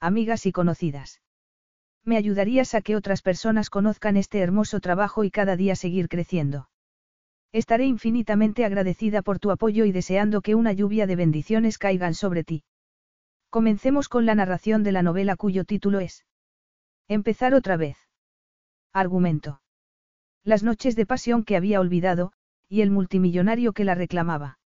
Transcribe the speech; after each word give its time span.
amigas 0.00 0.46
y 0.46 0.52
conocidas. 0.52 1.20
Me 2.04 2.16
ayudarías 2.16 2.74
a 2.74 2.80
que 2.80 2.96
otras 2.96 3.22
personas 3.22 3.70
conozcan 3.70 4.16
este 4.16 4.38
hermoso 4.38 4.80
trabajo 4.80 5.24
y 5.24 5.30
cada 5.30 5.56
día 5.56 5.76
seguir 5.76 6.08
creciendo. 6.08 6.68
Estaré 7.52 7.86
infinitamente 7.86 8.64
agradecida 8.64 9.22
por 9.22 9.38
tu 9.38 9.50
apoyo 9.50 9.84
y 9.84 9.92
deseando 9.92 10.42
que 10.42 10.54
una 10.54 10.72
lluvia 10.72 11.06
de 11.06 11.16
bendiciones 11.16 11.78
caigan 11.78 12.14
sobre 12.14 12.44
ti. 12.44 12.64
Comencemos 13.50 14.08
con 14.08 14.26
la 14.26 14.34
narración 14.34 14.82
de 14.82 14.92
la 14.92 15.02
novela 15.02 15.36
cuyo 15.36 15.64
título 15.64 16.00
es 16.00 16.24
Empezar 17.08 17.54
otra 17.54 17.78
vez. 17.78 17.96
Argumento. 18.92 19.62
Las 20.44 20.62
noches 20.62 20.94
de 20.96 21.06
pasión 21.06 21.44
que 21.44 21.56
había 21.56 21.80
olvidado, 21.80 22.32
y 22.68 22.82
el 22.82 22.90
multimillonario 22.90 23.72
que 23.72 23.84
la 23.84 23.94
reclamaba. 23.94 24.58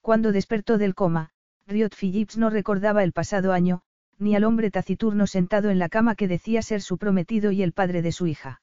Cuando 0.00 0.30
despertó 0.30 0.78
del 0.78 0.94
coma, 0.94 1.30
Riot 1.66 1.90
Phillips 1.98 2.38
no 2.38 2.50
recordaba 2.50 3.02
el 3.02 3.12
pasado 3.12 3.52
año, 3.52 3.82
ni 4.18 4.34
al 4.34 4.44
hombre 4.44 4.70
taciturno 4.70 5.26
sentado 5.26 5.70
en 5.70 5.78
la 5.78 5.88
cama 5.88 6.14
que 6.14 6.28
decía 6.28 6.62
ser 6.62 6.82
su 6.82 6.98
prometido 6.98 7.52
y 7.52 7.62
el 7.62 7.72
padre 7.72 8.02
de 8.02 8.12
su 8.12 8.26
hija. 8.26 8.62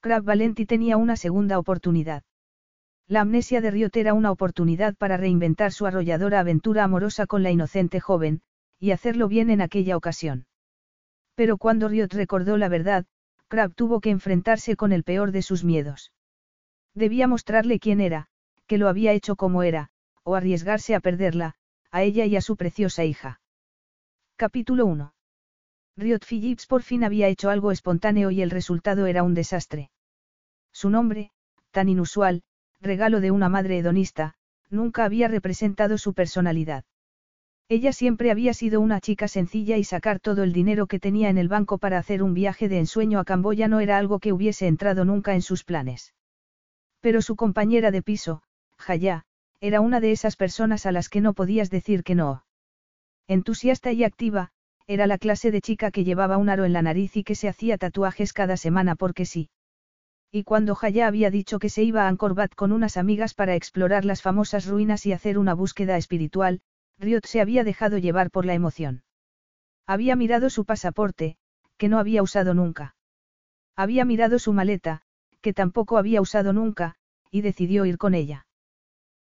Crab 0.00 0.24
Valenti 0.24 0.66
tenía 0.66 0.96
una 0.96 1.16
segunda 1.16 1.58
oportunidad. 1.58 2.22
La 3.06 3.22
amnesia 3.22 3.60
de 3.60 3.70
Riot 3.70 3.90
era 3.94 4.14
una 4.14 4.30
oportunidad 4.30 4.94
para 4.94 5.16
reinventar 5.16 5.72
su 5.72 5.86
arrolladora 5.86 6.40
aventura 6.40 6.84
amorosa 6.84 7.26
con 7.26 7.42
la 7.42 7.50
inocente 7.50 8.00
joven, 8.00 8.40
y 8.78 8.92
hacerlo 8.92 9.28
bien 9.28 9.50
en 9.50 9.60
aquella 9.60 9.96
ocasión. 9.96 10.46
Pero 11.34 11.58
cuando 11.58 11.88
Riot 11.88 12.12
recordó 12.12 12.56
la 12.56 12.68
verdad, 12.68 13.06
Crab 13.48 13.74
tuvo 13.74 14.00
que 14.00 14.10
enfrentarse 14.10 14.76
con 14.76 14.92
el 14.92 15.02
peor 15.02 15.32
de 15.32 15.42
sus 15.42 15.64
miedos. 15.64 16.12
Debía 16.94 17.26
mostrarle 17.26 17.80
quién 17.80 18.00
era, 18.00 18.28
que 18.68 18.78
lo 18.78 18.88
había 18.88 19.12
hecho 19.12 19.34
como 19.34 19.64
era, 19.64 19.90
o 20.22 20.36
arriesgarse 20.36 20.94
a 20.94 21.00
perderla, 21.00 21.56
a 21.90 22.02
ella 22.02 22.26
y 22.26 22.36
a 22.36 22.40
su 22.40 22.56
preciosa 22.56 23.04
hija. 23.04 23.39
Capítulo 24.40 24.86
1. 24.86 25.12
Riot 25.98 26.20
Phillips 26.26 26.66
por 26.66 26.82
fin 26.82 27.04
había 27.04 27.28
hecho 27.28 27.50
algo 27.50 27.72
espontáneo 27.72 28.30
y 28.30 28.40
el 28.40 28.48
resultado 28.48 29.04
era 29.04 29.22
un 29.22 29.34
desastre. 29.34 29.90
Su 30.72 30.88
nombre, 30.88 31.30
tan 31.72 31.90
inusual, 31.90 32.42
regalo 32.80 33.20
de 33.20 33.32
una 33.32 33.50
madre 33.50 33.76
hedonista, 33.76 34.36
nunca 34.70 35.04
había 35.04 35.28
representado 35.28 35.98
su 35.98 36.14
personalidad. 36.14 36.84
Ella 37.68 37.92
siempre 37.92 38.30
había 38.30 38.54
sido 38.54 38.80
una 38.80 38.98
chica 39.02 39.28
sencilla 39.28 39.76
y 39.76 39.84
sacar 39.84 40.20
todo 40.20 40.42
el 40.42 40.54
dinero 40.54 40.86
que 40.86 41.00
tenía 41.00 41.28
en 41.28 41.36
el 41.36 41.48
banco 41.48 41.76
para 41.76 41.98
hacer 41.98 42.22
un 42.22 42.32
viaje 42.32 42.70
de 42.70 42.78
ensueño 42.78 43.18
a 43.18 43.26
Camboya 43.26 43.68
no 43.68 43.80
era 43.80 43.98
algo 43.98 44.20
que 44.20 44.32
hubiese 44.32 44.68
entrado 44.68 45.04
nunca 45.04 45.34
en 45.34 45.42
sus 45.42 45.64
planes. 45.64 46.14
Pero 47.00 47.20
su 47.20 47.36
compañera 47.36 47.90
de 47.90 48.00
piso, 48.00 48.42
Jaya, 48.78 49.26
era 49.60 49.82
una 49.82 50.00
de 50.00 50.12
esas 50.12 50.36
personas 50.36 50.86
a 50.86 50.92
las 50.92 51.10
que 51.10 51.20
no 51.20 51.34
podías 51.34 51.68
decir 51.68 52.04
que 52.04 52.14
no. 52.14 52.42
Entusiasta 53.30 53.92
y 53.92 54.02
activa, 54.02 54.50
era 54.88 55.06
la 55.06 55.16
clase 55.16 55.52
de 55.52 55.60
chica 55.60 55.92
que 55.92 56.02
llevaba 56.02 56.36
un 56.36 56.48
aro 56.48 56.64
en 56.64 56.72
la 56.72 56.82
nariz 56.82 57.16
y 57.16 57.22
que 57.22 57.36
se 57.36 57.48
hacía 57.48 57.78
tatuajes 57.78 58.32
cada 58.32 58.56
semana 58.56 58.96
porque 58.96 59.24
sí. 59.24 59.50
Y 60.32 60.42
cuando 60.42 60.74
Jaya 60.74 61.06
había 61.06 61.30
dicho 61.30 61.60
que 61.60 61.68
se 61.68 61.84
iba 61.84 62.06
a 62.06 62.08
Angkor 62.08 62.34
con 62.56 62.72
unas 62.72 62.96
amigas 62.96 63.34
para 63.34 63.54
explorar 63.54 64.04
las 64.04 64.20
famosas 64.20 64.66
ruinas 64.66 65.06
y 65.06 65.12
hacer 65.12 65.38
una 65.38 65.54
búsqueda 65.54 65.96
espiritual, 65.96 66.60
Riot 66.98 67.20
se 67.24 67.40
había 67.40 67.62
dejado 67.62 67.98
llevar 67.98 68.32
por 68.32 68.46
la 68.46 68.54
emoción. 68.54 69.04
Había 69.86 70.16
mirado 70.16 70.50
su 70.50 70.64
pasaporte, 70.64 71.36
que 71.76 71.88
no 71.88 72.00
había 72.00 72.24
usado 72.24 72.52
nunca. 72.52 72.96
Había 73.76 74.04
mirado 74.04 74.40
su 74.40 74.52
maleta, 74.52 75.02
que 75.40 75.52
tampoco 75.52 75.98
había 75.98 76.20
usado 76.20 76.52
nunca, 76.52 76.96
y 77.30 77.42
decidió 77.42 77.84
ir 77.84 77.96
con 77.96 78.14
ella. 78.14 78.48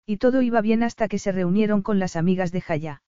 Y 0.06 0.16
todo 0.16 0.40
iba 0.40 0.62
bien 0.62 0.82
hasta 0.82 1.08
que 1.08 1.18
se 1.18 1.30
reunieron 1.30 1.82
con 1.82 1.98
las 1.98 2.16
amigas 2.16 2.52
de 2.52 2.62
Jaya. 2.62 3.02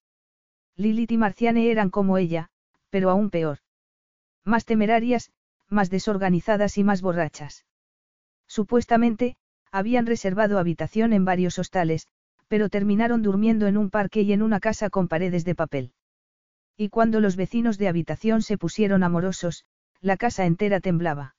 Lilith 0.81 1.13
y 1.13 1.19
Marciane 1.19 1.71
eran 1.71 1.91
como 1.91 2.17
ella, 2.17 2.49
pero 2.89 3.11
aún 3.11 3.29
peor. 3.29 3.59
Más 4.47 4.65
temerarias, 4.65 5.31
más 5.69 5.91
desorganizadas 5.91 6.79
y 6.79 6.85
más 6.85 7.03
borrachas. 7.03 7.67
Supuestamente, 8.49 9.37
habían 9.71 10.07
reservado 10.07 10.59
habitación 10.59 11.13
en 11.13 11.27
varios 11.27 11.59
hostales, 11.59 12.09
pero 12.49 12.71
terminaron 12.71 13.21
durmiendo 13.21 13.67
en 13.67 13.77
un 13.77 13.91
parque 13.91 14.23
y 14.23 14.33
en 14.33 14.41
una 14.41 14.59
casa 14.59 14.89
con 14.89 15.07
paredes 15.07 15.45
de 15.45 15.55
papel. 15.55 15.93
Y 16.79 16.89
cuando 16.89 17.21
los 17.21 17.37
vecinos 17.37 17.77
de 17.77 17.89
habitación 17.89 18.41
se 18.41 18.57
pusieron 18.57 19.03
amorosos, 19.03 19.67
la 20.01 20.17
casa 20.17 20.47
entera 20.47 20.81
temblaba. 20.81 21.37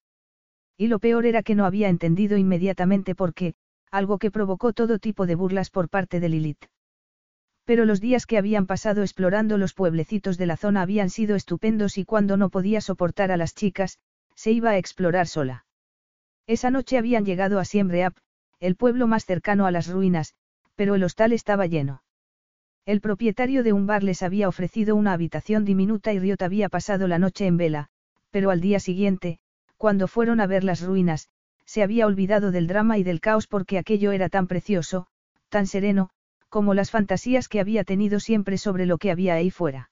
Y 0.78 0.85
lo 0.85 1.00
peor 1.00 1.25
era 1.25 1.41
que 1.41 1.56
no 1.56 1.66
había 1.66 1.90
entendido 1.90 2.38
inmediatamente 2.38 3.16
por 3.16 3.34
qué, 3.34 3.56
algo 3.90 4.19
que 4.19 4.30
provocó 4.30 4.72
todo 4.72 5.00
tipo 5.00 5.25
de 5.25 5.34
burlas 5.34 5.72
por 5.72 5.90
parte 5.90 6.19
de 6.19 6.30
Lilith. 6.30 6.66
Pero 7.66 7.86
los 7.86 8.02
días 8.02 8.26
que 8.26 8.38
habían 8.38 8.66
pasado 8.66 9.02
explorando 9.02 9.58
los 9.58 9.74
pueblecitos 9.74 10.38
de 10.38 10.46
la 10.46 10.58
zona 10.58 10.82
habían 10.82 11.10
sido 11.10 11.36
estupendos 11.36 11.98
y 11.98 12.06
cuando 12.06 12.38
no 12.38 12.50
podía 12.50 12.82
soportar 12.82 13.32
a 13.32 13.38
las 13.38 13.54
chicas, 13.54 14.00
se 14.36 14.52
iba 14.52 14.72
a 14.72 14.78
explorar 14.78 15.28
sola. 15.28 15.66
Esa 16.48 16.72
noche 16.72 16.98
habían 16.98 17.26
llegado 17.26 17.60
a 17.60 17.66
Siem 17.66 17.90
Reap, 17.90 18.18
el 18.60 18.76
pueblo 18.76 19.08
más 19.08 19.26
cercano 19.26 19.66
a 19.66 19.72
las 19.72 19.88
ruinas, 19.88 20.36
pero 20.76 20.96
el 20.96 21.04
hostal 21.04 21.34
estaba 21.34 21.68
lleno. 21.68 22.04
El 22.86 23.00
propietario 23.00 23.64
de 23.64 23.74
un 23.74 23.86
bar 23.86 24.04
les 24.04 24.24
había 24.24 24.48
ofrecido 24.48 24.96
una 24.96 25.14
habitación 25.14 25.66
diminuta 25.66 26.14
y 26.14 26.20
Riot 26.20 26.42
había 26.42 26.68
pasado 26.68 27.08
la 27.08 27.20
noche 27.20 27.46
en 27.46 27.58
vela, 27.58 27.90
pero 28.32 28.50
al 28.50 28.60
día 28.60 28.80
siguiente, 28.80 29.40
cuando 29.78 30.08
fueron 30.08 30.42
a 30.42 30.48
ver 30.48 30.64
las 30.64 30.82
ruinas, 30.82 31.30
se 31.66 31.84
había 31.84 32.08
olvidado 32.08 32.52
del 32.52 32.68
drama 32.68 32.98
y 32.98 33.04
del 33.04 33.22
caos 33.22 33.48
porque 33.48 33.78
aquello 33.78 34.12
era 34.12 34.30
tan 34.30 34.48
precioso, 34.48 35.08
tan 35.50 35.68
sereno, 35.68 36.10
como 36.51 36.73
las 36.73 36.91
fantasías 36.91 37.47
que 37.47 37.62
había 37.62 37.85
tenido 37.85 38.19
siempre 38.19 38.57
sobre 38.57 38.85
lo 38.85 38.97
que 38.97 39.09
había 39.09 39.35
ahí 39.35 39.50
fuera. 39.50 39.89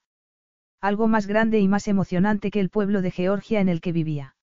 Algo 0.82 1.08
más 1.08 1.26
grande 1.26 1.58
y 1.58 1.66
más 1.68 1.88
emocionante 1.88 2.50
que 2.50 2.60
el 2.60 2.68
pueblo 2.68 3.00
de 3.00 3.10
Georgia 3.10 3.60
en 3.60 3.70
el 3.70 3.80
que 3.80 3.92
vivía. 3.92 4.36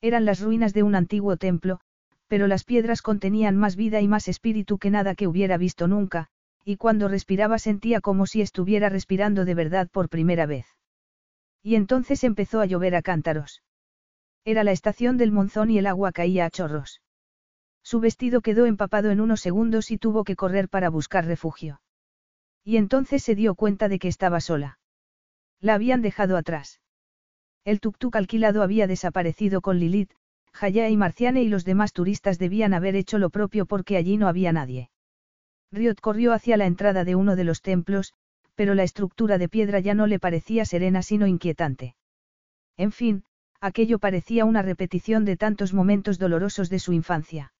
Eran 0.00 0.24
las 0.24 0.40
ruinas 0.40 0.72
de 0.72 0.82
un 0.82 0.94
antiguo 0.94 1.36
templo, 1.36 1.80
pero 2.28 2.46
las 2.46 2.64
piedras 2.64 3.02
contenían 3.02 3.56
más 3.56 3.76
vida 3.76 4.00
y 4.00 4.08
más 4.08 4.26
espíritu 4.26 4.78
que 4.78 4.90
nada 4.90 5.14
que 5.14 5.26
hubiera 5.26 5.58
visto 5.58 5.86
nunca, 5.86 6.28
y 6.64 6.76
cuando 6.78 7.08
respiraba 7.08 7.58
sentía 7.58 8.00
como 8.00 8.26
si 8.26 8.40
estuviera 8.40 8.88
respirando 8.88 9.44
de 9.44 9.54
verdad 9.54 9.88
por 9.90 10.08
primera 10.08 10.46
vez. 10.46 10.66
Y 11.62 11.74
entonces 11.74 12.24
empezó 12.24 12.62
a 12.62 12.66
llover 12.66 12.96
a 12.96 13.02
cántaros. 13.02 13.62
Era 14.46 14.64
la 14.64 14.72
estación 14.72 15.18
del 15.18 15.30
monzón 15.30 15.70
y 15.70 15.76
el 15.76 15.86
agua 15.86 16.10
caía 16.10 16.46
a 16.46 16.50
chorros. 16.50 17.02
Su 17.84 18.00
vestido 18.00 18.40
quedó 18.40 18.66
empapado 18.66 19.10
en 19.10 19.20
unos 19.20 19.40
segundos 19.40 19.92
y 19.92 19.98
tuvo 19.98 20.24
que 20.24 20.34
correr 20.34 20.68
para 20.68 20.90
buscar 20.90 21.26
refugio. 21.26 21.80
Y 22.64 22.78
entonces 22.78 23.22
se 23.22 23.36
dio 23.36 23.54
cuenta 23.54 23.88
de 23.88 24.00
que 24.00 24.08
estaba 24.08 24.40
sola. 24.40 24.80
La 25.60 25.74
habían 25.74 26.02
dejado 26.02 26.36
atrás. 26.36 26.80
El 27.64 27.80
tuk-tuk 27.80 28.16
alquilado 28.16 28.62
había 28.62 28.86
desaparecido 28.86 29.60
con 29.60 29.78
Lilith, 29.78 30.12
Jaya 30.52 30.88
y 30.88 30.96
Marciane 30.96 31.42
y 31.42 31.48
los 31.48 31.64
demás 31.64 31.92
turistas 31.92 32.38
debían 32.38 32.74
haber 32.74 32.96
hecho 32.96 33.18
lo 33.18 33.30
propio 33.30 33.66
porque 33.66 33.96
allí 33.96 34.16
no 34.16 34.28
había 34.28 34.52
nadie. 34.52 34.90
Riot 35.70 35.96
corrió 36.00 36.32
hacia 36.32 36.56
la 36.56 36.66
entrada 36.66 37.04
de 37.04 37.14
uno 37.14 37.36
de 37.36 37.44
los 37.44 37.60
templos, 37.62 38.14
pero 38.54 38.74
la 38.74 38.82
estructura 38.82 39.38
de 39.38 39.48
piedra 39.48 39.80
ya 39.80 39.94
no 39.94 40.06
le 40.06 40.18
parecía 40.18 40.64
serena 40.64 41.02
sino 41.02 41.26
inquietante. 41.26 41.96
En 42.76 42.92
fin, 42.92 43.24
Aquello 43.64 43.98
parecía 43.98 44.44
una 44.44 44.60
repetición 44.60 45.24
de 45.24 45.38
tantos 45.38 45.72
momentos 45.72 46.18
dolorosos 46.18 46.68
de 46.68 46.78
su 46.78 46.92
infancia. 46.92 47.53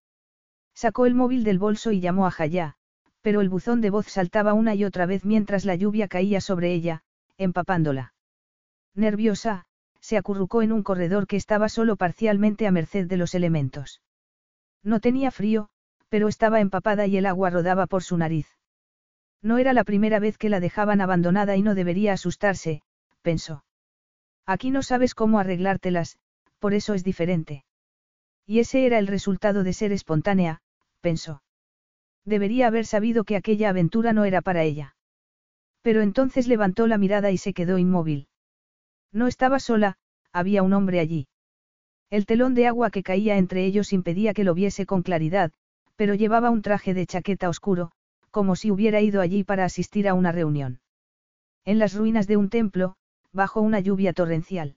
Sacó 0.74 1.06
el 1.06 1.14
móvil 1.14 1.44
del 1.44 1.58
bolso 1.58 1.92
y 1.92 2.00
llamó 2.00 2.26
a 2.26 2.30
Jaya, 2.30 2.74
pero 3.22 3.40
el 3.40 3.48
buzón 3.48 3.80
de 3.80 3.90
voz 3.90 4.06
saltaba 4.08 4.52
una 4.52 4.74
y 4.74 4.84
otra 4.84 5.06
vez 5.06 5.24
mientras 5.24 5.64
la 5.64 5.76
lluvia 5.76 6.08
caía 6.08 6.40
sobre 6.40 6.72
ella, 6.72 7.02
empapándola. 7.38 8.12
Nerviosa, 8.94 9.64
se 10.00 10.18
acurrucó 10.18 10.62
en 10.62 10.72
un 10.72 10.82
corredor 10.82 11.26
que 11.26 11.36
estaba 11.36 11.68
solo 11.68 11.96
parcialmente 11.96 12.66
a 12.66 12.70
merced 12.70 13.06
de 13.06 13.16
los 13.16 13.34
elementos. 13.34 14.02
No 14.82 15.00
tenía 15.00 15.30
frío, 15.30 15.70
pero 16.10 16.28
estaba 16.28 16.60
empapada 16.60 17.06
y 17.06 17.16
el 17.16 17.26
agua 17.26 17.50
rodaba 17.50 17.86
por 17.86 18.02
su 18.02 18.18
nariz. 18.18 18.46
No 19.40 19.58
era 19.58 19.72
la 19.72 19.84
primera 19.84 20.18
vez 20.18 20.36
que 20.36 20.48
la 20.48 20.60
dejaban 20.60 21.00
abandonada 21.00 21.56
y 21.56 21.62
no 21.62 21.74
debería 21.74 22.12
asustarse, 22.12 22.82
pensó. 23.22 23.64
Aquí 24.46 24.70
no 24.70 24.82
sabes 24.82 25.14
cómo 25.14 25.38
arreglártelas, 25.38 26.18
por 26.58 26.74
eso 26.74 26.94
es 26.94 27.04
diferente. 27.04 27.64
Y 28.46 28.58
ese 28.58 28.84
era 28.84 28.98
el 28.98 29.06
resultado 29.06 29.64
de 29.64 29.72
ser 29.72 29.92
espontánea, 29.92 30.60
pensó. 31.04 31.42
Debería 32.24 32.66
haber 32.66 32.86
sabido 32.86 33.24
que 33.24 33.36
aquella 33.36 33.68
aventura 33.68 34.14
no 34.14 34.24
era 34.24 34.40
para 34.40 34.62
ella. 34.62 34.96
Pero 35.82 36.00
entonces 36.00 36.48
levantó 36.48 36.86
la 36.86 36.96
mirada 36.96 37.30
y 37.30 37.36
se 37.36 37.52
quedó 37.52 37.76
inmóvil. 37.76 38.26
No 39.12 39.26
estaba 39.26 39.58
sola, 39.58 39.98
había 40.32 40.62
un 40.62 40.72
hombre 40.72 41.00
allí. 41.00 41.28
El 42.08 42.24
telón 42.24 42.54
de 42.54 42.66
agua 42.66 42.90
que 42.90 43.02
caía 43.02 43.36
entre 43.36 43.66
ellos 43.66 43.92
impedía 43.92 44.32
que 44.32 44.44
lo 44.44 44.54
viese 44.54 44.86
con 44.86 45.02
claridad, 45.02 45.52
pero 45.96 46.14
llevaba 46.14 46.48
un 46.48 46.62
traje 46.62 46.94
de 46.94 47.06
chaqueta 47.06 47.50
oscuro, 47.50 47.90
como 48.30 48.56
si 48.56 48.70
hubiera 48.70 49.02
ido 49.02 49.20
allí 49.20 49.44
para 49.44 49.66
asistir 49.66 50.08
a 50.08 50.14
una 50.14 50.32
reunión. 50.32 50.80
En 51.66 51.78
las 51.78 51.94
ruinas 51.94 52.26
de 52.26 52.38
un 52.38 52.48
templo, 52.48 52.96
bajo 53.32 53.60
una 53.60 53.80
lluvia 53.80 54.14
torrencial. 54.14 54.76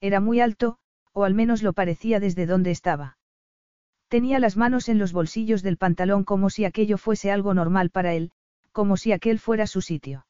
Era 0.00 0.20
muy 0.20 0.40
alto, 0.40 0.78
o 1.12 1.24
al 1.24 1.34
menos 1.34 1.62
lo 1.62 1.74
parecía 1.74 2.18
desde 2.18 2.46
donde 2.46 2.70
estaba. 2.70 3.18
Tenía 4.08 4.38
las 4.38 4.56
manos 4.56 4.88
en 4.88 4.98
los 4.98 5.12
bolsillos 5.12 5.62
del 5.62 5.76
pantalón 5.76 6.24
como 6.24 6.50
si 6.50 6.64
aquello 6.64 6.98
fuese 6.98 7.30
algo 7.30 7.54
normal 7.54 7.90
para 7.90 8.14
él, 8.14 8.30
como 8.72 8.96
si 8.96 9.12
aquel 9.12 9.38
fuera 9.38 9.66
su 9.66 9.80
sitio. 9.80 10.26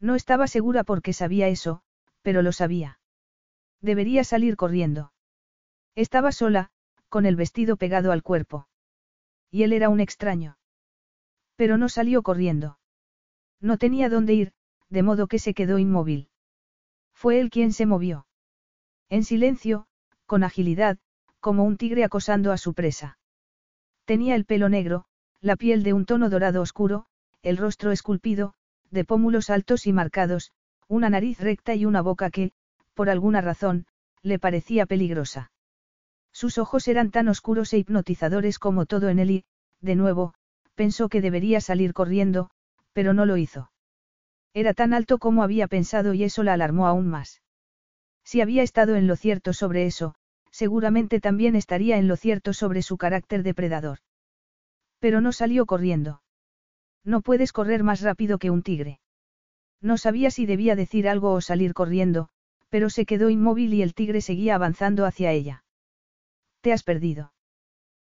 No 0.00 0.14
estaba 0.14 0.46
segura 0.46 0.84
porque 0.84 1.12
sabía 1.12 1.48
eso, 1.48 1.82
pero 2.22 2.42
lo 2.42 2.52
sabía. 2.52 2.98
Debería 3.80 4.24
salir 4.24 4.56
corriendo. 4.56 5.12
Estaba 5.94 6.32
sola, 6.32 6.70
con 7.08 7.26
el 7.26 7.36
vestido 7.36 7.76
pegado 7.76 8.12
al 8.12 8.22
cuerpo. 8.22 8.68
Y 9.50 9.62
él 9.62 9.72
era 9.72 9.88
un 9.88 10.00
extraño. 10.00 10.58
Pero 11.56 11.78
no 11.78 11.88
salió 11.88 12.22
corriendo. 12.22 12.78
No 13.60 13.78
tenía 13.78 14.08
dónde 14.08 14.34
ir, 14.34 14.52
de 14.90 15.02
modo 15.02 15.26
que 15.26 15.38
se 15.38 15.54
quedó 15.54 15.78
inmóvil. 15.78 16.28
Fue 17.14 17.40
él 17.40 17.50
quien 17.50 17.72
se 17.72 17.86
movió. 17.86 18.26
En 19.08 19.24
silencio, 19.24 19.86
con 20.26 20.44
agilidad, 20.44 20.98
como 21.46 21.62
un 21.62 21.76
tigre 21.76 22.02
acosando 22.02 22.50
a 22.50 22.58
su 22.58 22.74
presa. 22.74 23.18
Tenía 24.04 24.34
el 24.34 24.46
pelo 24.46 24.68
negro, 24.68 25.04
la 25.40 25.54
piel 25.54 25.84
de 25.84 25.92
un 25.92 26.04
tono 26.04 26.28
dorado 26.28 26.60
oscuro, 26.60 27.06
el 27.40 27.56
rostro 27.56 27.92
esculpido, 27.92 28.54
de 28.90 29.04
pómulos 29.04 29.48
altos 29.48 29.86
y 29.86 29.92
marcados, 29.92 30.50
una 30.88 31.08
nariz 31.08 31.38
recta 31.38 31.76
y 31.76 31.84
una 31.84 32.02
boca 32.02 32.30
que, 32.30 32.50
por 32.94 33.08
alguna 33.10 33.42
razón, 33.42 33.86
le 34.22 34.40
parecía 34.40 34.86
peligrosa. 34.86 35.52
Sus 36.32 36.58
ojos 36.58 36.88
eran 36.88 37.12
tan 37.12 37.28
oscuros 37.28 37.72
e 37.74 37.78
hipnotizadores 37.78 38.58
como 38.58 38.84
todo 38.84 39.08
en 39.08 39.20
él 39.20 39.30
y, 39.30 39.44
de 39.80 39.94
nuevo, 39.94 40.34
pensó 40.74 41.08
que 41.08 41.20
debería 41.20 41.60
salir 41.60 41.92
corriendo, 41.92 42.50
pero 42.92 43.14
no 43.14 43.24
lo 43.24 43.36
hizo. 43.36 43.70
Era 44.52 44.74
tan 44.74 44.92
alto 44.92 45.18
como 45.18 45.44
había 45.44 45.68
pensado 45.68 46.12
y 46.12 46.24
eso 46.24 46.42
la 46.42 46.54
alarmó 46.54 46.88
aún 46.88 47.06
más. 47.06 47.40
Si 48.24 48.40
había 48.40 48.64
estado 48.64 48.96
en 48.96 49.06
lo 49.06 49.14
cierto 49.14 49.52
sobre 49.52 49.86
eso, 49.86 50.16
seguramente 50.56 51.20
también 51.20 51.54
estaría 51.54 51.98
en 51.98 52.08
lo 52.08 52.16
cierto 52.16 52.54
sobre 52.54 52.80
su 52.80 52.96
carácter 52.96 53.42
depredador. 53.42 53.98
Pero 55.00 55.20
no 55.20 55.32
salió 55.32 55.66
corriendo. 55.66 56.22
No 57.04 57.20
puedes 57.20 57.52
correr 57.52 57.84
más 57.84 58.00
rápido 58.00 58.38
que 58.38 58.50
un 58.50 58.62
tigre. 58.62 58.98
No 59.82 59.98
sabía 59.98 60.30
si 60.30 60.46
debía 60.46 60.74
decir 60.74 61.10
algo 61.10 61.34
o 61.34 61.42
salir 61.42 61.74
corriendo, 61.74 62.30
pero 62.70 62.88
se 62.88 63.04
quedó 63.04 63.28
inmóvil 63.28 63.74
y 63.74 63.82
el 63.82 63.92
tigre 63.92 64.22
seguía 64.22 64.54
avanzando 64.54 65.04
hacia 65.04 65.30
ella. 65.30 65.62
Te 66.62 66.72
has 66.72 66.82
perdido. 66.82 67.34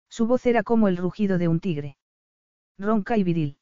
Su 0.08 0.26
voz 0.26 0.44
era 0.44 0.64
como 0.64 0.88
el 0.88 0.96
rugido 0.96 1.38
de 1.38 1.46
un 1.46 1.60
tigre. 1.60 1.98
Ronca 2.78 3.16
y 3.16 3.22
viril. 3.22 3.58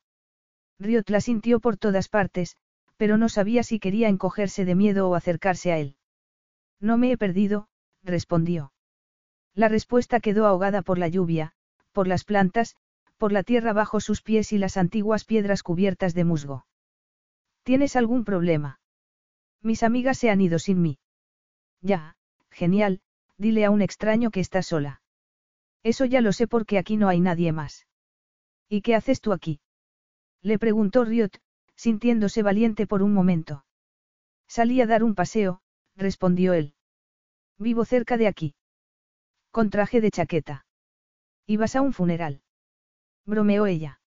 Riot 0.79 1.11
la 1.11 1.21
sintió 1.21 1.61
por 1.61 1.77
todas 1.77 2.09
partes, 2.09 2.57
pero 2.97 3.19
no 3.19 3.29
sabía 3.29 3.63
si 3.63 3.81
quería 3.81 4.09
encogerse 4.09 4.65
de 4.65 4.75
miedo 4.75 5.11
o 5.11 5.15
acercarse 5.15 5.73
a 5.73 5.79
él. 5.79 5.97
No 6.81 6.97
me 6.97 7.13
he 7.13 7.19
perdido, 7.19 7.69
respondió. 8.03 8.73
La 9.59 9.67
respuesta 9.67 10.21
quedó 10.21 10.47
ahogada 10.47 10.83
por 10.83 10.99
la 10.99 11.09
lluvia, 11.09 11.51
por 11.91 12.07
las 12.07 12.23
plantas, 12.23 12.77
por 13.17 13.33
la 13.33 13.43
tierra 13.43 13.73
bajo 13.73 13.99
sus 13.99 14.23
pies 14.23 14.53
y 14.53 14.59
las 14.59 14.77
antiguas 14.77 15.25
piedras 15.25 15.65
cubiertas 15.65 16.15
de 16.15 16.23
musgo. 16.23 16.65
¿Tienes 17.65 17.97
algún 17.97 18.25
problema? 18.25 18.79
Mis 19.61 19.83
amigas 19.83 20.17
se 20.17 20.31
han 20.31 20.41
ido 20.41 20.61
sin 20.61 20.81
mí. 20.81 21.01
Ya, 21.81 22.15
genial, 22.53 23.01
dile 23.37 23.65
a 23.65 23.73
un 23.73 23.83
extraño 23.83 24.31
que 24.31 24.39
está 24.39 24.63
sola. 24.63 25.03
Eso 25.83 26.05
ya 26.05 26.21
lo 26.21 26.31
sé 26.31 26.47
porque 26.47 26.79
aquí 26.79 26.97
no 26.97 27.09
hay 27.09 27.19
nadie 27.19 27.51
más. 27.51 27.89
¿Y 28.69 28.83
qué 28.83 28.95
haces 28.95 29.21
tú 29.21 29.33
aquí? 29.33 29.59
Le 30.41 30.61
preguntó 30.61 31.05
Riot, 31.05 31.33
sintiéndose 31.75 32.45
valiente 32.45 32.87
por 32.87 33.03
un 33.03 33.13
momento. 33.13 33.65
Salí 34.47 34.81
a 34.81 34.87
dar 34.87 35.03
un 35.03 35.17
paseo, 35.17 35.63
respondió 35.97 36.53
él. 36.53 36.75
Vivo 37.59 37.85
cerca 37.85 38.17
de 38.17 38.29
aquí. 38.29 38.55
Con 39.59 39.71
traje 39.71 40.01
de 40.01 40.13
chaqueta. 40.13 40.65
¿Ibas 41.45 41.75
a 41.75 41.81
un 41.81 41.93
funeral? 41.93 42.43
Bromeó 43.27 43.67
ella. 43.67 44.01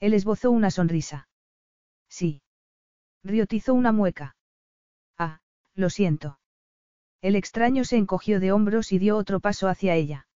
Él 0.00 0.12
esbozó 0.12 0.50
una 0.50 0.70
sonrisa. 0.70 1.30
Sí. 2.10 2.42
Riotizó 3.24 3.72
una 3.72 3.92
mueca. 3.92 4.36
Ah, 5.16 5.40
lo 5.74 5.88
siento. 5.88 6.38
El 7.22 7.36
extraño 7.36 7.84
se 7.84 7.96
encogió 7.96 8.38
de 8.38 8.52
hombros 8.52 8.92
y 8.92 8.98
dio 8.98 9.16
otro 9.16 9.40
paso 9.40 9.68
hacia 9.68 9.94
ella. 9.94 10.28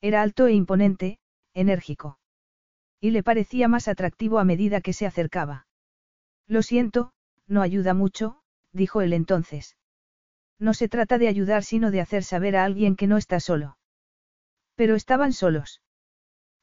Era 0.00 0.22
alto 0.22 0.46
e 0.46 0.54
imponente, 0.54 1.18
enérgico. 1.52 2.18
Y 3.02 3.10
le 3.10 3.22
parecía 3.22 3.68
más 3.68 3.86
atractivo 3.86 4.38
a 4.38 4.44
medida 4.44 4.80
que 4.80 4.94
se 4.94 5.04
acercaba. 5.04 5.66
Lo 6.46 6.62
siento, 6.62 7.12
no 7.46 7.60
ayuda 7.60 7.92
mucho, 7.92 8.40
dijo 8.72 9.02
él 9.02 9.12
entonces. 9.12 9.76
No 10.58 10.74
se 10.74 10.88
trata 10.88 11.18
de 11.18 11.28
ayudar 11.28 11.62
sino 11.62 11.90
de 11.90 12.00
hacer 12.00 12.24
saber 12.24 12.56
a 12.56 12.64
alguien 12.64 12.96
que 12.96 13.06
no 13.06 13.16
está 13.16 13.40
solo. 13.40 13.78
Pero 14.74 14.94
estaban 14.94 15.32
solos. 15.32 15.82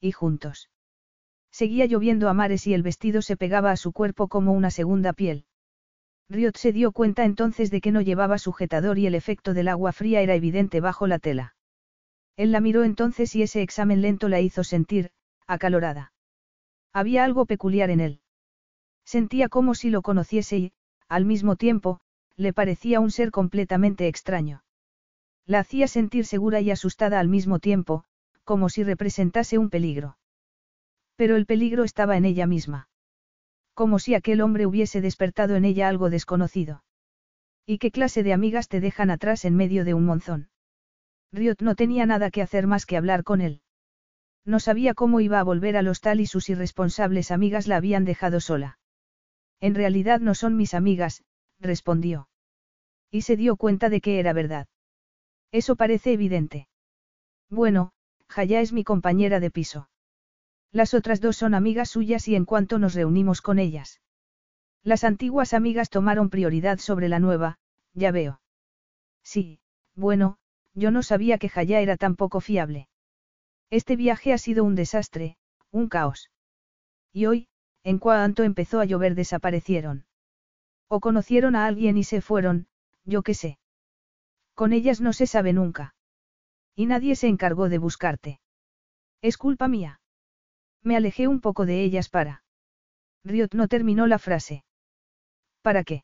Y 0.01 0.11
juntos. 0.11 0.69
Seguía 1.51 1.85
lloviendo 1.85 2.27
a 2.27 2.33
mares 2.33 2.67
y 2.67 2.73
el 2.73 2.83
vestido 2.83 3.21
se 3.21 3.37
pegaba 3.37 3.71
a 3.71 3.77
su 3.77 3.93
cuerpo 3.93 4.27
como 4.27 4.51
una 4.51 4.71
segunda 4.71 5.13
piel. 5.13 5.45
Riot 6.27 6.57
se 6.57 6.73
dio 6.73 6.91
cuenta 6.91 7.23
entonces 7.23 7.71
de 7.71 7.81
que 7.81 7.91
no 7.91 8.01
llevaba 8.01 8.37
sujetador 8.37 8.97
y 8.97 9.07
el 9.07 9.15
efecto 9.15 9.53
del 9.53 9.67
agua 9.67 9.91
fría 9.93 10.21
era 10.21 10.35
evidente 10.35 10.81
bajo 10.81 11.07
la 11.07 11.19
tela. 11.19 11.55
Él 12.35 12.51
la 12.51 12.59
miró 12.59 12.83
entonces 12.83 13.35
y 13.35 13.43
ese 13.43 13.61
examen 13.61 14.01
lento 14.01 14.27
la 14.27 14.41
hizo 14.41 14.63
sentir, 14.63 15.11
acalorada. 15.47 16.11
Había 16.91 17.23
algo 17.23 17.45
peculiar 17.45 17.89
en 17.89 17.99
él. 17.99 18.21
Sentía 19.05 19.49
como 19.49 19.75
si 19.75 19.89
lo 19.89 20.01
conociese 20.01 20.57
y, 20.57 20.73
al 21.07 21.25
mismo 21.25 21.55
tiempo, 21.55 22.01
le 22.37 22.53
parecía 22.53 22.99
un 22.99 23.11
ser 23.11 23.31
completamente 23.31 24.07
extraño. 24.07 24.63
La 25.45 25.59
hacía 25.59 25.87
sentir 25.87 26.25
segura 26.25 26.59
y 26.61 26.71
asustada 26.71 27.19
al 27.19 27.27
mismo 27.27 27.59
tiempo, 27.59 28.03
como 28.43 28.69
si 28.69 28.83
representase 28.83 29.57
un 29.57 29.69
peligro. 29.69 30.17
Pero 31.15 31.35
el 31.35 31.45
peligro 31.45 31.83
estaba 31.83 32.17
en 32.17 32.25
ella 32.25 32.47
misma. 32.47 32.89
Como 33.73 33.99
si 33.99 34.15
aquel 34.15 34.41
hombre 34.41 34.65
hubiese 34.65 35.01
despertado 35.01 35.55
en 35.55 35.65
ella 35.65 35.87
algo 35.87 36.09
desconocido. 36.09 36.83
¿Y 37.65 37.77
qué 37.77 37.91
clase 37.91 38.23
de 38.23 38.33
amigas 38.33 38.67
te 38.67 38.79
dejan 38.79 39.09
atrás 39.09 39.45
en 39.45 39.55
medio 39.55 39.85
de 39.85 39.93
un 39.93 40.05
monzón? 40.05 40.49
Riot 41.31 41.57
no 41.61 41.75
tenía 41.75 42.05
nada 42.05 42.31
que 42.31 42.41
hacer 42.41 42.67
más 42.67 42.85
que 42.85 42.97
hablar 42.97 43.23
con 43.23 43.41
él. 43.41 43.61
No 44.45 44.59
sabía 44.59 44.93
cómo 44.93 45.19
iba 45.19 45.39
a 45.39 45.43
volver 45.43 45.75
al 45.75 45.87
hostal 45.87 46.19
y 46.19 46.27
sus 46.27 46.49
irresponsables 46.49 47.31
amigas 47.31 47.67
la 47.67 47.77
habían 47.77 48.05
dejado 48.05 48.39
sola. 48.39 48.77
En 49.59 49.73
realidad 49.73 50.19
no 50.19 50.35
son 50.35 50.55
mis 50.55 50.73
amigas, 50.73 51.23
respondió. 51.59 52.27
Y 53.11 53.21
se 53.21 53.37
dio 53.37 53.55
cuenta 53.55 53.89
de 53.89 54.01
que 54.01 54.19
era 54.19 54.33
verdad. 54.33 54.67
Eso 55.51 55.75
parece 55.75 56.13
evidente. 56.13 56.67
Bueno, 57.49 57.91
Jaya 58.27 58.61
es 58.61 58.73
mi 58.73 58.83
compañera 58.83 59.39
de 59.39 59.51
piso. 59.51 59.89
Las 60.71 60.93
otras 60.93 61.21
dos 61.21 61.37
son 61.37 61.53
amigas 61.53 61.89
suyas 61.89 62.27
y 62.27 62.35
en 62.35 62.45
cuanto 62.45 62.79
nos 62.79 62.93
reunimos 62.93 63.41
con 63.41 63.59
ellas. 63.59 64.01
Las 64.83 65.03
antiguas 65.03 65.53
amigas 65.53 65.89
tomaron 65.89 66.29
prioridad 66.29 66.79
sobre 66.79 67.07
la 67.07 67.19
nueva, 67.19 67.57
ya 67.93 68.11
veo. 68.11 68.41
Sí, 69.23 69.59
bueno, 69.95 70.37
yo 70.73 70.91
no 70.91 71.01
sabía 71.01 71.37
que 71.37 71.49
Jaya 71.49 71.79
era 71.79 71.95
tan 71.97 72.15
poco 72.15 72.41
fiable. 72.41 72.89
Este 73.69 73.95
viaje 73.95 74.33
ha 74.33 74.37
sido 74.37 74.63
un 74.63 74.75
desastre, 74.75 75.37
un 75.71 75.87
caos. 75.87 76.29
Y 77.13 77.25
hoy, 77.25 77.47
en 77.83 77.97
cuanto 77.97 78.43
empezó 78.43 78.79
a 78.79 78.85
llover 78.85 79.15
desaparecieron. 79.15 80.05
O 80.87 80.99
conocieron 80.99 81.55
a 81.55 81.65
alguien 81.65 81.97
y 81.97 82.03
se 82.03 82.21
fueron, 82.21 82.67
yo 83.03 83.23
qué 83.23 83.33
sé. 83.33 83.57
Con 84.53 84.73
ellas 84.73 85.01
no 85.01 85.13
se 85.13 85.27
sabe 85.27 85.53
nunca. 85.53 85.95
Y 86.75 86.85
nadie 86.85 87.15
se 87.15 87.27
encargó 87.27 87.69
de 87.69 87.77
buscarte. 87.77 88.39
Es 89.21 89.37
culpa 89.37 89.67
mía. 89.67 89.99
Me 90.83 90.95
alejé 90.95 91.27
un 91.27 91.41
poco 91.41 91.65
de 91.65 91.83
ellas 91.83 92.09
para. 92.09 92.43
Riot 93.23 93.49
no 93.53 93.67
terminó 93.67 94.05
la 94.05 94.19
frase. 94.19 94.63
¿Para 95.61 95.83
qué? 95.83 96.03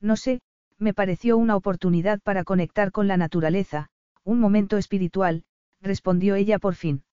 No 0.00 0.16
sé, 0.16 0.40
me 0.78 0.94
pareció 0.94 1.36
una 1.36 1.56
oportunidad 1.56 2.20
para 2.20 2.44
conectar 2.44 2.92
con 2.92 3.06
la 3.06 3.18
naturaleza, 3.18 3.90
un 4.24 4.40
momento 4.40 4.78
espiritual, 4.78 5.44
respondió 5.82 6.34
ella 6.34 6.58
por 6.58 6.74
fin. 6.74 7.04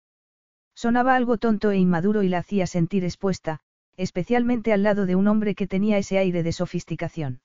Sonaba 0.73 1.15
algo 1.15 1.37
tonto 1.37 1.71
e 1.71 1.77
inmaduro 1.77 2.23
y 2.23 2.29
la 2.29 2.37
hacía 2.37 2.67
sentir 2.67 3.03
expuesta, 3.03 3.59
especialmente 3.97 4.71
al 4.71 4.83
lado 4.83 5.05
de 5.05 5.15
un 5.15 5.27
hombre 5.27 5.55
que 5.55 5.67
tenía 5.67 5.97
ese 5.97 6.17
aire 6.19 6.43
de 6.43 6.53
sofisticación. 6.53 7.41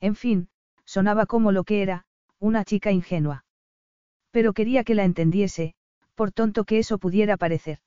En 0.00 0.14
fin, 0.14 0.48
sonaba 0.84 1.26
como 1.26 1.50
lo 1.50 1.64
que 1.64 1.82
era, 1.82 2.04
una 2.38 2.64
chica 2.64 2.92
ingenua. 2.92 3.44
Pero 4.30 4.52
quería 4.52 4.84
que 4.84 4.94
la 4.94 5.04
entendiese, 5.04 5.74
por 6.14 6.30
tonto 6.32 6.64
que 6.64 6.78
eso 6.78 6.98
pudiera 6.98 7.36
parecer. 7.36 7.78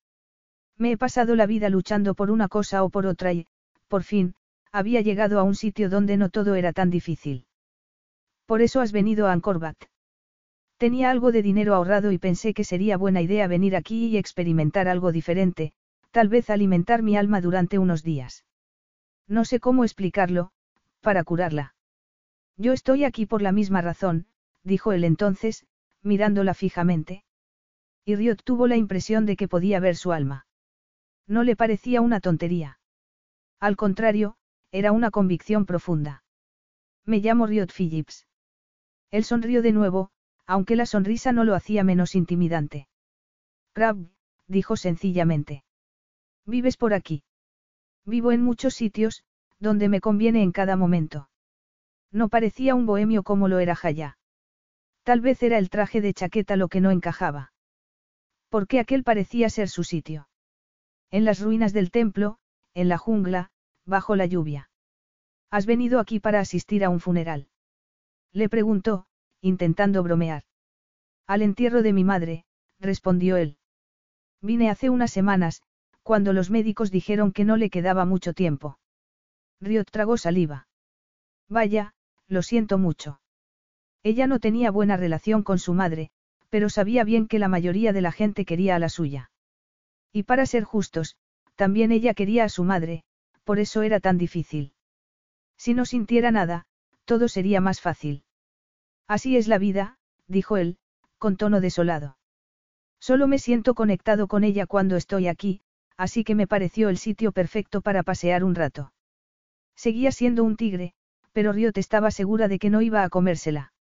Me 0.77 0.91
he 0.91 0.97
pasado 0.97 1.35
la 1.35 1.45
vida 1.45 1.69
luchando 1.69 2.15
por 2.15 2.31
una 2.31 2.47
cosa 2.47 2.83
o 2.83 2.89
por 2.89 3.05
otra 3.05 3.33
y, 3.33 3.47
por 3.87 4.03
fin, 4.03 4.35
había 4.71 5.01
llegado 5.01 5.39
a 5.39 5.43
un 5.43 5.55
sitio 5.55 5.89
donde 5.89 6.17
no 6.17 6.29
todo 6.29 6.55
era 6.55 6.73
tan 6.73 6.89
difícil. 6.89 7.45
Por 8.45 8.61
eso 8.61 8.81
has 8.81 8.91
venido 8.91 9.27
a 9.27 9.31
Ancorbat. 9.31 9.77
Tenía 10.77 11.09
algo 11.09 11.31
de 11.31 11.41
dinero 11.41 11.75
ahorrado 11.75 12.11
y 12.11 12.17
pensé 12.17 12.53
que 12.53 12.65
sería 12.65 12.97
buena 12.97 13.21
idea 13.21 13.47
venir 13.47 13.75
aquí 13.75 14.07
y 14.07 14.17
experimentar 14.17 14.87
algo 14.87 15.11
diferente, 15.11 15.71
tal 16.15 16.29
vez 16.29 16.49
alimentar 16.49 17.03
mi 17.03 17.17
alma 17.17 17.41
durante 17.41 17.77
unos 17.77 18.01
días. 18.01 18.45
No 19.27 19.43
sé 19.43 19.59
cómo 19.59 19.83
explicarlo, 19.83 20.51
para 21.01 21.25
curarla. 21.25 21.75
Yo 22.55 22.71
estoy 22.71 23.03
aquí 23.03 23.25
por 23.25 23.41
la 23.41 23.51
misma 23.51 23.81
razón, 23.81 24.25
dijo 24.63 24.93
él 24.93 25.03
entonces, 25.03 25.65
mirándola 26.03 26.53
fijamente. 26.53 27.25
Y 28.05 28.15
Riot 28.15 28.37
tuvo 28.45 28.65
la 28.67 28.77
impresión 28.77 29.25
de 29.25 29.35
que 29.35 29.49
podía 29.49 29.81
ver 29.81 29.97
su 29.97 30.13
alma. 30.13 30.47
No 31.27 31.43
le 31.43 31.57
parecía 31.57 31.99
una 31.99 32.21
tontería. 32.21 32.79
Al 33.59 33.75
contrario, 33.75 34.37
era 34.71 34.93
una 34.93 35.11
convicción 35.11 35.65
profunda. 35.65 36.23
Me 37.03 37.17
llamo 37.17 37.45
Riot 37.45 37.73
Phillips. 37.75 38.25
Él 39.11 39.25
sonrió 39.25 39.61
de 39.61 39.73
nuevo, 39.73 40.11
aunque 40.45 40.77
la 40.77 40.85
sonrisa 40.85 41.33
no 41.33 41.43
lo 41.43 41.55
hacía 41.55 41.83
menos 41.83 42.15
intimidante. 42.15 42.87
Crab, 43.73 43.97
dijo 44.47 44.77
sencillamente. 44.77 45.64
¿Vives 46.45 46.77
por 46.77 46.93
aquí? 46.93 47.23
Vivo 48.05 48.31
en 48.31 48.43
muchos 48.43 48.75
sitios, 48.75 49.23
donde 49.59 49.89
me 49.89 50.01
conviene 50.01 50.43
en 50.43 50.51
cada 50.51 50.75
momento. 50.75 51.29
No 52.11 52.29
parecía 52.29 52.75
un 52.75 52.85
bohemio 52.85 53.23
como 53.23 53.47
lo 53.47 53.59
era 53.59 53.75
Jaya. 53.75 54.17
Tal 55.03 55.21
vez 55.21 55.41
era 55.43 55.57
el 55.57 55.69
traje 55.69 56.01
de 56.01 56.13
chaqueta 56.13 56.55
lo 56.55 56.67
que 56.67 56.81
no 56.81 56.91
encajaba. 56.91 57.51
¿Por 58.49 58.67
qué 58.67 58.79
aquel 58.79 59.03
parecía 59.03 59.49
ser 59.49 59.69
su 59.69 59.83
sitio? 59.83 60.29
En 61.11 61.25
las 61.25 61.39
ruinas 61.41 61.73
del 61.73 61.91
templo, 61.91 62.37
en 62.73 62.89
la 62.89 62.97
jungla, 62.97 63.51
bajo 63.85 64.15
la 64.15 64.25
lluvia. 64.25 64.69
¿Has 65.49 65.65
venido 65.65 65.99
aquí 65.99 66.19
para 66.19 66.39
asistir 66.39 66.83
a 66.83 66.89
un 66.89 66.99
funeral? 66.99 67.47
Le 68.31 68.49
preguntó, 68.49 69.07
intentando 69.41 70.03
bromear. 70.03 70.43
Al 71.27 71.41
entierro 71.41 71.81
de 71.81 71.93
mi 71.93 72.03
madre, 72.03 72.45
respondió 72.79 73.37
él. 73.37 73.57
Vine 74.41 74.69
hace 74.69 74.89
unas 74.89 75.11
semanas, 75.11 75.63
cuando 76.05 76.33
los 76.33 76.51
médicos 76.51 76.91
dijeron 76.91 77.31
que 77.31 77.45
no 77.45 77.57
le 77.57 77.71
quedaba 77.71 78.05
mucho 78.05 78.33
tiempo. 78.33 78.77
Riot 79.59 79.85
tragó 79.85 80.17
saliva. 80.17 80.67
Vaya, 81.49 81.95
lo 82.27 82.43
siento 82.43 82.77
mucho. 82.77 83.21
Ella 84.03 84.27
no 84.27 84.39
tenía 84.39 84.69
buena 84.69 84.97
relación 84.97 85.41
con 85.41 85.57
su 85.57 85.73
madre, 85.73 86.11
pero 86.49 86.69
sabía 86.69 87.03
bien 87.03 87.27
que 87.27 87.39
la 87.39 87.47
mayoría 87.47 87.91
de 87.91 88.01
la 88.01 88.11
gente 88.11 88.45
quería 88.45 88.75
a 88.75 88.79
la 88.79 88.89
suya. 88.89 89.31
Y 90.13 90.21
para 90.21 90.45
ser 90.45 90.63
justos, 90.63 91.15
también 91.55 91.91
ella 91.91 92.13
quería 92.13 92.43
a 92.43 92.49
su 92.49 92.63
madre, 92.63 93.03
por 93.43 93.57
eso 93.57 93.81
era 93.81 93.99
tan 93.99 94.19
difícil. 94.19 94.73
Si 95.57 95.73
no 95.73 95.85
sintiera 95.85 96.29
nada, 96.29 96.67
todo 97.05 97.27
sería 97.27 97.61
más 97.61 97.81
fácil. 97.81 98.23
Así 99.07 99.37
es 99.37 99.47
la 99.47 99.57
vida, 99.57 99.97
dijo 100.27 100.57
él, 100.57 100.77
con 101.17 101.35
tono 101.35 101.61
desolado. 101.61 102.19
Solo 102.99 103.27
me 103.27 103.39
siento 103.39 103.73
conectado 103.73 104.27
con 104.27 104.43
ella 104.43 104.67
cuando 104.67 104.97
estoy 104.97 105.27
aquí, 105.27 105.61
así 105.97 106.23
que 106.23 106.35
me 106.35 106.47
pareció 106.47 106.89
el 106.89 106.97
sitio 106.97 107.31
perfecto 107.31 107.81
para 107.81 108.03
pasear 108.03 108.43
un 108.43 108.55
rato. 108.55 108.93
Seguía 109.75 110.11
siendo 110.11 110.43
un 110.43 110.55
tigre, 110.55 110.93
pero 111.31 111.51
Riot 111.51 111.73
estaba 111.75 112.11
segura 112.11 112.47
de 112.47 112.59
que 112.59 112.69
no 112.69 112.81
iba 112.81 113.03
a 113.03 113.09
comérsela. 113.09 113.73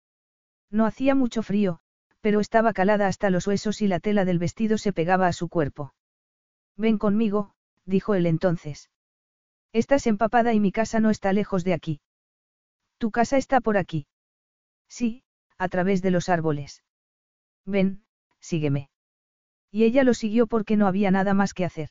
No 0.71 0.87
hacía 0.87 1.15
mucho 1.15 1.43
frío, 1.43 1.81
pero 2.21 2.41
estaba 2.41 2.73
calada 2.73 3.09
hasta 3.09 3.31
los 3.31 3.47
huesos 3.47 3.83
y 3.83 3.89
la 3.89 4.01
tela 4.01 4.25
del 4.25 4.39
vestido 4.39 4.79
se 4.79 4.93
pegaba 4.93 5.27
a 5.27 5.33
su 5.33 5.49
cuerpo. 5.49 5.95
Ven 6.77 6.97
conmigo, 6.97 7.55
dijo 7.85 8.15
él 8.15 8.27
entonces. 8.27 8.91
Estás 9.73 10.07
empapada 10.07 10.55
y 10.55 10.61
mi 10.61 10.73
casa 10.73 11.01
no 11.01 11.11
está 11.11 11.33
lejos 11.33 11.65
de 11.65 11.75
aquí. 11.75 12.01
Tu 12.99 13.11
casa 13.11 13.37
está 13.37 13.61
por 13.61 13.77
aquí. 13.77 14.07
Sí, 14.89 15.25
a 15.59 15.69
través 15.69 16.03
de 16.03 16.11
los 16.11 16.29
árboles. 16.29 16.83
Ven, 17.65 18.05
sígueme. 18.41 18.91
Y 19.71 19.85
ella 19.85 20.05
lo 20.05 20.15
siguió 20.15 20.47
porque 20.47 20.77
no 20.77 20.87
había 20.87 21.11
nada 21.11 21.35
más 21.35 21.55
que 21.55 21.65
hacer. 21.65 21.91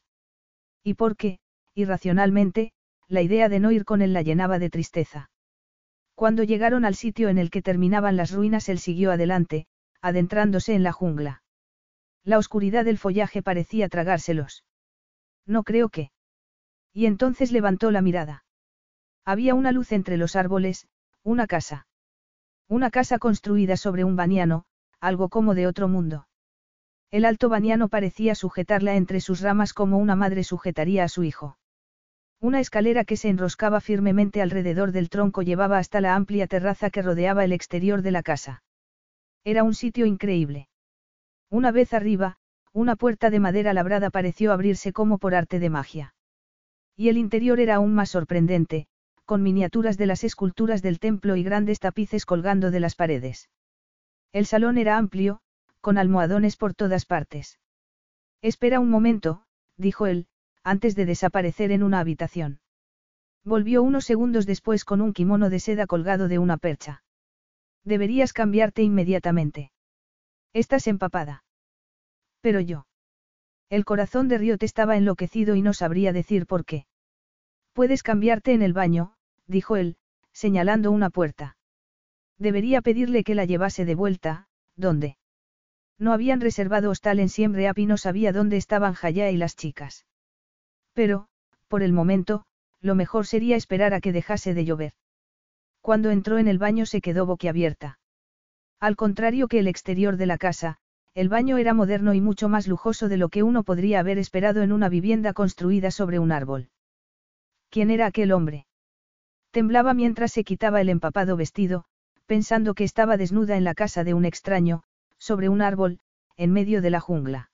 Y 0.84 0.96
porque, 0.96 1.40
irracionalmente, 1.74 2.74
la 3.08 3.22
idea 3.22 3.50
de 3.50 3.60
no 3.60 3.72
ir 3.72 3.86
con 3.86 4.02
él 4.02 4.14
la 4.14 4.22
llenaba 4.22 4.60
de 4.60 4.70
tristeza. 4.70 5.30
Cuando 6.16 6.44
llegaron 6.44 6.86
al 6.86 6.96
sitio 6.96 7.30
en 7.30 7.38
el 7.38 7.50
que 7.50 7.62
terminaban 7.62 8.16
las 8.16 8.32
ruinas, 8.32 8.70
él 8.70 8.80
siguió 8.80 9.12
adelante, 9.12 9.68
adentrándose 10.02 10.74
en 10.74 10.84
la 10.84 10.92
jungla. 10.92 11.44
La 12.24 12.38
oscuridad 12.38 12.86
del 12.86 12.98
follaje 12.98 13.42
parecía 13.42 13.90
tragárselos. 13.90 14.64
No 15.46 15.64
creo 15.64 15.90
que. 15.90 16.12
Y 16.94 17.06
entonces 17.06 17.52
levantó 17.52 17.92
la 17.92 18.02
mirada. 18.02 18.46
Había 19.26 19.56
una 19.56 19.72
luz 19.72 19.92
entre 19.92 20.18
los 20.18 20.36
árboles, 20.36 20.88
una 21.24 21.48
casa. 21.48 21.88
Una 22.68 22.90
casa 22.90 23.20
construida 23.20 23.78
sobre 23.78 24.04
un 24.04 24.16
baniano, 24.16 24.66
algo 25.00 25.30
como 25.30 25.56
de 25.56 25.68
otro 25.68 25.88
mundo. 25.88 26.28
El 27.12 27.26
alto 27.26 27.50
baniano 27.50 27.90
parecía 27.90 28.36
sujetarla 28.36 28.96
entre 28.96 29.20
sus 29.20 29.42
ramas 29.42 29.74
como 29.74 29.98
una 29.98 30.16
madre 30.16 30.46
sujetaría 30.46 31.04
a 31.04 31.10
su 31.10 31.24
hijo. 31.24 31.58
Una 32.40 32.62
escalera 32.62 33.04
que 33.04 33.18
se 33.18 33.28
enroscaba 33.28 33.82
firmemente 33.82 34.42
alrededor 34.42 34.94
del 34.94 35.10
tronco 35.10 35.42
llevaba 35.42 35.78
hasta 35.78 36.00
la 36.00 36.16
amplia 36.16 36.48
terraza 36.48 36.90
que 36.90 37.02
rodeaba 37.02 37.44
el 37.44 37.52
exterior 37.52 38.02
de 38.02 38.12
la 38.12 38.24
casa. 38.24 38.64
Era 39.44 39.64
un 39.64 39.74
sitio 39.74 40.06
increíble. 40.06 40.70
Una 41.50 41.72
vez 41.72 41.94
arriba, 41.94 42.38
una 42.72 42.96
puerta 42.96 43.30
de 43.30 43.42
madera 43.42 43.74
labrada 43.74 44.10
pareció 44.10 44.54
abrirse 44.54 44.94
como 44.94 45.18
por 45.18 45.36
arte 45.36 45.60
de 45.60 45.70
magia. 45.70 46.16
Y 46.96 47.10
el 47.10 47.18
interior 47.18 47.60
era 47.60 47.76
aún 47.76 47.94
más 47.94 48.10
sorprendente, 48.10 48.88
con 49.26 49.44
miniaturas 49.44 49.98
de 49.98 50.06
las 50.06 50.24
esculturas 50.24 50.82
del 50.82 51.00
templo 51.00 51.36
y 51.36 51.44
grandes 51.44 51.80
tapices 51.80 52.26
colgando 52.26 52.72
de 52.72 52.80
las 52.80 52.96
paredes. 52.96 53.50
El 54.32 54.46
salón 54.46 54.78
era 54.78 54.98
amplio, 54.98 55.42
con 55.82 55.98
almohadones 55.98 56.56
por 56.56 56.74
todas 56.74 57.06
partes. 57.06 57.60
Espera 58.42 58.80
un 58.80 58.90
momento, 58.90 59.44
dijo 59.78 60.08
él, 60.08 60.28
antes 60.64 60.96
de 60.96 61.06
desaparecer 61.06 61.72
en 61.72 61.84
una 61.84 62.00
habitación. 62.00 62.60
Volvió 63.44 63.82
unos 63.82 64.06
segundos 64.06 64.46
después 64.46 64.86
con 64.86 65.02
un 65.02 65.14
kimono 65.14 65.50
de 65.50 65.60
seda 65.60 65.88
colgado 65.88 66.28
de 66.28 66.38
una 66.40 66.58
percha. 66.58 67.04
Deberías 67.84 68.34
cambiarte 68.34 68.84
inmediatamente. 68.84 69.72
Estás 70.54 70.86
empapada. 70.88 71.44
Pero 72.42 72.60
yo. 72.60 72.86
El 73.70 73.86
corazón 73.86 74.28
de 74.28 74.38
Riot 74.38 74.58
estaba 74.62 74.98
enloquecido 74.98 75.56
y 75.56 75.62
no 75.62 75.74
sabría 75.74 76.14
decir 76.14 76.46
por 76.46 76.66
qué. 76.66 76.86
Puedes 77.74 78.04
cambiarte 78.04 78.54
en 78.54 78.62
el 78.62 78.74
baño, 78.74 79.14
dijo 79.48 79.78
él, 79.78 79.96
señalando 80.34 80.92
una 80.92 81.10
puerta. 81.10 81.58
Debería 82.38 82.82
pedirle 82.82 83.24
que 83.24 83.36
la 83.36 83.46
llevase 83.46 83.86
de 83.86 83.96
vuelta, 83.96 84.48
¿dónde? 84.76 85.18
No 86.02 86.14
habían 86.14 86.42
reservado 86.42 86.90
hostal 86.90 87.20
en 87.20 87.30
Siembre 87.30 87.72
y 87.76 87.86
no 87.86 87.96
sabía 87.96 88.34
dónde 88.34 88.58
estaban 88.58 88.96
Jaya 88.96 89.30
y 89.30 89.38
las 89.38 89.56
chicas. 89.56 90.08
Pero, 90.94 91.28
por 91.68 91.84
el 91.84 91.94
momento, 91.94 92.44
lo 92.80 92.96
mejor 92.96 93.28
sería 93.28 93.56
esperar 93.56 93.94
a 93.94 94.02
que 94.02 94.12
dejase 94.12 94.56
de 94.56 94.66
llover. 94.66 94.94
Cuando 95.80 96.10
entró 96.10 96.40
en 96.40 96.48
el 96.48 96.58
baño 96.58 96.88
se 96.88 97.02
quedó 97.02 97.28
boquiabierta. 97.28 98.00
Al 98.80 98.96
contrario 98.96 99.48
que 99.48 99.60
el 99.60 99.68
exterior 99.68 100.18
de 100.18 100.26
la 100.26 100.40
casa, 100.40 100.80
el 101.14 101.30
baño 101.30 101.60
era 101.60 101.76
moderno 101.76 102.16
y 102.16 102.22
mucho 102.22 102.50
más 102.50 102.68
lujoso 102.68 103.08
de 103.08 103.18
lo 103.18 103.30
que 103.30 103.44
uno 103.44 103.62
podría 103.62 104.00
haber 104.00 104.18
esperado 104.18 104.64
en 104.64 104.72
una 104.72 104.90
vivienda 104.90 105.34
construida 105.34 105.92
sobre 105.92 106.18
un 106.18 106.32
árbol. 106.32 106.70
¿Quién 107.70 107.92
era 107.92 108.08
aquel 108.08 108.32
hombre? 108.32 108.66
Temblaba 109.52 109.94
mientras 109.94 110.32
se 110.32 110.44
quitaba 110.44 110.82
el 110.82 110.90
empapado 110.90 111.38
vestido, 111.38 111.86
pensando 112.26 112.74
que 112.74 112.86
estaba 112.86 113.18
desnuda 113.18 113.56
en 113.56 113.66
la 113.66 113.76
casa 113.76 114.04
de 114.04 114.16
un 114.16 114.26
extraño, 114.26 114.82
sobre 115.22 115.50
un 115.50 115.62
árbol, 115.62 116.00
en 116.36 116.52
medio 116.52 116.82
de 116.82 116.90
la 116.90 117.00
jungla. 117.00 117.52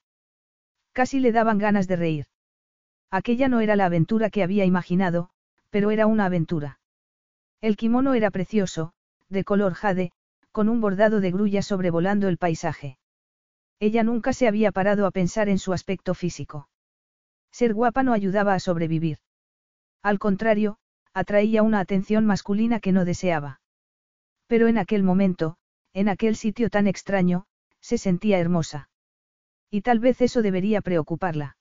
Casi 0.94 1.20
le 1.20 1.34
daban 1.34 1.58
ganas 1.58 1.90
de 1.90 1.98
reír. 1.98 2.26
Aquella 3.12 3.50
no 3.50 3.60
era 3.60 3.76
la 3.76 3.86
aventura 3.86 4.30
que 4.30 4.42
había 4.42 4.64
imaginado, 4.64 5.30
pero 5.70 5.92
era 5.92 6.08
una 6.08 6.26
aventura. 6.26 6.80
El 7.60 7.76
kimono 7.76 8.14
era 8.14 8.32
precioso, 8.32 8.94
de 9.28 9.44
color 9.44 9.74
jade, 9.74 10.14
con 10.54 10.70
un 10.70 10.80
bordado 10.80 11.20
de 11.20 11.30
grulla 11.32 11.62
sobrevolando 11.62 12.30
el 12.30 12.38
paisaje. 12.38 12.98
Ella 13.80 14.02
nunca 14.04 14.32
se 14.32 14.48
había 14.48 14.72
parado 14.72 15.06
a 15.06 15.12
pensar 15.12 15.50
en 15.50 15.60
su 15.60 15.74
aspecto 15.74 16.14
físico. 16.14 16.70
Ser 17.52 17.74
guapa 17.74 18.02
no 18.02 18.14
ayudaba 18.14 18.54
a 18.54 18.60
sobrevivir. 18.60 19.18
Al 20.02 20.20
contrario, 20.20 20.78
atraía 21.14 21.64
una 21.64 21.82
atención 21.82 22.26
masculina 22.26 22.80
que 22.80 22.94
no 22.94 23.04
deseaba. 23.04 23.60
Pero 24.48 24.68
en 24.68 24.78
aquel 24.78 25.04
momento, 25.04 25.58
en 25.94 26.08
aquel 26.08 26.38
sitio 26.38 26.70
tan 26.70 26.88
extraño, 26.88 27.46
se 27.88 27.98
sentía 27.98 28.38
hermosa. 28.38 28.90
Y 29.72 29.80
tal 29.80 30.00
vez 30.00 30.20
eso 30.20 30.42
debería 30.42 30.82
preocuparla. 30.82 31.56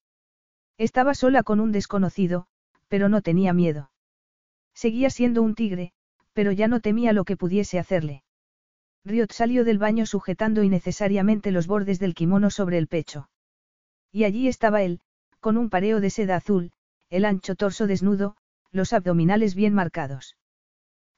Estaba 0.76 1.14
sola 1.14 1.44
con 1.44 1.60
un 1.60 1.70
desconocido, 1.70 2.48
pero 2.88 3.08
no 3.08 3.22
tenía 3.22 3.52
miedo. 3.52 3.92
Seguía 4.74 5.08
siendo 5.10 5.40
un 5.42 5.54
tigre, 5.54 5.92
pero 6.32 6.50
ya 6.50 6.66
no 6.66 6.80
temía 6.80 7.12
lo 7.12 7.24
que 7.24 7.36
pudiese 7.36 7.78
hacerle. 7.78 8.24
Riot 9.04 9.30
salió 9.30 9.62
del 9.62 9.78
baño 9.78 10.04
sujetando 10.04 10.64
innecesariamente 10.64 11.52
los 11.52 11.68
bordes 11.68 12.00
del 12.00 12.16
kimono 12.16 12.50
sobre 12.50 12.78
el 12.78 12.88
pecho. 12.88 13.30
Y 14.10 14.24
allí 14.24 14.48
estaba 14.48 14.82
él, 14.82 15.00
con 15.38 15.56
un 15.56 15.70
pareo 15.70 16.00
de 16.00 16.10
seda 16.10 16.34
azul, 16.34 16.72
el 17.08 17.24
ancho 17.24 17.54
torso 17.54 17.86
desnudo, 17.86 18.36
los 18.72 18.92
abdominales 18.92 19.54
bien 19.54 19.74
marcados. 19.74 20.36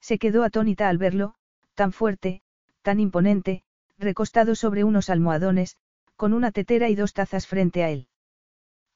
Se 0.02 0.18
quedó 0.18 0.44
atónita 0.44 0.90
al 0.90 0.98
verlo, 0.98 1.34
tan 1.74 1.92
fuerte, 1.92 2.42
tan 2.82 3.00
imponente, 3.00 3.64
recostado 3.98 4.54
sobre 4.54 4.84
unos 4.84 5.10
almohadones, 5.10 5.76
con 6.16 6.32
una 6.32 6.52
tetera 6.52 6.88
y 6.88 6.94
dos 6.94 7.12
tazas 7.12 7.46
frente 7.46 7.82
a 7.84 7.90
él. 7.90 8.08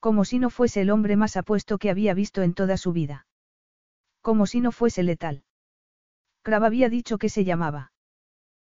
Como 0.00 0.25
si 0.25 0.38
no 0.38 0.50
fuese 0.50 0.80
el 0.80 0.90
hombre 0.90 1.16
más 1.16 1.37
apuesto 1.37 1.78
que 1.78 1.90
había 1.90 2.14
visto 2.14 2.42
en 2.42 2.54
toda 2.54 2.76
su 2.76 2.92
vida. 2.92 3.26
Como 4.21 4.47
si 4.47 4.61
no 4.61 4.73
fuese 4.73 5.02
letal. 5.02 5.44
Krav 6.42 6.64
había 6.64 6.88
dicho 6.88 7.18
que 7.18 7.28
se 7.28 7.44
llamaba. 7.44 7.92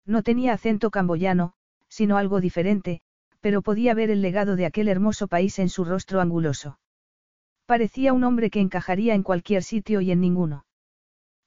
No 0.05 0.23
tenía 0.23 0.53
acento 0.53 0.91
camboyano, 0.91 1.53
sino 1.89 2.17
algo 2.17 2.39
diferente, 2.39 3.01
pero 3.41 3.61
podía 3.61 3.93
ver 3.93 4.09
el 4.09 4.21
legado 4.21 4.55
de 4.55 4.65
aquel 4.65 4.87
hermoso 4.87 5.27
país 5.27 5.59
en 5.59 5.69
su 5.69 5.83
rostro 5.83 6.21
anguloso. 6.21 6.79
Parecía 7.65 8.13
un 8.13 8.23
hombre 8.23 8.49
que 8.49 8.59
encajaría 8.59 9.15
en 9.15 9.23
cualquier 9.23 9.63
sitio 9.63 10.01
y 10.01 10.11
en 10.11 10.21
ninguno. 10.21 10.65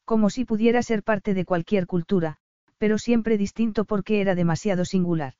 Como 0.05 0.31
si 0.31 0.45
pudiera 0.45 0.83
ser 0.83 1.03
parte 1.03 1.35
de 1.35 1.45
cualquier 1.45 1.87
cultura, 1.87 2.39
pero 2.79 2.99
siempre 2.99 3.37
distinto 3.37 3.85
porque 3.85 4.21
era 4.21 4.35
demasiado 4.35 4.85
singular. 4.85 5.35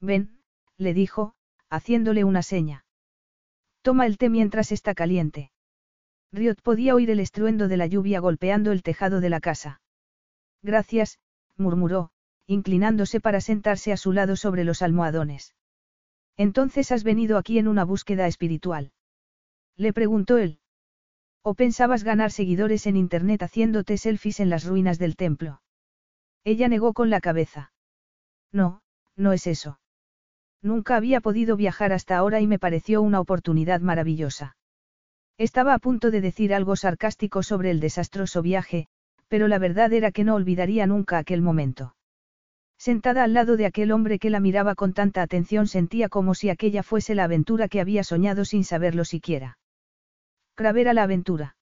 Ven, 0.00 0.40
le 0.76 0.94
dijo, 0.94 1.34
haciéndole 1.68 2.24
una 2.24 2.42
seña. 2.42 2.84
Toma 3.82 4.06
el 4.06 4.18
té 4.18 4.28
mientras 4.28 4.72
está 4.72 4.94
caliente. 4.94 5.50
Riot 6.32 6.56
podía 6.62 6.94
oír 6.94 7.10
el 7.10 7.20
estruendo 7.20 7.66
de 7.66 7.76
la 7.76 7.86
lluvia 7.86 8.20
golpeando 8.20 8.72
el 8.72 8.82
tejado 8.82 9.20
de 9.20 9.30
la 9.30 9.40
casa. 9.40 9.80
Gracias, 10.62 11.18
murmuró, 11.56 12.10
inclinándose 12.46 13.20
para 13.20 13.40
sentarse 13.40 13.92
a 13.92 13.96
su 13.96 14.12
lado 14.12 14.36
sobre 14.36 14.64
los 14.64 14.82
almohadones. 14.82 15.54
Entonces 16.36 16.92
has 16.92 17.04
venido 17.04 17.38
aquí 17.38 17.58
en 17.58 17.68
una 17.68 17.84
búsqueda 17.84 18.26
espiritual. 18.26 18.92
Le 19.76 19.92
preguntó 19.92 20.38
él. 20.38 20.58
¿O 21.42 21.54
pensabas 21.54 22.04
ganar 22.04 22.30
seguidores 22.32 22.86
en 22.86 22.96
Internet 22.96 23.42
haciéndote 23.42 23.96
selfies 23.96 24.40
en 24.40 24.50
las 24.50 24.64
ruinas 24.64 24.98
del 24.98 25.16
templo? 25.16 25.62
Ella 26.44 26.68
negó 26.68 26.92
con 26.92 27.10
la 27.10 27.20
cabeza. 27.20 27.72
No, 28.52 28.80
no 29.16 29.32
es 29.32 29.46
eso. 29.46 29.78
Nunca 30.62 30.96
había 30.96 31.20
podido 31.20 31.56
viajar 31.56 31.92
hasta 31.92 32.16
ahora 32.16 32.40
y 32.40 32.46
me 32.46 32.58
pareció 32.58 33.02
una 33.02 33.20
oportunidad 33.20 33.80
maravillosa. 33.80 34.56
Estaba 35.38 35.74
a 35.74 35.78
punto 35.78 36.10
de 36.10 36.20
decir 36.20 36.52
algo 36.52 36.76
sarcástico 36.76 37.42
sobre 37.42 37.70
el 37.70 37.80
desastroso 37.80 38.42
viaje, 38.42 38.88
pero 39.28 39.48
la 39.48 39.58
verdad 39.58 39.92
era 39.92 40.12
que 40.12 40.24
no 40.24 40.34
olvidaría 40.34 40.86
nunca 40.86 41.18
aquel 41.18 41.40
momento. 41.40 41.94
Sentada 42.78 43.24
al 43.24 43.34
lado 43.34 43.58
de 43.58 43.66
aquel 43.66 43.92
hombre 43.92 44.18
que 44.18 44.30
la 44.30 44.40
miraba 44.40 44.74
con 44.74 44.94
tanta 44.94 45.20
atención 45.20 45.66
sentía 45.66 46.08
como 46.08 46.34
si 46.34 46.48
aquella 46.48 46.82
fuese 46.82 47.14
la 47.14 47.24
aventura 47.24 47.68
que 47.68 47.80
había 47.80 48.02
soñado 48.04 48.46
sin 48.46 48.64
saberlo 48.64 49.04
siquiera. 49.04 49.58
Cravera 50.54 50.94
la 50.94 51.02
aventura. 51.02 51.56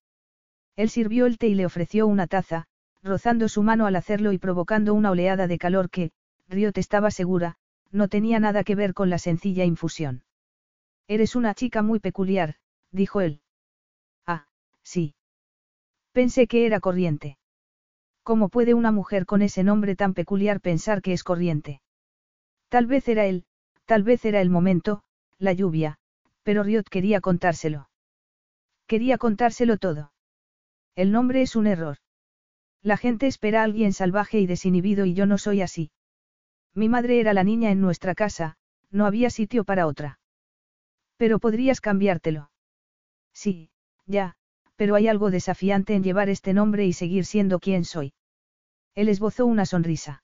Él 0.76 0.90
sirvió 0.90 1.26
el 1.26 1.36
té 1.36 1.48
y 1.48 1.56
le 1.56 1.66
ofreció 1.66 2.06
una 2.06 2.28
taza, 2.28 2.67
rozando 3.02 3.48
su 3.48 3.62
mano 3.62 3.86
al 3.86 3.96
hacerlo 3.96 4.32
y 4.32 4.38
provocando 4.38 4.94
una 4.94 5.10
oleada 5.10 5.46
de 5.46 5.58
calor 5.58 5.90
que, 5.90 6.10
Riot 6.48 6.72
estaba 6.76 7.10
segura, 7.10 7.56
no 7.90 8.08
tenía 8.08 8.40
nada 8.40 8.64
que 8.64 8.74
ver 8.74 8.94
con 8.94 9.10
la 9.10 9.18
sencilla 9.18 9.64
infusión. 9.64 10.24
Eres 11.06 11.36
una 11.36 11.54
chica 11.54 11.82
muy 11.82 12.00
peculiar, 12.00 12.56
dijo 12.90 13.20
él. 13.20 13.40
Ah, 14.26 14.46
sí. 14.82 15.14
Pensé 16.12 16.46
que 16.46 16.66
era 16.66 16.80
corriente. 16.80 17.38
¿Cómo 18.22 18.48
puede 18.50 18.74
una 18.74 18.92
mujer 18.92 19.24
con 19.24 19.40
ese 19.40 19.62
nombre 19.62 19.96
tan 19.96 20.12
peculiar 20.12 20.60
pensar 20.60 21.00
que 21.00 21.12
es 21.12 21.24
corriente? 21.24 21.80
Tal 22.68 22.86
vez 22.86 23.08
era 23.08 23.24
él, 23.24 23.46
tal 23.86 24.02
vez 24.02 24.24
era 24.24 24.40
el 24.42 24.50
momento, 24.50 25.02
la 25.38 25.52
lluvia, 25.52 25.98
pero 26.42 26.62
Riot 26.62 26.84
quería 26.90 27.20
contárselo. 27.20 27.88
Quería 28.86 29.16
contárselo 29.16 29.78
todo. 29.78 30.12
El 30.94 31.12
nombre 31.12 31.42
es 31.42 31.56
un 31.56 31.66
error. 31.66 31.98
La 32.82 32.96
gente 32.96 33.26
espera 33.26 33.60
a 33.60 33.64
alguien 33.64 33.92
salvaje 33.92 34.40
y 34.40 34.46
desinhibido 34.46 35.04
y 35.04 35.14
yo 35.14 35.26
no 35.26 35.38
soy 35.38 35.62
así. 35.62 35.90
Mi 36.74 36.88
madre 36.88 37.20
era 37.20 37.32
la 37.32 37.44
niña 37.44 37.70
en 37.70 37.80
nuestra 37.80 38.14
casa, 38.14 38.56
no 38.90 39.06
había 39.06 39.30
sitio 39.30 39.64
para 39.64 39.86
otra. 39.86 40.20
Pero 41.16 41.40
podrías 41.40 41.80
cambiártelo. 41.80 42.50
Sí, 43.32 43.70
ya, 44.06 44.36
pero 44.76 44.94
hay 44.94 45.08
algo 45.08 45.30
desafiante 45.30 45.94
en 45.94 46.04
llevar 46.04 46.28
este 46.28 46.54
nombre 46.54 46.86
y 46.86 46.92
seguir 46.92 47.24
siendo 47.24 47.58
quien 47.58 47.84
soy. 47.84 48.12
Él 48.94 49.08
esbozó 49.08 49.44
una 49.44 49.66
sonrisa. 49.66 50.22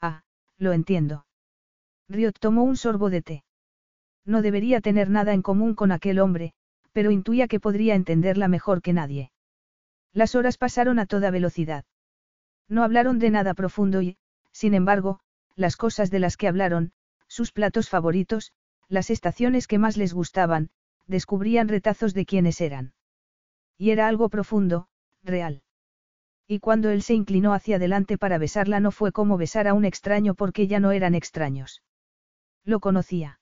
Ah, 0.00 0.22
lo 0.56 0.72
entiendo. 0.72 1.26
Riot 2.08 2.34
tomó 2.38 2.62
un 2.62 2.76
sorbo 2.76 3.10
de 3.10 3.22
té. 3.22 3.44
No 4.24 4.42
debería 4.42 4.80
tener 4.80 5.10
nada 5.10 5.34
en 5.34 5.42
común 5.42 5.74
con 5.74 5.92
aquel 5.92 6.18
hombre, 6.18 6.54
pero 6.92 7.10
intuía 7.10 7.48
que 7.48 7.60
podría 7.60 7.94
entenderla 7.94 8.48
mejor 8.48 8.80
que 8.80 8.92
nadie. 8.92 9.32
Las 10.14 10.36
horas 10.36 10.56
pasaron 10.56 10.98
a 11.00 11.06
toda 11.06 11.30
velocidad. 11.30 11.84
No 12.68 12.84
hablaron 12.84 13.18
de 13.18 13.30
nada 13.30 13.52
profundo 13.52 14.00
y, 14.00 14.16
sin 14.52 14.72
embargo, 14.72 15.20
las 15.56 15.76
cosas 15.76 16.10
de 16.10 16.20
las 16.20 16.36
que 16.36 16.48
hablaron, 16.48 16.92
sus 17.26 17.52
platos 17.52 17.90
favoritos, 17.90 18.52
las 18.88 19.10
estaciones 19.10 19.66
que 19.66 19.78
más 19.78 19.96
les 19.96 20.14
gustaban, 20.14 20.70
descubrían 21.06 21.68
retazos 21.68 22.14
de 22.14 22.26
quienes 22.26 22.60
eran. 22.60 22.94
Y 23.76 23.90
era 23.90 24.06
algo 24.06 24.28
profundo, 24.28 24.86
real. 25.22 25.62
Y 26.46 26.60
cuando 26.60 26.90
él 26.90 27.02
se 27.02 27.14
inclinó 27.14 27.52
hacia 27.52 27.76
adelante 27.76 28.16
para 28.16 28.38
besarla 28.38 28.78
no 28.78 28.92
fue 28.92 29.10
como 29.10 29.36
besar 29.36 29.66
a 29.66 29.74
un 29.74 29.84
extraño 29.84 30.34
porque 30.34 30.68
ya 30.68 30.78
no 30.78 30.92
eran 30.92 31.14
extraños. 31.14 31.82
Lo 32.64 32.78
conocía. 32.80 33.40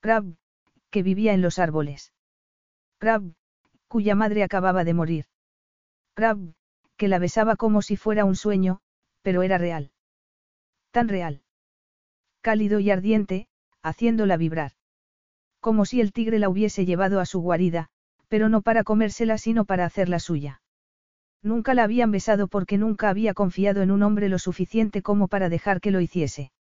Crab, 0.00 0.36
que 0.90 1.02
vivía 1.02 1.32
en 1.32 1.42
los 1.42 1.58
árboles. 1.58 2.12
Crab, 2.98 3.32
cuya 3.88 4.14
madre 4.14 4.44
acababa 4.44 4.84
de 4.84 4.94
morir. 4.94 5.26
Que 6.96 7.08
la 7.08 7.18
besaba 7.18 7.56
como 7.56 7.82
si 7.82 7.96
fuera 7.96 8.24
un 8.24 8.36
sueño, 8.36 8.80
pero 9.22 9.42
era 9.42 9.58
real. 9.58 9.90
Tan 10.90 11.08
real. 11.08 11.42
Cálido 12.42 12.80
y 12.80 12.90
ardiente, 12.90 13.48
haciéndola 13.82 14.36
vibrar. 14.36 14.72
Como 15.60 15.84
si 15.84 16.00
el 16.00 16.12
tigre 16.12 16.38
la 16.38 16.48
hubiese 16.48 16.84
llevado 16.84 17.20
a 17.20 17.26
su 17.26 17.40
guarida, 17.40 17.88
pero 18.28 18.48
no 18.48 18.62
para 18.62 18.84
comérsela 18.84 19.38
sino 19.38 19.64
para 19.64 19.84
hacerla 19.84 20.18
suya. 20.18 20.62
Nunca 21.42 21.74
la 21.74 21.84
habían 21.84 22.10
besado 22.10 22.48
porque 22.48 22.76
nunca 22.76 23.08
había 23.08 23.34
confiado 23.34 23.82
en 23.82 23.90
un 23.90 24.02
hombre 24.02 24.28
lo 24.28 24.38
suficiente 24.38 25.02
como 25.02 25.28
para 25.28 25.48
dejar 25.48 25.80
que 25.80 25.90
lo 25.90 26.00
hiciese. 26.00 26.52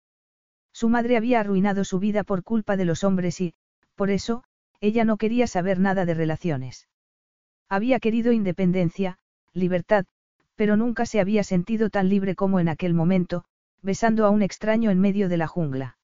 Su 0.72 0.88
madre 0.90 1.18
había 1.18 1.40
arruinado 1.42 1.84
su 1.84 2.00
vida 2.00 2.24
por 2.24 2.44
culpa 2.44 2.78
de 2.78 2.86
los 2.86 3.04
hombres 3.04 3.42
y, 3.42 3.54
por 3.96 4.10
eso, 4.10 4.44
ella 4.80 5.04
no 5.04 5.18
quería 5.18 5.48
saber 5.48 5.80
nada 5.80 6.06
de 6.06 6.14
relaciones. 6.14 6.88
Había 7.68 8.00
querido 8.00 8.32
independencia, 8.32 9.18
libertad, 9.54 10.06
pero 10.56 10.76
nunca 10.76 11.06
se 11.06 11.20
había 11.20 11.44
sentido 11.44 11.90
tan 11.90 12.10
libre 12.10 12.36
como 12.36 12.60
en 12.60 12.70
aquel 12.70 12.94
momento, 12.94 13.46
besando 13.82 14.26
a 14.26 14.30
un 14.30 14.42
extraño 14.42 14.92
en 14.92 15.00
medio 15.00 15.30
de 15.30 15.38
la 15.38 15.48
jungla. 15.48 15.98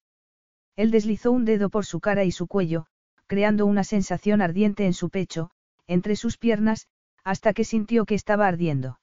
Él 0.76 0.90
deslizó 0.90 1.32
un 1.32 1.44
dedo 1.44 1.70
por 1.70 1.86
su 1.86 2.00
cara 2.00 2.24
y 2.24 2.32
su 2.32 2.46
cuello, 2.46 2.86
creando 3.26 3.66
una 3.66 3.84
sensación 3.84 4.40
ardiente 4.42 4.86
en 4.86 4.92
su 4.92 5.10
pecho, 5.10 5.50
entre 5.86 6.16
sus 6.16 6.38
piernas, 6.38 6.88
hasta 7.24 7.52
que 7.52 7.64
sintió 7.64 8.04
que 8.04 8.14
estaba 8.14 8.46
ardiendo. 8.46 9.00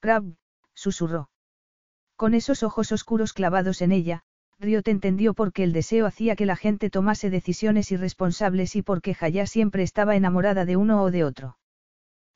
Crab, 0.00 0.34
susurró. 0.74 1.30
Con 2.16 2.34
esos 2.34 2.62
ojos 2.62 2.92
oscuros 2.92 3.32
clavados 3.32 3.82
en 3.82 3.92
ella, 3.92 4.22
Riot 4.58 4.82
entendió 4.86 5.32
por 5.32 5.52
qué 5.52 5.64
el 5.64 5.72
deseo 5.72 6.04
hacía 6.04 6.36
que 6.36 6.44
la 6.44 6.54
gente 6.54 6.90
tomase 6.90 7.30
decisiones 7.30 7.90
irresponsables 7.92 8.76
y 8.76 8.82
por 8.82 9.00
qué 9.00 9.14
Jaya 9.14 9.46
siempre 9.46 9.82
estaba 9.82 10.16
enamorada 10.16 10.66
de 10.66 10.76
uno 10.76 11.02
o 11.02 11.10
de 11.10 11.24
otro. 11.24 11.56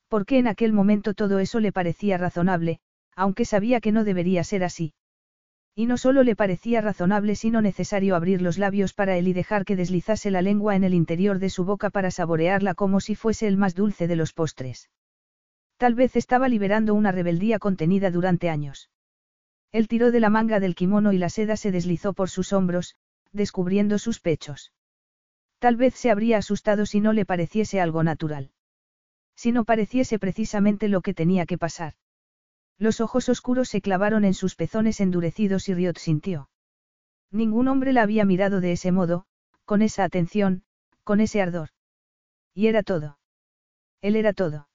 Porque 0.09 0.39
en 0.39 0.47
aquel 0.47 0.73
momento 0.73 1.15
todo 1.15 1.39
eso 1.39 1.61
le 1.61 1.73
parecía 1.73 2.19
razonable, 2.19 2.81
aunque 3.17 3.45
sabía 3.45 3.81
que 3.81 3.93
no 3.93 4.05
debería 4.05 4.45
ser 4.45 4.65
así. 4.65 4.95
Y 5.77 5.87
no 5.87 5.97
solo 5.97 6.23
le 6.23 6.37
parecía 6.37 6.81
razonable 6.81 7.35
sino 7.35 7.61
necesario 7.61 8.15
abrir 8.15 8.41
los 8.41 8.59
labios 8.59 8.95
para 8.95 9.17
él 9.17 9.27
y 9.27 9.33
dejar 9.33 9.65
que 9.65 9.75
deslizase 9.75 10.31
la 10.31 10.41
lengua 10.41 10.77
en 10.77 10.85
el 10.85 10.95
interior 10.95 11.41
de 11.41 11.51
su 11.51 11.65
boca 11.65 11.91
para 11.91 12.13
saborearla 12.13 12.75
como 12.75 13.01
si 13.01 13.17
fuese 13.17 13.49
el 13.49 13.57
más 13.57 13.75
dulce 13.75 14.07
de 14.07 14.15
los 14.15 14.33
postres. 14.33 14.89
Tal 15.77 15.97
vez 15.97 16.15
estaba 16.15 16.49
liberando 16.49 16.95
una 16.95 17.11
rebeldía 17.11 17.59
contenida 17.59 18.13
durante 18.13 18.51
años. 18.51 18.91
Él 19.73 19.89
tiró 19.89 20.13
de 20.13 20.21
la 20.21 20.31
manga 20.31 20.61
del 20.61 20.77
kimono 20.77 21.13
y 21.13 21.19
la 21.19 21.29
seda 21.29 21.57
se 21.57 21.73
deslizó 21.73 22.13
por 22.13 22.31
sus 22.31 22.53
hombros, 22.53 22.95
descubriendo 23.33 23.99
sus 23.99 24.21
pechos. 24.21 24.73
Tal 25.59 25.75
vez 25.75 25.95
se 25.95 26.13
habría 26.13 26.39
asustado 26.39 26.87
si 26.87 27.01
no 27.01 27.13
le 27.13 27.27
pareciese 27.27 27.81
algo 27.81 28.05
natural. 28.05 28.53
Si 29.37 29.53
no 29.53 29.65
pareciese 29.65 30.19
precisamente 30.19 30.89
lo 30.89 31.01
que 31.01 31.15
tenía 31.15 31.47
que 31.47 31.59
pasar. 31.59 31.95
Los 32.79 33.01
ojos 33.01 33.29
oscuros 33.29 33.69
se 33.69 33.81
clavaron 33.81 34.25
en 34.25 34.35
sus 34.35 34.57
pezones 34.57 35.01
endurecidos 35.01 35.69
y 35.69 35.75
Riot 35.75 35.99
sintió. 35.99 36.49
Ningún 37.31 37.69
hombre 37.69 37.93
la 37.93 38.03
había 38.03 38.25
mirado 38.25 38.61
de 38.61 38.73
ese 38.73 38.93
modo, 38.93 39.27
con 39.65 39.83
esa 39.83 40.05
atención, 40.05 40.65
con 41.03 41.21
ese 41.21 41.43
ardor. 41.43 41.71
Y 42.55 42.69
era 42.69 42.83
todo. 42.83 43.19
Él 44.01 44.17
era 44.17 44.33
todo. 44.33 44.69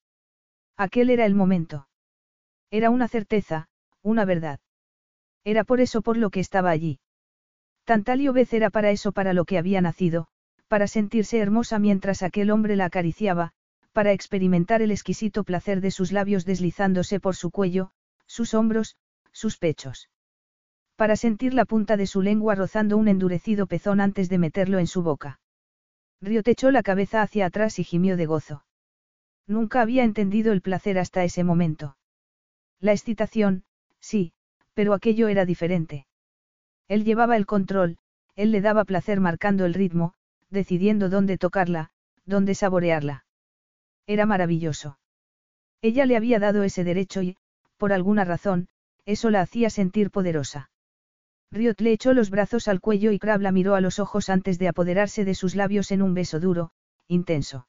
Aquel 0.76 1.10
era 1.10 1.26
el 1.26 1.34
momento. 1.34 1.88
Era 2.70 2.90
una 2.90 3.08
certeza, 3.08 3.68
una 4.02 4.24
verdad. 4.24 4.60
Era 5.44 5.64
por 5.64 5.80
eso 5.80 6.02
por 6.02 6.16
lo 6.16 6.30
que 6.30 6.40
estaba 6.40 6.70
allí. 6.70 7.00
Tantalio 7.84 8.32
vez 8.32 8.52
era 8.52 8.70
para 8.70 8.90
eso 8.90 9.12
para 9.12 9.32
lo 9.32 9.44
que 9.44 9.58
había 9.58 9.80
nacido, 9.80 10.28
para 10.68 10.86
sentirse 10.86 11.38
hermosa 11.38 11.78
mientras 11.78 12.22
aquel 12.22 12.50
hombre 12.50 12.76
la 12.76 12.86
acariciaba, 12.86 13.52
para 13.92 14.12
experimentar 14.12 14.82
el 14.82 14.90
exquisito 14.90 15.44
placer 15.44 15.80
de 15.80 15.90
sus 15.90 16.12
labios 16.12 16.44
deslizándose 16.44 17.20
por 17.20 17.36
su 17.36 17.50
cuello, 17.50 17.90
sus 18.26 18.54
hombros, 18.54 18.96
sus 19.32 19.58
pechos. 19.58 20.08
Para 20.96 21.16
sentir 21.16 21.54
la 21.54 21.64
punta 21.64 21.96
de 21.96 22.06
su 22.06 22.22
lengua 22.22 22.54
rozando 22.54 22.96
un 22.96 23.08
endurecido 23.08 23.66
pezón 23.66 24.00
antes 24.00 24.28
de 24.28 24.38
meterlo 24.38 24.78
en 24.78 24.86
su 24.86 25.02
boca. 25.02 25.40
Río 26.20 26.42
echó 26.44 26.70
la 26.70 26.82
cabeza 26.82 27.22
hacia 27.22 27.46
atrás 27.46 27.78
y 27.78 27.84
gimió 27.84 28.16
de 28.16 28.26
gozo. 28.26 28.64
Nunca 29.46 29.80
había 29.80 30.04
entendido 30.04 30.52
el 30.52 30.60
placer 30.60 30.98
hasta 30.98 31.24
ese 31.24 31.42
momento. 31.42 31.96
La 32.78 32.92
excitación, 32.92 33.64
sí, 33.98 34.32
pero 34.74 34.94
aquello 34.94 35.28
era 35.28 35.44
diferente. 35.44 36.06
Él 36.88 37.04
llevaba 37.04 37.36
el 37.36 37.46
control, 37.46 37.98
él 38.36 38.52
le 38.52 38.60
daba 38.60 38.84
placer 38.84 39.20
marcando 39.20 39.64
el 39.64 39.74
ritmo, 39.74 40.14
decidiendo 40.50 41.08
dónde 41.08 41.38
tocarla, 41.38 41.90
dónde 42.26 42.54
saborearla. 42.54 43.24
Era 44.06 44.26
maravilloso. 44.26 44.98
Ella 45.82 46.06
le 46.06 46.16
había 46.16 46.38
dado 46.38 46.62
ese 46.62 46.84
derecho 46.84 47.22
y, 47.22 47.36
por 47.76 47.92
alguna 47.92 48.24
razón, 48.24 48.68
eso 49.06 49.30
la 49.30 49.40
hacía 49.40 49.70
sentir 49.70 50.10
poderosa. 50.10 50.70
Riot 51.52 51.80
le 51.80 51.92
echó 51.92 52.12
los 52.12 52.30
brazos 52.30 52.68
al 52.68 52.80
cuello 52.80 53.10
y 53.10 53.18
Crab 53.18 53.40
la 53.40 53.50
miró 53.50 53.74
a 53.74 53.80
los 53.80 53.98
ojos 53.98 54.28
antes 54.28 54.58
de 54.58 54.68
apoderarse 54.68 55.24
de 55.24 55.34
sus 55.34 55.56
labios 55.56 55.90
en 55.90 56.02
un 56.02 56.14
beso 56.14 56.38
duro, 56.38 56.70
intenso. 57.08 57.66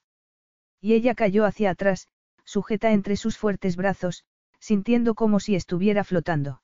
Y 0.79 0.93
ella 0.93 1.15
cayó 1.15 1.45
hacia 1.45 1.71
atrás, 1.71 2.07
sujeta 2.43 2.91
entre 2.91 3.15
sus 3.15 3.37
fuertes 3.37 3.75
brazos, 3.75 4.23
sintiendo 4.59 5.15
como 5.15 5.39
si 5.39 5.55
estuviera 5.55 6.03
flotando. 6.03 6.61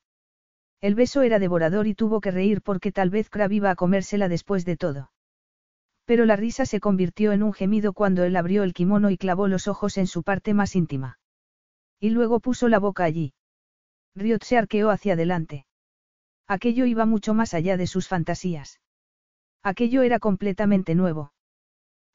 El 0.79 0.93
beso 0.93 1.23
era 1.23 1.39
devorador 1.39 1.87
y 1.87 1.95
tuvo 1.95 2.21
que 2.21 2.29
reír 2.29 2.61
porque 2.61 2.91
tal 2.91 3.09
vez 3.09 3.29
Crab 3.29 3.51
iba 3.51 3.71
a 3.71 3.75
comérsela 3.75 4.29
después 4.29 4.63
de 4.63 4.77
todo. 4.77 5.11
Pero 6.07 6.23
la 6.23 6.37
risa 6.37 6.65
se 6.65 6.79
convirtió 6.79 7.33
en 7.33 7.43
un 7.43 7.51
gemido 7.51 7.91
cuando 7.91 8.23
él 8.23 8.37
abrió 8.37 8.63
el 8.63 8.73
kimono 8.73 9.09
y 9.09 9.17
clavó 9.17 9.49
los 9.49 9.67
ojos 9.67 9.97
en 9.97 10.07
su 10.07 10.23
parte 10.23 10.53
más 10.53 10.73
íntima. 10.73 11.19
Y 11.99 12.11
luego 12.11 12.39
puso 12.39 12.69
la 12.69 12.79
boca 12.79 13.03
allí. 13.03 13.33
Riot 14.15 14.41
se 14.41 14.57
arqueó 14.57 14.89
hacia 14.89 15.13
adelante. 15.13 15.65
Aquello 16.47 16.85
iba 16.85 17.05
mucho 17.05 17.33
más 17.33 17.53
allá 17.53 17.75
de 17.75 17.87
sus 17.87 18.07
fantasías. 18.07 18.79
Aquello 19.63 20.01
era 20.01 20.17
completamente 20.19 20.95
nuevo. 20.95 21.33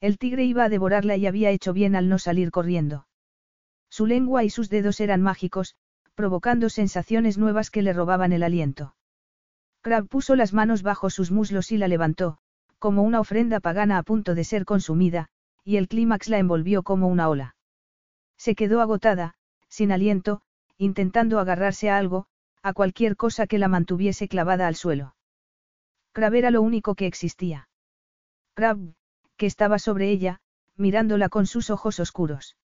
El 0.00 0.16
tigre 0.16 0.44
iba 0.44 0.64
a 0.64 0.70
devorarla 0.70 1.18
y 1.18 1.26
había 1.26 1.50
hecho 1.50 1.74
bien 1.74 1.94
al 1.94 2.08
no 2.08 2.18
salir 2.18 2.50
corriendo. 2.50 3.06
Su 3.90 4.06
lengua 4.06 4.42
y 4.42 4.48
sus 4.48 4.70
dedos 4.70 5.00
eran 5.00 5.20
mágicos, 5.20 5.76
provocando 6.14 6.70
sensaciones 6.70 7.36
nuevas 7.36 7.70
que 7.70 7.82
le 7.82 7.92
robaban 7.92 8.32
el 8.32 8.42
aliento. 8.42 8.96
Crab 9.82 10.08
puso 10.08 10.34
las 10.34 10.54
manos 10.54 10.82
bajo 10.82 11.10
sus 11.10 11.30
muslos 11.30 11.72
y 11.72 11.76
la 11.76 11.88
levantó, 11.88 12.38
como 12.82 13.04
una 13.04 13.20
ofrenda 13.20 13.60
pagana 13.60 13.96
a 13.96 14.02
punto 14.02 14.34
de 14.34 14.42
ser 14.42 14.64
consumida, 14.64 15.28
y 15.62 15.76
el 15.76 15.86
clímax 15.86 16.28
la 16.28 16.38
envolvió 16.38 16.82
como 16.82 17.06
una 17.06 17.28
ola. 17.28 17.54
Se 18.36 18.56
quedó 18.56 18.80
agotada, 18.80 19.34
sin 19.68 19.92
aliento, 19.92 20.42
intentando 20.78 21.38
agarrarse 21.38 21.90
a 21.90 21.96
algo, 21.96 22.26
a 22.60 22.72
cualquier 22.72 23.14
cosa 23.14 23.46
que 23.46 23.60
la 23.60 23.68
mantuviese 23.68 24.26
clavada 24.26 24.66
al 24.66 24.74
suelo. 24.74 25.14
Crab 26.10 26.34
era 26.34 26.50
lo 26.50 26.60
único 26.60 26.96
que 26.96 27.06
existía. 27.06 27.68
Crab, 28.54 28.94
que 29.36 29.46
estaba 29.46 29.78
sobre 29.78 30.10
ella, 30.10 30.40
mirándola 30.76 31.28
con 31.28 31.46
sus 31.46 31.70
ojos 31.70 32.00
oscuros. 32.00 32.56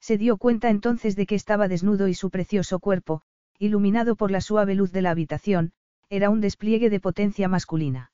Se 0.00 0.16
dio 0.16 0.38
cuenta 0.38 0.70
entonces 0.70 1.16
de 1.16 1.26
que 1.26 1.34
estaba 1.34 1.68
desnudo 1.68 2.08
y 2.08 2.14
su 2.14 2.30
precioso 2.30 2.78
cuerpo, 2.78 3.20
iluminado 3.58 4.16
por 4.16 4.30
la 4.30 4.40
suave 4.40 4.74
luz 4.74 4.90
de 4.90 5.02
la 5.02 5.10
habitación, 5.10 5.74
era 6.08 6.30
un 6.30 6.40
despliegue 6.40 6.88
de 6.88 7.00
potencia 7.00 7.46
masculina. 7.46 8.10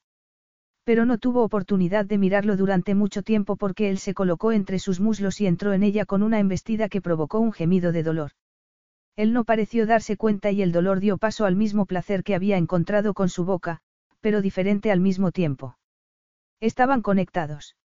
Pero 0.85 1.05
no 1.05 1.19
tuvo 1.19 1.43
oportunidad 1.43 2.07
de 2.07 2.19
mirarlo 2.19 2.57
durante 2.57 2.95
mucho 2.95 3.23
tiempo 3.23 3.57
porque 3.57 3.91
él 3.91 3.99
se 3.99 4.15
colocó 4.15 4.53
entre 4.53 4.79
sus 4.79 5.01
muslos 5.01 5.41
y 5.41 5.47
entró 5.47 5.73
en 5.73 5.83
ella 5.83 6.07
con 6.07 6.23
una 6.23 6.39
embestida 6.39 6.89
que 6.89 7.03
provocó 7.03 7.39
un 7.39 7.53
gemido 7.53 7.93
de 7.93 8.03
dolor. 8.03 8.33
Él 9.17 9.33
no 9.33 9.45
pareció 9.45 9.87
darse 9.87 10.17
cuenta 10.17 10.51
y 10.51 10.63
el 10.63 10.73
dolor 10.73 11.01
dio 11.01 11.19
paso 11.19 11.45
al 11.45 11.57
mismo 11.57 11.85
placer 11.85 12.25
que 12.25 12.35
había 12.35 12.57
encontrado 12.57 13.13
con 13.13 13.29
su 13.29 13.45
boca, 13.45 13.81
pero 14.21 14.41
diferente 14.41 14.91
al 14.91 15.01
mismo 15.01 15.33
tiempo. 15.33 15.77
Estaban 16.61 17.03
conectados. 17.03 17.77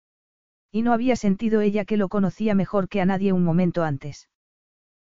Y 0.71 0.83
no 0.83 0.93
había 0.93 1.17
sentido 1.17 1.61
ella 1.61 1.85
que 1.85 1.97
lo 1.97 2.09
conocía 2.09 2.55
mejor 2.55 2.89
que 2.89 3.01
a 3.01 3.07
nadie 3.07 3.33
un 3.33 3.45
momento 3.45 3.85
antes. 3.85 4.29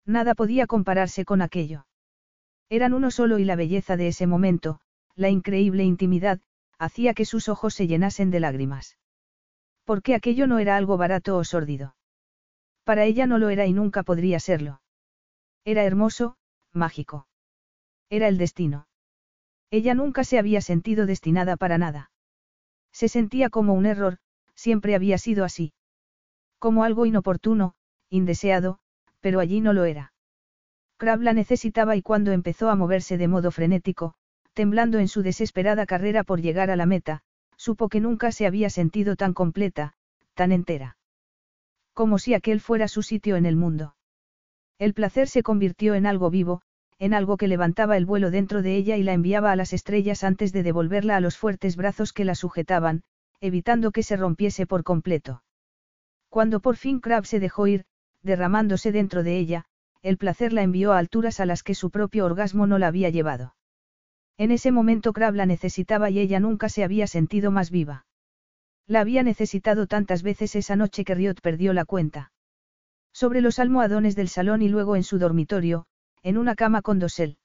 Nada 0.07 0.35
podía 0.35 0.67
compararse 0.67 1.25
con 1.25 1.43
aquello. 1.43 1.87
Eran 2.71 2.95
uno 2.95 3.11
solo 3.11 3.39
y 3.39 3.45
la 3.45 3.57
belleza 3.57 3.97
de 3.97 4.09
ese 4.09 4.27
momento, 4.27 4.81
la 5.15 5.29
increíble 5.29 5.85
intimidad, 5.85 6.41
hacía 6.79 7.15
que 7.15 7.25
sus 7.25 7.49
ojos 7.49 7.75
se 7.75 7.87
llenasen 7.87 8.31
de 8.31 8.41
lágrimas. 8.41 8.97
Porque 9.85 10.15
aquello 10.15 10.47
no 10.47 10.59
era 10.59 10.77
algo 10.77 10.97
barato 10.97 11.37
o 11.37 11.45
sórdido. 11.45 11.97
Para 12.85 13.05
ella 13.05 13.27
no 13.27 13.39
lo 13.39 13.49
era 13.49 13.67
y 13.67 13.73
nunca 13.73 14.03
podría 14.03 14.41
serlo. 14.41 14.81
Era 15.65 15.85
hermoso, 15.85 16.37
mágico. 16.73 17.27
Era 18.09 18.29
el 18.29 18.39
destino. 18.39 18.87
Ella 19.71 19.95
nunca 19.95 20.25
se 20.25 20.39
había 20.39 20.61
sentido 20.61 21.05
destinada 21.05 21.57
para 21.57 21.77
nada. 21.77 22.11
Se 22.93 23.09
sentía 23.09 23.51
como 23.51 23.75
un 23.75 23.85
error, 23.85 24.19
siempre 24.55 24.95
había 24.95 25.19
sido 25.19 25.45
así. 25.45 25.75
Como 26.59 26.85
algo 26.85 27.07
inoportuno, 27.07 27.75
indeseado, 28.09 28.79
pero 29.21 29.41
allí 29.41 29.61
no 29.61 29.73
lo 29.73 29.85
era. 29.85 30.13
Crab 30.97 31.21
la 31.21 31.33
necesitaba 31.33 31.97
y 31.97 32.03
cuando 32.03 32.33
empezó 32.33 32.71
a 32.71 32.77
moverse 32.77 33.19
de 33.19 33.29
modo 33.29 33.51
frenético, 33.51 34.15
temblando 34.59 34.99
en 34.99 35.07
su 35.07 35.23
desesperada 35.23 35.87
carrera 35.87 36.25
por 36.25 36.41
llegar 36.41 36.69
a 36.73 36.75
la 36.75 36.85
meta, 36.85 37.21
supo 37.57 37.89
que 37.89 38.01
nunca 38.01 38.33
se 38.33 38.45
había 38.45 38.71
sentido 38.71 39.15
tan 39.15 39.33
completa, 39.33 39.93
tan 40.35 40.51
entera. 40.51 40.97
Como 41.95 42.19
si 42.19 42.35
aquel 42.35 42.59
fuera 42.59 42.89
su 42.89 43.05
sitio 43.05 43.37
en 43.37 43.47
el 43.47 43.55
mundo. 43.55 43.95
El 44.77 44.95
placer 44.95 45.29
se 45.29 45.45
convirtió 45.45 45.95
en 45.95 46.07
algo 46.07 46.29
vivo, 46.29 46.61
en 46.99 47.15
algo 47.15 47.37
que 47.37 47.47
levantaba 47.47 47.97
el 47.97 48.05
vuelo 48.05 48.33
dentro 48.33 48.61
de 48.61 48.75
ella 48.75 48.97
y 48.97 49.05
la 49.05 49.13
enviaba 49.13 49.53
a 49.53 49.55
las 49.55 49.73
estrellas 49.73 50.25
antes 50.25 50.53
de 50.53 50.65
devolverla 50.65 51.15
a 51.15 51.21
los 51.21 51.37
fuertes 51.39 51.77
brazos 51.77 52.13
que 52.13 52.25
la 52.25 52.35
sujetaban, 52.35 53.05
evitando 53.41 53.93
que 53.93 54.03
se 54.03 54.17
rompiese 54.17 54.67
por 54.67 54.83
completo. 54.83 55.45
Cuando 56.31 56.59
por 56.59 56.75
fin 56.75 56.99
Crab 56.99 57.27
se 57.27 57.39
dejó 57.39 57.69
ir, 57.69 57.85
derramándose 58.25 58.91
dentro 58.91 59.23
de 59.23 59.39
ella, 59.39 59.67
el 60.03 60.19
placer 60.19 60.53
la 60.53 60.65
envió 60.65 60.95
a 60.95 60.99
alturas 60.99 61.39
a 61.39 61.47
las 61.47 61.63
que 61.63 61.77
su 61.77 61.91
propio 61.91 62.25
orgasmo 62.25 62.67
no 62.67 62.81
la 62.81 62.89
había 62.89 63.11
llevado. 63.11 63.55
En 64.39 64.53
ese 64.53 64.71
momento 64.71 65.13
Crab 65.13 65.35
la 65.35 65.47
necesitaba 65.47 66.11
y 66.11 66.21
ella 66.21 66.39
nunca 66.39 66.69
se 66.69 66.85
había 66.85 67.09
sentido 67.09 67.51
más 67.51 67.73
viva. 67.73 68.07
La 68.87 69.01
había 69.01 69.25
necesitado 69.25 69.89
tantas 69.89 70.23
veces 70.23 70.55
esa 70.55 70.77
noche 70.77 71.05
que 71.05 71.15
Riot 71.15 71.35
perdió 71.43 71.73
la 71.73 71.85
cuenta. 71.85 72.33
Sobre 73.13 73.41
los 73.41 73.59
almohadones 73.59 74.15
del 74.15 74.29
salón 74.29 74.63
y 74.63 74.69
luego 74.69 74.95
en 74.95 75.03
su 75.03 75.19
dormitorio, 75.19 75.87
en 76.23 76.39
una 76.39 76.55
cama 76.55 76.83
con 76.83 77.01
dosel. 77.01 77.37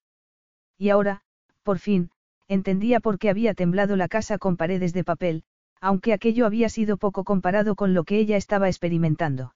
Y 0.78 0.90
ahora, 0.90 1.24
por 1.64 1.80
fin, 1.80 2.12
entendía 2.48 3.00
por 3.00 3.18
qué 3.18 3.32
había 3.32 3.56
temblado 3.56 3.96
la 3.96 4.08
casa 4.08 4.38
con 4.38 4.56
paredes 4.56 4.94
de 4.94 5.04
papel, 5.04 5.44
aunque 5.82 6.14
aquello 6.14 6.46
había 6.46 6.70
sido 6.70 6.98
poco 6.98 7.24
comparado 7.24 7.76
con 7.76 7.96
lo 7.96 8.04
que 8.04 8.20
ella 8.20 8.38
estaba 8.38 8.68
experimentando. 8.68 9.56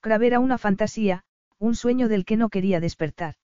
Crab 0.00 0.22
era 0.22 0.38
una 0.38 0.58
fantasía, 0.58 1.24
un 1.58 1.74
sueño 1.74 2.08
del 2.08 2.26
que 2.26 2.36
no 2.36 2.50
quería 2.50 2.78
despertar. 2.78 3.36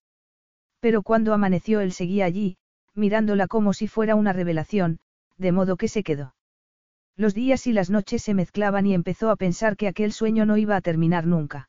Pero 0.80 1.02
cuando 1.02 1.32
amaneció 1.32 1.80
él 1.80 1.92
seguía 1.92 2.26
allí, 2.26 2.58
mirándola 2.98 3.46
como 3.46 3.72
si 3.72 3.88
fuera 3.88 4.14
una 4.14 4.32
revelación, 4.32 4.98
de 5.38 5.52
modo 5.52 5.76
que 5.76 5.88
se 5.88 6.02
quedó. 6.02 6.34
Los 7.16 7.34
días 7.34 7.66
y 7.66 7.72
las 7.72 7.90
noches 7.90 8.22
se 8.22 8.34
mezclaban 8.34 8.86
y 8.86 8.94
empezó 8.94 9.30
a 9.30 9.36
pensar 9.36 9.76
que 9.76 9.88
aquel 9.88 10.12
sueño 10.12 10.46
no 10.46 10.56
iba 10.56 10.76
a 10.76 10.80
terminar 10.80 11.26
nunca. 11.26 11.68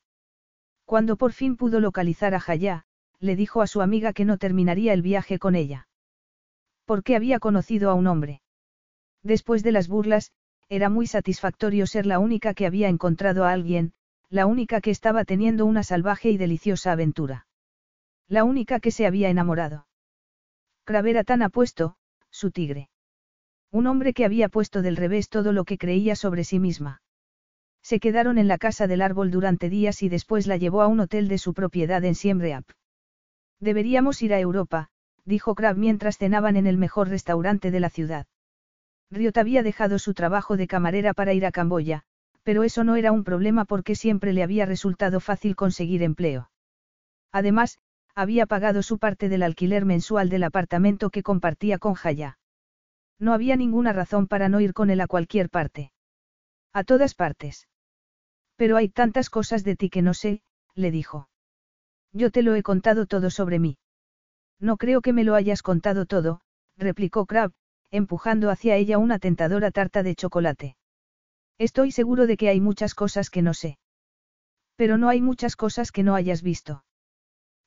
Cuando 0.85 1.17
por 1.17 1.33
fin 1.33 1.55
pudo 1.55 1.79
localizar 1.79 2.35
a 2.35 2.39
Jaya, 2.39 2.85
le 3.19 3.35
dijo 3.35 3.61
a 3.61 3.67
su 3.67 3.81
amiga 3.81 4.13
que 4.13 4.25
no 4.25 4.37
terminaría 4.37 4.93
el 4.93 5.01
viaje 5.01 5.39
con 5.39 5.55
ella. 5.55 5.87
Porque 6.85 7.15
había 7.15 7.39
conocido 7.39 7.89
a 7.89 7.93
un 7.93 8.07
hombre. 8.07 8.41
Después 9.23 9.63
de 9.63 9.71
las 9.71 9.87
burlas, 9.87 10.31
era 10.69 10.89
muy 10.89 11.07
satisfactorio 11.07 11.87
ser 11.87 12.05
la 12.05 12.19
única 12.19 12.53
que 12.53 12.65
había 12.65 12.89
encontrado 12.89 13.43
a 13.43 13.51
alguien, 13.51 13.93
la 14.29 14.45
única 14.45 14.81
que 14.81 14.91
estaba 14.91 15.25
teniendo 15.25 15.65
una 15.65 15.83
salvaje 15.83 16.29
y 16.29 16.37
deliciosa 16.37 16.91
aventura. 16.91 17.47
La 18.27 18.43
única 18.43 18.79
que 18.79 18.91
se 18.91 19.07
había 19.07 19.29
enamorado. 19.29 19.87
Crab 20.89 21.05
era 21.05 21.23
tan 21.23 21.43
apuesto, 21.43 21.97
su 22.31 22.49
tigre. 22.49 22.89
Un 23.71 23.85
hombre 23.85 24.11
que 24.11 24.25
había 24.25 24.49
puesto 24.49 24.81
del 24.81 24.97
revés 24.97 25.29
todo 25.29 25.53
lo 25.53 25.63
que 25.63 25.77
creía 25.77 26.15
sobre 26.15 26.43
sí 26.43 26.57
misma. 26.57 27.03
Se 27.83 27.99
quedaron 27.99 28.39
en 28.39 28.47
la 28.47 28.57
casa 28.57 28.87
del 28.87 29.03
árbol 29.03 29.29
durante 29.29 29.69
días 29.69 30.01
y 30.01 30.09
después 30.09 30.47
la 30.47 30.57
llevó 30.57 30.81
a 30.81 30.87
un 30.87 30.99
hotel 30.99 31.27
de 31.27 31.37
su 31.37 31.53
propiedad 31.53 32.03
en 32.03 32.15
Siem 32.15 32.41
Deberíamos 33.59 34.19
ir 34.23 34.33
a 34.33 34.39
Europa, 34.39 34.89
dijo 35.25 35.53
Crab 35.53 35.77
mientras 35.77 36.17
cenaban 36.17 36.55
en 36.55 36.65
el 36.65 36.79
mejor 36.79 37.09
restaurante 37.09 37.69
de 37.69 37.79
la 37.81 37.91
ciudad. 37.91 38.25
Riot 39.11 39.37
había 39.37 39.61
dejado 39.61 39.99
su 39.99 40.15
trabajo 40.15 40.57
de 40.57 40.65
camarera 40.65 41.13
para 41.13 41.33
ir 41.33 41.45
a 41.45 41.51
Camboya, 41.51 42.01
pero 42.41 42.63
eso 42.63 42.83
no 42.83 42.95
era 42.95 43.11
un 43.11 43.23
problema 43.23 43.63
porque 43.63 43.93
siempre 43.93 44.33
le 44.33 44.41
había 44.41 44.65
resultado 44.65 45.19
fácil 45.19 45.55
conseguir 45.55 46.01
empleo. 46.01 46.49
Además, 47.31 47.77
había 48.19 48.45
pagado 48.45 48.83
su 48.83 48.99
parte 48.99 49.29
del 49.29 49.43
alquiler 49.43 49.85
mensual 49.85 50.27
del 50.27 50.43
apartamento 50.43 51.09
que 51.09 51.23
compartía 51.23 51.79
con 51.79 51.93
Jaya. 51.93 52.37
No 53.17 53.31
había 53.31 53.55
ninguna 53.55 53.93
razón 53.93 54.27
para 54.27 54.49
no 54.49 54.59
ir 54.59 54.73
con 54.73 54.89
él 54.89 54.99
a 54.99 55.07
cualquier 55.07 55.49
parte. 55.49 55.93
A 56.73 56.83
todas 56.83 57.15
partes. 57.15 57.69
Pero 58.57 58.75
hay 58.75 58.89
tantas 58.89 59.29
cosas 59.29 59.63
de 59.63 59.77
ti 59.77 59.89
que 59.89 60.01
no 60.01 60.13
sé, 60.13 60.41
le 60.75 60.91
dijo. 60.91 61.29
Yo 62.11 62.29
te 62.29 62.41
lo 62.41 62.55
he 62.55 62.61
contado 62.61 63.05
todo 63.05 63.29
sobre 63.29 63.57
mí. 63.57 63.77
No 64.59 64.75
creo 64.75 64.99
que 64.99 65.13
me 65.13 65.23
lo 65.23 65.35
hayas 65.35 65.61
contado 65.61 66.05
todo, 66.05 66.41
replicó 66.75 67.25
Crab, 67.25 67.53
empujando 67.89 68.49
hacia 68.49 68.75
ella 68.75 68.97
una 68.97 69.19
tentadora 69.19 69.71
tarta 69.71 70.03
de 70.03 70.15
chocolate. 70.15 70.75
Estoy 71.57 71.93
seguro 71.93 72.27
de 72.27 72.35
que 72.35 72.49
hay 72.49 72.59
muchas 72.59 72.95
cosas 72.95 73.29
que 73.29 73.41
no 73.41 73.53
sé. 73.53 73.79
Pero 74.75 74.97
no 74.97 75.07
hay 75.07 75.21
muchas 75.21 75.55
cosas 75.55 75.93
que 75.93 76.03
no 76.03 76.15
hayas 76.15 76.41
visto. 76.41 76.83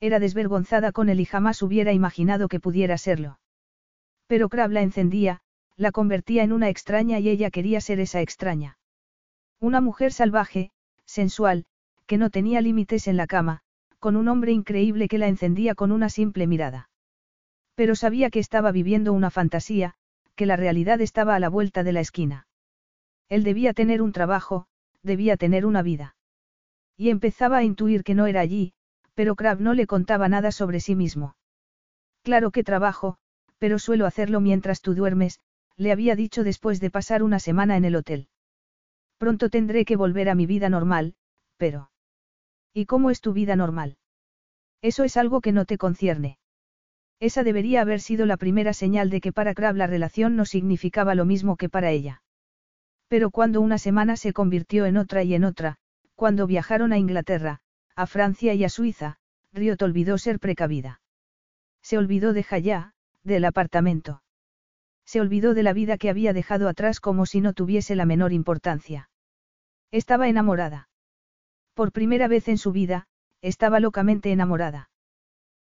Era 0.02 0.18
desvergonzada 0.18 0.90
con 0.90 1.08
él 1.10 1.20
y 1.20 1.24
jamás 1.24 1.62
hubiera 1.62 1.92
imaginado 1.92 2.48
que 2.48 2.58
pudiera 2.58 2.98
serlo. 2.98 3.38
Pero 4.26 4.48
Crab 4.48 4.72
la 4.72 4.82
encendía, 4.82 5.42
la 5.76 5.92
convertía 5.92 6.42
en 6.42 6.52
una 6.52 6.68
extraña 6.68 7.20
y 7.20 7.28
ella 7.28 7.52
quería 7.52 7.80
ser 7.80 8.00
esa 8.00 8.20
extraña. 8.20 8.78
Una 9.60 9.80
mujer 9.80 10.12
salvaje, 10.12 10.72
sensual, 11.04 11.66
que 12.06 12.18
no 12.18 12.30
tenía 12.30 12.60
límites 12.60 13.06
en 13.06 13.16
la 13.16 13.28
cama, 13.28 13.60
con 14.00 14.16
un 14.16 14.26
hombre 14.26 14.50
increíble 14.50 15.06
que 15.06 15.18
la 15.18 15.28
encendía 15.28 15.76
con 15.76 15.92
una 15.92 16.08
simple 16.08 16.48
mirada. 16.48 16.90
Pero 17.76 17.94
sabía 17.94 18.28
que 18.28 18.40
estaba 18.40 18.72
viviendo 18.72 19.12
una 19.12 19.30
fantasía, 19.30 19.94
que 20.34 20.46
la 20.46 20.56
realidad 20.56 21.00
estaba 21.00 21.36
a 21.36 21.38
la 21.38 21.48
vuelta 21.48 21.84
de 21.84 21.92
la 21.92 22.00
esquina. 22.00 22.48
Él 23.28 23.44
debía 23.44 23.72
tener 23.72 24.02
un 24.02 24.10
trabajo, 24.10 24.66
debía 25.04 25.36
tener 25.36 25.64
una 25.64 25.80
vida. 25.82 26.16
Y 26.96 27.10
empezaba 27.10 27.58
a 27.58 27.62
intuir 27.62 28.02
que 28.02 28.14
no 28.14 28.26
era 28.26 28.40
allí, 28.40 28.74
pero 29.22 29.36
Crab 29.36 29.60
no 29.60 29.72
le 29.72 29.86
contaba 29.86 30.28
nada 30.28 30.50
sobre 30.50 30.80
sí 30.80 30.96
mismo. 30.96 31.36
Claro 32.24 32.50
que 32.50 32.64
trabajo, 32.64 33.18
pero 33.58 33.78
suelo 33.78 34.06
hacerlo 34.06 34.40
mientras 34.40 34.80
tú 34.80 34.96
duermes, 34.96 35.38
le 35.76 35.92
había 35.92 36.16
dicho 36.16 36.42
después 36.42 36.80
de 36.80 36.90
pasar 36.90 37.22
una 37.22 37.38
semana 37.38 37.76
en 37.76 37.84
el 37.84 37.94
hotel. 37.94 38.26
Pronto 39.18 39.48
tendré 39.48 39.84
que 39.84 39.94
volver 39.94 40.28
a 40.28 40.34
mi 40.34 40.46
vida 40.46 40.68
normal, 40.68 41.14
pero... 41.56 41.92
¿Y 42.74 42.86
cómo 42.86 43.10
es 43.10 43.20
tu 43.20 43.32
vida 43.32 43.54
normal? 43.54 43.96
Eso 44.80 45.04
es 45.04 45.16
algo 45.16 45.40
que 45.40 45.52
no 45.52 45.66
te 45.66 45.78
concierne. 45.78 46.38
Esa 47.20 47.44
debería 47.44 47.82
haber 47.82 48.00
sido 48.00 48.26
la 48.26 48.36
primera 48.36 48.72
señal 48.72 49.08
de 49.08 49.20
que 49.20 49.32
para 49.32 49.54
Crab 49.54 49.76
la 49.76 49.86
relación 49.86 50.34
no 50.34 50.46
significaba 50.46 51.14
lo 51.14 51.26
mismo 51.26 51.56
que 51.56 51.68
para 51.68 51.92
ella. 51.92 52.24
Pero 53.06 53.30
cuando 53.30 53.60
una 53.60 53.78
semana 53.78 54.16
se 54.16 54.32
convirtió 54.32 54.84
en 54.84 54.96
otra 54.96 55.22
y 55.22 55.36
en 55.36 55.44
otra, 55.44 55.76
cuando 56.16 56.48
viajaron 56.48 56.92
a 56.92 56.98
Inglaterra, 56.98 57.60
a 57.94 58.06
Francia 58.06 58.54
y 58.54 58.64
a 58.64 58.68
Suiza, 58.68 59.18
Riot 59.52 59.76
olvidó 59.82 60.18
ser 60.18 60.38
precavida. 60.38 61.00
Se 61.82 61.98
olvidó 61.98 62.32
de 62.32 62.42
Jaya, 62.42 62.94
del 63.22 63.44
apartamento. 63.44 64.22
Se 65.04 65.20
olvidó 65.20 65.54
de 65.54 65.62
la 65.62 65.72
vida 65.72 65.98
que 65.98 66.08
había 66.08 66.32
dejado 66.32 66.68
atrás 66.68 67.00
como 67.00 67.26
si 67.26 67.40
no 67.40 67.52
tuviese 67.52 67.96
la 67.96 68.06
menor 68.06 68.32
importancia. 68.32 69.10
Estaba 69.90 70.28
enamorada. 70.28 70.88
Por 71.74 71.92
primera 71.92 72.28
vez 72.28 72.48
en 72.48 72.58
su 72.58 72.72
vida, 72.72 73.06
estaba 73.42 73.80
locamente 73.80 74.32
enamorada. 74.32 74.90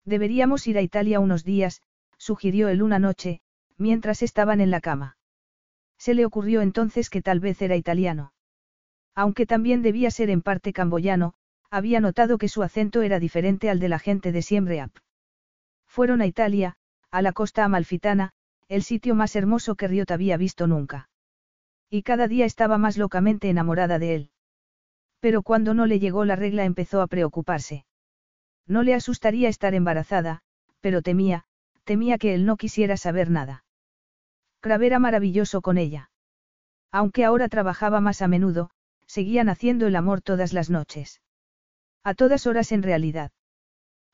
Deberíamos 0.05 0.67
ir 0.67 0.79
a 0.79 0.83
Italia 0.83 1.21
unos 1.21 1.45
días, 1.45 1.83
sugirió 2.17 2.69
él 2.69 2.83
una 2.83 2.99
noche, 2.99 3.41
mientras 3.77 4.23
estaban 4.23 4.61
en 4.61 4.71
la 4.71 4.81
cama. 4.81 5.17
Se 5.99 6.15
le 6.15 6.25
ocurrió 6.25 6.63
entonces 6.63 7.11
que 7.11 7.23
tal 7.23 7.41
vez 7.41 7.61
era 7.61 7.77
italiano. 7.77 8.33
Aunque 9.15 9.47
también 9.47 9.83
debía 9.83 10.11
ser 10.11 10.31
en 10.31 10.43
parte 10.43 10.73
camboyano, 10.73 11.35
había 11.77 12.01
notado 12.01 12.39
que 12.39 12.49
su 12.49 12.63
acento 12.63 13.03
era 13.03 13.21
diferente 13.21 13.69
al 13.69 13.81
de 13.81 13.91
la 13.91 13.99
gente 13.99 14.33
de 14.33 14.41
Siemreap. 14.41 14.97
Fueron 15.87 16.23
a 16.23 16.27
Italia, 16.27 16.77
a 17.11 17.21
la 17.21 17.33
costa 17.33 17.65
amalfitana, 17.65 18.31
el 18.69 18.83
sitio 18.83 19.15
más 19.15 19.37
hermoso 19.37 19.75
que 19.75 19.87
Riot 19.87 20.11
había 20.11 20.39
visto 20.39 20.67
nunca. 20.67 21.11
Y 21.91 22.03
cada 22.03 22.29
día 22.29 22.47
estaba 22.47 22.79
más 22.79 22.97
locamente 22.97 23.51
enamorada 23.51 23.99
de 23.99 24.15
él. 24.15 24.31
Pero 25.21 25.43
cuando 25.43 25.75
no 25.75 25.85
le 25.85 25.99
llegó 25.99 26.25
la 26.25 26.35
regla 26.35 26.65
empezó 26.65 27.03
a 27.03 27.09
preocuparse. 27.09 27.85
No 28.67 28.83
le 28.83 28.95
asustaría 28.95 29.51
estar 29.51 29.75
embarazada, 29.75 30.41
pero 30.81 31.03
temía, 31.03 31.45
temía 31.85 32.17
que 32.17 32.33
él 32.33 32.47
no 32.47 32.57
quisiera 32.57 32.97
saber 32.97 33.29
nada. 33.29 33.65
Crab 34.61 34.83
era 34.83 34.99
maravilloso 34.99 35.61
con 35.61 35.77
ella. 35.77 36.11
Aunque 36.91 37.27
ahora 37.27 37.51
trabajaba 37.51 38.01
más 38.01 38.23
a 38.23 38.29
menudo, 38.29 38.71
seguían 39.07 39.51
haciendo 39.51 39.87
el 39.87 39.95
amor 39.95 40.23
todas 40.23 40.55
las 40.55 40.71
noches. 40.71 41.21
A 42.07 42.15
todas 42.15 42.47
horas 42.47 42.71
en 42.71 42.85
realidad. 42.85 43.33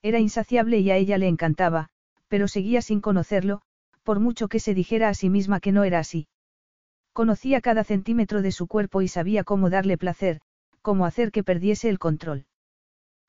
Era 0.01 0.19
insaciable 0.19 0.79
y 0.79 0.91
a 0.91 0.97
ella 0.97 1.19
le 1.19 1.29
encantaba, 1.29 1.91
pero 2.29 2.49
seguía 2.49 2.81
sin 2.81 3.03
conocerlo, 3.03 3.61
por 4.03 4.19
mucho 4.19 4.49
que 4.49 4.61
se 4.61 4.73
dijera 4.73 5.11
a 5.11 5.15
sí 5.15 5.29
misma 5.29 5.61
que 5.61 5.73
no 5.73 5.85
era 5.85 5.99
así. 5.99 6.27
Conocía 7.13 7.61
cada 7.61 7.85
centímetro 7.85 8.41
de 8.41 8.51
su 8.51 8.67
cuerpo 8.67 9.03
y 9.03 9.09
sabía 9.09 9.45
cómo 9.45 9.69
darle 9.69 9.99
placer, 9.99 10.41
cómo 10.81 11.05
hacer 11.05 11.31
que 11.33 11.45
perdiese 11.45 11.91
el 11.91 11.99
control. 11.99 12.47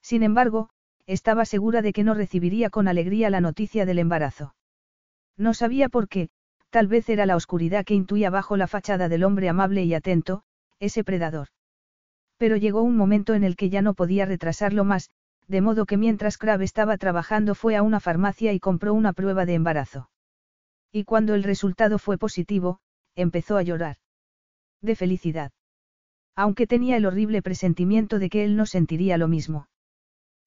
Sin 0.02 0.23
embargo, 0.23 0.69
estaba 1.08 1.43
segura 1.43 1.82
de 1.82 1.91
que 1.91 2.06
no 2.06 2.13
recibiría 2.13 2.69
con 2.69 2.88
alegría 2.88 3.30
la 3.30 3.41
noticia 3.41 3.86
del 3.86 3.99
embarazo. 3.99 4.56
No 5.36 5.54
sabía 5.54 5.89
por 5.89 6.08
qué, 6.08 6.30
Tal 6.69 6.88
vez 6.88 7.08
era 7.08 7.28
la 7.28 7.36
oscuridad 7.36 7.86
que 7.86 7.95
intuía 7.95 8.30
bajo 8.30 8.56
la 8.58 8.65
fachada 8.65 9.10
del 9.10 9.26
hombre 9.26 9.49
amable 9.49 9.84
y 9.84 9.93
atento, 9.93 10.41
ese 10.80 11.04
predador. 11.04 11.49
Pero 12.38 12.58
llegó 12.58 12.82
un 12.82 12.98
momento 12.98 13.34
en 13.34 13.43
el 13.43 13.56
que 13.56 13.69
ya 13.69 13.82
no 13.82 13.93
podía 13.93 14.26
retrasarlo 14.26 14.84
más, 14.84 15.10
de 15.48 15.62
modo 15.62 15.86
que 15.86 15.98
mientras 15.98 16.38
Crab 16.38 16.62
estaba 16.62 16.98
trabajando 16.98 17.56
fue 17.56 17.76
a 17.76 17.84
una 17.84 18.00
farmacia 18.00 18.54
y 18.54 18.60
compró 18.60 18.93
una 18.93 19.13
prueba 19.13 19.46
de 19.46 19.56
embarazo. 19.56 20.10
Y 20.91 21.04
cuando 21.04 21.36
el 21.36 21.43
resultado 21.43 22.00
fue 22.00 22.17
positivo, 22.17 22.80
empezó 23.15 23.58
a 23.58 23.63
llorar. 23.63 23.98
De 24.82 24.96
felicidad. 24.96 25.52
Aunque 26.36 26.67
tenía 26.67 26.98
el 26.98 27.06
horrible 27.06 27.41
presentimiento 27.41 28.19
de 28.19 28.30
que 28.30 28.43
él 28.43 28.56
no 28.56 28.65
sentiría 28.65 29.17
lo 29.17 29.28
mismo. 29.28 29.67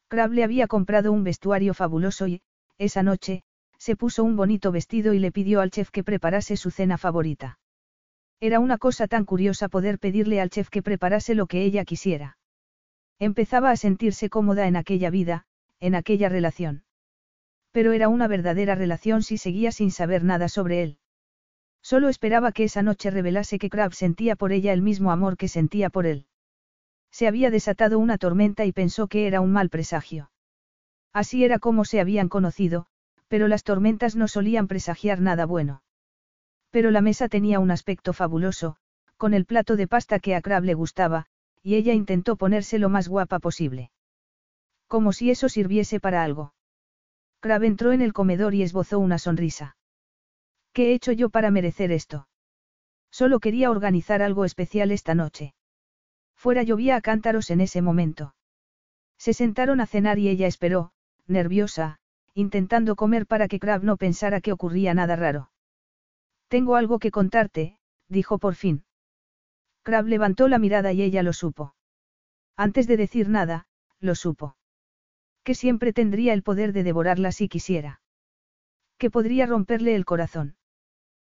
Crab 0.09 0.33
le 0.33 0.45
había 0.45 0.67
comprado 0.67 1.13
un 1.13 1.25
vestuario 1.25 1.75
fabuloso 1.75 2.27
y, 2.27 2.43
esa 2.79 3.03
noche, 3.03 3.43
se 3.79 3.97
puso 3.97 4.25
un 4.25 4.37
bonito 4.37 4.73
vestido 4.73 5.15
y 5.15 5.19
le 5.19 5.33
pidió 5.33 5.61
al 5.61 5.71
chef 5.71 5.91
que 5.91 6.05
preparase 6.05 6.57
su 6.57 6.71
cena 6.71 6.99
favorita. 6.99 7.59
Era 8.41 8.61
una 8.61 8.77
cosa 8.77 9.07
tan 9.07 9.25
curiosa 9.25 9.69
poder 9.69 9.99
pedirle 9.99 10.41
al 10.41 10.51
chef 10.51 10.69
que 10.69 10.83
preparase 10.83 11.35
lo 11.35 11.47
que 11.47 11.63
ella 11.63 11.85
quisiera. 11.85 12.39
Empezaba 13.19 13.71
a 13.71 13.77
sentirse 13.77 14.29
cómoda 14.29 14.67
en 14.69 14.77
aquella 14.77 15.09
vida, 15.11 15.47
en 15.81 15.95
aquella 15.95 16.29
relación. 16.29 16.85
Pero 17.73 17.93
era 17.93 18.09
una 18.09 18.29
verdadera 18.29 18.75
relación 18.75 19.23
si 19.23 19.39
seguía 19.39 19.73
sin 19.73 19.91
saber 19.91 20.23
nada 20.23 20.49
sobre 20.49 20.83
él. 20.83 20.99
Solo 21.83 22.09
esperaba 22.09 22.53
que 22.53 22.65
esa 22.65 22.83
noche 22.83 23.11
revelase 23.11 23.59
que 23.59 23.71
Crab 23.71 23.95
sentía 23.95 24.37
por 24.37 24.53
ella 24.53 24.73
el 24.73 24.83
mismo 24.83 25.13
amor 25.13 25.37
que 25.37 25.49
sentía 25.49 25.89
por 25.89 26.05
él. 26.07 26.27
Se 27.11 27.29
había 27.29 27.51
desatado 27.51 27.99
una 27.99 28.19
tormenta 28.19 28.65
y 28.67 28.73
pensó 28.73 29.07
que 29.07 29.27
era 29.27 29.41
un 29.41 29.53
mal 29.53 29.71
presagio. 29.71 30.31
Así 31.13 31.45
era 31.45 31.59
como 31.59 31.87
se 31.87 32.01
habían 32.01 32.29
conocido, 32.29 32.87
pero 33.29 33.49
las 33.49 33.63
tormentas 33.63 34.17
no 34.17 34.29
solían 34.29 34.67
presagiar 34.67 35.21
nada 35.21 35.47
bueno. 35.47 35.83
Pero 36.77 36.91
la 36.91 37.01
mesa 37.01 37.31
tenía 37.31 37.59
un 37.59 37.71
aspecto 37.71 38.13
fabuloso, 38.13 38.77
con 39.17 39.33
el 39.33 39.47
plato 39.47 39.77
de 39.77 39.89
pasta 39.89 40.19
que 40.19 40.35
a 40.35 40.43
Crab 40.43 40.63
le 40.63 40.75
gustaba, 40.75 41.25
y 41.63 41.77
ella 41.77 41.95
intentó 41.95 42.37
ponerse 42.37 42.79
lo 42.79 42.91
más 42.91 43.09
guapa 43.09 43.39
posible. 43.39 43.91
Como 44.87 45.15
si 45.15 45.31
eso 45.31 45.49
sirviese 45.49 46.01
para 46.01 46.23
algo. 46.23 46.53
Crab 47.41 47.63
entró 47.63 47.93
en 47.93 48.03
el 48.03 48.13
comedor 48.13 48.55
y 48.55 48.63
esbozó 48.63 48.99
una 48.99 49.17
sonrisa. 49.17 49.79
¿Qué 50.75 50.91
he 50.91 50.93
hecho 50.93 51.13
yo 51.13 51.31
para 51.31 51.51
merecer 51.51 51.93
esto? 51.93 52.29
Solo 53.11 53.41
quería 53.41 53.71
organizar 53.71 54.21
algo 54.21 54.45
especial 54.45 54.91
esta 54.91 55.15
noche. 55.15 55.55
Fuera 56.35 56.63
llovía 56.63 56.97
a 56.97 57.01
cántaros 57.01 57.49
en 57.49 57.63
ese 57.63 57.81
momento. 57.81 58.35
Se 59.17 59.33
sentaron 59.33 59.81
a 59.81 59.87
cenar 59.87 60.19
y 60.19 60.29
ella 60.29 60.47
esperó, 60.47 60.93
nerviosa, 61.27 62.01
intentando 62.35 62.97
comer 62.97 63.27
para 63.27 63.49
que 63.49 63.61
Crab 63.61 63.83
no 63.83 63.97
pensara 63.97 64.43
que 64.43 64.53
ocurría 64.53 64.93
nada 64.93 65.17
raro. 65.17 65.49
Tengo 66.49 66.77
algo 66.77 66.99
que 66.99 67.11
contarte, 67.11 67.79
dijo 68.09 68.39
por 68.39 68.55
fin. 68.55 68.85
Crab 69.83 70.07
levantó 70.07 70.49
la 70.49 70.59
mirada 70.59 70.93
y 70.93 71.03
ella 71.03 71.23
lo 71.23 71.33
supo. 71.33 71.75
Antes 72.57 72.87
de 72.87 72.97
decir 72.97 73.29
nada, 73.29 73.67
lo 74.01 74.15
supo. 74.15 74.57
Que 75.45 75.55
siempre 75.55 75.93
tendría 75.93 76.33
el 76.33 76.43
poder 76.43 76.73
de 76.73 76.83
devorarla 76.83 77.31
si 77.31 77.49
quisiera. 77.49 78.01
Que 78.99 79.11
podría 79.11 79.47
romperle 79.47 79.95
el 79.95 80.05
corazón. 80.05 80.57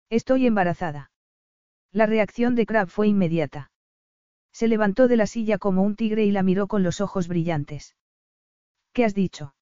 Estoy 0.09 0.47
embarazada. 0.47 1.11
La 1.93 2.07
reacción 2.07 2.55
de 2.55 2.65
Crab 2.65 2.89
fue 2.89 3.09
inmediata. 3.09 3.71
Se 4.53 4.69
levantó 4.69 5.07
de 5.07 5.17
la 5.17 5.27
silla 5.27 5.59
como 5.59 5.83
un 5.83 5.97
tigre 5.97 6.25
y 6.25 6.31
la 6.31 6.43
miró 6.43 6.67
con 6.67 6.83
los 6.83 7.03
ojos 7.03 7.29
brillantes. 7.29 7.95
¿Qué 8.95 9.05
has 9.05 9.15
dicho? 9.15 9.55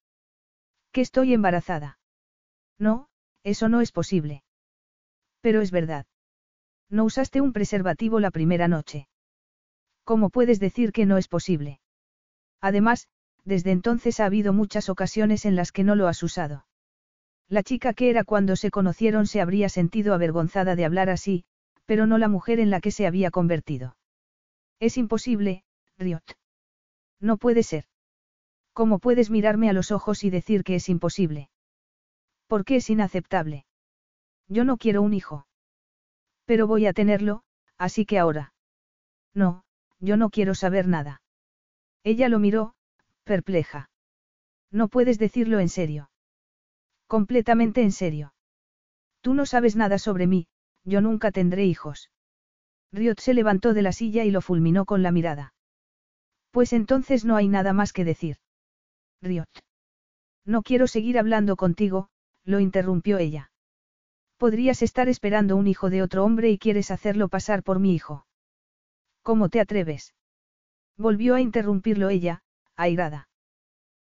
Que 0.93 1.01
estoy 1.01 1.33
embarazada. 1.33 1.99
No, 2.79 3.09
eso 3.43 3.67
no 3.67 3.81
es 3.81 3.91
posible. 3.91 4.44
Pero 5.45 5.61
es 5.61 5.69
verdad. 5.69 6.07
No 6.89 7.03
usaste 7.03 7.39
un 7.39 7.53
preservativo 7.53 8.19
la 8.19 8.31
primera 8.31 8.67
noche. 8.67 9.07
¿Cómo 10.03 10.31
puedes 10.31 10.59
decir 10.59 10.91
que 10.91 11.05
no 11.05 11.19
es 11.19 11.27
posible? 11.27 11.81
Además, 12.61 13.09
desde 13.43 13.69
entonces 13.69 14.19
ha 14.19 14.25
habido 14.25 14.53
muchas 14.53 14.89
ocasiones 14.89 15.45
en 15.45 15.55
las 15.55 15.71
que 15.71 15.83
no 15.83 15.93
lo 15.93 16.07
has 16.07 16.23
usado. 16.23 16.65
La 17.47 17.61
chica 17.61 17.93
que 17.93 18.09
era 18.09 18.23
cuando 18.23 18.55
se 18.55 18.71
conocieron 18.71 19.27
se 19.27 19.39
habría 19.39 19.69
sentido 19.69 20.15
avergonzada 20.15 20.75
de 20.75 20.83
hablar 20.83 21.11
así, 21.11 21.45
pero 21.85 22.07
no 22.07 22.17
la 22.17 22.27
mujer 22.27 22.59
en 22.59 22.71
la 22.71 22.81
que 22.81 22.89
se 22.89 23.05
había 23.05 23.29
convertido. 23.29 23.97
Es 24.79 24.97
imposible, 24.97 25.63
Riot. 25.99 26.25
No 27.19 27.37
puede 27.37 27.61
ser. 27.61 27.85
¿Cómo 28.73 28.97
puedes 28.97 29.29
mirarme 29.29 29.69
a 29.69 29.73
los 29.73 29.91
ojos 29.91 30.23
y 30.23 30.31
decir 30.31 30.63
que 30.63 30.73
es 30.73 30.89
imposible? 30.89 31.51
¿Por 32.47 32.65
qué 32.65 32.77
es 32.77 32.89
inaceptable? 32.89 33.67
Yo 34.47 34.63
no 34.63 34.77
quiero 34.77 35.01
un 35.01 35.13
hijo. 35.13 35.47
Pero 36.45 36.67
voy 36.67 36.85
a 36.85 36.93
tenerlo, 36.93 37.43
así 37.77 38.05
que 38.05 38.19
ahora. 38.19 38.53
No, 39.33 39.63
yo 39.99 40.17
no 40.17 40.29
quiero 40.29 40.53
saber 40.55 40.87
nada. 40.87 41.21
Ella 42.03 42.29
lo 42.29 42.39
miró, 42.39 42.75
perpleja. 43.23 43.89
No 44.71 44.87
puedes 44.87 45.17
decirlo 45.17 45.59
en 45.59 45.69
serio. 45.69 46.09
Completamente 47.07 47.81
en 47.81 47.91
serio. 47.91 48.33
Tú 49.21 49.33
no 49.33 49.45
sabes 49.45 49.75
nada 49.75 49.97
sobre 49.97 50.27
mí, 50.27 50.47
yo 50.83 51.01
nunca 51.01 51.31
tendré 51.31 51.65
hijos. 51.65 52.11
Riot 52.91 53.19
se 53.19 53.33
levantó 53.33 53.73
de 53.73 53.81
la 53.81 53.91
silla 53.91 54.23
y 54.23 54.31
lo 54.31 54.41
fulminó 54.41 54.85
con 54.85 55.01
la 55.01 55.11
mirada. 55.11 55.53
Pues 56.51 56.73
entonces 56.73 57.25
no 57.25 57.35
hay 57.35 57.47
nada 57.47 57.73
más 57.73 57.91
que 57.91 58.05
decir. 58.05 58.37
Riot. 59.21 59.49
No 60.45 60.61
quiero 60.61 60.87
seguir 60.87 61.17
hablando 61.17 61.55
contigo, 61.55 62.09
lo 62.43 62.59
interrumpió 62.59 63.17
ella. 63.17 63.51
Podrías 64.37 64.81
estar 64.81 65.07
esperando 65.07 65.55
un 65.55 65.67
hijo 65.67 65.89
de 65.89 66.01
otro 66.01 66.25
hombre 66.25 66.49
y 66.49 66.57
quieres 66.57 66.91
hacerlo 66.91 67.29
pasar 67.29 67.63
por 67.63 67.79
mi 67.79 67.95
hijo. 67.95 68.25
¿Cómo 69.21 69.49
te 69.49 69.59
atreves? 69.59 70.13
Volvió 70.97 71.35
a 71.35 71.41
interrumpirlo 71.41 72.09
ella, 72.09 72.43
airada. 72.75 73.29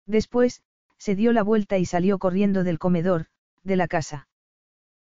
Después, 0.06 0.62
se 0.98 1.14
dio 1.14 1.32
la 1.32 1.42
vuelta 1.42 1.78
y 1.78 1.84
salió 1.84 2.18
corriendo 2.18 2.64
del 2.64 2.78
comedor, 2.78 3.26
de 3.62 3.76
la 3.76 3.88
casa. 3.88 4.28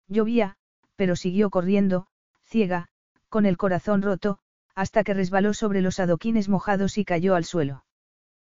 Llovía, 0.08 0.56
pero 0.96 1.16
siguió 1.16 1.50
corriendo, 1.50 2.06
ciega, 2.44 2.88
con 3.28 3.46
el 3.46 3.56
corazón 3.56 4.02
roto, 4.02 4.38
hasta 4.74 5.04
que 5.04 5.14
resbaló 5.14 5.54
sobre 5.54 5.80
los 5.80 6.00
adoquines 6.00 6.48
mojados 6.48 6.98
y 6.98 7.04
cayó 7.04 7.34
al 7.34 7.44
suelo. 7.44 7.84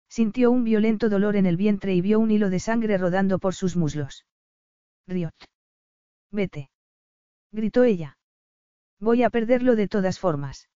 Sintió 0.08 0.50
un 0.50 0.64
violento 0.64 1.08
dolor 1.08 1.36
en 1.36 1.46
el 1.46 1.56
vientre 1.56 1.94
y 1.94 2.00
vio 2.00 2.18
un 2.18 2.30
hilo 2.30 2.50
de 2.50 2.60
sangre 2.60 2.98
rodando 2.98 3.38
por 3.38 3.54
sus 3.54 3.76
muslos. 3.76 4.26
Riot. 5.06 5.51
Vete. 6.32 6.70
Gritó 7.52 7.84
ella. 7.84 8.16
Voy 8.98 9.22
a 9.22 9.30
perderlo 9.30 9.76
de 9.76 9.86
todas 9.86 10.18
formas. 10.18 10.70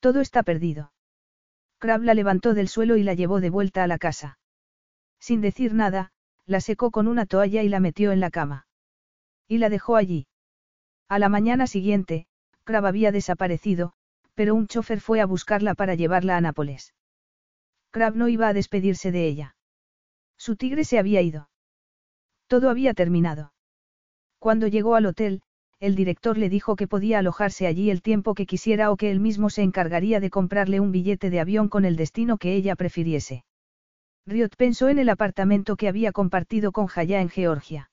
Todo 0.00 0.20
está 0.20 0.42
perdido. 0.42 0.92
Crab 1.78 2.02
la 2.02 2.14
levantó 2.14 2.52
del 2.52 2.68
suelo 2.68 2.96
y 2.96 3.04
la 3.04 3.14
llevó 3.14 3.40
de 3.40 3.50
vuelta 3.50 3.84
a 3.84 3.86
la 3.86 3.98
casa. 3.98 4.38
Sin 5.20 5.40
decir 5.40 5.72
nada, 5.72 6.12
la 6.46 6.60
secó 6.60 6.90
con 6.90 7.06
una 7.06 7.26
toalla 7.26 7.62
y 7.62 7.68
la 7.68 7.80
metió 7.80 8.12
en 8.12 8.20
la 8.20 8.30
cama. 8.30 8.66
Y 9.46 9.58
la 9.58 9.68
dejó 9.68 9.96
allí. 9.96 10.26
A 11.08 11.18
la 11.18 11.28
mañana 11.28 11.66
siguiente, 11.66 12.26
Crab 12.64 12.86
había 12.86 13.12
desaparecido, 13.12 13.92
pero 14.34 14.54
un 14.54 14.66
chofer 14.66 15.00
fue 15.00 15.20
a 15.20 15.26
buscarla 15.26 15.74
para 15.74 15.94
llevarla 15.94 16.36
a 16.36 16.40
Nápoles. 16.40 16.94
Crab 17.90 18.16
no 18.16 18.28
iba 18.28 18.48
a 18.48 18.52
despedirse 18.52 19.12
de 19.12 19.26
ella. 19.26 19.56
Su 20.36 20.56
tigre 20.56 20.84
se 20.84 20.98
había 20.98 21.22
ido. 21.22 21.48
Todo 22.48 22.68
había 22.68 22.92
terminado. 22.94 23.52
Cuando 24.38 24.66
llegó 24.66 24.94
al 24.94 25.06
hotel, 25.06 25.42
el 25.78 25.94
director 25.94 26.38
le 26.38 26.48
dijo 26.48 26.76
que 26.76 26.88
podía 26.88 27.18
alojarse 27.18 27.66
allí 27.66 27.90
el 27.90 28.00
tiempo 28.00 28.34
que 28.34 28.46
quisiera 28.46 28.90
o 28.90 28.96
que 28.96 29.10
él 29.10 29.20
mismo 29.20 29.50
se 29.50 29.62
encargaría 29.62 30.20
de 30.20 30.30
comprarle 30.30 30.80
un 30.80 30.92
billete 30.92 31.28
de 31.28 31.40
avión 31.40 31.68
con 31.68 31.84
el 31.84 31.96
destino 31.96 32.38
que 32.38 32.54
ella 32.54 32.76
prefiriese. 32.76 33.44
Riot 34.26 34.56
pensó 34.56 34.88
en 34.88 34.98
el 34.98 35.08
apartamento 35.08 35.76
que 35.76 35.88
había 35.88 36.12
compartido 36.12 36.72
con 36.72 36.86
Jaya 36.86 37.20
en 37.20 37.28
Georgia. 37.28 37.90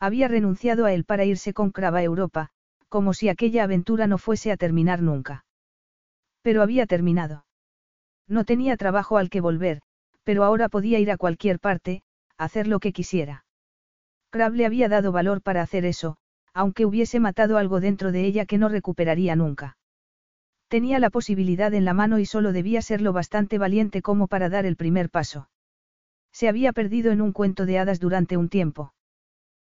Había 0.00 0.28
renunciado 0.28 0.86
a 0.86 0.92
él 0.92 1.04
para 1.04 1.24
irse 1.24 1.52
con 1.52 1.70
Krava 1.70 1.98
a 1.98 2.02
Europa, 2.02 2.48
como 2.88 3.14
si 3.14 3.28
aquella 3.28 3.64
aventura 3.64 4.06
no 4.06 4.18
fuese 4.18 4.50
a 4.50 4.56
terminar 4.56 5.02
nunca. 5.02 5.44
Pero 6.42 6.62
había 6.62 6.86
terminado. 6.86 7.44
No 8.26 8.44
tenía 8.44 8.76
trabajo 8.76 9.18
al 9.18 9.30
que 9.30 9.40
volver, 9.40 9.80
pero 10.24 10.44
ahora 10.44 10.68
podía 10.68 10.98
ir 10.98 11.10
a 11.10 11.16
cualquier 11.16 11.60
parte, 11.60 12.02
hacer 12.38 12.66
lo 12.66 12.80
que 12.80 12.92
quisiera. 12.92 13.43
Crab 14.34 14.52
le 14.52 14.66
había 14.66 14.88
dado 14.88 15.12
valor 15.12 15.42
para 15.42 15.62
hacer 15.62 15.84
eso, 15.84 16.16
aunque 16.52 16.84
hubiese 16.84 17.20
matado 17.20 17.56
algo 17.56 17.78
dentro 17.78 18.10
de 18.10 18.24
ella 18.24 18.46
que 18.46 18.58
no 18.58 18.68
recuperaría 18.68 19.36
nunca. 19.36 19.78
Tenía 20.66 20.98
la 20.98 21.10
posibilidad 21.10 21.72
en 21.72 21.84
la 21.84 21.94
mano 21.94 22.18
y 22.18 22.26
solo 22.26 22.52
debía 22.52 22.82
ser 22.82 23.00
lo 23.00 23.12
bastante 23.12 23.58
valiente 23.58 24.02
como 24.02 24.26
para 24.26 24.48
dar 24.48 24.66
el 24.66 24.74
primer 24.74 25.08
paso. 25.08 25.48
Se 26.32 26.48
había 26.48 26.72
perdido 26.72 27.12
en 27.12 27.20
un 27.20 27.30
cuento 27.30 27.64
de 27.64 27.78
hadas 27.78 28.00
durante 28.00 28.36
un 28.36 28.48
tiempo. 28.48 28.92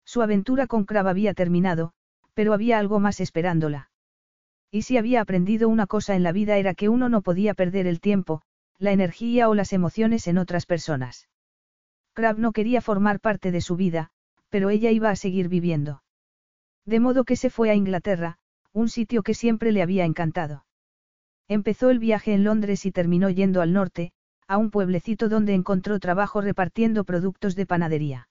Su 0.05 0.21
aventura 0.21 0.65
con 0.65 0.85
Crab 0.85 1.09
había 1.09 1.33
terminado, 1.33 1.91
pero 2.33 2.53
había 2.53 2.79
algo 2.79 3.01
más 3.01 3.19
esperándola. 3.19 3.91
Y 4.71 4.83
si 4.83 4.95
había 4.95 5.19
aprendido 5.19 5.67
una 5.67 5.87
cosa 5.87 6.15
en 6.15 6.23
la 6.23 6.31
vida 6.31 6.55
era 6.55 6.73
que 6.73 6.87
uno 6.87 7.09
no 7.09 7.21
podía 7.21 7.53
perder 7.53 7.85
el 7.85 7.99
tiempo, 7.99 8.43
la 8.79 8.93
energía 8.93 9.49
o 9.49 9.55
las 9.55 9.73
emociones 9.73 10.25
en 10.29 10.37
otras 10.37 10.65
personas. 10.65 11.27
Crab 12.13 12.39
no 12.39 12.53
quería 12.53 12.79
formar 12.79 13.19
parte 13.19 13.51
de 13.51 13.59
su 13.59 13.75
vida, 13.75 14.12
pero 14.53 14.69
ella 14.69 14.91
iba 14.91 15.09
a 15.09 15.15
seguir 15.15 15.49
viviendo. 15.49 16.03
De 16.85 16.99
modo 16.99 17.23
que 17.23 17.35
se 17.35 17.49
fue 17.49 17.71
a 17.71 17.73
Inglaterra, 17.73 18.37
un 18.71 18.87
sitio 18.87 19.23
que 19.23 19.33
siempre 19.33 19.71
le 19.71 19.81
había 19.81 20.05
encantado. 20.05 20.63
Empezó 21.47 21.89
el 21.89 21.97
viaje 21.97 22.35
en 22.35 22.43
Londres 22.43 22.85
y 22.85 22.91
terminó 22.91 23.31
yendo 23.31 23.63
al 23.63 23.73
norte, 23.73 24.11
a 24.47 24.59
un 24.59 24.69
pueblecito 24.69 25.27
donde 25.27 25.55
encontró 25.55 25.99
trabajo 25.99 26.39
repartiendo 26.39 27.03
productos 27.03 27.55
de 27.55 27.65
panadería. 27.65 28.27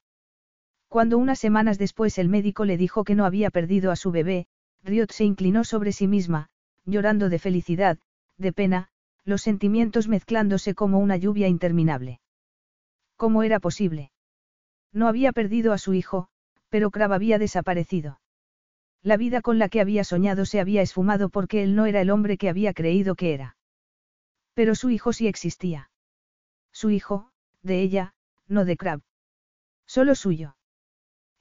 Cuando 0.87 1.19
unas 1.19 1.41
semanas 1.41 1.77
después 1.77 2.17
el 2.19 2.29
médico 2.29 2.65
le 2.67 2.77
dijo 2.77 3.03
que 3.03 3.17
no 3.17 3.25
había 3.25 3.51
perdido 3.51 3.91
a 3.91 3.97
su 3.97 4.13
bebé, 4.13 4.47
Riot 4.85 5.11
se 5.11 5.25
inclinó 5.25 5.65
sobre 5.65 5.91
sí 5.91 6.07
misma, 6.07 6.51
llorando 6.85 7.31
de 7.31 7.41
felicidad, 7.41 7.99
de 8.39 8.53
pena, 8.53 8.91
los 9.25 9.43
sentimientos 9.43 10.07
mezclándose 10.07 10.77
como 10.77 11.01
una 11.01 11.17
lluvia 11.17 11.49
interminable. 11.49 12.21
¿Cómo 13.17 13.43
era 13.43 13.59
posible? 13.59 14.12
No 14.93 15.09
había 15.09 15.33
perdido 15.33 15.73
a 15.73 15.79
su 15.79 15.95
hijo, 15.95 16.29
pero 16.69 16.91
Crab 16.91 17.13
había 17.13 17.39
desaparecido. 17.39 18.21
La 19.03 19.17
vida 19.17 19.41
con 19.41 19.59
la 19.59 19.69
que 19.69 19.81
había 19.81 20.05
soñado 20.05 20.45
se 20.47 20.61
había 20.61 20.83
esfumado 20.83 21.29
porque 21.29 21.63
él 21.63 21.75
no 21.75 21.87
era 21.87 22.01
el 22.01 22.11
hombre 22.11 22.39
que 22.39 22.49
había 22.49 22.73
creído 22.73 23.15
que 23.15 23.35
era. 23.35 23.57
Pero 24.55 24.75
su 24.75 24.91
hijo 24.91 25.13
sí 25.13 25.27
existía. 25.27 25.91
Su 26.73 26.91
hijo, 26.91 27.31
de 27.63 27.81
ella, 27.81 28.15
no 28.49 28.65
de 28.65 28.77
Crab. 28.77 29.01
Solo 29.87 30.15
suyo. 30.15 30.57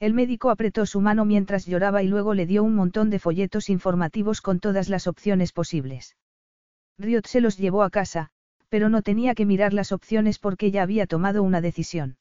El 0.00 0.14
médico 0.14 0.50
apretó 0.50 0.84
su 0.84 1.00
mano 1.00 1.24
mientras 1.24 1.64
lloraba 1.66 2.02
y 2.02 2.08
luego 2.08 2.34
le 2.34 2.46
dio 2.46 2.64
un 2.64 2.74
montón 2.74 3.10
de 3.10 3.20
folletos 3.20 3.68
informativos 3.70 4.40
con 4.40 4.58
todas 4.58 4.88
las 4.88 5.06
opciones 5.06 5.52
posibles. 5.52 6.16
Riot 6.98 7.26
se 7.26 7.40
los 7.40 7.56
llevó 7.56 7.84
a 7.84 7.90
casa, 7.90 8.30
pero 8.68 8.88
no 8.88 9.02
tenía 9.02 9.34
que 9.34 9.46
mirar 9.46 9.72
las 9.72 9.92
opciones 9.92 10.38
porque 10.38 10.70
ya 10.70 10.82
había 10.82 11.06
tomado 11.06 11.42
una 11.42 11.60
decisión. 11.60 12.16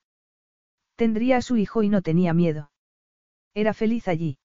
Tendría 1.02 1.38
a 1.38 1.42
su 1.42 1.58
hijo 1.58 1.82
y 1.82 1.90
no 1.90 2.04
tenía 2.04 2.32
miedo. 2.32 2.70
Era 3.56 3.74
feliz 3.74 4.08
allí. 4.08 4.38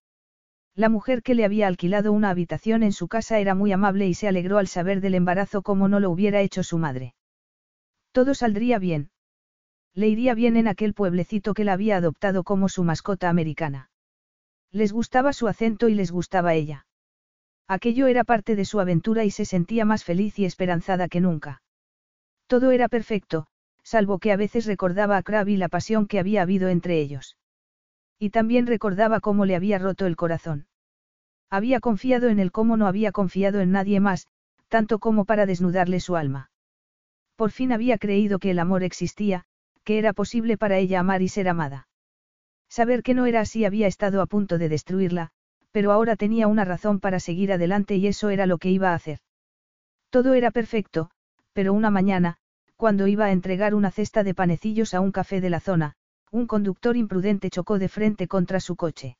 La 0.75 0.89
mujer 0.89 1.23
que 1.23 1.35
le 1.35 1.45
había 1.45 1.67
alquilado 1.67 2.15
una 2.15 2.31
habitación 2.31 2.83
en 2.83 2.95
su 2.95 3.09
casa 3.09 3.39
era 3.39 3.55
muy 3.55 3.73
amable 3.73 4.07
y 4.07 4.15
se 4.15 4.27
alegró 4.27 4.57
al 4.57 4.67
saber 4.67 5.03
del 5.03 5.17
embarazo 5.17 5.61
como 5.61 5.87
no 5.87 6.01
lo 6.01 6.11
hubiera 6.11 6.41
hecho 6.41 6.63
su 6.63 6.79
madre. 6.79 7.15
Todo 8.11 8.33
saldría 8.33 8.79
bien. 8.79 9.11
Le 9.93 10.09
iría 10.09 10.33
bien 10.33 10.57
en 10.57 10.67
aquel 10.67 10.95
pueblecito 10.95 11.53
que 11.53 11.65
la 11.65 11.75
había 11.75 11.99
adoptado 11.99 12.43
como 12.43 12.71
su 12.71 12.85
mascota 12.85 13.29
americana. 13.29 13.91
Les 14.73 14.95
gustaba 14.95 15.35
su 15.35 15.49
acento 15.49 15.91
y 15.91 15.95
les 15.95 16.11
gustaba 16.11 16.55
ella. 16.55 16.87
Aquello 17.69 18.07
era 18.07 18.25
parte 18.25 18.57
de 18.57 18.65
su 18.65 18.81
aventura 18.81 19.27
y 19.27 19.31
se 19.31 19.45
sentía 19.45 19.85
más 19.85 20.05
feliz 20.05 20.39
y 20.39 20.47
esperanzada 20.47 21.07
que 21.09 21.21
nunca. 21.21 21.61
Todo 22.47 22.71
era 22.71 22.89
perfecto, 22.89 23.47
salvo 23.87 24.18
que 24.18 24.32
a 24.32 24.37
veces 24.37 24.66
recordaba 24.66 25.16
a 25.16 25.22
Crab 25.22 25.49
y 25.49 25.57
la 25.57 25.68
pasión 25.68 26.09
que 26.09 26.18
había 26.18 26.43
habido 26.43 26.68
entre 26.68 26.99
ellos. 26.99 27.37
Y 28.18 28.30
también 28.30 28.66
recordaba 28.66 29.20
cómo 29.20 29.47
le 29.47 29.55
había 29.55 29.78
roto 29.78 30.07
el 30.07 30.16
corazón. 30.16 30.66
Había 31.51 31.78
confiado 31.78 32.28
en 32.28 32.41
él 32.41 32.51
como 32.51 32.76
no 32.76 32.89
había 32.89 33.12
confiado 33.12 33.61
en 33.61 33.70
nadie 33.70 34.01
más, 34.01 34.26
tanto 34.66 34.99
como 34.99 35.24
para 35.24 35.47
desnudarle 35.47 36.01
su 36.01 36.16
alma. 36.16 36.51
Por 37.37 37.53
fin 37.53 37.70
había 37.70 37.97
creído 37.97 38.41
que 38.41 38.51
el 38.51 38.59
amor 38.59 38.82
existía, 38.82 39.45
que 39.84 39.99
era 39.99 40.12
posible 40.12 40.59
para 40.59 40.78
ella 40.78 40.99
amar 40.99 41.22
y 41.22 41.28
ser 41.28 41.49
amada. 41.49 41.87
Saber 42.68 43.05
que 43.05 43.14
no 43.14 43.26
era 43.26 43.43
así 43.43 43.64
había 43.64 43.87
estado 43.87 44.20
a 44.20 44.26
punto 44.26 44.59
de 44.59 44.68
destruirla, 44.68 45.30
pero 45.70 45.93
ahora 45.93 46.16
tenía 46.16 46.49
una 46.49 46.64
razón 46.64 46.99
para 46.99 47.20
seguir 47.20 47.53
adelante 47.53 47.95
y 47.95 48.09
eso 48.09 48.30
era 48.30 48.47
lo 48.47 48.59
que 48.59 48.70
iba 48.70 48.91
a 48.91 48.95
hacer. 48.95 49.20
Todo 50.11 50.34
era 50.34 50.51
perfecto, 50.51 51.11
pero 51.53 51.72
una 51.72 51.91
mañana, 51.91 52.39
cuando 52.77 53.07
iba 53.07 53.27
a 53.27 53.33
entregar 53.33 53.74
una 53.74 53.91
cesta 53.91 54.22
de 54.22 54.35
panecillos 54.35 54.95
a 54.95 55.01
un 55.01 55.12
café 55.12 55.41
de 55.41 55.51
la 55.51 55.61
zona, 55.61 55.95
un 56.31 56.47
conductor 56.47 56.97
imprudente 56.97 57.51
chocó 57.51 57.79
de 57.79 57.89
frente 57.89 58.29
contra 58.29 58.61
su 58.61 58.77
coche. 58.77 59.16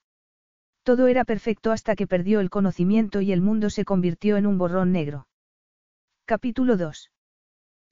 Todo 0.82 1.07
era 1.07 1.24
perfecto 1.24 1.72
hasta 1.72 1.96
que 1.96 2.07
perdió 2.07 2.40
el 2.40 2.50
conocimiento 2.50 3.20
y 3.20 3.32
el 3.32 3.40
mundo 3.40 3.70
se 3.70 3.84
convirtió 3.84 4.36
en 4.36 4.46
un 4.46 4.59
borrón 4.59 4.92
negro. 4.92 5.26
Capítulo 6.26 6.76
2. 6.76 7.11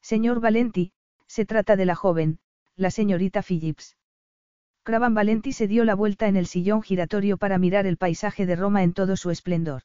Señor 0.03 0.41
Valenti, 0.41 0.93
se 1.27 1.47
trata 1.47 1.77
de 1.77 1.87
la 1.87 1.95
joven, 1.95 2.39
la 2.77 2.91
señorita 2.91 3.43
Phillips. 3.43 3.97
Cravan 4.83 5.15
Valenti 5.15 5.53
se 5.53 5.67
dio 5.67 5.85
la 5.85 5.95
vuelta 5.95 6.29
en 6.29 6.37
el 6.37 6.47
sillón 6.47 6.83
giratorio 6.83 7.39
para 7.39 7.57
mirar 7.59 7.87
el 7.87 7.97
paisaje 7.97 8.45
de 8.45 8.55
Roma 8.55 8.83
en 8.83 8.93
todo 8.93 9.17
su 9.17 9.31
esplendor. 9.31 9.83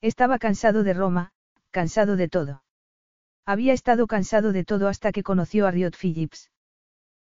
Estaba 0.00 0.38
cansado 0.38 0.82
de 0.82 0.92
Roma, 0.92 1.30
cansado 1.70 2.16
de 2.16 2.28
todo. 2.28 2.62
Había 3.48 3.72
estado 3.72 4.06
cansado 4.06 4.52
de 4.52 4.62
todo 4.62 4.88
hasta 4.88 5.10
que 5.10 5.22
conoció 5.22 5.66
a 5.66 5.70
Riot 5.70 5.92
Phillips. 5.98 6.50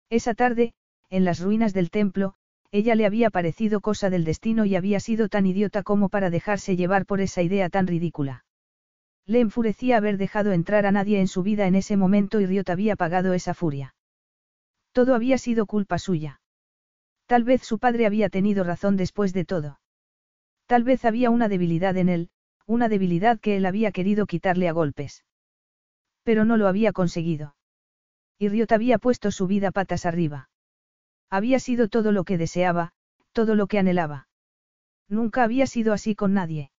Esa 0.09 0.33
tarde, 0.33 0.73
en 1.11 1.27
las 1.27 1.39
ruinas 1.39 1.75
del 1.75 1.91
templo, 1.91 2.33
ella 2.71 2.95
le 2.95 3.05
había 3.05 3.29
parecido 3.29 3.83
cosa 3.83 4.09
del 4.09 4.25
destino 4.25 4.65
y 4.65 4.75
había 4.75 5.01
sido 5.01 5.29
tan 5.29 5.45
idiota 5.45 5.83
como 5.83 6.09
para 6.09 6.31
dejarse 6.31 6.77
llevar 6.77 7.05
por 7.05 7.21
esa 7.21 7.43
idea 7.43 7.69
tan 7.69 7.87
ridícula. 7.87 8.47
Le 9.27 9.41
enfurecía 9.41 9.99
haber 9.99 10.17
dejado 10.17 10.53
entrar 10.53 10.87
a 10.87 10.93
nadie 10.93 11.21
en 11.21 11.29
su 11.29 11.43
vida 11.43 11.67
en 11.67 11.75
ese 11.75 11.99
momento 11.99 12.41
y 12.41 12.47
Riot 12.47 12.71
había 12.71 12.97
pagado 12.97 13.35
esa 13.35 13.53
furia. 13.53 13.95
Todo 14.93 15.15
había 15.15 15.37
sido 15.37 15.67
culpa 15.67 15.99
suya. 15.99 16.41
Tal 17.27 17.45
vez 17.45 17.65
su 17.65 17.79
padre 17.79 18.07
había 18.07 18.31
tenido 18.31 18.65
razón 18.65 18.97
después 18.97 19.35
de 19.35 19.45
todo. 19.45 19.79
Tal 20.65 20.85
vez 20.85 21.05
había 21.05 21.29
una 21.29 21.49
debilidad 21.49 21.99
en 21.99 22.09
él, 22.09 22.31
una 22.65 22.89
debilidad 22.89 23.39
que 23.41 23.59
él 23.59 23.67
había 23.67 23.93
querido 23.93 24.25
quitarle 24.25 24.69
a 24.69 24.73
golpes. 24.73 25.23
Pero 26.25 26.45
no 26.45 26.57
lo 26.57 26.67
había 26.67 26.93
conseguido. 26.93 27.55
Y 28.39 28.49
Riot 28.49 28.73
había 28.73 28.99
puesto 28.99 29.31
su 29.31 29.47
vida 29.47 29.71
patas 29.71 30.07
arriba. 30.07 30.49
Había 31.31 31.61
sido 31.61 31.89
todo 31.89 32.11
lo 32.11 32.25
que 32.25 32.39
deseaba, 32.39 32.93
todo 33.33 33.55
lo 33.55 33.67
que 33.67 33.79
anhelaba. 33.79 34.29
Nunca 35.09 35.45
había 35.45 35.67
sido 35.67 35.93
así 35.93 36.15
con 36.15 36.35
nadie. 36.35 36.71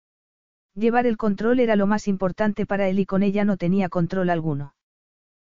Llevar 0.73 1.05
el 1.05 1.15
control 1.15 1.59
era 1.59 1.75
lo 1.75 1.87
más 1.87 2.07
importante 2.07 2.65
para 2.65 2.89
él 2.89 2.99
y 2.99 3.05
con 3.05 3.23
ella 3.23 3.45
no 3.45 3.55
tenía 3.55 3.87
control 3.87 4.29
alguno. 4.29 4.75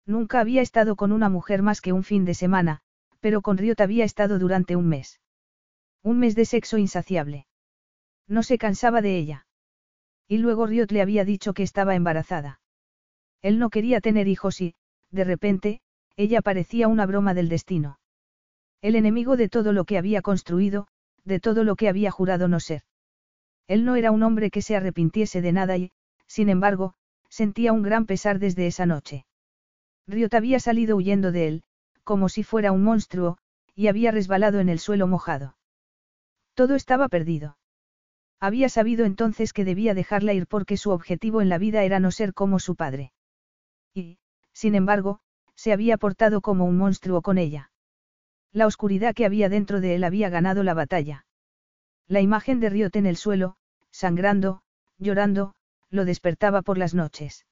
Nunca 0.06 0.40
había 0.40 0.60
estado 0.60 0.96
con 0.96 1.12
una 1.12 1.30
mujer 1.30 1.62
más 1.62 1.80
que 1.80 1.92
un 1.92 2.04
fin 2.04 2.26
de 2.26 2.34
semana, 2.34 2.80
pero 3.20 3.40
con 3.40 3.56
Riot 3.56 3.80
había 3.80 4.04
estado 4.04 4.38
durante 4.38 4.76
un 4.76 4.86
mes. 4.86 5.20
Un 6.02 6.18
mes 6.18 6.34
de 6.34 6.44
sexo 6.44 6.76
insaciable. 6.76 7.46
No 8.28 8.42
se 8.42 8.58
cansaba 8.58 9.00
de 9.00 9.16
ella. 9.16 9.46
Y 10.28 10.38
luego 10.38 10.66
Riot 10.66 10.88
le 10.90 11.00
había 11.00 11.24
dicho 11.24 11.54
que 11.54 11.62
estaba 11.62 11.94
embarazada. 11.94 12.60
Él 13.44 13.58
no 13.58 13.68
quería 13.68 14.00
tener 14.00 14.26
hijos 14.26 14.62
y, 14.62 14.74
de 15.10 15.22
repente, 15.22 15.82
ella 16.16 16.40
parecía 16.40 16.88
una 16.88 17.04
broma 17.04 17.34
del 17.34 17.50
destino. 17.50 17.98
El 18.80 18.96
enemigo 18.96 19.36
de 19.36 19.50
todo 19.50 19.74
lo 19.74 19.84
que 19.84 19.98
había 19.98 20.22
construido, 20.22 20.86
de 21.24 21.40
todo 21.40 21.62
lo 21.62 21.76
que 21.76 21.90
había 21.90 22.10
jurado 22.10 22.48
no 22.48 22.58
ser. 22.58 22.84
Él 23.68 23.84
no 23.84 23.96
era 23.96 24.12
un 24.12 24.22
hombre 24.22 24.50
que 24.50 24.62
se 24.62 24.76
arrepintiese 24.76 25.42
de 25.42 25.52
nada 25.52 25.76
y, 25.76 25.92
sin 26.26 26.48
embargo, 26.48 26.94
sentía 27.28 27.74
un 27.74 27.82
gran 27.82 28.06
pesar 28.06 28.38
desde 28.38 28.66
esa 28.66 28.86
noche. 28.86 29.26
Riot 30.06 30.32
había 30.32 30.58
salido 30.58 30.96
huyendo 30.96 31.30
de 31.30 31.46
él, 31.46 31.62
como 32.02 32.30
si 32.30 32.44
fuera 32.44 32.72
un 32.72 32.82
monstruo, 32.82 33.36
y 33.74 33.88
había 33.88 34.10
resbalado 34.10 34.58
en 34.58 34.70
el 34.70 34.78
suelo 34.78 35.06
mojado. 35.06 35.58
Todo 36.54 36.76
estaba 36.76 37.08
perdido. 37.10 37.58
Había 38.40 38.70
sabido 38.70 39.04
entonces 39.04 39.52
que 39.52 39.66
debía 39.66 39.92
dejarla 39.92 40.32
ir 40.32 40.46
porque 40.46 40.78
su 40.78 40.92
objetivo 40.92 41.42
en 41.42 41.50
la 41.50 41.58
vida 41.58 41.84
era 41.84 42.00
no 42.00 42.10
ser 42.10 42.32
como 42.32 42.58
su 42.58 42.74
padre. 42.74 43.12
Y, 43.94 44.18
sin 44.52 44.74
embargo, 44.74 45.20
se 45.54 45.72
había 45.72 45.96
portado 45.96 46.40
como 46.40 46.64
un 46.64 46.76
monstruo 46.76 47.22
con 47.22 47.38
ella. 47.38 47.70
La 48.52 48.66
oscuridad 48.66 49.14
que 49.14 49.24
había 49.24 49.48
dentro 49.48 49.80
de 49.80 49.94
él 49.94 50.04
había 50.04 50.28
ganado 50.28 50.62
la 50.62 50.74
batalla. 50.74 51.26
La 52.06 52.20
imagen 52.20 52.60
de 52.60 52.70
Riot 52.70 52.90
en 52.94 53.06
el 53.06 53.16
suelo, 53.16 53.56
sangrando, 53.90 54.62
llorando, 54.98 55.54
lo 55.90 56.04
despertaba 56.04 56.62
por 56.62 56.76
las 56.76 56.94
noches. 56.94 57.46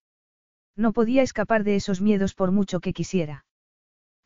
No 0.76 0.93
podía 0.93 1.22
escapar 1.22 1.64
de 1.64 1.76
esos 1.76 2.01
miedos 2.01 2.34
por 2.34 2.51
mucho 2.51 2.80
que 2.80 2.93
quisiera. 2.93 3.45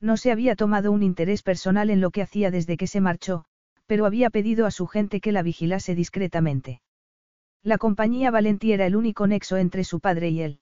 No 0.00 0.16
se 0.16 0.32
había 0.32 0.56
tomado 0.56 0.92
un 0.92 1.02
interés 1.02 1.42
personal 1.42 1.90
en 1.90 2.00
lo 2.00 2.10
que 2.10 2.22
hacía 2.22 2.50
desde 2.50 2.76
que 2.76 2.86
se 2.86 3.00
marchó, 3.00 3.44
pero 3.86 4.06
había 4.06 4.30
pedido 4.30 4.66
a 4.66 4.70
su 4.70 4.86
gente 4.86 5.20
que 5.20 5.32
la 5.32 5.42
vigilase 5.42 5.94
discretamente. 5.94 6.80
La 7.62 7.78
compañía 7.78 8.30
Valenti 8.30 8.72
era 8.72 8.86
el 8.86 8.96
único 8.96 9.26
nexo 9.26 9.56
entre 9.56 9.84
su 9.84 10.00
padre 10.00 10.28
y 10.30 10.42
él. 10.42 10.60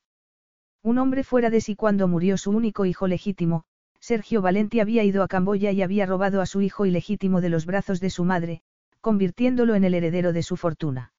Un 0.85 0.99
hombre 0.99 1.25
fuera 1.25 1.49
de 1.49 1.63
sí 1.63 1.77
cuando 1.77 2.09
murió 2.09 2.37
su 2.37 2.51
único 2.51 2.85
hijo 2.85 3.07
legítimo, 3.07 3.65
Sergio 4.01 4.43
Valenti 4.43 4.81
había 4.81 5.03
ido 5.03 5.23
a 5.23 5.29
Camboya 5.29 5.73
y 5.73 5.81
había 5.81 6.05
robado 6.05 6.43
a 6.43 6.47
su 6.47 6.61
hijo 6.61 6.85
ilegítimo 6.85 7.41
de 7.41 7.49
los 7.49 7.65
brazos 7.65 8.01
de 8.01 8.11
su 8.11 8.25
madre, 8.25 8.61
convirtiéndolo 9.01 9.77
en 9.77 9.85
el 9.85 9.95
heredero 9.95 10.35
de 10.35 10.43
su 10.43 10.59
fortuna. 10.59 11.15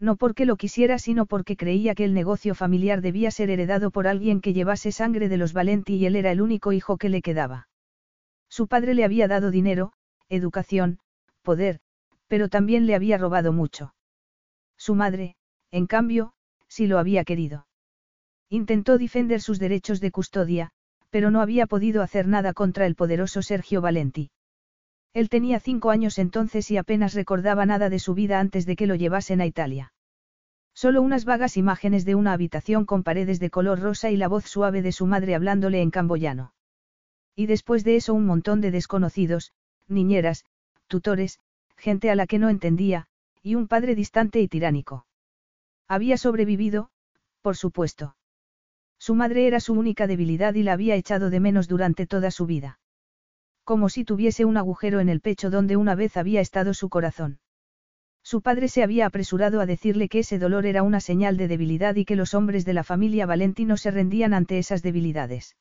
No 0.00 0.16
porque 0.16 0.44
lo 0.44 0.56
quisiera, 0.56 0.98
sino 0.98 1.26
porque 1.26 1.56
creía 1.56 1.94
que 1.94 2.04
el 2.04 2.14
negocio 2.14 2.56
familiar 2.56 3.00
debía 3.00 3.30
ser 3.30 3.50
heredado 3.50 3.92
por 3.92 4.08
alguien 4.08 4.40
que 4.40 4.54
llevase 4.54 4.90
sangre 4.90 5.28
de 5.28 5.36
los 5.36 5.52
Valenti 5.52 5.94
y 5.94 6.06
él 6.06 6.16
era 6.16 6.32
el 6.32 6.40
único 6.40 6.72
hijo 6.72 6.96
que 6.96 7.10
le 7.10 7.22
quedaba. 7.22 7.68
Su 8.48 8.66
padre 8.66 8.94
le 8.94 9.04
había 9.04 9.28
dado 9.28 9.52
dinero, 9.52 9.92
educación, 10.28 10.98
poder, 11.42 11.78
pero 12.26 12.48
también 12.48 12.86
le 12.86 12.96
había 12.96 13.18
robado 13.18 13.52
mucho. 13.52 13.94
Su 14.76 14.96
madre, 14.96 15.36
en 15.70 15.86
cambio, 15.86 16.32
sí 16.66 16.88
lo 16.88 16.98
había 16.98 17.22
querido. 17.22 17.68
Intentó 18.52 18.98
defender 18.98 19.40
sus 19.40 19.60
derechos 19.60 20.00
de 20.00 20.10
custodia, 20.10 20.70
pero 21.08 21.30
no 21.30 21.40
había 21.40 21.68
podido 21.68 22.02
hacer 22.02 22.26
nada 22.26 22.52
contra 22.52 22.84
el 22.84 22.96
poderoso 22.96 23.42
Sergio 23.42 23.80
Valenti. 23.80 24.30
Él 25.14 25.28
tenía 25.28 25.60
cinco 25.60 25.90
años 25.90 26.18
entonces 26.18 26.68
y 26.72 26.76
apenas 26.76 27.14
recordaba 27.14 27.64
nada 27.64 27.88
de 27.88 28.00
su 28.00 28.12
vida 28.14 28.40
antes 28.40 28.66
de 28.66 28.74
que 28.74 28.88
lo 28.88 28.96
llevasen 28.96 29.40
a 29.40 29.46
Italia. 29.46 29.92
Solo 30.74 31.00
unas 31.00 31.24
vagas 31.24 31.56
imágenes 31.56 32.04
de 32.04 32.16
una 32.16 32.32
habitación 32.32 32.86
con 32.86 33.04
paredes 33.04 33.38
de 33.38 33.50
color 33.50 33.78
rosa 33.78 34.10
y 34.10 34.16
la 34.16 34.26
voz 34.26 34.46
suave 34.46 34.82
de 34.82 34.92
su 34.92 35.06
madre 35.06 35.36
hablándole 35.36 35.80
en 35.80 35.90
camboyano. 35.90 36.52
Y 37.36 37.46
después 37.46 37.84
de 37.84 37.96
eso 37.96 38.14
un 38.14 38.26
montón 38.26 38.60
de 38.60 38.72
desconocidos, 38.72 39.52
niñeras, 39.86 40.44
tutores, 40.88 41.38
gente 41.76 42.10
a 42.10 42.16
la 42.16 42.26
que 42.26 42.40
no 42.40 42.48
entendía, 42.48 43.06
y 43.42 43.54
un 43.54 43.68
padre 43.68 43.94
distante 43.94 44.40
y 44.40 44.48
tiránico. 44.48 45.06
Había 45.86 46.16
sobrevivido, 46.16 46.90
por 47.42 47.56
supuesto. 47.56 48.16
Su 49.00 49.16
madre 49.16 49.48
era 49.48 49.58
su 49.58 49.72
única 49.72 50.06
debilidad 50.06 50.54
y 50.54 50.62
la 50.62 50.74
había 50.74 50.94
echado 50.94 51.28
de 51.28 51.40
menos 51.40 51.66
durante 51.66 52.06
toda 52.06 52.30
su 52.30 52.46
vida 52.46 52.78
como 53.70 53.88
si 53.88 54.04
tuviese 54.04 54.44
un 54.44 54.56
agujero 54.56 54.98
en 54.98 55.08
el 55.08 55.20
pecho 55.20 55.48
donde 55.48 55.76
una 55.76 55.94
vez 55.94 56.16
había 56.16 56.40
estado 56.40 56.74
su 56.74 56.88
corazón. 56.88 57.38
Su 58.20 58.42
padre 58.42 58.66
se 58.66 58.82
había 58.82 59.06
apresurado 59.06 59.60
a 59.60 59.66
decirle 59.66 60.08
que 60.08 60.18
ese 60.18 60.40
dolor 60.40 60.66
era 60.66 60.82
una 60.82 60.98
señal 60.98 61.36
de 61.36 61.46
debilidad 61.46 61.94
y 61.94 62.04
que 62.04 62.16
los 62.16 62.34
hombres 62.34 62.64
de 62.64 62.74
la 62.74 62.82
familia 62.82 63.26
Valentino 63.26 63.76
se 63.76 63.92
rendían 63.92 64.34
ante 64.34 64.58
esas 64.58 64.82
debilidades. 64.82 65.54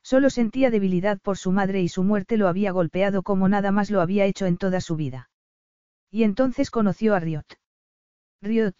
Solo 0.00 0.30
sentía 0.30 0.70
debilidad 0.70 1.18
por 1.20 1.36
su 1.36 1.50
madre 1.50 1.82
y 1.82 1.88
su 1.88 2.04
muerte 2.04 2.36
lo 2.36 2.46
había 2.46 2.70
golpeado 2.70 3.24
como 3.24 3.48
nada 3.48 3.72
más 3.72 3.90
lo 3.90 4.00
había 4.00 4.26
hecho 4.26 4.46
en 4.46 4.56
toda 4.56 4.80
su 4.80 4.94
vida. 4.94 5.28
Y 6.12 6.22
entonces 6.22 6.70
conoció 6.70 7.16
a 7.16 7.18
Riot. 7.18 7.58
Riot, 8.42 8.76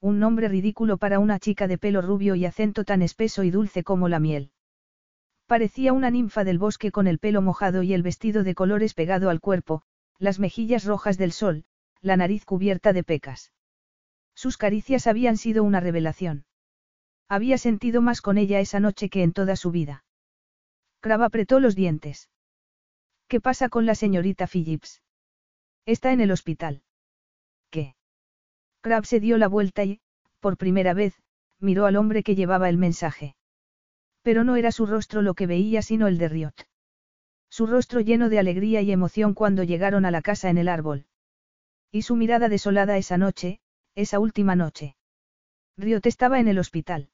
un 0.00 0.20
nombre 0.20 0.48
ridículo 0.48 0.96
para 0.96 1.18
una 1.18 1.38
chica 1.38 1.66
de 1.66 1.78
pelo 1.78 2.00
rubio 2.02 2.34
y 2.34 2.46
acento 2.46 2.84
tan 2.84 3.02
espeso 3.02 3.42
y 3.42 3.50
dulce 3.50 3.82
como 3.82 4.08
la 4.08 4.20
miel. 4.20 4.52
Parecía 5.46 5.92
una 5.92 6.10
ninfa 6.10 6.44
del 6.44 6.58
bosque 6.58 6.92
con 6.92 7.06
el 7.06 7.18
pelo 7.18 7.42
mojado 7.42 7.82
y 7.82 7.94
el 7.94 8.02
vestido 8.02 8.44
de 8.44 8.54
colores 8.54 8.94
pegado 8.94 9.30
al 9.30 9.40
cuerpo, 9.40 9.82
las 10.18 10.38
mejillas 10.38 10.84
rojas 10.84 11.18
del 11.18 11.32
sol, 11.32 11.64
la 12.00 12.16
nariz 12.16 12.44
cubierta 12.44 12.92
de 12.92 13.02
pecas. 13.02 13.52
Sus 14.34 14.56
caricias 14.56 15.06
habían 15.06 15.36
sido 15.36 15.64
una 15.64 15.80
revelación. 15.80 16.44
Había 17.28 17.58
sentido 17.58 18.00
más 18.00 18.20
con 18.20 18.38
ella 18.38 18.60
esa 18.60 18.78
noche 18.78 19.08
que 19.08 19.22
en 19.22 19.32
toda 19.32 19.56
su 19.56 19.70
vida. 19.70 20.04
Crab 21.00 21.22
apretó 21.22 21.60
los 21.60 21.74
dientes. 21.74 22.30
¿Qué 23.26 23.40
pasa 23.40 23.68
con 23.68 23.84
la 23.84 23.94
señorita 23.94 24.46
Phillips? 24.46 25.02
Está 25.86 26.12
en 26.12 26.20
el 26.20 26.30
hospital. 26.30 26.82
Crab 28.88 29.04
se 29.04 29.20
dio 29.20 29.36
la 29.36 29.48
vuelta 29.48 29.84
y, 29.84 30.00
por 30.40 30.56
primera 30.56 30.94
vez, 30.94 31.12
miró 31.60 31.84
al 31.84 31.96
hombre 31.96 32.22
que 32.22 32.34
llevaba 32.34 32.70
el 32.70 32.78
mensaje. 32.78 33.36
Pero 34.22 34.44
no 34.44 34.56
era 34.56 34.72
su 34.72 34.86
rostro 34.86 35.20
lo 35.20 35.34
que 35.34 35.46
veía 35.46 35.82
sino 35.82 36.06
el 36.06 36.16
de 36.16 36.30
Riot. 36.30 36.54
Su 37.50 37.66
rostro 37.66 38.00
lleno 38.00 38.30
de 38.30 38.38
alegría 38.38 38.80
y 38.80 38.90
emoción 38.90 39.34
cuando 39.34 39.62
llegaron 39.62 40.06
a 40.06 40.10
la 40.10 40.22
casa 40.22 40.48
en 40.48 40.56
el 40.56 40.68
árbol. 40.68 41.04
Y 41.92 42.00
su 42.00 42.16
mirada 42.16 42.48
desolada 42.48 42.96
esa 42.96 43.18
noche, 43.18 43.60
esa 43.94 44.20
última 44.20 44.56
noche. 44.56 44.96
Riot 45.76 46.06
estaba 46.06 46.40
en 46.40 46.48
el 46.48 46.58
hospital. 46.58 47.10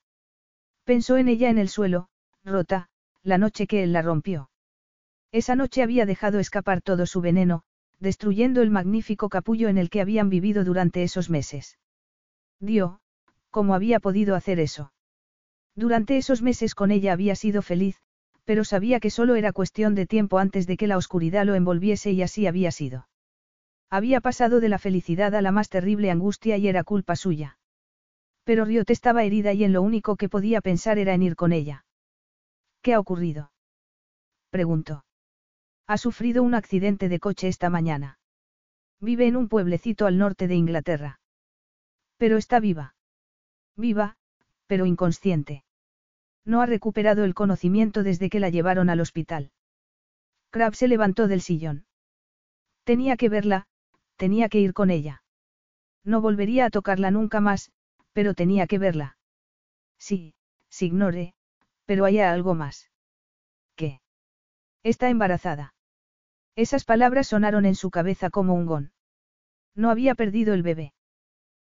Pensó 0.84 1.16
en 1.16 1.26
ella 1.26 1.50
en 1.50 1.58
el 1.58 1.68
suelo, 1.68 2.08
rota, 2.44 2.88
la 3.24 3.36
noche 3.36 3.66
que 3.66 3.82
él 3.82 3.92
la 3.92 4.02
rompió. 4.02 4.48
Esa 5.32 5.56
noche 5.56 5.82
había 5.82 6.06
dejado 6.06 6.38
escapar 6.38 6.82
todo 6.82 7.04
su 7.04 7.20
veneno, 7.20 7.64
destruyendo 8.04 8.62
el 8.62 8.70
magnífico 8.70 9.28
capullo 9.28 9.68
en 9.68 9.78
el 9.78 9.90
que 9.90 10.00
habían 10.00 10.28
vivido 10.30 10.62
durante 10.62 11.02
esos 11.02 11.28
meses. 11.28 11.78
Dio, 12.60 13.00
¿cómo 13.50 13.74
había 13.74 13.98
podido 13.98 14.36
hacer 14.36 14.60
eso? 14.60 14.92
Durante 15.74 16.16
esos 16.16 16.40
meses 16.40 16.76
con 16.76 16.92
ella 16.92 17.12
había 17.12 17.34
sido 17.34 17.62
feliz, 17.62 17.96
pero 18.44 18.62
sabía 18.62 19.00
que 19.00 19.10
solo 19.10 19.34
era 19.34 19.52
cuestión 19.52 19.96
de 19.96 20.06
tiempo 20.06 20.38
antes 20.38 20.68
de 20.68 20.76
que 20.76 20.86
la 20.86 20.96
oscuridad 20.96 21.44
lo 21.44 21.56
envolviese 21.56 22.12
y 22.12 22.22
así 22.22 22.46
había 22.46 22.70
sido. 22.70 23.08
Había 23.90 24.20
pasado 24.20 24.60
de 24.60 24.68
la 24.68 24.78
felicidad 24.78 25.34
a 25.34 25.42
la 25.42 25.50
más 25.50 25.68
terrible 25.68 26.10
angustia 26.10 26.56
y 26.56 26.68
era 26.68 26.84
culpa 26.84 27.16
suya. 27.16 27.58
Pero 28.44 28.64
Riot 28.64 28.90
estaba 28.90 29.24
herida 29.24 29.52
y 29.52 29.64
en 29.64 29.72
lo 29.72 29.82
único 29.82 30.16
que 30.16 30.28
podía 30.28 30.60
pensar 30.60 30.98
era 30.98 31.14
en 31.14 31.22
ir 31.22 31.34
con 31.34 31.52
ella. 31.52 31.86
¿Qué 32.82 32.94
ha 32.94 33.00
ocurrido? 33.00 33.50
preguntó. 34.50 35.04
Ha 35.86 35.98
sufrido 35.98 36.42
un 36.42 36.54
accidente 36.54 37.08
de 37.08 37.20
coche 37.20 37.48
esta 37.48 37.68
mañana. 37.68 38.18
Vive 39.00 39.26
en 39.26 39.36
un 39.36 39.48
pueblecito 39.48 40.06
al 40.06 40.16
norte 40.16 40.48
de 40.48 40.54
Inglaterra. 40.54 41.20
Pero 42.16 42.38
está 42.38 42.58
viva. 42.58 42.94
Viva, 43.76 44.16
pero 44.66 44.86
inconsciente. 44.86 45.64
No 46.44 46.62
ha 46.62 46.66
recuperado 46.66 47.24
el 47.24 47.34
conocimiento 47.34 48.02
desde 48.02 48.30
que 48.30 48.40
la 48.40 48.48
llevaron 48.48 48.88
al 48.88 49.00
hospital. 49.00 49.50
Crab 50.50 50.74
se 50.74 50.88
levantó 50.88 51.28
del 51.28 51.42
sillón. 51.42 51.86
Tenía 52.84 53.16
que 53.16 53.28
verla, 53.28 53.66
tenía 54.16 54.48
que 54.48 54.60
ir 54.60 54.72
con 54.72 54.90
ella. 54.90 55.22
No 56.04 56.20
volvería 56.20 56.66
a 56.66 56.70
tocarla 56.70 57.10
nunca 57.10 57.40
más, 57.40 57.72
pero 58.12 58.34
tenía 58.34 58.66
que 58.66 58.78
verla. 58.78 59.16
Sí, 59.98 60.34
ignore, 60.80 61.34
pero 61.86 62.04
hay 62.04 62.20
algo 62.20 62.54
más. 62.54 62.90
¿Qué? 63.74 64.00
Está 64.82 65.08
embarazada. 65.08 65.73
Esas 66.56 66.84
palabras 66.84 67.28
sonaron 67.28 67.64
en 67.66 67.74
su 67.74 67.90
cabeza 67.90 68.30
como 68.30 68.54
un 68.54 68.66
gón. 68.66 68.92
No 69.74 69.90
había 69.90 70.14
perdido 70.14 70.54
el 70.54 70.62
bebé. 70.62 70.94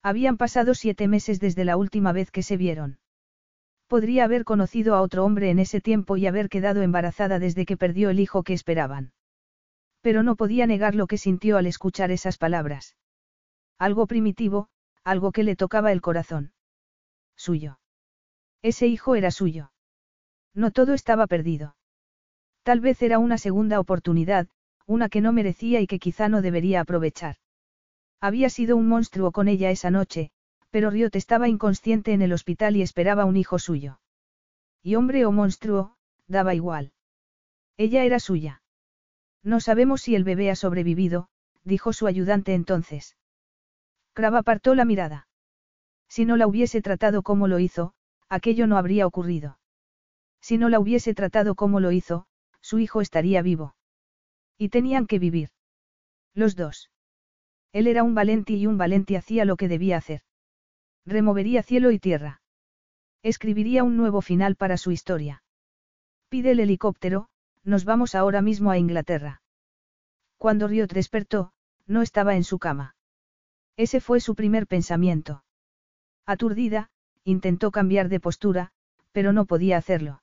Habían 0.03 0.37
pasado 0.37 0.75
siete 0.75 1.07
meses 1.07 1.39
desde 1.39 1.65
la 1.65 1.77
última 1.77 2.13
vez 2.13 2.33
que 2.33 2.43
se 2.43 2.57
vieron. 2.57 2.99
Podría 3.87 4.25
haber 4.25 4.45
conocido 4.45 4.97
a 4.97 5.03
otro 5.03 5.25
hombre 5.25 5.51
en 5.51 5.61
ese 5.61 5.81
tiempo 5.81 6.17
y 6.17 6.27
haber 6.27 6.49
quedado 6.49 6.83
embarazada 6.83 7.39
desde 7.39 7.65
que 7.65 7.77
perdió 7.77 8.11
el 8.11 8.19
hijo 8.19 8.43
que 8.43 8.55
esperaban. 8.55 9.13
Pero 10.01 10.25
no 10.25 10.35
podía 10.35 10.67
negar 10.67 10.97
lo 10.97 11.07
que 11.07 11.19
sintió 11.19 11.59
al 11.59 11.67
escuchar 11.67 12.11
esas 12.11 12.37
palabras. 12.37 12.97
Algo 13.79 14.07
primitivo, 14.09 14.69
algo 15.05 15.31
que 15.31 15.45
le 15.45 15.55
tocaba 15.55 15.93
el 15.93 16.01
corazón. 16.01 16.53
Suyo. 17.37 17.79
Ese 18.63 18.89
hijo 18.89 19.15
era 19.15 19.31
suyo. 19.31 19.73
No 20.55 20.71
todo 20.73 20.95
estaba 20.95 21.29
perdido. 21.29 21.77
Tal 22.65 22.81
vez 22.81 23.03
era 23.03 23.19
una 23.19 23.39
segunda 23.39 23.79
oportunidad, 23.79 24.49
una 24.87 25.09
que 25.09 25.21
no 25.21 25.33
merecía 25.33 25.81
y 25.81 25.87
que 25.87 25.99
quizá 25.99 26.29
no 26.29 26.43
debería 26.43 26.81
aprovechar. 26.81 27.37
Había 28.21 28.51
sido 28.51 28.77
un 28.77 28.89
monstruo 28.89 29.33
con 29.33 29.49
ella 29.49 29.71
esa 29.71 29.91
noche, 29.91 30.31
pero 30.71 30.91
Riot 30.91 31.11
estaba 31.15 31.49
inconsciente 31.49 32.13
en 32.13 32.23
el 32.23 32.33
hospital 32.33 32.77
y 32.77 32.83
esperaba 32.83 33.25
un 33.25 33.37
hijo 33.37 33.59
suyo. 33.59 34.01
Y 34.83 34.95
hombre 34.95 35.27
o 35.27 35.33
monstruo, 35.33 35.97
daba 36.27 36.55
igual. 36.55 36.93
Ella 37.77 38.05
era 38.05 38.21
suya. 38.21 38.63
No 39.43 39.61
sabemos 39.61 40.03
si 40.03 40.15
el 40.15 40.25
bebé 40.25 40.51
ha 40.51 40.57
sobrevivido, 40.57 41.29
dijo 41.65 41.93
su 41.93 42.07
ayudante 42.07 42.55
entonces. 42.55 43.17
Crab 44.13 44.37
apartó 44.37 44.75
la 44.75 44.85
mirada. 44.85 45.29
Si 46.09 46.25
no 46.25 46.37
la 46.37 46.47
hubiese 46.47 46.83
tratado 46.83 47.23
como 47.23 47.49
lo 47.49 47.59
hizo, 47.59 47.95
aquello 48.29 48.67
no 48.67 48.77
habría 48.77 49.07
ocurrido. 49.07 49.59
Si 50.41 50.59
no 50.59 50.69
la 50.69 50.79
hubiese 50.81 51.15
tratado 51.15 51.55
como 51.55 51.81
lo 51.81 51.93
hizo, 51.93 52.27
su 52.61 52.79
hijo 52.79 53.01
estaría 53.01 53.43
vivo. 53.43 53.75
Y 54.63 54.69
tenían 54.69 55.09
que 55.09 55.19
vivir. 55.19 55.49
Los 56.35 56.55
dos. 56.55 56.89
Él 57.73 57.89
era 57.89 58.05
un 58.05 58.15
valenti 58.15 58.55
y 58.55 58.69
un 58.69 58.79
valenti 58.79 59.17
hacía 59.17 59.45
lo 59.45 59.57
que 59.57 59.67
debía 59.67 59.97
hacer. 59.97 60.21
Removería 61.05 61.65
cielo 61.65 61.91
y 61.91 61.99
tierra. 61.99 62.43
Escribiría 63.25 63.83
un 63.83 63.97
nuevo 63.97 64.21
final 64.21 64.55
para 64.55 64.77
su 64.77 64.93
historia. 64.93 65.43
Pide 66.29 66.53
el 66.53 66.61
helicóptero, 66.61 67.29
nos 67.65 67.85
vamos 67.85 68.15
ahora 68.15 68.41
mismo 68.41 68.71
a 68.71 68.79
Inglaterra. 68.79 69.43
Cuando 70.39 70.69
Riot 70.69 70.93
despertó, 70.93 71.53
no 71.89 72.01
estaba 72.01 72.37
en 72.37 72.45
su 72.45 72.61
cama. 72.61 72.95
Ese 73.77 74.01
fue 74.01 74.21
su 74.21 74.37
primer 74.37 74.69
pensamiento. 74.69 75.43
Aturdida, 76.25 76.89
intentó 77.25 77.73
cambiar 77.73 78.09
de 78.09 78.21
postura, 78.21 78.71
pero 79.11 79.33
no 79.33 79.45
podía 79.45 79.77
hacerlo. 79.77 80.23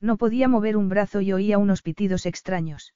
No 0.00 0.16
podía 0.16 0.46
mover 0.46 0.76
un 0.76 0.88
brazo 0.88 1.20
y 1.20 1.32
oía 1.32 1.58
unos 1.58 1.82
pitidos 1.82 2.24
extraños. 2.24 2.94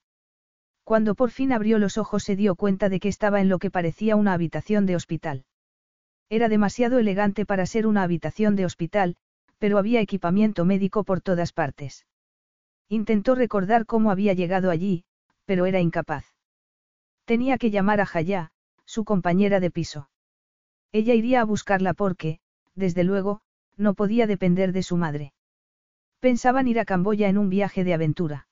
Cuando 0.84 1.14
por 1.14 1.30
fin 1.30 1.52
abrió 1.52 1.78
los 1.78 1.96
ojos 1.96 2.24
se 2.24 2.36
dio 2.36 2.54
cuenta 2.56 2.88
de 2.88 3.00
que 3.00 3.08
estaba 3.08 3.40
en 3.40 3.48
lo 3.48 3.58
que 3.58 3.70
parecía 3.70 4.16
una 4.16 4.32
habitación 4.32 4.84
de 4.86 4.96
hospital. 4.96 5.44
Era 6.28 6.48
demasiado 6.48 6.98
elegante 6.98 7.46
para 7.46 7.66
ser 7.66 7.86
una 7.86 8.02
habitación 8.02 8.56
de 8.56 8.64
hospital, 8.64 9.16
pero 9.58 9.78
había 9.78 10.00
equipamiento 10.00 10.64
médico 10.64 11.04
por 11.04 11.20
todas 11.20 11.52
partes. 11.52 12.06
Intentó 12.88 13.34
recordar 13.34 13.86
cómo 13.86 14.10
había 14.10 14.32
llegado 14.32 14.70
allí, 14.70 15.04
pero 15.44 15.66
era 15.66 15.80
incapaz. 15.80 16.26
Tenía 17.24 17.58
que 17.58 17.70
llamar 17.70 18.00
a 18.00 18.06
Jaya, 18.06 18.50
su 18.84 19.04
compañera 19.04 19.60
de 19.60 19.70
piso. 19.70 20.10
Ella 20.90 21.14
iría 21.14 21.40
a 21.40 21.44
buscarla 21.44 21.94
porque, 21.94 22.40
desde 22.74 23.04
luego, 23.04 23.40
no 23.76 23.94
podía 23.94 24.26
depender 24.26 24.72
de 24.72 24.82
su 24.82 24.96
madre. 24.96 25.32
Pensaban 26.20 26.68
ir 26.68 26.78
a 26.80 26.84
Camboya 26.84 27.28
en 27.28 27.38
un 27.38 27.48
viaje 27.48 27.84
de 27.84 27.94
aventura. 27.94 28.48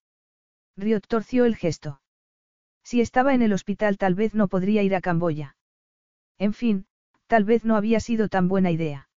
Riot 0.77 1.03
torció 1.09 1.45
el 1.45 1.57
gesto. 1.57 2.01
Si 2.83 3.01
estaba 3.01 3.35
en 3.35 3.43
el 3.43 3.53
hospital 3.53 3.99
tal 3.99 4.15
vez 4.15 4.35
no 4.35 4.49
podría 4.49 4.83
ir 4.83 4.95
a 4.95 5.01
Camboya. 5.01 5.57
En 6.39 6.53
fin, 6.53 6.87
tal 7.27 7.45
vez 7.45 7.65
no 7.65 7.77
había 7.77 8.01
sido 8.01 8.29
tan 8.29 8.49
buena 8.49 8.71
idea. 8.71 9.09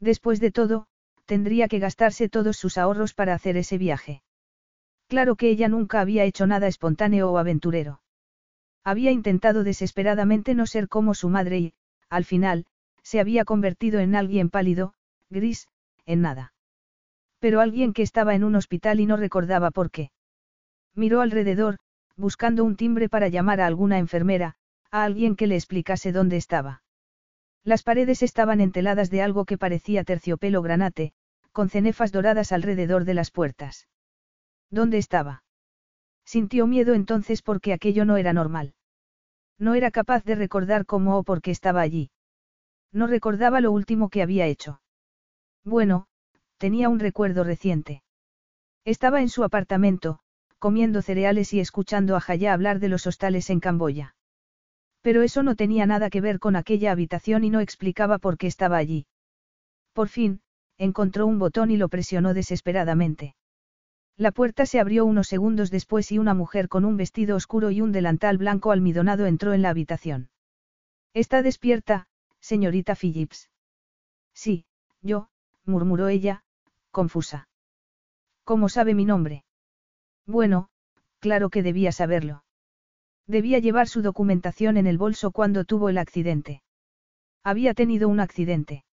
Después 0.00 0.40
de 0.40 0.50
todo, 0.50 0.86
tendría 1.26 1.68
que 1.68 1.78
gastarse 1.78 2.28
todos 2.28 2.56
sus 2.56 2.76
ahorros 2.76 3.14
para 3.14 3.34
hacer 3.34 3.56
ese 3.56 3.78
viaje. 3.78 4.22
Claro 5.08 5.36
que 5.36 5.48
ella 5.48 5.68
nunca 5.68 6.00
había 6.00 6.24
hecho 6.24 6.46
nada 6.46 6.66
espontáneo 6.66 7.30
o 7.30 7.38
aventurero. 7.38 8.00
Había 8.84 9.10
intentado 9.10 9.64
desesperadamente 9.64 10.54
no 10.54 10.66
ser 10.66 10.88
como 10.88 11.14
su 11.14 11.28
madre 11.28 11.58
y, 11.58 11.72
al 12.08 12.24
final, 12.24 12.66
se 13.02 13.20
había 13.20 13.44
convertido 13.44 14.00
en 14.00 14.14
alguien 14.14 14.50
pálido, 14.50 14.94
gris, 15.28 15.68
en 16.06 16.22
nada. 16.22 16.52
Pero 17.38 17.60
alguien 17.60 17.92
que 17.92 18.02
estaba 18.02 18.34
en 18.34 18.44
un 18.44 18.54
hospital 18.54 19.00
y 19.00 19.06
no 19.06 19.16
recordaba 19.16 19.70
por 19.70 19.90
qué. 19.90 20.10
Miró 20.94 21.20
alrededor, 21.20 21.78
buscando 22.16 22.64
un 22.64 22.76
timbre 22.76 23.08
para 23.08 23.28
llamar 23.28 23.60
a 23.60 23.66
alguna 23.66 23.98
enfermera, 23.98 24.56
a 24.90 25.04
alguien 25.04 25.36
que 25.36 25.46
le 25.46 25.56
explicase 25.56 26.12
dónde 26.12 26.36
estaba. 26.36 26.82
Las 27.64 27.82
paredes 27.82 28.22
estaban 28.22 28.60
enteladas 28.60 29.10
de 29.10 29.22
algo 29.22 29.44
que 29.44 29.58
parecía 29.58 30.04
terciopelo 30.04 30.62
granate, 30.62 31.12
con 31.52 31.68
cenefas 31.68 32.12
doradas 32.12 32.52
alrededor 32.52 33.04
de 33.04 33.14
las 33.14 33.30
puertas. 33.30 33.88
¿Dónde 34.70 34.98
estaba? 34.98 35.42
Sintió 36.24 36.66
miedo 36.66 36.94
entonces 36.94 37.42
porque 37.42 37.72
aquello 37.72 38.04
no 38.04 38.16
era 38.16 38.32
normal. 38.32 38.74
No 39.58 39.74
era 39.74 39.90
capaz 39.90 40.24
de 40.24 40.36
recordar 40.36 40.86
cómo 40.86 41.18
o 41.18 41.24
por 41.24 41.42
qué 41.42 41.50
estaba 41.50 41.80
allí. 41.80 42.10
No 42.92 43.06
recordaba 43.06 43.60
lo 43.60 43.72
último 43.72 44.08
que 44.08 44.22
había 44.22 44.46
hecho. 44.46 44.80
Bueno, 45.64 46.06
tenía 46.56 46.88
un 46.88 46.98
recuerdo 46.98 47.44
reciente. 47.44 48.02
Estaba 48.84 49.20
en 49.20 49.28
su 49.28 49.44
apartamento, 49.44 50.20
comiendo 50.60 51.02
cereales 51.02 51.52
y 51.54 51.58
escuchando 51.58 52.14
a 52.14 52.20
Jaya 52.20 52.52
hablar 52.52 52.78
de 52.78 52.88
los 52.88 53.06
hostales 53.06 53.48
en 53.50 53.60
Camboya. 53.60 54.14
Pero 55.00 55.22
eso 55.22 55.42
no 55.42 55.56
tenía 55.56 55.86
nada 55.86 56.10
que 56.10 56.20
ver 56.20 56.38
con 56.38 56.54
aquella 56.54 56.92
habitación 56.92 57.44
y 57.44 57.50
no 57.50 57.60
explicaba 57.60 58.18
por 58.18 58.36
qué 58.36 58.46
estaba 58.46 58.76
allí. 58.76 59.06
Por 59.94 60.08
fin, 60.08 60.42
encontró 60.76 61.26
un 61.26 61.38
botón 61.38 61.70
y 61.70 61.78
lo 61.78 61.88
presionó 61.88 62.34
desesperadamente. 62.34 63.34
La 64.18 64.32
puerta 64.32 64.66
se 64.66 64.78
abrió 64.78 65.06
unos 65.06 65.28
segundos 65.28 65.70
después 65.70 66.12
y 66.12 66.18
una 66.18 66.34
mujer 66.34 66.68
con 66.68 66.84
un 66.84 66.98
vestido 66.98 67.36
oscuro 67.36 67.70
y 67.70 67.80
un 67.80 67.90
delantal 67.90 68.36
blanco 68.36 68.70
almidonado 68.70 69.24
entró 69.24 69.54
en 69.54 69.62
la 69.62 69.70
habitación. 69.70 70.28
Está 71.14 71.42
despierta, 71.42 72.06
señorita 72.38 72.94
Phillips. 72.94 73.48
Sí, 74.34 74.66
yo, 75.00 75.30
murmuró 75.64 76.08
ella, 76.08 76.44
confusa. 76.90 77.48
¿Cómo 78.44 78.68
sabe 78.68 78.94
mi 78.94 79.06
nombre? 79.06 79.44
Bueno, 80.30 80.68
claro 81.18 81.50
que 81.50 81.64
debía 81.64 81.90
saberlo. 81.90 82.44
Debía 83.26 83.58
llevar 83.58 83.88
su 83.88 84.00
documentación 84.00 84.76
en 84.76 84.86
el 84.86 84.96
bolso 84.96 85.32
cuando 85.32 85.64
tuvo 85.64 85.88
el 85.88 85.98
accidente. 85.98 86.62
Había 87.42 87.74
tenido 87.74 88.08
un 88.08 88.20
accidente. 88.20 88.84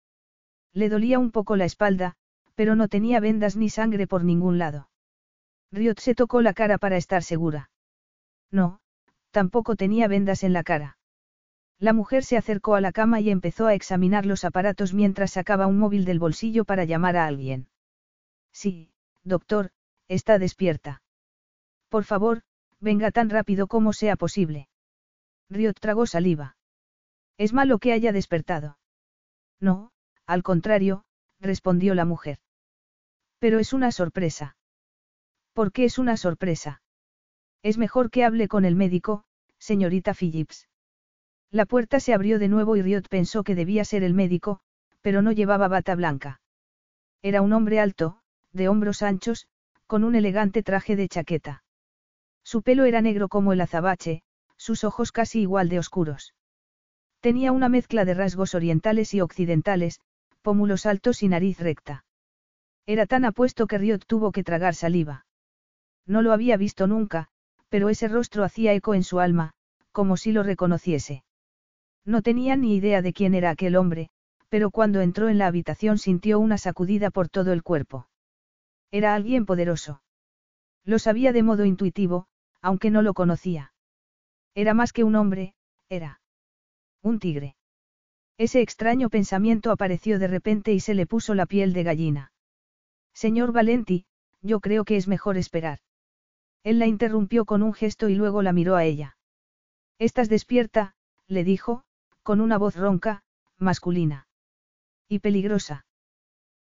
Le 0.73 0.89
dolía 0.89 1.19
un 1.19 1.29
poco 1.29 1.55
la 1.55 1.65
espalda, 1.65 2.15
pero 2.55 2.75
no 2.75 2.87
tenía 2.87 3.19
vendas 3.19 3.55
ni 3.55 3.69
sangre 3.69 4.07
por 4.07 4.23
ningún 4.23 4.57
lado. 4.57 4.89
Riot 5.71 5.99
se 5.99 6.15
tocó 6.15 6.41
la 6.41 6.53
cara 6.53 6.79
para 6.79 6.97
estar 6.97 7.21
segura. 7.21 7.69
No, 8.49 8.79
tampoco 9.29 9.75
tenía 9.75 10.07
vendas 10.07 10.43
en 10.43 10.53
la 10.53 10.63
cara. 10.63 10.97
La 11.77 11.93
mujer 11.93 12.23
se 12.23 12.37
acercó 12.37 12.73
a 12.73 12.81
la 12.81 12.91
cama 12.91 13.19
y 13.19 13.29
empezó 13.29 13.67
a 13.67 13.75
examinar 13.75 14.25
los 14.25 14.43
aparatos 14.43 14.95
mientras 14.95 15.33
sacaba 15.33 15.67
un 15.67 15.77
móvil 15.77 16.03
del 16.03 16.17
bolsillo 16.17 16.65
para 16.65 16.85
llamar 16.85 17.15
a 17.15 17.27
alguien. 17.27 17.67
Sí, 18.51 18.89
doctor, 19.23 19.69
está 20.07 20.39
despierta. 20.39 21.03
Por 21.89 22.03
favor, 22.03 22.41
venga 22.79 23.11
tan 23.11 23.29
rápido 23.29 23.67
como 23.67 23.93
sea 23.93 24.15
posible. 24.15 24.67
Riot 25.49 25.73
tragó 25.79 26.05
saliva. 26.05 26.57
Es 27.37 27.53
malo 27.53 27.79
que 27.79 27.93
haya 27.93 28.11
despertado. 28.11 28.77
No, 29.59 29.91
al 30.25 30.43
contrario, 30.43 31.05
respondió 31.39 31.95
la 31.95 32.05
mujer. 32.05 32.39
Pero 33.39 33.59
es 33.59 33.73
una 33.73 33.91
sorpresa. 33.91 34.57
¿Por 35.53 35.71
qué 35.71 35.85
es 35.85 35.97
una 35.97 36.17
sorpresa? 36.17 36.81
Es 37.63 37.77
mejor 37.77 38.11
que 38.11 38.23
hable 38.25 38.47
con 38.47 38.65
el 38.65 38.75
médico, 38.75 39.23
señorita 39.57 40.13
Phillips. 40.13 40.67
La 41.49 41.65
puerta 41.65 41.99
se 41.99 42.13
abrió 42.13 42.39
de 42.39 42.49
nuevo 42.49 42.75
y 42.75 42.81
Riot 42.81 43.03
pensó 43.09 43.43
que 43.43 43.55
debía 43.55 43.85
ser 43.85 44.03
el 44.03 44.13
médico, 44.13 44.59
pero 45.01 45.21
no 45.21 45.31
llevaba 45.31 45.67
bata 45.67 45.95
blanca. 45.95 46.41
Era 47.21 47.41
un 47.41 47.53
hombre 47.53 47.79
alto, 47.79 48.19
de 48.51 48.67
hombros 48.67 49.01
anchos, 49.01 49.47
con 49.85 50.03
un 50.03 50.15
elegante 50.15 50.63
traje 50.63 50.95
de 50.95 51.07
chaqueta. 51.07 51.63
Su 52.49 52.61
pelo 52.61 52.85
era 52.85 53.01
negro 53.01 53.27
como 53.27 53.51
el 53.51 53.59
azabache, 53.59 54.21
sus 54.55 54.85
ojos 54.85 55.11
casi 55.11 55.41
igual 55.41 55.67
de 55.67 55.79
oscuros. 55.79 56.33
Tenía 57.19 57.51
una 57.51 57.67
mezcla 57.67 58.05
de 58.05 58.13
rasgos 58.13 58.55
orientales 58.55 59.13
y 59.13 59.19
occidentales, 59.19 59.99
pómulos 60.41 60.85
altos 60.85 61.23
y 61.23 61.27
nariz 61.27 61.59
recta. 61.59 62.05
Era 62.85 63.05
tan 63.05 63.25
apuesto 63.25 63.67
que 63.67 63.77
Riot 63.77 64.05
tuvo 64.07 64.31
que 64.31 64.45
tragar 64.45 64.75
saliva. 64.75 65.25
No 66.05 66.21
lo 66.21 66.31
había 66.31 66.55
visto 66.55 66.87
nunca, 66.87 67.27
pero 67.67 67.89
ese 67.89 68.07
rostro 68.07 68.45
hacía 68.45 68.71
eco 68.71 68.93
en 68.93 69.03
su 69.03 69.19
alma, 69.19 69.51
como 69.91 70.15
si 70.15 70.31
lo 70.31 70.41
reconociese. 70.41 71.25
No 72.05 72.21
tenía 72.21 72.55
ni 72.55 72.77
idea 72.77 73.01
de 73.01 73.11
quién 73.11 73.33
era 73.33 73.49
aquel 73.49 73.75
hombre, 73.75 74.09
pero 74.47 74.71
cuando 74.71 75.01
entró 75.01 75.27
en 75.27 75.37
la 75.37 75.47
habitación 75.47 75.97
sintió 75.97 76.39
una 76.39 76.57
sacudida 76.57 77.11
por 77.11 77.27
todo 77.27 77.51
el 77.51 77.61
cuerpo. 77.61 78.07
Era 78.89 79.15
alguien 79.15 79.45
poderoso. 79.45 80.01
Lo 80.85 80.97
sabía 80.97 81.33
de 81.33 81.43
modo 81.43 81.65
intuitivo, 81.65 82.29
aunque 82.67 82.91
no 82.91 83.01
lo 83.01 83.13
conocía. 83.13 83.71
Era 84.53 84.73
más 84.73 84.91
que 84.91 85.05
un 85.05 85.15
hombre, 85.15 85.55
era 85.87 86.19
un 87.01 87.17
tigre. 87.17 87.55
Ese 88.37 88.59
extraño 88.59 89.09
pensamiento 89.09 89.71
apareció 89.71 90.19
de 90.19 90.27
repente 90.27 90.73
y 90.73 90.81
se 90.81 90.93
le 90.93 91.05
puso 91.05 91.33
la 91.33 91.45
piel 91.45 91.71
de 91.71 91.83
gallina. 91.83 92.33
Señor 93.13 93.53
Valenti, 93.53 94.05
yo 94.41 94.59
creo 94.59 94.83
que 94.83 94.97
es 94.97 95.07
mejor 95.07 95.37
esperar. 95.37 95.79
Él 96.61 96.77
la 96.77 96.87
interrumpió 96.87 97.45
con 97.45 97.63
un 97.63 97.73
gesto 97.73 98.09
y 98.09 98.15
luego 98.15 98.41
la 98.41 98.51
miró 98.51 98.75
a 98.75 98.83
ella. 98.83 99.17
Estás 99.97 100.27
despierta, 100.27 100.93
le 101.25 101.45
dijo, 101.45 101.85
con 102.21 102.41
una 102.41 102.57
voz 102.57 102.75
ronca, 102.75 103.23
masculina. 103.57 104.27
Y 105.07 105.19
peligrosa. 105.19 105.85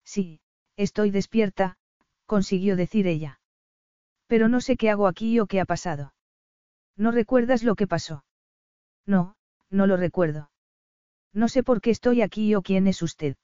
Sí, 0.03 0.39
estoy 0.77 1.09
despierta, 1.09 1.79
consiguió 2.27 2.75
decir 2.75 3.07
ella. 3.07 3.39
Pero 4.27 4.49
no 4.49 4.61
sé 4.61 4.77
qué 4.77 4.89
hago 4.89 5.07
aquí 5.07 5.39
o 5.39 5.45
qué 5.45 5.59
ha 5.59 5.65
pasado. 5.65 6.13
¿No 6.97 7.11
recuerdas 7.11 7.63
lo 7.63 7.75
que 7.75 7.87
pasó? 7.87 8.23
No, 9.05 9.35
no 9.69 9.87
lo 9.87 9.97
recuerdo. 9.97 10.49
No 11.33 11.49
sé 11.49 11.63
por 11.63 11.81
qué 11.81 11.91
estoy 11.91 12.21
aquí 12.21 12.55
o 12.55 12.61
quién 12.61 12.87
es 12.87 13.01
usted. 13.01 13.35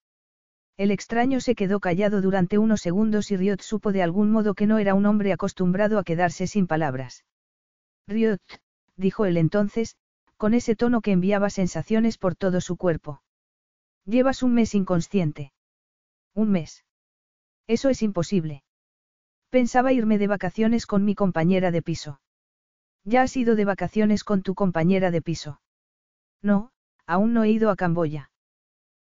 El 0.77 0.91
extraño 0.91 1.41
se 1.41 1.53
quedó 1.53 1.79
callado 1.79 2.21
durante 2.21 2.57
unos 2.57 2.81
segundos 2.81 3.29
y 3.31 3.37
Riot 3.37 3.61
supo 3.61 3.91
de 3.91 4.01
algún 4.01 4.31
modo 4.31 4.55
que 4.55 4.65
no 4.65 4.79
era 4.79 4.95
un 4.95 5.05
hombre 5.05 5.33
acostumbrado 5.33 5.99
a 5.99 6.03
quedarse 6.03 6.47
sin 6.47 6.65
palabras. 6.65 7.25
Riot, 8.07 8.39
dijo 8.95 9.25
él 9.25 9.37
entonces, 9.37 9.97
con 10.37 10.53
ese 10.53 10.75
tono 10.75 11.01
que 11.01 11.11
enviaba 11.11 11.49
sensaciones 11.49 12.17
por 12.17 12.35
todo 12.35 12.61
su 12.61 12.77
cuerpo. 12.77 13.21
Llevas 14.05 14.41
un 14.41 14.53
mes 14.55 14.73
inconsciente. 14.73 15.51
Un 16.33 16.49
mes. 16.49 16.83
Eso 17.67 17.89
es 17.89 18.01
imposible. 18.01 18.63
Pensaba 19.51 19.91
irme 19.91 20.17
de 20.17 20.27
vacaciones 20.27 20.85
con 20.85 21.03
mi 21.03 21.13
compañera 21.13 21.71
de 21.71 21.81
piso. 21.81 22.21
¿Ya 23.03 23.23
has 23.23 23.35
ido 23.35 23.55
de 23.55 23.65
vacaciones 23.65 24.23
con 24.23 24.43
tu 24.43 24.55
compañera 24.55 25.11
de 25.11 25.21
piso? 25.21 25.61
No, 26.41 26.71
aún 27.05 27.33
no 27.33 27.43
he 27.43 27.49
ido 27.49 27.69
a 27.69 27.75
Camboya. 27.75 28.31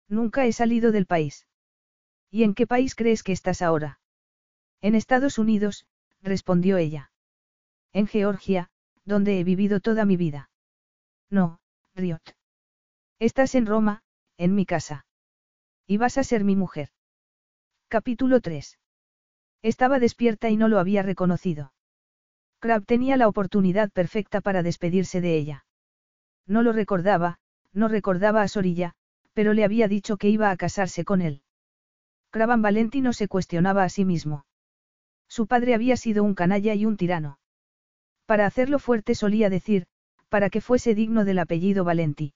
Nunca 0.08 0.46
he 0.46 0.54
salido 0.54 0.94
del 0.94 1.06
país. 1.06 1.48
¿Y 2.32 2.44
en 2.44 2.54
qué 2.54 2.66
país 2.66 2.96
crees 2.96 3.24
que 3.24 3.34
estás 3.34 3.62
ahora? 3.62 4.00
En 4.80 4.96
Estados 4.96 5.38
Unidos, 5.38 5.86
respondió 6.22 6.78
ella. 6.78 7.12
En 7.92 8.08
Georgia, 8.08 8.70
donde 9.04 9.42
he 9.42 9.44
vivido 9.44 9.82
toda 9.82 10.06
mi 10.06 10.16
vida. 10.16 10.50
No, 11.30 11.60
Riot. 11.94 12.24
Estás 13.20 13.54
en 13.54 13.66
Roma, 13.66 14.02
en 14.38 14.56
mi 14.56 14.66
casa. 14.66 15.06
Y 15.86 15.98
vas 15.98 16.18
a 16.18 16.24
ser 16.24 16.46
mi 16.46 16.56
mujer. 16.56 16.92
Capítulo 17.90 18.40
3. 18.40 18.80
Estaba 19.62 20.00
despierta 20.00 20.50
y 20.50 20.58
no 20.58 20.68
lo 20.68 20.80
había 20.80 21.04
reconocido. 21.04 21.74
Crab 22.60 22.86
tenía 22.86 23.18
la 23.18 23.28
oportunidad 23.28 23.92
perfecta 23.92 24.42
para 24.42 24.64
despedirse 24.64 25.22
de 25.22 25.38
ella. 25.38 25.66
No 26.48 26.64
lo 26.64 26.74
recordaba, 26.74 27.40
no 27.74 27.88
recordaba 27.88 28.42
a 28.42 28.48
Sorilla, 28.48 28.94
pero 29.34 29.54
le 29.54 29.64
había 29.64 29.88
dicho 29.88 30.18
que 30.18 30.30
iba 30.30 30.50
a 30.50 30.58
casarse 30.58 31.04
con 31.04 31.22
él. 31.22 31.42
Cravan 32.32 32.62
Valenti 32.62 33.02
no 33.02 33.14
se 33.14 33.28
cuestionaba 33.28 33.84
a 33.84 33.90
sí 33.90 34.06
mismo. 34.06 34.46
Su 35.28 35.48
padre 35.48 35.74
había 35.76 35.98
sido 35.98 36.24
un 36.24 36.34
canalla 36.34 36.74
y 36.74 36.86
un 36.86 36.98
tirano. 36.98 37.40
Para 38.26 38.46
hacerlo 38.46 38.80
fuerte 38.80 39.16
solía 39.16 39.50
decir, 39.50 39.86
para 40.30 40.50
que 40.50 40.62
fuese 40.62 40.96
digno 40.96 41.26
del 41.26 41.40
apellido 41.40 41.84
Valenti. 41.84 42.34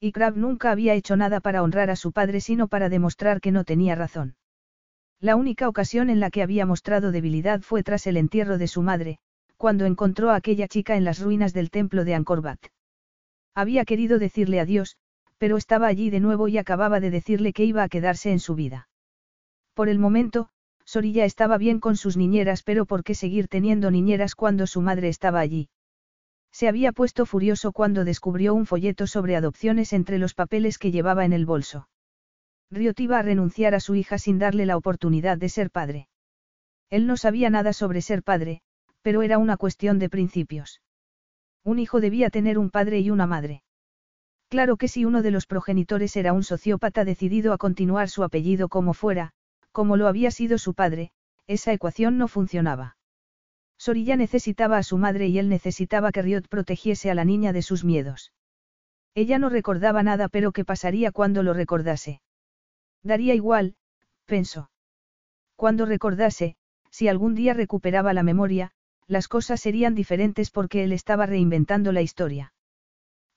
Y 0.00 0.12
Crab 0.12 0.36
nunca 0.36 0.70
había 0.70 0.94
hecho 0.94 1.16
nada 1.16 1.40
para 1.40 1.62
honrar 1.62 1.90
a 1.90 1.96
su 1.96 2.12
padre 2.12 2.40
sino 2.40 2.68
para 2.68 2.88
demostrar 2.88 3.40
que 3.40 3.52
no 3.52 3.64
tenía 3.64 3.94
razón. 3.94 4.36
La 5.22 5.36
única 5.36 5.68
ocasión 5.68 6.10
en 6.10 6.18
la 6.18 6.30
que 6.30 6.42
había 6.42 6.66
mostrado 6.66 7.12
debilidad 7.12 7.60
fue 7.60 7.84
tras 7.84 8.08
el 8.08 8.16
entierro 8.16 8.58
de 8.58 8.66
su 8.66 8.82
madre, 8.82 9.20
cuando 9.56 9.86
encontró 9.86 10.30
a 10.30 10.34
aquella 10.34 10.66
chica 10.66 10.96
en 10.96 11.04
las 11.04 11.20
ruinas 11.20 11.52
del 11.52 11.70
templo 11.70 12.04
de 12.04 12.16
Angkor 12.16 12.42
Había 13.54 13.84
querido 13.84 14.18
decirle 14.18 14.58
adiós, 14.58 14.96
pero 15.38 15.56
estaba 15.56 15.86
allí 15.86 16.10
de 16.10 16.18
nuevo 16.18 16.48
y 16.48 16.58
acababa 16.58 16.98
de 16.98 17.10
decirle 17.10 17.52
que 17.52 17.64
iba 17.64 17.84
a 17.84 17.88
quedarse 17.88 18.32
en 18.32 18.40
su 18.40 18.56
vida. 18.56 18.88
Por 19.74 19.88
el 19.88 20.00
momento, 20.00 20.48
Sorilla 20.84 21.24
estaba 21.24 21.56
bien 21.56 21.78
con 21.78 21.96
sus 21.96 22.16
niñeras, 22.16 22.64
pero 22.64 22.84
¿por 22.84 23.04
qué 23.04 23.14
seguir 23.14 23.46
teniendo 23.46 23.92
niñeras 23.92 24.34
cuando 24.34 24.66
su 24.66 24.80
madre 24.80 25.06
estaba 25.08 25.38
allí? 25.38 25.68
Se 26.50 26.66
había 26.66 26.90
puesto 26.90 27.26
furioso 27.26 27.70
cuando 27.70 28.04
descubrió 28.04 28.54
un 28.54 28.66
folleto 28.66 29.06
sobre 29.06 29.36
adopciones 29.36 29.92
entre 29.92 30.18
los 30.18 30.34
papeles 30.34 30.78
que 30.78 30.90
llevaba 30.90 31.24
en 31.24 31.32
el 31.32 31.46
bolso. 31.46 31.86
Riot 32.72 32.98
iba 33.00 33.18
a 33.18 33.22
renunciar 33.22 33.74
a 33.74 33.80
su 33.80 33.94
hija 33.94 34.16
sin 34.16 34.38
darle 34.38 34.64
la 34.64 34.78
oportunidad 34.78 35.36
de 35.36 35.50
ser 35.50 35.70
padre. 35.70 36.08
Él 36.88 37.06
no 37.06 37.18
sabía 37.18 37.50
nada 37.50 37.74
sobre 37.74 38.00
ser 38.00 38.22
padre, 38.22 38.62
pero 39.02 39.20
era 39.20 39.36
una 39.36 39.58
cuestión 39.58 39.98
de 39.98 40.08
principios. 40.08 40.80
Un 41.64 41.78
hijo 41.78 42.00
debía 42.00 42.30
tener 42.30 42.58
un 42.58 42.70
padre 42.70 43.00
y 43.00 43.10
una 43.10 43.26
madre. 43.26 43.62
Claro 44.48 44.78
que 44.78 44.88
si 44.88 45.04
uno 45.04 45.20
de 45.20 45.30
los 45.30 45.46
progenitores 45.46 46.16
era 46.16 46.32
un 46.32 46.44
sociópata 46.44 47.04
decidido 47.04 47.52
a 47.52 47.58
continuar 47.58 48.08
su 48.08 48.24
apellido 48.24 48.70
como 48.70 48.94
fuera, 48.94 49.32
como 49.70 49.98
lo 49.98 50.08
había 50.08 50.30
sido 50.30 50.56
su 50.56 50.72
padre, 50.72 51.12
esa 51.46 51.74
ecuación 51.74 52.16
no 52.16 52.26
funcionaba. 52.26 52.96
Sorilla 53.76 54.16
necesitaba 54.16 54.78
a 54.78 54.82
su 54.82 54.96
madre 54.96 55.28
y 55.28 55.38
él 55.38 55.50
necesitaba 55.50 56.10
que 56.10 56.22
Riot 56.22 56.48
protegiese 56.48 57.10
a 57.10 57.14
la 57.14 57.26
niña 57.26 57.52
de 57.52 57.60
sus 57.60 57.84
miedos. 57.84 58.32
Ella 59.14 59.38
no 59.38 59.50
recordaba 59.50 60.02
nada 60.02 60.28
pero 60.28 60.52
¿qué 60.52 60.64
pasaría 60.64 61.12
cuando 61.12 61.42
lo 61.42 61.52
recordase? 61.52 62.22
Daría 63.02 63.34
igual, 63.34 63.74
pensó. 64.26 64.70
Cuando 65.56 65.86
recordase, 65.86 66.56
si 66.90 67.08
algún 67.08 67.34
día 67.34 67.54
recuperaba 67.54 68.12
la 68.12 68.22
memoria, 68.22 68.72
las 69.06 69.28
cosas 69.28 69.60
serían 69.60 69.94
diferentes 69.94 70.50
porque 70.50 70.84
él 70.84 70.92
estaba 70.92 71.26
reinventando 71.26 71.92
la 71.92 72.02
historia. 72.02 72.52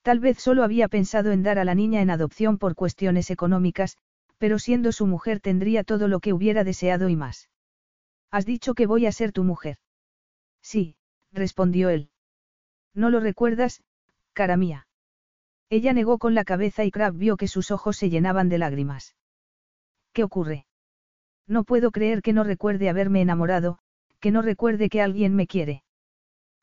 Tal 0.01 0.19
vez 0.19 0.37
solo 0.37 0.63
había 0.63 0.87
pensado 0.87 1.31
en 1.31 1.41
dar 1.41 1.57
a 1.57 1.65
la 1.65 1.73
niña 1.73 2.01
en 2.01 2.11
adopción 2.11 2.57
por 2.57 2.75
cuestiones 2.75 3.31
económicas, 3.31 3.97
pero 4.37 4.59
siendo 4.59 4.91
su 4.91 5.07
mujer 5.07 5.39
tendría 5.39 5.83
todo 5.83 6.07
lo 6.07 6.19
que 6.19 6.33
hubiera 6.33 6.63
deseado 6.63 7.09
y 7.09 7.15
más. 7.15 7.49
Has 8.29 8.45
dicho 8.45 8.73
que 8.75 8.85
voy 8.85 9.05
a 9.05 9.11
ser 9.11 9.31
tu 9.31 9.43
mujer. 9.43 9.77
Sí, 10.61 10.97
respondió 11.31 11.89
él. 11.89 12.09
¿No 12.93 13.09
lo 13.09 13.19
recuerdas, 13.19 13.83
cara 14.33 14.57
mía? 14.57 14.87
Ella 15.69 15.93
negó 15.93 16.17
con 16.19 16.35
la 16.35 16.43
cabeza 16.43 16.85
y 16.85 16.91
Crab 16.91 17.15
vio 17.15 17.37
que 17.37 17.47
sus 17.47 17.71
ojos 17.71 17.97
se 17.97 18.09
llenaban 18.09 18.49
de 18.49 18.59
lágrimas. 18.59 19.15
¿Qué 20.15 20.23
ocurre? 20.23 20.65
No 21.45 21.65
puedo 21.65 21.91
creer 21.91 22.21
que 22.21 22.31
no 22.31 22.45
recuerde 22.45 22.87
haberme 22.87 23.19
enamorado, 23.19 23.79
que 24.21 24.31
no 24.31 24.41
recuerde 24.41 24.87
que 24.87 25.01
alguien 25.01 25.35
me 25.35 25.45
quiere. 25.45 25.83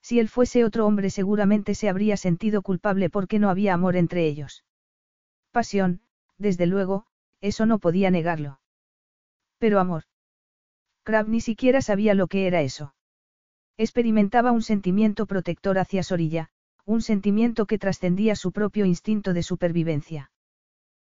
Si 0.00 0.18
él 0.18 0.30
fuese 0.30 0.64
otro 0.64 0.86
hombre 0.86 1.11
seguramente 1.11 1.74
se 1.74 1.90
habría 1.90 2.16
sentido 2.16 2.62
culpable 2.62 3.11
porque 3.11 3.38
no 3.38 3.50
había 3.50 3.74
amor 3.74 3.94
entre 3.96 4.26
ellos. 4.26 4.64
Pasión, 5.50 6.00
desde 6.38 6.64
luego, 6.64 7.05
eso 7.42 7.66
no 7.66 7.78
podía 7.78 8.11
negarlo. 8.11 8.59
Pero 9.59 9.80
amor. 9.80 10.05
Crab 11.03 11.28
ni 11.28 11.42
siquiera 11.42 11.82
sabía 11.82 12.14
lo 12.14 12.28
que 12.28 12.46
era 12.46 12.62
eso. 12.62 12.94
Experimentaba 13.76 14.50
un 14.50 14.62
sentimiento 14.62 15.26
protector 15.26 15.78
hacia 15.78 16.03
Sorilla, 16.03 16.48
un 16.86 17.03
sentimiento 17.03 17.66
que 17.66 17.78
trascendía 17.78 18.34
su 18.34 18.50
propio 18.50 18.86
instinto 18.86 19.34
de 19.34 19.42
supervivencia. 19.42 20.32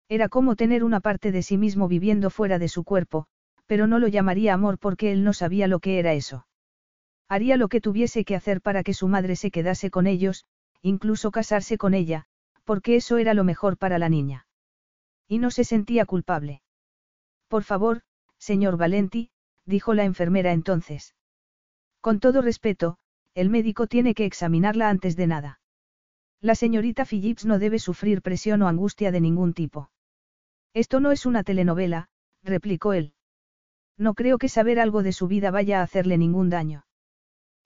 Era 0.09 0.29
como 0.29 0.57
tener 0.57 0.85
una 0.85 1.01
parte 1.01 1.33
de 1.33 1.43
sí 1.43 1.59
mismo 1.59 1.87
viviendo 1.87 2.31
fuera 2.31 2.59
de 2.59 2.69
su 2.69 2.83
cuerpo, 2.83 3.27
pero 3.67 3.87
no 3.87 3.99
lo 3.99 4.09
llamaría 4.09 4.55
amor 4.55 4.79
porque 4.79 5.13
él 5.13 5.23
no 5.23 5.35
sabía 5.35 5.69
lo 5.69 5.81
que 5.81 5.99
era 5.99 6.15
eso. 6.15 6.47
Haría 7.29 7.59
lo 7.59 7.69
que 7.69 7.83
tuviese 7.83 8.25
que 8.25 8.35
hacer 8.35 8.63
para 8.63 8.83
que 8.83 8.95
su 8.95 9.07
madre 9.07 9.37
se 9.37 9.51
quedase 9.51 9.91
con 9.91 10.07
ellos, 10.07 10.47
incluso 10.81 11.31
casarse 11.31 11.77
con 11.77 11.93
ella, 11.93 12.25
porque 12.65 12.97
eso 12.97 13.19
era 13.19 13.35
lo 13.35 13.45
mejor 13.45 13.77
para 13.77 13.99
la 13.99 14.09
niña. 14.09 14.47
Y 15.27 15.39
no 15.39 15.51
se 15.51 15.65
sentía 15.65 16.07
culpable. 16.07 16.63
Por 17.49 17.63
favor, 17.63 18.01
señor 18.39 18.79
Valenti, 18.79 19.31
dijo 19.67 19.93
la 19.93 20.05
enfermera 20.05 20.53
entonces. 20.53 21.15
Con 22.01 22.19
todo 22.19 22.41
respeto, 22.41 22.97
el 23.35 23.51
médico 23.51 23.87
tiene 23.87 24.15
que 24.15 24.25
examinarla 24.25 24.89
antes 24.89 25.17
de 25.17 25.27
nada. 25.27 25.61
La 26.41 26.55
señorita 26.55 27.05
Phillips 27.05 27.45
no 27.45 27.59
debe 27.59 27.79
sufrir 27.79 28.23
presión 28.23 28.63
o 28.63 28.69
angustia 28.69 29.13
de 29.13 29.21
ningún 29.21 29.53
tipo. 29.53 29.91
Esto 30.79 31.01
no 31.01 31.11
es 31.11 31.27
una 31.27 31.43
telenovela, 31.43 32.07
replicó 32.45 32.93
él. 32.93 33.13
No 33.97 34.15
creo 34.15 34.39
que 34.39 34.49
saber 34.49 34.79
algo 34.79 35.03
de 35.03 35.11
su 35.11 35.27
vida 35.27 35.51
vaya 35.51 35.81
a 35.81 35.83
hacerle 35.83 36.17
ningún 36.19 36.51
daño. 36.51 36.87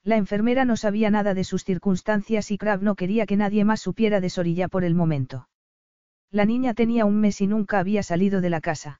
La 0.03 0.17
enfermera 0.17 0.65
no 0.65 0.75
sabía 0.77 1.11
nada 1.11 1.35
de 1.35 1.43
sus 1.43 1.63
circunstancias 1.63 2.49
y 2.49 2.57
Crab 2.57 2.81
no 2.81 2.95
quería 2.95 3.27
que 3.27 3.37
nadie 3.37 3.65
más 3.65 3.81
supiera 3.81 4.19
de 4.19 4.31
Sorilla 4.31 4.67
por 4.67 4.83
el 4.83 4.95
momento. 4.95 5.47
La 6.31 6.45
niña 6.45 6.73
tenía 6.73 7.05
un 7.05 7.19
mes 7.19 7.39
y 7.39 7.45
nunca 7.45 7.77
había 7.77 8.01
salido 8.01 8.41
de 8.41 8.49
la 8.49 8.61
casa. 8.61 8.99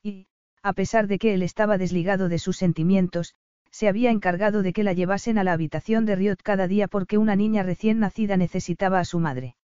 Y, 0.00 0.28
a 0.62 0.72
pesar 0.72 1.08
de 1.08 1.18
que 1.18 1.34
él 1.34 1.42
estaba 1.42 1.76
desligado 1.76 2.28
de 2.28 2.38
sus 2.38 2.56
sentimientos, 2.56 3.34
se 3.72 3.88
había 3.88 4.12
encargado 4.12 4.62
de 4.62 4.72
que 4.72 4.84
la 4.84 4.92
llevasen 4.92 5.38
a 5.38 5.42
la 5.42 5.54
habitación 5.54 6.06
de 6.06 6.14
Riot 6.14 6.36
cada 6.44 6.68
día 6.68 6.86
porque 6.86 7.18
una 7.18 7.34
niña 7.34 7.64
recién 7.64 7.98
nacida 7.98 8.36
necesitaba 8.36 9.00
a 9.00 9.04
su 9.04 9.18
madre. 9.18 9.56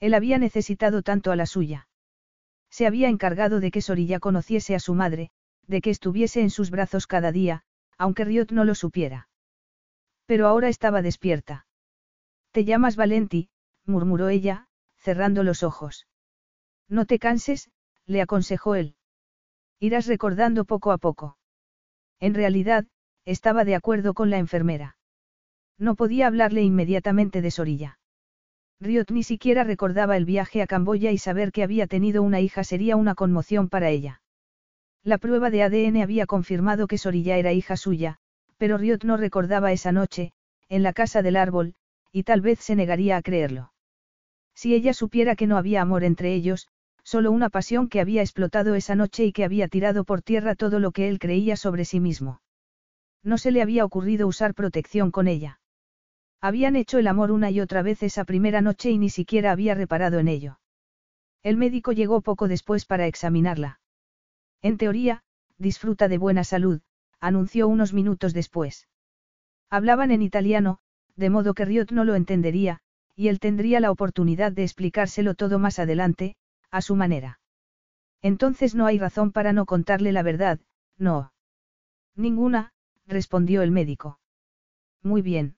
Él 0.00 0.14
había 0.14 0.38
necesitado 0.38 1.02
tanto 1.02 1.30
a 1.30 1.36
la 1.36 1.44
suya. 1.44 1.85
Se 2.76 2.86
había 2.86 3.08
encargado 3.08 3.58
de 3.58 3.70
que 3.70 3.80
Sorilla 3.80 4.20
conociese 4.20 4.74
a 4.74 4.80
su 4.80 4.92
madre, 4.92 5.30
de 5.66 5.80
que 5.80 5.88
estuviese 5.88 6.42
en 6.42 6.50
sus 6.50 6.70
brazos 6.70 7.06
cada 7.06 7.32
día, 7.32 7.62
aunque 7.96 8.26
Riot 8.26 8.48
no 8.50 8.66
lo 8.66 8.74
supiera. 8.74 9.30
Pero 10.26 10.46
ahora 10.46 10.68
estaba 10.68 11.00
despierta. 11.00 11.66
Te 12.52 12.66
llamas 12.66 12.94
Valenti, 12.94 13.48
murmuró 13.86 14.28
ella, 14.28 14.68
cerrando 14.98 15.42
los 15.42 15.62
ojos. 15.62 16.06
No 16.86 17.06
te 17.06 17.18
canses, 17.18 17.70
le 18.04 18.20
aconsejó 18.20 18.74
él. 18.74 18.94
Irás 19.80 20.06
recordando 20.06 20.66
poco 20.66 20.92
a 20.92 20.98
poco. 20.98 21.38
En 22.20 22.34
realidad, 22.34 22.84
estaba 23.24 23.64
de 23.64 23.74
acuerdo 23.74 24.12
con 24.12 24.28
la 24.28 24.36
enfermera. 24.36 24.98
No 25.78 25.94
podía 25.94 26.26
hablarle 26.26 26.60
inmediatamente 26.60 27.40
de 27.40 27.50
Sorilla. 27.50 27.98
Riot 28.80 29.06
ni 29.10 29.22
siquiera 29.22 29.64
recordaba 29.64 30.16
el 30.16 30.26
viaje 30.26 30.60
a 30.60 30.66
Camboya 30.66 31.10
y 31.10 31.18
saber 31.18 31.50
que 31.50 31.62
había 31.62 31.86
tenido 31.86 32.22
una 32.22 32.40
hija 32.40 32.62
sería 32.62 32.96
una 32.96 33.14
conmoción 33.14 33.68
para 33.68 33.88
ella. 33.88 34.20
La 35.02 35.18
prueba 35.18 35.50
de 35.50 35.62
ADN 35.62 36.02
había 36.02 36.26
confirmado 36.26 36.86
que 36.86 36.98
Sorilla 36.98 37.38
era 37.38 37.52
hija 37.52 37.76
suya, 37.76 38.18
pero 38.58 38.76
Riot 38.76 39.04
no 39.04 39.16
recordaba 39.16 39.72
esa 39.72 39.92
noche, 39.92 40.32
en 40.68 40.82
la 40.82 40.92
casa 40.92 41.22
del 41.22 41.36
árbol, 41.36 41.74
y 42.12 42.24
tal 42.24 42.40
vez 42.40 42.58
se 42.60 42.76
negaría 42.76 43.16
a 43.16 43.22
creerlo. 43.22 43.72
Si 44.54 44.74
ella 44.74 44.92
supiera 44.94 45.36
que 45.36 45.46
no 45.46 45.56
había 45.56 45.82
amor 45.82 46.04
entre 46.04 46.34
ellos, 46.34 46.68
solo 47.02 47.30
una 47.30 47.50
pasión 47.50 47.88
que 47.88 48.00
había 48.00 48.22
explotado 48.22 48.74
esa 48.74 48.94
noche 48.94 49.24
y 49.24 49.32
que 49.32 49.44
había 49.44 49.68
tirado 49.68 50.04
por 50.04 50.22
tierra 50.22 50.54
todo 50.54 50.80
lo 50.80 50.90
que 50.90 51.08
él 51.08 51.18
creía 51.18 51.56
sobre 51.56 51.84
sí 51.84 52.00
mismo. 52.00 52.40
No 53.22 53.38
se 53.38 53.52
le 53.52 53.62
había 53.62 53.84
ocurrido 53.84 54.26
usar 54.26 54.54
protección 54.54 55.10
con 55.10 55.28
ella. 55.28 55.60
Habían 56.40 56.76
hecho 56.76 56.98
el 56.98 57.06
amor 57.06 57.30
una 57.30 57.50
y 57.50 57.60
otra 57.60 57.82
vez 57.82 58.02
esa 58.02 58.24
primera 58.24 58.60
noche 58.60 58.90
y 58.90 58.98
ni 58.98 59.10
siquiera 59.10 59.52
había 59.52 59.74
reparado 59.74 60.18
en 60.18 60.28
ello. 60.28 60.60
El 61.42 61.56
médico 61.56 61.92
llegó 61.92 62.20
poco 62.20 62.48
después 62.48 62.84
para 62.84 63.06
examinarla. 63.06 63.80
En 64.62 64.78
teoría, 64.78 65.22
disfruta 65.58 66.08
de 66.08 66.18
buena 66.18 66.44
salud, 66.44 66.80
anunció 67.20 67.68
unos 67.68 67.92
minutos 67.92 68.34
después. 68.34 68.88
Hablaban 69.70 70.10
en 70.10 70.22
italiano, 70.22 70.78
de 71.16 71.30
modo 71.30 71.54
que 71.54 71.64
Riot 71.64 71.86
no 71.90 72.04
lo 72.04 72.14
entendería, 72.14 72.80
y 73.14 73.28
él 73.28 73.40
tendría 73.40 73.80
la 73.80 73.90
oportunidad 73.90 74.52
de 74.52 74.62
explicárselo 74.62 75.34
todo 75.34 75.58
más 75.58 75.78
adelante, 75.78 76.36
a 76.70 76.82
su 76.82 76.96
manera. 76.96 77.40
Entonces 78.22 78.74
no 78.74 78.86
hay 78.86 78.98
razón 78.98 79.32
para 79.32 79.52
no 79.52 79.66
contarle 79.66 80.12
la 80.12 80.22
verdad, 80.22 80.60
no. 80.98 81.32
Ninguna, 82.14 82.72
respondió 83.06 83.62
el 83.62 83.70
médico. 83.70 84.18
Muy 85.02 85.22
bien. 85.22 85.56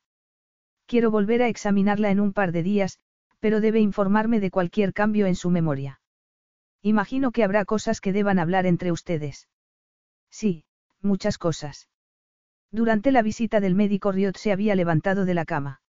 Quiero 0.88 1.10
volver 1.10 1.42
a 1.42 1.48
examinarla 1.48 2.10
en 2.10 2.18
un 2.18 2.32
par 2.32 2.50
de 2.50 2.62
días, 2.62 2.98
pero 3.40 3.60
debe 3.60 3.78
informarme 3.78 4.40
de 4.40 4.50
cualquier 4.50 4.94
cambio 4.94 5.26
en 5.26 5.34
su 5.34 5.50
memoria. 5.50 6.00
Imagino 6.80 7.30
que 7.30 7.44
habrá 7.44 7.66
cosas 7.66 8.00
que 8.00 8.14
deban 8.14 8.38
hablar 8.38 8.64
entre 8.64 8.90
ustedes. 8.90 9.48
Sí, 10.30 10.64
muchas 11.02 11.36
cosas. 11.36 11.88
Durante 12.72 13.12
la 13.12 13.20
visita 13.20 13.60
del 13.60 13.74
médico 13.74 14.12
Riot 14.12 14.38
se 14.38 14.50
había 14.50 14.74
levantado 14.74 15.26
de 15.26 15.34
la 15.34 15.44
cama. 15.44 15.82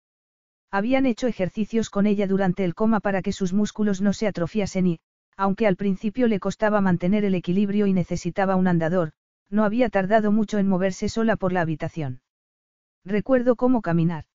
Habían 0.71 1.05
hecho 1.05 1.27
ejercicios 1.27 1.91
con 1.91 2.07
ella 2.07 2.25
durante 2.25 2.65
el 2.65 2.73
coma 2.73 2.99
para 2.99 3.21
que 3.21 3.33
sus 3.33 3.53
músculos 3.53 4.01
no 4.01 4.13
se 4.13 4.25
atrofiasen 4.25 4.87
y, 4.87 4.99
aunque 5.35 5.67
al 5.67 5.75
principio 5.75 6.27
le 6.27 6.39
costaba 6.39 6.81
mantener 6.81 7.23
el 7.23 7.35
equilibrio 7.35 7.85
y 7.85 7.93
necesitaba 7.93 8.55
un 8.55 8.67
andador, 8.67 9.11
no 9.51 9.63
había 9.63 9.89
tardado 9.89 10.31
mucho 10.31 10.57
en 10.57 10.67
moverse 10.67 11.07
sola 11.07 11.35
por 11.35 11.53
la 11.53 11.61
habitación. 11.61 12.21
Recuerdo 13.05 13.55
cómo 13.55 13.83
caminar. 13.83 14.25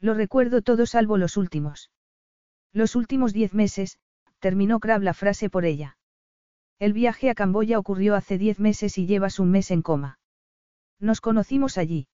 Lo 0.00 0.14
recuerdo 0.14 0.62
todo 0.62 0.86
salvo 0.86 1.16
los 1.16 1.36
últimos. 1.36 1.90
Los 2.72 2.94
últimos 2.96 3.32
diez 3.32 3.54
meses, 3.54 3.98
terminó 4.38 4.78
Crab 4.78 5.02
la 5.02 5.14
frase 5.14 5.50
por 5.50 5.64
ella. 5.64 5.96
El 6.78 6.92
viaje 6.92 7.30
a 7.30 7.34
Camboya 7.34 7.78
ocurrió 7.78 8.14
hace 8.14 8.38
diez 8.38 8.60
meses 8.60 8.98
y 8.98 9.06
llevas 9.06 9.40
un 9.40 9.50
mes 9.50 9.70
en 9.70 9.82
coma. 9.82 10.18
Nos 11.00 11.20
conocimos 11.20 11.78
allí. 11.78 12.06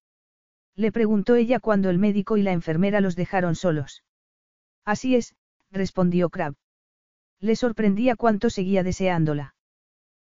Le 0.74 0.90
preguntó 0.90 1.34
ella 1.34 1.60
cuando 1.60 1.90
el 1.90 1.98
médico 1.98 2.36
y 2.36 2.42
la 2.42 2.52
enfermera 2.52 3.00
los 3.00 3.16
dejaron 3.16 3.54
solos. 3.54 4.04
Así 4.84 5.16
es, 5.16 5.34
respondió 5.70 6.30
Crab. 6.30 6.54
Le 7.40 7.56
sorprendía 7.56 8.16
cuánto 8.16 8.48
seguía 8.48 8.82
deseándola. 8.82 9.54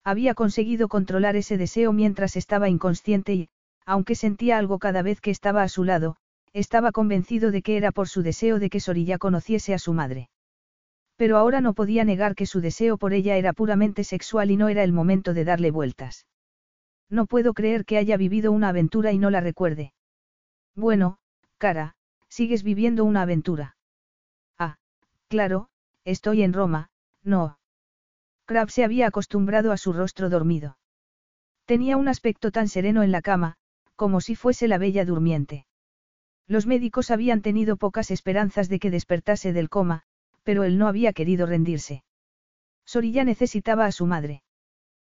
Había 0.02 0.34
conseguido 0.34 0.88
controlar 0.88 1.36
ese 1.36 1.58
deseo 1.58 1.92
mientras 1.92 2.36
estaba 2.36 2.68
inconsciente 2.68 3.34
y, 3.34 3.48
aunque 3.84 4.14
sentía 4.14 4.58
algo 4.58 4.78
cada 4.78 5.02
vez 5.02 5.20
que 5.20 5.30
estaba 5.30 5.62
a 5.62 5.68
su 5.68 5.84
lado, 5.84 6.16
estaba 6.52 6.92
convencido 6.92 7.50
de 7.50 7.62
que 7.62 7.76
era 7.76 7.92
por 7.92 8.08
su 8.08 8.22
deseo 8.22 8.58
de 8.58 8.70
que 8.70 8.80
Sorilla 8.80 9.18
conociese 9.18 9.74
a 9.74 9.78
su 9.78 9.92
madre. 9.92 10.28
Pero 11.16 11.38
ahora 11.38 11.60
no 11.60 11.74
podía 11.74 12.04
negar 12.04 12.34
que 12.34 12.46
su 12.46 12.60
deseo 12.60 12.98
por 12.98 13.12
ella 13.12 13.36
era 13.36 13.52
puramente 13.52 14.04
sexual 14.04 14.50
y 14.50 14.56
no 14.56 14.68
era 14.68 14.82
el 14.82 14.92
momento 14.92 15.34
de 15.34 15.44
darle 15.44 15.70
vueltas. 15.70 16.26
No 17.08 17.26
puedo 17.26 17.54
creer 17.54 17.84
que 17.84 17.98
haya 17.98 18.16
vivido 18.16 18.52
una 18.52 18.70
aventura 18.70 19.12
y 19.12 19.18
no 19.18 19.30
la 19.30 19.40
recuerde. 19.40 19.92
Bueno, 20.74 21.18
cara, 21.58 21.94
sigues 22.28 22.62
viviendo 22.62 23.04
una 23.04 23.22
aventura. 23.22 23.76
Ah, 24.58 24.78
claro, 25.28 25.68
estoy 26.04 26.42
en 26.42 26.52
Roma, 26.52 26.90
no. 27.22 27.58
Crab 28.46 28.70
se 28.70 28.84
había 28.84 29.06
acostumbrado 29.06 29.72
a 29.72 29.76
su 29.76 29.92
rostro 29.92 30.28
dormido. 30.30 30.78
Tenía 31.66 31.96
un 31.96 32.08
aspecto 32.08 32.50
tan 32.50 32.68
sereno 32.68 33.02
en 33.02 33.12
la 33.12 33.22
cama, 33.22 33.56
como 33.94 34.20
si 34.20 34.34
fuese 34.34 34.66
la 34.66 34.78
bella 34.78 35.04
durmiente. 35.04 35.66
Los 36.52 36.66
médicos 36.66 37.10
habían 37.10 37.40
tenido 37.40 37.78
pocas 37.78 38.10
esperanzas 38.10 38.68
de 38.68 38.78
que 38.78 38.90
despertase 38.90 39.54
del 39.54 39.70
coma, 39.70 40.02
pero 40.42 40.64
él 40.64 40.76
no 40.76 40.86
había 40.86 41.14
querido 41.14 41.46
rendirse. 41.46 42.04
Sorilla 42.84 43.24
necesitaba 43.24 43.86
a 43.86 43.90
su 43.90 44.04
madre. 44.04 44.42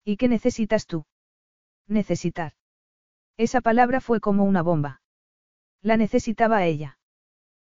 ¿Y 0.05 0.19
qué 0.19 0.29
necesitas 0.29 0.87
tú? 0.87 1.07
Necesitar. 1.89 2.53
Esa 3.39 3.63
palabra 3.63 4.03
fue 4.03 4.21
como 4.21 4.45
una 4.45 4.61
bomba. 4.61 5.01
La 5.81 5.97
necesitaba 5.97 6.59
a 6.59 6.67
ella. 6.67 6.99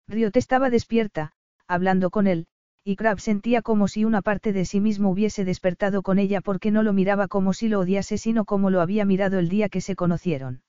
Riot 0.09 0.39
estaba 0.39 0.71
despierta, 0.71 1.33
hablando 1.67 2.09
con 2.09 2.29
él, 2.29 2.47
y 2.83 2.97
Crab 2.97 3.21
sentía 3.21 3.61
como 3.61 3.89
si 3.89 4.07
una 4.07 4.23
parte 4.23 4.55
de 4.55 4.65
sí 4.65 4.81
mismo 4.81 5.11
hubiese 5.11 5.45
despertado 5.45 6.01
con 6.01 6.19
ella 6.19 6.41
porque 6.41 6.71
no 6.71 6.83
lo 6.83 6.95
miraba 6.95 7.29
como 7.29 7.53
si 7.53 7.69
lo 7.69 7.81
odiase 7.81 8.17
sino 8.17 8.47
como 8.47 8.71
lo 8.71 8.81
había 8.81 9.05
mirado 9.05 9.39
el 9.39 9.51
día 9.51 9.69
que 9.69 9.83
se 9.83 9.97
conocieron. 9.97 10.63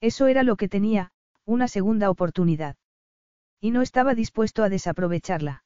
Eso 0.00 0.28
era 0.28 0.44
lo 0.44 0.54
que 0.54 0.68
tenía, 0.68 1.10
una 1.46 1.68
segunda 1.68 2.10
oportunidad. 2.10 2.76
Y 3.60 3.70
no 3.70 3.82
estaba 3.82 4.14
dispuesto 4.14 4.62
a 4.62 4.68
desaprovecharla. 4.68 5.64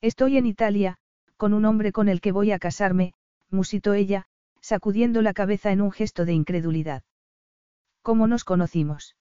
Estoy 0.00 0.36
en 0.36 0.46
Italia, 0.46 0.96
con 1.36 1.54
un 1.54 1.64
hombre 1.64 1.92
con 1.92 2.08
el 2.08 2.20
que 2.20 2.32
voy 2.32 2.52
a 2.52 2.58
casarme, 2.58 3.14
musitó 3.50 3.94
ella, 3.94 4.26
sacudiendo 4.60 5.22
la 5.22 5.32
cabeza 5.32 5.72
en 5.72 5.80
un 5.80 5.90
gesto 5.90 6.24
de 6.24 6.34
incredulidad. 6.34 7.02
¿Cómo 8.02 8.26
nos 8.26 8.44
conocimos? 8.44 9.16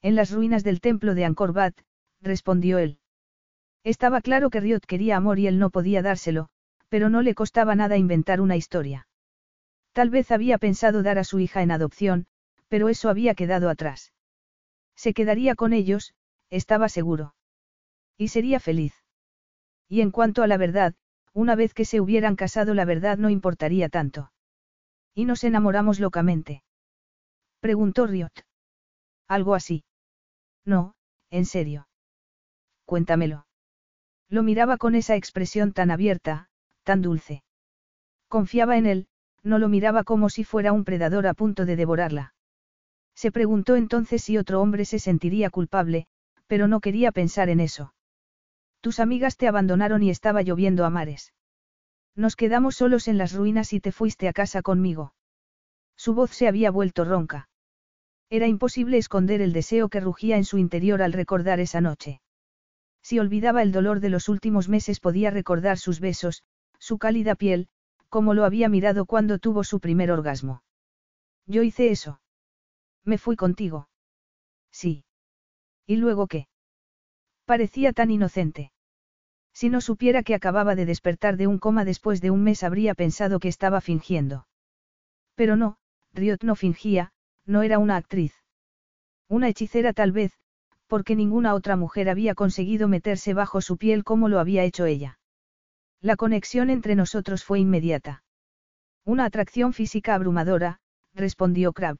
En 0.00 0.14
las 0.14 0.30
ruinas 0.30 0.64
del 0.64 0.80
templo 0.80 1.14
de 1.14 1.24
Angkor 1.26 1.50
Wat, 1.50 1.74
respondió 2.22 2.78
él. 2.78 2.98
Estaba 3.84 4.22
claro 4.22 4.48
que 4.48 4.60
Riot 4.60 4.80
quería 4.86 5.16
amor 5.16 5.38
y 5.38 5.46
él 5.46 5.58
no 5.58 5.68
podía 5.68 6.00
dárselo, 6.00 6.48
pero 6.88 7.10
no 7.10 7.20
le 7.20 7.34
costaba 7.34 7.74
nada 7.74 7.98
inventar 7.98 8.40
una 8.40 8.56
historia. 8.56 9.06
Tal 9.92 10.08
vez 10.08 10.30
había 10.30 10.56
pensado 10.56 11.02
dar 11.02 11.18
a 11.18 11.24
su 11.24 11.38
hija 11.38 11.62
en 11.62 11.70
adopción, 11.70 12.26
pero 12.68 12.88
eso 12.88 13.10
había 13.10 13.34
quedado 13.34 13.68
atrás. 13.68 14.13
Se 14.96 15.14
quedaría 15.14 15.54
con 15.54 15.72
ellos, 15.72 16.14
estaba 16.50 16.88
seguro. 16.88 17.34
Y 18.16 18.28
sería 18.28 18.60
feliz. 18.60 18.94
Y 19.88 20.00
en 20.00 20.10
cuanto 20.10 20.42
a 20.42 20.46
la 20.46 20.56
verdad, 20.56 20.94
una 21.32 21.56
vez 21.56 21.74
que 21.74 21.84
se 21.84 22.00
hubieran 22.00 22.36
casado 22.36 22.74
la 22.74 22.84
verdad 22.84 23.18
no 23.18 23.28
importaría 23.28 23.88
tanto. 23.88 24.30
¿Y 25.14 25.24
nos 25.24 25.44
enamoramos 25.44 26.00
locamente? 26.00 26.62
Preguntó 27.60 28.06
Riot. 28.06 28.32
Algo 29.26 29.54
así. 29.54 29.84
No, 30.64 30.94
en 31.30 31.44
serio. 31.44 31.88
cuéntamelo. 32.84 33.46
Lo 34.28 34.42
miraba 34.42 34.76
con 34.76 34.94
esa 34.94 35.16
expresión 35.16 35.72
tan 35.72 35.90
abierta, 35.90 36.48
tan 36.82 37.02
dulce. 37.02 37.42
Confiaba 38.28 38.76
en 38.76 38.86
él, 38.86 39.08
no 39.42 39.58
lo 39.58 39.68
miraba 39.68 40.04
como 40.04 40.28
si 40.28 40.44
fuera 40.44 40.72
un 40.72 40.84
predador 40.84 41.26
a 41.26 41.34
punto 41.34 41.64
de 41.66 41.76
devorarla. 41.76 42.33
Se 43.14 43.30
preguntó 43.30 43.76
entonces 43.76 44.22
si 44.22 44.38
otro 44.38 44.60
hombre 44.60 44.84
se 44.84 44.98
sentiría 44.98 45.50
culpable, 45.50 46.06
pero 46.46 46.68
no 46.68 46.80
quería 46.80 47.12
pensar 47.12 47.48
en 47.48 47.60
eso. 47.60 47.94
Tus 48.80 49.00
amigas 49.00 49.36
te 49.36 49.48
abandonaron 49.48 50.02
y 50.02 50.10
estaba 50.10 50.42
lloviendo 50.42 50.84
a 50.84 50.90
mares. 50.90 51.32
Nos 52.14 52.36
quedamos 52.36 52.76
solos 52.76 53.08
en 53.08 53.18
las 53.18 53.32
ruinas 53.32 53.72
y 53.72 53.80
te 53.80 53.92
fuiste 53.92 54.28
a 54.28 54.32
casa 54.32 54.62
conmigo. 54.62 55.14
Su 55.96 56.14
voz 56.14 56.30
se 56.30 56.48
había 56.48 56.70
vuelto 56.70 57.04
ronca. 57.04 57.48
Era 58.30 58.46
imposible 58.46 58.98
esconder 58.98 59.40
el 59.40 59.52
deseo 59.52 59.88
que 59.88 60.00
rugía 60.00 60.36
en 60.36 60.44
su 60.44 60.58
interior 60.58 61.02
al 61.02 61.12
recordar 61.12 61.60
esa 61.60 61.80
noche. 61.80 62.20
Si 63.02 63.18
olvidaba 63.18 63.62
el 63.62 63.72
dolor 63.72 64.00
de 64.00 64.10
los 64.10 64.28
últimos 64.28 64.68
meses 64.68 64.98
podía 65.00 65.30
recordar 65.30 65.78
sus 65.78 66.00
besos, 66.00 66.42
su 66.78 66.98
cálida 66.98 67.34
piel, 67.34 67.68
como 68.08 68.34
lo 68.34 68.44
había 68.44 68.68
mirado 68.68 69.06
cuando 69.06 69.38
tuvo 69.38 69.64
su 69.64 69.80
primer 69.80 70.10
orgasmo. 70.10 70.62
Yo 71.46 71.62
hice 71.62 71.90
eso. 71.90 72.20
Me 73.04 73.18
fui 73.18 73.36
contigo. 73.36 73.88
Sí. 74.70 75.04
¿Y 75.86 75.96
luego 75.96 76.26
qué? 76.26 76.48
Parecía 77.44 77.92
tan 77.92 78.10
inocente. 78.10 78.72
Si 79.52 79.68
no 79.68 79.80
supiera 79.80 80.22
que 80.22 80.34
acababa 80.34 80.74
de 80.74 80.86
despertar 80.86 81.36
de 81.36 81.46
un 81.46 81.58
coma 81.58 81.84
después 81.84 82.20
de 82.20 82.30
un 82.30 82.42
mes 82.42 82.62
habría 82.64 82.94
pensado 82.94 83.38
que 83.38 83.48
estaba 83.48 83.80
fingiendo. 83.80 84.46
Pero 85.34 85.56
no, 85.56 85.76
Riot 86.12 86.38
no 86.42 86.56
fingía, 86.56 87.12
no 87.46 87.62
era 87.62 87.78
una 87.78 87.96
actriz. 87.96 88.34
Una 89.28 89.48
hechicera 89.48 89.92
tal 89.92 90.12
vez, 90.12 90.32
porque 90.86 91.16
ninguna 91.16 91.54
otra 91.54 91.76
mujer 91.76 92.08
había 92.08 92.34
conseguido 92.34 92.88
meterse 92.88 93.34
bajo 93.34 93.60
su 93.60 93.76
piel 93.76 94.04
como 94.04 94.28
lo 94.28 94.38
había 94.38 94.64
hecho 94.64 94.86
ella. 94.86 95.18
La 96.00 96.16
conexión 96.16 96.70
entre 96.70 96.94
nosotros 96.94 97.44
fue 97.44 97.60
inmediata. 97.60 98.22
Una 99.04 99.24
atracción 99.24 99.72
física 99.72 100.14
abrumadora, 100.14 100.80
respondió 101.14 101.72
Crab. 101.72 101.96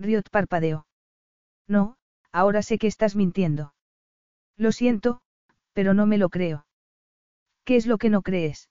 Riot 0.00 0.30
parpadeó. 0.30 0.86
No, 1.68 1.96
ahora 2.32 2.62
sé 2.62 2.78
que 2.78 2.86
estás 2.86 3.14
mintiendo. 3.16 3.74
Lo 4.56 4.72
siento, 4.72 5.20
pero 5.74 5.92
no 5.92 6.06
me 6.06 6.16
lo 6.16 6.30
creo. 6.30 6.66
¿Qué 7.64 7.76
es 7.76 7.86
lo 7.86 7.98
que 7.98 8.08
no 8.08 8.22
crees? 8.22 8.70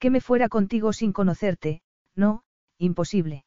Que 0.00 0.10
me 0.10 0.20
fuera 0.20 0.48
contigo 0.48 0.92
sin 0.92 1.12
conocerte, 1.12 1.82
no, 2.16 2.42
imposible. 2.76 3.44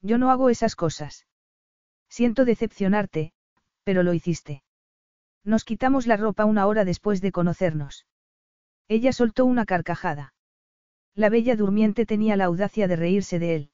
Yo 0.00 0.16
no 0.16 0.30
hago 0.30 0.48
esas 0.48 0.74
cosas. 0.74 1.26
Siento 2.08 2.46
decepcionarte, 2.46 3.34
pero 3.84 4.02
lo 4.02 4.14
hiciste. 4.14 4.62
Nos 5.44 5.64
quitamos 5.64 6.06
la 6.06 6.16
ropa 6.16 6.46
una 6.46 6.66
hora 6.66 6.84
después 6.84 7.20
de 7.20 7.30
conocernos. 7.30 8.06
Ella 8.88 9.12
soltó 9.12 9.44
una 9.44 9.66
carcajada. 9.66 10.32
La 11.14 11.28
bella 11.28 11.56
durmiente 11.56 12.06
tenía 12.06 12.36
la 12.36 12.46
audacia 12.46 12.88
de 12.88 12.96
reírse 12.96 13.38
de 13.38 13.54
él. 13.54 13.70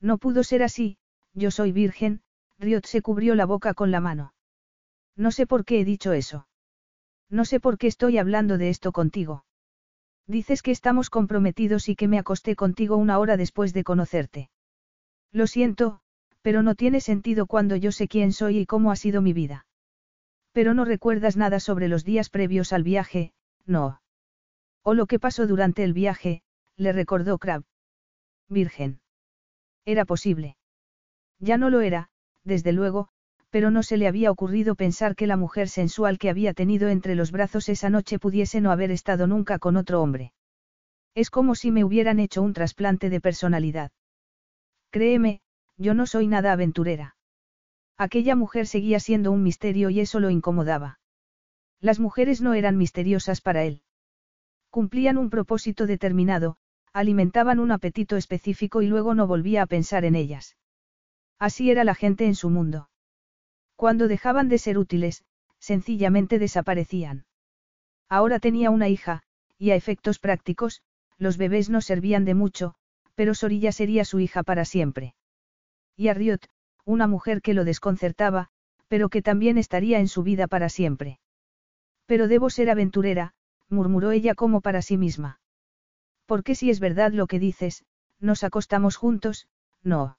No 0.00 0.18
pudo 0.18 0.42
ser 0.42 0.62
así, 0.62 0.98
yo 1.34 1.50
soy 1.50 1.72
virgen, 1.72 2.22
Riot 2.58 2.86
se 2.86 3.02
cubrió 3.02 3.34
la 3.34 3.46
boca 3.46 3.74
con 3.74 3.90
la 3.90 4.00
mano. 4.00 4.34
No 5.16 5.30
sé 5.30 5.46
por 5.46 5.64
qué 5.64 5.80
he 5.80 5.84
dicho 5.84 6.12
eso. 6.12 6.46
No 7.28 7.44
sé 7.44 7.60
por 7.60 7.78
qué 7.78 7.86
estoy 7.86 8.18
hablando 8.18 8.58
de 8.58 8.68
esto 8.68 8.92
contigo. 8.92 9.44
Dices 10.26 10.62
que 10.62 10.70
estamos 10.70 11.10
comprometidos 11.10 11.88
y 11.88 11.96
que 11.96 12.08
me 12.08 12.18
acosté 12.18 12.56
contigo 12.56 12.96
una 12.96 13.18
hora 13.18 13.36
después 13.36 13.72
de 13.72 13.84
conocerte. 13.84 14.50
Lo 15.32 15.46
siento, 15.46 16.00
pero 16.42 16.62
no 16.62 16.74
tiene 16.74 17.00
sentido 17.00 17.46
cuando 17.46 17.76
yo 17.76 17.92
sé 17.92 18.08
quién 18.08 18.32
soy 18.32 18.58
y 18.58 18.66
cómo 18.66 18.92
ha 18.92 18.96
sido 18.96 19.22
mi 19.22 19.32
vida. 19.32 19.66
Pero 20.52 20.74
no 20.74 20.84
recuerdas 20.84 21.36
nada 21.36 21.60
sobre 21.60 21.88
los 21.88 22.04
días 22.04 22.28
previos 22.28 22.72
al 22.72 22.82
viaje, 22.82 23.32
no. 23.64 24.00
O 24.82 24.94
lo 24.94 25.06
que 25.06 25.18
pasó 25.18 25.46
durante 25.46 25.84
el 25.84 25.92
viaje, 25.92 26.42
le 26.76 26.92
recordó 26.92 27.38
Crab. 27.38 27.64
Virgen. 28.48 29.00
Era 29.84 30.04
posible. 30.04 30.56
Ya 31.42 31.58
no 31.58 31.70
lo 31.70 31.80
era, 31.80 32.08
desde 32.44 32.72
luego, 32.72 33.08
pero 33.50 33.72
no 33.72 33.82
se 33.82 33.96
le 33.96 34.06
había 34.06 34.30
ocurrido 34.30 34.76
pensar 34.76 35.16
que 35.16 35.26
la 35.26 35.36
mujer 35.36 35.68
sensual 35.68 36.18
que 36.18 36.30
había 36.30 36.54
tenido 36.54 36.88
entre 36.88 37.16
los 37.16 37.32
brazos 37.32 37.68
esa 37.68 37.90
noche 37.90 38.20
pudiese 38.20 38.60
no 38.60 38.70
haber 38.70 38.92
estado 38.92 39.26
nunca 39.26 39.58
con 39.58 39.76
otro 39.76 40.00
hombre. 40.00 40.32
Es 41.16 41.30
como 41.30 41.56
si 41.56 41.72
me 41.72 41.84
hubieran 41.84 42.20
hecho 42.20 42.42
un 42.42 42.52
trasplante 42.52 43.10
de 43.10 43.20
personalidad. 43.20 43.90
Créeme, 44.90 45.40
yo 45.76 45.94
no 45.94 46.06
soy 46.06 46.28
nada 46.28 46.52
aventurera. 46.52 47.16
Aquella 47.98 48.36
mujer 48.36 48.68
seguía 48.68 49.00
siendo 49.00 49.32
un 49.32 49.42
misterio 49.42 49.90
y 49.90 49.98
eso 49.98 50.20
lo 50.20 50.30
incomodaba. 50.30 51.00
Las 51.80 51.98
mujeres 51.98 52.40
no 52.40 52.54
eran 52.54 52.78
misteriosas 52.78 53.40
para 53.40 53.64
él. 53.64 53.82
Cumplían 54.70 55.18
un 55.18 55.28
propósito 55.28 55.86
determinado, 55.86 56.56
alimentaban 56.92 57.58
un 57.58 57.72
apetito 57.72 58.16
específico 58.16 58.80
y 58.80 58.86
luego 58.86 59.16
no 59.16 59.26
volvía 59.26 59.62
a 59.62 59.66
pensar 59.66 60.04
en 60.04 60.14
ellas. 60.14 60.56
Así 61.38 61.70
era 61.70 61.84
la 61.84 61.94
gente 61.94 62.26
en 62.26 62.34
su 62.34 62.50
mundo. 62.50 62.88
Cuando 63.76 64.08
dejaban 64.08 64.48
de 64.48 64.58
ser 64.58 64.78
útiles, 64.78 65.24
sencillamente 65.58 66.38
desaparecían. 66.38 67.24
Ahora 68.08 68.38
tenía 68.38 68.70
una 68.70 68.88
hija, 68.88 69.22
y 69.58 69.70
a 69.70 69.74
efectos 69.74 70.18
prácticos, 70.18 70.82
los 71.18 71.36
bebés 71.36 71.70
no 71.70 71.80
servían 71.80 72.24
de 72.24 72.34
mucho, 72.34 72.74
pero 73.14 73.34
Sorilla 73.34 73.72
sería 73.72 74.04
su 74.04 74.20
hija 74.20 74.42
para 74.42 74.64
siempre. 74.64 75.14
Y 75.96 76.08
a 76.08 76.14
Riot, 76.14 76.40
una 76.84 77.06
mujer 77.06 77.42
que 77.42 77.54
lo 77.54 77.64
desconcertaba, 77.64 78.48
pero 78.88 79.08
que 79.08 79.22
también 79.22 79.58
estaría 79.58 80.00
en 80.00 80.08
su 80.08 80.22
vida 80.22 80.46
para 80.48 80.68
siempre. 80.68 81.20
Pero 82.06 82.28
debo 82.28 82.50
ser 82.50 82.70
aventurera, 82.70 83.34
murmuró 83.68 84.10
ella 84.10 84.34
como 84.34 84.60
para 84.60 84.82
sí 84.82 84.98
misma. 84.98 85.40
Porque 86.26 86.54
si 86.54 86.70
es 86.70 86.80
verdad 86.80 87.12
lo 87.12 87.26
que 87.26 87.38
dices, 87.38 87.84
nos 88.20 88.44
acostamos 88.44 88.96
juntos, 88.96 89.48
no. 89.82 90.18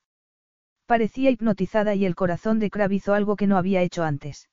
Parecía 0.85 1.29
hipnotizada 1.29 1.95
y 1.95 2.05
el 2.05 2.15
corazón 2.15 2.59
de 2.59 2.69
Crab 2.69 2.91
hizo 2.91 3.13
algo 3.13 3.35
que 3.35 3.47
no 3.47 3.57
había 3.57 3.81
hecho 3.81 4.03
antes. 4.03 4.49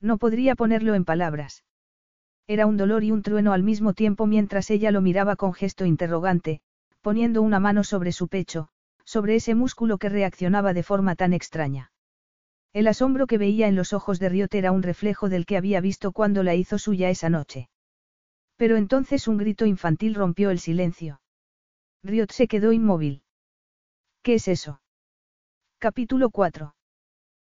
No 0.00 0.18
podría 0.18 0.54
ponerlo 0.54 0.94
en 0.94 1.04
palabras. 1.04 1.64
Era 2.46 2.66
un 2.66 2.76
dolor 2.76 3.04
y 3.04 3.12
un 3.12 3.22
trueno 3.22 3.52
al 3.52 3.62
mismo 3.62 3.92
tiempo 3.92 4.26
mientras 4.26 4.70
ella 4.70 4.90
lo 4.90 5.00
miraba 5.00 5.36
con 5.36 5.52
gesto 5.52 5.84
interrogante, 5.84 6.60
poniendo 7.00 7.42
una 7.42 7.60
mano 7.60 7.84
sobre 7.84 8.12
su 8.12 8.28
pecho, 8.28 8.68
sobre 9.04 9.36
ese 9.36 9.54
músculo 9.54 9.98
que 9.98 10.08
reaccionaba 10.08 10.72
de 10.72 10.82
forma 10.82 11.14
tan 11.16 11.32
extraña. 11.32 11.92
El 12.72 12.88
asombro 12.88 13.26
que 13.26 13.38
veía 13.38 13.68
en 13.68 13.76
los 13.76 13.92
ojos 13.92 14.18
de 14.18 14.30
Riot 14.30 14.48
era 14.52 14.72
un 14.72 14.82
reflejo 14.82 15.28
del 15.28 15.44
que 15.44 15.58
había 15.58 15.80
visto 15.80 16.12
cuando 16.12 16.42
la 16.42 16.54
hizo 16.54 16.78
suya 16.78 17.10
esa 17.10 17.28
noche. 17.28 17.68
Pero 18.56 18.76
entonces 18.76 19.28
un 19.28 19.36
grito 19.36 19.66
infantil 19.66 20.14
rompió 20.14 20.50
el 20.50 20.58
silencio. 20.58 21.20
Riot 22.02 22.30
se 22.30 22.48
quedó 22.48 22.72
inmóvil. 22.72 23.22
¿Qué 24.22 24.34
es 24.34 24.48
eso? 24.48 24.80
Capítulo 25.82 26.30
4. 26.30 26.76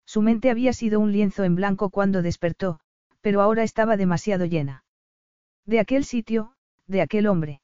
Su 0.07 0.23
mente 0.23 0.51
había 0.51 0.73
sido 0.73 1.01
un 1.01 1.11
lienzo 1.11 1.43
en 1.43 1.57
blanco 1.57 1.91
cuando 1.91 2.23
despertó, 2.23 2.79
pero 3.23 3.43
ahora 3.43 3.65
estaba 3.65 3.97
demasiado 3.97 4.45
llena. 4.45 4.85
De 5.67 5.81
aquel 5.81 6.05
sitio, 6.05 6.53
de 6.87 7.03
aquel 7.03 7.27
hombre. 7.27 7.61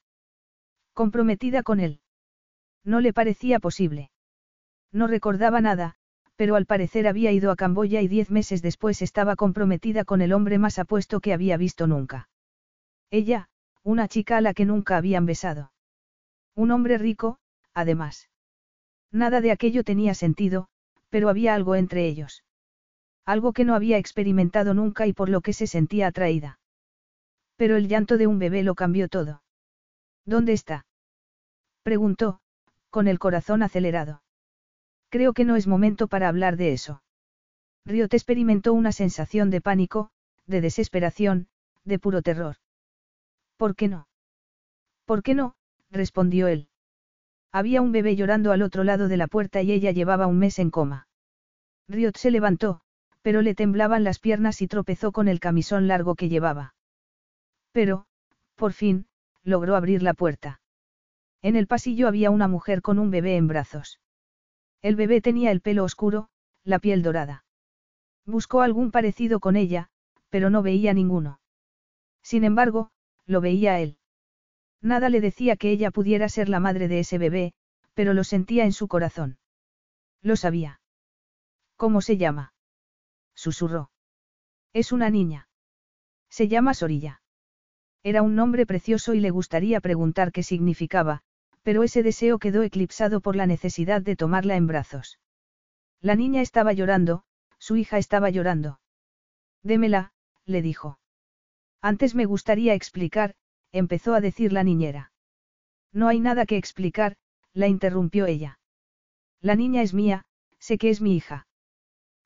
Comprometida 0.93 1.62
con 1.62 1.79
él. 1.79 2.01
No 2.83 2.99
le 2.99 3.12
parecía 3.12 3.61
posible. 3.61 4.11
No 4.91 5.07
recordaba 5.07 5.61
nada, 5.61 5.95
pero 6.35 6.57
al 6.57 6.67
parecer 6.67 7.07
había 7.07 7.31
ido 7.31 7.53
a 7.53 7.57
Camboya 7.57 8.01
y 8.01 8.09
diez 8.09 8.33
meses 8.33 8.61
después 8.61 9.03
estaba 9.03 9.37
comprometida 9.37 10.05
con 10.05 10.21
el 10.21 10.33
hombre 10.33 10.59
más 10.59 10.81
apuesto 10.81 11.21
que 11.21 11.33
había 11.33 11.57
visto 11.57 11.87
nunca. 11.87 12.29
Ella, 13.12 13.51
una 13.85 14.09
chica 14.09 14.39
a 14.39 14.41
la 14.41 14.53
que 14.53 14.64
nunca 14.64 14.97
habían 14.97 15.27
besado. 15.27 15.71
Un 16.57 16.73
hombre 16.73 16.99
rico, 16.99 17.39
además. 17.73 18.29
Nada 19.12 19.40
de 19.40 19.50
aquello 19.50 19.84
tenía 19.84 20.14
sentido, 20.14 20.68
pero 21.09 21.28
había 21.28 21.54
algo 21.54 21.74
entre 21.74 22.07
ellos. 22.07 22.44
Algo 23.24 23.52
que 23.52 23.64
no 23.64 23.74
había 23.74 23.98
experimentado 23.98 24.74
nunca 24.74 25.07
y 25.07 25.12
por 25.12 25.28
lo 25.28 25.40
que 25.40 25.52
se 25.52 25.66
sentía 25.66 26.07
atraída. 26.07 26.59
Pero 27.57 27.76
el 27.76 27.88
llanto 27.88 28.18
de 28.18 28.26
un 28.26 28.38
bebé 28.38 28.62
lo 28.62 28.74
cambió 28.74 29.09
todo. 29.09 29.42
¿Dónde 30.24 30.52
está? 30.52 30.86
Preguntó, 31.82 32.40
con 32.90 33.09
el 33.09 33.18
corazón 33.18 33.62
acelerado. 33.62 34.22
Creo 35.09 35.32
que 35.32 35.44
no 35.44 35.57
es 35.57 35.66
momento 35.66 36.09
para 36.09 36.28
hablar 36.28 36.57
de 36.57 36.72
eso. 36.72 37.02
Riot 37.84 38.09
experimentó 38.12 38.72
una 38.72 38.92
sensación 38.92 39.50
de 39.50 39.61
pánico, 39.61 40.11
de 40.46 40.61
desesperación, 40.61 41.48
de 41.84 41.98
puro 41.98 42.22
terror. 42.22 42.57
¿Por 43.57 43.76
qué 43.76 43.88
no? 43.88 44.09
¿Por 45.04 45.22
qué 45.22 45.34
no? 45.34 45.54
respondió 45.90 46.48
él. 46.48 46.68
Había 47.59 47.80
un 47.80 47.90
bebé 47.90 48.16
llorando 48.16 48.52
al 48.52 48.61
otro 48.61 48.84
lado 48.84 49.09
de 49.09 49.16
la 49.16 49.28
puerta 49.28 49.62
y 49.62 49.72
ella 49.72 49.90
llevaba 49.90 50.26
un 50.26 50.38
mes 50.38 50.59
en 50.59 50.68
coma. 50.68 51.09
Riot 51.88 52.18
se 52.18 52.30
levantó, 52.30 52.82
pero 53.22 53.40
le 53.40 53.54
temblaban 53.54 54.04
las 54.04 54.18
piernas 54.18 54.61
y 54.61 54.68
tropezó 54.68 55.11
con 55.11 55.26
el 55.26 55.40
camisón 55.40 55.88
largo 55.88 56.16
que 56.16 56.28
llevaba. 56.28 56.74
Pero, 57.72 58.04
por 58.57 58.74
fin, 58.74 59.07
logró 59.42 59.74
abrir 59.74 60.02
la 60.02 60.12
puerta. 60.12 60.61
En 61.40 61.57
el 61.57 61.66
pasillo 61.66 62.09
había 62.09 62.30
una 62.30 62.46
mujer 62.46 62.82
con 62.82 62.98
un 62.98 63.11
bebé 63.11 63.36
en 63.36 63.48
brazos. 63.48 64.00
El 64.82 64.94
bebé 64.94 65.22
tenía 65.22 65.50
el 65.50 65.62
pelo 65.62 65.84
oscuro, 65.84 66.28
la 66.62 66.78
piel 66.78 67.02
dorada. 67.02 67.46
Buscó 68.26 68.61
algún 68.61 68.90
parecido 68.90 69.40
con 69.40 69.57
ella, 69.57 69.88
pero 70.28 70.50
no 70.50 70.61
veía 70.61 70.92
ninguno. 70.92 71.40
Sin 72.20 72.44
embargo, 72.44 72.90
lo 73.24 73.40
veía 73.40 73.80
él. 73.80 73.96
Nada 74.83 75.09
le 75.09 75.20
decía 75.20 75.57
que 75.57 75.70
ella 75.70 75.91
pudiera 75.91 76.29
ser 76.29 76.49
la 76.49 76.61
madre 76.61 76.89
de 76.89 77.01
ese 77.01 77.18
bebé, 77.18 77.55
pero 77.95 78.14
lo 78.14 78.24
sentía 78.24 78.64
en 78.64 78.72
su 78.72 78.89
corazón. 78.89 79.39
Lo 80.22 80.37
sabía. 80.37 80.81
¿Cómo 81.77 82.01
se 82.01 82.16
llama? 82.16 82.55
Susurró. 83.35 83.91
Es 84.72 84.93
una 84.93 85.11
niña. 85.11 85.49
Se 86.29 86.49
llama 86.49 86.74
Sorilla. 86.74 87.22
Era 88.03 88.22
un 88.22 88.35
nombre 88.35 88.66
precioso 88.66 89.14
y 89.14 89.20
le 89.20 89.31
gustaría 89.31 89.81
preguntar 89.81 90.33
qué 90.33 90.43
significaba, 90.43 91.22
pero 91.62 91.83
ese 91.83 92.03
deseo 92.03 92.39
quedó 92.39 92.62
eclipsado 92.62 93.20
por 93.20 93.35
la 93.35 93.47
necesidad 93.47 94.03
de 94.03 94.16
tomarla 94.16 94.57
en 94.57 94.66
brazos. 94.66 95.18
La 96.01 96.14
niña 96.14 96.41
estaba 96.41 96.72
llorando, 96.72 97.24
su 97.59 97.77
hija 97.77 97.99
estaba 97.99 98.31
llorando. 98.31 98.81
Démela, 99.62 100.12
le 100.45 100.62
dijo. 100.62 101.01
Antes 101.81 102.14
me 102.14 102.24
gustaría 102.24 102.74
explicar, 102.74 103.35
empezó 103.73 104.14
a 104.14 104.21
decir 104.21 104.53
la 104.53 104.64
niñera. 104.64 105.12
No 105.93 106.09
hay 106.09 106.21
nada 106.21 106.47
que 106.47 106.57
explicar, 106.57 107.17
la 107.53 107.69
interrumpió 107.69 108.27
ella. 108.27 108.59
La 109.41 109.55
niña 109.55 109.83
es 109.83 109.95
mía, 109.95 110.25
sé 110.59 110.79
que 110.79 110.91
es 110.91 111.01
mi 111.01 111.17
hija. 111.17 111.47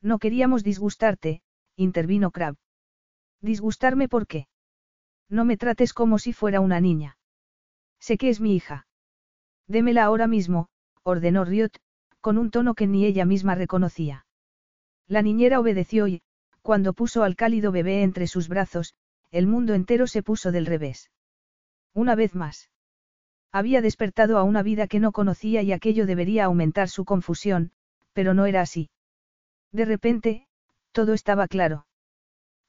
No 0.00 0.18
queríamos 0.18 0.64
disgustarte, 0.64 1.42
intervino 1.76 2.30
Crab. 2.30 2.56
¿Disgustarme 3.40 4.08
por 4.08 4.26
qué? 4.26 4.48
No 5.28 5.44
me 5.44 5.56
trates 5.56 5.92
como 5.92 6.18
si 6.18 6.32
fuera 6.32 6.60
una 6.60 6.80
niña. 6.80 7.16
Sé 8.00 8.18
que 8.18 8.28
es 8.28 8.40
mi 8.40 8.56
hija. 8.56 8.86
Démela 9.66 10.04
ahora 10.04 10.26
mismo, 10.26 10.68
ordenó 11.02 11.44
Riot, 11.44 11.72
con 12.20 12.38
un 12.38 12.50
tono 12.50 12.74
que 12.74 12.86
ni 12.86 13.04
ella 13.04 13.24
misma 13.24 13.54
reconocía. 13.54 14.26
La 15.06 15.22
niñera 15.22 15.60
obedeció 15.60 16.08
y, 16.08 16.22
cuando 16.62 16.92
puso 16.92 17.22
al 17.22 17.36
cálido 17.36 17.72
bebé 17.72 18.02
entre 18.02 18.26
sus 18.26 18.48
brazos, 18.48 18.94
el 19.30 19.46
mundo 19.46 19.74
entero 19.74 20.06
se 20.06 20.22
puso 20.22 20.52
del 20.52 20.66
revés. 20.66 21.10
Una 21.94 22.14
vez 22.14 22.34
más. 22.34 22.70
Había 23.52 23.82
despertado 23.82 24.38
a 24.38 24.44
una 24.44 24.62
vida 24.62 24.86
que 24.86 25.00
no 25.00 25.12
conocía 25.12 25.62
y 25.62 25.72
aquello 25.72 26.06
debería 26.06 26.44
aumentar 26.44 26.88
su 26.88 27.04
confusión, 27.04 27.72
pero 28.12 28.32
no 28.34 28.46
era 28.46 28.60
así. 28.60 28.90
De 29.72 29.84
repente, 29.84 30.46
todo 30.92 31.14
estaba 31.14 31.48
claro. 31.48 31.86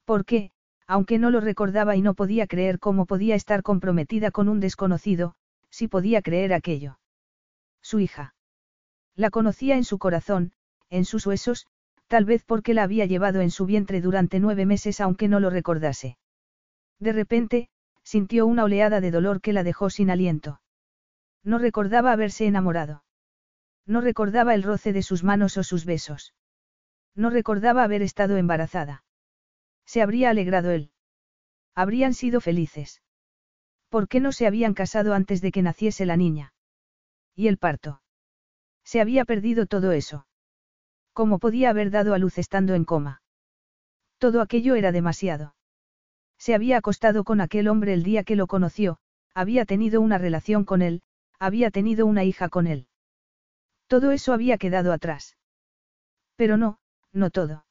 ¿Por 0.06 0.26
qué, 0.26 0.52
aunque 0.88 1.20
no 1.20 1.30
lo 1.30 1.40
recordaba 1.40 1.96
y 1.96 2.02
no 2.02 2.16
podía 2.16 2.48
creer 2.48 2.80
cómo 2.80 3.06
podía 3.06 3.36
estar 3.36 3.64
comprometida 3.64 4.32
con 4.32 4.50
un 4.50 4.60
desconocido, 4.60 5.36
si 5.70 5.88
podía 5.88 6.22
creer 6.22 6.54
aquello? 6.54 7.00
Su 7.82 8.00
hija. 8.00 8.36
La 9.16 9.30
conocía 9.30 9.76
en 9.78 9.84
su 9.84 10.00
corazón, 10.00 10.54
en 10.90 11.06
sus 11.06 11.26
huesos, 11.26 11.68
tal 12.08 12.26
vez 12.26 12.44
porque 12.44 12.74
la 12.74 12.84
había 12.84 13.06
llevado 13.06 13.42
en 13.42 13.52
su 13.52 13.66
vientre 13.66 14.02
durante 14.02 14.40
nueve 14.40 14.66
meses 14.66 15.00
aunque 15.00 15.28
no 15.28 15.40
lo 15.40 15.50
recordase. 15.50 16.18
De 17.00 17.14
repente, 17.14 17.70
sintió 18.12 18.46
una 18.46 18.66
oleada 18.66 19.00
de 19.00 19.10
dolor 19.10 19.40
que 19.40 19.54
la 19.54 19.64
dejó 19.64 19.90
sin 19.90 20.10
aliento. 20.10 20.60
No 21.46 21.60
recordaba 21.60 22.12
haberse 22.12 22.46
enamorado. 22.46 23.06
No 23.86 24.02
recordaba 24.02 24.54
el 24.54 24.64
roce 24.64 24.92
de 24.92 25.02
sus 25.02 25.24
manos 25.24 25.56
o 25.56 25.64
sus 25.64 25.86
besos. 25.86 26.34
No 27.16 27.30
recordaba 27.30 27.86
haber 27.86 28.02
estado 28.02 28.36
embarazada. 28.36 29.06
Se 29.86 30.02
habría 30.02 30.30
alegrado 30.30 30.72
él. 30.72 30.92
Habrían 31.74 32.14
sido 32.14 32.42
felices. 32.42 33.02
¿Por 33.88 34.10
qué 34.10 34.20
no 34.20 34.34
se 34.34 34.46
habían 34.46 34.74
casado 34.74 35.14
antes 35.14 35.40
de 35.40 35.54
que 35.54 35.62
naciese 35.62 36.06
la 36.06 36.18
niña? 36.18 36.54
¿Y 37.34 37.48
el 37.48 37.58
parto? 37.58 38.02
Se 38.84 39.00
había 39.00 39.24
perdido 39.24 39.68
todo 39.68 39.94
eso. 39.94 40.28
¿Cómo 41.14 41.40
podía 41.40 41.70
haber 41.70 41.92
dado 41.92 42.14
a 42.14 42.18
luz 42.18 42.38
estando 42.40 42.74
en 42.74 42.84
coma? 42.84 43.22
Todo 44.18 44.42
aquello 44.42 44.76
era 44.76 44.92
demasiado. 44.92 45.56
Se 46.42 46.56
había 46.56 46.78
acostado 46.78 47.24
con 47.24 47.40
aquel 47.40 47.68
hombre 47.68 47.94
el 47.94 48.02
día 48.02 48.24
que 48.24 48.36
lo 48.36 48.48
conoció, 48.48 48.98
había 49.36 49.64
tenido 49.64 50.02
una 50.02 50.18
relación 50.18 50.66
con 50.66 50.82
él, 50.82 51.04
había 51.38 51.70
tenido 51.70 52.08
una 52.08 52.24
hija 52.24 52.50
con 52.50 52.66
él. 52.66 52.88
Todo 53.86 54.10
eso 54.10 54.34
había 54.34 54.58
quedado 54.58 54.92
atrás. 54.92 55.38
Pero 56.36 56.58
no, 56.58 56.80
no 57.14 57.30
todo. 57.30 57.68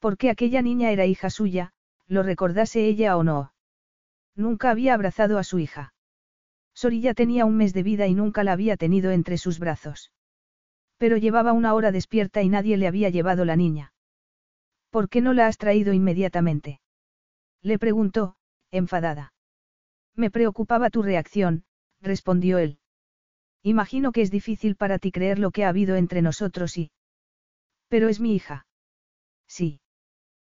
Porque 0.00 0.28
aquella 0.28 0.60
niña 0.60 0.90
era 0.90 1.06
hija 1.06 1.30
suya, 1.30 1.72
lo 2.06 2.22
recordase 2.22 2.84
ella 2.84 3.16
o 3.16 3.24
no. 3.24 3.54
Nunca 4.34 4.68
había 4.68 4.92
abrazado 4.92 5.38
a 5.38 5.42
su 5.42 5.58
hija. 5.58 5.94
Sorilla 6.74 7.14
tenía 7.14 7.46
un 7.46 7.56
mes 7.56 7.72
de 7.72 7.84
vida 7.84 8.06
y 8.06 8.12
nunca 8.12 8.44
la 8.44 8.52
había 8.52 8.76
tenido 8.76 9.12
entre 9.12 9.38
sus 9.38 9.58
brazos. 9.58 10.12
Pero 10.98 11.16
llevaba 11.16 11.54
una 11.54 11.72
hora 11.72 11.90
despierta 11.90 12.42
y 12.42 12.50
nadie 12.50 12.76
le 12.76 12.86
había 12.86 13.08
llevado 13.08 13.46
la 13.46 13.56
niña. 13.56 13.94
¿Por 14.90 15.08
qué 15.08 15.22
no 15.22 15.32
la 15.32 15.46
has 15.46 15.56
traído 15.56 15.94
inmediatamente? 15.94 16.82
Le 17.62 17.78
preguntó, 17.78 18.36
enfadada. 18.70 19.32
Me 20.14 20.30
preocupaba 20.30 20.90
tu 20.90 21.02
reacción, 21.02 21.64
respondió 22.00 22.58
él. 22.58 22.78
Imagino 23.62 24.12
que 24.12 24.22
es 24.22 24.30
difícil 24.30 24.76
para 24.76 24.98
ti 24.98 25.12
creer 25.12 25.38
lo 25.38 25.50
que 25.50 25.64
ha 25.64 25.68
habido 25.68 25.96
entre 25.96 26.22
nosotros 26.22 26.78
y... 26.78 26.90
Pero 27.88 28.08
es 28.08 28.20
mi 28.20 28.34
hija. 28.34 28.66
Sí. 29.46 29.80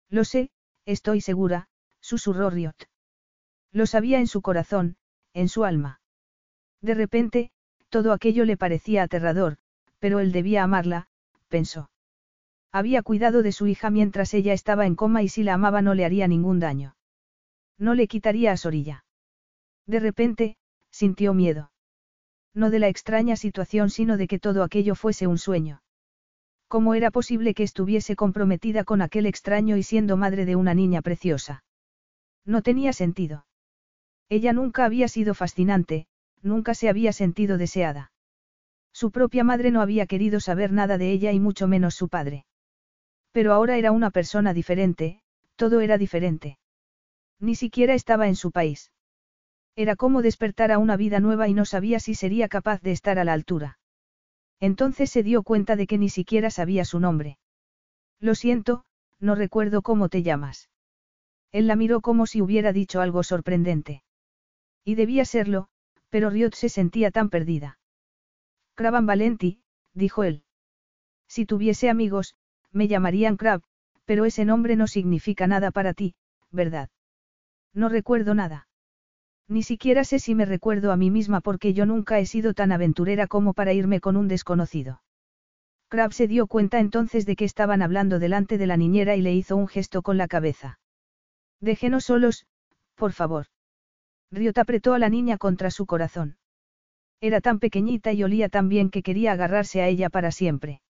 Lo 0.10 0.24
sé, 0.24 0.52
estoy 0.86 1.22
segura, 1.22 1.68
susurró 2.00 2.50
Riot. 2.50 2.76
Lo 3.72 3.86
sabía 3.86 4.20
en 4.20 4.28
su 4.28 4.42
corazón, 4.42 4.98
en 5.34 5.50
su 5.50 5.66
alma. 5.66 6.00
De 6.82 6.94
repente, 6.94 7.52
todo 7.90 8.14
aquello 8.14 8.46
le 8.46 8.58
parecía 8.58 9.04
aterrador, 9.04 9.58
pero 10.00 10.20
él 10.20 10.32
debía 10.32 10.64
amarla, 10.64 11.08
pensó. 11.50 11.90
Había 12.72 13.04
cuidado 13.04 13.42
de 13.42 13.52
su 13.52 13.68
hija 13.68 13.90
mientras 13.90 14.34
ella 14.34 14.54
estaba 14.54 14.86
en 14.86 14.96
coma 14.96 15.24
y 15.24 15.30
si 15.30 15.44
la 15.44 15.54
amaba 15.54 15.82
no 15.82 15.94
le 15.94 16.06
haría 16.06 16.28
ningún 16.28 16.60
daño. 16.60 16.95
No 17.78 17.94
le 17.94 18.08
quitaría 18.08 18.52
a 18.52 18.58
Sorilla. 18.58 19.06
De 19.86 20.00
repente, 20.00 20.58
sintió 20.92 21.34
miedo. 21.34 21.72
No 22.54 22.70
de 22.70 22.80
la 22.80 22.88
extraña 22.88 23.36
situación 23.36 23.90
sino 23.90 24.18
de 24.18 24.28
que 24.28 24.40
todo 24.40 24.64
aquello 24.64 24.96
fuese 24.96 25.28
un 25.28 25.38
sueño. 25.38 25.82
¿Cómo 26.68 26.94
era 26.94 27.12
posible 27.12 27.54
que 27.54 27.64
estuviese 27.64 28.16
comprometida 28.16 28.84
con 28.84 29.02
aquel 29.02 29.26
extraño 29.26 29.78
y 29.78 29.84
siendo 29.84 30.18
madre 30.18 30.46
de 30.46 30.56
una 30.56 30.74
niña 30.74 31.02
preciosa? 31.02 31.64
No 32.46 32.62
tenía 32.62 32.94
sentido. 32.94 33.46
Ella 34.30 34.54
nunca 34.54 34.86
había 34.86 35.08
sido 35.08 35.34
fascinante, 35.34 36.08
nunca 36.42 36.74
se 36.74 36.90
había 36.90 37.12
sentido 37.12 37.58
deseada. 37.58 38.12
Su 38.92 39.12
propia 39.12 39.44
madre 39.44 39.72
no 39.72 39.82
había 39.82 40.06
querido 40.06 40.40
saber 40.40 40.72
nada 40.72 40.98
de 40.98 41.12
ella 41.12 41.32
y 41.34 41.40
mucho 41.40 41.68
menos 41.68 41.96
su 41.96 42.08
padre. 42.08 42.46
Pero 43.32 43.54
ahora 43.54 43.78
era 43.78 43.92
una 43.92 44.10
persona 44.10 44.54
diferente, 44.54 45.20
todo 45.58 45.82
era 45.82 45.98
diferente. 45.98 46.58
Ni 47.40 47.56
siquiera 47.56 47.94
estaba 47.94 48.28
en 48.28 48.36
su 48.36 48.52
país. 48.52 48.92
Era 49.76 49.96
como 49.96 50.22
despertar 50.22 50.72
a 50.72 50.78
una 50.78 50.96
vida 50.96 51.20
nueva 51.20 51.48
y 51.48 51.54
no 51.54 51.66
sabía 51.66 52.00
si 52.00 52.16
sería 52.16 52.48
capaz 52.48 52.82
de 52.82 52.92
estar 52.92 53.20
a 53.20 53.26
la 53.26 53.34
altura. 53.34 53.78
Entonces 54.60 55.10
se 55.12 55.22
dio 55.22 55.44
cuenta 55.44 55.76
de 55.76 55.86
que 55.86 55.98
ni 55.98 56.10
siquiera 56.10 56.50
sabía 56.50 56.86
su 56.86 57.00
nombre. 57.00 57.38
Lo 58.20 58.36
siento, 58.36 58.86
no 59.20 59.36
recuerdo 59.36 59.82
cómo 59.82 60.08
te 60.08 60.24
llamas. 60.24 60.70
Él 61.52 61.68
la 61.68 61.76
miró 61.76 62.02
como 62.02 62.26
si 62.26 62.42
hubiera 62.42 62.72
dicho 62.72 63.02
algo 63.02 63.24
sorprendente. 63.24 64.04
Y 64.84 64.96
debía 64.96 65.26
serlo, 65.26 65.68
pero 66.10 66.30
Riot 66.30 66.54
se 66.54 66.70
sentía 66.70 67.12
tan 67.12 67.30
perdida. 67.30 67.80
Craban 68.76 69.06
Valenti, 69.06 69.60
dijo 69.94 70.24
él. 70.24 70.44
Si 71.28 71.46
tuviese 71.46 71.90
amigos, 71.90 72.36
me 72.72 72.88
llamarían 72.88 73.36
Crab, 73.36 73.62
pero 74.06 74.26
ese 74.26 74.46
nombre 74.46 74.76
no 74.76 74.88
significa 74.88 75.48
nada 75.48 75.72
para 75.72 75.94
ti, 75.94 76.16
¿verdad? 76.52 76.90
No 77.76 77.90
recuerdo 77.90 78.34
nada. 78.34 78.68
Ni 79.48 79.62
siquiera 79.62 80.04
sé 80.06 80.18
si 80.18 80.34
me 80.34 80.46
recuerdo 80.46 80.92
a 80.92 80.98
mí 80.98 81.12
misma 81.12 81.42
porque 81.42 81.74
yo 81.74 81.86
nunca 81.86 82.20
he 82.20 82.26
sido 82.26 82.54
tan 82.54 82.72
aventurera 82.72 83.28
como 83.28 83.54
para 83.54 83.74
irme 83.74 84.00
con 84.00 84.16
un 84.16 84.28
desconocido. 84.28 85.04
Crab 85.90 86.14
se 86.14 86.28
dio 86.28 86.48
cuenta 86.48 86.80
entonces 86.80 87.26
de 87.26 87.36
que 87.36 87.46
estaban 87.46 87.82
hablando 87.82 88.18
delante 88.18 88.58
de 88.58 88.66
la 88.66 88.78
niñera 88.78 89.16
y 89.16 89.22
le 89.22 89.34
hizo 89.34 89.56
un 89.56 89.68
gesto 89.68 90.02
con 90.02 90.18
la 90.18 90.28
cabeza. 90.28 90.80
Déjenos 91.60 92.06
solos, 92.06 92.48
por 92.96 93.12
favor. 93.12 93.48
Riot 94.32 94.58
apretó 94.58 94.94
a 94.94 95.00
la 95.00 95.10
niña 95.10 95.38
contra 95.38 95.70
su 95.70 95.86
corazón. 95.86 96.38
Era 97.22 97.40
tan 97.42 97.60
pequeñita 97.60 98.14
y 98.14 98.24
olía 98.24 98.50
tan 98.50 98.68
bien 98.68 98.90
que 98.90 99.04
quería 99.04 99.34
agarrarse 99.34 99.82
a 99.82 99.88
ella 99.88 100.10
para 100.10 100.32
siempre. 100.32 100.82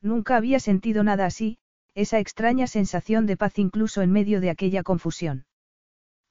Nunca 0.00 0.36
había 0.36 0.60
sentido 0.60 1.04
nada 1.04 1.26
así, 1.26 1.58
esa 1.94 2.18
extraña 2.18 2.66
sensación 2.66 3.26
de 3.26 3.36
paz 3.36 3.58
incluso 3.58 4.00
en 4.00 4.10
medio 4.10 4.40
de 4.40 4.50
aquella 4.50 4.82
confusión. 4.82 5.44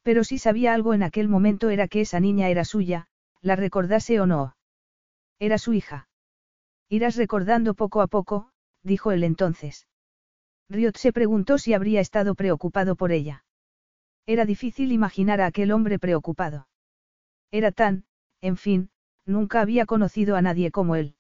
Pero 0.04 0.24
si 0.24 0.38
sabía 0.38 0.74
algo 0.74 0.94
en 0.94 1.02
aquel 1.02 1.28
momento 1.30 1.70
era 1.70 1.88
que 1.88 2.02
esa 2.02 2.20
niña 2.20 2.50
era 2.50 2.66
suya, 2.66 3.08
la 3.42 3.56
recordase 3.56 4.20
o 4.20 4.26
no. 4.26 4.56
Era 5.40 5.58
su 5.58 5.74
hija. 5.74 6.08
Irás 6.90 7.16
recordando 7.16 7.74
poco 7.74 8.02
a 8.02 8.08
poco, 8.08 8.50
dijo 8.84 9.12
él 9.12 9.24
entonces. 9.24 9.88
Riot 10.70 10.98
se 10.98 11.14
preguntó 11.14 11.58
si 11.58 11.74
habría 11.74 12.02
estado 12.02 12.36
preocupado 12.36 12.96
por 12.96 13.12
ella. 13.12 13.46
Era 14.26 14.46
difícil 14.46 14.92
imaginar 14.92 15.42
a 15.42 15.48
aquel 15.48 15.72
hombre 15.72 16.00
preocupado. 16.00 16.68
Era 17.52 17.72
tan, 17.72 18.06
en 18.42 18.58
fin, 18.58 18.90
nunca 19.26 19.62
había 19.62 19.86
conocido 19.86 20.36
a 20.36 20.42
nadie 20.42 20.72
como 20.72 20.96
él. 20.96 21.16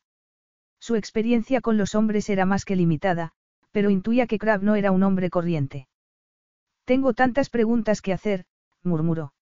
Su 0.79 0.95
experiencia 0.95 1.61
con 1.61 1.77
los 1.77 1.95
hombres 1.95 2.29
era 2.29 2.45
más 2.45 2.65
que 2.65 2.75
limitada, 2.75 3.31
pero 3.71 3.89
intuía 3.89 4.27
que 4.27 4.39
Crab 4.39 4.61
no 4.63 4.75
era 4.75 4.91
un 4.91 5.03
hombre 5.03 5.29
corriente. 5.29 5.87
Tengo 6.85 7.13
tantas 7.13 7.49
preguntas 7.49 8.01
que 8.01 8.13
hacer, 8.13 8.45
murmuró. 8.83 9.33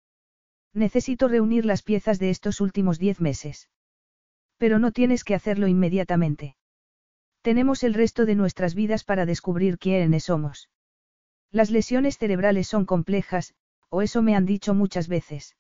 Necesito 0.74 1.28
reunir 1.28 1.66
las 1.66 1.84
piezas 1.84 2.20
de 2.20 2.30
estos 2.30 2.62
últimos 2.62 3.00
diez 3.00 3.20
meses. 3.20 3.70
Pero 4.58 4.80
no 4.80 4.92
tienes 4.92 5.24
que 5.24 5.36
hacerlo 5.36 5.68
inmediatamente. 5.68 6.56
Tenemos 7.42 7.84
el 7.84 7.94
resto 7.94 8.26
de 8.26 8.36
nuestras 8.36 8.76
vidas 8.76 9.04
para 9.04 9.26
descubrir 9.26 9.78
quiénes 9.80 10.26
somos. 10.26 10.70
Las 11.52 11.72
lesiones 11.72 12.18
cerebrales 12.18 12.68
son 12.68 12.86
complejas, 12.86 13.56
o 13.90 14.02
eso 14.02 14.22
me 14.22 14.36
han 14.36 14.46
dicho 14.46 14.74
muchas 14.74 15.08
veces. 15.08 15.58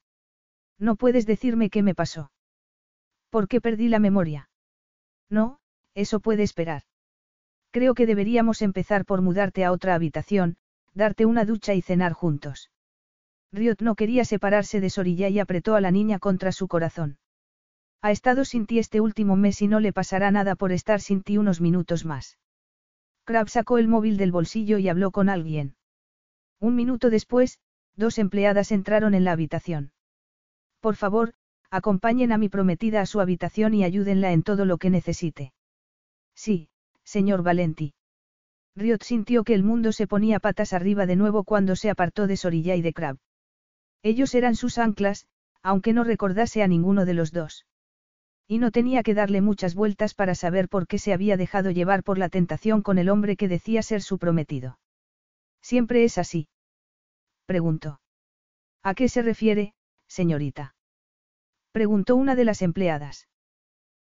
No 0.77 0.95
puedes 0.95 1.25
decirme 1.25 1.69
qué 1.69 1.83
me 1.83 1.95
pasó. 1.95 2.31
¿Por 3.29 3.47
qué 3.47 3.59
perdí 3.59 3.89
la 3.89 3.99
memoria? 3.99 4.49
No, 5.29 5.59
eso 5.93 6.19
puede 6.19 6.43
esperar. 6.43 6.83
Creo 7.71 7.93
que 7.93 8.05
deberíamos 8.05 8.61
empezar 8.61 9.05
por 9.05 9.21
mudarte 9.21 9.65
a 9.65 9.71
otra 9.71 9.95
habitación, 9.95 10.57
darte 10.93 11.25
una 11.25 11.45
ducha 11.45 11.73
y 11.73 11.81
cenar 11.81 12.13
juntos. 12.13 12.69
Riot 13.53 13.81
no 13.81 13.95
quería 13.95 14.23
separarse 14.23 14.79
de 14.79 14.89
Sorilla 14.89 15.27
y 15.27 15.39
apretó 15.39 15.75
a 15.75 15.81
la 15.81 15.91
niña 15.91 16.19
contra 16.19 16.51
su 16.51 16.67
corazón. 16.67 17.17
Ha 18.01 18.11
estado 18.11 18.45
sin 18.45 18.65
ti 18.65 18.79
este 18.79 19.01
último 19.01 19.35
mes 19.35 19.61
y 19.61 19.67
no 19.67 19.79
le 19.79 19.91
pasará 19.93 20.31
nada 20.31 20.55
por 20.55 20.71
estar 20.71 21.01
sin 21.01 21.21
ti 21.21 21.37
unos 21.37 21.59
minutos 21.59 22.05
más. 22.05 22.39
Crab 23.25 23.49
sacó 23.49 23.77
el 23.77 23.87
móvil 23.87 24.17
del 24.17 24.31
bolsillo 24.31 24.77
y 24.77 24.89
habló 24.89 25.11
con 25.11 25.29
alguien. 25.29 25.75
Un 26.59 26.75
minuto 26.75 27.09
después, 27.09 27.59
dos 27.95 28.17
empleadas 28.17 28.71
entraron 28.71 29.13
en 29.13 29.25
la 29.25 29.33
habitación. 29.33 29.91
Por 30.79 30.95
favor, 30.95 31.33
acompañen 31.69 32.31
a 32.31 32.37
mi 32.37 32.49
prometida 32.49 33.01
a 33.01 33.05
su 33.05 33.19
habitación 33.19 33.73
y 33.73 33.83
ayúdenla 33.83 34.31
en 34.31 34.43
todo 34.43 34.65
lo 34.65 34.77
que 34.77 34.89
necesite. 34.89 35.53
Sí, 36.35 36.69
señor 37.03 37.43
Valenti. 37.43 37.93
Riot 38.75 39.03
sintió 39.03 39.43
que 39.43 39.53
el 39.53 39.63
mundo 39.63 39.91
se 39.91 40.07
ponía 40.07 40.39
patas 40.39 40.73
arriba 40.73 41.05
de 41.05 41.17
nuevo 41.17 41.43
cuando 41.43 41.75
se 41.75 41.89
apartó 41.89 42.25
de 42.25 42.37
Sorilla 42.37 42.75
y 42.75 42.81
de 42.81 42.93
Crab. 42.93 43.17
Ellos 44.03 44.33
eran 44.33 44.55
sus 44.55 44.77
anclas, 44.77 45.27
aunque 45.61 45.93
no 45.93 46.03
recordase 46.03 46.63
a 46.63 46.67
ninguno 46.67 47.05
de 47.05 47.13
los 47.13 47.31
dos. 47.31 47.65
Y 48.47 48.57
no 48.57 48.71
tenía 48.71 49.03
que 49.03 49.13
darle 49.13 49.41
muchas 49.41 49.75
vueltas 49.75 50.13
para 50.13 50.35
saber 50.35 50.67
por 50.67 50.87
qué 50.87 50.97
se 50.97 51.13
había 51.13 51.37
dejado 51.37 51.71
llevar 51.71 52.03
por 52.03 52.17
la 52.17 52.29
tentación 52.29 52.81
con 52.81 52.97
el 52.97 53.09
hombre 53.09 53.37
que 53.37 53.47
decía 53.47 53.81
ser 53.83 54.01
su 54.01 54.17
prometido. 54.17 54.79
Siempre 55.61 56.03
es 56.03 56.17
así. 56.17 56.49
Preguntó. 57.45 58.01
¿A 58.83 58.95
qué 58.95 59.07
se 59.07 59.21
refiere, 59.21 59.73
señorita? 60.07 60.75
Preguntó 61.71 62.15
una 62.15 62.35
de 62.35 62.45
las 62.45 62.61
empleadas. 62.61 63.29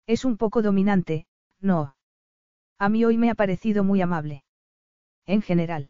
Es 0.06 0.24
un 0.24 0.38
poco 0.38 0.62
dominante, 0.62 1.28
no. 1.60 1.96
A 2.78 2.90
mí 2.90 3.04
hoy 3.04 3.18
me 3.18 3.32
ha 3.32 3.36
parecido 3.36 3.84
muy 3.84 4.02
amable. 4.02 4.44
En 5.26 5.42
general. 5.42 5.90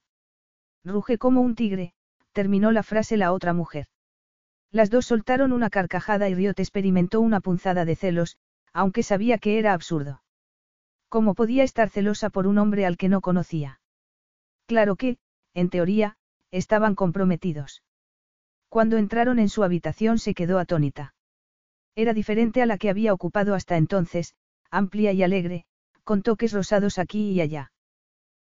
Ruge 0.83 1.17
como 1.17 1.41
un 1.41 1.55
tigre, 1.55 1.93
terminó 2.31 2.71
la 2.71 2.81
frase 2.81 3.17
la 3.17 3.33
otra 3.33 3.53
mujer. 3.53 3.87
Las 4.71 4.89
dos 4.89 5.05
soltaron 5.05 5.51
una 5.53 5.69
carcajada 5.69 6.29
y 6.29 6.35
Riot 6.35 6.55
experimentó 6.57 7.21
una 7.21 7.39
punzada 7.39 7.85
de 7.85 7.95
celos, 7.95 8.37
aunque 8.73 9.03
sabía 9.03 9.37
que 9.37 9.59
era 9.59 9.73
absurdo. 9.73 10.21
¿Cómo 11.09 11.35
podía 11.35 11.63
estar 11.63 11.89
celosa 11.89 12.29
por 12.29 12.47
un 12.47 12.57
hombre 12.57 12.85
al 12.85 12.97
que 12.97 13.07
no 13.07 13.21
conocía? 13.21 13.79
Claro 14.65 14.97
que, 14.97 15.17
en 15.53 15.69
teoría, 15.69 16.17
estaban 16.51 16.95
comprometidos. 16.95 17.83
Cuando 18.69 18.97
entraron 18.97 19.39
en 19.39 19.49
su 19.49 19.63
habitación 19.63 20.19
se 20.19 20.33
quedó 20.33 20.59
atónita. 20.59 21.15
Era 21.95 22.13
diferente 22.13 22.61
a 22.61 22.65
la 22.65 22.77
que 22.77 22.89
había 22.89 23.13
ocupado 23.13 23.55
hasta 23.55 23.77
entonces, 23.77 24.35
amplia 24.69 25.13
y 25.13 25.23
alegre, 25.23 25.65
con 26.03 26.21
toques 26.21 26.51
rosados 26.51 26.99
aquí 26.99 27.31
y 27.31 27.41
allá. 27.41 27.71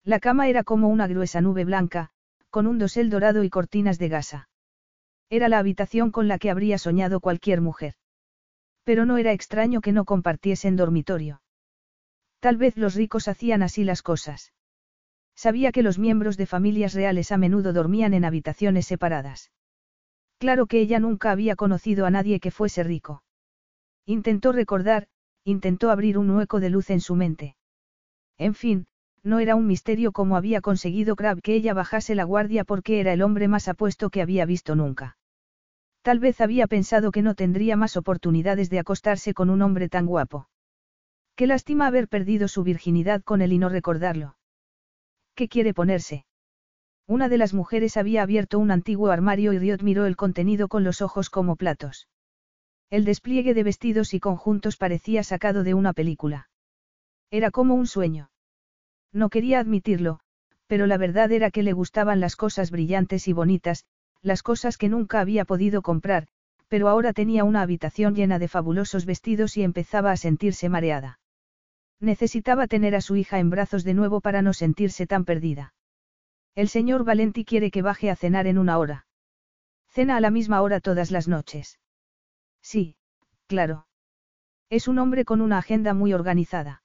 La 0.05 0.19
cama 0.19 0.49
era 0.49 0.65
como 0.65 0.89
una 0.89 1.07
gruesa 1.07 1.41
nube 1.41 1.65
blanca, 1.65 2.11
con 2.51 2.67
un 2.67 2.79
dosel 2.79 3.09
dorado 3.09 3.45
y 3.45 3.51
cortinas 3.51 3.99
de 3.99 4.09
gasa. 4.09 4.49
Era 5.31 5.49
la 5.49 5.59
habitación 5.59 6.11
con 6.11 6.27
la 6.27 6.39
que 6.39 6.51
habría 6.51 6.79
soñado 6.79 7.21
cualquier 7.21 7.61
mujer. 7.61 7.95
Pero 8.85 9.05
no 9.05 9.19
era 9.19 9.33
extraño 9.33 9.81
que 9.81 9.93
no 9.93 10.05
compartiesen 10.05 10.77
dormitorio. 10.77 11.43
Tal 12.41 12.57
vez 12.57 12.77
los 12.77 12.95
ricos 12.95 13.29
hacían 13.29 13.63
así 13.63 13.85
las 13.85 14.03
cosas. 14.03 14.53
Sabía 15.35 15.71
que 15.71 15.83
los 15.83 15.99
miembros 15.99 16.37
de 16.37 16.47
familias 16.47 16.95
reales 16.95 17.31
a 17.31 17.37
menudo 17.37 17.73
dormían 17.73 18.15
en 18.15 18.25
habitaciones 18.25 18.87
separadas. 18.87 19.53
Claro 20.39 20.67
que 20.67 20.81
ella 20.81 20.99
nunca 20.99 21.31
había 21.31 21.57
conocido 21.57 22.07
a 22.07 22.11
nadie 22.11 22.41
que 22.41 22.51
fuese 22.51 22.83
rico. 22.83 23.23
Intentó 24.07 24.53
recordar, 24.53 25.09
intentó 25.45 25.91
abrir 25.91 26.17
un 26.17 26.31
hueco 26.31 26.61
de 26.61 26.71
luz 26.71 26.91
en 26.91 27.01
su 27.01 27.15
mente. 27.17 27.57
En 28.39 28.55
fin, 28.55 28.87
no 29.23 29.41
era 29.41 29.57
un 29.57 29.67
misterio 29.67 30.13
cómo 30.13 30.37
había 30.37 30.61
conseguido 30.61 31.17
Crab 31.17 31.43
que 31.43 31.55
ella 31.55 31.75
bajase 31.75 32.15
la 32.15 32.25
guardia 32.25 32.65
porque 32.65 33.01
era 33.01 33.13
el 33.13 33.23
hombre 33.23 33.49
más 33.49 33.69
apuesto 33.69 34.11
que 34.11 34.23
había 34.23 34.47
visto 34.47 34.75
nunca. 34.75 35.18
Tal 36.09 36.21
vez 36.21 36.41
había 36.41 36.67
pensado 36.67 37.13
que 37.13 37.21
no 37.21 37.35
tendría 37.35 37.77
más 37.77 37.99
oportunidades 37.99 38.71
de 38.71 38.79
acostarse 38.79 39.35
con 39.35 39.51
un 39.51 39.61
hombre 39.61 39.91
tan 39.91 40.07
guapo. 40.07 40.49
Qué 41.37 41.47
lástima 41.47 41.87
haber 41.87 42.09
perdido 42.09 42.49
su 42.49 42.63
virginidad 42.63 43.23
con 43.23 43.43
él 43.43 43.53
y 43.53 43.59
no 43.59 43.69
recordarlo. 43.69 44.39
¿Qué 45.35 45.49
quiere 45.49 45.75
ponerse? 45.75 46.25
Una 47.07 47.29
de 47.29 47.37
las 47.37 47.53
mujeres 47.53 47.99
había 47.99 48.23
abierto 48.23 48.59
un 48.59 48.71
antiguo 48.71 49.11
armario 49.11 49.53
y 49.53 49.59
Riot 49.59 49.83
miró 49.83 50.07
el 50.07 50.17
contenido 50.17 50.69
con 50.69 50.83
los 50.83 51.03
ojos 51.03 51.29
como 51.29 51.57
platos. 51.57 52.09
El 52.89 53.05
despliegue 53.05 53.53
de 53.53 53.65
vestidos 53.65 54.15
y 54.15 54.19
conjuntos 54.19 54.79
parecía 54.79 55.23
sacado 55.23 55.63
de 55.63 55.75
una 55.75 55.93
película. 55.93 56.49
Era 57.31 57.51
como 57.51 57.75
un 57.75 57.87
sueño. 57.87 58.31
No 59.13 59.29
quería 59.29 59.61
admitirlo, 59.61 60.21
pero 60.69 60.87
la 60.87 60.97
verdad 60.97 61.31
era 61.33 61.51
que 61.51 61.63
le 61.63 61.75
gustaban 61.75 62.19
las 62.19 62.35
cosas 62.35 62.71
brillantes 62.71 63.29
y 63.29 63.35
bonitas, 63.35 63.85
las 64.23 64.43
cosas 64.43 64.77
que 64.77 64.89
nunca 64.89 65.21
había 65.21 65.45
podido 65.45 65.83
comprar, 65.83 66.27
pero 66.69 66.89
ahora 66.89 67.13
tenía 67.13 67.45
una 67.45 67.63
habitación 67.63 68.15
llena 68.15 68.39
de 68.39 68.49
fabulosos 68.49 69.07
vestidos 69.07 69.57
y 69.57 69.63
empezaba 69.63 70.13
a 70.13 70.17
sentirse 70.17 70.69
mareada. 70.69 71.21
Necesitaba 72.01 72.67
tener 72.67 72.95
a 72.95 73.01
su 73.01 73.17
hija 73.17 73.39
en 73.39 73.51
brazos 73.51 73.85
de 73.85 73.95
nuevo 73.95 74.21
para 74.21 74.43
no 74.43 74.53
sentirse 74.53 75.07
tan 75.07 75.25
perdida. 75.25 75.75
El 76.55 76.69
señor 76.69 77.05
Valenti 77.05 77.45
quiere 77.45 77.71
que 77.71 77.83
baje 77.83 78.11
a 78.11 78.17
cenar 78.17 78.47
en 78.47 78.59
una 78.59 78.79
hora. 78.79 79.07
Cena 79.89 80.17
a 80.17 80.21
la 80.21 80.31
misma 80.31 80.61
hora 80.61 80.81
todas 80.81 81.11
las 81.11 81.27
noches. 81.29 81.79
Sí, 82.63 82.97
claro. 83.47 83.87
Es 84.71 84.87
un 84.87 84.99
hombre 84.99 85.25
con 85.25 85.41
una 85.41 85.59
agenda 85.59 85.95
muy 85.95 86.13
organizada. 86.13 86.83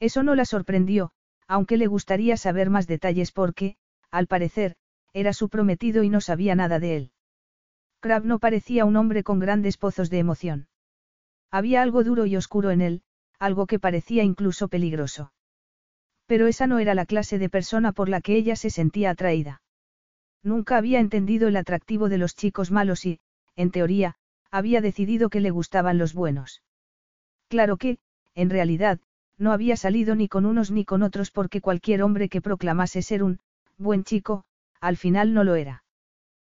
Eso 0.00 0.22
no 0.22 0.34
la 0.34 0.44
sorprendió, 0.44 1.12
aunque 1.46 1.76
le 1.76 1.86
gustaría 1.86 2.36
saber 2.36 2.70
más 2.70 2.86
detalles 2.86 3.30
porque, 3.30 3.76
al 4.10 4.26
parecer, 4.26 4.76
era 5.14 5.32
su 5.32 5.48
prometido 5.48 6.02
y 6.02 6.10
no 6.10 6.20
sabía 6.20 6.54
nada 6.54 6.78
de 6.78 6.96
él. 6.96 7.10
Crab 8.00 8.24
no 8.26 8.38
parecía 8.38 8.84
un 8.84 8.96
hombre 8.96 9.22
con 9.22 9.38
grandes 9.38 9.78
pozos 9.78 10.10
de 10.10 10.18
emoción. 10.18 10.68
Había 11.50 11.80
algo 11.80 12.04
duro 12.04 12.26
y 12.26 12.36
oscuro 12.36 12.70
en 12.70 12.82
él, 12.82 13.02
algo 13.38 13.66
que 13.66 13.78
parecía 13.78 14.24
incluso 14.24 14.68
peligroso. 14.68 15.32
Pero 16.26 16.46
esa 16.48 16.66
no 16.66 16.78
era 16.80 16.94
la 16.94 17.06
clase 17.06 17.38
de 17.38 17.48
persona 17.48 17.92
por 17.92 18.08
la 18.08 18.20
que 18.20 18.36
ella 18.36 18.56
se 18.56 18.70
sentía 18.70 19.10
atraída. 19.10 19.62
Nunca 20.42 20.76
había 20.76 21.00
entendido 21.00 21.48
el 21.48 21.56
atractivo 21.56 22.08
de 22.08 22.18
los 22.18 22.34
chicos 22.34 22.70
malos 22.70 23.06
y, 23.06 23.20
en 23.56 23.70
teoría, 23.70 24.16
había 24.50 24.80
decidido 24.80 25.30
que 25.30 25.40
le 25.40 25.50
gustaban 25.50 25.96
los 25.96 26.12
buenos. 26.12 26.62
Claro 27.48 27.76
que, 27.76 27.98
en 28.34 28.50
realidad, 28.50 29.00
no 29.38 29.52
había 29.52 29.76
salido 29.76 30.14
ni 30.14 30.28
con 30.28 30.44
unos 30.44 30.70
ni 30.70 30.84
con 30.84 31.02
otros 31.02 31.30
porque 31.30 31.60
cualquier 31.60 32.02
hombre 32.02 32.28
que 32.28 32.40
proclamase 32.40 33.02
ser 33.02 33.22
un 33.22 33.38
buen 33.78 34.04
chico, 34.04 34.44
al 34.84 34.98
final 34.98 35.32
no 35.32 35.44
lo 35.44 35.54
era. 35.54 35.82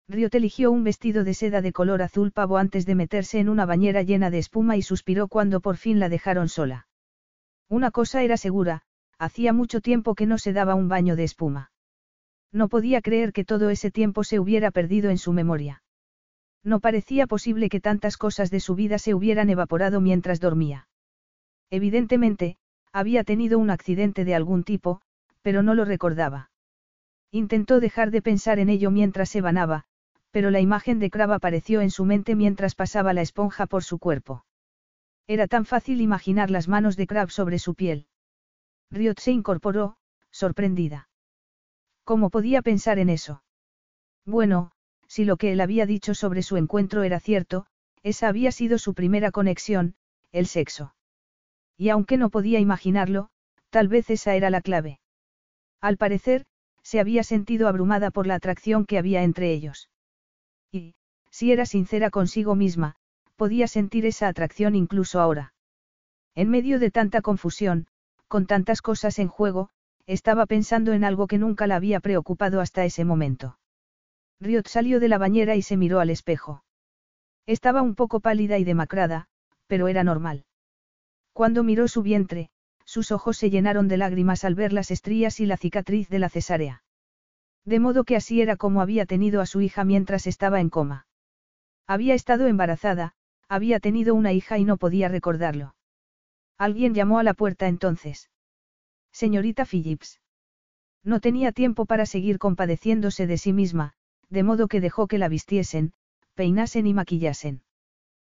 Riot 0.09 0.31
eligió 0.33 0.69
un 0.69 0.83
vestido 0.83 1.23
de 1.23 1.33
seda 1.33 1.61
de 1.61 1.71
color 1.71 2.01
azul 2.01 2.33
pavo 2.33 2.57
antes 2.57 2.85
de 2.85 2.93
meterse 2.93 3.39
en 3.39 3.47
una 3.47 3.65
bañera 3.65 4.01
llena 4.01 4.29
de 4.29 4.37
espuma 4.37 4.75
y 4.75 4.81
suspiró 4.81 5.29
cuando 5.29 5.61
por 5.61 5.77
fin 5.77 5.97
la 5.99 6.09
dejaron 6.09 6.49
sola. 6.49 6.87
Una 7.69 7.89
cosa 7.89 8.23
era 8.23 8.35
segura, 8.35 8.81
hacía 9.17 9.53
mucho 9.53 9.79
tiempo 9.79 10.13
que 10.13 10.25
no 10.25 10.37
se 10.37 10.51
daba 10.51 10.75
un 10.75 10.89
baño 10.89 11.15
de 11.15 11.23
espuma. 11.23 11.71
No 12.51 12.67
podía 12.67 13.01
creer 13.01 13.31
que 13.31 13.45
todo 13.45 13.69
ese 13.69 13.91
tiempo 13.91 14.25
se 14.25 14.41
hubiera 14.41 14.71
perdido 14.71 15.09
en 15.09 15.17
su 15.17 15.31
memoria. 15.31 15.81
No 16.65 16.81
parecía 16.81 17.27
posible 17.27 17.69
que 17.69 17.79
tantas 17.79 18.17
cosas 18.17 18.51
de 18.51 18.59
su 18.59 18.75
vida 18.75 18.99
se 18.99 19.13
hubieran 19.13 19.49
evaporado 19.49 20.01
mientras 20.01 20.41
dormía. 20.41 20.89
Evidentemente, 21.69 22.57
había 22.91 23.23
tenido 23.23 23.57
un 23.57 23.69
accidente 23.69 24.25
de 24.25 24.35
algún 24.35 24.65
tipo, 24.65 24.99
pero 25.41 25.63
no 25.63 25.75
lo 25.75 25.85
recordaba. 25.85 26.49
Intentó 27.31 27.79
dejar 27.79 28.11
de 28.11 28.21
pensar 28.21 28.59
en 28.59 28.69
ello 28.69 28.89
mientras 28.91 29.29
se 29.29 29.41
banaba, 29.41 29.85
pero 30.31 30.51
la 30.51 30.59
imagen 30.59 30.99
de 30.99 31.09
Crab 31.09 31.31
apareció 31.31 31.81
en 31.81 31.91
su 31.91 32.05
mente 32.05 32.35
mientras 32.35 32.75
pasaba 32.75 33.13
la 33.13 33.21
esponja 33.21 33.65
por 33.65 33.83
su 33.83 33.99
cuerpo. 33.99 34.45
Era 35.27 35.47
tan 35.47 35.65
fácil 35.65 35.99
imaginar 35.99 36.49
las 36.49 36.67
manos 36.67 36.95
de 36.95 37.07
Crab 37.07 37.29
sobre 37.29 37.59
su 37.59 37.75
piel. 37.75 38.07
Riot 38.91 39.19
se 39.19 39.31
incorporó, 39.31 39.97
sorprendida. 40.31 41.09
¿Cómo 42.05 42.29
podía 42.29 42.61
pensar 42.61 42.99
en 42.99 43.09
eso? 43.09 43.43
Bueno, 44.25 44.71
si 45.07 45.25
lo 45.25 45.35
que 45.37 45.51
él 45.51 45.59
había 45.59 45.85
dicho 45.85 46.13
sobre 46.13 46.43
su 46.43 46.55
encuentro 46.55 47.03
era 47.03 47.19
cierto, 47.19 47.65
esa 48.03 48.29
había 48.29 48.51
sido 48.53 48.77
su 48.77 48.93
primera 48.93 49.31
conexión, 49.31 49.95
el 50.31 50.47
sexo. 50.47 50.95
Y 51.75 51.89
aunque 51.89 52.17
no 52.17 52.29
podía 52.29 52.59
imaginarlo, 52.59 53.29
tal 53.69 53.89
vez 53.89 54.09
esa 54.09 54.35
era 54.35 54.49
la 54.49 54.61
clave. 54.61 54.99
Al 55.81 55.97
parecer, 55.97 56.45
se 56.87 57.01
había 57.01 57.21
sentido 57.23 57.67
abrumada 57.67 58.11
por 58.11 58.27
la 58.27 58.35
atracción 58.35 58.85
que 58.85 58.97
había 58.97 59.23
entre 59.23 59.51
ellos. 59.51 59.89
Y, 60.71 60.95
si 61.29 61.51
era 61.51 61.65
sincera 61.65 62.09
consigo 62.09 62.55
misma, 62.55 62.95
podía 63.35 63.67
sentir 63.67 64.05
esa 64.05 64.29
atracción 64.29 64.73
incluso 64.73 65.19
ahora. 65.19 65.53
En 66.33 66.49
medio 66.49 66.79
de 66.79 66.89
tanta 66.89 67.21
confusión, 67.21 67.87
con 68.29 68.45
tantas 68.45 68.81
cosas 68.81 69.19
en 69.19 69.27
juego, 69.27 69.69
estaba 70.05 70.45
pensando 70.45 70.93
en 70.93 71.03
algo 71.03 71.27
que 71.27 71.37
nunca 71.37 71.67
la 71.67 71.75
había 71.75 71.99
preocupado 71.99 72.61
hasta 72.61 72.85
ese 72.85 73.03
momento. 73.03 73.59
Riot 74.39 74.67
salió 74.67 75.01
de 75.01 75.09
la 75.09 75.17
bañera 75.17 75.57
y 75.57 75.63
se 75.63 75.75
miró 75.75 75.99
al 75.99 76.09
espejo. 76.09 76.63
Estaba 77.45 77.81
un 77.81 77.95
poco 77.95 78.21
pálida 78.21 78.59
y 78.59 78.63
demacrada, 78.63 79.27
pero 79.67 79.89
era 79.89 80.05
normal. 80.05 80.45
Cuando 81.33 81.63
miró 81.63 81.89
su 81.89 82.01
vientre, 82.01 82.49
sus 82.87 83.11
ojos 83.11 83.37
se 83.37 83.49
llenaron 83.49 83.89
de 83.89 83.97
lágrimas 83.97 84.45
al 84.45 84.55
ver 84.55 84.71
las 84.71 84.91
estrías 84.91 85.41
y 85.41 85.45
la 85.45 85.57
cicatriz 85.57 86.07
de 86.07 86.19
la 86.19 86.29
cesárea. 86.29 86.83
De 87.65 87.81
modo 87.81 88.05
que 88.05 88.15
así 88.15 88.41
era 88.41 88.55
como 88.55 88.81
había 88.81 89.05
tenido 89.05 89.41
a 89.41 89.45
su 89.45 89.59
hija 89.59 89.83
mientras 89.83 90.25
estaba 90.25 90.61
en 90.61 90.69
coma. 90.69 91.05
Había 91.85 92.13
estado 92.13 92.47
embarazada, 92.47 93.13
había 93.49 93.81
tenido 93.81 94.15
una 94.15 94.31
hija 94.31 94.57
y 94.57 94.63
no 94.63 94.77
podía 94.77 95.09
recordarlo. 95.09 95.75
Alguien 96.57 96.93
llamó 96.93 97.19
a 97.19 97.23
la 97.23 97.33
puerta 97.33 97.67
entonces. 97.67 98.29
Señorita 99.11 99.65
Phillips. 99.65 100.21
No 101.03 101.19
tenía 101.19 101.51
tiempo 101.51 101.85
para 101.85 102.05
seguir 102.05 102.39
compadeciéndose 102.39 103.27
de 103.27 103.37
sí 103.37 103.51
misma, 103.51 103.93
de 104.29 104.43
modo 104.43 104.69
que 104.69 104.79
dejó 104.79 105.07
que 105.07 105.17
la 105.17 105.27
vistiesen, 105.27 105.91
peinasen 106.35 106.87
y 106.87 106.93
maquillasen. 106.93 107.63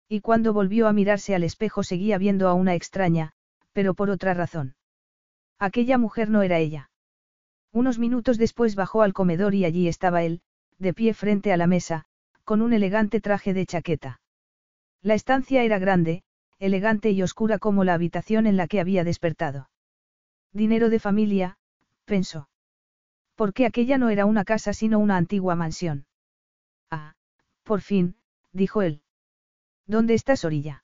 Y 0.07 0.21
cuando 0.21 0.53
volvió 0.53 0.87
a 0.87 0.93
mirarse 0.93 1.35
al 1.35 1.43
espejo 1.43 1.83
seguía 1.83 2.17
viendo 2.17 2.47
a 2.47 2.53
una 2.53 2.73
extraña, 2.73 3.33
pero 3.73 3.93
por 3.93 4.09
otra 4.09 4.33
razón. 4.33 4.75
Aquella 5.59 5.97
mujer 5.97 6.29
no 6.29 6.41
era 6.41 6.57
ella. 6.57 6.89
Unos 7.71 7.99
minutos 7.99 8.37
después 8.37 8.75
bajó 8.75 9.01
al 9.01 9.13
comedor 9.13 9.53
y 9.53 9.65
allí 9.65 9.87
estaba 9.87 10.23
él, 10.23 10.41
de 10.77 10.93
pie 10.93 11.13
frente 11.13 11.53
a 11.53 11.57
la 11.57 11.67
mesa, 11.67 12.05
con 12.43 12.61
un 12.61 12.73
elegante 12.73 13.21
traje 13.21 13.53
de 13.53 13.65
chaqueta. 13.65 14.21
La 15.01 15.13
estancia 15.13 15.63
era 15.63 15.77
grande, 15.79 16.23
elegante 16.57 17.11
y 17.11 17.21
oscura 17.21 17.59
como 17.59 17.83
la 17.83 17.93
habitación 17.93 18.47
en 18.47 18.57
la 18.57 18.67
que 18.67 18.79
había 18.79 19.03
despertado. 19.03 19.69
Dinero 20.51 20.89
de 20.89 20.99
familia, 20.99 21.57
pensó. 22.05 22.49
Porque 23.35 23.65
aquella 23.65 23.97
no 23.97 24.09
era 24.09 24.25
una 24.25 24.43
casa 24.43 24.73
sino 24.73 24.99
una 24.99 25.15
antigua 25.15 25.55
mansión. 25.55 26.05
Ah, 26.89 27.15
por 27.63 27.81
fin, 27.81 28.15
dijo 28.51 28.81
él. 28.81 29.03
¿Dónde 29.85 30.15
estás, 30.15 30.43
Orilla? 30.43 30.83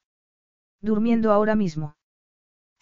Durmiendo 0.81 1.31
ahora 1.31 1.55
mismo. 1.55 1.95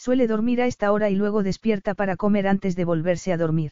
Suele 0.05 0.27
dormir 0.27 0.61
a 0.61 0.65
esta 0.65 0.91
hora 0.91 1.09
y 1.09 1.15
luego 1.15 1.43
despierta 1.43 1.93
para 1.93 2.17
comer 2.17 2.45
antes 2.45 2.75
de 2.75 2.83
volverse 2.83 3.31
a 3.31 3.37
dormir. 3.37 3.71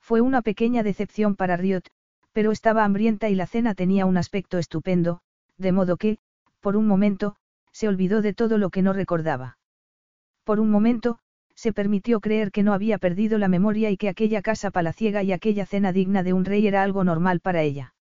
Fue 0.00 0.20
una 0.20 0.42
pequeña 0.42 0.82
decepción 0.82 1.36
para 1.36 1.56
Riot, 1.56 1.84
pero 2.32 2.50
estaba 2.50 2.82
hambrienta 2.82 3.28
y 3.28 3.36
la 3.36 3.46
cena 3.46 3.76
tenía 3.76 4.06
un 4.06 4.16
aspecto 4.16 4.58
estupendo, 4.58 5.20
de 5.56 5.70
modo 5.70 5.98
que, 5.98 6.18
por 6.58 6.76
un 6.76 6.88
momento, 6.88 7.36
se 7.70 7.86
olvidó 7.86 8.22
de 8.22 8.34
todo 8.34 8.58
lo 8.58 8.70
que 8.70 8.82
no 8.82 8.92
recordaba. 8.92 9.56
Por 10.42 10.58
un 10.58 10.68
momento, 10.68 11.20
se 11.54 11.72
permitió 11.72 12.18
creer 12.18 12.50
que 12.50 12.64
no 12.64 12.72
había 12.72 12.98
perdido 12.98 13.38
la 13.38 13.46
memoria 13.46 13.92
y 13.92 13.96
que 13.96 14.08
aquella 14.08 14.42
casa 14.42 14.72
palaciega 14.72 15.22
y 15.22 15.30
aquella 15.30 15.64
cena 15.64 15.92
digna 15.92 16.24
de 16.24 16.32
un 16.32 16.44
rey 16.44 16.66
era 16.66 16.82
algo 16.82 17.04
normal 17.04 17.38
para 17.38 17.62
ella. 17.62 17.94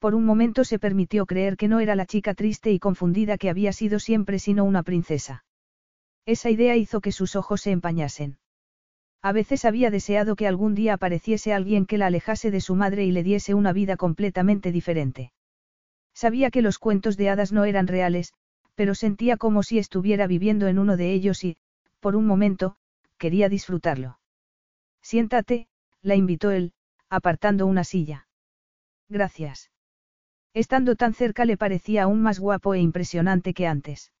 Por 0.00 0.16
un 0.16 0.24
momento 0.24 0.64
se 0.64 0.80
permitió 0.80 1.24
creer 1.24 1.56
que 1.56 1.68
no 1.68 1.78
era 1.78 1.94
la 1.94 2.04
chica 2.04 2.34
triste 2.34 2.72
y 2.72 2.80
confundida 2.80 3.38
que 3.38 3.48
había 3.48 3.72
sido 3.72 4.00
siempre 4.00 4.40
sino 4.40 4.64
una 4.64 4.82
princesa. 4.82 5.44
Esa 6.28 6.50
idea 6.50 6.76
hizo 6.76 7.00
que 7.00 7.10
sus 7.10 7.36
ojos 7.36 7.62
se 7.62 7.70
empañasen. 7.70 8.36
A 9.22 9.32
veces 9.32 9.64
había 9.64 9.90
deseado 9.90 10.36
que 10.36 10.46
algún 10.46 10.74
día 10.74 10.92
apareciese 10.92 11.54
alguien 11.54 11.86
que 11.86 11.96
la 11.96 12.08
alejase 12.08 12.50
de 12.50 12.60
su 12.60 12.74
madre 12.74 13.06
y 13.06 13.12
le 13.12 13.22
diese 13.22 13.54
una 13.54 13.72
vida 13.72 13.96
completamente 13.96 14.70
diferente. 14.70 15.32
Sabía 16.12 16.50
que 16.50 16.60
los 16.60 16.78
cuentos 16.78 17.16
de 17.16 17.30
hadas 17.30 17.50
no 17.50 17.64
eran 17.64 17.86
reales, 17.86 18.34
pero 18.74 18.94
sentía 18.94 19.38
como 19.38 19.62
si 19.62 19.78
estuviera 19.78 20.26
viviendo 20.26 20.66
en 20.66 20.78
uno 20.78 20.98
de 20.98 21.14
ellos 21.14 21.44
y, 21.44 21.56
por 21.98 22.14
un 22.14 22.26
momento, 22.26 22.76
quería 23.16 23.48
disfrutarlo. 23.48 24.18
Siéntate, 25.00 25.66
la 26.02 26.14
invitó 26.14 26.50
él, 26.50 26.74
apartando 27.08 27.64
una 27.64 27.84
silla. 27.84 28.28
Gracias. 29.08 29.70
Estando 30.52 30.94
tan 30.94 31.14
cerca 31.14 31.46
le 31.46 31.56
parecía 31.56 32.02
aún 32.02 32.20
más 32.20 32.38
guapo 32.38 32.74
e 32.74 32.80
impresionante 32.80 33.54
que 33.54 33.66
antes. 33.66 34.12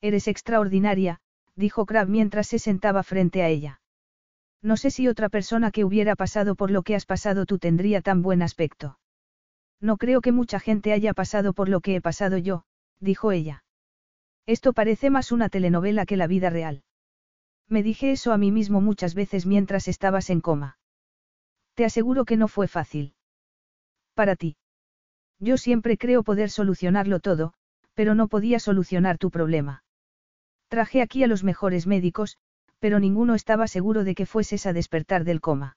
Eres 0.00 0.28
extraordinaria, 0.28 1.20
dijo 1.56 1.86
Crab 1.86 2.08
mientras 2.08 2.48
se 2.48 2.58
sentaba 2.58 3.02
frente 3.02 3.42
a 3.42 3.48
ella. 3.48 3.80
No 4.62 4.76
sé 4.76 4.90
si 4.90 5.08
otra 5.08 5.28
persona 5.28 5.70
que 5.70 5.84
hubiera 5.84 6.16
pasado 6.16 6.54
por 6.54 6.70
lo 6.70 6.82
que 6.82 6.94
has 6.94 7.06
pasado 7.06 7.44
tú 7.46 7.58
tendría 7.58 8.00
tan 8.00 8.22
buen 8.22 8.42
aspecto. 8.42 8.98
No 9.80 9.98
creo 9.98 10.20
que 10.22 10.32
mucha 10.32 10.58
gente 10.58 10.92
haya 10.92 11.12
pasado 11.12 11.52
por 11.52 11.68
lo 11.68 11.80
que 11.80 11.96
he 11.96 12.00
pasado 12.00 12.38
yo, 12.38 12.64
dijo 12.98 13.30
ella. 13.30 13.64
Esto 14.46 14.72
parece 14.72 15.10
más 15.10 15.32
una 15.32 15.48
telenovela 15.48 16.06
que 16.06 16.16
la 16.16 16.26
vida 16.26 16.50
real. 16.50 16.82
Me 17.68 17.82
dije 17.82 18.10
eso 18.10 18.32
a 18.32 18.38
mí 18.38 18.50
mismo 18.50 18.80
muchas 18.80 19.14
veces 19.14 19.46
mientras 19.46 19.88
estabas 19.88 20.30
en 20.30 20.40
coma. 20.40 20.78
Te 21.74 21.84
aseguro 21.84 22.24
que 22.24 22.36
no 22.36 22.48
fue 22.48 22.68
fácil. 22.68 23.14
Para 24.14 24.36
ti. 24.36 24.56
Yo 25.38 25.56
siempre 25.56 25.98
creo 25.98 26.22
poder 26.22 26.50
solucionarlo 26.50 27.20
todo, 27.20 27.52
pero 27.94 28.14
no 28.14 28.28
podía 28.28 28.58
solucionar 28.58 29.18
tu 29.18 29.30
problema. 29.30 29.83
Traje 30.74 31.02
aquí 31.02 31.22
a 31.22 31.28
los 31.28 31.44
mejores 31.44 31.86
médicos, 31.86 32.36
pero 32.80 32.98
ninguno 32.98 33.36
estaba 33.36 33.68
seguro 33.68 34.02
de 34.02 34.16
que 34.16 34.26
fueses 34.26 34.66
a 34.66 34.72
despertar 34.72 35.22
del 35.22 35.40
coma. 35.40 35.76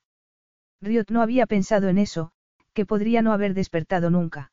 Riot 0.82 1.12
no 1.12 1.22
había 1.22 1.46
pensado 1.46 1.90
en 1.90 2.00
eso, 2.00 2.32
que 2.74 2.88
podría 2.88 3.22
no 3.22 3.32
haber 3.32 3.54
despertado 3.54 4.10
nunca. 4.10 4.52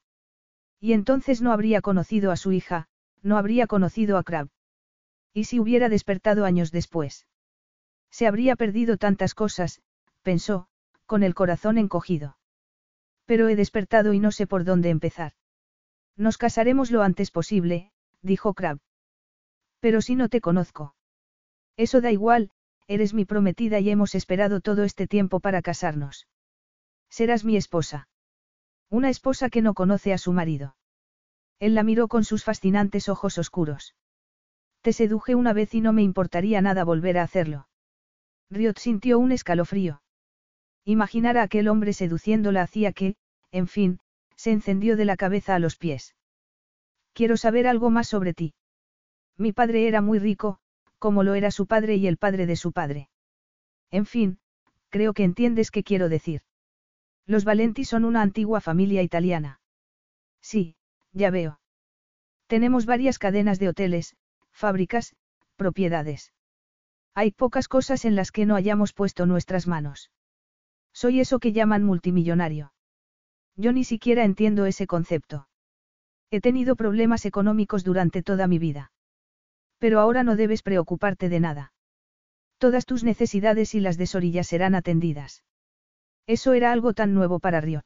Y 0.81 0.93
entonces 0.93 1.41
no 1.41 1.51
habría 1.51 1.81
conocido 1.81 2.31
a 2.31 2.37
su 2.37 2.53
hija, 2.53 2.89
no 3.23 3.39
habría 3.39 3.67
conocido 3.67 4.19
a 4.19 4.23
Crab. 4.23 4.51
¿Y 5.33 5.45
si 5.45 5.61
hubiera 5.61 5.89
despertado 5.89 6.45
años 6.45 6.71
después? 6.73 7.27
Se 8.11 8.27
habría 8.27 8.55
perdido 8.55 8.99
tantas 8.99 9.35
cosas, 9.35 9.81
pensó, 10.21 10.67
con 11.07 11.23
el 11.23 11.35
corazón 11.35 11.79
encogido. 11.79 12.37
Pero 13.25 13.49
he 13.49 13.57
despertado 13.57 14.13
y 14.13 14.19
no 14.19 14.31
sé 14.31 14.47
por 14.47 14.65
dónde 14.65 14.91
empezar. 14.91 15.33
Nos 16.19 16.37
casaremos 16.37 16.91
lo 16.91 17.01
antes 17.01 17.31
posible, 17.31 17.93
dijo 18.21 18.53
Crab. 18.53 18.79
Pero 19.85 20.01
si 20.01 20.15
no 20.17 20.31
te 20.31 20.41
conozco. 20.41 20.95
Eso 21.77 22.01
da 22.01 22.11
igual, 22.11 22.49
eres 22.89 23.13
mi 23.13 23.27
prometida 23.27 23.81
y 23.81 23.91
hemos 23.91 24.15
esperado 24.15 24.63
todo 24.63 24.83
este 24.83 25.07
tiempo 25.07 25.41
para 25.41 25.61
casarnos. 25.61 26.27
Serás 27.11 27.45
mi 27.45 27.59
esposa. 27.59 28.09
Una 28.89 29.11
esposa 29.11 29.51
que 29.51 29.61
no 29.61 29.75
conoce 29.75 30.15
a 30.15 30.17
su 30.17 30.33
marido. 30.33 30.75
Él 31.59 31.75
la 31.75 31.83
miró 31.83 32.09
con 32.09 32.25
sus 32.25 32.45
fascinantes 32.45 33.11
ojos 33.11 33.37
oscuros. 33.37 33.95
Te 34.81 34.95
seduje 34.95 35.35
una 35.35 35.53
vez 35.53 35.75
y 35.75 35.83
no 35.83 35.93
me 35.93 36.01
importaría 36.01 36.63
nada 36.63 36.83
volver 36.85 37.19
a 37.19 37.23
hacerlo. 37.23 37.69
Riot 38.49 38.79
sintió 38.79 39.19
un 39.19 39.33
escalofrío. 39.33 40.01
Imaginar 40.87 41.37
a 41.37 41.43
aquel 41.43 41.69
hombre 41.69 41.93
seduciéndola 41.93 42.63
hacía 42.63 42.95
que, 42.95 43.17
en 43.51 43.69
fin, 43.69 44.01
se 44.35 44.51
encendió 44.51 44.97
de 44.97 45.05
la 45.05 45.19
cabeza 45.19 45.55
a 45.55 45.59
los 45.59 45.77
pies. 45.77 46.17
Quiero 47.13 47.37
saber 47.37 47.67
algo 47.67 47.91
más 47.91 48.09
sobre 48.09 48.33
ti. 48.33 48.55
Mi 49.37 49.53
padre 49.53 49.89
era 49.89 50.01
muy 50.01 50.19
rico, 50.19 50.59
como 50.99 51.23
lo 51.23 51.35
era 51.35 51.51
su 51.51 51.67
padre 51.67 51.97
y 51.97 52.07
el 52.07 52.17
padre 52.17 52.47
de 52.47 52.57
su 52.57 52.73
padre. 52.73 53.09
En 53.91 54.07
fin, 54.07 54.39
creo 54.91 55.13
que 55.13 55.25
entiendes 55.25 55.71
qué 55.71 55.83
quiero 55.83 56.09
decir. 56.09 56.43
Los 57.27 57.45
Valenti 57.45 57.85
son 57.85 58.05
una 58.05 58.23
antigua 58.23 58.61
familia 58.61 59.03
italiana. 59.03 59.61
Sí, 60.41 60.77
ya 61.13 61.31
veo. 61.31 61.61
Tenemos 62.47 62.87
varias 62.87 63.19
cadenas 63.19 63.59
de 63.59 63.69
hoteles, 63.69 64.17
fábricas, 64.53 65.17
propiedades. 65.57 66.33
Hay 67.15 67.31
pocas 67.31 67.69
cosas 67.69 68.05
en 68.05 68.17
las 68.17 68.31
que 68.31 68.47
no 68.47 68.57
hayamos 68.57 68.93
puesto 68.93 69.27
nuestras 69.27 69.67
manos. 69.67 70.11
Soy 70.93 71.21
eso 71.21 71.39
que 71.39 71.53
llaman 71.53 71.83
multimillonario. 71.85 72.73
Yo 73.57 73.73
ni 73.73 73.85
siquiera 73.85 74.25
entiendo 74.25 74.67
ese 74.67 74.87
concepto. 74.87 75.49
He 76.31 76.41
tenido 76.41 76.77
problemas 76.77 77.25
económicos 77.25 77.85
durante 77.85 78.23
toda 78.23 78.47
mi 78.47 78.59
vida. 78.59 78.93
Pero 79.85 80.01
ahora 80.01 80.23
no 80.23 80.35
debes 80.35 80.63
preocuparte 80.63 81.29
de 81.29 81.41
nada. 81.41 81.75
Todas 82.57 82.87
tus 82.87 83.05
necesidades 83.05 83.75
y 83.75 83.81
las 83.81 83.99
de 83.99 84.07
Sorilla 84.07 84.43
serán 84.43 84.75
atendidas. 84.75 85.45
Eso 86.27 86.55
era 86.55 86.73
algo 86.73 86.95
tan 86.95 87.13
nuevo 87.13 87.39
para 87.39 87.61
Riot. 87.61 87.85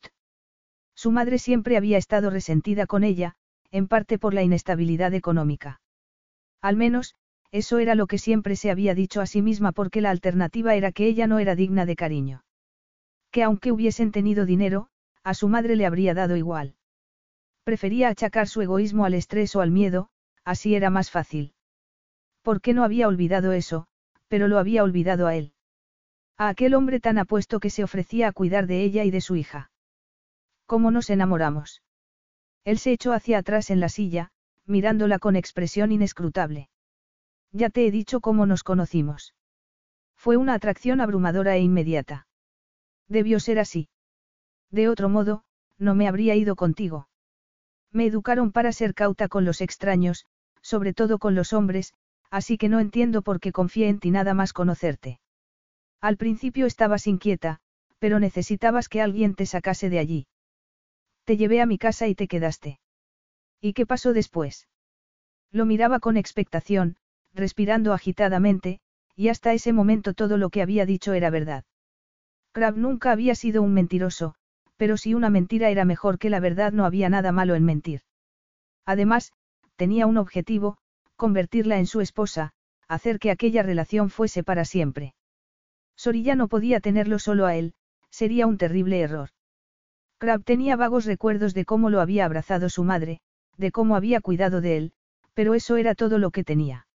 Su 0.94 1.10
madre 1.10 1.40
siempre 1.40 1.76
había 1.76 1.98
estado 1.98 2.30
resentida 2.30 2.86
con 2.86 3.02
ella, 3.02 3.34
en 3.72 3.88
parte 3.88 4.16
por 4.16 4.32
la 4.32 4.44
inestabilidad 4.44 5.12
económica. 5.12 5.80
Al 6.62 6.76
menos, 6.76 7.16
eso 7.50 7.80
era 7.80 7.96
lo 7.96 8.06
que 8.06 8.18
siempre 8.18 8.54
se 8.54 8.70
había 8.70 8.94
dicho 8.94 9.20
a 9.20 9.26
sí 9.26 9.42
misma 9.42 9.72
porque 9.72 10.00
la 10.00 10.10
alternativa 10.10 10.76
era 10.76 10.92
que 10.92 11.08
ella 11.08 11.26
no 11.26 11.40
era 11.40 11.56
digna 11.56 11.84
de 11.84 11.96
cariño. 11.96 12.44
Que 13.32 13.42
aunque 13.42 13.72
hubiesen 13.72 14.12
tenido 14.12 14.46
dinero, 14.46 14.86
a 15.24 15.34
su 15.34 15.48
madre 15.48 15.74
le 15.74 15.84
habría 15.84 16.14
dado 16.14 16.36
igual. 16.36 16.76
Prefería 17.64 18.08
achacar 18.08 18.46
su 18.46 18.62
egoísmo 18.62 19.04
al 19.04 19.14
estrés 19.14 19.56
o 19.56 19.62
al 19.62 19.72
miedo, 19.72 20.10
así 20.44 20.76
era 20.76 20.90
más 20.90 21.10
fácil. 21.10 21.54
¿Por 22.48 22.62
qué 22.62 22.72
no 22.72 22.82
había 22.82 23.08
olvidado 23.08 23.52
eso? 23.52 23.88
Pero 24.26 24.48
lo 24.48 24.58
había 24.58 24.82
olvidado 24.82 25.26
a 25.26 25.36
él. 25.36 25.52
A 26.38 26.48
aquel 26.48 26.72
hombre 26.72 26.98
tan 26.98 27.18
apuesto 27.18 27.60
que 27.60 27.68
se 27.68 27.84
ofrecía 27.84 28.26
a 28.26 28.32
cuidar 28.32 28.66
de 28.66 28.82
ella 28.84 29.04
y 29.04 29.10
de 29.10 29.20
su 29.20 29.36
hija. 29.36 29.70
¿Cómo 30.64 30.90
nos 30.90 31.10
enamoramos? 31.10 31.82
Él 32.64 32.78
se 32.78 32.92
echó 32.92 33.12
hacia 33.12 33.36
atrás 33.36 33.68
en 33.68 33.80
la 33.80 33.90
silla, 33.90 34.30
mirándola 34.64 35.18
con 35.18 35.36
expresión 35.36 35.92
inescrutable. 35.92 36.70
Ya 37.52 37.68
te 37.68 37.86
he 37.86 37.90
dicho 37.90 38.20
cómo 38.20 38.46
nos 38.46 38.62
conocimos. 38.62 39.34
Fue 40.16 40.38
una 40.38 40.54
atracción 40.54 41.02
abrumadora 41.02 41.54
e 41.54 41.60
inmediata. 41.60 42.28
Debió 43.08 43.40
ser 43.40 43.58
así. 43.58 43.90
De 44.70 44.88
otro 44.88 45.10
modo, 45.10 45.44
no 45.76 45.94
me 45.94 46.08
habría 46.08 46.34
ido 46.34 46.56
contigo. 46.56 47.10
Me 47.92 48.06
educaron 48.06 48.52
para 48.52 48.72
ser 48.72 48.94
cauta 48.94 49.28
con 49.28 49.44
los 49.44 49.60
extraños, 49.60 50.24
sobre 50.62 50.94
todo 50.94 51.18
con 51.18 51.34
los 51.34 51.52
hombres, 51.52 51.92
así 52.30 52.58
que 52.58 52.68
no 52.68 52.80
entiendo 52.80 53.22
por 53.22 53.40
qué 53.40 53.52
confié 53.52 53.88
en 53.88 53.98
ti 53.98 54.10
nada 54.10 54.34
más 54.34 54.52
conocerte. 54.52 55.20
Al 56.00 56.16
principio 56.16 56.66
estabas 56.66 57.06
inquieta, 57.06 57.60
pero 57.98 58.20
necesitabas 58.20 58.88
que 58.88 59.02
alguien 59.02 59.34
te 59.34 59.46
sacase 59.46 59.90
de 59.90 59.98
allí. 59.98 60.26
Te 61.24 61.36
llevé 61.36 61.60
a 61.60 61.66
mi 61.66 61.78
casa 61.78 62.06
y 62.06 62.14
te 62.14 62.28
quedaste. 62.28 62.80
¿Y 63.60 63.72
qué 63.72 63.86
pasó 63.86 64.12
después? 64.12 64.68
Lo 65.50 65.66
miraba 65.66 65.98
con 65.98 66.16
expectación, 66.16 66.96
respirando 67.34 67.92
agitadamente, 67.92 68.80
y 69.16 69.28
hasta 69.28 69.52
ese 69.52 69.72
momento 69.72 70.14
todo 70.14 70.36
lo 70.36 70.50
que 70.50 70.62
había 70.62 70.86
dicho 70.86 71.12
era 71.12 71.30
verdad. 71.30 71.64
Crab 72.52 72.76
nunca 72.76 73.10
había 73.10 73.34
sido 73.34 73.62
un 73.62 73.74
mentiroso, 73.74 74.34
pero 74.76 74.96
si 74.96 75.14
una 75.14 75.30
mentira 75.30 75.70
era 75.70 75.84
mejor 75.84 76.18
que 76.18 76.30
la 76.30 76.40
verdad 76.40 76.72
no 76.72 76.84
había 76.84 77.08
nada 77.08 77.32
malo 77.32 77.54
en 77.56 77.64
mentir. 77.64 78.02
Además, 78.86 79.32
tenía 79.76 80.06
un 80.06 80.16
objetivo, 80.16 80.78
convertirla 81.18 81.78
en 81.78 81.86
su 81.86 82.00
esposa, 82.00 82.52
hacer 82.86 83.18
que 83.18 83.30
aquella 83.30 83.62
relación 83.62 84.08
fuese 84.08 84.42
para 84.42 84.64
siempre. 84.64 85.14
Sorilla 85.96 86.36
no 86.36 86.48
podía 86.48 86.80
tenerlo 86.80 87.18
solo 87.18 87.44
a 87.44 87.56
él, 87.56 87.74
sería 88.08 88.46
un 88.46 88.56
terrible 88.56 89.00
error. 89.00 89.30
Crab 90.18 90.44
tenía 90.44 90.76
vagos 90.76 91.04
recuerdos 91.04 91.54
de 91.54 91.64
cómo 91.64 91.90
lo 91.90 92.00
había 92.00 92.24
abrazado 92.24 92.70
su 92.70 92.84
madre, 92.84 93.20
de 93.56 93.72
cómo 93.72 93.96
había 93.96 94.20
cuidado 94.20 94.60
de 94.60 94.76
él, 94.76 94.92
pero 95.34 95.54
eso 95.54 95.76
era 95.76 95.94
todo 95.94 96.18
lo 96.18 96.30
que 96.30 96.44
tenía. 96.44 96.86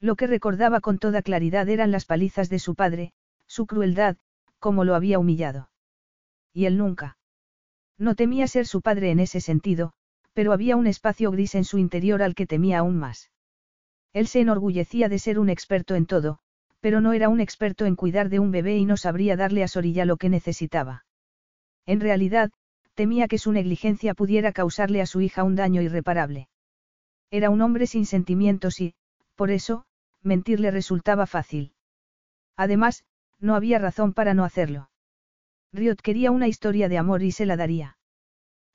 Lo 0.00 0.14
que 0.14 0.28
recordaba 0.28 0.80
con 0.80 0.98
toda 0.98 1.20
claridad 1.20 1.68
eran 1.68 1.90
las 1.90 2.06
palizas 2.06 2.48
de 2.48 2.60
su 2.60 2.74
padre, 2.74 3.12
su 3.46 3.66
crueldad, 3.66 4.16
cómo 4.60 4.84
lo 4.84 4.94
había 4.94 5.18
humillado. 5.18 5.70
Y 6.52 6.66
él 6.66 6.78
nunca. 6.78 7.18
No 7.98 8.14
temía 8.14 8.46
ser 8.46 8.66
su 8.66 8.80
padre 8.80 9.10
en 9.10 9.18
ese 9.18 9.40
sentido, 9.40 9.92
pero 10.32 10.52
había 10.52 10.76
un 10.76 10.86
espacio 10.86 11.30
gris 11.32 11.54
en 11.56 11.64
su 11.64 11.78
interior 11.78 12.22
al 12.22 12.34
que 12.34 12.46
temía 12.46 12.78
aún 12.78 12.96
más. 12.96 13.30
Él 14.12 14.26
se 14.26 14.40
enorgullecía 14.40 15.08
de 15.08 15.18
ser 15.18 15.38
un 15.38 15.48
experto 15.48 15.94
en 15.94 16.06
todo, 16.06 16.38
pero 16.80 17.00
no 17.00 17.12
era 17.12 17.28
un 17.28 17.40
experto 17.40 17.86
en 17.86 17.94
cuidar 17.94 18.28
de 18.28 18.38
un 18.38 18.50
bebé 18.50 18.76
y 18.76 18.84
no 18.84 18.96
sabría 18.96 19.36
darle 19.36 19.62
a 19.62 19.68
Sorilla 19.68 20.04
lo 20.04 20.16
que 20.16 20.28
necesitaba. 20.28 21.04
En 21.86 22.00
realidad, 22.00 22.50
temía 22.94 23.28
que 23.28 23.38
su 23.38 23.52
negligencia 23.52 24.14
pudiera 24.14 24.52
causarle 24.52 25.00
a 25.00 25.06
su 25.06 25.20
hija 25.20 25.44
un 25.44 25.54
daño 25.54 25.80
irreparable. 25.82 26.48
Era 27.30 27.50
un 27.50 27.60
hombre 27.60 27.86
sin 27.86 28.04
sentimientos 28.04 28.80
y, 28.80 28.94
por 29.36 29.50
eso, 29.50 29.84
mentirle 30.22 30.70
resultaba 30.70 31.26
fácil. 31.26 31.72
Además, 32.56 33.04
no 33.38 33.54
había 33.54 33.78
razón 33.78 34.12
para 34.12 34.34
no 34.34 34.44
hacerlo. 34.44 34.90
Riot 35.72 35.96
quería 36.02 36.32
una 36.32 36.48
historia 36.48 36.88
de 36.88 36.98
amor 36.98 37.22
y 37.22 37.30
se 37.30 37.46
la 37.46 37.56
daría. 37.56 37.96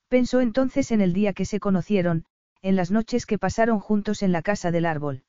Pensó 0.07 0.39
entonces 0.39 0.91
en 0.91 1.01
el 1.01 1.11
día 1.13 1.33
que 1.33 1.45
se 1.45 1.59
conocieron, 1.59 2.25
en 2.61 2.75
las 2.75 2.89
noches 2.89 3.25
que 3.25 3.37
pasaron 3.37 3.79
juntos 3.79 4.23
en 4.23 4.31
la 4.31 4.41
casa 4.41 4.71
del 4.71 4.85
árbol. 4.85 5.24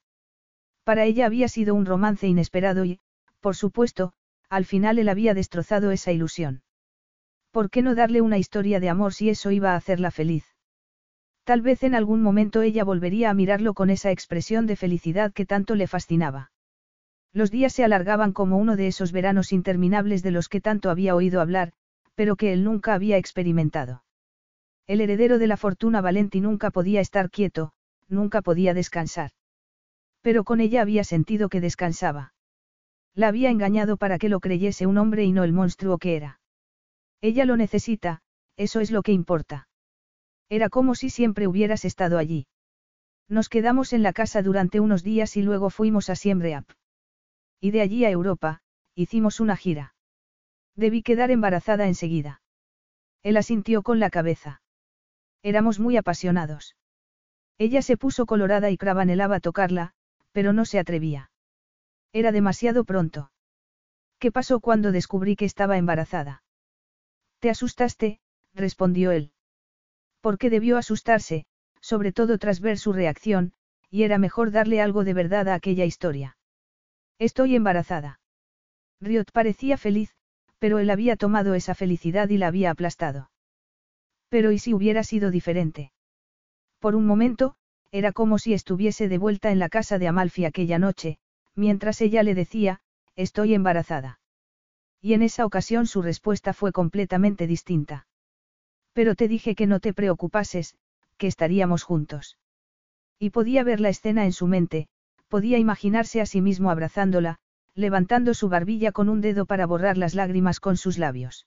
Para 0.87 1.05
ella 1.05 1.27
había 1.27 1.49
sido 1.49 1.75
un 1.75 1.85
romance 1.85 2.29
inesperado 2.29 2.85
y, 2.85 3.01
por 3.41 3.57
supuesto, 3.57 4.13
al 4.49 4.65
final 4.65 5.01
él 5.01 5.09
había 5.09 5.35
destrozado 5.35 5.91
esa 5.91 6.13
ilusión. 6.13 6.63
¿Por 7.51 7.71
qué 7.71 7.83
no 7.83 7.97
darle 7.97 8.21
una 8.21 8.39
historia 8.39 8.79
de 8.79 8.89
amor 8.89 9.13
si 9.13 9.29
eso 9.29 9.51
iba 9.51 9.73
a 9.73 9.77
hacerla 9.77 10.13
feliz? 10.13 10.45
Tal 11.43 11.61
vez 11.61 11.83
en 11.83 11.97
algún 11.97 12.23
momento 12.23 12.63
ella 12.63 12.85
volvería 12.85 13.31
a 13.31 13.35
mirarlo 13.35 13.75
con 13.75 13.91
esa 13.91 14.13
expresión 14.13 14.69
de 14.69 14.77
felicidad 14.77 15.33
que 15.33 15.45
tanto 15.45 15.75
le 15.75 15.89
fascinaba. 15.89 16.53
Los 17.33 17.51
días 17.51 17.73
se 17.73 17.83
alargaban 17.83 18.33
como 18.33 18.57
uno 18.57 18.77
de 18.77 18.87
esos 18.87 19.11
veranos 19.11 19.53
interminables 19.53 20.23
de 20.23 20.31
los 20.31 20.49
que 20.49 20.61
tanto 20.61 20.89
había 20.89 21.17
oído 21.17 21.41
hablar, 21.41 21.73
pero 22.15 22.37
que 22.37 22.53
él 22.53 22.63
nunca 22.63 22.95
había 22.95 23.17
experimentado. 23.17 24.05
El 24.87 25.01
heredero 25.01 25.39
de 25.41 25.49
la 25.49 25.57
fortuna 25.57 26.01
Valenti 26.01 26.41
nunca 26.41 26.71
podía 26.71 27.01
estar 27.01 27.29
quieto, 27.29 27.73
nunca 28.09 28.41
podía 28.41 28.73
descansar. 28.73 29.33
Pero 30.27 30.43
con 30.43 30.61
ella 30.61 30.83
había 30.83 31.05
sentido 31.05 31.49
que 31.49 31.61
descansaba. 31.61 32.35
La 33.15 33.29
había 33.29 33.49
engañado 33.49 33.97
para 33.97 34.19
que 34.19 34.29
lo 34.29 34.41
creyese 34.41 34.85
un 34.85 34.99
hombre 34.99 35.23
y 35.23 35.31
no 35.31 35.45
el 35.45 35.53
monstruo 35.53 35.99
que 35.99 36.17
era. 36.17 36.41
Ella 37.21 37.45
lo 37.45 37.57
necesita, 37.57 38.23
eso 38.57 38.81
es 38.81 38.91
lo 38.91 39.05
que 39.05 39.13
importa. 39.13 39.69
Era 40.49 40.69
como 40.69 40.97
si 40.97 41.11
siempre 41.11 41.47
hubieras 41.47 41.85
estado 41.85 42.19
allí. 42.19 42.49
Nos 43.29 43.49
quedamos 43.49 43.93
en 43.93 44.03
la 44.03 44.13
casa 44.13 44.43
durante 44.43 44.81
unos 44.81 45.05
días 45.05 45.37
y 45.37 45.43
luego 45.43 45.71
fuimos 45.71 46.11
a 46.11 46.17
Siembreap. 46.17 46.69
Y 47.61 47.71
de 47.71 47.83
allí 47.83 48.05
a 48.05 48.11
Europa, 48.11 48.63
hicimos 48.97 49.39
una 49.39 49.57
gira. 49.57 49.95
Debí 50.75 51.05
quedar 51.05 51.31
embarazada 51.31 51.87
enseguida. 51.87 52.43
Él 53.23 53.37
asintió 53.37 53.85
con 53.85 54.01
la 54.01 54.11
cabeza. 54.11 54.61
Éramos 55.45 55.79
muy 55.79 55.97
apasionados. 55.97 56.75
Ella 57.59 57.81
se 57.81 57.97
puso 57.97 58.27
colorada 58.27 58.73
y 58.73 58.77
Crab 58.77 58.99
anhelaba 58.99 59.39
tocarla, 59.39 59.95
pero 60.37 60.53
no 60.53 60.67
se 60.67 60.79
atrevía. 60.79 61.31
Era 62.13 62.31
demasiado 62.31 62.85
pronto. 62.85 63.31
¿Qué 64.19 64.31
pasó 64.31 64.61
cuando 64.61 64.93
descubrí 64.93 65.35
que 65.35 65.47
estaba 65.47 65.79
embarazada? 65.79 66.43
Te 67.39 67.49
asustaste, 67.49 68.21
respondió 68.53 69.13
él. 69.13 69.33
¿Por 70.21 70.37
qué 70.37 70.51
debió 70.51 70.77
asustarse, 70.77 71.47
sobre 71.81 72.13
todo 72.13 72.37
tras 72.37 72.61
ver 72.61 72.77
su 72.77 72.93
reacción, 72.93 73.55
y 73.89 74.03
era 74.03 74.19
mejor 74.19 74.51
darle 74.51 74.83
algo 74.83 75.05
de 75.05 75.15
verdad 75.15 75.49
a 75.49 75.55
aquella 75.55 75.87
historia. 75.87 76.37
Estoy 77.19 77.57
embarazada. 77.57 78.21
Riot 79.01 79.33
parecía 79.33 79.79
feliz, 79.79 80.15
pero 80.59 80.81
él 80.81 80.91
había 80.91 81.17
tomado 81.17 81.55
esa 81.55 81.75
felicidad 81.75 82.29
y 82.29 82.37
la 82.37 82.49
había 82.49 82.73
aplastado. 82.73 83.31
Pero 84.29 84.53
¿y 84.53 84.59
si 84.59 84.75
hubiera 84.75 85.03
sido 85.03 85.31
diferente? 85.31 85.93
Por 86.79 86.95
un 86.95 87.07
momento, 87.07 87.57
era 87.97 88.13
como 88.13 88.39
si 88.39 88.53
estuviese 88.53 89.09
de 89.09 89.17
vuelta 89.17 89.51
en 89.51 89.59
la 89.59 89.71
casa 89.71 89.99
de 89.99 90.07
Amalfi 90.07 90.45
aquella 90.45 90.79
noche, 90.79 91.17
mientras 91.55 92.03
ella 92.03 92.23
le 92.23 92.35
decía, 92.35 92.81
estoy 93.15 93.55
embarazada. 93.55 94.21
Y 95.01 95.15
en 95.15 95.23
esa 95.23 95.47
ocasión 95.47 95.87
su 95.87 96.03
respuesta 96.03 96.53
fue 96.53 96.73
completamente 96.73 97.47
distinta. 97.47 98.07
Pero 98.93 99.15
te 99.15 99.29
dije 99.29 99.55
que 99.55 99.67
no 99.67 99.81
te 99.81 99.95
preocupases, 99.95 100.77
que 101.17 101.27
estaríamos 101.27 101.85
juntos. 101.85 102.37
Y 103.19 103.31
podía 103.31 103.65
ver 103.65 103.81
la 103.81 103.89
escena 103.89 104.27
en 104.27 104.33
su 104.35 104.47
mente, 104.47 104.89
podía 105.29 105.57
imaginarse 105.57 106.21
a 106.21 106.27
sí 106.27 106.43
mismo 106.43 106.71
abrazándola, 106.71 107.39
levantando 107.75 108.35
su 108.35 108.51
barbilla 108.51 108.93
con 108.93 109.09
un 109.09 109.23
dedo 109.23 109.47
para 109.47 109.65
borrar 109.65 109.97
las 109.97 110.15
lágrimas 110.15 110.61
con 110.61 110.77
sus 110.77 110.99
labios. 110.99 111.47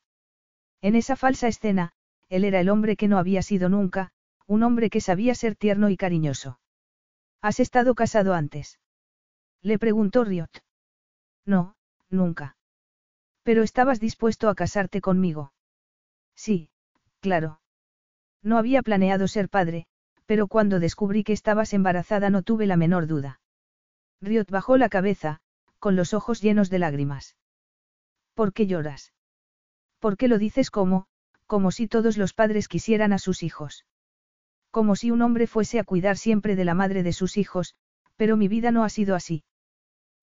En 0.81 0.95
esa 0.95 1.15
falsa 1.15 1.47
escena, 1.47 1.91
él 2.27 2.43
era 2.43 2.59
el 2.59 2.69
hombre 2.69 2.95
que 2.95 3.07
no 3.07 3.19
había 3.19 3.43
sido 3.43 3.69
nunca, 3.69 4.09
un 4.49 4.63
hombre 4.63 4.89
que 4.89 4.99
sabía 4.99 5.35
ser 5.35 5.55
tierno 5.55 5.89
y 5.89 5.95
cariñoso. 5.95 6.59
¿Has 7.39 7.59
estado 7.59 7.93
casado 7.93 8.34
antes? 8.34 8.80
Le 9.61 9.77
preguntó 9.77 10.23
Riot. 10.23 10.49
No, 11.45 11.76
nunca. 12.09 12.57
Pero 13.43 13.61
estabas 13.61 13.99
dispuesto 13.99 14.49
a 14.49 14.55
casarte 14.55 15.01
conmigo. 15.01 15.53
Sí, 16.35 16.71
claro. 17.19 17.61
No 18.41 18.57
había 18.57 18.81
planeado 18.81 19.27
ser 19.27 19.49
padre, 19.49 19.85
pero 20.26 20.47
cuando 20.47 20.80
descubrí 20.80 21.23
que 21.23 21.34
estabas 21.34 21.71
embarazada 21.73 22.31
no 22.31 22.41
tuve 22.41 22.65
la 22.65 22.76
menor 22.76 23.05
duda. 23.05 23.41
Riot 24.19 24.45
bajó 24.49 24.77
la 24.77 24.89
cabeza, 24.89 25.41
con 25.77 25.95
los 25.95 26.15
ojos 26.15 26.41
llenos 26.41 26.71
de 26.71 26.80
lágrimas. 26.80 27.38
¿Por 28.34 28.51
qué 28.53 28.65
lloras? 28.65 29.13
¿Por 29.99 30.17
qué 30.17 30.27
lo 30.27 30.39
dices 30.39 30.71
como, 30.71 31.05
como 31.45 31.69
si 31.69 31.88
todos 31.88 32.17
los 32.17 32.34
padres 32.34 32.67
quisieran 32.67 33.13
a 33.13 33.19
sus 33.19 33.43
hijos. 33.43 33.85
Como 34.71 34.95
si 34.95 35.11
un 35.11 35.21
hombre 35.21 35.47
fuese 35.47 35.79
a 35.79 35.83
cuidar 35.83 36.17
siempre 36.17 36.55
de 36.55 36.65
la 36.65 36.73
madre 36.73 37.03
de 37.03 37.13
sus 37.13 37.37
hijos, 37.37 37.75
pero 38.15 38.37
mi 38.37 38.47
vida 38.47 38.71
no 38.71 38.83
ha 38.83 38.89
sido 38.89 39.15
así. 39.15 39.43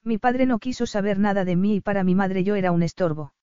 Mi 0.05 0.19
padre 0.19 0.47
no 0.47 0.59
quiso 0.59 0.87
saber 0.87 1.19
nada 1.19 1.45
de 1.45 1.57
mí 1.57 1.77
y 1.77 1.81
para 1.81 2.05
mi 2.05 2.15
madre 2.15 2.45
yo 2.45 2.55
era 2.55 2.71
un 2.71 2.83
estorbo. 2.83 3.35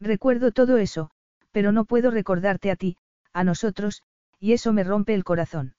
Recuerdo 0.00 0.52
todo 0.52 0.76
eso, 0.78 1.10
pero 1.50 1.72
no 1.72 1.84
puedo 1.84 2.10
recordarte 2.10 2.70
a 2.70 2.76
ti, 2.76 2.96
a 3.32 3.42
nosotros, 3.42 4.02
y 4.38 4.52
eso 4.52 4.72
me 4.72 4.84
rompe 4.84 5.14
el 5.14 5.24
corazón. 5.24 5.74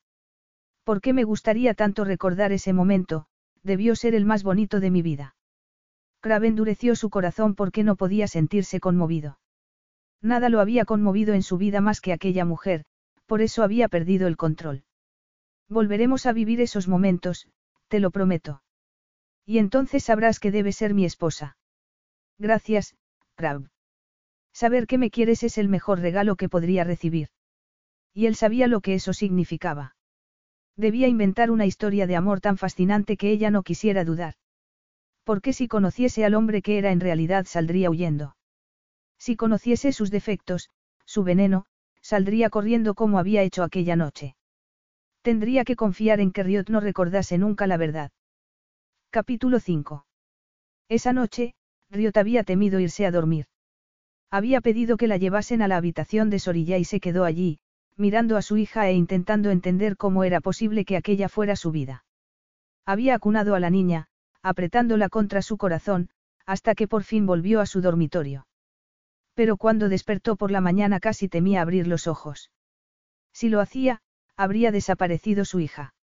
¿Por 0.83 0.99
qué 0.99 1.13
me 1.13 1.23
gustaría 1.23 1.73
tanto 1.73 2.03
recordar 2.03 2.51
ese 2.51 2.73
momento? 2.73 3.27
Debió 3.63 3.95
ser 3.95 4.15
el 4.15 4.25
más 4.25 4.43
bonito 4.43 4.79
de 4.79 4.91
mi 4.91 5.01
vida. 5.01 5.35
Crab 6.19 6.43
endureció 6.43 6.95
su 6.95 7.09
corazón 7.09 7.55
porque 7.55 7.83
no 7.83 7.95
podía 7.95 8.27
sentirse 8.27 8.79
conmovido. 8.79 9.39
Nada 10.21 10.49
lo 10.49 10.59
había 10.59 10.85
conmovido 10.85 11.33
en 11.33 11.41
su 11.41 11.57
vida 11.57 11.81
más 11.81 12.01
que 12.01 12.13
aquella 12.13 12.45
mujer, 12.45 12.85
por 13.31 13.41
eso 13.41 13.63
había 13.63 13.87
perdido 13.87 14.27
el 14.27 14.35
control. 14.35 14.83
Volveremos 15.69 16.25
a 16.25 16.33
vivir 16.33 16.59
esos 16.59 16.89
momentos, 16.89 17.47
te 17.87 18.01
lo 18.01 18.11
prometo. 18.11 18.61
Y 19.45 19.57
entonces 19.59 20.03
sabrás 20.03 20.37
que 20.37 20.51
debe 20.51 20.73
ser 20.73 20.93
mi 20.93 21.05
esposa. 21.05 21.55
Gracias, 22.37 22.97
Crab. 23.35 23.69
Saber 24.51 24.85
que 24.85 24.97
me 24.97 25.09
quieres 25.09 25.43
es 25.43 25.57
el 25.57 25.69
mejor 25.69 26.01
regalo 26.01 26.35
que 26.35 26.49
podría 26.49 26.83
recibir. 26.83 27.29
Y 28.13 28.25
él 28.25 28.35
sabía 28.35 28.67
lo 28.67 28.81
que 28.81 28.95
eso 28.95 29.13
significaba. 29.13 29.95
Debía 30.75 31.07
inventar 31.07 31.51
una 31.51 31.65
historia 31.65 32.07
de 32.07 32.17
amor 32.17 32.41
tan 32.41 32.57
fascinante 32.57 33.15
que 33.15 33.31
ella 33.31 33.49
no 33.49 33.63
quisiera 33.63 34.03
dudar. 34.03 34.33
Porque 35.23 35.53
si 35.53 35.69
conociese 35.69 36.25
al 36.25 36.35
hombre 36.35 36.61
que 36.61 36.77
era 36.77 36.91
en 36.91 36.99
realidad 36.99 37.45
saldría 37.45 37.89
huyendo. 37.89 38.35
Si 39.17 39.37
conociese 39.37 39.93
sus 39.93 40.11
defectos, 40.11 40.69
su 41.05 41.23
veneno, 41.23 41.65
saldría 42.11 42.49
corriendo 42.49 42.93
como 42.93 43.19
había 43.19 43.41
hecho 43.41 43.63
aquella 43.63 43.95
noche. 43.95 44.35
Tendría 45.21 45.63
que 45.63 45.77
confiar 45.77 46.19
en 46.19 46.33
que 46.33 46.43
Riot 46.43 46.65
no 46.67 46.81
recordase 46.81 47.37
nunca 47.37 47.67
la 47.67 47.77
verdad. 47.77 48.11
Capítulo 49.11 49.61
5. 49.61 50.05
Esa 50.89 51.13
noche, 51.13 51.53
Riot 51.89 52.17
había 52.17 52.43
temido 52.43 52.81
irse 52.81 53.05
a 53.05 53.11
dormir. 53.11 53.45
Había 54.29 54.59
pedido 54.59 54.97
que 54.97 55.07
la 55.07 55.15
llevasen 55.15 55.61
a 55.61 55.69
la 55.69 55.77
habitación 55.77 56.29
de 56.29 56.39
Sorilla 56.39 56.77
y 56.77 56.83
se 56.83 56.99
quedó 56.99 57.23
allí, 57.23 57.59
mirando 57.95 58.35
a 58.35 58.41
su 58.41 58.57
hija 58.57 58.89
e 58.89 58.93
intentando 58.93 59.49
entender 59.49 59.95
cómo 59.95 60.25
era 60.25 60.41
posible 60.41 60.83
que 60.83 60.97
aquella 60.97 61.29
fuera 61.29 61.55
su 61.55 61.71
vida. 61.71 62.03
Había 62.85 63.15
acunado 63.15 63.55
a 63.55 63.61
la 63.61 63.69
niña, 63.69 64.07
apretándola 64.41 65.07
contra 65.07 65.41
su 65.41 65.55
corazón, 65.55 66.09
hasta 66.45 66.75
que 66.75 66.89
por 66.89 67.03
fin 67.03 67.25
volvió 67.25 67.61
a 67.61 67.65
su 67.65 67.79
dormitorio. 67.79 68.47
Pero 69.41 69.57
cuando 69.57 69.89
despertó 69.89 70.35
por 70.35 70.51
la 70.51 70.61
mañana 70.61 70.99
casi 70.99 71.27
temía 71.27 71.63
abrir 71.63 71.87
los 71.87 72.05
ojos. 72.05 72.51
Si 73.33 73.49
lo 73.49 73.59
hacía, 73.59 74.03
habría 74.37 74.71
desaparecido 74.71 75.45
su 75.45 75.59
hija. 75.59 75.95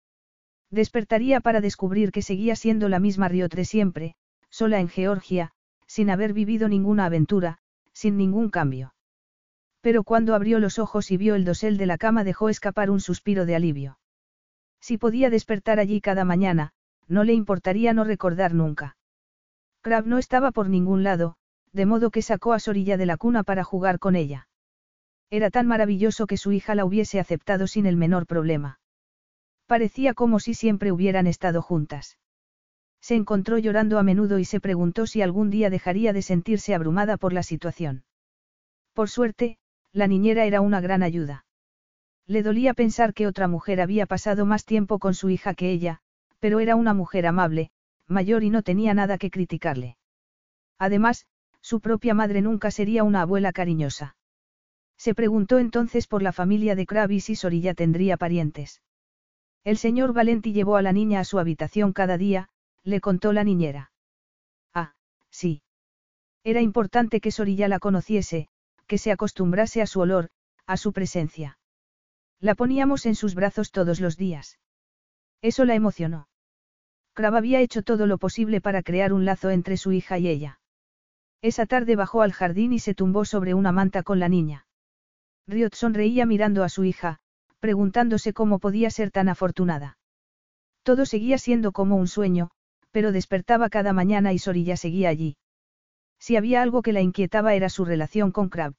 Despertaría 0.71 1.43
para 1.43 1.61
descubrir 1.61 2.13
que 2.13 2.23
seguía 2.23 2.57
siendo 2.57 2.89
la 2.89 2.99
misma 2.99 3.29
Riot 3.29 3.51
de 3.51 3.67
siempre, 3.67 4.15
sola 4.49 4.81
en 4.81 4.89
Georgia, 4.89 5.53
sin 5.87 6.09
haber 6.09 6.33
vivido 6.33 6.67
ninguna 6.71 7.05
aventura, 7.05 7.59
sin 7.93 8.17
ningún 8.17 8.49
cambio. 8.49 8.95
Pero 9.83 10.03
cuando 10.03 10.35
abrió 10.35 10.59
los 10.59 10.79
ojos 10.79 11.11
y 11.11 11.19
vio 11.19 11.35
el 11.35 11.45
dosel 11.45 11.77
de 11.77 11.85
la 11.85 11.99
cama 11.99 12.25
dejó 12.25 12.49
escapar 12.49 12.89
un 12.89 13.01
suspiro 13.01 13.45
de 13.45 13.55
alivio. 13.55 13.99
Si 14.81 14.97
podía 14.97 15.29
despertar 15.29 15.79
allí 15.79 16.01
cada 16.01 16.25
mañana, 16.25 16.73
no 17.07 17.23
le 17.23 17.35
importaría 17.35 17.93
no 17.93 18.05
recordar 18.05 18.55
nunca. 18.55 18.97
Crab 19.83 20.07
no 20.07 20.17
estaba 20.17 20.53
por 20.53 20.71
ningún 20.71 21.03
lado, 21.03 21.37
de 21.77 21.85
modo 21.85 22.11
que 22.11 22.23
sacó 22.23 22.55
a 22.55 22.59
Sorilla 22.59 22.97
de 22.97 23.05
la 23.05 23.19
cuna 23.19 23.43
para 23.43 23.63
jugar 23.63 23.99
con 23.99 24.17
ella. 24.17 24.49
Era 25.29 25.51
tan 25.51 25.67
maravilloso 25.67 26.27
que 26.27 26.39
su 26.39 26.53
hija 26.53 26.75
la 26.75 26.87
hubiese 26.87 27.21
aceptado 27.21 27.67
sin 27.67 27.85
el 27.85 27.97
menor 27.97 28.27
problema. 28.27 28.81
Parecía 29.67 30.15
como 30.15 30.41
si 30.41 30.55
siempre 30.55 30.91
hubieran 30.91 31.27
estado 31.27 31.61
juntas. 31.61 32.19
Se 33.03 33.15
encontró 33.15 33.59
llorando 33.59 33.99
a 33.99 34.03
menudo 34.03 34.39
y 34.39 34.47
se 34.47 34.59
preguntó 34.59 35.07
si 35.07 35.21
algún 35.21 35.51
día 35.51 35.69
dejaría 35.69 36.15
de 36.15 36.23
sentirse 36.23 36.75
abrumada 36.75 37.19
por 37.19 37.35
la 37.35 37.43
situación. 37.43 38.05
Por 38.95 39.11
suerte, 39.11 39.59
la 39.93 40.07
niñera 40.07 40.47
era 40.47 40.63
una 40.63 40.81
gran 40.81 41.03
ayuda. 41.03 41.45
Le 42.27 42.43
dolía 42.43 42.73
pensar 42.73 43.13
que 43.13 43.27
otra 43.27 43.49
mujer 43.49 43.83
había 43.83 44.07
pasado 44.07 44.47
más 44.47 44.65
tiempo 44.65 44.99
con 44.99 45.13
su 45.13 45.29
hija 45.29 45.53
que 45.53 45.71
ella, 45.71 46.01
pero 46.41 46.59
era 46.59 46.75
una 46.75 46.95
mujer 46.95 47.27
amable, 47.27 47.71
mayor 48.09 48.45
y 48.45 48.51
no 48.51 48.63
tenía 48.63 48.95
nada 48.95 49.19
que 49.19 49.31
criticarle. 49.31 49.99
Además, 50.79 51.27
su 51.67 51.81
propia 51.81 52.15
madre 52.15 52.43
nunca 52.43 52.71
sería 52.71 53.03
una 53.03 53.23
abuela 53.23 53.53
cariñosa. 53.53 54.15
Se 54.97 55.17
preguntó 55.17 55.59
entonces 55.59 56.07
por 56.07 56.23
la 56.23 56.31
familia 56.31 56.77
de 56.77 56.87
Kravis 56.87 57.29
y 57.29 57.35
Sorilla 57.35 57.75
tendría 57.75 58.17
parientes. 58.17 58.83
El 59.65 59.77
señor 59.77 60.13
Valenti 60.13 60.53
llevó 60.53 60.77
a 60.77 60.83
la 60.83 60.93
niña 60.93 61.19
a 61.19 61.25
su 61.25 61.41
habitación 61.41 61.93
cada 61.93 62.19
día, 62.19 62.49
le 62.85 63.01
contó 63.01 63.33
la 63.33 63.43
niñera. 63.43 63.91
Ah, 64.75 64.95
sí. 65.29 65.65
Era 66.45 66.61
importante 66.61 67.21
que 67.21 67.33
Sorilla 67.33 67.67
la 67.67 67.81
conociese, 67.81 68.47
que 68.87 68.97
se 68.97 69.11
acostumbrase 69.11 69.83
a 69.83 69.89
su 69.89 69.99
olor, 69.99 70.29
a 70.67 70.77
su 70.77 70.93
presencia. 70.93 71.59
La 72.39 72.55
poníamos 72.55 73.07
en 73.07 73.17
sus 73.17 73.35
brazos 73.35 73.73
todos 73.73 73.99
los 73.99 74.17
días. 74.17 74.61
Eso 75.43 75.65
la 75.65 75.75
emocionó. 75.75 76.29
Crab 77.13 77.35
había 77.35 77.61
hecho 77.61 77.83
todo 77.83 78.07
lo 78.07 78.19
posible 78.19 78.61
para 78.61 78.85
crear 78.85 79.13
un 79.13 79.25
lazo 79.25 79.51
entre 79.51 79.77
su 79.77 79.91
hija 79.91 80.17
y 80.21 80.29
ella. 80.29 80.61
Esa 81.47 81.65
tarde 81.65 81.95
bajó 81.95 82.23
al 82.23 82.33
jardín 82.33 82.73
y 82.73 82.81
se 82.81 82.93
tumbó 82.93 83.25
sobre 83.25 83.55
una 83.55 83.71
manta 83.71 84.03
con 84.03 84.19
la 84.19 84.29
niña. 84.29 84.67
Riot 85.47 85.77
sonreía 85.77 86.27
mirando 86.27 86.65
a 86.65 86.69
su 86.69 86.83
hija, 86.83 87.21
preguntándose 87.61 88.33
cómo 88.33 88.59
podía 88.59 88.91
ser 88.91 89.13
tan 89.13 89.29
afortunada. 89.29 89.97
Todo 90.83 91.07
seguía 91.07 91.39
siendo 91.39 91.71
como 91.71 91.95
un 91.99 92.09
sueño, 92.09 92.51
pero 92.91 93.13
despertaba 93.13 93.69
cada 93.71 93.93
mañana 93.93 94.33
y 94.33 94.41
Sorilla 94.41 94.77
seguía 94.77 95.09
allí. 95.09 95.37
Si 96.19 96.35
había 96.35 96.63
algo 96.63 96.83
que 96.83 96.93
la 96.93 97.01
inquietaba 97.01 97.55
era 97.55 97.69
su 97.69 97.85
relación 97.85 98.33
con 98.33 98.49
Crab. 98.49 98.75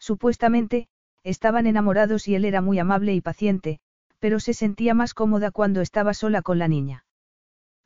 Supuestamente, 0.00 0.88
estaban 1.22 1.68
enamorados 1.68 2.26
y 2.26 2.34
él 2.34 2.44
era 2.44 2.62
muy 2.62 2.80
amable 2.80 3.14
y 3.14 3.20
paciente, 3.20 3.78
pero 4.18 4.40
se 4.40 4.54
sentía 4.54 4.92
más 4.92 5.14
cómoda 5.14 5.52
cuando 5.52 5.82
estaba 5.82 6.14
sola 6.14 6.42
con 6.42 6.58
la 6.58 6.66
niña. 6.66 7.04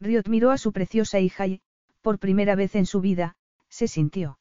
Riot 0.01 0.27
miró 0.27 0.53
a 0.53 0.57
su 0.57 0.73
preciosa 0.73 1.21
hija 1.21 1.47
y, 1.47 1.61
por 2.01 2.19
primera 2.19 2.55
vez 2.55 2.77
en 2.77 2.87
su 2.87 3.03
vida, 3.03 3.37
se 3.71 3.89
sintió 3.89 4.39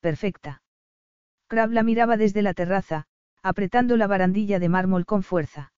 perfecta. 0.00 0.62
Crab 1.48 1.70
la 1.70 1.82
miraba 1.82 2.18
desde 2.18 2.42
la 2.42 2.52
terraza, 2.52 3.06
apretando 3.42 3.96
la 3.96 4.06
barandilla 4.06 4.58
de 4.58 4.68
mármol 4.68 5.06
con 5.06 5.22
fuerza. 5.22 5.72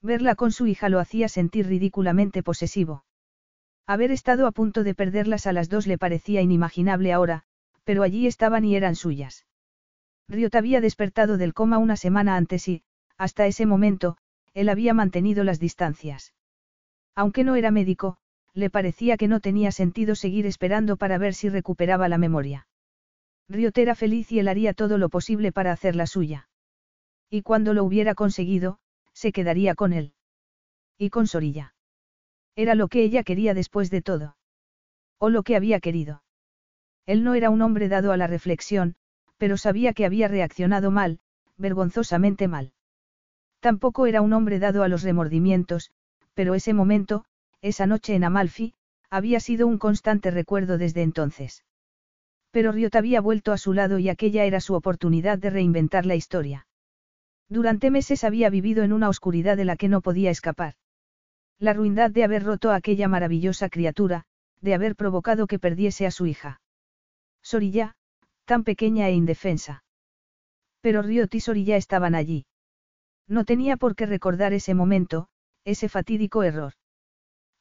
Verla 0.00 0.34
con 0.34 0.52
su 0.52 0.66
hija 0.66 0.88
lo 0.88 1.00
hacía 1.00 1.28
sentir 1.28 1.66
ridículamente 1.66 2.42
posesivo. 2.42 3.04
Haber 3.86 4.10
estado 4.10 4.46
a 4.46 4.52
punto 4.52 4.84
de 4.84 4.94
perderlas 4.94 5.46
a 5.46 5.52
las 5.52 5.68
dos 5.68 5.86
le 5.86 5.98
parecía 5.98 6.40
inimaginable 6.40 7.12
ahora, 7.12 7.42
pero 7.84 8.02
allí 8.02 8.26
estaban 8.26 8.64
y 8.64 8.76
eran 8.76 8.94
suyas. 8.94 9.46
Riot 10.28 10.54
había 10.54 10.80
despertado 10.80 11.36
del 11.36 11.52
coma 11.52 11.78
una 11.78 11.96
semana 11.96 12.36
antes 12.36 12.68
y, 12.68 12.84
hasta 13.18 13.46
ese 13.46 13.66
momento, 13.66 14.16
él 14.54 14.68
había 14.68 14.94
mantenido 14.94 15.44
las 15.44 15.60
distancias. 15.60 16.32
Aunque 17.14 17.44
no 17.44 17.56
era 17.56 17.70
médico, 17.70 18.16
le 18.54 18.70
parecía 18.70 19.16
que 19.16 19.28
no 19.28 19.40
tenía 19.40 19.72
sentido 19.72 20.14
seguir 20.14 20.46
esperando 20.46 20.96
para 20.96 21.18
ver 21.18 21.34
si 21.34 21.48
recuperaba 21.48 22.08
la 22.08 22.18
memoria. 22.18 22.66
Riot 23.48 23.72
era 23.76 23.94
feliz 23.94 24.30
y 24.32 24.38
él 24.38 24.48
haría 24.48 24.74
todo 24.74 24.98
lo 24.98 25.08
posible 25.08 25.52
para 25.52 25.72
hacerla 25.72 26.06
suya. 26.06 26.48
Y 27.30 27.42
cuando 27.42 27.74
lo 27.74 27.84
hubiera 27.84 28.14
conseguido, 28.14 28.78
se 29.12 29.32
quedaría 29.32 29.74
con 29.74 29.92
él. 29.92 30.14
Y 30.98 31.10
con 31.10 31.26
Sorilla. 31.26 31.74
Era 32.54 32.74
lo 32.74 32.88
que 32.88 33.02
ella 33.02 33.22
quería 33.22 33.54
después 33.54 33.90
de 33.90 34.02
todo. 34.02 34.36
O 35.18 35.30
lo 35.30 35.42
que 35.42 35.56
había 35.56 35.80
querido. 35.80 36.22
Él 37.06 37.24
no 37.24 37.34
era 37.34 37.50
un 37.50 37.62
hombre 37.62 37.88
dado 37.88 38.12
a 38.12 38.16
la 38.16 38.26
reflexión, 38.26 38.96
pero 39.38 39.56
sabía 39.56 39.92
que 39.92 40.04
había 40.04 40.28
reaccionado 40.28 40.90
mal, 40.90 41.18
vergonzosamente 41.56 42.48
mal. 42.48 42.72
Tampoco 43.60 44.06
era 44.06 44.20
un 44.20 44.32
hombre 44.32 44.58
dado 44.58 44.82
a 44.82 44.88
los 44.88 45.02
remordimientos, 45.02 45.90
pero 46.34 46.54
ese 46.54 46.74
momento, 46.74 47.24
esa 47.62 47.86
noche 47.86 48.14
en 48.14 48.24
Amalfi, 48.24 48.74
había 49.08 49.40
sido 49.40 49.66
un 49.66 49.78
constante 49.78 50.30
recuerdo 50.30 50.78
desde 50.78 51.02
entonces. 51.02 51.64
Pero 52.50 52.72
Riot 52.72 52.90
había 52.94 53.20
vuelto 53.20 53.52
a 53.52 53.58
su 53.58 53.72
lado 53.72 53.98
y 53.98 54.08
aquella 54.08 54.44
era 54.44 54.60
su 54.60 54.74
oportunidad 54.74 55.38
de 55.38 55.50
reinventar 55.50 56.04
la 56.04 56.14
historia. 56.14 56.66
Durante 57.48 57.90
meses 57.90 58.24
había 58.24 58.50
vivido 58.50 58.82
en 58.82 58.92
una 58.92 59.08
oscuridad 59.08 59.56
de 59.56 59.64
la 59.64 59.76
que 59.76 59.88
no 59.88 60.00
podía 60.00 60.30
escapar. 60.30 60.74
La 61.58 61.72
ruindad 61.72 62.10
de 62.10 62.24
haber 62.24 62.42
roto 62.44 62.70
a 62.70 62.76
aquella 62.76 63.08
maravillosa 63.08 63.68
criatura, 63.68 64.24
de 64.60 64.74
haber 64.74 64.96
provocado 64.96 65.46
que 65.46 65.58
perdiese 65.58 66.06
a 66.06 66.10
su 66.10 66.26
hija. 66.26 66.60
Sorilla, 67.42 67.94
tan 68.44 68.64
pequeña 68.64 69.08
e 69.08 69.12
indefensa. 69.12 69.84
Pero 70.80 71.02
Riot 71.02 71.28
y 71.32 71.40
Sorilla 71.40 71.76
estaban 71.76 72.14
allí. 72.14 72.46
No 73.28 73.44
tenía 73.44 73.76
por 73.76 73.94
qué 73.94 74.06
recordar 74.06 74.52
ese 74.52 74.74
momento, 74.74 75.28
ese 75.64 75.88
fatídico 75.88 76.42
error. 76.42 76.74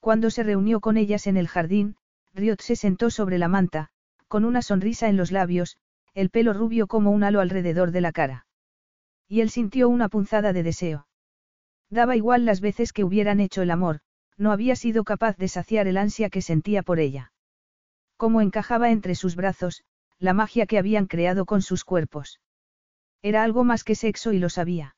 Cuando 0.01 0.31
se 0.31 0.41
reunió 0.41 0.79
con 0.79 0.97
ellas 0.97 1.27
en 1.27 1.37
el 1.37 1.47
jardín, 1.47 1.95
Riot 2.33 2.59
se 2.59 2.75
sentó 2.75 3.11
sobre 3.11 3.37
la 3.37 3.47
manta, 3.47 3.89
con 4.27 4.45
una 4.45 4.63
sonrisa 4.63 5.09
en 5.09 5.15
los 5.15 5.31
labios, 5.31 5.77
el 6.15 6.31
pelo 6.31 6.53
rubio 6.53 6.87
como 6.87 7.11
un 7.11 7.23
halo 7.23 7.39
alrededor 7.39 7.91
de 7.91 8.01
la 8.01 8.11
cara. 8.11 8.47
Y 9.27 9.41
él 9.41 9.51
sintió 9.51 9.89
una 9.89 10.09
punzada 10.09 10.53
de 10.53 10.63
deseo. 10.63 11.07
Daba 11.91 12.15
igual 12.15 12.45
las 12.45 12.61
veces 12.61 12.93
que 12.93 13.03
hubieran 13.03 13.39
hecho 13.39 13.61
el 13.61 13.69
amor, 13.69 13.99
no 14.37 14.51
había 14.51 14.75
sido 14.75 15.03
capaz 15.03 15.37
de 15.37 15.47
saciar 15.47 15.87
el 15.87 15.97
ansia 15.97 16.31
que 16.31 16.41
sentía 16.41 16.81
por 16.81 16.99
ella. 16.99 17.31
Cómo 18.17 18.41
encajaba 18.41 18.89
entre 18.89 19.13
sus 19.13 19.35
brazos, 19.35 19.83
la 20.17 20.33
magia 20.33 20.65
que 20.65 20.79
habían 20.79 21.05
creado 21.05 21.45
con 21.45 21.61
sus 21.61 21.83
cuerpos. 21.83 22.39
Era 23.21 23.43
algo 23.43 23.63
más 23.63 23.83
que 23.83 23.93
sexo 23.93 24.33
y 24.33 24.39
lo 24.39 24.49
sabía. 24.49 24.95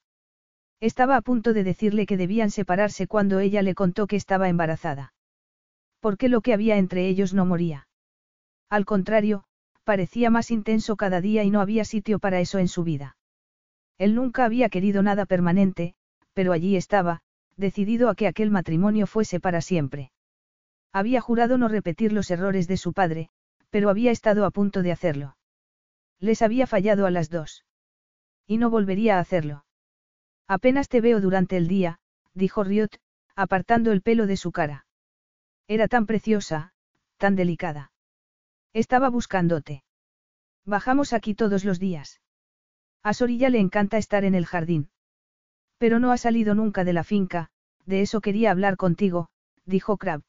Estaba 0.84 1.16
a 1.16 1.22
punto 1.22 1.54
de 1.54 1.64
decirle 1.64 2.06
que 2.06 2.18
debían 2.18 2.52
separarse 2.52 3.08
cuando 3.08 3.40
ella 3.40 3.62
le 3.62 3.74
contó 3.74 4.06
que 4.06 4.18
estaba 4.18 4.50
embarazada. 4.50 5.14
Porque 6.02 6.28
lo 6.28 6.42
que 6.42 6.54
había 6.54 6.76
entre 6.76 7.08
ellos 7.08 7.34
no 7.34 7.46
moría. 7.46 7.88
Al 8.70 8.84
contrario, 8.84 9.46
parecía 9.86 10.30
más 10.30 10.52
intenso 10.52 10.98
cada 10.98 11.22
día 11.22 11.46
y 11.46 11.52
no 11.52 11.62
había 11.62 11.86
sitio 11.86 12.20
para 12.20 12.42
eso 12.42 12.60
en 12.60 12.68
su 12.68 12.84
vida. 12.84 13.16
Él 13.98 14.14
nunca 14.14 14.44
había 14.44 14.68
querido 14.68 15.02
nada 15.04 15.26
permanente, 15.26 15.96
pero 16.34 16.52
allí 16.52 16.76
estaba, 16.76 17.22
decidido 17.56 18.10
a 18.10 18.16
que 18.16 18.28
aquel 18.28 18.52
matrimonio 18.52 19.08
fuese 19.08 19.40
para 19.40 19.62
siempre. 19.62 20.12
Había 20.92 21.22
jurado 21.22 21.58
no 21.58 21.70
repetir 21.70 22.12
los 22.12 22.30
errores 22.30 22.68
de 22.68 22.76
su 22.76 22.92
padre, 22.92 23.30
Pero 23.70 23.90
había 23.90 24.12
estado 24.12 24.44
a 24.46 24.52
punto 24.52 24.82
de 24.82 24.92
hacerlo. 24.92 25.38
Les 26.20 26.42
había 26.42 26.68
fallado 26.68 27.06
a 27.06 27.10
las 27.10 27.30
dos. 27.30 27.64
Y 28.46 28.58
no 28.58 28.70
volvería 28.70 29.16
a 29.16 29.22
hacerlo. 29.22 29.64
Apenas 30.48 30.90
te 30.90 31.02
veo 31.02 31.22
durante 31.22 31.58
el 31.58 31.68
día, 31.68 32.00
dijo 32.34 32.64
Riot, 32.64 33.00
apartando 33.36 33.92
el 33.92 34.02
pelo 34.02 34.28
de 34.28 34.38
su 34.38 34.52
cara. 34.52 34.86
Era 35.68 35.88
tan 35.88 36.06
preciosa, 36.06 36.74
tan 37.18 37.36
delicada. 37.36 37.92
Estaba 38.74 39.10
buscándote. 39.10 39.84
Bajamos 40.66 41.14
aquí 41.14 41.36
todos 41.36 41.64
los 41.64 41.80
días. 41.80 42.22
A 43.04 43.14
Sorilla 43.14 43.50
le 43.50 43.60
encanta 43.60 43.98
estar 43.98 44.24
en 44.24 44.36
el 44.36 44.46
jardín. 44.46 44.90
Pero 45.78 46.00
no 46.00 46.12
ha 46.12 46.18
salido 46.18 46.56
nunca 46.56 46.84
de 46.84 46.94
la 46.94 47.04
finca, 47.04 47.50
de 47.86 48.02
eso 48.02 48.22
quería 48.22 48.52
hablar 48.52 48.78
contigo, 48.78 49.30
dijo 49.66 49.98
Crab. 49.98 50.22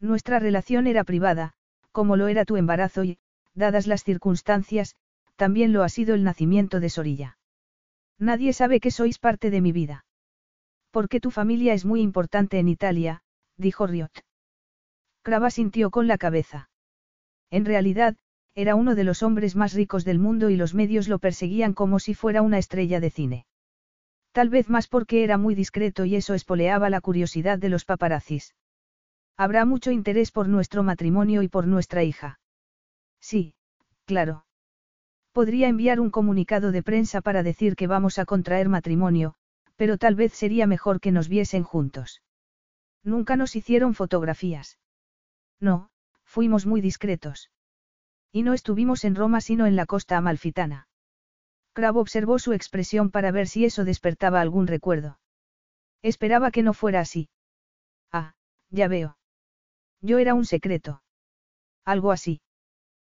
Nuestra 0.00 0.38
relación 0.38 0.86
era 0.86 1.04
privada, 1.04 1.54
como 1.92 2.16
lo 2.16 2.28
era 2.28 2.44
tu 2.44 2.56
embarazo 2.56 3.04
y, 3.04 3.18
dadas 3.54 3.86
las 3.86 4.04
circunstancias, 4.04 4.96
también 5.36 5.72
lo 5.72 5.82
ha 5.82 5.88
sido 5.88 6.14
el 6.14 6.24
nacimiento 6.24 6.80
de 6.80 6.90
Sorilla. 6.90 7.38
Nadie 8.18 8.52
sabe 8.52 8.80
que 8.80 8.90
sois 8.90 9.18
parte 9.18 9.50
de 9.50 9.60
mi 9.60 9.72
vida. 9.72 10.04
Porque 10.90 11.20
tu 11.20 11.30
familia 11.30 11.74
es 11.74 11.84
muy 11.84 12.00
importante 12.00 12.58
en 12.58 12.68
Italia, 12.68 13.22
dijo 13.56 13.86
Riot. 13.86 14.12
Crab 15.22 15.50
sintió 15.50 15.90
con 15.90 16.06
la 16.06 16.18
cabeza. 16.18 16.70
En 17.50 17.64
realidad, 17.64 18.16
era 18.54 18.74
uno 18.74 18.94
de 18.94 19.04
los 19.04 19.22
hombres 19.22 19.54
más 19.54 19.74
ricos 19.74 20.04
del 20.04 20.18
mundo 20.18 20.48
y 20.48 20.56
los 20.56 20.74
medios 20.74 21.08
lo 21.08 21.18
perseguían 21.18 21.74
como 21.74 21.98
si 21.98 22.14
fuera 22.14 22.40
una 22.40 22.58
estrella 22.58 23.00
de 23.00 23.10
cine. 23.10 23.46
Tal 24.32 24.48
vez 24.48 24.70
más 24.70 24.88
porque 24.88 25.24
era 25.24 25.36
muy 25.36 25.54
discreto 25.54 26.04
y 26.04 26.16
eso 26.16 26.32
espoleaba 26.32 26.88
la 26.88 27.02
curiosidad 27.02 27.58
de 27.58 27.68
los 27.68 27.84
paparazzis. 27.84 28.54
Habrá 29.36 29.66
mucho 29.66 29.90
interés 29.90 30.32
por 30.32 30.48
nuestro 30.48 30.82
matrimonio 30.82 31.42
y 31.42 31.48
por 31.48 31.66
nuestra 31.66 32.02
hija. 32.02 32.40
Sí, 33.20 33.54
claro. 34.06 34.45
Podría 35.36 35.68
enviar 35.68 36.00
un 36.00 36.08
comunicado 36.08 36.72
de 36.72 36.82
prensa 36.82 37.20
para 37.20 37.42
decir 37.42 37.76
que 37.76 37.86
vamos 37.86 38.18
a 38.18 38.24
contraer 38.24 38.70
matrimonio, 38.70 39.34
pero 39.76 39.98
tal 39.98 40.14
vez 40.14 40.32
sería 40.32 40.66
mejor 40.66 40.98
que 40.98 41.12
nos 41.12 41.28
viesen 41.28 41.62
juntos. 41.62 42.22
Nunca 43.04 43.36
nos 43.36 43.54
hicieron 43.54 43.92
fotografías. 43.92 44.78
No, 45.60 45.90
fuimos 46.24 46.64
muy 46.64 46.80
discretos. 46.80 47.50
Y 48.32 48.44
no 48.44 48.54
estuvimos 48.54 49.04
en 49.04 49.14
Roma 49.14 49.42
sino 49.42 49.66
en 49.66 49.76
la 49.76 49.84
costa 49.84 50.16
amalfitana. 50.16 50.88
Crab 51.74 51.98
observó 51.98 52.38
su 52.38 52.54
expresión 52.54 53.10
para 53.10 53.30
ver 53.30 53.46
si 53.46 53.66
eso 53.66 53.84
despertaba 53.84 54.40
algún 54.40 54.66
recuerdo. 54.66 55.18
Esperaba 56.00 56.50
que 56.50 56.62
no 56.62 56.72
fuera 56.72 57.00
así. 57.00 57.28
Ah, 58.10 58.32
ya 58.70 58.88
veo. 58.88 59.18
Yo 60.00 60.16
era 60.16 60.32
un 60.32 60.46
secreto. 60.46 61.02
Algo 61.84 62.10
así. 62.10 62.40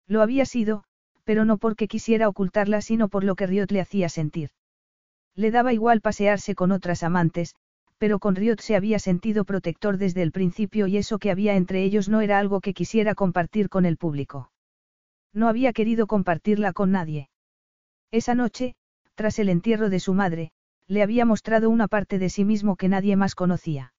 Lo 0.06 0.20
había 0.20 0.44
sido, 0.44 0.84
pero 1.30 1.44
no 1.44 1.58
porque 1.58 1.86
quisiera 1.86 2.28
ocultarla, 2.28 2.80
sino 2.80 3.08
por 3.08 3.22
lo 3.22 3.36
que 3.36 3.46
Riot 3.46 3.68
le 3.70 3.80
hacía 3.80 4.08
sentir. 4.08 4.50
Le 5.36 5.52
daba 5.52 5.72
igual 5.72 6.00
pasearse 6.00 6.56
con 6.56 6.72
otras 6.72 7.04
amantes, 7.04 7.54
pero 7.98 8.18
con 8.18 8.34
Riot 8.34 8.56
se 8.58 8.74
había 8.74 8.98
sentido 8.98 9.44
protector 9.44 9.96
desde 9.96 10.22
el 10.22 10.32
principio 10.32 10.88
y 10.88 10.96
eso 10.96 11.20
que 11.20 11.30
había 11.30 11.54
entre 11.54 11.84
ellos 11.84 12.08
no 12.08 12.20
era 12.20 12.40
algo 12.40 12.60
que 12.60 12.74
quisiera 12.74 13.14
compartir 13.14 13.68
con 13.68 13.84
el 13.84 13.96
público. 13.96 14.50
No 15.32 15.46
había 15.46 15.72
querido 15.72 16.08
compartirla 16.08 16.72
con 16.72 16.90
nadie. 16.90 17.30
Esa 18.10 18.34
noche, 18.34 18.74
tras 19.14 19.38
el 19.38 19.50
entierro 19.50 19.88
de 19.88 20.00
su 20.00 20.14
madre, 20.14 20.50
le 20.88 21.00
había 21.00 21.24
mostrado 21.24 21.70
una 21.70 21.86
parte 21.86 22.18
de 22.18 22.28
sí 22.28 22.44
mismo 22.44 22.74
que 22.74 22.88
nadie 22.88 23.14
más 23.14 23.36
conocía. 23.36 23.94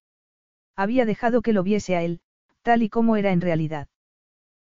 Había 0.75 1.05
dejado 1.05 1.41
que 1.41 1.53
lo 1.53 1.63
viese 1.63 1.95
a 1.95 2.01
él, 2.01 2.19
tal 2.61 2.83
y 2.83 2.89
como 2.89 3.15
era 3.15 3.31
en 3.31 3.39
realidad. 3.39 3.87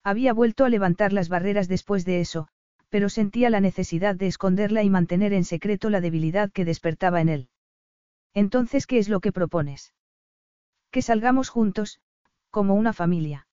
Había 0.05 0.33
vuelto 0.33 0.65
a 0.65 0.69
levantar 0.69 1.13
las 1.13 1.29
barreras 1.29 1.69
después 1.69 2.03
de 2.03 2.19
eso, 2.19 2.49
pero 2.93 3.09
sentía 3.09 3.49
la 3.49 3.59
necesidad 3.59 4.15
de 4.15 4.27
esconderla 4.27 4.83
y 4.83 4.89
mantener 4.91 5.33
en 5.33 5.45
secreto 5.45 5.89
la 5.89 5.99
debilidad 5.99 6.51
que 6.51 6.63
despertaba 6.63 7.21
en 7.21 7.29
él. 7.29 7.49
Entonces, 8.35 8.85
¿qué 8.85 8.99
es 8.99 9.09
lo 9.09 9.19
que 9.19 9.31
propones? 9.31 9.95
Que 10.91 11.01
salgamos 11.01 11.49
juntos, 11.49 11.99
como 12.51 12.75
una 12.75 12.93
familia. 12.93 13.47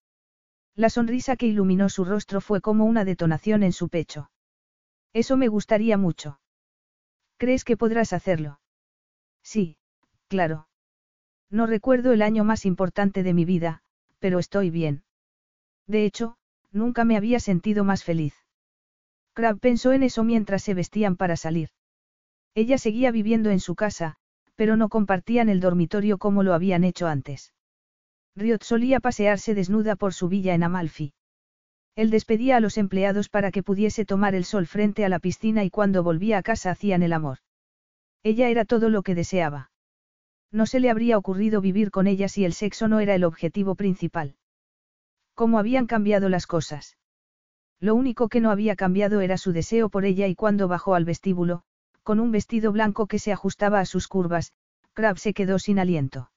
La 0.77 0.91
sonrisa 0.91 1.37
que 1.37 1.47
iluminó 1.47 1.89
su 1.89 2.05
rostro 2.05 2.43
fue 2.43 2.61
como 2.61 2.85
una 2.85 3.07
detonación 3.07 3.63
en 3.63 3.73
su 3.73 3.89
pecho. 3.89 4.31
Eso 5.15 5.39
me 5.39 5.49
gustaría 5.49 5.97
mucho. 5.97 6.39
¿Crees 7.39 7.65
que 7.65 7.79
podrás 7.79 8.13
hacerlo? 8.13 8.61
Sí, 9.43 9.79
claro. 10.29 10.69
No 11.49 11.65
recuerdo 11.65 12.13
el 12.13 12.21
año 12.21 12.45
más 12.45 12.67
importante 12.67 13.23
de 13.23 13.33
mi 13.33 13.47
vida, 13.47 13.81
pero 14.19 14.39
estoy 14.39 14.69
bien. 14.69 15.03
De 15.87 16.05
hecho, 16.05 16.37
nunca 16.73 17.07
me 17.07 17.17
había 17.17 17.41
sentido 17.41 17.85
más 17.85 18.05
feliz. 18.05 18.35
Crab 19.33 19.59
pensó 19.59 19.93
en 19.93 20.03
eso 20.03 20.25
mientras 20.25 20.63
se 20.63 20.75
vestían 20.75 21.17
para 21.17 21.37
salir. 21.37 21.71
Ella 22.55 22.79
seguía 22.79 23.11
viviendo 23.11 23.51
en 23.51 23.61
su 23.61 23.75
casa, 23.75 24.17
pero 24.57 24.77
no 24.77 24.89
compartían 24.89 25.49
el 25.49 25.61
dormitorio 25.61 26.19
como 26.19 26.43
lo 26.43 26.53
habían 26.53 26.85
hecho 26.85 27.07
antes. 27.07 27.55
Riot 28.37 28.63
solía 28.63 29.01
pasearse 29.01 29.55
desnuda 29.55 29.97
por 29.97 30.15
su 30.15 30.29
villa 30.29 30.55
en 30.55 30.63
Amalfi. 30.63 31.13
Él 31.97 32.11
despedía 32.11 32.57
a 32.57 32.61
los 32.61 32.79
empleados 32.79 33.29
para 33.29 33.51
que 33.51 33.63
pudiese 33.63 34.05
tomar 34.05 34.35
el 34.35 34.45
sol 34.45 34.67
frente 34.67 35.05
a 35.05 35.09
la 35.09 35.19
piscina 35.19 35.65
y 35.65 35.71
cuando 35.71 36.03
volvía 36.03 36.39
a 36.39 36.43
casa 36.43 36.71
hacían 36.71 37.03
el 37.03 37.13
amor. 37.13 37.39
Ella 38.23 38.49
era 38.49 38.65
todo 38.65 38.91
lo 38.91 39.03
que 39.03 39.15
deseaba. 39.15 39.71
No 40.53 40.67
se 40.67 40.81
le 40.81 40.91
habría 40.91 41.17
ocurrido 41.17 41.61
vivir 41.61 41.91
con 41.91 42.07
ella 42.07 42.29
si 42.29 42.45
el 42.45 42.53
sexo 42.53 42.89
no 42.89 43.01
era 43.01 43.15
el 43.15 43.25
objetivo 43.25 43.75
principal. 43.77 44.37
¿Cómo 45.35 45.59
habían 45.59 45.87
cambiado 45.87 46.29
las 46.29 46.47
cosas? 46.47 46.97
Lo 47.81 47.95
único 47.95 48.29
que 48.29 48.41
no 48.41 48.51
había 48.51 48.77
cambiado 48.77 49.23
era 49.23 49.39
su 49.39 49.53
deseo 49.53 49.89
por 49.89 50.05
ella 50.05 50.27
y 50.27 50.35
cuando 50.35 50.69
bajó 50.69 50.95
al 50.95 51.07
vestíbulo, 51.07 51.63
con 52.03 52.21
un 52.21 52.31
vestido 52.31 52.73
blanco 52.73 53.07
que 53.07 53.19
se 53.19 53.33
ajustaba 53.33 53.81
a 53.81 53.87
sus 53.87 54.07
curvas, 54.07 54.53
Crab 54.93 55.19
se 55.19 55.33
quedó 55.33 55.59
sin 55.59 55.79
aliento. 55.79 56.31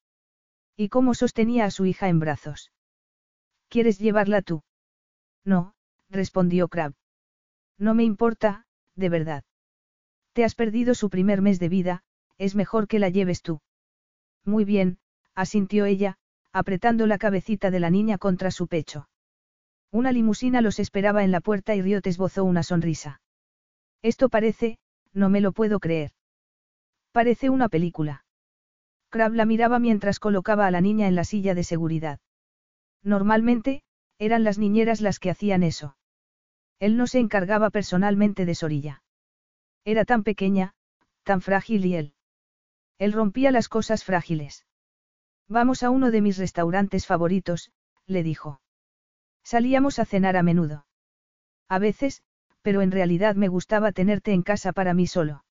¿Y 0.77 0.89
cómo 0.89 1.13
sostenía 1.13 1.65
a 1.65 1.71
su 1.71 1.85
hija 1.85 2.07
en 2.07 2.19
brazos? 2.19 2.71
¿Quieres 3.67 3.99
llevarla 3.99 4.41
tú? 4.41 4.63
No, 5.43 5.73
respondió 6.09 6.69
Crab. 6.69 6.93
No 7.77 7.93
me 7.93 8.03
importa, 8.03 8.65
de 8.95 9.09
verdad. 9.09 9.43
Te 10.31 10.43
has 10.43 10.55
perdido 10.55 10.95
su 10.95 11.09
primer 11.09 11.41
mes 11.41 11.59
de 11.59 11.69
vida, 11.69 12.03
es 12.37 12.55
mejor 12.55 12.87
que 12.87 12.99
la 12.99 13.09
lleves 13.09 13.41
tú. 13.41 13.61
Muy 14.45 14.63
bien, 14.65 14.97
asintió 15.35 15.85
ella, 15.85 16.17
apretando 16.51 17.05
la 17.07 17.17
cabecita 17.17 17.71
de 17.71 17.79
la 17.79 17.89
niña 17.89 18.17
contra 18.17 18.51
su 18.51 18.67
pecho. 18.67 19.09
Una 19.93 20.11
limusina 20.11 20.61
los 20.61 20.79
esperaba 20.79 21.23
en 21.23 21.29
la 21.29 21.39
puerta 21.39 21.75
y 21.75 21.81
Riot 21.83 22.01
esbozó 22.05 22.43
una 22.43 22.63
sonrisa. 22.63 23.21
Esto 24.01 24.27
parece, 24.27 24.79
no 25.13 25.29
me 25.29 25.39
lo 25.39 25.51
puedo 25.51 25.79
creer. 25.79 26.13
Parece 27.11 27.51
una 27.51 27.69
película. 27.69 28.25
Crab 29.09 29.33
la 29.33 29.45
miraba 29.45 29.77
mientras 29.77 30.17
colocaba 30.17 30.65
a 30.65 30.71
la 30.71 30.81
niña 30.81 31.07
en 31.07 31.13
la 31.13 31.23
silla 31.23 31.53
de 31.53 31.63
seguridad. 31.63 32.19
Normalmente, 33.03 33.83
eran 34.17 34.43
las 34.43 34.57
niñeras 34.57 34.99
las 34.99 35.19
que 35.19 35.29
hacían 35.29 35.61
eso. 35.61 35.95
Él 36.79 36.97
no 36.97 37.05
se 37.05 37.19
encargaba 37.19 37.69
personalmente 37.69 38.47
de 38.47 38.55
Sorilla. 38.55 39.03
Era 39.85 40.05
tan 40.05 40.23
pequeña, 40.23 40.73
tan 41.21 41.39
frágil 41.39 41.85
y 41.85 41.95
él. 41.97 42.13
Él 42.97 43.13
rompía 43.13 43.51
las 43.51 43.69
cosas 43.69 44.03
frágiles. 44.03 44.65
Vamos 45.47 45.83
a 45.83 45.91
uno 45.91 46.09
de 46.09 46.21
mis 46.21 46.39
restaurantes 46.39 47.05
favoritos, 47.05 47.71
le 48.07 48.23
dijo. 48.23 48.62
Salíamos 49.43 49.99
a 49.99 50.05
cenar 50.05 50.37
a 50.37 50.43
menudo. 50.43 50.85
A 51.69 51.79
veces, 51.79 52.23
pero 52.61 52.81
en 52.81 52.91
realidad 52.91 53.35
me 53.35 53.49
gustaba 53.49 53.91
tenerte 53.91 54.31
en 54.31 54.41
casa 54.41 54.71
para 54.73 54.93
mí 54.93 55.07
solo. 55.07 55.43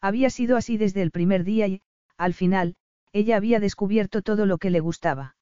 Había 0.00 0.30
sido 0.30 0.56
así 0.56 0.76
desde 0.76 1.02
el 1.02 1.10
primer 1.10 1.44
día 1.44 1.66
y, 1.66 1.82
al 2.16 2.34
final, 2.34 2.76
ella 3.12 3.36
había 3.36 3.60
descubierto 3.60 4.22
todo 4.22 4.46
lo 4.46 4.58
que 4.58 4.70
le 4.70 4.80
gustaba. 4.80 5.36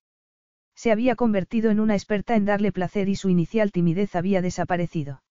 Se 0.74 0.92
había 0.92 1.16
convertido 1.16 1.70
en 1.70 1.80
una 1.80 1.94
experta 1.94 2.36
en 2.36 2.44
darle 2.44 2.72
placer 2.72 3.08
y 3.08 3.16
su 3.16 3.28
inicial 3.28 3.72
timidez 3.72 4.14
había 4.14 4.42
desaparecido. 4.42 5.22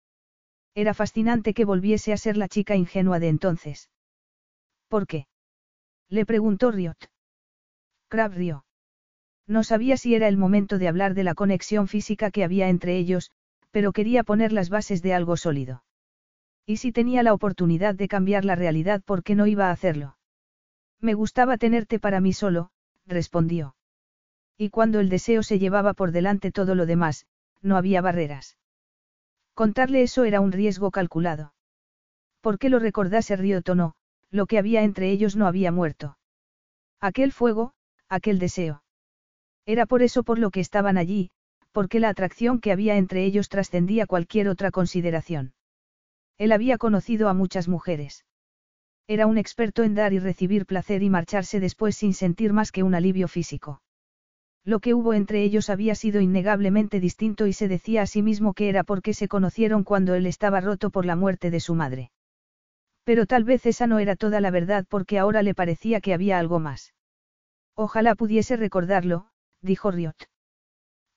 Era 0.76 0.94
fascinante 0.94 1.54
que 1.54 1.66
volviese 1.66 2.14
a 2.14 2.18
ser 2.18 2.36
la 2.36 2.48
chica 2.48 2.76
ingenua 2.76 3.20
de 3.20 3.30
entonces. 3.30 3.90
¿Por 4.88 5.08
qué? 5.08 5.28
Le 6.10 6.26
preguntó 6.26 6.72
Riot. 6.72 6.98
Crab 8.10 8.34
rió. 8.34 8.65
No 9.48 9.64
sabía 9.64 9.98
si 9.98 10.16
era 10.16 10.28
el 10.28 10.38
momento 10.38 10.78
de 10.78 10.88
hablar 10.88 11.14
de 11.14 11.24
la 11.24 11.36
conexión 11.36 11.88
física 11.88 12.32
que 12.32 12.44
había 12.44 12.70
entre 12.70 12.98
ellos, 12.98 13.32
pero 13.72 13.92
quería 13.92 14.24
poner 14.24 14.52
las 14.52 14.70
bases 14.70 15.02
de 15.02 15.14
algo 15.14 15.38
sólido. 15.38 15.84
Y 16.66 16.78
si 16.78 16.92
tenía 16.92 17.22
la 17.22 17.34
oportunidad 17.34 17.94
de 17.94 18.08
cambiar 18.08 18.44
la 18.44 18.56
realidad, 18.56 19.02
¿por 19.04 19.22
qué 19.22 19.36
no 19.36 19.46
iba 19.46 19.68
a 19.68 19.72
hacerlo? 19.72 20.18
Me 21.00 21.14
gustaba 21.14 21.58
tenerte 21.58 22.00
para 22.00 22.22
mí 22.22 22.34
solo, 22.34 22.72
respondió. 23.06 23.76
Y 24.58 24.70
cuando 24.70 25.00
el 25.00 25.10
deseo 25.10 25.44
se 25.44 25.60
llevaba 25.60 25.94
por 25.94 26.12
delante 26.12 26.52
todo 26.52 26.74
lo 26.74 26.86
demás, 26.86 27.28
no 27.62 27.78
había 27.78 28.02
barreras. 28.02 28.58
Contarle 29.54 30.02
eso 30.02 30.24
era 30.24 30.42
un 30.42 30.52
riesgo 30.52 30.90
calculado. 30.90 31.54
¿Por 32.42 32.58
qué 32.58 32.70
lo 32.70 32.80
recordase 32.80 33.36
Río 33.36 33.62
Tono, 33.62 33.96
lo 34.32 34.48
que 34.48 34.58
había 34.58 34.84
entre 34.84 35.12
ellos 35.12 35.36
no 35.36 35.48
había 35.48 35.72
muerto. 35.72 36.18
Aquel 37.00 37.32
fuego, 37.32 37.74
aquel 38.08 38.40
deseo. 38.40 38.84
Era 39.66 39.86
por 39.86 40.04
eso 40.04 40.24
por 40.24 40.40
lo 40.40 40.52
que 40.52 40.60
estaban 40.60 40.98
allí, 40.98 41.32
porque 41.72 42.00
la 42.00 42.10
atracción 42.10 42.60
que 42.60 42.72
había 42.72 42.98
entre 42.98 43.26
ellos 43.26 43.50
trascendía 43.50 44.06
cualquier 44.06 44.48
otra 44.48 44.72
consideración. 44.72 45.54
Él 46.38 46.52
había 46.52 46.78
conocido 46.78 47.30
a 47.30 47.34
muchas 47.34 47.68
mujeres. 47.68 48.26
Era 49.08 49.28
un 49.28 49.38
experto 49.38 49.84
en 49.84 49.94
dar 49.94 50.14
y 50.14 50.20
recibir 50.20 50.66
placer 50.66 51.04
y 51.04 51.10
marcharse 51.10 51.60
después 51.60 51.96
sin 51.96 52.14
sentir 52.14 52.54
más 52.54 52.72
que 52.72 52.84
un 52.84 52.96
alivio 52.96 53.28
físico. 53.28 53.82
Lo 54.64 54.80
que 54.80 54.96
hubo 54.96 55.14
entre 55.14 55.44
ellos 55.44 55.70
había 55.70 55.94
sido 55.94 56.22
innegablemente 56.22 57.00
distinto 57.00 57.46
y 57.46 57.54
se 57.54 57.68
decía 57.68 58.02
a 58.02 58.08
sí 58.08 58.24
mismo 58.24 58.54
que 58.54 58.68
era 58.68 58.84
porque 58.84 59.14
se 59.14 59.28
conocieron 59.28 59.84
cuando 59.84 60.16
él 60.16 60.26
estaba 60.26 60.60
roto 60.60 60.90
por 60.90 61.06
la 61.06 61.16
muerte 61.16 61.52
de 61.52 61.60
su 61.60 61.76
madre. 61.76 62.12
Pero 63.04 63.28
tal 63.28 63.44
vez 63.44 63.68
esa 63.68 63.86
no 63.86 64.00
era 64.00 64.16
toda 64.16 64.42
la 64.42 64.50
verdad 64.50 64.86
porque 64.90 65.20
ahora 65.20 65.44
le 65.44 65.54
parecía 65.54 66.02
que 66.02 66.16
había 66.16 66.40
algo 66.40 66.60
más. 66.60 66.96
Ojalá 67.76 68.16
pudiese 68.16 68.56
recordarlo, 68.56 69.28
dijo 69.66 69.92
Riot. 69.92 70.16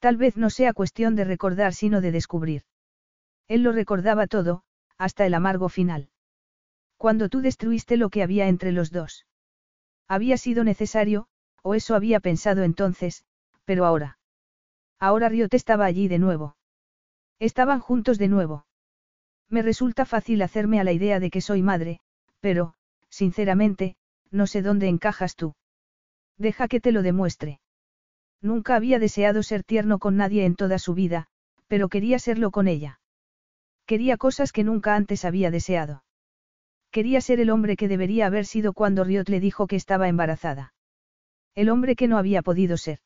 Tal 0.01 0.17
vez 0.17 0.37
no 0.37 0.51
sea 0.51 0.73
cuestión 0.73 1.15
de 1.17 1.25
recordar 1.25 1.75
sino 1.75 2.01
de 2.01 2.13
descubrir. 2.13 2.63
Él 3.47 3.63
lo 3.63 3.73
recordaba 3.73 4.27
todo, 4.27 4.63
hasta 4.97 5.27
el 5.27 5.35
amargo 5.35 5.69
final. 5.69 6.11
Cuando 6.97 7.29
tú 7.29 7.41
destruiste 7.41 7.97
lo 7.97 8.11
que 8.11 8.23
había 8.23 8.49
entre 8.49 8.73
los 8.73 8.91
dos. 8.91 9.27
Había 10.09 10.37
sido 10.37 10.65
necesario, 10.65 11.29
o 11.63 11.75
eso 11.75 11.95
había 11.95 12.21
pensado 12.21 12.63
entonces, 12.63 13.25
pero 13.65 13.85
ahora. 13.85 14.19
Ahora 14.99 15.29
Riot 15.29 15.51
estaba 15.53 15.85
allí 15.85 16.09
de 16.09 16.19
nuevo. 16.19 16.57
Estaban 17.39 17.81
juntos 17.81 18.19
de 18.19 18.29
nuevo. 18.29 18.67
Me 19.49 19.63
resulta 19.63 20.05
fácil 20.05 20.43
hacerme 20.43 20.81
a 20.81 20.85
la 20.85 20.93
idea 20.93 21.21
de 21.21 21.31
que 21.31 21.41
soy 21.41 21.63
madre, 21.63 22.01
pero, 22.41 22.75
sinceramente, 23.09 23.97
no 24.31 24.47
sé 24.47 24.63
dónde 24.63 24.89
encajas 24.89 25.37
tú. 25.37 25.55
Deja 26.37 26.69
que 26.69 26.81
te 26.81 26.93
lo 26.93 27.03
demuestre. 27.03 27.61
Nunca 28.41 28.77
había 28.77 28.99
deseado 28.99 29.43
ser 29.43 29.65
tierno 29.65 29.99
con 29.99 30.17
nadie 30.17 30.45
en 30.45 30.55
toda 30.55 30.79
su 30.79 30.95
vida, 30.95 31.27
pero 31.67 31.89
quería 31.89 32.19
serlo 32.19 32.51
con 32.51 32.69
ella. 32.69 33.01
Quería 33.87 34.17
cosas 34.17 34.53
que 34.53 34.65
nunca 34.65 34.95
antes 34.95 35.25
había 35.25 35.51
deseado. 35.51 36.05
Quería 36.91 37.21
ser 37.21 37.41
el 37.41 37.51
hombre 37.51 37.77
que 37.77 37.89
debería 37.89 38.27
haber 38.27 38.47
sido 38.47 38.73
cuando 38.73 39.05
Riot 39.05 39.25
le 39.29 39.41
dijo 39.41 39.67
que 39.67 39.77
estaba 39.77 40.09
embarazada. 40.09 40.75
El 41.55 41.69
hombre 41.71 41.97
que 41.97 42.09
no 42.09 42.19
había 42.19 42.43
podido 42.43 42.77
ser. 42.77 43.01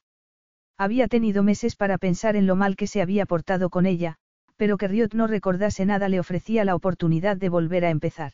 Había 0.76 1.09
tenido 1.09 1.42
meses 1.42 1.76
para 1.76 1.98
pensar 1.98 2.36
en 2.36 2.46
lo 2.46 2.56
mal 2.56 2.76
que 2.76 2.86
se 2.86 3.00
había 3.00 3.26
portado 3.26 3.70
con 3.70 3.86
ella, 3.86 4.16
pero 4.56 4.76
que 4.76 4.88
Riot 4.88 5.14
no 5.14 5.26
recordase 5.26 5.86
nada 5.86 6.09
le 6.09 6.20
ofrecía 6.20 6.64
la 6.64 6.74
oportunidad 6.74 7.36
de 7.36 7.48
volver 7.48 7.84
a 7.84 7.90
empezar. 7.90 8.32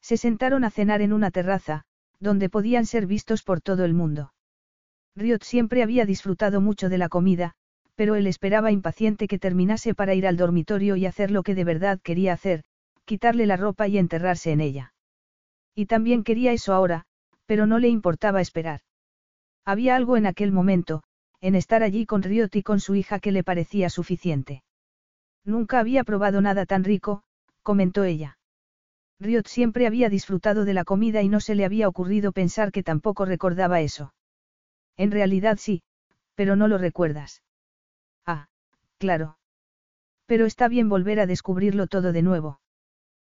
Se 0.00 0.16
sentaron 0.16 0.64
a 0.64 0.70
cenar 0.70 1.02
en 1.02 1.12
una 1.12 1.30
terraza, 1.30 1.84
donde 2.20 2.48
podían 2.48 2.86
ser 2.86 3.06
vistos 3.06 3.42
por 3.42 3.60
todo 3.60 3.84
el 3.84 3.94
mundo. 3.94 4.32
Riot 5.16 5.42
siempre 5.42 5.82
había 5.82 6.04
disfrutado 6.04 6.60
mucho 6.60 6.90
de 6.90 6.98
la 6.98 7.08
comida, 7.08 7.54
pero 7.94 8.14
él 8.14 8.26
esperaba 8.26 8.70
impaciente 8.70 9.28
que 9.28 9.38
terminase 9.38 9.94
para 9.94 10.14
ir 10.14 10.26
al 10.26 10.36
dormitorio 10.36 10.96
y 10.96 11.06
hacer 11.06 11.30
lo 11.30 11.42
que 11.42 11.54
de 11.54 11.64
verdad 11.64 11.98
quería 12.02 12.34
hacer, 12.34 12.64
quitarle 13.06 13.46
la 13.46 13.56
ropa 13.56 13.88
y 13.88 13.96
enterrarse 13.96 14.52
en 14.52 14.60
ella. 14.60 14.92
Y 15.74 15.86
también 15.86 16.22
quería 16.22 16.52
eso 16.52 16.74
ahora, 16.74 17.06
pero 17.46 17.66
no 17.66 17.78
le 17.78 17.88
importaba 17.88 18.42
esperar. 18.42 18.80
Había 19.64 19.96
algo 19.96 20.18
en 20.18 20.26
aquel 20.26 20.52
momento, 20.52 21.02
en 21.40 21.54
estar 21.54 21.82
allí 21.82 22.04
con 22.04 22.22
Riot 22.22 22.50
y 22.52 22.62
con 22.62 22.80
su 22.80 22.94
hija 22.94 23.18
que 23.18 23.32
le 23.32 23.42
parecía 23.42 23.88
suficiente. 23.88 24.62
Nunca 25.44 25.78
había 25.78 26.04
probado 26.04 26.42
nada 26.42 26.66
tan 26.66 26.84
rico, 26.84 27.22
comentó 27.62 28.04
ella. 28.04 28.38
Riot 29.18 29.46
siempre 29.46 29.86
había 29.86 30.10
disfrutado 30.10 30.66
de 30.66 30.74
la 30.74 30.84
comida 30.84 31.22
y 31.22 31.28
no 31.30 31.40
se 31.40 31.54
le 31.54 31.64
había 31.64 31.88
ocurrido 31.88 32.32
pensar 32.32 32.70
que 32.70 32.82
tampoco 32.82 33.24
recordaba 33.24 33.80
eso. 33.80 34.12
En 34.96 35.10
realidad 35.10 35.58
sí, 35.60 35.82
pero 36.34 36.56
no 36.56 36.68
lo 36.68 36.78
recuerdas. 36.78 37.42
Ah, 38.24 38.48
claro. 38.98 39.38
Pero 40.26 40.46
está 40.46 40.68
bien 40.68 40.88
volver 40.88 41.20
a 41.20 41.26
descubrirlo 41.26 41.86
todo 41.86 42.12
de 42.12 42.22
nuevo. 42.22 42.60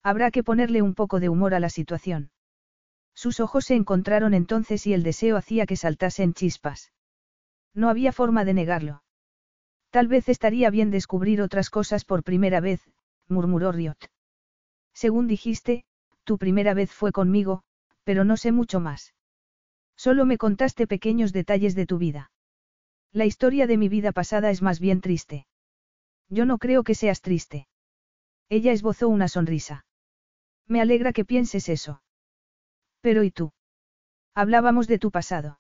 Habrá 0.04 0.32
que 0.32 0.44
ponerle 0.44 0.82
un 0.82 0.94
poco 0.94 1.20
de 1.20 1.30
humor 1.30 1.54
a 1.54 1.60
la 1.60 1.70
situación. 1.70 2.32
Sus 3.14 3.40
ojos 3.40 3.66
se 3.66 3.76
encontraron 3.76 4.34
entonces 4.34 4.86
y 4.88 4.94
el 4.94 5.04
deseo 5.04 5.38
hacía 5.38 5.66
que 5.66 5.76
saltasen 5.76 6.34
chispas. 6.34 6.92
No 7.74 7.90
había 7.90 8.12
forma 8.12 8.46
de 8.46 8.54
negarlo. 8.54 9.04
Tal 9.90 10.08
vez 10.08 10.30
estaría 10.30 10.70
bien 10.70 10.92
descubrir 10.92 11.42
otras 11.42 11.70
cosas 11.70 12.06
por 12.06 12.24
primera 12.24 12.60
vez, 12.60 12.82
murmuró 13.28 13.72
Riot. 13.72 13.98
Según 14.94 15.28
dijiste, 15.28 15.86
tu 16.24 16.38
primera 16.38 16.74
vez 16.74 16.92
fue 16.92 17.12
conmigo, 17.12 17.64
pero 18.04 18.24
no 18.24 18.38
sé 18.38 18.52
mucho 18.52 18.80
más. 18.80 19.14
Solo 19.98 20.26
me 20.26 20.38
contaste 20.38 20.88
pequeños 20.88 21.34
detalles 21.34 21.76
de 21.76 21.86
tu 21.86 21.98
vida. 21.98 22.32
La 23.12 23.26
historia 23.26 23.68
de 23.68 23.78
mi 23.78 23.90
vida 23.90 24.12
pasada 24.12 24.52
es 24.52 24.62
más 24.62 24.80
bien 24.80 25.02
triste. 25.02 25.48
Yo 26.30 26.46
no 26.46 26.60
creo 26.60 26.84
que 26.84 26.96
seas 26.96 27.22
triste. 27.22 27.68
Ella 28.50 28.72
esbozó 28.72 29.10
una 29.10 29.28
sonrisa. 29.28 29.86
Me 30.68 30.82
alegra 30.82 31.14
que 31.14 31.26
pienses 31.26 31.68
eso. 31.68 32.02
Pero 33.02 33.24
¿y 33.24 33.32
tú? 33.32 33.54
Hablábamos 34.36 34.88
de 34.88 35.00
tu 35.00 35.10
pasado. 35.12 35.60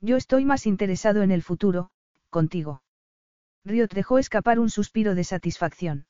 Yo 0.00 0.16
estoy 0.16 0.44
más 0.44 0.66
interesado 0.66 1.22
en 1.22 1.30
el 1.30 1.42
futuro, 1.42 1.90
contigo. 2.30 2.82
Riot 3.64 3.88
dejó 3.94 4.18
escapar 4.18 4.58
un 4.58 4.68
suspiro 4.68 5.14
de 5.14 5.24
satisfacción. 5.24 6.06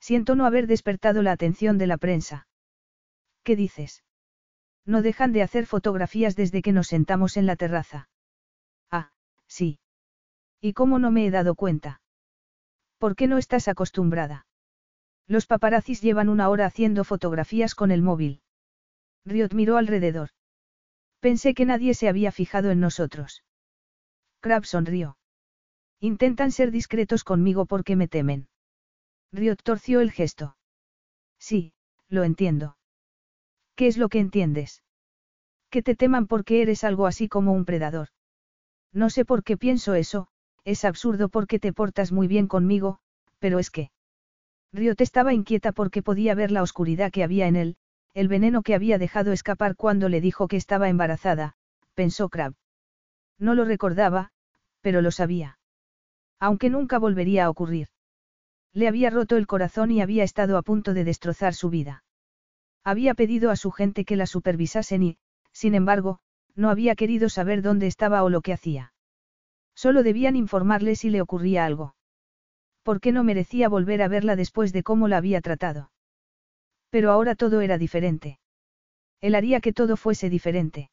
Siento 0.00 0.34
no 0.34 0.46
haber 0.46 0.66
despertado 0.66 1.22
la 1.22 1.32
atención 1.32 1.78
de 1.78 1.86
la 1.86 1.98
prensa. 1.98 2.46
¿Qué 3.42 3.56
dices? 3.56 4.03
No 4.86 5.02
dejan 5.02 5.32
de 5.32 5.42
hacer 5.42 5.66
fotografías 5.66 6.36
desde 6.36 6.62
que 6.62 6.72
nos 6.72 6.88
sentamos 6.88 7.36
en 7.36 7.46
la 7.46 7.56
terraza. 7.56 8.08
Ah, 8.90 9.12
sí. 9.46 9.78
¿Y 10.60 10.72
cómo 10.72 10.98
no 10.98 11.10
me 11.10 11.26
he 11.26 11.30
dado 11.30 11.54
cuenta? 11.54 12.00
¿Por 12.98 13.16
qué 13.16 13.26
no 13.26 13.38
estás 13.38 13.68
acostumbrada? 13.68 14.46
Los 15.26 15.46
paparazzis 15.46 16.02
llevan 16.02 16.28
una 16.28 16.48
hora 16.48 16.66
haciendo 16.66 17.04
fotografías 17.04 17.74
con 17.74 17.90
el 17.90 18.02
móvil. 18.02 18.42
Riot 19.24 19.54
miró 19.54 19.78
alrededor. 19.78 20.30
Pensé 21.20 21.54
que 21.54 21.64
nadie 21.64 21.94
se 21.94 22.08
había 22.08 22.30
fijado 22.32 22.70
en 22.70 22.80
nosotros. 22.80 23.42
Crab 24.40 24.66
sonrió. 24.66 25.16
Intentan 26.00 26.52
ser 26.52 26.70
discretos 26.70 27.24
conmigo 27.24 27.64
porque 27.64 27.96
me 27.96 28.08
temen. 28.08 28.48
Riot 29.32 29.56
torció 29.62 30.00
el 30.00 30.12
gesto. 30.12 30.56
Sí, 31.38 31.72
lo 32.08 32.24
entiendo. 32.24 32.76
¿Qué 33.76 33.86
es 33.88 33.96
lo 33.96 34.08
que 34.08 34.20
entiendes? 34.20 34.82
Que 35.70 35.82
te 35.82 35.96
teman 35.96 36.26
porque 36.26 36.62
eres 36.62 36.84
algo 36.84 37.06
así 37.06 37.28
como 37.28 37.52
un 37.52 37.64
predador. 37.64 38.08
No 38.92 39.10
sé 39.10 39.24
por 39.24 39.42
qué 39.42 39.56
pienso 39.56 39.94
eso, 39.94 40.28
es 40.64 40.84
absurdo 40.84 41.28
porque 41.28 41.58
te 41.58 41.72
portas 41.72 42.12
muy 42.12 42.28
bien 42.28 42.46
conmigo, 42.46 42.98
pero 43.40 43.58
es 43.58 43.70
que... 43.70 43.90
Riot 44.72 44.96
estaba 44.98 45.34
inquieta 45.34 45.72
porque 45.72 46.02
podía 46.02 46.34
ver 46.34 46.50
la 46.50 46.62
oscuridad 46.62 47.10
que 47.10 47.24
había 47.24 47.48
en 47.48 47.56
él, 47.56 47.76
el 48.14 48.28
veneno 48.28 48.62
que 48.62 48.74
había 48.74 48.98
dejado 48.98 49.32
escapar 49.32 49.74
cuando 49.74 50.08
le 50.08 50.20
dijo 50.20 50.46
que 50.46 50.56
estaba 50.56 50.88
embarazada, 50.88 51.56
pensó 51.94 52.28
Crab. 52.28 52.54
No 53.38 53.54
lo 53.54 53.64
recordaba, 53.64 54.30
pero 54.80 55.02
lo 55.02 55.10
sabía. 55.10 55.58
Aunque 56.38 56.70
nunca 56.70 56.98
volvería 56.98 57.46
a 57.46 57.50
ocurrir. 57.50 57.88
Le 58.72 58.86
había 58.86 59.10
roto 59.10 59.36
el 59.36 59.46
corazón 59.48 59.90
y 59.90 60.00
había 60.00 60.22
estado 60.22 60.56
a 60.56 60.62
punto 60.62 60.94
de 60.94 61.04
destrozar 61.04 61.54
su 61.54 61.70
vida. 61.70 62.03
Había 62.84 63.14
pedido 63.14 63.50
a 63.50 63.56
su 63.56 63.70
gente 63.70 64.04
que 64.04 64.16
la 64.16 64.26
supervisasen 64.26 65.02
y, 65.02 65.18
sin 65.52 65.74
embargo, 65.74 66.18
no 66.54 66.68
había 66.68 66.94
querido 66.94 67.28
saber 67.28 67.62
dónde 67.62 67.86
estaba 67.86 68.22
o 68.22 68.28
lo 68.28 68.42
que 68.42 68.52
hacía. 68.52 68.92
Solo 69.74 70.02
debían 70.02 70.36
informarle 70.36 70.94
si 70.94 71.10
le 71.10 71.20
ocurría 71.20 71.64
algo. 71.64 71.96
¿Por 72.82 73.00
qué 73.00 73.12
no 73.12 73.24
merecía 73.24 73.68
volver 73.68 74.02
a 74.02 74.08
verla 74.08 74.36
después 74.36 74.72
de 74.72 74.82
cómo 74.82 75.08
la 75.08 75.16
había 75.16 75.40
tratado? 75.40 75.90
Pero 76.90 77.10
ahora 77.10 77.34
todo 77.34 77.62
era 77.62 77.78
diferente. 77.78 78.38
Él 79.20 79.34
haría 79.34 79.60
que 79.60 79.72
todo 79.72 79.96
fuese 79.96 80.28
diferente. 80.28 80.90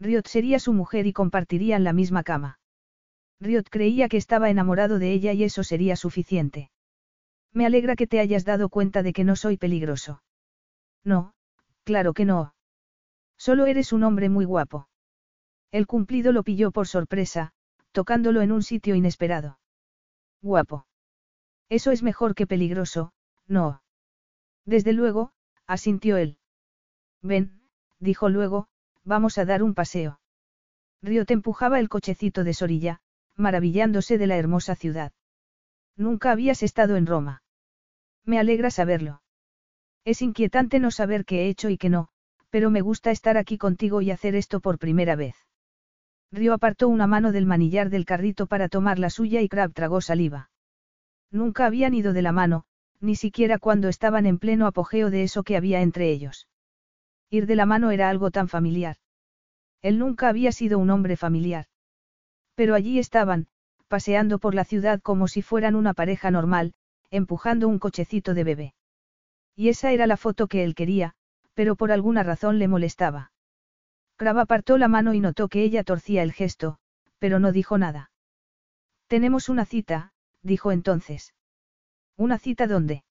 Riot 0.00 0.26
sería 0.26 0.58
su 0.58 0.72
mujer 0.72 1.06
y 1.06 1.12
compartirían 1.12 1.84
la 1.84 1.92
misma 1.92 2.22
cama. 2.24 2.58
Riot 3.38 3.64
creía 3.70 4.08
que 4.08 4.16
estaba 4.16 4.48
enamorado 4.48 4.98
de 4.98 5.12
ella 5.12 5.32
y 5.32 5.44
eso 5.44 5.62
sería 5.62 5.94
suficiente. 5.94 6.70
Me 7.52 7.66
alegra 7.66 7.94
que 7.94 8.06
te 8.06 8.18
hayas 8.18 8.44
dado 8.44 8.70
cuenta 8.70 9.02
de 9.02 9.12
que 9.12 9.24
no 9.24 9.36
soy 9.36 9.58
peligroso. 9.58 10.22
No, 11.04 11.34
claro 11.84 12.12
que 12.12 12.24
no. 12.24 12.54
Solo 13.36 13.66
eres 13.66 13.92
un 13.92 14.04
hombre 14.04 14.28
muy 14.28 14.44
guapo. 14.44 14.88
El 15.70 15.86
cumplido 15.86 16.32
lo 16.32 16.42
pilló 16.42 16.70
por 16.70 16.86
sorpresa, 16.86 17.52
tocándolo 17.92 18.42
en 18.42 18.52
un 18.52 18.62
sitio 18.62 18.94
inesperado. 18.94 19.58
Guapo. 20.42 20.86
Eso 21.68 21.90
es 21.90 22.02
mejor 22.02 22.34
que 22.34 22.46
peligroso, 22.46 23.12
no. 23.46 23.82
Desde 24.64 24.92
luego, 24.92 25.32
asintió 25.66 26.16
él. 26.16 26.38
Ven, 27.22 27.62
dijo 27.98 28.28
luego, 28.28 28.68
vamos 29.04 29.38
a 29.38 29.44
dar 29.44 29.62
un 29.62 29.74
paseo. 29.74 30.20
Río 31.00 31.24
te 31.24 31.34
empujaba 31.34 31.80
el 31.80 31.88
cochecito 31.88 32.44
de 32.44 32.54
Sorilla, 32.54 33.00
maravillándose 33.36 34.18
de 34.18 34.26
la 34.26 34.36
hermosa 34.36 34.74
ciudad. 34.74 35.12
Nunca 35.96 36.30
habías 36.30 36.62
estado 36.62 36.96
en 36.96 37.06
Roma. 37.06 37.42
Me 38.24 38.38
alegra 38.38 38.70
saberlo. 38.70 39.21
Es 40.04 40.20
inquietante 40.20 40.80
no 40.80 40.90
saber 40.90 41.24
qué 41.24 41.42
he 41.42 41.48
hecho 41.48 41.68
y 41.70 41.78
qué 41.78 41.88
no, 41.88 42.08
pero 42.50 42.70
me 42.70 42.80
gusta 42.80 43.10
estar 43.10 43.36
aquí 43.36 43.56
contigo 43.56 44.02
y 44.02 44.10
hacer 44.10 44.34
esto 44.34 44.60
por 44.60 44.78
primera 44.78 45.14
vez. 45.16 45.36
Río 46.32 46.54
apartó 46.54 46.88
una 46.88 47.06
mano 47.06 47.30
del 47.30 47.46
manillar 47.46 47.88
del 47.88 48.04
carrito 48.04 48.46
para 48.46 48.68
tomar 48.68 48.98
la 48.98 49.10
suya 49.10 49.42
y 49.42 49.48
Crab 49.48 49.72
tragó 49.72 50.00
saliva. 50.00 50.50
Nunca 51.30 51.66
habían 51.66 51.94
ido 51.94 52.12
de 52.12 52.22
la 52.22 52.32
mano, 52.32 52.64
ni 53.00 53.16
siquiera 53.16 53.58
cuando 53.58 53.88
estaban 53.88 54.26
en 54.26 54.38
pleno 54.38 54.66
apogeo 54.66 55.10
de 55.10 55.22
eso 55.22 55.44
que 55.44 55.56
había 55.56 55.82
entre 55.82 56.10
ellos. 56.10 56.48
Ir 57.30 57.46
de 57.46 57.56
la 57.56 57.66
mano 57.66 57.90
era 57.90 58.10
algo 58.10 58.30
tan 58.30 58.48
familiar. 58.48 58.96
Él 59.82 59.98
nunca 59.98 60.28
había 60.28 60.52
sido 60.52 60.78
un 60.78 60.90
hombre 60.90 61.16
familiar. 61.16 61.66
Pero 62.54 62.74
allí 62.74 62.98
estaban, 62.98 63.46
paseando 63.88 64.38
por 64.38 64.54
la 64.54 64.64
ciudad 64.64 65.00
como 65.00 65.28
si 65.28 65.42
fueran 65.42 65.74
una 65.74 65.94
pareja 65.94 66.30
normal, 66.30 66.74
empujando 67.10 67.68
un 67.68 67.78
cochecito 67.78 68.34
de 68.34 68.44
bebé. 68.44 68.74
Y 69.56 69.68
esa 69.68 69.92
era 69.92 70.06
la 70.06 70.16
foto 70.16 70.46
que 70.46 70.64
él 70.64 70.74
quería, 70.74 71.14
pero 71.54 71.76
por 71.76 71.92
alguna 71.92 72.22
razón 72.22 72.58
le 72.58 72.68
molestaba. 72.68 73.32
Crab 74.16 74.38
apartó 74.38 74.78
la 74.78 74.88
mano 74.88 75.14
y 75.14 75.20
notó 75.20 75.48
que 75.48 75.62
ella 75.62 75.84
torcía 75.84 76.22
el 76.22 76.32
gesto, 76.32 76.78
pero 77.18 77.38
no 77.38 77.52
dijo 77.52 77.78
nada. 77.78 78.10
Tenemos 79.06 79.48
una 79.48 79.64
cita, 79.64 80.12
dijo 80.42 80.72
entonces. 80.72 81.34
¿Una 82.16 82.38
cita 82.38 82.66
dónde? 82.66 83.04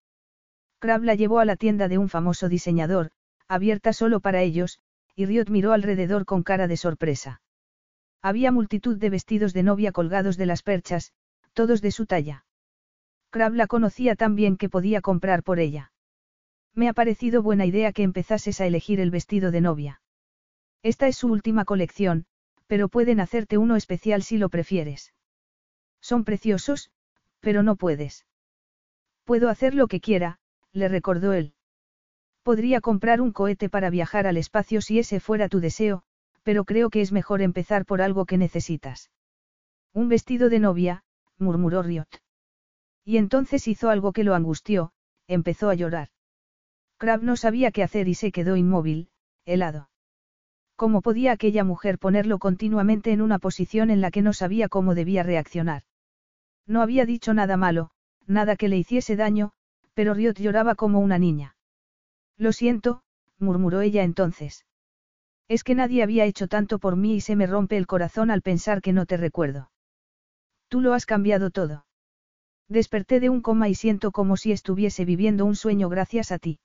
Crab 0.79 1.03
la 1.03 1.15
llevó 1.15 1.39
a 1.39 1.45
la 1.45 1.55
tienda 1.55 1.87
de 1.87 1.97
un 1.97 2.09
famoso 2.09 2.49
diseñador, 2.49 3.11
abierta 3.47 3.93
solo 3.93 4.19
para 4.19 4.41
ellos, 4.41 4.79
y 5.15 5.25
Riot 5.25 5.45
miró 5.49 5.73
alrededor 5.73 6.25
con 6.25 6.43
cara 6.43 6.67
de 6.67 6.77
sorpresa. 6.77 7.41
Había 8.21 8.51
multitud 8.51 8.97
de 8.97 9.09
vestidos 9.09 9.53
de 9.53 9.63
novia 9.63 9.91
colgados 9.91 10.37
de 10.37 10.45
las 10.45 10.63
perchas, 10.63 11.13
todos 11.53 11.81
de 11.81 11.91
su 11.91 12.05
talla. 12.05 12.45
Crab 13.29 13.53
la 13.53 13.67
conocía 13.67 14.15
tan 14.15 14.35
bien 14.35 14.57
que 14.57 14.69
podía 14.69 15.01
comprar 15.01 15.43
por 15.43 15.59
ella. 15.59 15.91
Me 16.73 16.87
ha 16.87 16.93
parecido 16.93 17.41
buena 17.41 17.65
idea 17.65 17.91
que 17.91 18.03
empezases 18.03 18.61
a 18.61 18.65
elegir 18.65 18.99
el 18.99 19.11
vestido 19.11 19.51
de 19.51 19.61
novia. 19.61 20.01
Esta 20.83 21.07
es 21.07 21.17
su 21.17 21.27
última 21.27 21.65
colección, 21.65 22.25
pero 22.67 22.87
pueden 22.87 23.19
hacerte 23.19 23.57
uno 23.57 23.75
especial 23.75 24.23
si 24.23 24.37
lo 24.37 24.49
prefieres. 24.49 25.13
Son 26.01 26.23
preciosos, 26.23 26.91
pero 27.39 27.63
no 27.63 27.75
puedes. 27.75 28.25
Puedo 29.25 29.49
hacer 29.49 29.75
lo 29.75 29.87
que 29.87 29.99
quiera, 29.99 30.39
le 30.71 30.87
recordó 30.87 31.33
él. 31.33 31.53
Podría 32.43 32.81
comprar 32.81 33.21
un 33.21 33.31
cohete 33.31 33.69
para 33.69 33.89
viajar 33.89 34.25
al 34.25 34.37
espacio 34.37 34.81
si 34.81 34.97
ese 34.97 35.19
fuera 35.19 35.49
tu 35.49 35.59
deseo, 35.59 36.03
pero 36.43 36.65
creo 36.65 36.89
que 36.89 37.01
es 37.01 37.11
mejor 37.11 37.41
empezar 37.41 37.85
por 37.85 38.01
algo 38.01 38.25
que 38.25 38.37
necesitas. 38.37 39.11
Un 39.93 40.07
vestido 40.07 40.49
de 40.49 40.59
novia, 40.59 41.03
murmuró 41.37 41.83
Riot. 41.83 42.07
Y 43.03 43.17
entonces 43.17 43.67
hizo 43.67 43.89
algo 43.89 44.13
que 44.13 44.23
lo 44.23 44.33
angustió, 44.33 44.93
empezó 45.27 45.69
a 45.69 45.75
llorar. 45.75 46.09
Crab 47.01 47.23
no 47.23 47.35
sabía 47.35 47.71
qué 47.71 47.81
hacer 47.81 48.07
y 48.07 48.13
se 48.13 48.31
quedó 48.31 48.55
inmóvil, 48.55 49.09
helado. 49.43 49.89
¿Cómo 50.75 51.01
podía 51.01 51.31
aquella 51.31 51.63
mujer 51.63 51.97
ponerlo 51.97 52.37
continuamente 52.37 53.11
en 53.11 53.23
una 53.23 53.39
posición 53.39 53.89
en 53.89 54.01
la 54.01 54.11
que 54.11 54.21
no 54.21 54.33
sabía 54.33 54.69
cómo 54.69 54.93
debía 54.93 55.23
reaccionar? 55.23 55.81
No 56.67 56.83
había 56.83 57.07
dicho 57.07 57.33
nada 57.33 57.57
malo, 57.57 57.89
nada 58.27 58.55
que 58.55 58.67
le 58.67 58.77
hiciese 58.77 59.15
daño, 59.15 59.51
pero 59.95 60.13
Riot 60.13 60.35
lloraba 60.35 60.75
como 60.75 60.99
una 60.99 61.17
niña. 61.17 61.55
Lo 62.37 62.51
siento, 62.51 63.01
murmuró 63.39 63.81
ella 63.81 64.03
entonces. 64.03 64.67
Es 65.47 65.63
que 65.63 65.73
nadie 65.73 66.03
había 66.03 66.25
hecho 66.25 66.47
tanto 66.47 66.77
por 66.77 66.97
mí 66.97 67.15
y 67.15 67.21
se 67.21 67.35
me 67.35 67.47
rompe 67.47 67.77
el 67.77 67.87
corazón 67.87 68.29
al 68.29 68.43
pensar 68.43 68.79
que 68.79 68.93
no 68.93 69.07
te 69.07 69.17
recuerdo. 69.17 69.71
Tú 70.67 70.81
lo 70.81 70.93
has 70.93 71.07
cambiado 71.07 71.49
todo. 71.49 71.87
Desperté 72.69 73.19
de 73.19 73.29
un 73.29 73.41
coma 73.41 73.69
y 73.69 73.73
siento 73.73 74.11
como 74.11 74.37
si 74.37 74.51
estuviese 74.51 75.03
viviendo 75.03 75.45
un 75.45 75.55
sueño 75.55 75.89
gracias 75.89 76.31
a 76.31 76.37
ti. 76.37 76.59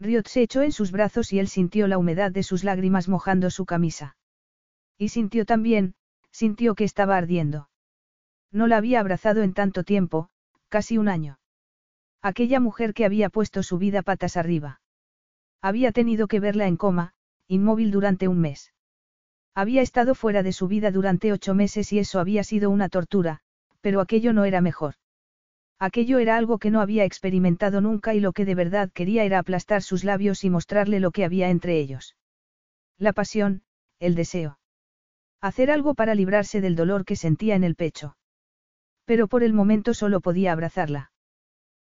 Riot 0.00 0.26
se 0.28 0.40
echó 0.40 0.62
en 0.62 0.72
sus 0.72 0.92
brazos 0.92 1.32
y 1.32 1.38
él 1.38 1.48
sintió 1.48 1.86
la 1.86 1.98
humedad 1.98 2.32
de 2.32 2.42
sus 2.42 2.64
lágrimas 2.64 3.08
mojando 3.08 3.50
su 3.50 3.66
camisa. 3.66 4.16
Y 4.96 5.10
sintió 5.10 5.44
también, 5.44 5.94
sintió 6.30 6.74
que 6.74 6.84
estaba 6.84 7.18
ardiendo. 7.18 7.68
No 8.50 8.66
la 8.66 8.78
había 8.78 9.00
abrazado 9.00 9.42
en 9.42 9.52
tanto 9.52 9.84
tiempo, 9.84 10.30
casi 10.68 10.96
un 10.96 11.08
año. 11.08 11.38
Aquella 12.22 12.60
mujer 12.60 12.94
que 12.94 13.04
había 13.04 13.28
puesto 13.28 13.62
su 13.62 13.78
vida 13.78 14.02
patas 14.02 14.36
arriba. 14.36 14.80
Había 15.60 15.92
tenido 15.92 16.28
que 16.28 16.40
verla 16.40 16.66
en 16.66 16.76
coma, 16.76 17.12
inmóvil 17.46 17.90
durante 17.90 18.26
un 18.26 18.40
mes. 18.40 18.72
Había 19.54 19.82
estado 19.82 20.14
fuera 20.14 20.42
de 20.42 20.52
su 20.52 20.68
vida 20.68 20.90
durante 20.90 21.32
ocho 21.32 21.54
meses 21.54 21.92
y 21.92 21.98
eso 21.98 22.20
había 22.20 22.42
sido 22.44 22.70
una 22.70 22.88
tortura, 22.88 23.40
pero 23.80 24.00
aquello 24.00 24.32
no 24.32 24.44
era 24.44 24.60
mejor. 24.60 24.94
Aquello 25.82 26.18
era 26.18 26.36
algo 26.36 26.58
que 26.58 26.70
no 26.70 26.82
había 26.82 27.06
experimentado 27.06 27.80
nunca 27.80 28.12
y 28.12 28.20
lo 28.20 28.32
que 28.32 28.44
de 28.44 28.54
verdad 28.54 28.90
quería 28.92 29.24
era 29.24 29.38
aplastar 29.38 29.82
sus 29.82 30.04
labios 30.04 30.44
y 30.44 30.50
mostrarle 30.50 31.00
lo 31.00 31.10
que 31.10 31.24
había 31.24 31.48
entre 31.48 31.78
ellos. 31.78 32.16
La 32.98 33.14
pasión, 33.14 33.62
el 33.98 34.14
deseo. 34.14 34.58
Hacer 35.40 35.70
algo 35.70 35.94
para 35.94 36.14
librarse 36.14 36.60
del 36.60 36.76
dolor 36.76 37.06
que 37.06 37.16
sentía 37.16 37.54
en 37.54 37.64
el 37.64 37.76
pecho. 37.76 38.14
Pero 39.06 39.26
por 39.26 39.42
el 39.42 39.54
momento 39.54 39.94
solo 39.94 40.20
podía 40.20 40.52
abrazarla. 40.52 41.12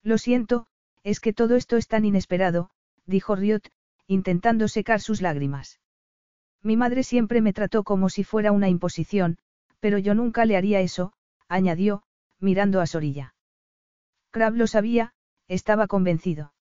Lo 0.05 0.19
siento, 0.19 0.69
es 1.03 1.19
que 1.19 1.33
todo 1.33 1.57
esto 1.57 1.77
es 1.77 1.89
tan 1.89 2.05
inesperado, 2.05 2.71
dijo 3.07 3.35
Riot, 3.35 3.73
intentando 4.07 4.69
secar 4.69 5.01
sus 5.01 5.21
lágrimas. 5.21 5.81
Mi 6.63 6.77
madre 6.77 7.03
siempre 7.03 7.41
me 7.41 7.53
trató 7.53 7.83
como 7.83 8.09
si 8.09 8.23
fuera 8.23 8.53
una 8.53 8.69
imposición, 8.69 9.39
pero 9.81 9.99
yo 9.99 10.15
nunca 10.15 10.45
le 10.45 10.57
haría 10.57 10.81
eso, 10.81 11.13
añadió, 11.49 12.05
mirando 12.39 12.81
a 12.81 12.87
Sorilla. 12.87 13.35
Crab 14.31 14.55
lo 14.55 14.67
sabía, 14.67 15.13
estaba 15.49 15.87
convencido. 15.87 16.53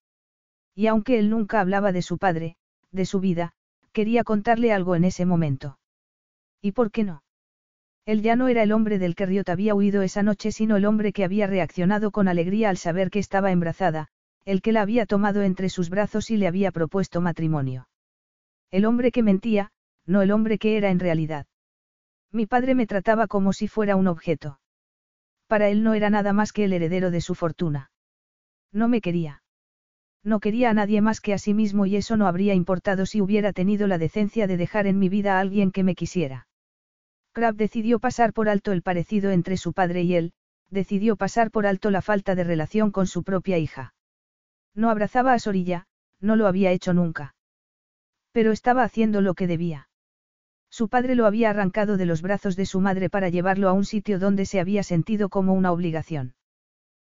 Y 0.76 0.88
aunque 0.88 1.20
él 1.20 1.30
nunca 1.30 1.60
hablaba 1.60 1.92
de 1.92 2.02
su 2.02 2.18
padre, 2.18 2.56
de 2.92 3.06
su 3.06 3.20
vida, 3.20 3.54
quería 3.92 4.24
contarle 4.24 4.74
algo 4.74 4.96
en 4.96 5.04
ese 5.04 5.26
momento. 5.26 5.80
¿Y 6.62 6.72
por 6.72 6.92
qué 6.92 7.04
no? 7.04 7.24
Él 8.06 8.22
ya 8.22 8.36
no 8.36 8.48
era 8.48 8.64
el 8.64 8.72
hombre 8.72 8.98
del 8.98 9.16
que 9.16 9.26
Riot 9.26 9.50
había 9.50 9.76
huido 9.76 10.02
esa 10.02 10.24
noche, 10.24 10.52
sino 10.52 10.78
el 10.78 10.86
hombre 10.86 11.14
que 11.14 11.24
había 11.24 11.48
reaccionado 11.48 12.12
con 12.12 12.28
alegría 12.28 12.70
al 12.70 12.78
saber 12.78 13.12
que 13.12 13.20
estaba 13.20 13.52
embarazada, 13.52 14.08
el 14.46 14.62
que 14.62 14.72
la 14.72 14.82
había 14.82 15.06
tomado 15.06 15.44
entre 15.44 15.70
sus 15.70 15.90
brazos 15.90 16.32
y 16.32 16.38
le 16.38 16.48
había 16.48 16.72
propuesto 16.72 17.22
matrimonio. 17.22 17.88
El 18.72 18.86
hombre 18.86 19.12
que 19.12 19.22
mentía, 19.22 19.72
no 20.06 20.24
el 20.24 20.32
hombre 20.32 20.58
que 20.58 20.78
era 20.78 20.90
en 20.90 21.00
realidad. 21.00 21.46
Mi 22.32 22.46
padre 22.48 22.74
me 22.74 22.88
trataba 22.88 23.28
como 23.28 23.54
si 23.54 23.68
fuera 23.68 23.96
un 23.96 24.08
objeto. 24.08 24.60
Para 25.50 25.70
él 25.70 25.82
no 25.82 25.96
era 25.96 26.12
nada 26.12 26.32
más 26.32 26.54
que 26.54 26.66
el 26.66 26.74
heredero 26.74 27.10
de 27.10 27.22
su 27.22 27.34
fortuna. 27.34 27.90
No 28.72 28.88
me 28.88 29.02
quería. 29.02 29.42
No 30.24 30.40
quería 30.40 30.70
a 30.70 30.76
nadie 30.76 31.02
más 31.02 31.22
que 31.22 31.34
a 31.34 31.40
sí 31.40 31.56
mismo 31.56 31.88
y 31.88 31.96
eso 31.96 32.18
no 32.18 32.28
habría 32.28 32.54
importado 32.54 33.08
si 33.08 33.20
hubiera 33.20 33.52
tenido 33.52 33.88
la 33.88 33.98
decencia 33.98 34.46
de 34.46 34.58
dejar 34.58 34.86
en 34.86 35.00
mi 35.00 35.10
vida 35.10 35.38
a 35.38 35.40
alguien 35.40 35.72
que 35.72 35.84
me 35.84 35.96
quisiera. 35.96 36.48
Crab 37.32 37.56
decidió 37.56 37.98
pasar 37.98 38.32
por 38.32 38.48
alto 38.48 38.72
el 38.72 38.84
parecido 38.84 39.32
entre 39.32 39.58
su 39.58 39.74
padre 39.74 40.04
y 40.04 40.14
él, 40.14 40.34
decidió 40.70 41.16
pasar 41.16 41.50
por 41.50 41.66
alto 41.66 41.90
la 41.90 42.04
falta 42.04 42.36
de 42.36 42.44
relación 42.44 42.92
con 42.92 43.08
su 43.08 43.24
propia 43.24 43.58
hija. 43.58 43.96
No 44.76 44.92
abrazaba 44.92 45.34
a 45.34 45.40
Sorilla, 45.40 45.88
no 46.20 46.36
lo 46.36 46.46
había 46.46 46.72
hecho 46.72 46.94
nunca. 46.94 47.34
Pero 48.34 48.52
estaba 48.52 48.84
haciendo 48.84 49.22
lo 49.22 49.34
que 49.34 49.48
debía. 49.48 49.89
Su 50.70 50.88
padre 50.88 51.16
lo 51.16 51.26
había 51.26 51.50
arrancado 51.50 51.98
de 51.98 52.06
los 52.06 52.22
brazos 52.22 52.56
de 52.56 52.66
su 52.66 52.80
madre 52.80 53.10
para 53.10 53.30
llevarlo 53.30 53.70
a 53.70 53.74
un 53.74 53.86
sitio 53.86 54.20
donde 54.20 54.46
se 54.46 54.60
había 54.60 54.84
sentido 54.84 55.30
como 55.30 55.54
una 55.54 55.72
obligación. 55.72 56.36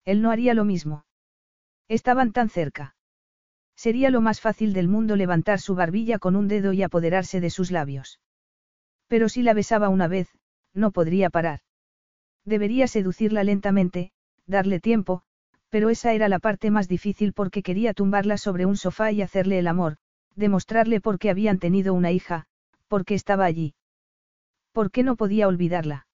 Él 0.04 0.22
no 0.22 0.32
haría 0.32 0.54
lo 0.54 0.66
mismo. 0.66 1.06
Estaban 1.88 2.32
tan 2.32 2.50
cerca. 2.50 2.96
Sería 3.76 4.10
lo 4.10 4.22
más 4.22 4.42
fácil 4.42 4.74
del 4.74 4.88
mundo 4.88 5.16
levantar 5.16 5.60
su 5.60 5.76
barbilla 5.76 6.20
con 6.20 6.36
un 6.36 6.48
dedo 6.48 6.74
y 6.74 6.84
apoderarse 6.84 7.42
de 7.42 7.50
sus 7.50 7.72
labios. 7.72 8.20
Pero 9.08 9.30
si 9.30 9.42
la 9.42 9.54
besaba 9.54 9.90
una 9.90 10.08
vez, 10.08 10.30
no 10.74 10.92
podría 10.92 11.30
parar. 11.30 11.60
Debería 12.46 12.88
seducirla 12.88 13.44
lentamente, 13.44 14.12
darle 14.46 14.80
tiempo, 14.80 15.24
pero 15.70 15.90
esa 15.90 16.14
era 16.14 16.30
la 16.30 16.40
parte 16.40 16.72
más 16.72 16.88
difícil 16.88 17.34
porque 17.34 17.64
quería 17.64 17.94
tumbarla 17.94 18.38
sobre 18.38 18.66
un 18.66 18.78
sofá 18.78 19.12
y 19.12 19.22
hacerle 19.22 19.60
el 19.60 19.68
amor, 19.68 19.98
demostrarle 20.36 21.02
por 21.02 21.20
qué 21.20 21.30
habían 21.30 21.60
tenido 21.60 21.94
una 21.94 22.12
hija, 22.12 22.46
porque 22.96 23.14
estaba 23.14 23.44
allí. 23.44 23.74
¿Por 24.72 24.90
qué 24.90 25.04
no 25.04 25.18
podía 25.18 25.50
olvidarla? 25.50 26.08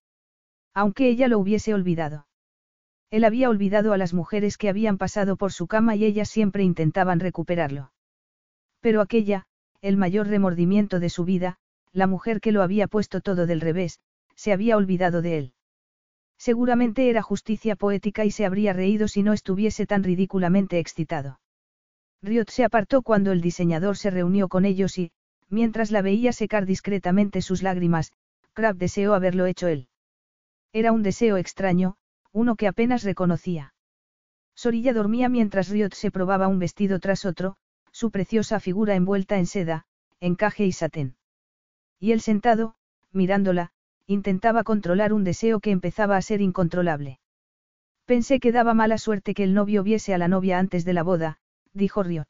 Aunque 0.74 1.10
ella 1.10 1.28
lo 1.28 1.38
hubiese 1.38 1.76
olvidado. 1.76 2.26
Él 3.12 3.24
había 3.24 3.52
olvidado 3.52 3.94
a 3.94 4.00
las 4.00 4.16
mujeres 4.16 4.58
que 4.58 4.68
habían 4.68 4.98
pasado 4.98 5.38
por 5.38 5.52
su 5.52 5.68
cama 5.68 5.96
y 5.96 6.06
ellas 6.06 6.28
siempre 6.28 6.64
intentaban 6.64 7.20
recuperarlo. 7.20 7.92
Pero 8.80 9.00
aquella, 9.00 9.46
el 9.82 9.96
mayor 9.96 10.26
remordimiento 10.26 11.00
de 11.00 11.10
su 11.10 11.24
vida, 11.24 11.60
la 11.92 12.08
mujer 12.08 12.42
que 12.42 12.52
lo 12.52 12.64
había 12.64 12.88
puesto 12.88 13.22
todo 13.22 13.46
del 13.46 13.62
revés, 13.62 14.00
se 14.36 14.52
había 14.52 14.76
olvidado 14.76 15.22
de 15.22 15.38
él. 15.38 15.54
Seguramente 16.40 17.12
era 17.12 17.22
justicia 17.22 17.76
poética 17.76 18.26
y 18.26 18.32
se 18.32 18.44
habría 18.44 18.74
reído 18.74 19.08
si 19.08 19.22
no 19.22 19.34
estuviese 19.34 19.86
tan 19.86 20.04
ridículamente 20.04 20.80
excitado. 20.80 21.40
Riot 22.24 22.50
se 22.50 22.64
apartó 22.64 23.04
cuando 23.04 23.32
el 23.32 23.42
diseñador 23.42 23.98
se 23.98 24.10
reunió 24.10 24.48
con 24.48 24.66
ellos 24.66 24.98
y, 24.98 25.12
mientras 25.52 25.92
la 25.92 26.02
veía 26.02 26.34
secar 26.34 26.66
discretamente 26.66 27.42
sus 27.42 27.62
lágrimas, 27.62 28.12
Crab 28.54 28.78
deseó 28.78 29.14
haberlo 29.14 29.46
hecho 29.46 29.68
él. 29.68 29.88
Era 30.74 30.92
un 30.92 31.04
deseo 31.04 31.38
extraño, 31.38 31.98
uno 32.32 32.56
que 32.56 32.68
apenas 32.68 33.04
reconocía. 33.04 33.74
Sorilla 34.56 34.94
dormía 34.94 35.30
mientras 35.30 35.70
Riot 35.70 35.94
se 35.94 36.12
probaba 36.12 36.48
un 36.48 36.60
vestido 36.60 37.00
tras 37.00 37.26
otro, 37.26 37.58
su 37.92 38.10
preciosa 38.12 38.60
figura 38.60 38.96
envuelta 38.96 39.38
en 39.38 39.46
seda, 39.46 39.86
encaje 40.20 40.66
y 40.66 40.72
satén. 40.72 41.16
Y 42.00 42.14
él 42.14 42.22
sentado, 42.22 42.76
mirándola, 43.12 43.72
intentaba 44.08 44.64
controlar 44.64 45.14
un 45.14 45.24
deseo 45.24 45.60
que 45.60 45.72
empezaba 45.72 46.18
a 46.18 46.22
ser 46.22 46.42
incontrolable. 46.42 47.20
Pensé 48.06 48.40
que 48.40 48.52
daba 48.52 48.74
mala 48.74 48.98
suerte 48.98 49.34
que 49.34 49.44
el 49.44 49.54
novio 49.54 49.84
viese 49.84 50.14
a 50.14 50.18
la 50.18 50.28
novia 50.28 50.60
antes 50.60 50.86
de 50.86 50.94
la 50.94 51.04
boda, 51.04 51.40
dijo 51.74 52.04
Riot. 52.04 52.28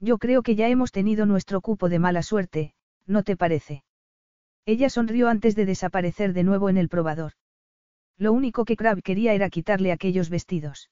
Yo 0.00 0.18
creo 0.18 0.42
que 0.42 0.54
ya 0.54 0.68
hemos 0.68 0.92
tenido 0.92 1.26
nuestro 1.26 1.60
cupo 1.60 1.88
de 1.88 1.98
mala 1.98 2.22
suerte, 2.22 2.74
¿no 3.06 3.22
te 3.22 3.36
parece? 3.36 3.84
Ella 4.66 4.90
sonrió 4.90 5.28
antes 5.28 5.54
de 5.54 5.64
desaparecer 5.64 6.32
de 6.32 6.42
nuevo 6.42 6.68
en 6.68 6.76
el 6.76 6.88
probador. 6.88 7.32
Lo 8.18 8.32
único 8.32 8.64
que 8.64 8.76
Crab 8.76 9.02
quería 9.02 9.32
era 9.32 9.50
quitarle 9.50 9.92
aquellos 9.92 10.30
vestidos. 10.30 10.90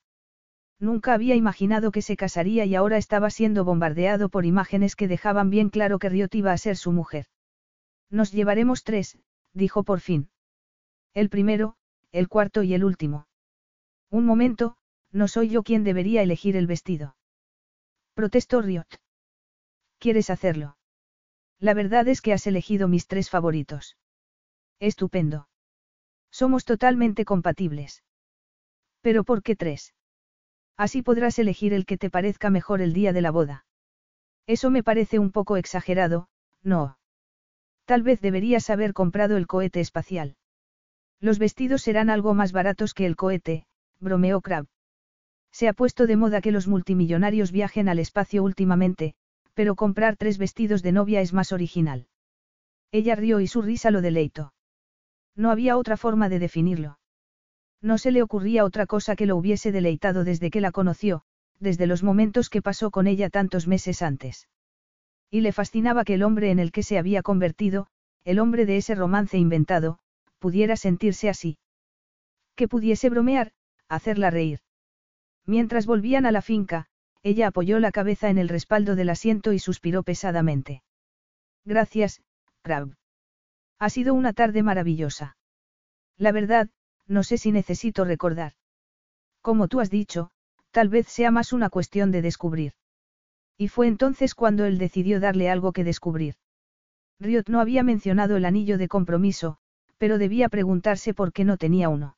Nunca 0.79 1.15
había 1.15 1.35
imaginado 1.35 1.91
que 1.91 2.03
se 2.03 2.17
casaría 2.17 2.65
y 2.65 2.75
ahora 2.75 2.99
estaba 2.99 3.31
siendo 3.31 3.65
bombardeado 3.65 4.29
por 4.29 4.45
imágenes 4.45 4.97
que 4.97 5.09
dejaban 5.09 5.51
bien 5.51 5.71
claro 5.71 5.99
que 5.99 6.09
Riot 6.09 6.29
iba 6.33 6.53
a 6.53 6.59
ser 6.59 6.77
su 6.77 6.93
mujer. 6.93 7.27
Nos 8.11 8.33
llevaremos 8.33 8.85
tres, 8.85 9.19
dijo 9.53 9.83
por 9.83 10.01
fin. 10.01 10.31
El 11.15 11.31
primero, 11.31 11.77
el 12.13 12.29
cuarto 12.29 12.63
y 12.63 12.75
el 12.75 12.85
último. 12.85 13.27
Un 14.11 14.25
momento, 14.27 14.77
no 15.11 15.29
soy 15.29 15.49
yo 15.49 15.63
quien 15.63 15.85
debería 15.85 16.23
elegir 16.23 16.57
el 16.57 16.67
vestido. 16.67 17.17
Protestó 18.15 18.63
Riot. 18.63 18.87
¿Quieres 19.99 20.31
hacerlo? 20.31 20.77
La 21.59 21.75
verdad 21.75 22.07
es 22.09 22.21
que 22.21 22.33
has 22.33 22.47
elegido 22.47 22.87
mis 22.87 23.09
tres 23.09 23.29
favoritos. 23.29 23.97
Estupendo. 24.79 25.49
Somos 26.31 26.65
totalmente 26.65 27.25
compatibles. 27.25 28.05
Pero 29.01 29.25
¿por 29.25 29.43
qué 29.43 29.57
tres? 29.57 29.95
Así 30.77 31.03
podrás 31.03 31.39
elegir 31.39 31.73
el 31.73 31.87
que 31.87 31.99
te 31.99 32.11
parezca 32.11 32.51
mejor 32.51 32.81
el 32.81 32.93
día 32.93 33.13
de 33.13 33.21
la 33.21 33.31
boda. 33.31 33.67
Eso 34.47 34.71
me 34.71 34.83
parece 34.83 35.19
un 35.19 35.33
poco 35.33 35.57
exagerado, 35.57 36.29
no. 36.63 36.99
Tal 37.85 38.03
vez 38.03 38.21
deberías 38.21 38.71
haber 38.71 38.93
comprado 38.93 39.37
el 39.37 39.47
cohete 39.47 39.81
espacial. 39.81 40.37
Los 41.21 41.39
vestidos 41.39 41.83
serán 41.83 42.11
algo 42.11 42.35
más 42.35 42.53
baratos 42.53 42.95
que 42.95 43.07
el 43.07 43.17
cohete, 43.17 43.67
bromeó 44.01 44.41
Crab. 44.41 44.67
Se 45.55 45.69
ha 45.69 45.73
puesto 45.73 46.09
de 46.09 46.17
moda 46.17 46.41
que 46.41 46.51
los 46.51 46.67
multimillonarios 46.67 47.53
viajen 47.53 47.89
al 47.89 48.01
espacio 48.01 48.43
últimamente, 48.43 49.15
pero 49.55 49.77
comprar 49.77 50.17
tres 50.17 50.37
vestidos 50.37 50.83
de 50.83 50.91
novia 50.91 51.21
es 51.21 51.33
más 51.33 51.53
original. 51.53 52.09
Ella 52.91 53.15
rió 53.15 53.39
y 53.39 53.47
su 53.47 53.63
risa 53.63 53.93
lo 53.93 54.03
deleitó. 54.03 54.53
No 55.37 55.53
había 55.53 55.77
otra 55.77 55.97
forma 55.97 56.29
de 56.29 56.41
definirlo. 56.41 56.99
No 57.81 57.99
se 57.99 58.11
le 58.11 58.21
ocurría 58.21 58.65
otra 58.65 58.87
cosa 58.87 59.15
que 59.15 59.27
lo 59.27 59.37
hubiese 59.37 59.71
deleitado 59.71 60.25
desde 60.25 60.51
que 60.51 60.61
la 60.61 60.73
conoció, 60.73 61.23
desde 61.61 61.87
los 61.87 62.03
momentos 62.03 62.51
que 62.51 62.61
pasó 62.61 62.91
con 62.91 63.07
ella 63.07 63.31
tantos 63.31 63.69
meses 63.69 64.03
antes. 64.03 64.49
Y 65.31 65.41
le 65.41 65.53
fascinaba 65.53 66.05
que 66.05 66.15
el 66.15 66.25
hombre 66.25 66.51
en 66.51 66.59
el 66.59 66.73
que 66.73 66.83
se 66.83 66.99
había 66.99 67.23
convertido, 67.23 67.87
el 68.25 68.41
hombre 68.41 68.67
de 68.67 68.79
ese 68.79 68.97
romance 68.97 69.39
inventado, 69.39 70.01
pudiera 70.41 70.75
sentirse 70.75 71.29
así. 71.29 71.59
Que 72.57 72.67
pudiese 72.67 73.09
bromear, 73.09 73.53
hacerla 73.89 74.31
reír. 74.31 74.59
Mientras 75.47 75.87
volvían 75.87 76.27
a 76.27 76.33
la 76.33 76.43
finca, 76.43 76.87
ella 77.23 77.49
apoyó 77.49 77.79
la 77.79 77.93
cabeza 77.93 78.31
en 78.31 78.39
el 78.39 78.49
respaldo 78.49 78.97
del 78.97 79.11
asiento 79.11 79.53
y 79.53 79.59
suspiró 79.59 80.03
pesadamente. 80.03 80.83
Gracias, 81.65 82.23
Crab. 82.63 82.97
Ha 83.79 83.91
sido 83.91 84.15
una 84.15 84.33
tarde 84.33 84.63
maravillosa. 84.63 85.37
La 86.17 86.33
verdad, 86.33 86.69
no 87.07 87.23
sé 87.23 87.39
si 87.39 87.53
necesito 87.53 88.05
recordar. 88.05 88.53
Como 89.41 89.69
tú 89.69 89.81
has 89.81 89.91
dicho, 89.91 90.31
tal 90.71 90.89
vez 90.89 91.07
sea 91.09 91.31
más 91.31 91.53
una 91.53 91.71
cuestión 91.71 92.11
de 92.11 92.23
descubrir. 92.23 92.73
Y 93.57 93.69
fue 93.69 93.87
entonces 93.87 94.35
cuando 94.35 94.65
él 94.65 94.79
decidió 94.79 95.21
darle 95.21 95.51
algo 95.51 95.73
que 95.73 95.85
descubrir. 95.85 96.35
Riot 97.21 97.45
no 97.49 97.61
había 97.61 97.83
mencionado 97.83 98.37
el 98.37 98.45
anillo 98.45 98.79
de 98.79 98.89
compromiso, 98.89 99.59
pero 99.99 100.19
debía 100.19 100.49
preguntarse 100.49 101.15
por 101.15 101.33
qué 101.33 101.45
no 101.45 101.57
tenía 101.57 101.89
uno. 101.89 102.17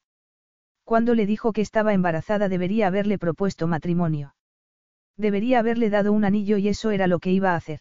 Cuando 0.87 1.17
le 1.17 1.27
dijo 1.27 1.53
que 1.53 1.63
estaba 1.63 1.95
embarazada 1.95 2.49
debería 2.49 2.87
haberle 2.87 3.19
propuesto 3.19 3.67
matrimonio. 3.67 4.37
Debería 5.17 5.59
haberle 5.59 5.91
dado 5.91 6.13
un 6.13 6.25
anillo 6.25 6.59
y 6.59 6.69
eso 6.69 6.93
era 6.93 7.09
lo 7.09 7.19
que 7.19 7.33
iba 7.33 7.51
a 7.51 7.57
hacer. 7.57 7.81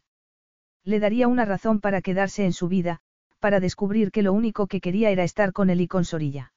Le 0.84 1.00
daría 1.00 1.28
una 1.28 1.46
razón 1.46 1.82
para 1.82 2.02
quedarse 2.02 2.46
en 2.46 2.52
su 2.52 2.68
vida, 2.68 3.02
para 3.40 3.60
descubrir 3.60 4.10
que 4.10 4.24
lo 4.24 4.34
único 4.34 4.66
que 4.66 4.82
quería 4.82 5.12
era 5.12 5.24
estar 5.24 5.54
con 5.54 5.70
él 5.70 5.82
y 5.82 5.88
con 5.88 6.04
Sorilla. 6.04 6.52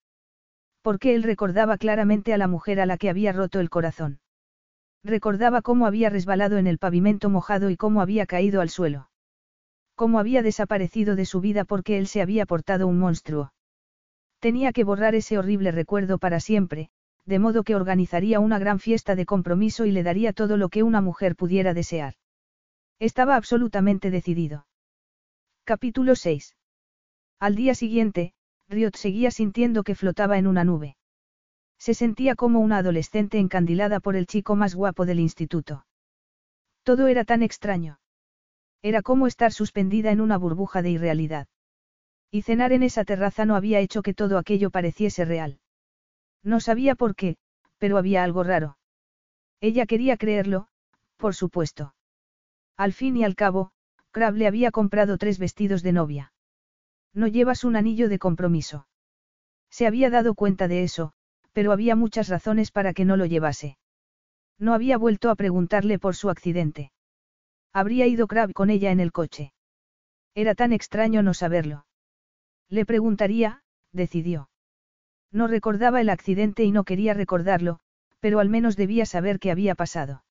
Porque 0.80 1.14
él 1.14 1.22
recordaba 1.22 1.76
claramente 1.76 2.32
a 2.32 2.38
la 2.38 2.48
mujer 2.48 2.80
a 2.80 2.86
la 2.86 2.96
que 2.96 3.10
había 3.10 3.32
roto 3.32 3.60
el 3.60 3.68
corazón. 3.68 4.20
Recordaba 5.04 5.60
cómo 5.60 5.84
había 5.84 6.08
resbalado 6.08 6.56
en 6.56 6.66
el 6.66 6.78
pavimento 6.78 7.28
mojado 7.28 7.68
y 7.68 7.76
cómo 7.76 8.00
había 8.00 8.24
caído 8.24 8.62
al 8.62 8.70
suelo. 8.70 9.10
Cómo 9.96 10.18
había 10.18 10.40
desaparecido 10.40 11.14
de 11.14 11.26
su 11.26 11.42
vida 11.42 11.66
porque 11.66 11.98
él 11.98 12.06
se 12.06 12.22
había 12.22 12.46
portado 12.46 12.86
un 12.86 12.98
monstruo. 12.98 13.52
Tenía 14.40 14.72
que 14.72 14.84
borrar 14.84 15.14
ese 15.14 15.38
horrible 15.38 15.72
recuerdo 15.72 16.18
para 16.18 16.40
siempre, 16.40 16.90
de 17.26 17.38
modo 17.38 17.64
que 17.64 17.74
organizaría 17.74 18.40
una 18.40 18.58
gran 18.58 18.78
fiesta 18.78 19.14
de 19.16 19.26
compromiso 19.26 19.84
y 19.84 19.90
le 19.90 20.02
daría 20.02 20.32
todo 20.32 20.56
lo 20.56 20.68
que 20.68 20.82
una 20.82 21.00
mujer 21.00 21.36
pudiera 21.36 21.74
desear. 21.74 22.14
Estaba 22.98 23.36
absolutamente 23.36 24.10
decidido. 24.10 24.66
Capítulo 25.64 26.14
6. 26.14 26.56
Al 27.38 27.54
día 27.54 27.74
siguiente, 27.74 28.32
Riot 28.68 28.96
seguía 28.96 29.30
sintiendo 29.30 29.82
que 29.82 29.94
flotaba 29.94 30.38
en 30.38 30.46
una 30.46 30.64
nube. 30.64 30.96
Se 31.78 31.94
sentía 31.94 32.34
como 32.34 32.60
una 32.60 32.78
adolescente 32.78 33.38
encandilada 33.38 34.00
por 34.00 34.16
el 34.16 34.26
chico 34.26 34.56
más 34.56 34.74
guapo 34.74 35.06
del 35.06 35.20
instituto. 35.20 35.86
Todo 36.82 37.06
era 37.06 37.24
tan 37.24 37.42
extraño. 37.42 38.00
Era 38.82 39.02
como 39.02 39.26
estar 39.26 39.52
suspendida 39.52 40.10
en 40.10 40.20
una 40.20 40.38
burbuja 40.38 40.82
de 40.82 40.90
irrealidad. 40.90 41.48
Y 42.30 42.42
cenar 42.42 42.72
en 42.72 42.82
esa 42.82 43.04
terraza 43.04 43.46
no 43.46 43.56
había 43.56 43.80
hecho 43.80 44.02
que 44.02 44.14
todo 44.14 44.38
aquello 44.38 44.70
pareciese 44.70 45.24
real. 45.24 45.60
No 46.42 46.60
sabía 46.60 46.94
por 46.94 47.14
qué, 47.14 47.36
pero 47.78 47.96
había 47.96 48.22
algo 48.22 48.42
raro. 48.42 48.78
Ella 49.60 49.86
quería 49.86 50.16
creerlo, 50.16 50.68
por 51.16 51.34
supuesto. 51.34 51.94
Al 52.76 52.92
fin 52.92 53.16
y 53.16 53.24
al 53.24 53.34
cabo, 53.34 53.72
Crab 54.10 54.34
le 54.34 54.46
había 54.46 54.70
comprado 54.70 55.18
tres 55.18 55.38
vestidos 55.38 55.82
de 55.82 55.92
novia. 55.92 56.32
No 57.12 57.26
llevas 57.26 57.64
un 57.64 57.76
anillo 57.76 58.08
de 58.08 58.18
compromiso. 58.18 58.86
Se 59.70 59.86
había 59.86 60.10
dado 60.10 60.34
cuenta 60.34 60.68
de 60.68 60.84
eso, 60.84 61.12
pero 61.52 61.72
había 61.72 61.96
muchas 61.96 62.28
razones 62.28 62.70
para 62.70 62.92
que 62.94 63.04
no 63.04 63.16
lo 63.16 63.26
llevase. 63.26 63.78
No 64.58 64.74
había 64.74 64.98
vuelto 64.98 65.30
a 65.30 65.34
preguntarle 65.34 65.98
por 65.98 66.14
su 66.14 66.30
accidente. 66.30 66.92
Habría 67.72 68.06
ido 68.06 68.26
Crab 68.26 68.52
con 68.52 68.70
ella 68.70 68.92
en 68.92 69.00
el 69.00 69.12
coche. 69.12 69.52
Era 70.34 70.54
tan 70.54 70.72
extraño 70.72 71.22
no 71.22 71.34
saberlo. 71.34 71.87
Le 72.70 72.84
preguntaría, 72.84 73.62
decidió. 73.92 74.50
No 75.32 75.46
recordaba 75.46 76.00
el 76.00 76.10
accidente 76.10 76.64
y 76.64 76.72
no 76.72 76.84
quería 76.84 77.14
recordarlo, 77.14 77.80
pero 78.20 78.40
al 78.40 78.48
menos 78.48 78.76
debía 78.76 79.06
saber 79.06 79.38
qué 79.38 79.50
había 79.50 79.74
pasado. 79.74 80.24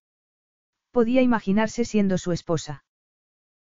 Podía 0.92 1.22
imaginarse 1.22 1.86
siendo 1.86 2.18
su 2.18 2.32
esposa. 2.32 2.84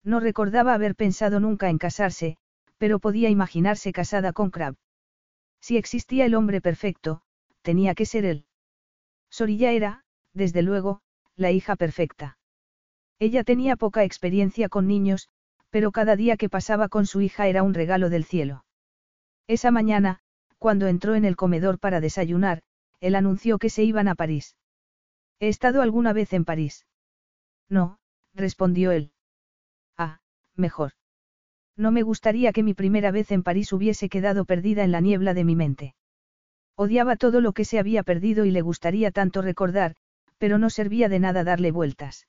No 0.02 0.20
recordaba 0.20 0.74
haber 0.74 0.94
pensado 0.94 1.40
nunca 1.40 1.68
en 1.68 1.78
casarse, 1.78 2.36
pero 2.78 2.98
podía 2.98 3.30
imaginarse 3.30 3.92
casada 3.92 4.32
con 4.32 4.50
Crab. 4.50 4.76
Si 5.60 5.76
existía 5.76 6.26
el 6.26 6.34
hombre 6.34 6.60
perfecto, 6.60 7.22
tenía 7.62 7.94
que 7.94 8.06
ser 8.06 8.24
él. 8.24 8.46
Sorilla 9.30 9.72
era, 9.72 10.04
desde 10.32 10.62
luego, 10.62 11.00
la 11.34 11.50
hija 11.50 11.76
perfecta. 11.76 12.38
Ella 13.18 13.42
tenía 13.44 13.76
poca 13.76 14.04
experiencia 14.04 14.68
con 14.68 14.86
niños, 14.86 15.28
pero 15.70 15.90
cada 15.92 16.16
día 16.16 16.36
que 16.36 16.48
pasaba 16.48 16.88
con 16.88 17.06
su 17.06 17.20
hija 17.22 17.48
era 17.48 17.62
un 17.62 17.74
regalo 17.74 18.10
del 18.10 18.24
cielo. 18.24 18.65
Esa 19.48 19.70
mañana, 19.70 20.20
cuando 20.58 20.88
entró 20.88 21.14
en 21.14 21.24
el 21.24 21.36
comedor 21.36 21.78
para 21.78 22.00
desayunar, 22.00 22.62
él 23.00 23.14
anunció 23.14 23.58
que 23.58 23.70
se 23.70 23.84
iban 23.84 24.08
a 24.08 24.14
París. 24.14 24.56
¿He 25.38 25.48
estado 25.48 25.82
alguna 25.82 26.12
vez 26.12 26.32
en 26.32 26.44
París? 26.44 26.86
No, 27.68 27.98
respondió 28.34 28.90
él. 28.90 29.12
Ah, 29.96 30.20
mejor. 30.54 30.92
No 31.76 31.90
me 31.90 32.02
gustaría 32.02 32.52
que 32.52 32.62
mi 32.62 32.74
primera 32.74 33.10
vez 33.10 33.30
en 33.30 33.42
París 33.42 33.72
hubiese 33.72 34.08
quedado 34.08 34.46
perdida 34.46 34.82
en 34.82 34.92
la 34.92 35.00
niebla 35.00 35.34
de 35.34 35.44
mi 35.44 35.56
mente. 35.56 35.94
Odiaba 36.74 37.16
todo 37.16 37.40
lo 37.40 37.52
que 37.52 37.64
se 37.64 37.78
había 37.78 38.02
perdido 38.02 38.44
y 38.44 38.50
le 38.50 38.62
gustaría 38.62 39.10
tanto 39.10 39.42
recordar, 39.42 39.94
pero 40.38 40.58
no 40.58 40.70
servía 40.70 41.08
de 41.08 41.20
nada 41.20 41.44
darle 41.44 41.70
vueltas. 41.70 42.26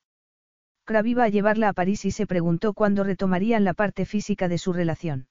Crab 0.84 1.06
iba 1.06 1.23
a 1.23 1.30
llevarla 1.30 1.69
a 1.69 1.73
París 1.73 2.06
y 2.06 2.11
se 2.11 2.27
preguntó 2.27 2.73
cuándo 2.73 3.03
retomarían 3.03 3.64
la 3.64 3.73
parte 3.73 4.06
física 4.06 4.48
de 4.48 4.57
su 4.57 4.72
relación. 4.72 5.27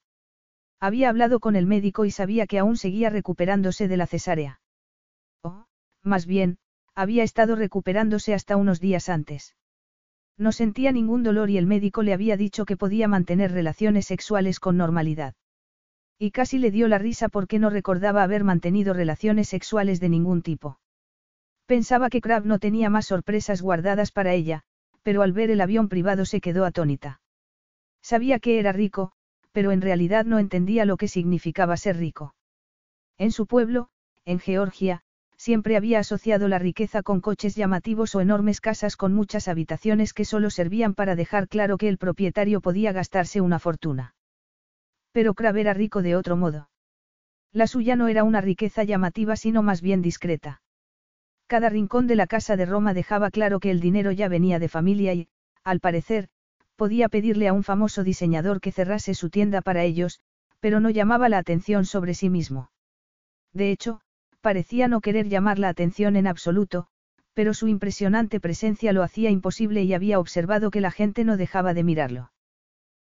Había 0.81 1.09
hablado 1.09 1.41
con 1.41 1.57
el 1.57 1.67
médico 1.67 2.05
y 2.05 2.11
sabía 2.11 2.47
que 2.47 2.59
aún 2.59 2.77
seguía 2.77 3.11
recuperándose 3.11 3.89
de 3.89 3.97
la 3.97 4.07
cesárea. 4.07 4.61
O, 5.43 5.67
más 6.03 6.27
bien, 6.27 6.59
había 6.95 7.23
estado 7.23 7.57
recuperándose 7.57 8.35
hasta 8.35 8.57
unos 8.57 8.81
días 8.81 9.09
antes. 9.09 9.55
No 10.39 10.53
sentía 10.53 10.93
ningún 10.93 11.23
dolor 11.23 11.49
y 11.49 11.57
el 11.57 11.67
médico 11.67 12.03
le 12.03 12.13
había 12.13 12.37
dicho 12.37 12.67
que 12.67 12.77
podía 12.77 13.09
mantener 13.09 13.53
relaciones 13.53 14.07
sexuales 14.07 14.61
con 14.61 14.77
normalidad. 14.77 15.35
Y 16.19 16.31
casi 16.31 16.59
le 16.59 16.71
dio 16.71 16.89
la 16.89 16.99
risa 16.99 17.29
porque 17.29 17.59
no 17.59 17.71
recordaba 17.71 18.23
haber 18.23 18.45
mantenido 18.45 18.93
relaciones 18.95 19.49
sexuales 19.49 20.01
de 20.01 20.09
ningún 20.09 20.43
tipo. 20.43 20.79
Pensaba 21.67 22.11
que 22.11 22.21
Crab 22.21 22.45
no 22.47 22.59
tenía 22.59 22.91
más 22.91 23.07
sorpresas 23.07 23.61
guardadas 23.61 24.13
para 24.13 24.35
ella, 24.35 24.63
pero 25.03 25.23
al 25.23 25.33
ver 25.33 25.51
el 25.51 25.61
avión 25.61 25.89
privado 25.89 26.25
se 26.25 26.41
quedó 26.41 26.65
atónita. 26.65 27.21
Sabía 28.03 28.39
que 28.39 28.59
era 28.59 28.73
rico, 28.73 29.13
pero 29.57 29.73
en 29.73 29.81
realidad 29.81 30.27
no 30.27 30.39
entendía 30.39 30.85
lo 30.85 30.99
que 30.99 31.09
significaba 31.09 31.79
ser 31.79 31.97
rico. 31.97 32.35
En 33.17 33.33
su 33.33 33.47
pueblo, 33.47 33.89
en 34.27 34.39
Georgia, 34.39 35.01
siempre 35.39 35.79
había 35.79 35.99
asociado 35.99 36.47
la 36.47 36.59
riqueza 36.59 37.03
con 37.03 37.23
coches 37.23 37.55
llamativos 37.55 38.15
o 38.15 38.21
enormes 38.21 38.61
casas 38.61 38.99
con 38.99 39.15
muchas 39.15 39.49
habitaciones 39.49 40.13
que 40.13 40.27
solo 40.27 40.51
servían 40.51 40.93
para 40.93 41.17
dejar 41.17 41.49
claro 41.49 41.79
que 41.79 41.89
el 41.89 41.97
propietario 41.97 42.61
podía 42.61 42.93
gastarse 42.93 43.41
una 43.41 43.59
fortuna. 43.59 44.15
Pero 45.13 45.33
Crab 45.33 45.57
era 45.57 45.73
rico 45.73 46.03
de 46.03 46.17
otro 46.17 46.37
modo. 46.37 46.69
La 47.51 47.67
suya 47.67 47.97
no 47.97 48.09
era 48.09 48.25
una 48.25 48.43
riqueza 48.43 48.85
llamativa 48.85 49.37
sino 49.37 49.63
más 49.63 49.81
bien 49.81 50.03
discreta. 50.03 50.61
Cada 51.47 51.71
rincón 51.71 52.07
de 52.07 52.17
la 52.17 52.27
casa 52.27 52.59
de 52.59 52.67
Roma 52.67 52.93
dejaba 52.93 53.31
claro 53.31 53.59
que 53.59 53.71
el 53.71 53.81
dinero 53.81 54.13
ya 54.13 54.29
venía 54.29 54.59
de 54.59 54.69
familia 54.69 55.15
y, 55.15 55.29
al 55.65 55.81
parecer, 55.81 56.29
podía 56.77 57.09
pedirle 57.09 57.49
a 57.49 57.53
un 57.53 57.65
famoso 57.65 58.05
diseñador 58.05 58.61
que 58.61 58.73
cerrase 58.73 59.15
su 59.15 59.31
tienda 59.31 59.63
para 59.63 59.83
ellos, 59.83 60.21
pero 60.61 60.81
no 60.81 60.91
llamaba 60.91 61.29
la 61.29 61.39
atención 61.39 61.85
sobre 61.85 62.15
sí 62.15 62.31
mismo. 62.31 62.71
De 63.53 63.71
hecho, 63.71 64.01
parecía 64.41 64.87
no 64.87 65.01
querer 65.01 65.29
llamar 65.29 65.59
la 65.59 65.69
atención 65.69 66.17
en 66.17 66.27
absoluto, 66.27 66.87
pero 67.35 67.55
su 67.55 67.69
impresionante 67.69 68.41
presencia 68.41 68.93
lo 68.93 69.03
hacía 69.03 69.31
imposible 69.31 69.83
y 69.83 69.95
había 69.95 70.19
observado 70.19 70.71
que 70.71 70.81
la 70.81 70.91
gente 70.91 71.25
no 71.25 71.37
dejaba 71.37 71.75
de 71.75 71.85
mirarlo. 71.85 72.33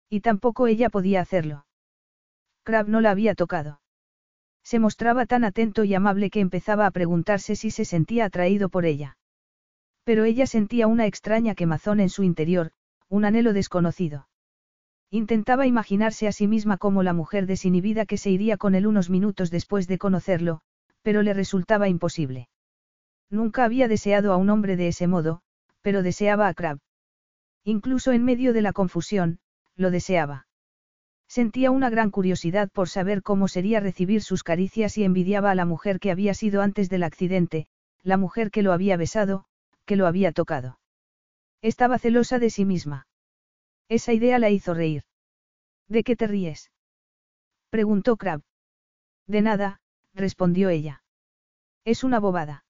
Y 0.09 0.21
tampoco 0.21 0.67
ella 0.67 0.89
podía 0.89 1.21
hacerlo. 1.21 1.65
Crab 2.63 2.87
no 2.87 3.01
la 3.01 3.11
había 3.11 3.35
tocado. 3.35 3.81
Se 4.63 4.79
mostraba 4.79 5.25
tan 5.25 5.43
atento 5.43 5.83
y 5.83 5.93
amable 5.95 6.29
que 6.29 6.39
empezaba 6.39 6.85
a 6.85 6.91
preguntarse 6.91 7.55
si 7.55 7.71
se 7.71 7.85
sentía 7.85 8.25
atraído 8.25 8.69
por 8.69 8.85
ella. 8.85 9.17
Pero 10.03 10.23
ella 10.23 10.45
sentía 10.45 10.87
una 10.87 11.07
extraña 11.07 11.55
quemazón 11.55 11.99
en 11.99 12.09
su 12.09 12.23
interior, 12.23 12.71
un 13.11 13.25
anhelo 13.25 13.51
desconocido. 13.51 14.29
Intentaba 15.09 15.67
imaginarse 15.67 16.29
a 16.29 16.31
sí 16.31 16.47
misma 16.47 16.77
como 16.77 17.03
la 17.03 17.11
mujer 17.11 17.45
desinhibida 17.45 18.05
que 18.05 18.15
se 18.15 18.29
iría 18.29 18.55
con 18.55 18.73
él 18.73 18.87
unos 18.87 19.09
minutos 19.09 19.51
después 19.51 19.85
de 19.89 19.97
conocerlo, 19.97 20.61
pero 21.01 21.21
le 21.21 21.33
resultaba 21.33 21.89
imposible. 21.89 22.47
Nunca 23.29 23.65
había 23.65 23.89
deseado 23.89 24.31
a 24.31 24.37
un 24.37 24.49
hombre 24.49 24.77
de 24.77 24.87
ese 24.87 25.07
modo, 25.07 25.41
pero 25.81 26.03
deseaba 26.03 26.47
a 26.47 26.53
Crab. 26.53 26.79
Incluso 27.65 28.13
en 28.13 28.23
medio 28.23 28.53
de 28.53 28.61
la 28.61 28.71
confusión, 28.71 29.39
lo 29.75 29.91
deseaba. 29.91 30.47
Sentía 31.27 31.69
una 31.69 31.89
gran 31.89 32.11
curiosidad 32.11 32.69
por 32.71 32.87
saber 32.87 33.23
cómo 33.23 33.49
sería 33.49 33.81
recibir 33.81 34.21
sus 34.21 34.43
caricias 34.43 34.97
y 34.97 35.03
envidiaba 35.03 35.51
a 35.51 35.55
la 35.55 35.65
mujer 35.65 35.99
que 35.99 36.11
había 36.11 36.33
sido 36.33 36.61
antes 36.61 36.89
del 36.89 37.03
accidente, 37.03 37.67
la 38.03 38.15
mujer 38.15 38.51
que 38.51 38.63
lo 38.63 38.71
había 38.71 38.95
besado, 38.95 39.43
que 39.85 39.97
lo 39.97 40.07
había 40.07 40.31
tocado. 40.31 40.80
Estaba 41.61 41.99
celosa 41.99 42.39
de 42.39 42.49
sí 42.49 42.65
misma. 42.65 43.07
Esa 43.87 44.13
idea 44.13 44.39
la 44.39 44.49
hizo 44.49 44.73
reír. 44.73 45.03
¿De 45.87 46.03
qué 46.03 46.15
te 46.15 46.27
ríes? 46.27 46.71
preguntó 47.69 48.17
Crab. 48.17 48.41
De 49.27 49.41
nada, 49.41 49.81
respondió 50.13 50.69
ella. 50.69 51.03
Es 51.85 52.03
una 52.03 52.19
bobada. 52.19 52.65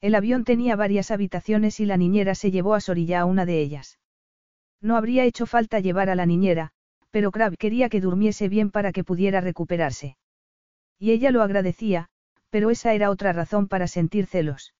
El 0.00 0.14
avión 0.14 0.44
tenía 0.44 0.76
varias 0.76 1.10
habitaciones 1.10 1.80
y 1.80 1.86
la 1.86 1.96
niñera 1.96 2.34
se 2.34 2.50
llevó 2.50 2.74
a 2.74 2.80
Sorilla 2.80 3.20
a 3.20 3.24
una 3.24 3.46
de 3.46 3.60
ellas. 3.60 3.98
No 4.80 4.96
habría 4.96 5.24
hecho 5.24 5.46
falta 5.46 5.80
llevar 5.80 6.10
a 6.10 6.14
la 6.14 6.26
niñera, 6.26 6.72
pero 7.10 7.30
Crab 7.30 7.56
quería 7.56 7.88
que 7.88 8.00
durmiese 8.00 8.48
bien 8.48 8.70
para 8.70 8.92
que 8.92 9.04
pudiera 9.04 9.40
recuperarse. 9.40 10.16
Y 10.98 11.12
ella 11.12 11.30
lo 11.30 11.42
agradecía, 11.42 12.08
pero 12.50 12.70
esa 12.70 12.94
era 12.94 13.10
otra 13.10 13.32
razón 13.32 13.68
para 13.68 13.86
sentir 13.86 14.26
celos. 14.26 14.74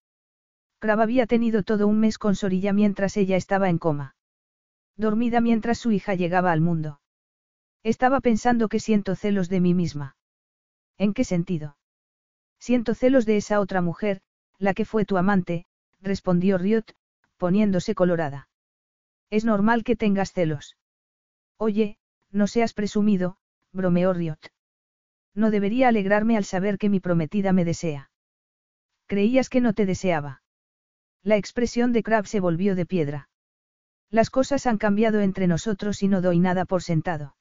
Crab 0.86 1.00
había 1.00 1.26
tenido 1.26 1.64
todo 1.64 1.88
un 1.88 1.98
mes 1.98 2.16
con 2.16 2.36
Sorilla 2.36 2.72
mientras 2.72 3.16
ella 3.16 3.36
estaba 3.36 3.70
en 3.70 3.78
coma. 3.78 4.14
Dormida 4.96 5.40
mientras 5.40 5.78
su 5.78 5.90
hija 5.90 6.14
llegaba 6.14 6.52
al 6.52 6.60
mundo. 6.60 7.00
Estaba 7.82 8.20
pensando 8.20 8.68
que 8.68 8.78
siento 8.78 9.16
celos 9.16 9.48
de 9.48 9.60
mí 9.60 9.74
misma. 9.74 10.16
¿En 10.96 11.12
qué 11.12 11.24
sentido? 11.24 11.76
Siento 12.60 12.94
celos 12.94 13.26
de 13.26 13.36
esa 13.36 13.58
otra 13.58 13.82
mujer, 13.82 14.20
la 14.58 14.74
que 14.74 14.84
fue 14.84 15.04
tu 15.04 15.16
amante, 15.16 15.66
respondió 16.00 16.56
Riot, 16.56 16.84
poniéndose 17.36 17.96
colorada. 17.96 18.48
Es 19.28 19.44
normal 19.44 19.82
que 19.82 19.96
tengas 19.96 20.32
celos. 20.32 20.76
Oye, 21.56 21.98
no 22.30 22.46
seas 22.46 22.74
presumido, 22.74 23.38
bromeó 23.72 24.12
Riot. 24.12 24.52
No 25.34 25.50
debería 25.50 25.88
alegrarme 25.88 26.36
al 26.36 26.44
saber 26.44 26.78
que 26.78 26.88
mi 26.88 27.00
prometida 27.00 27.52
me 27.52 27.64
desea. 27.64 28.12
Creías 29.08 29.48
que 29.48 29.60
no 29.60 29.72
te 29.72 29.84
deseaba. 29.84 30.42
La 31.27 31.36
expresión 31.36 31.93
de 31.93 32.05
Crab 32.05 32.28
se 32.28 32.39
volvió 32.39 32.77
de 32.77 32.86
piedra. 32.86 33.28
Las 34.11 34.31
cosas 34.31 34.65
han 34.69 34.78
cambiado 34.78 35.19
entre 35.23 35.48
nosotros 35.48 36.05
y 36.05 36.07
no 36.07 36.23
doy 36.23 36.39
nada 36.39 36.66
por 36.66 36.85
sentado. 36.85 37.35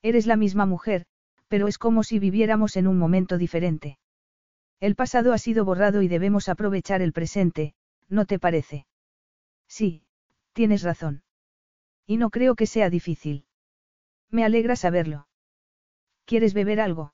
Eres 0.00 0.28
la 0.28 0.36
misma 0.36 0.64
mujer, 0.64 1.06
pero 1.48 1.66
es 1.66 1.76
como 1.76 2.04
si 2.04 2.20
viviéramos 2.20 2.76
en 2.76 2.86
un 2.86 2.98
momento 2.98 3.36
diferente. 3.36 3.98
El 4.78 4.94
pasado 4.94 5.32
ha 5.32 5.38
sido 5.38 5.64
borrado 5.64 6.02
y 6.02 6.06
debemos 6.06 6.48
aprovechar 6.48 7.02
el 7.02 7.12
presente, 7.12 7.74
¿no 8.08 8.26
te 8.26 8.38
parece? 8.38 8.86
Sí, 9.66 10.04
tienes 10.52 10.84
razón. 10.84 11.24
Y 12.06 12.16
no 12.16 12.30
creo 12.30 12.54
que 12.54 12.66
sea 12.66 12.90
difícil. 12.90 13.44
Me 14.30 14.44
alegra 14.44 14.76
saberlo. 14.76 15.26
¿Quieres 16.26 16.54
beber 16.54 16.80
algo? 16.80 17.12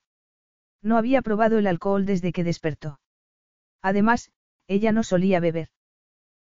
No 0.83 0.99
había 0.99 1.23
probado 1.23 1.57
el 1.57 1.67
alcohol 1.67 2.05
desde 2.05 2.33
que 2.33 2.45
despertó. 2.45 3.01
Además, 3.81 4.31
ella 4.69 4.93
no 4.93 5.03
solía 5.03 5.41
beber. 5.41 5.71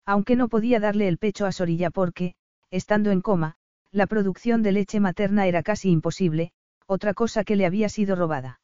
Aunque 0.05 0.35
no 0.35 0.47
podía 0.47 0.79
darle 0.79 1.07
el 1.07 1.17
pecho 1.17 1.45
a 1.45 1.51
Sorilla 1.51 1.89
porque, 1.91 2.35
estando 2.71 3.11
en 3.11 3.21
coma, 3.21 3.55
la 3.91 4.07
producción 4.07 4.61
de 4.63 4.71
leche 4.71 4.99
materna 4.99 5.47
era 5.47 5.63
casi 5.63 5.89
imposible, 5.89 6.51
otra 6.85 7.13
cosa 7.13 7.43
que 7.43 7.55
le 7.55 7.65
había 7.65 7.89
sido 7.89 8.15
robada. 8.15 8.61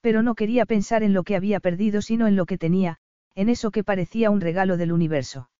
Pero 0.00 0.22
no 0.22 0.34
quería 0.34 0.66
pensar 0.66 1.02
en 1.02 1.12
lo 1.14 1.22
que 1.22 1.36
había 1.36 1.60
perdido 1.60 2.02
sino 2.02 2.26
en 2.26 2.36
lo 2.36 2.46
que 2.46 2.58
tenía, 2.58 2.98
en 3.34 3.48
eso 3.48 3.70
que 3.70 3.84
parecía 3.84 4.30
un 4.30 4.40
regalo 4.40 4.76
del 4.76 4.92
universo. 4.92 5.50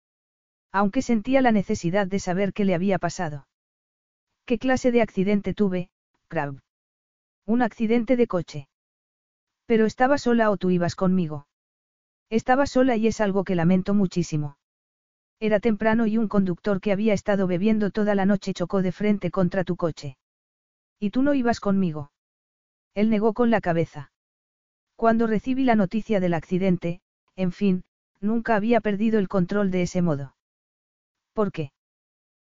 Aunque 0.70 1.02
sentía 1.02 1.40
la 1.40 1.52
necesidad 1.52 2.06
de 2.06 2.18
saber 2.18 2.52
qué 2.52 2.64
le 2.64 2.74
había 2.74 2.98
pasado. 2.98 3.46
¿Qué 4.44 4.58
clase 4.58 4.92
de 4.92 5.00
accidente 5.02 5.54
tuve, 5.54 5.88
Crab? 6.28 6.60
Un 7.46 7.62
accidente 7.62 8.16
de 8.16 8.26
coche. 8.26 8.68
Pero 9.66 9.86
estaba 9.86 10.18
sola 10.18 10.50
o 10.50 10.56
tú 10.56 10.70
ibas 10.70 10.94
conmigo. 10.94 11.46
Estaba 12.28 12.66
sola 12.66 12.96
y 12.96 13.06
es 13.06 13.20
algo 13.20 13.44
que 13.44 13.54
lamento 13.54 13.94
muchísimo. 13.94 14.56
Era 15.40 15.60
temprano 15.60 16.06
y 16.06 16.16
un 16.18 16.28
conductor 16.28 16.80
que 16.80 16.92
había 16.92 17.12
estado 17.12 17.46
bebiendo 17.46 17.90
toda 17.90 18.14
la 18.14 18.24
noche 18.24 18.54
chocó 18.54 18.82
de 18.82 18.92
frente 18.92 19.30
contra 19.30 19.64
tu 19.64 19.76
coche. 19.76 20.16
¿Y 20.98 21.10
tú 21.10 21.22
no 21.22 21.34
ibas 21.34 21.60
conmigo? 21.60 22.12
Él 22.94 23.10
negó 23.10 23.32
con 23.34 23.50
la 23.50 23.60
cabeza. 23.60 24.12
Cuando 24.96 25.26
recibí 25.26 25.64
la 25.64 25.74
noticia 25.74 26.20
del 26.20 26.34
accidente, 26.34 27.00
en 27.36 27.50
fin, 27.50 27.84
nunca 28.20 28.54
había 28.54 28.80
perdido 28.80 29.18
el 29.18 29.28
control 29.28 29.70
de 29.70 29.82
ese 29.82 30.02
modo. 30.02 30.36
¿Por 31.32 31.50
qué? 31.50 31.72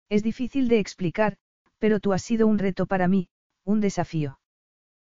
Es 0.09 0.23
difícil 0.23 0.67
de 0.67 0.79
explicar, 0.79 1.37
pero 1.77 1.99
tú 1.99 2.11
has 2.13 2.23
sido 2.23 2.47
un 2.47 2.57
reto 2.57 2.87
para 2.87 3.07
mí, 3.07 3.29
un 3.63 3.79
desafío. 3.79 4.39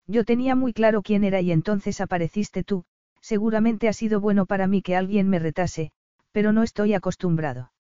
Yo 0.06 0.24
tenía 0.26 0.56
muy 0.56 0.74
claro 0.74 1.02
quién 1.02 1.24
era 1.24 1.42
y 1.42 1.52
entonces 1.52 2.02
apareciste 2.02 2.64
tú, 2.64 2.86
seguramente 3.20 3.88
ha 3.88 3.94
sido 3.94 4.20
bueno 4.22 4.46
para 4.46 4.68
mí 4.68 4.82
que 4.82 4.96
alguien 4.96 5.30
me 5.30 5.40
retase, 5.40 5.92
pero 6.34 6.52
no 6.52 6.64
estoy 6.64 6.94
acostumbrado. 6.94 7.72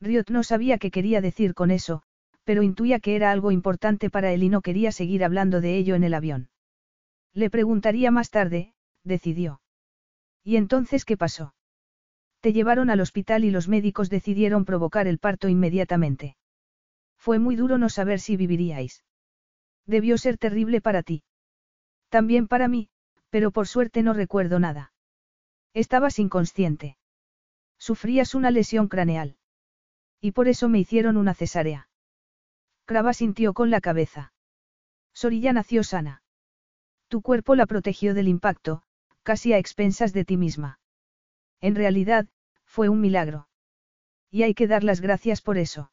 Riot 0.00 0.26
no 0.28 0.44
sabía 0.44 0.78
qué 0.78 0.92
quería 0.92 1.20
decir 1.20 1.54
con 1.54 1.72
eso, 1.72 2.02
pero 2.44 2.62
intuía 2.62 3.00
que 3.00 3.16
era 3.16 3.32
algo 3.32 3.50
importante 3.50 4.10
para 4.10 4.32
él 4.32 4.44
y 4.44 4.48
no 4.48 4.60
quería 4.60 4.92
seguir 4.92 5.24
hablando 5.24 5.60
de 5.60 5.76
ello 5.76 5.94
en 5.96 6.04
el 6.04 6.14
avión. 6.14 6.50
Le 7.34 7.50
preguntaría 7.50 8.10
más 8.10 8.30
tarde, 8.30 8.74
decidió. 9.02 9.60
¿Y 10.44 10.56
entonces 10.56 11.04
qué 11.04 11.16
pasó? 11.16 11.54
Te 12.40 12.52
llevaron 12.52 12.90
al 12.90 13.00
hospital 13.00 13.44
y 13.44 13.50
los 13.50 13.68
médicos 13.68 14.08
decidieron 14.10 14.64
provocar 14.64 15.06
el 15.06 15.18
parto 15.18 15.48
inmediatamente. 15.48 16.36
Fue 17.18 17.38
muy 17.38 17.56
duro 17.56 17.76
no 17.78 17.88
saber 17.88 18.20
si 18.20 18.36
viviríais. 18.36 19.04
Debió 19.86 20.16
ser 20.18 20.38
terrible 20.38 20.80
para 20.80 21.02
ti. 21.02 21.22
También 22.08 22.48
para 22.48 22.68
mí, 22.68 22.88
pero 23.28 23.50
por 23.50 23.68
suerte 23.68 24.02
no 24.02 24.12
recuerdo 24.12 24.58
nada. 24.58 24.92
Estabas 25.74 26.18
inconsciente. 26.18 26.96
Sufrías 27.80 28.34
una 28.34 28.50
lesión 28.50 28.88
craneal. 28.88 29.36
Y 30.20 30.32
por 30.32 30.48
eso 30.48 30.68
me 30.68 30.78
hicieron 30.78 31.16
una 31.16 31.32
cesárea. 31.32 31.88
Crava 32.84 33.14
sintió 33.14 33.54
con 33.54 33.70
la 33.70 33.80
cabeza. 33.80 34.34
Sorilla 35.14 35.54
nació 35.54 35.82
sana. 35.82 36.22
Tu 37.08 37.22
cuerpo 37.22 37.54
la 37.54 37.64
protegió 37.64 38.12
del 38.12 38.28
impacto, 38.28 38.82
casi 39.22 39.54
a 39.54 39.58
expensas 39.58 40.12
de 40.12 40.26
ti 40.26 40.36
misma. 40.36 40.78
En 41.62 41.74
realidad, 41.74 42.28
fue 42.66 42.90
un 42.90 43.00
milagro. 43.00 43.48
Y 44.30 44.42
hay 44.42 44.54
que 44.54 44.66
dar 44.66 44.84
las 44.84 45.00
gracias 45.00 45.40
por 45.40 45.56
eso. 45.56 45.90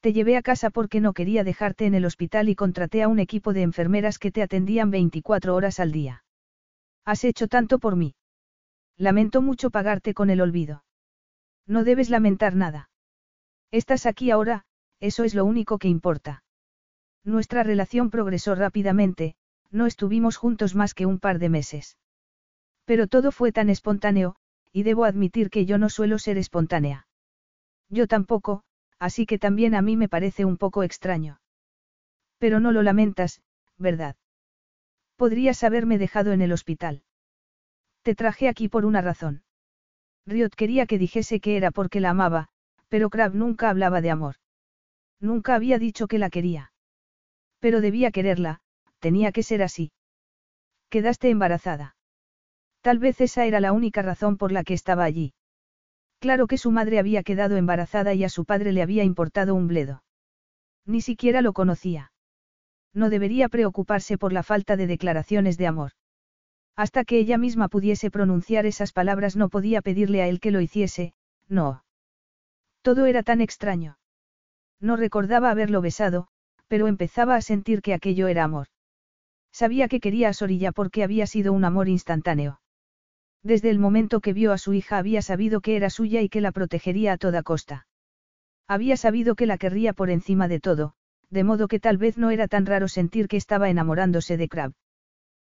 Te 0.00 0.12
llevé 0.12 0.36
a 0.36 0.42
casa 0.42 0.70
porque 0.70 1.00
no 1.00 1.12
quería 1.12 1.44
dejarte 1.44 1.84
en 1.86 1.94
el 1.94 2.04
hospital 2.04 2.48
y 2.48 2.54
contraté 2.54 3.02
a 3.02 3.08
un 3.08 3.18
equipo 3.18 3.52
de 3.52 3.62
enfermeras 3.62 4.18
que 4.18 4.30
te 4.30 4.42
atendían 4.42 4.90
24 4.90 5.54
horas 5.54 5.80
al 5.80 5.90
día. 5.90 6.24
Has 7.04 7.24
hecho 7.24 7.48
tanto 7.48 7.80
por 7.80 7.96
mí. 7.96 8.14
Lamento 8.96 9.42
mucho 9.42 9.70
pagarte 9.70 10.14
con 10.14 10.30
el 10.30 10.40
olvido. 10.40 10.84
No 11.66 11.84
debes 11.84 12.10
lamentar 12.10 12.54
nada. 12.54 12.90
Estás 13.70 14.06
aquí 14.06 14.30
ahora, 14.30 14.64
eso 15.00 15.24
es 15.24 15.34
lo 15.34 15.44
único 15.44 15.78
que 15.78 15.88
importa. 15.88 16.44
Nuestra 17.24 17.62
relación 17.62 18.10
progresó 18.10 18.54
rápidamente, 18.54 19.36
no 19.70 19.86
estuvimos 19.86 20.36
juntos 20.36 20.74
más 20.74 20.94
que 20.94 21.06
un 21.06 21.18
par 21.18 21.38
de 21.38 21.48
meses. 21.48 21.98
Pero 22.84 23.06
todo 23.06 23.32
fue 23.32 23.52
tan 23.52 23.70
espontáneo, 23.70 24.36
y 24.72 24.82
debo 24.82 25.04
admitir 25.04 25.50
que 25.50 25.64
yo 25.66 25.78
no 25.78 25.88
suelo 25.88 26.18
ser 26.18 26.36
espontánea. 26.36 27.06
Yo 27.88 28.06
tampoco, 28.06 28.64
así 28.98 29.26
que 29.26 29.38
también 29.38 29.74
a 29.74 29.82
mí 29.82 29.96
me 29.96 30.08
parece 30.08 30.44
un 30.44 30.56
poco 30.56 30.82
extraño. 30.82 31.40
Pero 32.38 32.58
no 32.58 32.72
lo 32.72 32.82
lamentas, 32.82 33.40
¿verdad? 33.78 34.16
Podrías 35.16 35.62
haberme 35.62 35.98
dejado 35.98 36.32
en 36.32 36.42
el 36.42 36.52
hospital. 36.52 37.02
Te 38.02 38.14
traje 38.14 38.48
aquí 38.48 38.68
por 38.68 38.84
una 38.84 39.00
razón. 39.00 39.44
Riot 40.26 40.50
quería 40.56 40.86
que 40.86 40.98
dijese 40.98 41.40
que 41.40 41.56
era 41.56 41.70
porque 41.70 42.00
la 42.00 42.10
amaba, 42.10 42.48
pero 42.88 43.10
Crab 43.10 43.34
nunca 43.34 43.70
hablaba 43.70 44.00
de 44.00 44.10
amor. 44.10 44.36
Nunca 45.20 45.54
había 45.54 45.78
dicho 45.78 46.06
que 46.06 46.18
la 46.18 46.30
quería. 46.30 46.72
Pero 47.58 47.80
debía 47.80 48.10
quererla, 48.10 48.60
tenía 48.98 49.32
que 49.32 49.42
ser 49.42 49.62
así. 49.62 49.92
Quedaste 50.90 51.30
embarazada. 51.30 51.96
Tal 52.82 52.98
vez 52.98 53.20
esa 53.20 53.46
era 53.46 53.60
la 53.60 53.72
única 53.72 54.02
razón 54.02 54.36
por 54.36 54.52
la 54.52 54.64
que 54.64 54.74
estaba 54.74 55.04
allí. 55.04 55.34
Claro 56.18 56.46
que 56.46 56.58
su 56.58 56.70
madre 56.70 56.98
había 56.98 57.22
quedado 57.22 57.56
embarazada 57.56 58.14
y 58.14 58.24
a 58.24 58.28
su 58.28 58.44
padre 58.44 58.72
le 58.72 58.82
había 58.82 59.04
importado 59.04 59.54
un 59.54 59.68
bledo. 59.68 60.04
Ni 60.84 61.00
siquiera 61.00 61.40
lo 61.42 61.52
conocía. 61.52 62.12
No 62.92 63.10
debería 63.10 63.48
preocuparse 63.48 64.18
por 64.18 64.32
la 64.32 64.42
falta 64.42 64.76
de 64.76 64.86
declaraciones 64.86 65.56
de 65.56 65.66
amor. 65.66 65.92
Hasta 66.76 67.04
que 67.04 67.18
ella 67.18 67.38
misma 67.38 67.68
pudiese 67.68 68.10
pronunciar 68.10 68.66
esas 68.66 68.92
palabras 68.92 69.36
no 69.36 69.48
podía 69.48 69.82
pedirle 69.82 70.22
a 70.22 70.28
él 70.28 70.40
que 70.40 70.50
lo 70.50 70.60
hiciese, 70.60 71.14
no. 71.48 71.84
Todo 72.82 73.06
era 73.06 73.22
tan 73.22 73.40
extraño. 73.40 73.98
No 74.80 74.96
recordaba 74.96 75.50
haberlo 75.50 75.80
besado, 75.80 76.28
pero 76.68 76.88
empezaba 76.88 77.36
a 77.36 77.42
sentir 77.42 77.82
que 77.82 77.94
aquello 77.94 78.26
era 78.26 78.44
amor. 78.44 78.68
Sabía 79.52 79.86
que 79.86 80.00
quería 80.00 80.30
a 80.30 80.32
Sorilla 80.32 80.72
porque 80.72 81.04
había 81.04 81.26
sido 81.26 81.52
un 81.52 81.64
amor 81.64 81.88
instantáneo. 81.88 82.60
Desde 83.42 83.70
el 83.70 83.78
momento 83.78 84.20
que 84.20 84.32
vio 84.32 84.52
a 84.52 84.58
su 84.58 84.72
hija 84.72 84.98
había 84.98 85.20
sabido 85.20 85.60
que 85.60 85.76
era 85.76 85.90
suya 85.90 86.22
y 86.22 86.28
que 86.28 86.40
la 86.40 86.52
protegería 86.52 87.12
a 87.12 87.18
toda 87.18 87.42
costa. 87.42 87.86
Había 88.66 88.96
sabido 88.96 89.34
que 89.34 89.46
la 89.46 89.58
querría 89.58 89.92
por 89.92 90.08
encima 90.10 90.48
de 90.48 90.60
todo, 90.60 90.94
de 91.28 91.44
modo 91.44 91.68
que 91.68 91.80
tal 91.80 91.98
vez 91.98 92.16
no 92.16 92.30
era 92.30 92.48
tan 92.48 92.64
raro 92.66 92.88
sentir 92.88 93.28
que 93.28 93.36
estaba 93.36 93.68
enamorándose 93.68 94.36
de 94.36 94.48
Crab. 94.48 94.72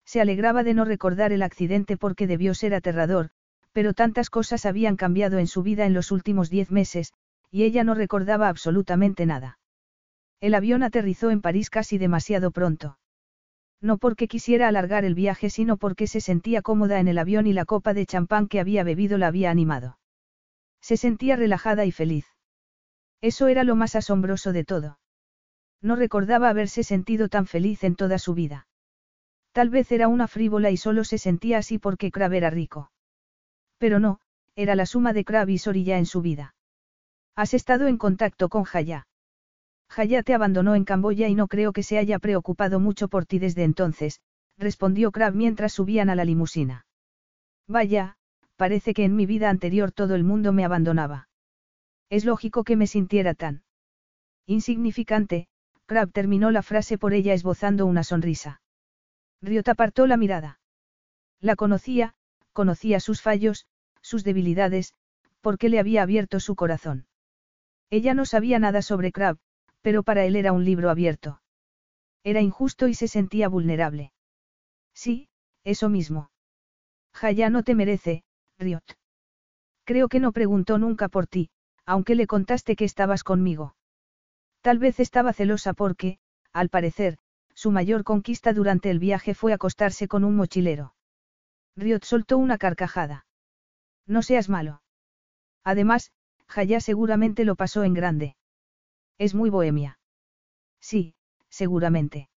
Se 0.09 0.19
alegraba 0.19 0.63
de 0.63 0.73
no 0.73 0.85
recordar 0.85 1.31
el 1.33 1.43
accidente 1.43 1.95
porque 1.95 2.25
debió 2.25 2.55
ser 2.55 2.73
aterrador, 2.73 3.29
pero 3.73 3.93
tantas 3.93 4.31
cosas 4.31 4.65
habían 4.65 4.95
cambiado 4.95 5.37
en 5.37 5.45
su 5.45 5.61
vida 5.61 5.85
en 5.85 5.93
los 5.93 6.11
últimos 6.11 6.49
diez 6.49 6.71
meses, 6.71 7.13
y 7.51 7.61
ella 7.61 7.83
no 7.83 7.93
recordaba 7.93 8.49
absolutamente 8.49 9.27
nada. 9.27 9.59
El 10.41 10.55
avión 10.55 10.81
aterrizó 10.81 11.29
en 11.29 11.41
París 11.41 11.69
casi 11.69 11.99
demasiado 11.99 12.49
pronto. 12.49 12.97
No 13.81 13.99
porque 13.99 14.27
quisiera 14.27 14.67
alargar 14.67 15.05
el 15.05 15.13
viaje, 15.13 15.51
sino 15.51 15.77
porque 15.77 16.07
se 16.07 16.21
sentía 16.21 16.63
cómoda 16.63 16.99
en 16.99 17.07
el 17.07 17.19
avión 17.19 17.45
y 17.45 17.53
la 17.53 17.65
copa 17.65 17.93
de 17.93 18.07
champán 18.07 18.47
que 18.47 18.59
había 18.59 18.83
bebido 18.83 19.19
la 19.19 19.27
había 19.27 19.51
animado. 19.51 19.99
Se 20.81 20.97
sentía 20.97 21.35
relajada 21.35 21.85
y 21.85 21.91
feliz. 21.91 22.25
Eso 23.21 23.47
era 23.47 23.63
lo 23.63 23.75
más 23.75 23.95
asombroso 23.95 24.53
de 24.53 24.63
todo. 24.63 24.97
No 25.83 25.95
recordaba 25.95 26.49
haberse 26.49 26.81
sentido 26.81 27.29
tan 27.29 27.45
feliz 27.45 27.83
en 27.83 27.95
toda 27.95 28.17
su 28.17 28.33
vida. 28.33 28.65
Tal 29.51 29.69
vez 29.69 29.91
era 29.91 30.07
una 30.07 30.27
frívola 30.27 30.71
y 30.71 30.77
solo 30.77 31.03
se 31.03 31.17
sentía 31.17 31.57
así 31.57 31.79
porque 31.79 32.11
Crab 32.11 32.33
era 32.33 32.49
rico. 32.49 32.91
Pero 33.77 33.99
no, 33.99 34.19
era 34.55 34.75
la 34.75 34.85
suma 34.85 35.13
de 35.13 35.25
Crab 35.25 35.49
y 35.49 35.57
Sorilla 35.57 35.97
en 35.97 36.05
su 36.05 36.21
vida. 36.21 36.55
Has 37.35 37.53
estado 37.53 37.87
en 37.87 37.97
contacto 37.97 38.49
con 38.49 38.63
Jaya. 38.63 39.07
Jaya 39.89 40.21
te 40.21 40.33
abandonó 40.33 40.75
en 40.75 40.85
Camboya 40.85 41.27
y 41.27 41.35
no 41.35 41.47
creo 41.47 41.73
que 41.73 41.83
se 41.83 41.97
haya 41.97 42.19
preocupado 42.19 42.79
mucho 42.79 43.07
por 43.07 43.25
ti 43.25 43.39
desde 43.39 43.63
entonces, 43.63 44.21
respondió 44.57 45.11
Crab 45.11 45.33
mientras 45.33 45.73
subían 45.73 46.09
a 46.09 46.15
la 46.15 46.25
limusina. 46.25 46.85
Vaya, 47.67 48.17
parece 48.55 48.93
que 48.93 49.05
en 49.05 49.15
mi 49.15 49.25
vida 49.25 49.49
anterior 49.49 49.91
todo 49.91 50.15
el 50.15 50.23
mundo 50.23 50.53
me 50.53 50.65
abandonaba. 50.65 51.29
Es 52.09 52.25
lógico 52.25 52.63
que 52.63 52.75
me 52.75 52.87
sintiera 52.87 53.33
tan 53.33 53.63
insignificante, 54.45 55.47
Crab 55.85 56.11
terminó 56.11 56.51
la 56.51 56.61
frase 56.61 56.97
por 56.97 57.13
ella 57.13 57.33
esbozando 57.33 57.85
una 57.85 58.03
sonrisa. 58.03 58.61
Riot 59.41 59.69
apartó 59.69 60.07
la 60.07 60.17
mirada. 60.17 60.59
La 61.39 61.55
conocía, 61.55 62.13
conocía 62.53 62.99
sus 62.99 63.21
fallos, 63.21 63.65
sus 64.01 64.23
debilidades, 64.23 64.93
porque 65.41 65.69
le 65.69 65.79
había 65.79 66.01
abierto 66.03 66.39
su 66.39 66.55
corazón. 66.55 67.07
Ella 67.89 68.13
no 68.13 68.25
sabía 68.25 68.59
nada 68.59 68.81
sobre 68.81 69.11
Crab, 69.11 69.37
pero 69.81 70.03
para 70.03 70.25
él 70.25 70.35
era 70.35 70.51
un 70.51 70.65
libro 70.65 70.89
abierto. 70.89 71.41
Era 72.23 72.41
injusto 72.41 72.87
y 72.87 72.93
se 72.93 73.07
sentía 73.07 73.47
vulnerable. 73.47 74.11
Sí, 74.93 75.29
eso 75.63 75.89
mismo. 75.89 76.31
Jaya 77.13 77.49
no 77.49 77.63
te 77.63 77.75
merece, 77.75 78.23
Riot. 78.57 78.83
Creo 79.85 80.09
que 80.09 80.19
no 80.19 80.31
preguntó 80.31 80.77
nunca 80.77 81.07
por 81.07 81.27
ti, 81.27 81.49
aunque 81.85 82.15
le 82.15 82.27
contaste 82.27 82.75
que 82.75 82.85
estabas 82.85 83.23
conmigo. 83.23 83.75
Tal 84.61 84.77
vez 84.77 84.99
estaba 84.99 85.33
celosa 85.33 85.73
porque, 85.73 86.19
al 86.51 86.69
parecer, 86.69 87.17
su 87.59 87.71
mayor 87.71 88.05
conquista 88.05 88.53
durante 88.53 88.89
el 88.89 88.99
viaje 88.99 89.33
fue 89.33 89.51
acostarse 89.51 90.07
con 90.07 90.23
un 90.23 90.33
mochilero. 90.33 90.93
Riot 91.75 92.05
soltó 92.05 92.37
una 92.37 92.57
carcajada. 92.57 93.25
No 94.07 94.21
seas 94.21 94.47
malo. 94.47 94.81
Además, 95.65 96.13
Jaya 96.47 96.79
seguramente 96.79 97.43
lo 97.43 97.57
pasó 97.57 97.83
en 97.83 97.93
grande. 97.93 98.37
Es 99.17 99.35
muy 99.35 99.49
bohemia. 99.49 99.99
Sí, 100.79 101.15
seguramente. 101.49 102.29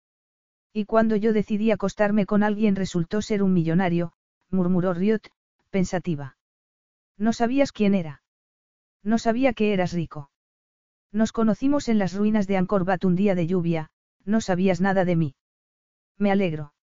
Y 0.72 0.86
cuando 0.86 1.14
yo 1.14 1.32
decidí 1.32 1.70
acostarme 1.70 2.26
con 2.26 2.42
alguien 2.42 2.74
resultó 2.74 3.22
ser 3.22 3.44
un 3.44 3.52
millonario, 3.52 4.14
murmuró 4.50 4.92
Riot, 4.92 5.30
pensativa. 5.70 6.36
No 7.16 7.32
sabías 7.32 7.70
quién 7.70 7.94
era. 7.94 8.24
No 9.04 9.18
sabía 9.18 9.52
que 9.52 9.72
eras 9.72 9.92
rico. 9.92 10.32
Nos 11.12 11.30
conocimos 11.30 11.88
en 11.88 11.98
las 11.98 12.12
ruinas 12.12 12.48
de 12.48 12.56
Angkor 12.56 12.84
un 13.04 13.14
día 13.14 13.36
de 13.36 13.46
lluvia, 13.46 13.91
no 14.24 14.40
sabías 14.40 14.80
nada 14.80 15.04
de 15.04 15.16
mí. 15.16 15.34
Me 16.18 16.30
alegro. 16.30 16.74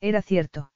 Era 0.00 0.22
cierto. 0.22 0.72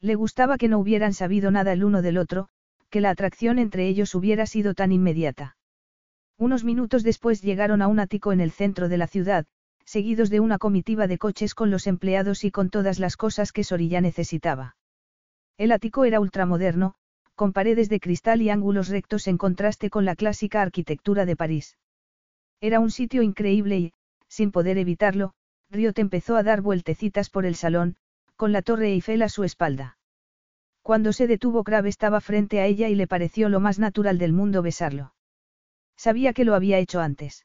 Le 0.00 0.14
gustaba 0.14 0.58
que 0.58 0.68
no 0.68 0.78
hubieran 0.78 1.14
sabido 1.14 1.50
nada 1.50 1.72
el 1.72 1.84
uno 1.84 2.02
del 2.02 2.18
otro, 2.18 2.48
que 2.90 3.00
la 3.00 3.10
atracción 3.10 3.58
entre 3.58 3.86
ellos 3.86 4.14
hubiera 4.14 4.46
sido 4.46 4.74
tan 4.74 4.92
inmediata. 4.92 5.56
Unos 6.38 6.64
minutos 6.64 7.02
después 7.02 7.40
llegaron 7.40 7.82
a 7.82 7.88
un 7.88 8.00
ático 8.00 8.32
en 8.32 8.40
el 8.40 8.50
centro 8.50 8.88
de 8.88 8.98
la 8.98 9.06
ciudad, 9.06 9.46
seguidos 9.84 10.30
de 10.30 10.40
una 10.40 10.58
comitiva 10.58 11.06
de 11.06 11.18
coches 11.18 11.54
con 11.54 11.70
los 11.70 11.86
empleados 11.86 12.44
y 12.44 12.50
con 12.50 12.70
todas 12.70 12.98
las 12.98 13.16
cosas 13.16 13.52
que 13.52 13.64
Sorilla 13.64 14.00
necesitaba. 14.00 14.76
El 15.56 15.72
ático 15.72 16.04
era 16.04 16.20
ultramoderno, 16.20 16.94
con 17.34 17.52
paredes 17.52 17.88
de 17.88 18.00
cristal 18.00 18.42
y 18.42 18.50
ángulos 18.50 18.88
rectos 18.88 19.26
en 19.28 19.38
contraste 19.38 19.90
con 19.90 20.04
la 20.04 20.16
clásica 20.16 20.62
arquitectura 20.62 21.24
de 21.26 21.36
París. 21.36 21.78
Era 22.60 22.80
un 22.80 22.90
sitio 22.90 23.22
increíble 23.22 23.78
y, 23.78 23.92
sin 24.32 24.50
poder 24.50 24.78
evitarlo, 24.78 25.34
Riot 25.70 25.92
empezó 25.96 26.36
a 26.36 26.42
dar 26.42 26.62
vueltecitas 26.62 27.28
por 27.28 27.44
el 27.44 27.54
salón, 27.54 27.96
con 28.34 28.50
la 28.50 28.62
torre 28.62 28.88
Eiffel 28.88 29.20
a 29.20 29.28
su 29.28 29.44
espalda. 29.44 29.98
Cuando 30.80 31.12
se 31.12 31.26
detuvo 31.26 31.64
Crab 31.64 31.84
estaba 31.84 32.22
frente 32.22 32.58
a 32.58 32.64
ella 32.64 32.88
y 32.88 32.94
le 32.94 33.06
pareció 33.06 33.50
lo 33.50 33.60
más 33.60 33.78
natural 33.78 34.16
del 34.16 34.32
mundo 34.32 34.62
besarlo. 34.62 35.12
Sabía 35.98 36.32
que 36.32 36.46
lo 36.46 36.54
había 36.54 36.78
hecho 36.78 37.00
antes. 37.00 37.44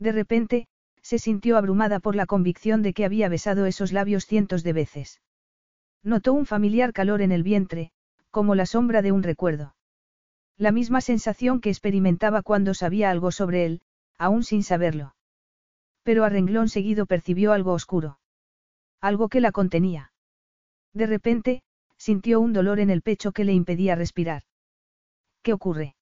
De 0.00 0.10
repente, 0.10 0.66
se 1.02 1.20
sintió 1.20 1.56
abrumada 1.56 2.00
por 2.00 2.16
la 2.16 2.26
convicción 2.26 2.82
de 2.82 2.94
que 2.94 3.04
había 3.04 3.28
besado 3.28 3.64
esos 3.66 3.92
labios 3.92 4.26
cientos 4.26 4.64
de 4.64 4.72
veces. 4.72 5.20
Notó 6.02 6.32
un 6.32 6.46
familiar 6.46 6.92
calor 6.92 7.22
en 7.22 7.30
el 7.30 7.44
vientre, 7.44 7.92
como 8.32 8.56
la 8.56 8.66
sombra 8.66 9.02
de 9.02 9.12
un 9.12 9.22
recuerdo. 9.22 9.76
La 10.56 10.72
misma 10.72 11.00
sensación 11.00 11.60
que 11.60 11.70
experimentaba 11.70 12.42
cuando 12.42 12.74
sabía 12.74 13.08
algo 13.08 13.30
sobre 13.30 13.66
él, 13.66 13.82
aún 14.18 14.42
sin 14.42 14.64
saberlo. 14.64 15.14
Pero 16.02 16.24
a 16.24 16.28
renglón 16.28 16.68
seguido 16.68 17.06
percibió 17.06 17.52
algo 17.52 17.72
oscuro. 17.72 18.18
Algo 19.00 19.28
que 19.28 19.40
la 19.40 19.52
contenía. 19.52 20.12
De 20.92 21.06
repente, 21.06 21.62
sintió 21.96 22.40
un 22.40 22.52
dolor 22.52 22.80
en 22.80 22.90
el 22.90 23.02
pecho 23.02 23.32
que 23.32 23.44
le 23.44 23.52
impedía 23.52 23.94
respirar. 23.94 24.42
¿Qué 25.42 25.52
ocurre? 25.52 25.96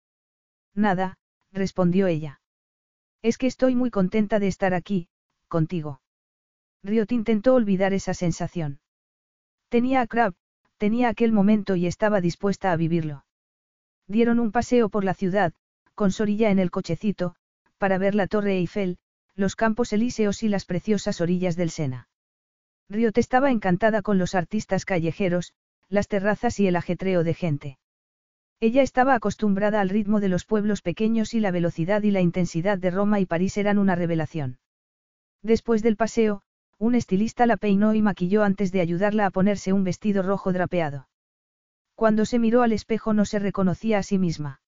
Nada, 0.75 1.19
respondió 1.53 2.07
ella. 2.07 2.41
Es 3.23 3.37
que 3.37 3.47
estoy 3.47 3.75
muy 3.75 3.91
contenta 3.91 4.39
de 4.39 4.49
estar 4.49 4.75
aquí, 4.75 5.09
contigo. 5.49 6.01
Riot 6.83 7.07
intentó 7.11 7.55
olvidar 7.55 7.93
esa 7.93 8.15
sensación. 8.15 8.81
Tenía 9.69 10.01
a 10.01 10.07
Crab, 10.07 10.35
tenía 10.79 11.11
aquel 11.11 11.33
momento 11.33 11.77
y 11.77 11.87
estaba 11.87 12.21
dispuesta 12.23 12.73
a 12.73 12.77
vivirlo. 12.77 13.25
Dieron 14.07 14.41
un 14.41 14.51
paseo 14.51 14.89
por 14.89 15.05
la 15.05 15.15
ciudad, 15.15 15.53
con 15.95 16.11
Sorilla 16.11 16.51
en 16.51 16.59
el 16.59 16.71
cochecito, 16.71 17.35
para 17.77 17.99
ver 17.99 18.15
la 18.15 18.27
Torre 18.27 18.57
Eiffel, 18.57 18.99
los 19.41 19.57
campos 19.57 19.93
elíseos 19.93 20.45
y 20.45 20.49
las 20.49 20.65
preciosas 20.65 21.21
orillas 21.21 21.57
del 21.57 21.71
Sena. 21.71 22.09
Riot 22.89 23.13
estaba 23.17 23.51
encantada 23.51 24.03
con 24.03 24.19
los 24.19 24.35
artistas 24.35 24.85
callejeros, 24.85 25.55
las 25.89 26.07
terrazas 26.07 26.61
y 26.61 26.69
el 26.69 26.77
ajetreo 26.77 27.25
de 27.25 27.35
gente. 27.35 27.79
Ella 28.61 28.83
estaba 28.83 29.15
acostumbrada 29.15 29.81
al 29.81 29.89
ritmo 29.89 30.21
de 30.21 30.29
los 30.29 30.45
pueblos 30.45 30.83
pequeños 30.83 31.33
y 31.35 31.41
la 31.41 31.51
velocidad 31.51 32.03
y 32.03 32.11
la 32.11 32.21
intensidad 32.21 32.79
de 32.79 32.91
Roma 32.91 33.19
y 33.19 33.27
París 33.27 33.57
eran 33.57 33.79
una 33.79 33.95
revelación. 33.95 34.59
Después 35.43 35.83
del 35.83 35.97
paseo, 35.97 36.43
un 36.79 36.95
estilista 36.95 37.47
la 37.47 37.57
peinó 37.57 37.95
y 37.95 38.03
maquilló 38.03 38.43
antes 38.43 38.71
de 38.73 38.81
ayudarla 38.81 39.27
a 39.27 39.31
ponerse 39.31 39.73
un 39.73 39.85
vestido 39.85 40.23
rojo 40.23 40.53
drapeado. 40.53 41.09
Cuando 41.95 42.27
se 42.27 42.39
miró 42.39 42.63
al 42.63 42.73
espejo 42.73 43.15
no 43.15 43.25
se 43.25 43.39
reconocía 43.39 43.99
a 43.99 44.03
sí 44.03 44.19
misma. 44.19 44.61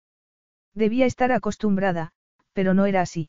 Debía 0.75 1.07
estar 1.07 1.33
acostumbrada, 1.33 2.13
pero 2.53 2.73
no 2.73 2.87
era 2.87 3.03
así. 3.03 3.29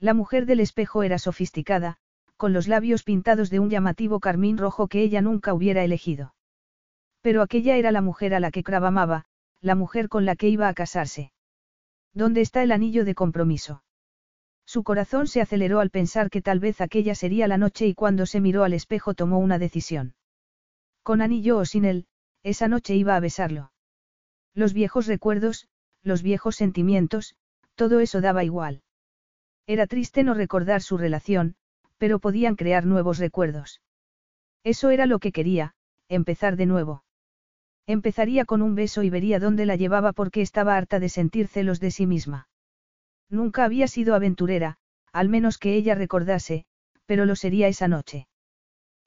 La 0.00 0.14
mujer 0.14 0.46
del 0.46 0.60
espejo 0.60 1.02
era 1.02 1.18
sofisticada, 1.18 1.98
con 2.38 2.54
los 2.54 2.68
labios 2.68 3.02
pintados 3.02 3.50
de 3.50 3.60
un 3.60 3.68
llamativo 3.68 4.18
carmín 4.18 4.56
rojo 4.56 4.88
que 4.88 5.02
ella 5.02 5.20
nunca 5.20 5.52
hubiera 5.52 5.84
elegido. 5.84 6.34
Pero 7.20 7.42
aquella 7.42 7.76
era 7.76 7.92
la 7.92 8.00
mujer 8.00 8.34
a 8.34 8.40
la 8.40 8.50
que 8.50 8.62
Crab 8.62 8.86
amaba, 8.86 9.26
la 9.60 9.74
mujer 9.74 10.08
con 10.08 10.24
la 10.24 10.36
que 10.36 10.48
iba 10.48 10.68
a 10.68 10.74
casarse. 10.74 11.32
¿Dónde 12.14 12.40
está 12.40 12.62
el 12.62 12.72
anillo 12.72 13.04
de 13.04 13.14
compromiso? 13.14 13.84
Su 14.64 14.84
corazón 14.84 15.26
se 15.26 15.42
aceleró 15.42 15.80
al 15.80 15.90
pensar 15.90 16.30
que 16.30 16.40
tal 16.40 16.60
vez 16.60 16.80
aquella 16.80 17.14
sería 17.14 17.46
la 17.46 17.58
noche 17.58 17.86
y 17.86 17.94
cuando 17.94 18.24
se 18.24 18.40
miró 18.40 18.64
al 18.64 18.72
espejo 18.72 19.12
tomó 19.12 19.38
una 19.38 19.58
decisión. 19.58 20.14
Con 21.02 21.20
anillo 21.20 21.58
o 21.58 21.66
sin 21.66 21.84
él, 21.84 22.06
esa 22.42 22.68
noche 22.68 22.94
iba 22.94 23.16
a 23.16 23.20
besarlo. 23.20 23.72
Los 24.54 24.72
viejos 24.72 25.06
recuerdos, 25.06 25.68
los 26.02 26.22
viejos 26.22 26.56
sentimientos, 26.56 27.34
todo 27.74 28.00
eso 28.00 28.22
daba 28.22 28.44
igual. 28.44 28.82
Era 29.70 29.86
triste 29.86 30.24
no 30.24 30.34
recordar 30.34 30.82
su 30.82 30.98
relación, 30.98 31.54
pero 31.96 32.18
podían 32.18 32.56
crear 32.56 32.86
nuevos 32.86 33.18
recuerdos. 33.18 33.80
Eso 34.64 34.90
era 34.90 35.06
lo 35.06 35.20
que 35.20 35.30
quería, 35.30 35.74
empezar 36.08 36.56
de 36.56 36.66
nuevo. 36.66 37.04
Empezaría 37.86 38.44
con 38.46 38.62
un 38.62 38.74
beso 38.74 39.04
y 39.04 39.10
vería 39.10 39.38
dónde 39.38 39.66
la 39.66 39.76
llevaba 39.76 40.12
porque 40.12 40.42
estaba 40.42 40.76
harta 40.76 40.98
de 40.98 41.08
sentir 41.08 41.46
celos 41.46 41.78
de 41.78 41.92
sí 41.92 42.08
misma. 42.08 42.48
Nunca 43.28 43.62
había 43.62 43.86
sido 43.86 44.16
aventurera, 44.16 44.78
al 45.12 45.28
menos 45.28 45.56
que 45.56 45.76
ella 45.76 45.94
recordase, 45.94 46.64
pero 47.06 47.24
lo 47.24 47.36
sería 47.36 47.68
esa 47.68 47.86
noche. 47.86 48.26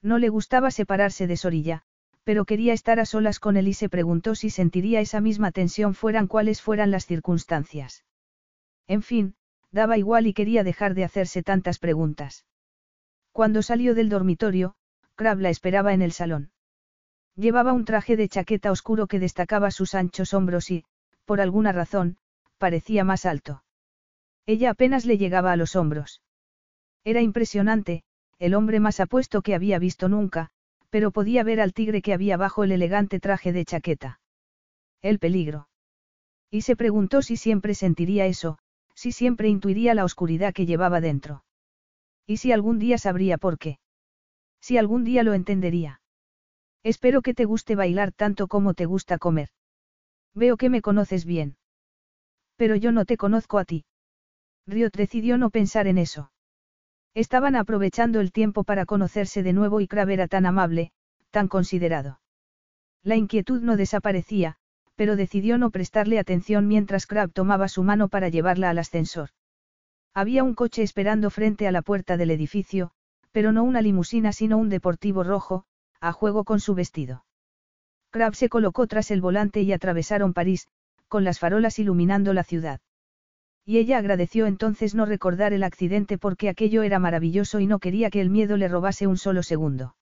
No 0.02 0.18
le 0.18 0.30
gustaba 0.30 0.72
separarse 0.72 1.28
de 1.28 1.36
Sorilla, 1.36 1.82
pero 2.24 2.46
quería 2.46 2.72
estar 2.72 3.02
a 3.02 3.06
solas 3.06 3.42
con 3.42 3.58
él 3.58 3.68
y 3.68 3.74
se 3.74 3.90
preguntó 3.90 4.34
si 4.34 4.50
sentiría 4.50 5.02
esa 5.02 5.20
misma 5.20 5.52
tensión 5.52 5.94
fueran 5.94 6.28
cuales 6.28 6.62
fueran 6.62 6.90
las 6.90 7.06
circunstancias. 7.06 8.06
En 8.88 9.02
fin, 9.02 9.36
daba 9.74 9.98
igual 9.98 10.28
y 10.28 10.34
quería 10.34 10.64
dejar 10.64 10.94
de 10.94 11.04
hacerse 11.04 11.44
tantas 11.44 11.80
preguntas. 11.80 12.46
Cuando 13.34 13.64
salió 13.64 13.96
del 13.96 14.08
dormitorio, 14.08 14.76
Crab 15.16 15.40
la 15.40 15.50
esperaba 15.50 15.94
en 15.94 16.04
el 16.04 16.12
salón. 16.12 16.52
Llevaba 17.36 17.74
un 17.74 17.84
traje 17.84 18.16
de 18.16 18.30
chaqueta 18.30 18.72
oscuro 18.72 19.08
que 19.08 19.20
destacaba 19.20 19.72
sus 19.72 19.96
anchos 19.96 20.36
hombros 20.36 20.70
y, 20.70 20.86
por 21.26 21.42
alguna 21.42 21.72
razón, 21.72 22.18
parecía 22.60 23.04
más 23.04 23.26
alto. 23.26 23.64
Ella 24.46 24.70
apenas 24.70 25.06
le 25.06 25.18
llegaba 25.18 25.52
a 25.52 25.56
los 25.56 25.76
hombros. 25.76 26.22
Era 27.04 27.22
impresionante, 27.22 28.04
el 28.38 28.54
hombre 28.54 28.80
más 28.80 29.00
apuesto 29.00 29.42
que 29.42 29.56
había 29.56 29.80
visto 29.80 30.08
nunca, 30.08 30.52
pero 30.92 31.10
podía 31.10 31.44
ver 31.44 31.60
al 31.60 31.74
tigre 31.74 32.04
que 32.04 32.14
había 32.14 32.38
bajo 32.38 32.64
el 32.64 32.72
elegante 32.72 33.20
traje 33.20 33.52
de 33.52 33.66
chaqueta. 33.66 34.20
El 35.02 35.18
peligro. 35.18 35.68
Y 36.52 36.62
se 36.62 36.76
preguntó 36.76 37.24
si 37.24 37.36
siempre 37.36 37.74
sentiría 37.74 38.28
eso, 38.28 38.60
si 38.96 39.12
siempre 39.12 39.50
intuiría 39.50 39.94
la 39.94 40.06
oscuridad 40.06 40.54
que 40.54 40.66
llevaba 40.66 41.02
dentro. 41.02 41.44
¿Y 42.26 42.38
si 42.38 42.52
algún 42.52 42.80
día 42.80 42.98
sabría 42.98 43.38
por 43.38 43.58
qué? 43.58 43.80
Si 44.62 44.78
algún 44.78 45.04
día 45.04 45.24
lo 45.24 45.34
entendería. 45.34 46.02
Espero 46.84 47.22
que 47.22 47.34
te 47.34 47.46
guste 47.46 47.76
bailar 47.76 48.12
tanto 48.12 48.48
como 48.48 48.74
te 48.74 48.86
gusta 48.86 49.18
comer. 49.18 49.50
Veo 50.34 50.58
que 50.58 50.70
me 50.70 50.82
conoces 50.82 51.26
bien. 51.26 51.58
Pero 52.56 52.76
yo 52.76 52.92
no 52.92 53.06
te 53.06 53.18
conozco 53.18 53.58
a 53.58 53.66
ti. 53.66 53.86
Riot 54.68 54.92
decidió 54.96 55.38
no 55.38 55.50
pensar 55.50 55.88
en 55.88 55.98
eso. 55.98 56.32
Estaban 57.14 57.56
aprovechando 57.56 58.20
el 58.22 58.32
tiempo 58.32 58.64
para 58.64 58.86
conocerse 58.86 59.44
de 59.44 59.54
nuevo 59.54 59.82
y 59.82 59.88
Crab 59.88 60.10
era 60.10 60.28
tan 60.28 60.46
amable, 60.46 60.92
tan 61.30 61.48
considerado. 61.48 62.20
La 63.04 63.16
inquietud 63.16 63.62
no 63.62 63.76
desaparecía, 63.76 64.58
pero 64.96 65.16
decidió 65.16 65.58
no 65.58 65.72
prestarle 65.72 66.20
atención 66.20 66.68
mientras 66.68 67.08
Crab 67.08 67.32
tomaba 67.32 67.68
su 67.68 67.84
mano 67.84 68.10
para 68.10 68.30
llevarla 68.30 68.70
al 68.70 68.80
ascensor. 68.80 69.30
Había 70.14 70.44
un 70.44 70.54
coche 70.54 70.84
esperando 70.84 71.30
frente 71.30 71.68
a 71.68 71.72
la 71.72 71.82
puerta 71.82 72.18
del 72.18 72.32
edificio, 72.32 72.92
pero 73.32 73.52
no 73.52 73.64
una 73.64 73.82
limusina 73.82 74.32
sino 74.32 74.58
un 74.58 74.70
deportivo 74.70 75.24
rojo, 75.24 75.66
a 76.00 76.12
juego 76.12 76.44
con 76.44 76.60
su 76.60 76.76
vestido. 76.76 77.26
Crab 78.12 78.36
se 78.36 78.48
colocó 78.48 78.86
tras 78.86 79.10
el 79.10 79.22
volante 79.22 79.62
y 79.62 79.74
atravesaron 79.74 80.34
París, 80.34 80.68
con 81.08 81.24
las 81.24 81.40
farolas 81.40 81.80
iluminando 81.80 82.34
la 82.34 82.44
ciudad. 82.44 82.80
Y 83.66 83.78
ella 83.78 83.98
agradeció 83.98 84.46
entonces 84.46 84.94
no 84.94 85.06
recordar 85.06 85.54
el 85.54 85.64
accidente 85.64 86.18
porque 86.18 86.50
aquello 86.50 86.84
era 86.84 87.00
maravilloso 87.00 87.60
y 87.60 87.66
no 87.66 87.80
quería 87.80 88.12
que 88.12 88.22
el 88.22 88.30
miedo 88.30 88.58
le 88.58 88.68
robase 88.68 89.08
un 89.08 89.18
solo 89.18 89.42
segundo. 89.42 89.96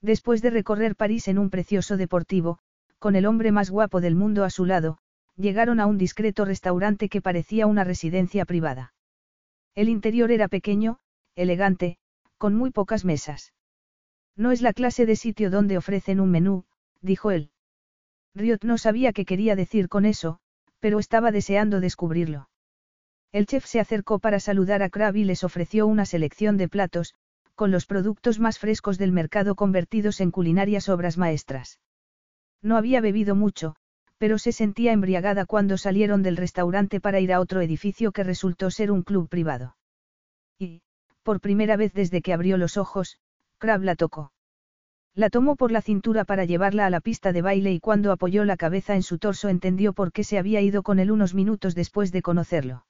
Después 0.00 0.40
de 0.40 0.50
recorrer 0.50 0.94
París 0.94 1.28
en 1.28 1.38
un 1.38 1.50
precioso 1.50 1.96
deportivo, 1.96 2.58
con 2.98 3.16
el 3.16 3.26
hombre 3.26 3.52
más 3.52 3.70
guapo 3.70 4.00
del 4.00 4.14
mundo 4.14 4.44
a 4.44 4.50
su 4.50 4.64
lado, 4.64 4.98
llegaron 5.36 5.80
a 5.80 5.86
un 5.86 5.98
discreto 5.98 6.44
restaurante 6.44 7.08
que 7.08 7.20
parecía 7.20 7.66
una 7.66 7.84
residencia 7.84 8.44
privada. 8.44 8.94
El 9.74 9.88
interior 9.88 10.30
era 10.30 10.48
pequeño, 10.48 10.98
elegante, 11.34 11.98
con 12.38 12.54
muy 12.54 12.70
pocas 12.70 13.04
mesas. 13.04 13.52
No 14.36 14.50
es 14.50 14.62
la 14.62 14.72
clase 14.72 15.06
de 15.06 15.16
sitio 15.16 15.50
donde 15.50 15.78
ofrecen 15.78 16.20
un 16.20 16.30
menú, 16.30 16.64
dijo 17.00 17.30
él. 17.30 17.50
Riot 18.34 18.64
no 18.64 18.78
sabía 18.78 19.12
qué 19.12 19.24
quería 19.24 19.56
decir 19.56 19.88
con 19.88 20.04
eso, 20.04 20.40
pero 20.80 20.98
estaba 20.98 21.32
deseando 21.32 21.80
descubrirlo. 21.80 22.48
El 23.32 23.46
chef 23.46 23.66
se 23.66 23.80
acercó 23.80 24.18
para 24.18 24.40
saludar 24.40 24.82
a 24.82 24.90
Crab 24.90 25.16
y 25.16 25.24
les 25.24 25.44
ofreció 25.44 25.86
una 25.86 26.06
selección 26.06 26.56
de 26.56 26.68
platos, 26.68 27.14
con 27.54 27.70
los 27.70 27.86
productos 27.86 28.38
más 28.38 28.58
frescos 28.58 28.98
del 28.98 29.12
mercado 29.12 29.54
convertidos 29.54 30.20
en 30.20 30.30
culinarias 30.30 30.88
obras 30.88 31.16
maestras. 31.16 31.80
No 32.62 32.76
había 32.76 33.00
bebido 33.00 33.34
mucho, 33.34 33.76
pero 34.18 34.38
se 34.38 34.52
sentía 34.52 34.92
embriagada 34.92 35.46
cuando 35.46 35.76
salieron 35.76 36.22
del 36.22 36.36
restaurante 36.36 37.00
para 37.00 37.20
ir 37.20 37.32
a 37.32 37.40
otro 37.40 37.60
edificio 37.60 38.12
que 38.12 38.24
resultó 38.24 38.70
ser 38.70 38.90
un 38.90 39.02
club 39.02 39.28
privado. 39.28 39.76
Y, 40.58 40.82
por 41.22 41.40
primera 41.40 41.76
vez 41.76 41.92
desde 41.92 42.22
que 42.22 42.32
abrió 42.32 42.56
los 42.56 42.76
ojos, 42.76 43.18
Crab 43.58 43.82
la 43.82 43.96
tocó. 43.96 44.32
La 45.14 45.30
tomó 45.30 45.56
por 45.56 45.72
la 45.72 45.80
cintura 45.80 46.24
para 46.24 46.44
llevarla 46.44 46.86
a 46.86 46.90
la 46.90 47.00
pista 47.00 47.32
de 47.32 47.42
baile 47.42 47.72
y 47.72 47.80
cuando 47.80 48.12
apoyó 48.12 48.44
la 48.44 48.56
cabeza 48.56 48.94
en 48.94 49.02
su 49.02 49.18
torso 49.18 49.48
entendió 49.48 49.92
por 49.92 50.12
qué 50.12 50.24
se 50.24 50.38
había 50.38 50.60
ido 50.60 50.82
con 50.82 50.98
él 50.98 51.10
unos 51.10 51.34
minutos 51.34 51.74
después 51.74 52.12
de 52.12 52.22
conocerlo. 52.22 52.86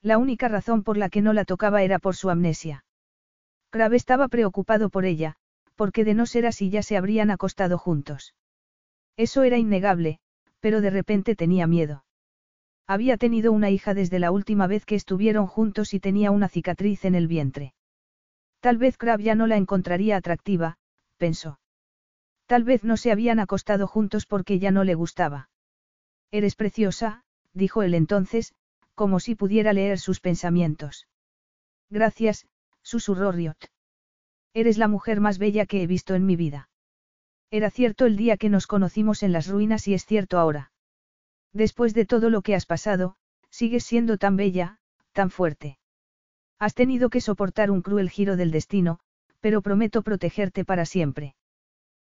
La 0.00 0.16
única 0.18 0.48
razón 0.48 0.82
por 0.84 0.96
la 0.96 1.10
que 1.10 1.22
no 1.22 1.32
la 1.32 1.44
tocaba 1.44 1.82
era 1.82 1.98
por 1.98 2.16
su 2.16 2.30
amnesia. 2.30 2.84
Crab 3.70 3.94
estaba 3.94 4.28
preocupado 4.28 4.90
por 4.90 5.04
ella, 5.04 5.36
porque 5.74 6.04
de 6.04 6.14
no 6.14 6.26
ser 6.26 6.46
así 6.46 6.70
ya 6.70 6.82
se 6.82 6.96
habrían 6.96 7.30
acostado 7.30 7.78
juntos. 7.78 8.34
Eso 9.20 9.42
era 9.42 9.58
innegable, 9.58 10.18
pero 10.60 10.80
de 10.80 10.88
repente 10.88 11.36
tenía 11.36 11.66
miedo. 11.66 12.06
Había 12.86 13.18
tenido 13.18 13.52
una 13.52 13.68
hija 13.68 13.92
desde 13.92 14.18
la 14.18 14.30
última 14.30 14.66
vez 14.66 14.86
que 14.86 14.94
estuvieron 14.94 15.46
juntos 15.46 15.92
y 15.92 16.00
tenía 16.00 16.30
una 16.30 16.48
cicatriz 16.48 17.04
en 17.04 17.14
el 17.14 17.28
vientre. 17.28 17.74
Tal 18.60 18.78
vez 18.78 18.96
Crab 18.96 19.20
ya 19.20 19.34
no 19.34 19.46
la 19.46 19.58
encontraría 19.58 20.16
atractiva, 20.16 20.78
pensó. 21.18 21.60
Tal 22.46 22.64
vez 22.64 22.82
no 22.82 22.96
se 22.96 23.12
habían 23.12 23.40
acostado 23.40 23.86
juntos 23.86 24.24
porque 24.24 24.58
ya 24.58 24.70
no 24.70 24.84
le 24.84 24.94
gustaba. 24.94 25.50
Eres 26.30 26.56
preciosa, 26.56 27.22
dijo 27.52 27.82
él 27.82 27.92
entonces, 27.92 28.54
como 28.94 29.20
si 29.20 29.34
pudiera 29.34 29.74
leer 29.74 29.98
sus 29.98 30.20
pensamientos. 30.20 31.08
Gracias, 31.90 32.46
susurró 32.80 33.32
Riot. 33.32 33.68
Eres 34.54 34.78
la 34.78 34.88
mujer 34.88 35.20
más 35.20 35.36
bella 35.36 35.66
que 35.66 35.82
he 35.82 35.86
visto 35.86 36.14
en 36.14 36.24
mi 36.24 36.36
vida. 36.36 36.69
Era 37.52 37.70
cierto 37.70 38.06
el 38.06 38.16
día 38.16 38.36
que 38.36 38.48
nos 38.48 38.68
conocimos 38.68 39.24
en 39.24 39.32
las 39.32 39.48
ruinas 39.48 39.88
y 39.88 39.94
es 39.94 40.06
cierto 40.06 40.38
ahora. 40.38 40.70
Después 41.52 41.94
de 41.94 42.06
todo 42.06 42.30
lo 42.30 42.42
que 42.42 42.54
has 42.54 42.64
pasado, 42.64 43.16
sigues 43.50 43.84
siendo 43.84 44.18
tan 44.18 44.36
bella, 44.36 44.78
tan 45.12 45.30
fuerte. 45.30 45.78
Has 46.60 46.74
tenido 46.74 47.10
que 47.10 47.20
soportar 47.20 47.72
un 47.72 47.82
cruel 47.82 48.08
giro 48.08 48.36
del 48.36 48.52
destino, 48.52 49.00
pero 49.40 49.62
prometo 49.62 50.02
protegerte 50.02 50.64
para 50.64 50.84
siempre. 50.84 51.34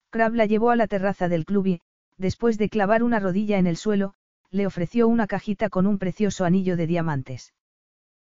Crab 0.09 0.33
la 0.33 0.45
llevó 0.45 0.71
a 0.71 0.75
la 0.75 0.87
terraza 0.87 1.29
del 1.29 1.45
club 1.45 1.67
y, 1.67 1.81
después 2.17 2.57
de 2.57 2.67
clavar 2.67 3.01
una 3.01 3.19
rodilla 3.19 3.59
en 3.59 3.67
el 3.67 3.77
suelo, 3.77 4.15
le 4.49 4.65
ofreció 4.65 5.07
una 5.07 5.27
cajita 5.27 5.69
con 5.69 5.87
un 5.87 5.99
precioso 5.99 6.43
anillo 6.43 6.75
de 6.75 6.87
diamantes. 6.87 7.53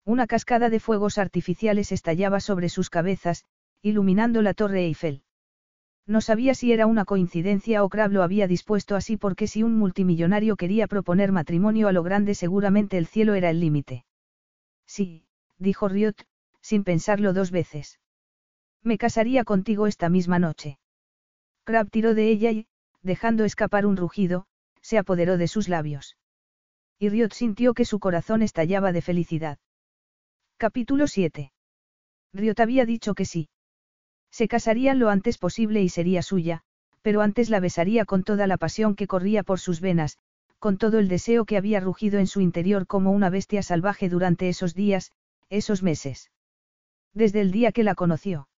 Una 0.04 0.26
cascada 0.26 0.68
de 0.68 0.80
fuegos 0.80 1.16
artificiales 1.16 1.92
estallaba 1.92 2.40
sobre 2.40 2.68
sus 2.68 2.90
cabezas, 2.90 3.44
iluminando 3.80 4.42
la 4.42 4.52
torre 4.52 4.84
Eiffel. 4.84 5.22
No 6.08 6.22
sabía 6.22 6.54
si 6.54 6.72
era 6.72 6.86
una 6.86 7.04
coincidencia 7.04 7.84
o 7.84 7.90
Crab 7.90 8.10
lo 8.12 8.22
había 8.22 8.48
dispuesto 8.48 8.96
así 8.96 9.18
porque 9.18 9.46
si 9.46 9.62
un 9.62 9.76
multimillonario 9.78 10.56
quería 10.56 10.86
proponer 10.86 11.32
matrimonio 11.32 11.86
a 11.86 11.92
lo 11.92 12.02
grande 12.02 12.34
seguramente 12.34 12.96
el 12.96 13.06
cielo 13.06 13.34
era 13.34 13.50
el 13.50 13.60
límite. 13.60 14.06
Sí, 14.86 15.26
dijo 15.58 15.86
Riot, 15.86 16.14
sin 16.62 16.82
pensarlo 16.82 17.34
dos 17.34 17.50
veces. 17.50 18.00
Me 18.82 18.96
casaría 18.96 19.44
contigo 19.44 19.86
esta 19.86 20.08
misma 20.08 20.38
noche. 20.38 20.78
Crab 21.64 21.90
tiró 21.90 22.14
de 22.14 22.30
ella 22.30 22.52
y, 22.52 22.66
dejando 23.02 23.44
escapar 23.44 23.84
un 23.84 23.98
rugido, 23.98 24.46
se 24.80 24.96
apoderó 24.96 25.36
de 25.36 25.46
sus 25.46 25.68
labios. 25.68 26.16
Y 26.98 27.10
Riot 27.10 27.34
sintió 27.34 27.74
que 27.74 27.84
su 27.84 28.00
corazón 28.00 28.40
estallaba 28.40 28.92
de 28.92 29.02
felicidad. 29.02 29.58
Capítulo 30.56 31.06
7. 31.06 31.52
Riot 32.32 32.60
había 32.60 32.86
dicho 32.86 33.14
que 33.14 33.26
sí. 33.26 33.50
Se 34.30 34.48
casarían 34.48 34.98
lo 34.98 35.10
antes 35.10 35.38
posible 35.38 35.82
y 35.82 35.88
sería 35.88 36.22
suya, 36.22 36.62
pero 37.02 37.22
antes 37.22 37.50
la 37.50 37.60
besaría 37.60 38.04
con 38.04 38.24
toda 38.24 38.46
la 38.46 38.56
pasión 38.56 38.94
que 38.94 39.06
corría 39.06 39.42
por 39.42 39.60
sus 39.60 39.80
venas, 39.80 40.18
con 40.58 40.76
todo 40.76 40.98
el 40.98 41.08
deseo 41.08 41.44
que 41.44 41.56
había 41.56 41.80
rugido 41.80 42.18
en 42.18 42.26
su 42.26 42.40
interior 42.40 42.86
como 42.86 43.12
una 43.12 43.30
bestia 43.30 43.62
salvaje 43.62 44.08
durante 44.08 44.48
esos 44.48 44.74
días, 44.74 45.12
esos 45.48 45.82
meses. 45.82 46.30
Desde 47.14 47.40
el 47.40 47.50
día 47.50 47.72
que 47.72 47.84
la 47.84 47.94
conoció. 47.94 48.48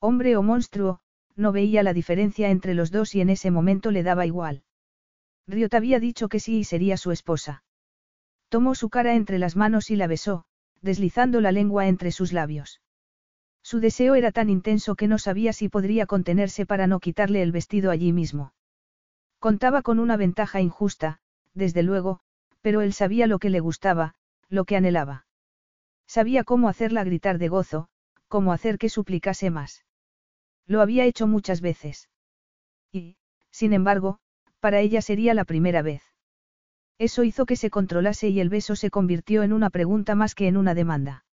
Hombre 0.00 0.36
o 0.36 0.42
monstruo, 0.42 1.00
no 1.36 1.52
veía 1.52 1.82
la 1.82 1.92
diferencia 1.92 2.50
entre 2.50 2.74
los 2.74 2.90
dos 2.90 3.14
y 3.14 3.20
en 3.20 3.30
ese 3.30 3.50
momento 3.50 3.90
le 3.90 4.02
daba 4.02 4.26
igual. 4.26 4.64
Riot 5.46 5.74
había 5.74 6.00
dicho 6.00 6.28
que 6.28 6.40
sí 6.40 6.58
y 6.58 6.64
sería 6.64 6.96
su 6.96 7.10
esposa. 7.12 7.62
Tomó 8.48 8.74
su 8.74 8.90
cara 8.90 9.14
entre 9.14 9.38
las 9.38 9.56
manos 9.56 9.90
y 9.90 9.96
la 9.96 10.06
besó, 10.06 10.44
deslizando 10.82 11.40
la 11.40 11.52
lengua 11.52 11.86
entre 11.86 12.12
sus 12.12 12.32
labios. 12.32 12.80
Su 13.70 13.80
deseo 13.80 14.14
era 14.14 14.32
tan 14.32 14.48
intenso 14.48 14.94
que 14.94 15.08
no 15.08 15.18
sabía 15.18 15.52
si 15.52 15.68
podría 15.68 16.06
contenerse 16.06 16.64
para 16.64 16.86
no 16.86 17.00
quitarle 17.00 17.42
el 17.42 17.52
vestido 17.52 17.90
allí 17.90 18.14
mismo. 18.14 18.54
Contaba 19.40 19.82
con 19.82 19.98
una 19.98 20.16
ventaja 20.16 20.62
injusta, 20.62 21.20
desde 21.52 21.82
luego, 21.82 22.20
pero 22.62 22.80
él 22.80 22.94
sabía 22.94 23.26
lo 23.26 23.38
que 23.38 23.50
le 23.50 23.60
gustaba, 23.60 24.14
lo 24.48 24.64
que 24.64 24.76
anhelaba. 24.76 25.26
Sabía 26.06 26.44
cómo 26.44 26.70
hacerla 26.70 27.04
gritar 27.04 27.36
de 27.36 27.48
gozo, 27.48 27.90
cómo 28.26 28.54
hacer 28.54 28.78
que 28.78 28.88
suplicase 28.88 29.50
más. 29.50 29.84
Lo 30.66 30.80
había 30.80 31.04
hecho 31.04 31.26
muchas 31.26 31.60
veces. 31.60 32.08
Y, 32.90 33.18
sin 33.50 33.74
embargo, 33.74 34.18
para 34.60 34.80
ella 34.80 35.02
sería 35.02 35.34
la 35.34 35.44
primera 35.44 35.82
vez. 35.82 36.02
Eso 36.96 37.22
hizo 37.22 37.44
que 37.44 37.56
se 37.56 37.68
controlase 37.68 38.30
y 38.30 38.40
el 38.40 38.48
beso 38.48 38.76
se 38.76 38.88
convirtió 38.88 39.42
en 39.42 39.52
una 39.52 39.68
pregunta 39.68 40.14
más 40.14 40.34
que 40.34 40.48
en 40.48 40.56
una 40.56 40.72
demanda. 40.72 41.26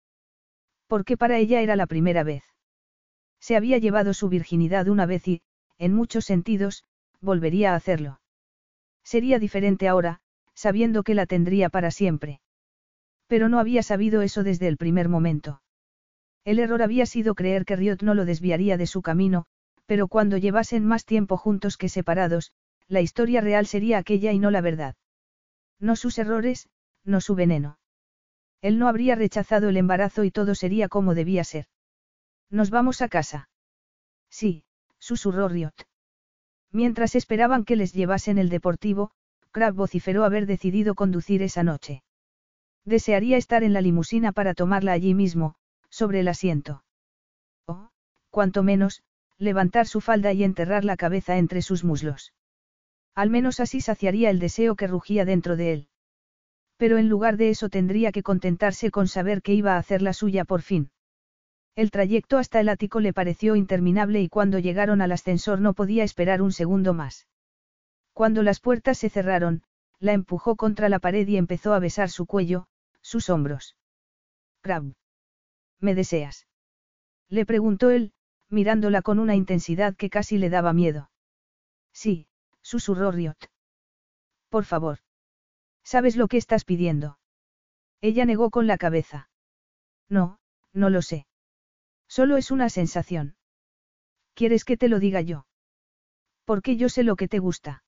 Porque 0.86 1.16
para 1.16 1.38
ella 1.38 1.60
era 1.60 1.76
la 1.76 1.86
primera 1.86 2.22
vez. 2.22 2.44
Se 3.40 3.56
había 3.56 3.78
llevado 3.78 4.14
su 4.14 4.28
virginidad 4.28 4.88
una 4.88 5.06
vez 5.06 5.26
y, 5.28 5.42
en 5.78 5.94
muchos 5.94 6.24
sentidos, 6.24 6.84
volvería 7.20 7.72
a 7.72 7.76
hacerlo. 7.76 8.20
Sería 9.02 9.38
diferente 9.38 9.88
ahora, 9.88 10.20
sabiendo 10.54 11.02
que 11.02 11.14
la 11.14 11.26
tendría 11.26 11.68
para 11.68 11.90
siempre. 11.90 12.40
Pero 13.26 13.48
no 13.48 13.58
había 13.58 13.82
sabido 13.82 14.22
eso 14.22 14.42
desde 14.42 14.68
el 14.68 14.76
primer 14.76 15.08
momento. 15.08 15.62
El 16.44 16.58
error 16.58 16.82
había 16.82 17.06
sido 17.06 17.34
creer 17.34 17.64
que 17.64 17.76
Riot 17.76 17.98
no 18.02 18.14
lo 18.14 18.24
desviaría 18.24 18.76
de 18.76 18.86
su 18.86 19.02
camino, 19.02 19.46
pero 19.86 20.08
cuando 20.08 20.36
llevasen 20.36 20.84
más 20.84 21.04
tiempo 21.04 21.36
juntos 21.36 21.76
que 21.76 21.88
separados, 21.88 22.52
la 22.86 23.00
historia 23.00 23.40
real 23.40 23.66
sería 23.66 23.98
aquella 23.98 24.32
y 24.32 24.38
no 24.38 24.50
la 24.50 24.60
verdad. 24.60 24.94
No 25.80 25.96
sus 25.96 26.18
errores, 26.18 26.68
no 27.04 27.20
su 27.20 27.34
veneno. 27.34 27.78
Él 28.64 28.78
no 28.78 28.88
habría 28.88 29.14
rechazado 29.14 29.68
el 29.68 29.76
embarazo 29.76 30.24
y 30.24 30.30
todo 30.30 30.54
sería 30.54 30.88
como 30.88 31.14
debía 31.14 31.44
ser. 31.44 31.66
¿Nos 32.48 32.70
vamos 32.70 33.02
a 33.02 33.08
casa? 33.08 33.50
Sí, 34.30 34.64
susurró 34.98 35.48
Riot. 35.48 35.74
Mientras 36.72 37.14
esperaban 37.14 37.66
que 37.66 37.76
les 37.76 37.92
llevasen 37.92 38.38
el 38.38 38.48
deportivo, 38.48 39.10
Crab 39.50 39.74
vociferó 39.74 40.24
haber 40.24 40.46
decidido 40.46 40.94
conducir 40.94 41.42
esa 41.42 41.62
noche. 41.62 42.02
Desearía 42.86 43.36
estar 43.36 43.64
en 43.64 43.74
la 43.74 43.82
limusina 43.82 44.32
para 44.32 44.54
tomarla 44.54 44.92
allí 44.92 45.12
mismo, 45.12 45.56
sobre 45.90 46.20
el 46.20 46.28
asiento. 46.28 46.84
O, 47.66 47.90
cuanto 48.30 48.62
menos, 48.62 49.02
levantar 49.36 49.86
su 49.86 50.00
falda 50.00 50.32
y 50.32 50.42
enterrar 50.42 50.86
la 50.86 50.96
cabeza 50.96 51.36
entre 51.36 51.60
sus 51.60 51.84
muslos. 51.84 52.32
Al 53.14 53.28
menos 53.28 53.60
así 53.60 53.82
saciaría 53.82 54.30
el 54.30 54.38
deseo 54.38 54.74
que 54.74 54.86
rugía 54.86 55.26
dentro 55.26 55.56
de 55.56 55.72
él. 55.74 55.88
Pero 56.76 56.98
en 56.98 57.08
lugar 57.08 57.36
de 57.36 57.50
eso 57.50 57.68
tendría 57.68 58.12
que 58.12 58.22
contentarse 58.22 58.90
con 58.90 59.08
saber 59.08 59.42
que 59.42 59.54
iba 59.54 59.74
a 59.74 59.78
hacer 59.78 60.02
la 60.02 60.12
suya 60.12 60.44
por 60.44 60.62
fin. 60.62 60.90
El 61.76 61.90
trayecto 61.90 62.38
hasta 62.38 62.60
el 62.60 62.68
ático 62.68 63.00
le 63.00 63.12
pareció 63.12 63.56
interminable 63.56 64.20
y 64.20 64.28
cuando 64.28 64.58
llegaron 64.58 65.00
al 65.00 65.12
ascensor 65.12 65.60
no 65.60 65.74
podía 65.74 66.04
esperar 66.04 66.40
un 66.42 66.52
segundo 66.52 66.94
más. 66.94 67.26
Cuando 68.12 68.42
las 68.42 68.60
puertas 68.60 68.98
se 68.98 69.10
cerraron, 69.10 69.62
la 69.98 70.12
empujó 70.12 70.54
contra 70.54 70.88
la 70.88 71.00
pared 71.00 71.26
y 71.26 71.36
empezó 71.36 71.74
a 71.74 71.80
besar 71.80 72.10
su 72.10 72.26
cuello, 72.26 72.68
sus 73.00 73.28
hombros. 73.28 73.76
Crab. 74.60 74.94
¿Me 75.80 75.94
deseas? 75.94 76.46
Le 77.28 77.44
preguntó 77.44 77.90
él, 77.90 78.12
mirándola 78.48 79.02
con 79.02 79.18
una 79.18 79.34
intensidad 79.34 79.96
que 79.96 80.10
casi 80.10 80.38
le 80.38 80.50
daba 80.50 80.72
miedo. 80.72 81.10
Sí, 81.92 82.28
susurró 82.62 83.10
Riot. 83.10 83.36
Por 84.48 84.64
favor. 84.64 84.98
¿Sabes 85.84 86.16
lo 86.16 86.28
que 86.28 86.38
estás 86.38 86.64
pidiendo? 86.64 87.18
Ella 88.00 88.24
negó 88.24 88.50
con 88.50 88.66
la 88.66 88.78
cabeza. 88.78 89.28
No, 90.08 90.38
no 90.72 90.90
lo 90.90 91.02
sé. 91.02 91.26
Solo 92.08 92.36
es 92.36 92.50
una 92.50 92.68
sensación. 92.68 93.36
¿Quieres 94.34 94.64
que 94.64 94.76
te 94.76 94.88
lo 94.88 94.98
diga 94.98 95.20
yo? 95.20 95.46
Porque 96.44 96.76
yo 96.76 96.88
sé 96.88 97.04
lo 97.04 97.16
que 97.16 97.28
te 97.28 97.38
gusta. 97.38 97.84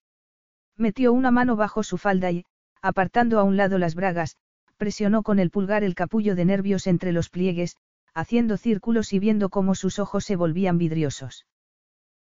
Metió 0.77 1.13
una 1.13 1.31
mano 1.31 1.57
bajo 1.57 1.83
su 1.83 1.99
falda 1.99 2.31
y, 2.31 2.45
apartando 2.83 3.39
a 3.39 3.43
un 3.43 3.57
lado 3.57 3.79
las 3.79 3.95
bragas, 3.95 4.37
presionó 4.77 5.23
con 5.23 5.39
el 5.39 5.51
pulgar 5.51 5.83
el 5.85 5.95
capullo 5.95 6.35
de 6.35 6.45
nervios 6.45 6.87
entre 6.87 7.13
los 7.13 7.31
pliegues, 7.31 7.77
haciendo 8.15 8.57
círculos 8.57 9.13
y 9.13 9.19
viendo 9.19 9.49
cómo 9.49 9.75
sus 9.75 9.99
ojos 9.99 10.25
se 10.25 10.37
volvían 10.37 10.79
vidriosos. 10.79 11.47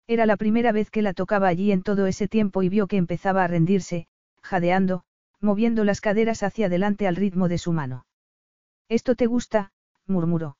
Era 0.08 0.26
la 0.26 0.38
primera 0.38 0.72
vez 0.72 0.90
que 0.90 1.02
la 1.02 1.14
tocaba 1.14 1.48
allí 1.48 1.72
en 1.72 1.84
todo 1.84 2.06
ese 2.08 2.28
tiempo 2.28 2.64
y 2.64 2.70
vio 2.70 2.88
que 2.88 2.98
empezaba 2.98 3.44
a 3.44 3.48
rendirse, 3.48 4.08
jadeando, 4.42 5.04
moviendo 5.46 5.86
las 5.86 6.02
caderas 6.02 6.44
hacia 6.44 6.66
adelante 6.66 7.08
al 7.08 7.16
ritmo 7.16 7.48
de 7.48 7.58
su 7.58 7.72
mano. 7.72 8.06
Esto 8.90 9.16
te 9.16 9.28
gusta, 9.28 9.72
murmuró. 10.06 10.58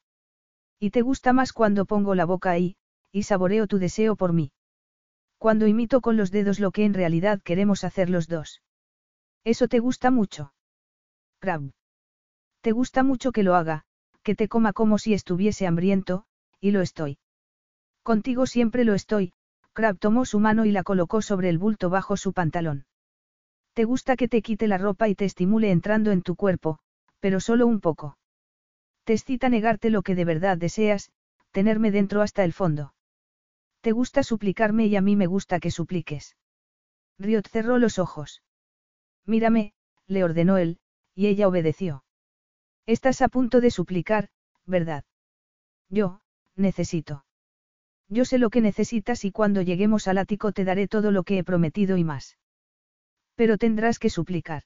Y 0.80 0.91
te 0.91 1.02
gusta 1.02 1.34
más 1.34 1.52
cuando 1.52 1.86
pongo 1.86 2.16
la 2.16 2.24
boca 2.26 2.52
ahí, 2.52 2.78
y 3.12 3.24
saboreo 3.24 3.68
tu 3.68 3.78
deseo 3.80 4.16
por 4.16 4.32
mí. 4.32 4.53
Cuando 5.38 5.68
imito 5.68 5.99
con 5.99 6.16
los 6.16 6.32
dedos 6.32 6.60
lo 6.60 6.72
que 6.72 6.86
en 6.86 6.94
realidad 6.94 7.41
queremos 7.44 7.84
hacer 7.84 8.10
los 8.10 8.28
dos. 8.28 8.62
Eso 9.44 9.68
te 9.68 9.80
gusta 9.80 10.10
mucho. 10.12 10.53
Crab. 11.40 11.72
Te 12.62 12.72
gusta 12.72 13.03
mucho 13.03 13.32
que 13.32 13.44
lo 13.44 13.56
haga, 13.56 13.86
que 14.24 14.36
te 14.36 14.48
coma 14.48 14.74
como 14.74 14.98
si 14.98 15.14
estuviese 15.14 15.68
hambriento, 15.68 16.26
y 16.60 16.72
lo 16.72 16.82
estoy. 16.82 17.20
Contigo 18.02 18.48
siempre 18.48 18.86
lo 18.86 18.94
estoy, 18.94 19.34
Crab 19.74 19.99
tomó 19.99 20.26
su 20.26 20.40
mano 20.40 20.66
y 20.66 20.72
la 20.72 20.84
colocó 20.84 21.22
sobre 21.22 21.49
el 21.49 21.57
bulto 21.57 21.90
bajo 21.90 22.18
su 22.18 22.34
pantalón. 22.34 22.86
Te 23.76 23.84
gusta 23.84 24.15
que 24.15 24.30
te 24.30 24.41
quite 24.41 24.69
la 24.69 24.77
ropa 24.77 25.10
y 25.10 25.15
te 25.15 25.26
estimule 25.26 25.69
entrando 25.69 26.11
en 26.11 26.22
tu 26.22 26.38
cuerpo, 26.38 26.80
pero 27.19 27.41
solo 27.41 27.68
un 27.68 27.81
poco. 27.81 28.18
Te 29.03 29.11
excita 29.11 29.49
negarte 29.49 29.89
lo 29.89 30.02
que 30.02 30.15
de 30.15 30.23
verdad 30.23 30.57
deseas, 30.57 31.11
tenerme 31.52 31.91
dentro 31.91 32.22
hasta 32.22 32.45
el 32.45 32.53
fondo. 32.53 32.93
Te 33.81 33.91
gusta 33.91 34.23
suplicarme 34.23 34.85
y 34.85 34.95
a 34.95 35.02
mí 35.02 35.18
me 35.18 35.27
gusta 35.27 35.60
que 35.60 35.72
supliques. 35.72 36.38
Riot 37.19 37.43
cerró 37.49 37.77
los 37.77 37.99
ojos. 37.99 38.43
Mírame, 39.26 39.73
le 40.07 40.23
ordenó 40.23 40.57
él, 40.57 40.80
y 41.14 41.27
ella 41.27 41.49
obedeció. 41.49 42.06
Estás 42.85 43.22
a 43.22 43.27
punto 43.27 43.60
de 43.60 43.72
suplicar, 43.72 44.30
¿verdad? 44.65 45.03
Yo, 45.89 46.22
necesito. 46.56 47.26
Yo 48.07 48.23
sé 48.23 48.38
lo 48.38 48.49
que 48.49 48.61
necesitas 48.61 49.26
y 49.26 49.31
cuando 49.31 49.61
lleguemos 49.61 50.07
al 50.07 50.18
ático 50.18 50.53
te 50.53 50.64
daré 50.64 50.88
todo 50.88 51.11
lo 51.11 51.23
que 51.23 51.39
he 51.39 51.43
prometido 51.43 51.97
y 51.97 52.06
más. 52.06 52.38
Pero 53.36 53.57
tendrás 53.57 53.99
que 53.99 54.10
suplicar. 54.10 54.64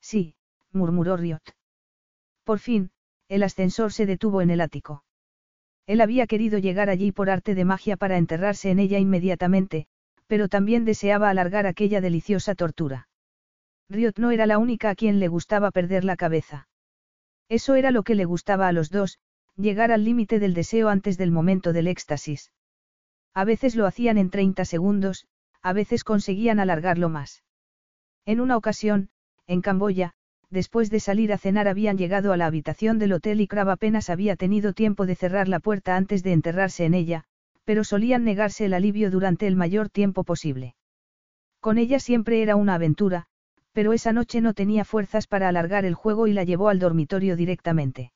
Sí, 0.00 0.34
murmuró 0.72 1.16
Riot. 1.16 1.42
Por 2.44 2.58
fin, 2.58 2.90
el 3.28 3.42
ascensor 3.42 3.92
se 3.92 4.06
detuvo 4.06 4.40
en 4.42 4.50
el 4.50 4.60
ático. 4.60 5.04
Él 5.86 6.00
había 6.00 6.26
querido 6.26 6.58
llegar 6.58 6.90
allí 6.90 7.12
por 7.12 7.30
arte 7.30 7.54
de 7.54 7.64
magia 7.64 7.96
para 7.96 8.18
enterrarse 8.18 8.70
en 8.70 8.78
ella 8.78 8.98
inmediatamente, 8.98 9.86
pero 10.26 10.48
también 10.48 10.84
deseaba 10.84 11.30
alargar 11.30 11.66
aquella 11.66 12.00
deliciosa 12.00 12.54
tortura. 12.54 13.08
Riot 13.88 14.18
no 14.18 14.30
era 14.30 14.44
la 14.44 14.58
única 14.58 14.90
a 14.90 14.94
quien 14.94 15.18
le 15.18 15.28
gustaba 15.28 15.70
perder 15.70 16.04
la 16.04 16.16
cabeza. 16.16 16.68
Eso 17.48 17.74
era 17.74 17.90
lo 17.90 18.02
que 18.02 18.14
le 18.14 18.26
gustaba 18.26 18.68
a 18.68 18.72
los 18.72 18.90
dos, 18.90 19.18
llegar 19.56 19.90
al 19.90 20.04
límite 20.04 20.38
del 20.38 20.52
deseo 20.52 20.90
antes 20.90 21.16
del 21.16 21.30
momento 21.30 21.72
del 21.72 21.86
éxtasis. 21.86 22.52
A 23.34 23.44
veces 23.44 23.74
lo 23.74 23.86
hacían 23.86 24.18
en 24.18 24.28
30 24.28 24.66
segundos, 24.66 25.26
a 25.62 25.72
veces 25.72 26.04
conseguían 26.04 26.60
alargarlo 26.60 27.08
más. 27.08 27.42
En 28.28 28.40
una 28.40 28.58
ocasión, 28.58 29.08
en 29.46 29.62
Camboya, 29.62 30.12
después 30.50 30.90
de 30.90 31.00
salir 31.00 31.32
a 31.32 31.38
cenar 31.38 31.66
habían 31.66 31.96
llegado 31.96 32.34
a 32.34 32.36
la 32.36 32.44
habitación 32.44 32.98
del 32.98 33.14
hotel 33.14 33.40
y 33.40 33.48
Crab 33.48 33.70
apenas 33.70 34.10
había 34.10 34.36
tenido 34.36 34.74
tiempo 34.74 35.06
de 35.06 35.14
cerrar 35.14 35.48
la 35.48 35.60
puerta 35.60 35.96
antes 35.96 36.22
de 36.22 36.34
enterrarse 36.34 36.84
en 36.84 36.92
ella, 36.92 37.24
pero 37.64 37.84
solían 37.84 38.24
negarse 38.24 38.66
el 38.66 38.74
alivio 38.74 39.10
durante 39.10 39.46
el 39.46 39.56
mayor 39.56 39.88
tiempo 39.88 40.24
posible. 40.24 40.74
Con 41.60 41.78
ella 41.78 42.00
siempre 42.00 42.42
era 42.42 42.54
una 42.54 42.74
aventura, 42.74 43.28
pero 43.72 43.94
esa 43.94 44.12
noche 44.12 44.42
no 44.42 44.52
tenía 44.52 44.84
fuerzas 44.84 45.26
para 45.26 45.48
alargar 45.48 45.86
el 45.86 45.94
juego 45.94 46.26
y 46.26 46.34
la 46.34 46.44
llevó 46.44 46.68
al 46.68 46.80
dormitorio 46.80 47.34
directamente. 47.34 48.12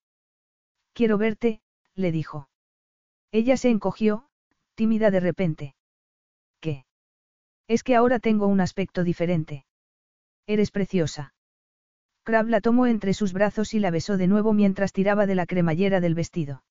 Quiero 0.93 1.16
verte, 1.16 1.62
le 1.94 2.12
dijo. 2.12 2.51
Ella 3.30 3.56
se 3.56 3.70
encogió, 3.70 4.26
tímida 4.74 5.10
de 5.10 5.20
repente. 5.20 5.74
¿Qué? 6.60 6.84
Es 7.66 7.82
que 7.82 7.97
ahora 7.97 8.18
tengo 8.18 8.47
un 8.47 8.60
aspecto 8.60 9.05
diferente. 9.05 9.64
Eres 10.47 10.70
preciosa. 10.70 11.35
Crab 12.24 12.48
la 12.48 12.60
tomó 12.60 12.86
entre 12.86 13.14
sus 13.14 13.32
brazos 13.32 13.74
y 13.74 13.81
la 13.81 13.90
besó 13.90 14.16
de 14.16 14.27
nuevo 14.27 14.52
mientras 14.52 14.93
tiraba 14.93 15.27
de 15.27 15.35
la 15.35 15.47
cremallera 15.47 16.01
del 16.01 16.14
vestido. 16.14 16.62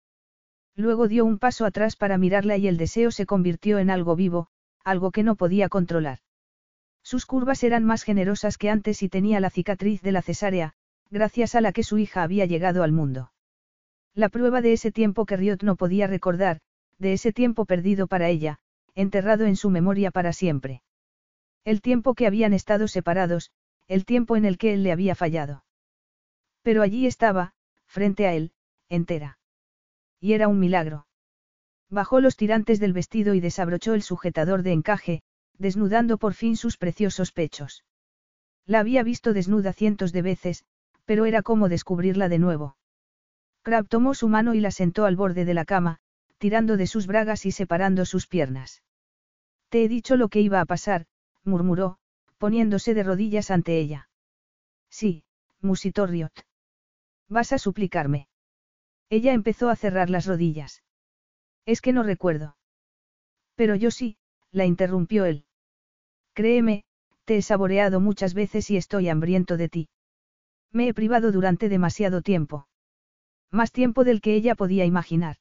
Luego 0.75 1.07
dio 1.07 1.25
un 1.25 1.39
paso 1.39 1.65
atrás 1.65 1.95
para 1.95 2.17
mirarla 2.17 2.57
y 2.57 2.67
el 2.67 2.77
deseo 2.77 3.11
se 3.11 3.25
convirtió 3.25 3.79
en 3.79 3.89
algo 3.89 4.15
vivo, 4.15 4.47
algo 4.83 5.11
que 5.11 5.23
no 5.23 5.35
podía 5.35 5.69
controlar. 5.69 6.19
Sus 7.03 7.25
curvas 7.25 7.63
eran 7.63 7.83
más 7.83 8.03
generosas 8.03 8.57
que 8.57 8.69
antes 8.69 9.03
y 9.03 9.09
tenía 9.09 9.39
la 9.39 9.49
cicatriz 9.49 10.01
de 10.01 10.11
la 10.11 10.21
cesárea, 10.21 10.73
gracias 11.09 11.55
a 11.55 11.61
la 11.61 11.73
que 11.73 11.83
su 11.83 11.97
hija 11.97 12.23
había 12.23 12.45
llegado 12.45 12.83
al 12.83 12.91
mundo. 12.91 13.31
La 14.13 14.29
prueba 14.29 14.61
de 14.61 14.73
ese 14.73 14.91
tiempo 14.91 15.25
que 15.25 15.37
Riot 15.37 15.63
no 15.63 15.75
podía 15.75 16.07
recordar, 16.07 16.59
de 16.97 17.13
ese 17.13 17.33
tiempo 17.33 17.65
perdido 17.65 18.07
para 18.07 18.29
ella, 18.29 18.59
enterrado 18.95 19.45
en 19.45 19.55
su 19.55 19.69
memoria 19.69 20.11
para 20.11 20.33
siempre. 20.33 20.83
El 21.63 21.81
tiempo 21.81 22.13
que 22.13 22.27
habían 22.27 22.53
estado 22.53 22.87
separados, 22.87 23.51
el 23.91 24.05
tiempo 24.05 24.37
en 24.37 24.45
el 24.45 24.57
que 24.57 24.73
él 24.73 24.83
le 24.83 24.93
había 24.93 25.15
fallado. 25.15 25.65
Pero 26.61 26.81
allí 26.81 27.07
estaba, 27.07 27.51
frente 27.87 28.25
a 28.25 28.33
él, 28.33 28.53
entera. 28.87 29.37
Y 30.21 30.31
era 30.31 30.47
un 30.47 30.59
milagro. 30.59 31.07
Bajó 31.89 32.21
los 32.21 32.37
tirantes 32.37 32.79
del 32.79 32.93
vestido 32.93 33.33
y 33.33 33.41
desabrochó 33.41 33.93
el 33.93 34.01
sujetador 34.01 34.63
de 34.63 34.71
encaje, 34.71 35.23
desnudando 35.57 36.17
por 36.17 36.33
fin 36.35 36.55
sus 36.55 36.77
preciosos 36.77 37.33
pechos. 37.33 37.83
La 38.65 38.79
había 38.79 39.03
visto 39.03 39.33
desnuda 39.33 39.73
cientos 39.73 40.13
de 40.13 40.21
veces, 40.21 40.63
pero 41.03 41.25
era 41.25 41.41
como 41.41 41.67
descubrirla 41.67 42.29
de 42.29 42.39
nuevo. 42.39 42.77
Crab 43.61 43.89
tomó 43.89 44.13
su 44.13 44.29
mano 44.29 44.53
y 44.53 44.61
la 44.61 44.71
sentó 44.71 45.03
al 45.03 45.17
borde 45.17 45.43
de 45.43 45.53
la 45.53 45.65
cama, 45.65 45.97
tirando 46.37 46.77
de 46.77 46.87
sus 46.87 47.07
bragas 47.07 47.45
y 47.45 47.51
separando 47.51 48.05
sus 48.05 48.25
piernas. 48.25 48.83
Te 49.67 49.83
he 49.83 49.89
dicho 49.89 50.15
lo 50.15 50.29
que 50.29 50.39
iba 50.39 50.61
a 50.61 50.65
pasar, 50.65 51.07
murmuró, 51.43 51.97
poniéndose 52.41 52.95
de 52.95 53.03
rodillas 53.03 53.51
ante 53.51 53.77
ella. 53.77 54.09
Sí, 54.89 55.25
musitó 55.59 56.07
Riot. 56.07 56.33
Vas 57.29 57.53
a 57.53 57.59
suplicarme. 57.59 58.29
Ella 59.11 59.33
empezó 59.33 59.69
a 59.69 59.75
cerrar 59.75 60.09
las 60.09 60.25
rodillas. 60.25 60.81
Es 61.67 61.81
que 61.81 61.93
no 61.93 62.01
recuerdo. 62.01 62.57
Pero 63.53 63.75
yo 63.75 63.91
sí, 63.91 64.17
la 64.51 64.65
interrumpió 64.65 65.25
él. 65.25 65.45
Créeme, 66.33 66.83
te 67.25 67.37
he 67.37 67.43
saboreado 67.43 67.99
muchas 67.99 68.33
veces 68.33 68.71
y 68.71 68.77
estoy 68.77 69.07
hambriento 69.07 69.55
de 69.55 69.69
ti. 69.69 69.89
Me 70.71 70.87
he 70.87 70.95
privado 70.95 71.31
durante 71.31 71.69
demasiado 71.69 72.23
tiempo. 72.23 72.67
Más 73.51 73.71
tiempo 73.71 74.03
del 74.03 74.19
que 74.19 74.33
ella 74.33 74.55
podía 74.55 74.85
imaginar. 74.85 75.35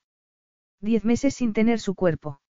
Diez 0.82 1.06
meses 1.06 1.32
sin 1.34 1.54
tener 1.54 1.80
su 1.80 1.94
cuerpo. 1.94 2.42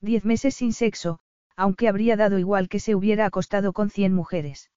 Diez 0.00 0.24
meses 0.24 0.56
sin 0.56 0.72
sexo, 0.72 1.20
aunque 1.58 1.88
habría 1.88 2.16
dado 2.16 2.38
igual 2.38 2.68
que 2.68 2.78
se 2.78 2.94
hubiera 2.94 3.26
acostado 3.26 3.72
con 3.72 3.90
cien 3.90 4.14
mujeres. 4.14 4.70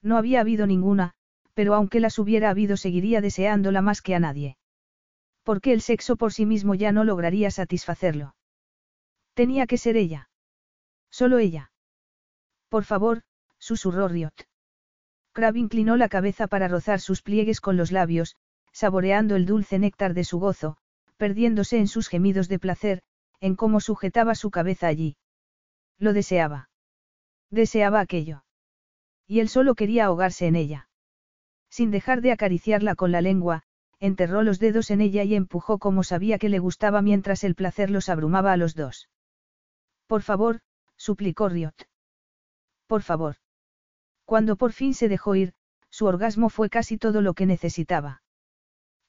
No 0.00 0.16
había 0.16 0.40
habido 0.40 0.66
ninguna, 0.66 1.12
pero 1.52 1.74
aunque 1.74 2.00
las 2.00 2.18
hubiera 2.18 2.48
habido 2.48 2.78
seguiría 2.78 3.20
deseándola 3.20 3.82
más 3.82 4.00
que 4.00 4.14
a 4.14 4.18
nadie. 4.18 4.56
Porque 5.42 5.74
el 5.74 5.82
sexo 5.82 6.16
por 6.16 6.32
sí 6.32 6.46
mismo 6.46 6.74
ya 6.74 6.92
no 6.92 7.04
lograría 7.04 7.50
satisfacerlo. 7.50 8.34
Tenía 9.34 9.66
que 9.66 9.76
ser 9.76 9.98
ella. 9.98 10.30
Solo 11.10 11.38
ella. 11.38 11.72
Por 12.70 12.84
favor, 12.84 13.20
susurró 13.58 14.08
Riot. 14.08 14.46
Crab 15.32 15.56
inclinó 15.56 15.98
la 15.98 16.08
cabeza 16.08 16.46
para 16.46 16.68
rozar 16.68 17.00
sus 17.00 17.20
pliegues 17.20 17.60
con 17.60 17.76
los 17.76 17.92
labios, 17.92 18.34
saboreando 18.72 19.36
el 19.36 19.44
dulce 19.44 19.78
néctar 19.78 20.14
de 20.14 20.24
su 20.24 20.38
gozo, 20.38 20.78
perdiéndose 21.18 21.76
en 21.76 21.86
sus 21.86 22.08
gemidos 22.08 22.48
de 22.48 22.58
placer, 22.58 23.02
en 23.40 23.56
cómo 23.56 23.80
sujetaba 23.80 24.34
su 24.34 24.50
cabeza 24.50 24.86
allí. 24.86 25.18
Lo 25.98 26.12
deseaba. 26.12 26.70
Deseaba 27.50 28.00
aquello. 28.00 28.44
Y 29.26 29.40
él 29.40 29.48
solo 29.48 29.74
quería 29.74 30.06
ahogarse 30.06 30.46
en 30.46 30.56
ella. 30.56 30.88
Sin 31.70 31.90
dejar 31.90 32.20
de 32.22 32.32
acariciarla 32.32 32.94
con 32.94 33.12
la 33.12 33.20
lengua, 33.20 33.62
enterró 34.00 34.42
los 34.42 34.58
dedos 34.58 34.90
en 34.90 35.00
ella 35.00 35.24
y 35.24 35.34
empujó 35.34 35.78
como 35.78 36.02
sabía 36.02 36.38
que 36.38 36.48
le 36.48 36.60
gustaba 36.60 37.02
mientras 37.02 37.44
el 37.44 37.54
placer 37.54 37.90
los 37.90 38.08
abrumaba 38.08 38.52
a 38.52 38.56
los 38.56 38.74
dos. 38.74 39.08
Por 40.06 40.22
favor, 40.22 40.60
suplicó 40.96 41.48
Riot. 41.48 41.74
Por 42.86 43.02
favor. 43.02 43.36
Cuando 44.24 44.56
por 44.56 44.72
fin 44.72 44.94
se 44.94 45.08
dejó 45.08 45.34
ir, 45.34 45.52
su 45.90 46.06
orgasmo 46.06 46.48
fue 46.48 46.70
casi 46.70 46.96
todo 46.96 47.20
lo 47.22 47.34
que 47.34 47.46
necesitaba. 47.46 48.22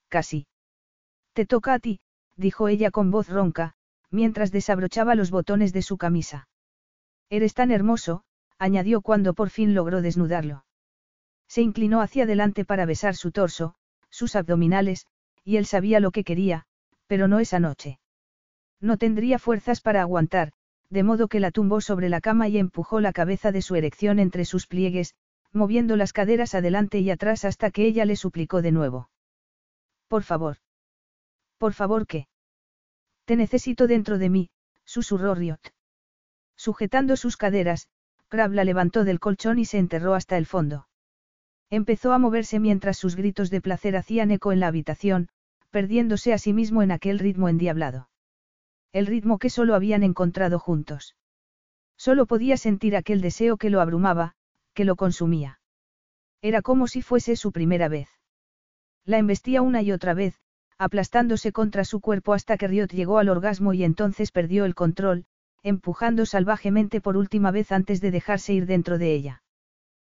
Casi. 0.10 0.48
Te 1.34 1.46
toca 1.46 1.74
a 1.74 1.80
ti, 1.80 2.02
dijo 2.36 2.68
ella 2.68 2.92
con 2.92 3.12
voz 3.12 3.30
ronca, 3.30 3.76
mientras 4.10 4.52
desabrochaba 4.52 5.16
los 5.16 5.30
botones 5.30 5.72
de 5.72 5.82
su 5.82 5.98
camisa. 5.98 6.49
Eres 7.30 7.54
tan 7.54 7.72
hermoso, 7.72 8.24
añadió 8.58 9.02
cuando 9.02 9.34
por 9.34 9.50
fin 9.50 9.74
logró 9.74 10.02
desnudarlo. 10.02 10.66
Se 11.48 11.62
inclinó 11.62 12.02
hacia 12.02 12.24
adelante 12.24 12.66
para 12.66 12.86
besar 12.86 13.16
su 13.16 13.32
torso, 13.32 13.76
sus 14.10 14.36
abdominales, 14.36 15.06
y 15.44 15.58
él 15.58 15.66
sabía 15.66 16.00
lo 16.00 16.12
que 16.12 16.24
quería, 16.24 16.66
pero 17.08 17.28
no 17.28 17.40
esa 17.40 17.60
noche. 17.60 18.00
No 18.80 18.98
tendría 18.98 19.40
fuerzas 19.40 19.82
para 19.82 20.02
aguantar, 20.02 20.52
de 20.90 21.04
modo 21.04 21.28
que 21.28 21.40
la 21.40 21.52
tumbó 21.52 21.82
sobre 21.82 22.10
la 22.10 22.22
cama 22.22 22.48
y 22.48 22.58
empujó 22.58 23.00
la 23.00 23.14
cabeza 23.14 23.52
de 23.52 23.62
su 23.62 23.76
erección 23.76 24.20
entre 24.20 24.46
sus 24.46 24.68
pliegues, 24.68 25.16
moviendo 25.52 25.96
las 25.96 26.14
caderas 26.14 26.56
adelante 26.56 27.00
y 27.00 27.10
atrás 27.10 27.46
hasta 27.46 27.72
que 27.72 27.86
ella 27.86 28.06
le 28.06 28.16
suplicó 28.16 28.62
de 28.62 28.72
nuevo. 28.72 29.10
Por 30.08 30.24
favor. 30.24 30.58
Por 31.58 31.74
favor, 31.74 32.08
¿qué? 32.08 32.28
Te 33.26 33.36
necesito 33.36 33.86
dentro 33.88 34.18
de 34.18 34.30
mí, 34.30 34.50
susurró 34.86 35.36
Riot. 35.36 35.60
Sujetando 36.60 37.16
sus 37.16 37.38
caderas, 37.38 37.88
Crab 38.28 38.52
la 38.52 38.66
levantó 38.66 39.06
del 39.06 39.22
colchón 39.22 39.60
y 39.60 39.66
se 39.66 39.78
enterró 39.78 40.14
hasta 40.14 40.38
el 40.38 40.46
fondo. 40.46 40.90
Empezó 41.70 42.12
a 42.12 42.20
moverse 42.20 42.60
mientras 42.60 42.98
sus 42.98 43.16
gritos 43.16 43.50
de 43.50 43.62
placer 43.62 43.96
hacían 43.96 44.30
eco 44.30 44.52
en 44.52 44.60
la 44.60 44.68
habitación, 44.68 45.30
perdiéndose 45.70 46.34
a 46.34 46.38
sí 46.38 46.52
mismo 46.52 46.84
en 46.84 46.92
aquel 46.92 47.18
ritmo 47.18 47.48
endiablado. 47.48 48.10
El 48.92 49.06
ritmo 49.06 49.40
que 49.40 49.50
solo 49.50 49.74
habían 49.74 50.04
encontrado 50.04 50.60
juntos. 50.60 51.16
Solo 51.96 52.26
podía 52.26 52.58
sentir 52.58 52.98
aquel 52.98 53.22
deseo 53.22 53.56
que 53.56 53.70
lo 53.70 53.80
abrumaba, 53.80 54.34
que 54.74 54.84
lo 54.84 54.98
consumía. 54.98 55.62
Era 56.42 56.62
como 56.62 56.90
si 56.90 57.02
fuese 57.02 57.38
su 57.38 57.54
primera 57.54 57.88
vez. 57.88 58.10
La 59.06 59.18
embestía 59.18 59.62
una 59.62 59.82
y 59.82 59.94
otra 59.94 60.14
vez, 60.14 60.36
aplastándose 60.78 61.54
contra 61.54 61.86
su 61.86 62.02
cuerpo 62.02 62.34
hasta 62.34 62.58
que 62.58 62.68
Riot 62.68 62.90
llegó 62.90 63.18
al 63.18 63.30
orgasmo 63.30 63.72
y 63.72 63.86
entonces 63.86 64.34
perdió 64.34 64.66
el 64.66 64.76
control, 64.76 65.26
empujando 65.64 66.26
salvajemente 66.26 67.02
por 67.02 67.18
última 67.18 67.52
vez 67.52 67.72
antes 67.72 68.02
de 68.02 68.12
dejarse 68.12 68.54
ir 68.54 68.66
dentro 68.66 68.98
de 68.98 69.14
ella. 69.14 69.44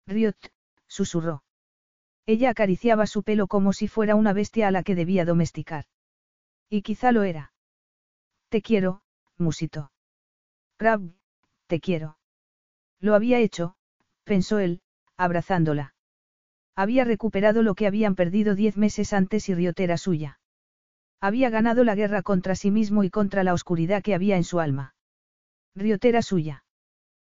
Riot, 0.07 0.37
susurró. 0.87 1.43
Ella 2.27 2.51
acariciaba 2.51 3.07
su 3.07 3.23
pelo 3.23 3.47
como 3.47 3.73
si 3.73 3.89
fuera 3.89 4.15
una 4.15 4.33
bestia 4.33 4.69
a 4.69 4.71
la 4.71 4.83
que 4.83 4.95
debía 4.95 5.25
domesticar. 5.25 5.87
Y 6.69 6.83
quizá 6.83 7.13
lo 7.13 7.25
era. 7.25 7.53
Te 8.49 8.63
quiero, 8.63 9.03
musito. 9.39 9.91
Crab, 10.77 11.03
te 11.67 11.81
quiero. 11.81 12.19
Lo 13.01 13.15
había 13.15 13.39
hecho, 13.39 13.75
pensó 14.25 14.59
él, 14.59 14.83
abrazándola. 15.17 15.95
Había 16.77 17.05
recuperado 17.05 17.63
lo 17.63 17.75
que 17.75 17.87
habían 17.87 18.15
perdido 18.15 18.55
diez 18.55 18.77
meses 18.77 19.13
antes 19.13 19.49
y 19.49 19.55
Riotera 19.55 19.97
suya. 19.97 20.39
Había 21.21 21.51
ganado 21.51 21.85
la 21.85 21.95
guerra 21.95 22.23
contra 22.23 22.55
sí 22.55 22.71
mismo 22.71 23.05
y 23.05 23.11
contra 23.11 23.45
la 23.45 23.55
oscuridad 23.55 24.03
que 24.03 24.15
había 24.15 24.37
en 24.37 24.45
su 24.45 24.59
alma. 24.59 24.95
Riotera 25.75 26.21
suya. 26.21 26.65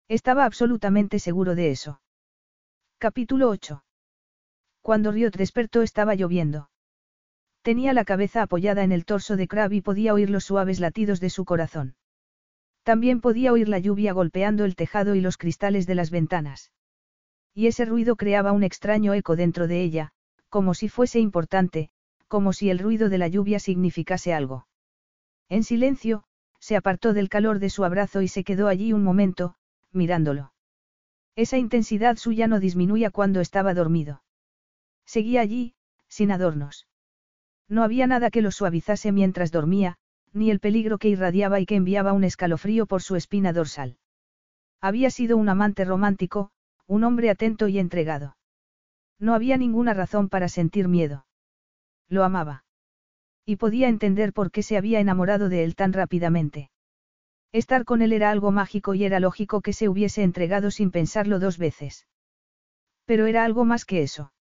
Estaba 0.08 0.44
absolutamente 0.44 1.20
seguro 1.20 1.54
de 1.54 1.70
eso. 1.70 2.00
Capítulo 2.98 3.48
8. 3.48 3.84
Cuando 4.82 5.12
Riot 5.12 5.30
despertó 5.30 5.82
estaba 5.82 6.16
lloviendo. 6.16 6.68
Tenía 7.62 7.92
la 7.92 8.04
cabeza 8.04 8.42
apoyada 8.42 8.82
en 8.82 8.90
el 8.90 9.04
torso 9.04 9.36
de 9.36 9.46
Crab 9.46 9.72
y 9.72 9.80
podía 9.80 10.12
oír 10.12 10.30
los 10.30 10.44
suaves 10.44 10.80
latidos 10.80 11.20
de 11.20 11.30
su 11.30 11.44
corazón. 11.44 11.94
También 12.82 13.20
podía 13.20 13.52
oír 13.52 13.68
la 13.68 13.78
lluvia 13.78 14.12
golpeando 14.12 14.64
el 14.64 14.74
tejado 14.74 15.14
y 15.14 15.20
los 15.20 15.38
cristales 15.38 15.86
de 15.86 15.94
las 15.94 16.10
ventanas. 16.10 16.72
Y 17.54 17.68
ese 17.68 17.84
ruido 17.84 18.16
creaba 18.16 18.52
un 18.52 18.64
extraño 18.64 19.14
eco 19.14 19.36
dentro 19.36 19.68
de 19.68 19.80
ella, 19.80 20.10
como 20.48 20.74
si 20.74 20.88
fuese 20.88 21.20
importante, 21.20 21.88
como 22.26 22.52
si 22.52 22.68
el 22.68 22.80
ruido 22.80 23.08
de 23.08 23.18
la 23.18 23.28
lluvia 23.28 23.60
significase 23.60 24.34
algo. 24.34 24.66
En 25.48 25.62
silencio, 25.62 26.24
se 26.64 26.76
apartó 26.76 27.12
del 27.12 27.28
calor 27.28 27.58
de 27.58 27.68
su 27.68 27.84
abrazo 27.84 28.22
y 28.22 28.28
se 28.28 28.42
quedó 28.42 28.68
allí 28.68 28.94
un 28.94 29.04
momento, 29.04 29.54
mirándolo. 29.92 30.54
Esa 31.36 31.58
intensidad 31.58 32.16
suya 32.16 32.46
no 32.48 32.58
disminuía 32.58 33.10
cuando 33.10 33.42
estaba 33.42 33.74
dormido. 33.74 34.22
Seguía 35.04 35.42
allí, 35.42 35.74
sin 36.08 36.30
adornos. 36.30 36.88
No 37.68 37.82
había 37.82 38.06
nada 38.06 38.30
que 38.30 38.40
lo 38.40 38.50
suavizase 38.50 39.12
mientras 39.12 39.52
dormía, 39.52 39.98
ni 40.32 40.50
el 40.50 40.58
peligro 40.58 40.96
que 40.96 41.10
irradiaba 41.10 41.60
y 41.60 41.66
que 41.66 41.76
enviaba 41.76 42.14
un 42.14 42.24
escalofrío 42.24 42.86
por 42.86 43.02
su 43.02 43.14
espina 43.14 43.52
dorsal. 43.52 43.98
Había 44.80 45.10
sido 45.10 45.36
un 45.36 45.50
amante 45.50 45.84
romántico, 45.84 46.50
un 46.86 47.04
hombre 47.04 47.28
atento 47.28 47.68
y 47.68 47.78
entregado. 47.78 48.38
No 49.18 49.34
había 49.34 49.58
ninguna 49.58 49.92
razón 49.92 50.30
para 50.30 50.48
sentir 50.48 50.88
miedo. 50.88 51.26
Lo 52.08 52.24
amaba. 52.24 52.63
Y 53.46 53.56
podía 53.56 53.88
entender 53.88 54.32
por 54.32 54.50
qué 54.50 54.62
se 54.62 54.76
había 54.76 55.00
enamorado 55.00 55.48
de 55.48 55.64
él 55.64 55.74
tan 55.74 55.92
rápidamente. 55.92 56.70
Estar 57.52 57.84
con 57.84 58.02
él 58.02 58.12
era 58.12 58.30
algo 58.30 58.50
mágico 58.50 58.94
y 58.94 59.04
era 59.04 59.20
lógico 59.20 59.60
que 59.60 59.72
se 59.72 59.88
hubiese 59.88 60.22
entregado 60.22 60.70
sin 60.70 60.90
pensarlo 60.90 61.38
dos 61.38 61.58
veces. 61.58 62.06
Pero 63.04 63.26
era 63.26 63.44
algo 63.44 63.64
más 63.64 63.84
que 63.84 64.02
eso. 64.02 64.32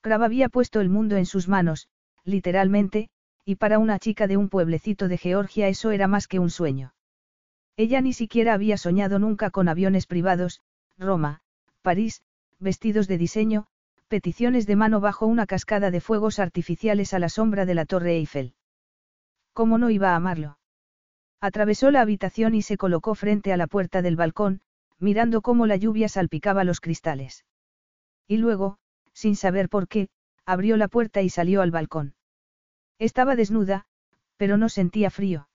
Crab 0.00 0.22
había 0.22 0.48
puesto 0.48 0.80
el 0.80 0.88
mundo 0.88 1.16
en 1.16 1.26
sus 1.26 1.48
manos, 1.48 1.88
literalmente, 2.24 3.08
y 3.44 3.56
para 3.56 3.78
una 3.78 3.98
chica 3.98 4.26
de 4.26 4.36
un 4.36 4.48
pueblecito 4.48 5.08
de 5.08 5.18
Georgia 5.18 5.68
eso 5.68 5.92
era 5.92 6.08
más 6.08 6.26
que 6.26 6.40
un 6.40 6.50
sueño. 6.50 6.94
Ella 7.76 8.00
ni 8.00 8.12
siquiera 8.12 8.54
había 8.54 8.76
soñado 8.76 9.18
nunca 9.18 9.50
con 9.50 9.68
aviones 9.68 10.06
privados, 10.06 10.60
Roma, 10.98 11.40
París, 11.82 12.22
vestidos 12.58 13.06
de 13.06 13.18
diseño, 13.18 13.66
peticiones 14.08 14.66
de 14.66 14.76
mano 14.76 15.00
bajo 15.00 15.26
una 15.26 15.46
cascada 15.46 15.90
de 15.90 16.00
fuegos 16.00 16.38
artificiales 16.38 17.12
a 17.12 17.18
la 17.18 17.28
sombra 17.28 17.66
de 17.66 17.74
la 17.74 17.86
Torre 17.86 18.16
Eiffel. 18.16 18.54
¿Cómo 19.52 19.78
no 19.78 19.90
iba 19.90 20.10
a 20.12 20.16
amarlo? 20.16 20.58
Atravesó 21.40 21.90
la 21.90 22.00
habitación 22.00 22.54
y 22.54 22.62
se 22.62 22.76
colocó 22.76 23.14
frente 23.14 23.52
a 23.52 23.56
la 23.56 23.66
puerta 23.66 24.02
del 24.02 24.16
balcón, 24.16 24.60
mirando 24.98 25.42
cómo 25.42 25.66
la 25.66 25.76
lluvia 25.76 26.08
salpicaba 26.08 26.64
los 26.64 26.80
cristales. 26.80 27.44
Y 28.28 28.38
luego, 28.38 28.78
sin 29.12 29.36
saber 29.36 29.68
por 29.68 29.88
qué, 29.88 30.08
abrió 30.44 30.76
la 30.76 30.88
puerta 30.88 31.22
y 31.22 31.28
salió 31.28 31.62
al 31.62 31.70
balcón. 31.70 32.14
Estaba 32.98 33.36
desnuda, 33.36 33.86
pero 34.36 34.56
no 34.56 34.68
sentía 34.68 35.10
frío. 35.10 35.48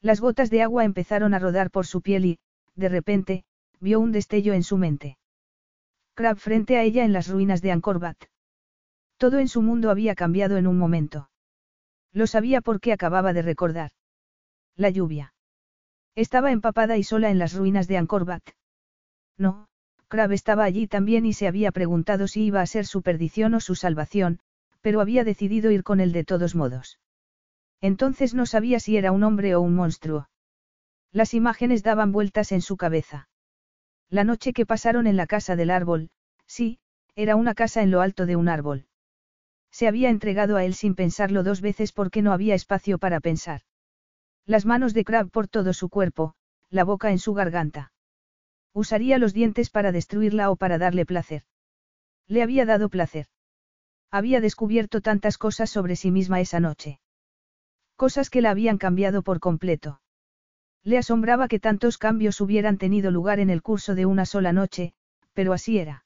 Las 0.00 0.20
gotas 0.20 0.50
de 0.50 0.62
agua 0.62 0.84
empezaron 0.84 1.34
a 1.34 1.38
rodar 1.38 1.70
por 1.70 1.86
su 1.86 2.00
piel 2.00 2.24
y, 2.24 2.38
de 2.74 2.88
repente, 2.88 3.44
vio 3.80 4.00
un 4.00 4.12
destello 4.12 4.52
en 4.54 4.62
su 4.62 4.76
mente. 4.76 5.18
Crab 6.16 6.38
frente 6.38 6.78
a 6.78 6.82
ella 6.82 7.04
en 7.04 7.12
las 7.12 7.28
ruinas 7.28 7.60
de 7.60 7.72
Angkor 7.72 7.98
Wat. 7.98 8.16
Todo 9.18 9.38
en 9.38 9.48
su 9.48 9.60
mundo 9.60 9.90
había 9.90 10.14
cambiado 10.14 10.56
en 10.56 10.66
un 10.66 10.78
momento. 10.78 11.28
Lo 12.10 12.26
sabía 12.26 12.62
porque 12.62 12.94
acababa 12.94 13.34
de 13.34 13.42
recordar. 13.42 13.90
La 14.76 14.88
lluvia. 14.88 15.34
Estaba 16.14 16.52
empapada 16.52 16.96
y 16.96 17.04
sola 17.04 17.28
en 17.30 17.38
las 17.38 17.52
ruinas 17.52 17.86
de 17.86 17.98
Angkor 17.98 18.22
Wat. 18.22 18.40
No, 19.36 19.68
Crab 20.08 20.32
estaba 20.32 20.64
allí 20.64 20.86
también 20.86 21.26
y 21.26 21.34
se 21.34 21.48
había 21.48 21.70
preguntado 21.70 22.28
si 22.28 22.44
iba 22.44 22.62
a 22.62 22.66
ser 22.66 22.86
su 22.86 23.02
perdición 23.02 23.52
o 23.52 23.60
su 23.60 23.74
salvación, 23.74 24.40
pero 24.80 25.02
había 25.02 25.22
decidido 25.22 25.70
ir 25.70 25.82
con 25.82 26.00
él 26.00 26.12
de 26.12 26.24
todos 26.24 26.54
modos. 26.54 26.98
Entonces 27.82 28.32
no 28.32 28.46
sabía 28.46 28.80
si 28.80 28.96
era 28.96 29.12
un 29.12 29.22
hombre 29.22 29.54
o 29.54 29.60
un 29.60 29.74
monstruo. 29.74 30.30
Las 31.12 31.34
imágenes 31.34 31.82
daban 31.82 32.10
vueltas 32.10 32.52
en 32.52 32.62
su 32.62 32.78
cabeza. 32.78 33.28
La 34.10 34.24
noche 34.24 34.52
que 34.52 34.66
pasaron 34.66 35.06
en 35.06 35.16
la 35.16 35.26
casa 35.26 35.56
del 35.56 35.70
árbol, 35.70 36.10
sí, 36.46 36.78
era 37.16 37.34
una 37.34 37.54
casa 37.54 37.82
en 37.82 37.90
lo 37.90 38.00
alto 38.00 38.26
de 38.26 38.36
un 38.36 38.48
árbol. 38.48 38.86
Se 39.70 39.88
había 39.88 40.10
entregado 40.10 40.56
a 40.56 40.64
él 40.64 40.74
sin 40.74 40.94
pensarlo 40.94 41.42
dos 41.42 41.60
veces 41.60 41.92
porque 41.92 42.22
no 42.22 42.32
había 42.32 42.54
espacio 42.54 42.98
para 42.98 43.20
pensar. 43.20 43.62
Las 44.46 44.64
manos 44.64 44.94
de 44.94 45.04
Crab 45.04 45.30
por 45.30 45.48
todo 45.48 45.72
su 45.72 45.88
cuerpo, 45.88 46.34
la 46.70 46.84
boca 46.84 47.10
en 47.10 47.18
su 47.18 47.34
garganta. 47.34 47.92
Usaría 48.72 49.18
los 49.18 49.32
dientes 49.32 49.70
para 49.70 49.90
destruirla 49.90 50.50
o 50.50 50.56
para 50.56 50.78
darle 50.78 51.04
placer. 51.04 51.42
Le 52.28 52.42
había 52.42 52.64
dado 52.64 52.88
placer. 52.88 53.26
Había 54.10 54.40
descubierto 54.40 55.00
tantas 55.00 55.36
cosas 55.36 55.68
sobre 55.68 55.96
sí 55.96 56.10
misma 56.10 56.40
esa 56.40 56.60
noche. 56.60 57.00
Cosas 57.96 58.30
que 58.30 58.40
la 58.40 58.50
habían 58.50 58.78
cambiado 58.78 59.22
por 59.22 59.40
completo. 59.40 60.00
Le 60.86 60.98
asombraba 60.98 61.48
que 61.48 61.58
tantos 61.58 61.98
cambios 61.98 62.40
hubieran 62.40 62.78
tenido 62.78 63.10
lugar 63.10 63.40
en 63.40 63.50
el 63.50 63.60
curso 63.60 63.96
de 63.96 64.06
una 64.06 64.24
sola 64.24 64.52
noche, 64.52 64.94
pero 65.32 65.52
así 65.52 65.78
era. 65.78 66.04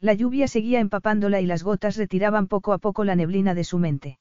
La 0.00 0.14
lluvia 0.14 0.48
seguía 0.48 0.80
empapándola 0.80 1.42
y 1.42 1.44
las 1.44 1.62
gotas 1.62 1.98
retiraban 1.98 2.46
poco 2.46 2.72
a 2.72 2.78
poco 2.78 3.04
la 3.04 3.14
neblina 3.14 3.54
de 3.54 3.62
su 3.62 3.76
mente. 3.76 4.18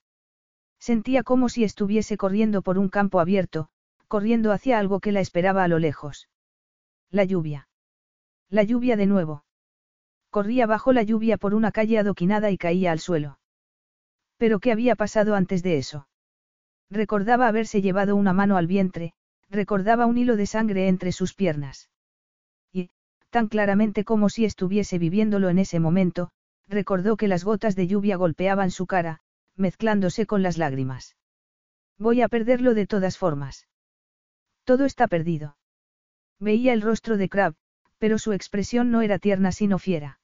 Sentía 0.79 1.23
como 1.23 1.47
si 1.47 1.63
estuviese 1.63 2.17
corriendo 2.17 2.61
por 2.61 2.77
un 2.77 2.89
campo 2.89 3.21
abierto, 3.21 3.69
corriendo 4.09 4.51
hacia 4.51 4.79
algo 4.79 4.99
que 4.99 5.13
la 5.13 5.21
esperaba 5.21 5.63
a 5.63 5.69
lo 5.69 5.79
lejos. 5.79 6.27
La 7.09 7.23
lluvia. 7.23 7.69
La 8.49 8.63
lluvia 8.63 8.97
de 8.97 9.05
nuevo. 9.05 9.45
Corría 10.29 10.67
bajo 10.67 10.91
la 10.91 11.03
lluvia 11.03 11.37
por 11.37 11.53
una 11.53 11.71
calle 11.71 11.99
adoquinada 11.99 12.51
y 12.51 12.57
caía 12.57 12.91
al 12.91 12.99
suelo. 12.99 13.39
Pero 14.35 14.59
¿qué 14.59 14.73
había 14.73 14.97
pasado 14.97 15.35
antes 15.35 15.63
de 15.63 15.77
eso? 15.77 16.09
Recordaba 16.89 17.47
haberse 17.47 17.81
llevado 17.81 18.17
una 18.17 18.33
mano 18.33 18.57
al 18.57 18.67
vientre, 18.67 19.13
recordaba 19.49 20.05
un 20.05 20.17
hilo 20.17 20.35
de 20.35 20.45
sangre 20.45 20.87
entre 20.87 21.11
sus 21.11 21.33
piernas. 21.33 21.89
Y, 22.71 22.89
tan 23.29 23.47
claramente 23.47 24.03
como 24.03 24.29
si 24.29 24.45
estuviese 24.45 24.97
viviéndolo 24.99 25.49
en 25.49 25.59
ese 25.59 25.79
momento, 25.79 26.29
recordó 26.67 27.17
que 27.17 27.27
las 27.27 27.43
gotas 27.43 27.75
de 27.75 27.87
lluvia 27.87 28.15
golpeaban 28.15 28.71
su 28.71 28.85
cara, 28.85 29.21
mezclándose 29.55 30.25
con 30.25 30.43
las 30.43 30.57
lágrimas. 30.57 31.15
Voy 31.97 32.21
a 32.21 32.29
perderlo 32.29 32.73
de 32.73 32.87
todas 32.87 33.17
formas. 33.17 33.67
Todo 34.63 34.85
está 34.85 35.07
perdido. 35.07 35.57
Veía 36.39 36.73
el 36.73 36.81
rostro 36.81 37.17
de 37.17 37.27
Crab, 37.27 37.55
pero 37.97 38.17
su 38.17 38.31
expresión 38.31 38.91
no 38.91 39.01
era 39.01 39.19
tierna 39.19 39.51
sino 39.51 39.79
fiera. 39.79 40.19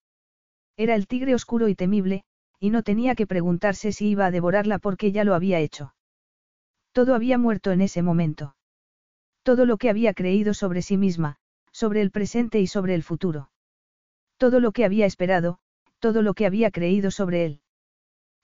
Era 0.78 0.96
el 0.96 1.08
tigre 1.08 1.36
oscuro 1.36 1.68
y 1.68 1.76
temible, 1.76 2.24
y 2.60 2.70
no 2.70 2.84
tenía 2.84 3.16
que 3.16 3.28
preguntarse 3.28 3.92
si 3.92 4.08
iba 4.08 4.26
a 4.26 4.32
devorarla 4.32 4.80
porque 4.80 5.12
ya 5.12 5.24
lo 5.24 5.36
había 5.36 5.60
hecho. 5.60 5.94
Todo 6.94 7.16
había 7.16 7.38
muerto 7.38 7.72
en 7.72 7.82
ese 7.82 8.02
momento. 8.02 8.55
Todo 9.46 9.68
lo 9.68 9.78
que 9.78 9.92
había 9.92 10.16
creído 10.16 10.56
sobre 10.56 10.82
sí 10.82 10.98
misma, 10.98 11.36
sobre 11.72 12.02
el 12.02 12.10
presente 12.10 12.60
y 12.62 12.66
sobre 12.66 12.96
el 12.96 13.04
futuro. 13.04 13.52
Todo 14.38 14.60
lo 14.60 14.72
que 14.72 14.86
había 14.86 15.06
esperado, 15.06 15.60
todo 16.00 16.24
lo 16.24 16.34
que 16.34 16.48
había 16.48 16.72
creído 16.72 17.12
sobre 17.12 17.46
él. 17.46 17.62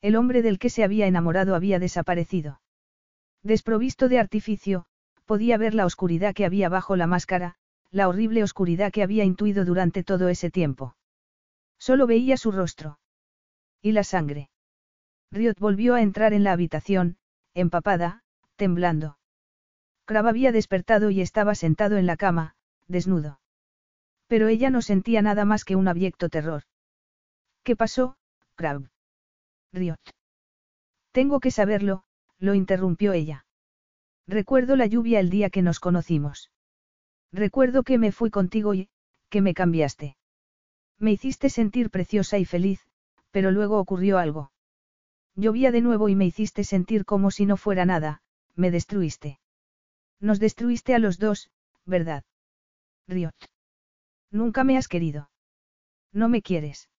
El 0.02 0.16
hombre 0.16 0.44
del 0.44 0.60
que 0.60 0.70
se 0.70 0.84
había 0.84 1.08
enamorado 1.08 1.56
había 1.56 1.80
desaparecido. 1.80 2.62
Desprovisto 3.42 4.10
de 4.10 4.20
artificio, 4.20 4.86
podía 5.26 5.58
ver 5.58 5.74
la 5.74 5.88
oscuridad 5.88 6.36
que 6.36 6.46
había 6.46 6.70
bajo 6.70 6.96
la 6.96 7.08
máscara, 7.08 7.56
la 7.90 8.08
horrible 8.08 8.44
oscuridad 8.44 8.92
que 8.92 9.02
había 9.02 9.24
intuido 9.24 9.66
durante 9.66 10.04
todo 10.04 10.30
ese 10.30 10.52
tiempo. 10.52 10.96
Solo 11.80 12.06
veía 12.06 12.38
su 12.38 12.52
rostro. 12.52 13.00
Y 13.82 13.94
la 13.94 14.04
sangre. 14.04 14.52
Riot 15.32 15.56
volvió 15.58 15.96
a 15.96 16.04
entrar 16.04 16.34
en 16.34 16.44
la 16.44 16.52
habitación, 16.52 17.18
empapada, 17.56 18.22
temblando. 18.56 19.18
Crab 20.06 20.28
había 20.28 20.52
despertado 20.52 21.10
y 21.10 21.22
estaba 21.22 21.56
sentado 21.56 21.98
en 21.98 22.06
la 22.06 22.18
cama, 22.18 22.56
desnudo. 22.88 23.40
Pero 24.28 24.48
ella 24.48 24.70
no 24.70 24.82
sentía 24.82 25.22
nada 25.22 25.46
más 25.46 25.66
que 25.66 25.76
un 25.76 25.88
abyecto 25.88 26.30
terror. 26.30 26.64
¿Qué 27.64 27.76
pasó, 27.76 28.16
Crab? 28.56 28.90
Riot. 29.74 30.00
Tengo 31.12 31.40
que 31.40 31.52
saberlo, 31.52 32.04
lo 32.40 32.54
interrumpió 32.56 33.14
ella. 33.14 33.46
Recuerdo 34.28 34.76
la 34.76 34.86
lluvia 34.86 35.20
el 35.20 35.30
día 35.30 35.50
que 35.50 35.62
nos 35.62 35.80
conocimos. 35.80 36.52
Recuerdo 37.34 37.84
que 37.84 37.98
me 37.98 38.12
fui 38.12 38.30
contigo 38.30 38.74
y, 38.74 38.90
que 39.30 39.42
me 39.42 39.54
cambiaste. 39.54 40.16
Me 40.98 41.12
hiciste 41.12 41.50
sentir 41.50 41.90
preciosa 41.90 42.38
y 42.38 42.46
feliz, 42.46 42.82
pero 43.32 43.52
luego 43.52 43.80
ocurrió 43.80 44.18
algo. 44.18 44.52
Llovía 45.36 45.72
de 45.72 45.82
nuevo 45.82 46.10
y 46.10 46.16
me 46.16 46.26
hiciste 46.26 46.64
sentir 46.64 47.06
como 47.06 47.32
si 47.32 47.46
no 47.46 47.58
fuera 47.58 47.86
nada, 47.86 48.22
me 48.56 48.72
destruiste. 48.72 49.41
Nos 50.22 50.40
destruiste 50.40 50.96
a 50.96 51.00
los 51.00 51.18
dos, 51.18 51.50
¿verdad? 51.86 52.24
Riot. 53.08 53.36
Nunca 54.32 54.64
me 54.64 54.78
has 54.78 54.88
querido. 54.88 55.30
No 56.14 56.30
me 56.30 56.42
quieres. 56.42 56.90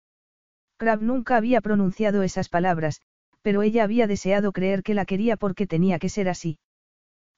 Crab 0.76 1.00
nunca 1.00 1.36
había 1.36 1.60
pronunciado 1.60 2.22
esas 2.22 2.48
palabras, 2.48 3.00
pero 3.40 3.62
ella 3.62 3.84
había 3.84 4.06
deseado 4.06 4.52
creer 4.52 4.82
que 4.82 4.94
la 4.94 5.04
quería 5.04 5.36
porque 5.36 5.66
tenía 5.66 5.98
que 5.98 6.08
ser 6.08 6.28
así. 6.28 6.58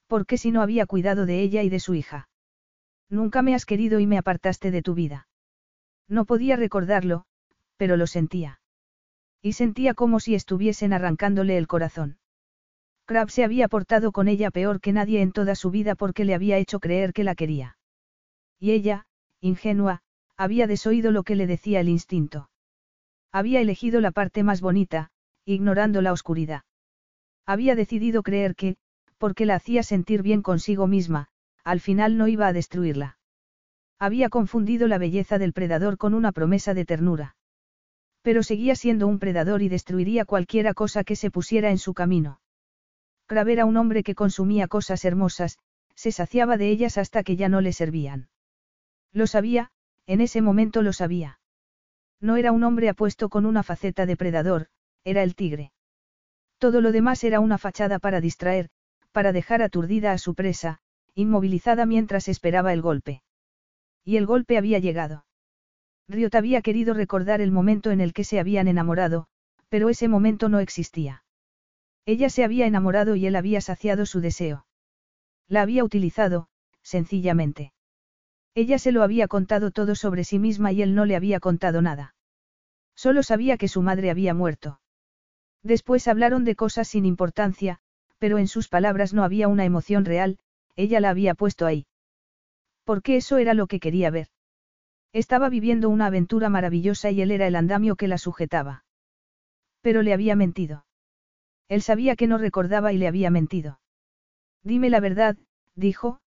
Porque 0.06 0.38
si 0.38 0.50
no 0.50 0.62
había 0.62 0.86
cuidado 0.86 1.26
de 1.26 1.40
ella 1.40 1.62
y 1.62 1.68
de 1.68 1.80
su 1.80 1.94
hija. 1.94 2.28
Nunca 3.10 3.42
me 3.42 3.54
has 3.54 3.66
querido 3.66 4.00
y 4.00 4.06
me 4.06 4.18
apartaste 4.18 4.70
de 4.70 4.82
tu 4.82 4.94
vida. 4.94 5.28
No 6.08 6.24
podía 6.24 6.56
recordarlo, 6.56 7.26
pero 7.76 7.96
lo 7.96 8.06
sentía. 8.06 8.60
Y 9.42 9.52
sentía 9.52 9.94
como 9.94 10.20
si 10.20 10.34
estuviesen 10.34 10.92
arrancándole 10.92 11.58
el 11.58 11.66
corazón. 11.66 12.18
Crab 13.06 13.30
se 13.30 13.44
había 13.44 13.68
portado 13.68 14.12
con 14.12 14.28
ella 14.28 14.50
peor 14.50 14.80
que 14.80 14.92
nadie 14.92 15.20
en 15.20 15.32
toda 15.32 15.54
su 15.54 15.70
vida 15.70 15.94
porque 15.94 16.24
le 16.24 16.34
había 16.34 16.56
hecho 16.56 16.80
creer 16.80 17.12
que 17.12 17.24
la 17.24 17.34
quería. 17.34 17.76
Y 18.58 18.70
ella, 18.70 19.04
ingenua, 19.40 20.00
había 20.36 20.66
desoído 20.66 21.10
lo 21.10 21.22
que 21.22 21.34
le 21.34 21.46
decía 21.46 21.80
el 21.80 21.88
instinto. 21.88 22.48
Había 23.30 23.60
elegido 23.60 24.00
la 24.00 24.10
parte 24.10 24.42
más 24.42 24.60
bonita, 24.60 25.10
ignorando 25.44 26.00
la 26.00 26.12
oscuridad. 26.12 26.62
Había 27.44 27.74
decidido 27.74 28.22
creer 28.22 28.54
que, 28.54 28.76
porque 29.18 29.44
la 29.44 29.56
hacía 29.56 29.82
sentir 29.82 30.22
bien 30.22 30.40
consigo 30.40 30.86
misma, 30.86 31.28
al 31.62 31.80
final 31.80 32.16
no 32.16 32.26
iba 32.26 32.46
a 32.46 32.52
destruirla. 32.52 33.18
Había 33.98 34.28
confundido 34.28 34.88
la 34.88 34.98
belleza 34.98 35.38
del 35.38 35.52
predador 35.52 35.98
con 35.98 36.14
una 36.14 36.32
promesa 36.32 36.72
de 36.74 36.84
ternura. 36.84 37.36
Pero 38.22 38.42
seguía 38.42 38.74
siendo 38.76 39.06
un 39.06 39.18
predador 39.18 39.60
y 39.62 39.68
destruiría 39.68 40.24
cualquiera 40.24 40.72
cosa 40.72 41.04
que 41.04 41.16
se 41.16 41.30
pusiera 41.30 41.70
en 41.70 41.78
su 41.78 41.92
camino. 41.92 42.40
Crab 43.26 43.48
era 43.48 43.64
un 43.64 43.76
hombre 43.76 44.02
que 44.02 44.14
consumía 44.14 44.68
cosas 44.68 45.04
hermosas, 45.04 45.58
se 45.94 46.12
saciaba 46.12 46.56
de 46.56 46.68
ellas 46.68 46.98
hasta 46.98 47.22
que 47.22 47.36
ya 47.36 47.48
no 47.48 47.60
le 47.60 47.72
servían. 47.72 48.28
Lo 49.12 49.26
sabía, 49.26 49.70
en 50.06 50.20
ese 50.20 50.42
momento 50.42 50.82
lo 50.82 50.92
sabía. 50.92 51.38
No 52.20 52.36
era 52.36 52.52
un 52.52 52.64
hombre 52.64 52.88
apuesto 52.88 53.28
con 53.28 53.46
una 53.46 53.62
faceta 53.62 54.06
de 54.06 54.16
predador, 54.16 54.68
era 55.04 55.22
el 55.22 55.34
tigre. 55.34 55.72
Todo 56.58 56.80
lo 56.80 56.92
demás 56.92 57.24
era 57.24 57.40
una 57.40 57.58
fachada 57.58 57.98
para 57.98 58.20
distraer, 58.20 58.70
para 59.12 59.32
dejar 59.32 59.62
aturdida 59.62 60.12
a 60.12 60.18
su 60.18 60.34
presa, 60.34 60.80
inmovilizada 61.14 61.86
mientras 61.86 62.28
esperaba 62.28 62.72
el 62.72 62.82
golpe. 62.82 63.22
Y 64.04 64.16
el 64.16 64.26
golpe 64.26 64.58
había 64.58 64.78
llegado. 64.78 65.24
Riot 66.08 66.34
había 66.34 66.60
querido 66.60 66.92
recordar 66.92 67.40
el 67.40 67.50
momento 67.50 67.90
en 67.90 68.00
el 68.00 68.12
que 68.12 68.24
se 68.24 68.38
habían 68.38 68.68
enamorado, 68.68 69.26
pero 69.68 69.88
ese 69.88 70.08
momento 70.08 70.48
no 70.48 70.58
existía. 70.58 71.23
Ella 72.06 72.28
se 72.28 72.44
había 72.44 72.66
enamorado 72.66 73.16
y 73.16 73.26
él 73.26 73.36
había 73.36 73.60
saciado 73.60 74.04
su 74.06 74.20
deseo. 74.20 74.66
La 75.48 75.62
había 75.62 75.84
utilizado, 75.84 76.48
sencillamente. 76.82 77.72
Ella 78.54 78.78
se 78.78 78.92
lo 78.92 79.02
había 79.02 79.26
contado 79.26 79.70
todo 79.70 79.94
sobre 79.94 80.24
sí 80.24 80.38
misma 80.38 80.72
y 80.72 80.82
él 80.82 80.94
no 80.94 81.06
le 81.06 81.16
había 81.16 81.40
contado 81.40 81.82
nada. 81.82 82.14
Solo 82.94 83.22
sabía 83.22 83.56
que 83.56 83.68
su 83.68 83.82
madre 83.82 84.10
había 84.10 84.34
muerto. 84.34 84.80
Después 85.62 86.06
hablaron 86.06 86.44
de 86.44 86.54
cosas 86.54 86.88
sin 86.88 87.06
importancia, 87.06 87.80
pero 88.18 88.38
en 88.38 88.48
sus 88.48 88.68
palabras 88.68 89.12
no 89.12 89.24
había 89.24 89.48
una 89.48 89.64
emoción 89.64 90.04
real, 90.04 90.38
ella 90.76 91.00
la 91.00 91.10
había 91.10 91.34
puesto 91.34 91.66
ahí. 91.66 91.86
Porque 92.84 93.16
eso 93.16 93.38
era 93.38 93.54
lo 93.54 93.66
que 93.66 93.80
quería 93.80 94.10
ver. 94.10 94.28
Estaba 95.12 95.48
viviendo 95.48 95.88
una 95.88 96.06
aventura 96.06 96.48
maravillosa 96.48 97.10
y 97.10 97.22
él 97.22 97.30
era 97.30 97.46
el 97.46 97.56
andamio 97.56 97.96
que 97.96 98.08
la 98.08 98.18
sujetaba. 98.18 98.84
Pero 99.80 100.02
le 100.02 100.12
había 100.12 100.36
mentido. 100.36 100.84
Él 101.68 101.82
sabía 101.82 102.16
que 102.16 102.26
no 102.26 102.38
recordaba 102.38 102.92
y 102.92 102.98
le 102.98 103.08
había 103.08 103.30
mentido. 103.30 103.80
Dime 104.62 104.90
la 104.90 105.00
verdad, 105.00 105.36
dijo, 105.74 106.20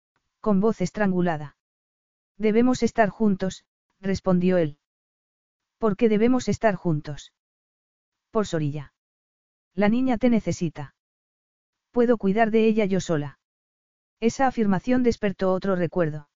con 0.40 0.60
voz 0.60 0.80
estrangulada. 0.80 1.56
Debemos 2.36 2.82
estar 2.82 3.08
juntos, 3.08 3.64
respondió 4.00 4.58
él. 4.58 4.78
¿Por 5.78 5.96
qué 5.96 6.08
debemos 6.08 6.48
estar 6.48 6.74
juntos? 6.74 7.32
Por 8.30 8.46
Sorilla. 8.46 8.92
La 9.74 9.88
niña 9.88 10.18
te 10.18 10.30
necesita. 10.30 10.94
Puedo 11.90 12.18
cuidar 12.18 12.50
de 12.50 12.66
ella 12.66 12.84
yo 12.84 13.00
sola. 13.00 13.38
Esa 14.20 14.46
afirmación 14.46 15.02
despertó 15.02 15.52
otro 15.52 15.76
recuerdo. 15.76 16.28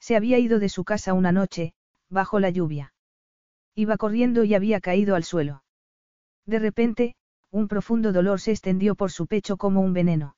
Se 0.00 0.16
había 0.16 0.38
ido 0.38 0.58
de 0.58 0.68
su 0.68 0.84
casa 0.84 1.12
una 1.12 1.32
noche, 1.32 1.74
bajo 2.08 2.40
la 2.40 2.50
lluvia. 2.50 2.92
Iba 3.74 3.96
corriendo 3.96 4.44
y 4.44 4.54
había 4.54 4.80
caído 4.80 5.14
al 5.14 5.24
suelo. 5.24 5.62
De 6.46 6.58
repente, 6.58 7.14
un 7.52 7.68
profundo 7.68 8.12
dolor 8.12 8.40
se 8.40 8.50
extendió 8.50 8.94
por 8.94 9.12
su 9.12 9.26
pecho 9.26 9.58
como 9.58 9.82
un 9.82 9.92
veneno. 9.92 10.36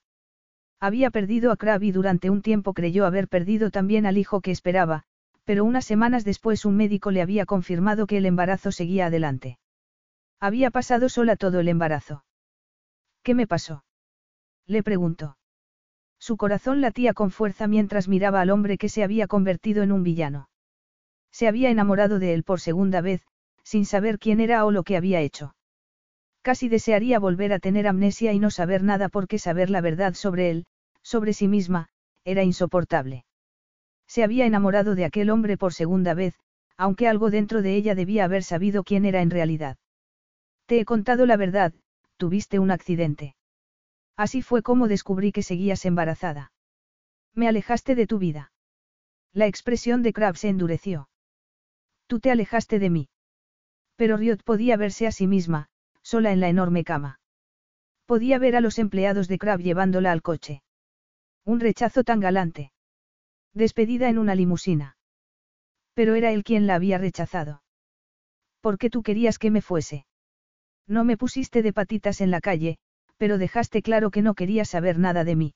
Había 0.81 1.11
perdido 1.11 1.53
a 1.53 1.57
Crab 1.57 1.82
y 1.85 1.93
durante 1.93 2.28
un 2.28 2.43
tiempo 2.43 2.74
creyó 2.74 3.07
haber 3.07 3.28
perdido 3.28 3.70
también 3.70 4.05
al 4.05 4.19
hijo 4.19 4.41
que 4.41 4.51
esperaba, 4.51 5.05
pero 5.45 5.65
unas 5.65 5.85
semanas 5.85 6.24
después 6.24 6.65
un 6.65 6.77
médico 6.77 7.12
le 7.12 7.23
había 7.23 7.47
confirmado 7.47 8.09
que 8.09 8.16
el 8.16 8.27
embarazo 8.27 8.73
seguía 8.73 9.07
adelante. 9.07 9.59
Había 10.41 10.70
pasado 10.73 11.09
sola 11.09 11.36
todo 11.36 11.61
el 11.61 11.69
embarazo. 11.69 12.24
¿Qué 13.23 13.35
me 13.35 13.47
pasó? 13.47 13.85
Le 14.66 14.82
preguntó. 14.82 15.39
Su 16.19 16.36
corazón 16.36 16.81
latía 16.81 17.15
con 17.15 17.31
fuerza 17.31 17.69
mientras 17.69 18.09
miraba 18.09 18.41
al 18.41 18.51
hombre 18.51 18.77
que 18.77 18.89
se 18.89 19.05
había 19.05 19.28
convertido 19.28 19.82
en 19.85 19.93
un 19.93 20.03
villano. 20.03 20.49
Se 21.31 21.47
había 21.47 21.70
enamorado 21.70 22.19
de 22.19 22.35
él 22.35 22.43
por 22.43 22.61
segunda 22.61 23.01
vez, 23.01 23.23
sin 23.62 23.86
saber 23.86 24.19
quién 24.19 24.41
era 24.41 24.65
o 24.65 24.73
lo 24.73 24.82
que 24.82 24.97
había 24.97 25.20
hecho. 25.20 25.55
Casi 26.44 26.68
desearía 26.68 27.18
volver 27.18 27.54
a 27.54 27.58
tener 27.58 27.86
amnesia 27.88 28.34
y 28.34 28.38
no 28.38 28.50
saber 28.50 28.82
nada 28.82 29.08
porque 29.08 29.38
saber 29.38 29.70
la 29.70 29.80
verdad 29.80 30.12
sobre 30.12 30.50
él, 30.50 30.66
sobre 31.02 31.32
sí 31.32 31.48
misma, 31.48 31.88
era 32.22 32.42
insoportable. 32.42 33.24
Se 34.06 34.22
había 34.22 34.44
enamorado 34.44 34.94
de 34.94 35.06
aquel 35.06 35.30
hombre 35.30 35.56
por 35.56 35.72
segunda 35.72 36.12
vez, 36.12 36.34
aunque 36.76 37.08
algo 37.08 37.30
dentro 37.30 37.62
de 37.62 37.74
ella 37.76 37.94
debía 37.94 38.24
haber 38.24 38.42
sabido 38.42 38.84
quién 38.84 39.06
era 39.06 39.22
en 39.22 39.30
realidad. 39.30 39.78
Te 40.66 40.78
he 40.78 40.84
contado 40.84 41.24
la 41.24 41.38
verdad, 41.38 41.72
tuviste 42.18 42.58
un 42.58 42.70
accidente. 42.70 43.36
Así 44.14 44.42
fue 44.42 44.60
como 44.60 44.86
descubrí 44.86 45.32
que 45.32 45.42
seguías 45.42 45.86
embarazada. 45.86 46.52
Me 47.32 47.48
alejaste 47.48 47.94
de 47.94 48.06
tu 48.06 48.18
vida. 48.18 48.52
La 49.32 49.46
expresión 49.46 50.02
de 50.02 50.12
Crab 50.12 50.36
se 50.36 50.50
endureció. 50.50 51.08
Tú 52.06 52.20
te 52.20 52.30
alejaste 52.30 52.78
de 52.78 52.90
mí. 52.90 53.08
Pero 53.96 54.18
Riot 54.18 54.42
podía 54.44 54.76
verse 54.76 55.06
a 55.06 55.10
sí 55.10 55.26
misma, 55.26 55.70
sola 56.05 56.31
en 56.31 56.39
la 56.40 56.48
enorme 56.48 56.85
cama. 56.85 57.18
Podía 58.07 58.39
ver 58.39 58.55
a 58.55 58.60
los 58.60 58.78
empleados 58.78 59.26
de 59.26 59.39
Crab 59.39 59.60
llevándola 59.60 60.12
al 60.12 60.23
coche. 60.23 60.62
Un 61.44 61.58
rechazo 61.58 62.05
tan 62.05 62.20
galante. 62.20 62.73
Despedida 63.55 64.08
en 64.08 64.18
una 64.18 64.34
limusina. 64.34 64.97
Pero 65.94 66.15
era 66.15 66.31
él 66.33 66.44
quien 66.44 66.66
la 66.66 66.74
había 66.74 66.99
rechazado. 66.99 67.62
¿Por 68.60 68.78
qué 68.78 68.91
tú 68.91 69.02
querías 69.02 69.39
que 69.39 69.50
me 69.50 69.62
fuese? 69.62 70.07
No 70.86 71.05
me 71.05 71.16
pusiste 71.16 71.62
de 71.62 71.73
patitas 71.73 72.20
en 72.20 72.31
la 72.31 72.41
calle, 72.41 72.78
pero 73.16 73.39
dejaste 73.39 73.81
claro 73.81 74.10
que 74.10 74.23
no 74.23 74.34
querías 74.34 74.68
saber 74.68 74.99
nada 74.99 75.24
de 75.24 75.36
mí. 75.36 75.55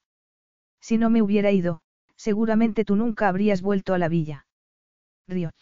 Si 0.80 0.96
no 0.96 1.10
me 1.10 1.22
hubiera 1.22 1.50
ido, 1.50 1.80
seguramente 2.16 2.84
tú 2.84 2.96
nunca 2.96 3.28
habrías 3.28 3.60
vuelto 3.62 3.94
a 3.94 3.98
la 3.98 4.08
villa. 4.08 4.46
Riot. 5.26 5.54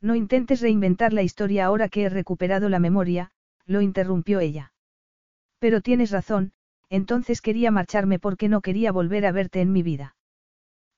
No 0.00 0.14
intentes 0.14 0.60
reinventar 0.60 1.12
la 1.12 1.22
historia 1.22 1.66
ahora 1.66 1.88
que 1.88 2.04
he 2.04 2.08
recuperado 2.08 2.68
la 2.68 2.78
memoria, 2.78 3.30
lo 3.68 3.82
interrumpió 3.82 4.40
ella. 4.40 4.72
Pero 5.60 5.80
tienes 5.80 6.10
razón, 6.10 6.52
entonces 6.88 7.40
quería 7.40 7.70
marcharme 7.70 8.18
porque 8.18 8.48
no 8.48 8.60
quería 8.62 8.90
volver 8.90 9.26
a 9.26 9.32
verte 9.32 9.60
en 9.60 9.70
mi 9.72 9.82
vida. 9.82 10.16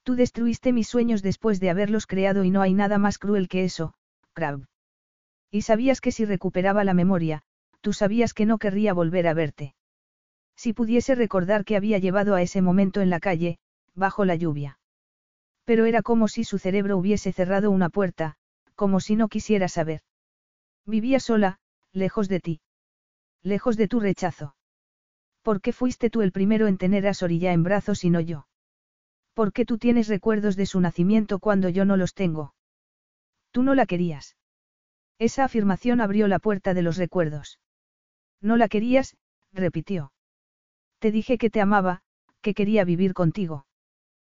Tú 0.04 0.14
destruiste 0.14 0.72
mis 0.72 0.88
sueños 0.88 1.22
después 1.22 1.60
de 1.60 1.68
haberlos 1.68 2.06
creado 2.06 2.44
y 2.44 2.50
no 2.50 2.62
hay 2.62 2.72
nada 2.72 2.96
más 2.96 3.18
cruel 3.18 3.48
que 3.48 3.64
eso, 3.64 3.92
Crab. 4.32 4.66
Y 5.50 5.62
sabías 5.62 6.00
que 6.00 6.12
si 6.12 6.24
recuperaba 6.24 6.84
la 6.84 6.94
memoria, 6.94 7.42
tú 7.80 7.92
sabías 7.92 8.32
que 8.32 8.46
no 8.46 8.58
querría 8.58 8.94
volver 8.94 9.26
a 9.26 9.34
verte. 9.34 9.74
Si 10.56 10.72
pudiese 10.72 11.14
recordar 11.14 11.64
que 11.64 11.76
había 11.76 11.98
llevado 11.98 12.34
a 12.34 12.42
ese 12.42 12.62
momento 12.62 13.00
en 13.00 13.10
la 13.10 13.18
calle, 13.18 13.58
bajo 13.94 14.24
la 14.24 14.36
lluvia. 14.36 14.78
Pero 15.64 15.86
era 15.86 16.02
como 16.02 16.28
si 16.28 16.44
su 16.44 16.58
cerebro 16.58 16.96
hubiese 16.96 17.32
cerrado 17.32 17.70
una 17.70 17.88
puerta, 17.88 18.36
como 18.74 19.00
si 19.00 19.16
no 19.16 19.28
quisiera 19.28 19.68
saber. 19.68 20.02
Vivía 20.86 21.20
sola, 21.20 21.58
lejos 21.92 22.28
de 22.28 22.40
ti. 22.40 22.60
Lejos 23.42 23.76
de 23.76 23.88
tu 23.88 24.00
rechazo. 24.00 24.54
¿Por 25.42 25.60
qué 25.60 25.72
fuiste 25.72 26.10
tú 26.10 26.22
el 26.22 26.32
primero 26.32 26.66
en 26.66 26.78
tener 26.78 27.06
a 27.06 27.14
Sorilla 27.14 27.52
en 27.52 27.62
brazos 27.62 28.04
y 28.04 28.10
no 28.10 28.20
yo? 28.20 28.46
¿Por 29.34 29.52
qué 29.52 29.64
tú 29.64 29.78
tienes 29.78 30.08
recuerdos 30.08 30.56
de 30.56 30.66
su 30.66 30.80
nacimiento 30.80 31.38
cuando 31.38 31.68
yo 31.68 31.84
no 31.84 31.96
los 31.96 32.14
tengo? 32.14 32.54
Tú 33.50 33.62
no 33.62 33.74
la 33.74 33.86
querías. 33.86 34.36
Esa 35.18 35.44
afirmación 35.44 36.00
abrió 36.00 36.28
la 36.28 36.38
puerta 36.38 36.74
de 36.74 36.82
los 36.82 36.96
recuerdos. 36.96 37.58
No 38.40 38.56
la 38.56 38.68
querías, 38.68 39.16
repitió. 39.52 40.12
Te 40.98 41.10
dije 41.10 41.38
que 41.38 41.50
te 41.50 41.60
amaba, 41.60 42.02
que 42.42 42.54
quería 42.54 42.84
vivir 42.84 43.14
contigo. 43.14 43.66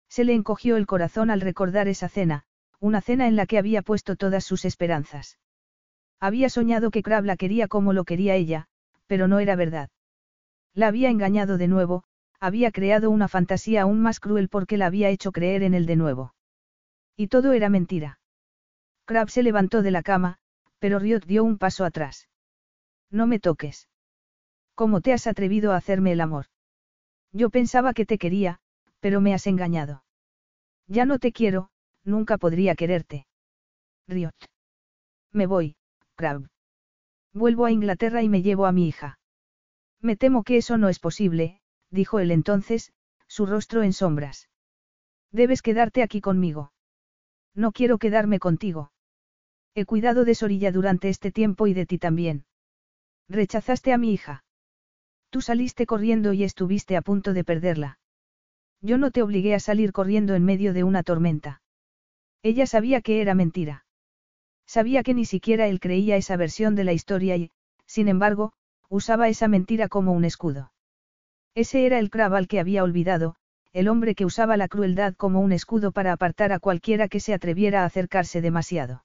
Se 0.09 0.25
le 0.25 0.35
encogió 0.35 0.77
el 0.77 0.87
corazón 0.87 1.31
al 1.31 1.41
recordar 1.41 1.89
esa 1.89 2.09
cena, 2.09 2.45
una 2.79 3.01
cena 3.01 3.29
en 3.29 3.37
la 3.37 3.47
que 3.47 3.59
había 3.59 3.83
puesto 3.83 4.17
todas 4.17 4.45
sus 4.45 4.65
esperanzas. 4.65 5.39
Había 6.21 6.51
soñado 6.51 6.91
que 6.91 7.03
Crab 7.03 7.25
la 7.25 7.37
quería 7.37 7.67
como 7.67 7.93
lo 7.95 8.05
quería 8.05 8.35
ella, 8.35 8.67
pero 9.07 9.27
no 9.27 9.39
era 9.39 9.57
verdad. 9.57 9.89
La 10.75 10.89
había 10.89 11.09
engañado 11.09 11.57
de 11.57 11.67
nuevo, 11.67 12.05
había 12.39 12.71
creado 12.71 13.11
una 13.11 13.27
fantasía 13.27 13.83
aún 13.83 14.01
más 14.01 14.21
cruel 14.21 14.49
porque 14.49 14.77
la 14.77 14.87
había 14.87 15.09
hecho 15.09 15.33
creer 15.33 15.63
en 15.63 15.75
él 15.75 15.87
de 15.87 15.97
nuevo. 15.97 16.35
Y 17.17 17.29
todo 17.29 17.53
era 17.53 17.69
mentira. 17.69 18.21
Crab 19.07 19.31
se 19.31 19.43
levantó 19.43 19.83
de 19.83 19.91
la 19.91 20.03
cama, 20.03 20.39
pero 20.79 20.99
Riot 20.99 21.25
dio 21.27 21.43
un 21.43 21.59
paso 21.59 21.85
atrás. 21.85 22.29
No 23.11 23.27
me 23.27 23.41
toques. 23.41 23.89
¿Cómo 24.75 25.01
te 25.01 25.13
has 25.13 25.27
atrevido 25.27 25.73
a 25.73 25.77
hacerme 25.77 26.13
el 26.13 26.21
amor? 26.21 26.47
Yo 27.33 27.51
pensaba 27.51 27.93
que 27.93 28.07
te 28.07 28.19
quería, 28.19 28.61
pero 29.01 29.21
me 29.21 29.35
has 29.35 29.47
engañado. 29.47 30.05
Ya 30.87 31.05
no 31.05 31.19
te 31.19 31.33
quiero, 31.33 31.71
nunca 32.05 32.39
podría 32.39 32.75
quererte. 32.75 33.27
Riot. 34.07 34.35
Me 35.33 35.47
voy, 35.47 35.77
Vuelvo 37.33 37.65
a 37.65 37.71
Inglaterra 37.71 38.23
y 38.23 38.29
me 38.29 38.43
llevo 38.43 38.67
a 38.67 38.73
mi 38.73 38.89
hija. 38.89 39.19
Me 40.01 40.17
temo 40.17 40.43
que 40.45 40.57
eso 40.57 40.79
no 40.79 40.89
es 40.89 40.99
posible, 40.99 41.61
dijo 41.91 42.19
él 42.19 42.31
entonces, 42.31 42.93
su 43.29 43.47
rostro 43.47 43.83
en 43.83 43.93
sombras. 43.93 44.49
Debes 45.31 45.63
quedarte 45.63 46.03
aquí 46.03 46.21
conmigo. 46.21 46.73
No 47.55 47.73
quiero 47.73 47.99
quedarme 47.99 48.39
contigo. 48.39 48.93
He 49.75 49.85
cuidado 49.85 50.25
de 50.25 50.35
Sorilla 50.35 50.73
durante 50.73 51.09
este 51.09 51.31
tiempo 51.31 51.67
y 51.67 51.75
de 51.75 51.87
ti 51.87 51.99
también. 51.99 52.45
Rechazaste 53.29 53.93
a 53.93 53.99
mi 53.99 54.13
hija. 54.13 54.45
Tú 55.31 55.41
saliste 55.41 55.87
corriendo 55.87 56.33
y 56.33 56.43
estuviste 56.43 56.97
a 56.97 57.03
punto 57.03 57.33
de 57.33 57.45
perderla. 57.45 57.99
Yo 58.81 58.99
no 58.99 59.13
te 59.13 59.23
obligué 59.23 59.55
a 59.55 59.61
salir 59.61 59.93
corriendo 59.93 60.35
en 60.35 60.45
medio 60.45 60.73
de 60.73 60.83
una 60.83 61.05
tormenta. 61.05 61.63
Ella 62.43 62.67
sabía 62.67 63.01
que 63.01 63.21
era 63.21 63.35
mentira. 63.35 63.85
Sabía 64.75 65.03
que 65.03 65.15
ni 65.15 65.25
siquiera 65.25 65.67
él 65.67 65.81
creía 65.81 66.15
esa 66.17 66.37
versión 66.37 66.77
de 66.77 66.85
la 66.85 66.93
historia 66.93 67.37
y, 67.37 67.51
sin 67.87 68.07
embargo, 68.07 68.53
usaba 68.89 69.29
esa 69.29 69.49
mentira 69.49 69.89
como 69.89 70.13
un 70.13 70.25
escudo. 70.25 70.73
Ese 71.57 71.87
era 71.87 71.99
el 71.99 72.09
Crab 72.09 72.35
al 72.35 72.47
que 72.47 72.61
había 72.61 72.85
olvidado, 72.85 73.35
el 73.73 73.89
hombre 73.89 74.15
que 74.15 74.25
usaba 74.25 74.57
la 74.57 74.69
crueldad 74.69 75.15
como 75.17 75.41
un 75.41 75.51
escudo 75.51 75.91
para 75.91 76.13
apartar 76.13 76.53
a 76.53 76.61
cualquiera 76.61 77.09
que 77.09 77.19
se 77.19 77.35
atreviera 77.35 77.83
a 77.83 77.87
acercarse 77.87 78.41
demasiado. 78.41 79.05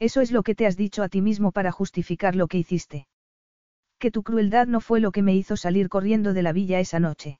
Eso 0.00 0.20
es 0.20 0.32
lo 0.32 0.42
que 0.42 0.56
te 0.56 0.66
has 0.66 0.76
dicho 0.76 1.04
a 1.04 1.08
ti 1.08 1.20
mismo 1.20 1.52
para 1.52 1.70
justificar 1.70 2.34
lo 2.34 2.48
que 2.48 2.58
hiciste 2.58 3.06
que 4.02 4.10
tu 4.10 4.24
crueldad 4.24 4.66
no 4.66 4.80
fue 4.80 4.98
lo 4.98 5.12
que 5.12 5.22
me 5.22 5.36
hizo 5.36 5.56
salir 5.56 5.88
corriendo 5.88 6.32
de 6.32 6.42
la 6.42 6.52
villa 6.52 6.80
esa 6.80 6.98
noche. 6.98 7.38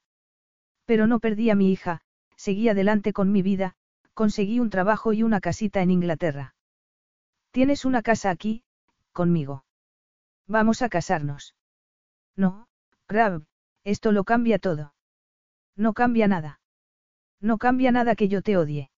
Pero 0.84 1.08
no 1.08 1.18
perdí 1.18 1.50
a 1.50 1.56
mi 1.56 1.72
hija, 1.72 2.02
seguí 2.36 2.68
adelante 2.68 3.12
con 3.12 3.32
mi 3.32 3.42
vida, 3.42 3.74
conseguí 4.14 4.60
un 4.60 4.70
trabajo 4.70 5.12
y 5.12 5.24
una 5.24 5.40
casita 5.40 5.82
en 5.82 5.90
Inglaterra. 5.90 6.54
Tienes 7.52 7.84
una 7.84 8.00
casa 8.00 8.30
aquí, 8.30 8.64
conmigo. 9.12 9.64
Vamos 10.48 10.80
a 10.80 10.88
casarnos. 10.88 11.54
No, 12.34 12.66
Crab, 13.06 13.44
esto 13.84 14.10
lo 14.10 14.24
cambia 14.24 14.58
todo. 14.58 14.94
No 15.76 15.92
cambia 15.92 16.28
nada. 16.28 16.60
No 17.40 17.58
cambia 17.58 17.92
nada 17.92 18.14
que 18.16 18.28
yo 18.28 18.40
te 18.40 18.56
odie. 18.56 18.90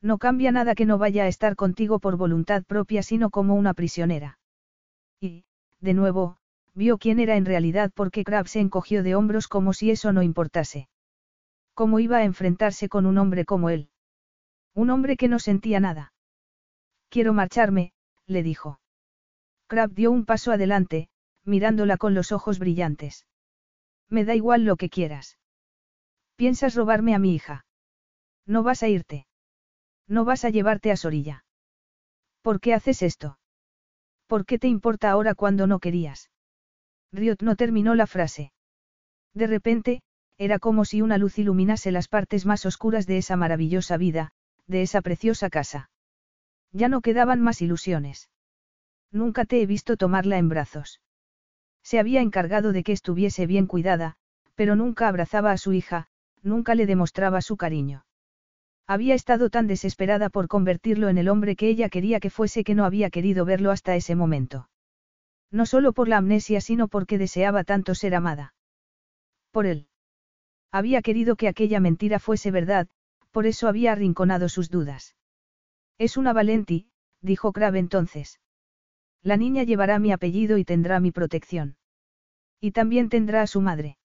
No 0.00 0.18
cambia 0.18 0.52
nada 0.52 0.76
que 0.76 0.86
no 0.86 0.96
vaya 0.96 1.24
a 1.24 1.26
estar 1.26 1.56
contigo 1.56 1.98
por 1.98 2.16
voluntad 2.16 2.62
propia 2.62 3.02
sino 3.02 3.30
como 3.30 3.56
una 3.56 3.74
prisionera. 3.74 4.38
Y, 5.20 5.44
de 5.80 5.94
nuevo, 5.94 6.38
vio 6.74 6.98
quién 6.98 7.18
era 7.18 7.36
en 7.36 7.44
realidad 7.44 7.90
porque 7.94 8.22
Crab 8.22 8.46
se 8.46 8.60
encogió 8.60 9.02
de 9.02 9.16
hombros 9.16 9.48
como 9.48 9.72
si 9.72 9.90
eso 9.90 10.12
no 10.12 10.22
importase. 10.22 10.88
¿Cómo 11.74 11.98
iba 11.98 12.18
a 12.18 12.24
enfrentarse 12.24 12.88
con 12.88 13.06
un 13.06 13.18
hombre 13.18 13.44
como 13.44 13.70
él? 13.70 13.90
Un 14.72 14.90
hombre 14.90 15.16
que 15.16 15.26
no 15.26 15.40
sentía 15.40 15.80
nada. 15.80 16.12
Quiero 17.12 17.34
marcharme, 17.34 17.92
le 18.26 18.42
dijo. 18.42 18.80
Crab 19.66 19.90
dio 19.92 20.10
un 20.10 20.24
paso 20.24 20.50
adelante, 20.50 21.10
mirándola 21.44 21.98
con 21.98 22.14
los 22.14 22.32
ojos 22.32 22.58
brillantes. 22.58 23.26
Me 24.08 24.24
da 24.24 24.34
igual 24.34 24.64
lo 24.64 24.76
que 24.76 24.88
quieras. 24.88 25.38
¿Piensas 26.36 26.74
robarme 26.74 27.14
a 27.14 27.18
mi 27.18 27.34
hija? 27.34 27.66
No 28.46 28.62
vas 28.62 28.82
a 28.82 28.88
irte. 28.88 29.26
No 30.08 30.24
vas 30.24 30.46
a 30.46 30.48
llevarte 30.48 30.90
a 30.90 30.96
Sorilla. 30.96 31.44
¿Por 32.40 32.60
qué 32.60 32.72
haces 32.72 33.02
esto? 33.02 33.38
¿Por 34.26 34.46
qué 34.46 34.58
te 34.58 34.68
importa 34.68 35.10
ahora 35.10 35.34
cuando 35.34 35.66
no 35.66 35.80
querías? 35.80 36.30
Riot 37.12 37.42
no 37.42 37.56
terminó 37.56 37.94
la 37.94 38.06
frase. 38.06 38.54
De 39.34 39.46
repente, 39.46 40.00
era 40.38 40.58
como 40.58 40.86
si 40.86 41.02
una 41.02 41.18
luz 41.18 41.38
iluminase 41.38 41.92
las 41.92 42.08
partes 42.08 42.46
más 42.46 42.64
oscuras 42.64 43.06
de 43.06 43.18
esa 43.18 43.36
maravillosa 43.36 43.98
vida, 43.98 44.32
de 44.66 44.80
esa 44.80 45.02
preciosa 45.02 45.50
casa. 45.50 45.90
Ya 46.72 46.88
no 46.88 47.00
quedaban 47.00 47.40
más 47.40 47.60
ilusiones. 47.62 48.30
Nunca 49.10 49.44
te 49.44 49.60
he 49.60 49.66
visto 49.66 49.96
tomarla 49.96 50.38
en 50.38 50.48
brazos. 50.48 51.00
Se 51.82 51.98
había 51.98 52.20
encargado 52.20 52.72
de 52.72 52.82
que 52.82 52.92
estuviese 52.92 53.46
bien 53.46 53.66
cuidada, 53.66 54.16
pero 54.54 54.76
nunca 54.76 55.08
abrazaba 55.08 55.52
a 55.52 55.58
su 55.58 55.72
hija, 55.72 56.08
nunca 56.42 56.74
le 56.74 56.86
demostraba 56.86 57.42
su 57.42 57.56
cariño. 57.56 58.04
Había 58.86 59.14
estado 59.14 59.50
tan 59.50 59.66
desesperada 59.66 60.28
por 60.28 60.48
convertirlo 60.48 61.08
en 61.08 61.18
el 61.18 61.28
hombre 61.28 61.56
que 61.56 61.68
ella 61.68 61.88
quería 61.88 62.20
que 62.20 62.30
fuese 62.30 62.64
que 62.64 62.74
no 62.74 62.84
había 62.84 63.10
querido 63.10 63.44
verlo 63.44 63.70
hasta 63.70 63.94
ese 63.94 64.14
momento. 64.14 64.68
No 65.50 65.66
solo 65.66 65.92
por 65.92 66.08
la 66.08 66.16
amnesia, 66.16 66.60
sino 66.60 66.88
porque 66.88 67.18
deseaba 67.18 67.64
tanto 67.64 67.94
ser 67.94 68.14
amada. 68.14 68.54
Por 69.50 69.66
él. 69.66 69.88
Había 70.70 71.02
querido 71.02 71.36
que 71.36 71.48
aquella 71.48 71.80
mentira 71.80 72.18
fuese 72.18 72.50
verdad, 72.50 72.88
por 73.30 73.46
eso 73.46 73.68
había 73.68 73.92
arrinconado 73.92 74.48
sus 74.48 74.70
dudas. 74.70 75.14
Es 75.98 76.16
una 76.16 76.32
Valenti, 76.32 76.86
dijo 77.20 77.52
Crab 77.52 77.76
entonces. 77.76 78.40
La 79.22 79.36
niña 79.36 79.62
llevará 79.62 79.98
mi 79.98 80.12
apellido 80.12 80.58
y 80.58 80.64
tendrá 80.64 80.98
mi 81.00 81.12
protección. 81.12 81.76
Y 82.60 82.72
también 82.72 83.08
tendrá 83.08 83.42
a 83.42 83.46
su 83.46 83.60
madre. 83.60 83.98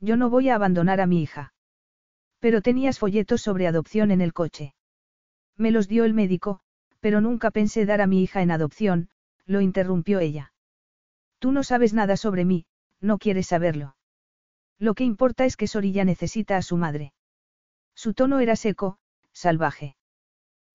Yo 0.00 0.16
no 0.16 0.30
voy 0.30 0.48
a 0.48 0.56
abandonar 0.56 1.00
a 1.00 1.06
mi 1.06 1.22
hija. 1.22 1.54
Pero 2.40 2.60
tenías 2.60 2.98
folletos 2.98 3.40
sobre 3.40 3.68
adopción 3.68 4.10
en 4.10 4.20
el 4.20 4.32
coche. 4.32 4.74
Me 5.56 5.70
los 5.70 5.86
dio 5.86 6.04
el 6.04 6.14
médico, 6.14 6.60
pero 7.00 7.20
nunca 7.20 7.50
pensé 7.50 7.86
dar 7.86 8.00
a 8.00 8.06
mi 8.06 8.22
hija 8.22 8.42
en 8.42 8.50
adopción, 8.50 9.10
lo 9.46 9.60
interrumpió 9.60 10.18
ella. 10.18 10.52
Tú 11.38 11.52
no 11.52 11.62
sabes 11.62 11.94
nada 11.94 12.16
sobre 12.16 12.44
mí, 12.44 12.66
no 13.00 13.18
quieres 13.18 13.48
saberlo. 13.48 13.96
Lo 14.78 14.94
que 14.94 15.04
importa 15.04 15.44
es 15.44 15.56
que 15.56 15.68
Sorilla 15.68 16.04
necesita 16.04 16.56
a 16.56 16.62
su 16.62 16.76
madre. 16.76 17.12
Su 17.94 18.14
tono 18.14 18.40
era 18.40 18.56
seco, 18.56 18.98
salvaje. 19.32 19.96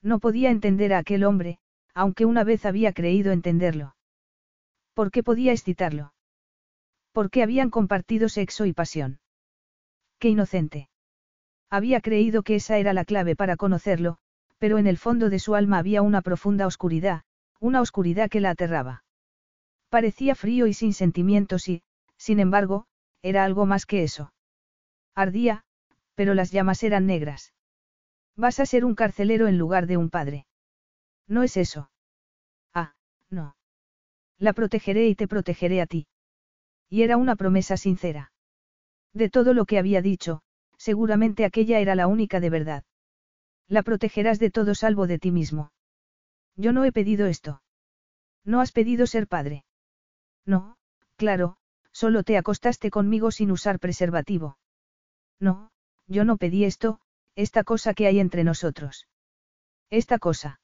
No 0.02 0.20
podía 0.20 0.52
entender 0.52 0.94
a 0.94 1.00
aquel 1.00 1.24
hombre, 1.24 1.60
aunque 1.94 2.26
una 2.26 2.44
vez 2.44 2.66
había 2.66 2.94
creído 2.94 3.32
entenderlo. 3.32 3.96
¿Por 4.94 5.12
qué 5.12 5.24
podía 5.24 5.52
excitarlo? 5.52 6.14
Porque 7.12 7.44
habían 7.44 7.70
compartido 7.70 8.30
sexo 8.30 8.66
y 8.66 8.74
pasión. 8.74 9.20
Qué 10.20 10.30
inocente. 10.30 10.90
Había 11.70 12.02
creído 12.02 12.44
que 12.44 12.56
esa 12.56 12.78
era 12.78 12.94
la 12.94 13.06
clave 13.06 13.36
para 13.36 13.58
conocerlo, 13.58 14.18
pero 14.58 14.78
en 14.78 14.88
el 14.88 14.98
fondo 14.98 15.30
de 15.30 15.40
su 15.40 15.56
alma 15.56 15.78
había 15.78 16.02
una 16.02 16.22
profunda 16.22 16.66
oscuridad, 16.66 17.24
una 17.60 17.82
oscuridad 17.82 18.30
que 18.30 18.40
la 18.40 18.52
aterraba. 18.52 19.04
Parecía 19.90 20.36
frío 20.36 20.68
y 20.68 20.74
sin 20.74 20.94
sentimientos 20.94 21.68
y, 21.68 21.84
sin 22.18 22.40
embargo, 22.40 22.86
era 23.22 23.44
algo 23.44 23.66
más 23.66 23.86
que 23.86 24.04
eso. 24.04 24.34
Ardía, 25.16 25.64
pero 26.16 26.34
las 26.34 26.52
llamas 26.52 26.84
eran 26.84 27.06
negras. 27.06 27.54
Vas 28.38 28.60
a 28.60 28.66
ser 28.68 28.86
un 28.86 28.94
carcelero 28.94 29.48
en 29.48 29.58
lugar 29.58 29.88
de 29.88 29.98
un 29.98 30.10
padre. 30.10 30.46
No 31.28 31.44
es 31.44 31.58
eso. 31.58 31.90
Ah, 32.74 32.94
no. 33.30 33.56
La 34.38 34.54
protegeré 34.54 35.08
y 35.08 35.16
te 35.16 35.28
protegeré 35.28 35.82
a 35.82 35.88
ti. 35.88 36.08
Y 36.90 37.02
era 37.02 37.18
una 37.18 37.36
promesa 37.36 37.76
sincera. 37.76 38.32
De 39.14 39.30
todo 39.30 39.56
lo 39.56 39.66
que 39.66 39.80
había 39.80 40.04
dicho, 40.04 40.42
seguramente 40.78 41.44
aquella 41.44 41.80
era 41.80 41.96
la 41.96 42.06
única 42.06 42.40
de 42.40 42.52
verdad. 42.52 42.84
La 43.68 43.82
protegerás 43.82 44.38
de 44.38 44.52
todo 44.52 44.76
salvo 44.76 45.08
de 45.08 45.18
ti 45.18 45.32
mismo. 45.32 45.72
Yo 46.56 46.72
no 46.72 46.86
he 46.86 46.92
pedido 46.92 47.26
esto. 47.26 47.62
No 48.46 48.62
has 48.62 48.72
pedido 48.72 49.08
ser 49.08 49.28
padre. 49.28 49.66
No, 50.46 50.78
claro, 51.16 51.58
solo 51.92 52.24
te 52.24 52.38
acostaste 52.38 52.92
conmigo 52.92 53.32
sin 53.32 53.52
usar 53.52 53.80
preservativo. 53.80 54.58
No, 55.40 55.72
yo 56.08 56.24
no 56.24 56.38
pedí 56.38 56.64
esto, 56.64 57.02
esta 57.38 57.64
cosa 57.64 57.94
que 57.94 58.08
hay 58.08 58.20
entre 58.20 58.44
nosotros. 58.44 59.08
Esta 59.92 60.18
cosa. 60.18 60.60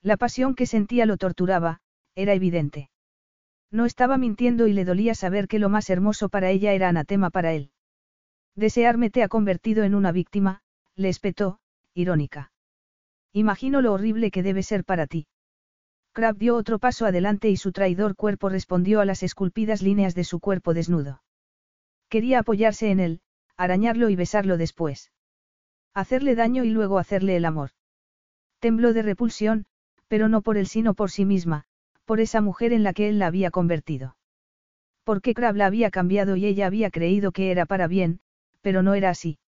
La 0.00 0.16
pasión 0.16 0.54
que 0.54 0.64
sentía 0.64 1.06
lo 1.06 1.16
torturaba, 1.16 1.80
era 2.14 2.34
evidente. 2.34 2.88
No 3.72 3.84
estaba 3.84 4.16
mintiendo 4.16 4.68
y 4.68 4.72
le 4.72 4.84
dolía 4.84 5.16
saber 5.16 5.48
que 5.48 5.58
lo 5.58 5.68
más 5.68 5.90
hermoso 5.90 6.28
para 6.28 6.50
ella 6.50 6.72
era 6.72 6.88
anatema 6.88 7.30
para 7.30 7.52
él. 7.52 7.72
Desearme 8.54 9.10
te 9.10 9.24
ha 9.24 9.28
convertido 9.28 9.82
en 9.82 9.96
una 9.96 10.12
víctima, 10.12 10.60
le 10.94 11.08
espetó, 11.08 11.58
irónica. 11.94 12.52
Imagino 13.32 13.82
lo 13.82 13.92
horrible 13.92 14.30
que 14.30 14.44
debe 14.44 14.62
ser 14.62 14.84
para 14.84 15.08
ti. 15.08 15.26
Crab 16.12 16.36
dio 16.36 16.54
otro 16.54 16.78
paso 16.78 17.06
adelante 17.06 17.50
y 17.50 17.56
su 17.56 17.72
traidor 17.72 18.14
cuerpo 18.14 18.48
respondió 18.48 19.00
a 19.00 19.04
las 19.04 19.24
esculpidas 19.24 19.82
líneas 19.82 20.14
de 20.14 20.22
su 20.22 20.38
cuerpo 20.38 20.74
desnudo. 20.74 21.24
Quería 22.08 22.38
apoyarse 22.38 22.92
en 22.92 23.00
él, 23.00 23.20
arañarlo 23.56 24.10
y 24.10 24.16
besarlo 24.16 24.56
después. 24.58 25.10
Hacerle 25.98 26.36
daño 26.36 26.62
y 26.62 26.70
luego 26.70 27.00
hacerle 27.00 27.34
el 27.34 27.44
amor. 27.44 27.70
Tembló 28.60 28.92
de 28.92 29.02
repulsión, 29.02 29.66
pero 30.06 30.28
no 30.28 30.42
por 30.42 30.56
él 30.56 30.68
sino 30.68 30.94
por 30.94 31.10
sí 31.10 31.24
misma, 31.24 31.64
por 32.04 32.20
esa 32.20 32.40
mujer 32.40 32.72
en 32.72 32.84
la 32.84 32.92
que 32.92 33.08
él 33.08 33.18
la 33.18 33.26
había 33.26 33.50
convertido. 33.50 34.16
Porque 35.02 35.34
Crab 35.34 35.56
la 35.56 35.66
había 35.66 35.90
cambiado 35.90 36.36
y 36.36 36.46
ella 36.46 36.68
había 36.68 36.92
creído 36.92 37.32
que 37.32 37.50
era 37.50 37.66
para 37.66 37.88
bien, 37.88 38.20
pero 38.60 38.84
no 38.84 38.94
era 38.94 39.10
así. 39.10 39.40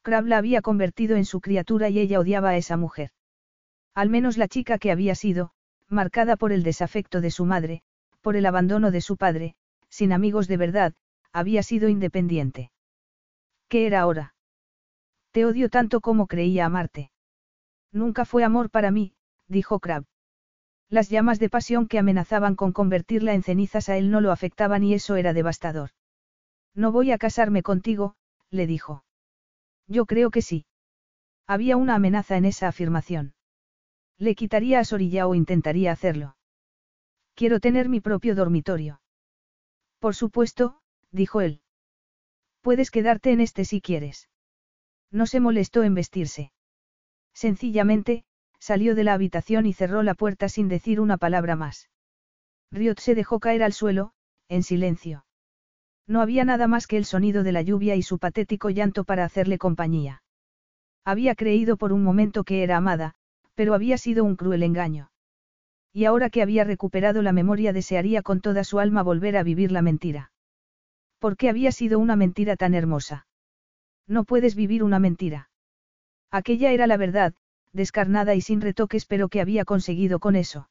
Crab 0.00 0.24
la 0.24 0.38
había 0.38 0.62
convertido 0.62 1.14
en 1.14 1.26
su 1.26 1.42
criatura 1.42 1.90
y 1.90 1.98
ella 1.98 2.20
odiaba 2.20 2.48
a 2.48 2.56
esa 2.56 2.78
mujer. 2.78 3.10
Al 3.94 4.08
menos 4.08 4.38
la 4.38 4.48
chica 4.48 4.78
que 4.78 4.90
había 4.90 5.14
sido, 5.14 5.50
marcada 5.90 6.38
por 6.38 6.52
el 6.52 6.62
desafecto 6.62 7.20
de 7.20 7.30
su 7.30 7.44
madre, 7.44 7.82
por 8.22 8.36
el 8.36 8.46
abandono 8.46 8.90
de 8.90 9.02
su 9.02 9.18
padre, 9.18 9.56
sin 9.90 10.14
amigos 10.14 10.48
de 10.48 10.56
verdad, 10.56 10.94
había 11.34 11.62
sido 11.62 11.90
independiente. 11.90 12.70
¿Qué 13.68 13.86
era 13.86 14.00
ahora? 14.00 14.35
Te 15.36 15.44
odio 15.44 15.68
tanto 15.68 16.00
como 16.00 16.28
creía 16.28 16.64
amarte. 16.64 17.10
Nunca 17.92 18.24
fue 18.24 18.42
amor 18.42 18.70
para 18.70 18.90
mí, 18.90 19.12
dijo 19.48 19.80
Crab. 19.80 20.06
Las 20.88 21.10
llamas 21.10 21.38
de 21.38 21.50
pasión 21.50 21.88
que 21.88 21.98
amenazaban 21.98 22.56
con 22.56 22.72
convertirla 22.72 23.34
en 23.34 23.42
cenizas 23.42 23.90
a 23.90 23.98
él 23.98 24.10
no 24.10 24.22
lo 24.22 24.32
afectaban 24.32 24.82
y 24.82 24.94
eso 24.94 25.14
era 25.14 25.34
devastador. 25.34 25.90
No 26.74 26.90
voy 26.90 27.12
a 27.12 27.18
casarme 27.18 27.62
contigo, 27.62 28.16
le 28.48 28.66
dijo. 28.66 29.04
Yo 29.86 30.06
creo 30.06 30.30
que 30.30 30.40
sí. 30.40 30.64
Había 31.46 31.76
una 31.76 31.96
amenaza 31.96 32.38
en 32.38 32.46
esa 32.46 32.68
afirmación. 32.68 33.34
Le 34.16 34.34
quitaría 34.36 34.80
a 34.80 34.84
Sorilla 34.84 35.26
o 35.26 35.34
intentaría 35.34 35.92
hacerlo. 35.92 36.38
Quiero 37.34 37.60
tener 37.60 37.90
mi 37.90 38.00
propio 38.00 38.34
dormitorio. 38.34 39.02
Por 39.98 40.14
supuesto, 40.14 40.80
dijo 41.10 41.42
él. 41.42 41.60
Puedes 42.62 42.90
quedarte 42.90 43.32
en 43.32 43.42
este 43.42 43.66
si 43.66 43.82
quieres. 43.82 44.30
No 45.10 45.26
se 45.26 45.40
molestó 45.40 45.82
en 45.82 45.94
vestirse. 45.94 46.52
Sencillamente, 47.32 48.24
salió 48.58 48.94
de 48.94 49.04
la 49.04 49.14
habitación 49.14 49.66
y 49.66 49.72
cerró 49.72 50.02
la 50.02 50.14
puerta 50.14 50.48
sin 50.48 50.68
decir 50.68 51.00
una 51.00 51.18
palabra 51.18 51.56
más. 51.56 51.88
Riot 52.72 52.98
se 52.98 53.14
dejó 53.14 53.38
caer 53.38 53.62
al 53.62 53.72
suelo, 53.72 54.12
en 54.48 54.62
silencio. 54.62 55.24
No 56.06 56.20
había 56.20 56.44
nada 56.44 56.66
más 56.66 56.86
que 56.86 56.96
el 56.96 57.04
sonido 57.04 57.42
de 57.42 57.52
la 57.52 57.62
lluvia 57.62 57.96
y 57.96 58.02
su 58.02 58.18
patético 58.18 58.70
llanto 58.70 59.04
para 59.04 59.24
hacerle 59.24 59.58
compañía. 59.58 60.22
Había 61.04 61.34
creído 61.34 61.76
por 61.76 61.92
un 61.92 62.02
momento 62.02 62.44
que 62.44 62.62
era 62.62 62.76
amada, 62.76 63.14
pero 63.54 63.74
había 63.74 63.98
sido 63.98 64.24
un 64.24 64.36
cruel 64.36 64.62
engaño. 64.62 65.10
Y 65.92 66.04
ahora 66.04 66.30
que 66.30 66.42
había 66.42 66.64
recuperado 66.64 67.22
la 67.22 67.32
memoria 67.32 67.72
desearía 67.72 68.22
con 68.22 68.40
toda 68.40 68.64
su 68.64 68.78
alma 68.78 69.02
volver 69.02 69.36
a 69.36 69.42
vivir 69.42 69.72
la 69.72 69.82
mentira. 69.82 70.32
¿Por 71.18 71.36
qué 71.36 71.48
había 71.48 71.72
sido 71.72 71.98
una 71.98 72.16
mentira 72.16 72.56
tan 72.56 72.74
hermosa? 72.74 73.25
No 74.06 74.24
puedes 74.24 74.54
vivir 74.54 74.82
una 74.82 74.98
mentira. 74.98 75.50
Aquella 76.30 76.72
era 76.72 76.86
la 76.86 76.96
verdad, 76.96 77.34
descarnada 77.72 78.34
y 78.34 78.40
sin 78.40 78.60
retoques, 78.60 79.04
pero 79.06 79.28
que 79.28 79.40
había 79.40 79.64
conseguido 79.64 80.18
con 80.18 80.36
eso. 80.36 80.68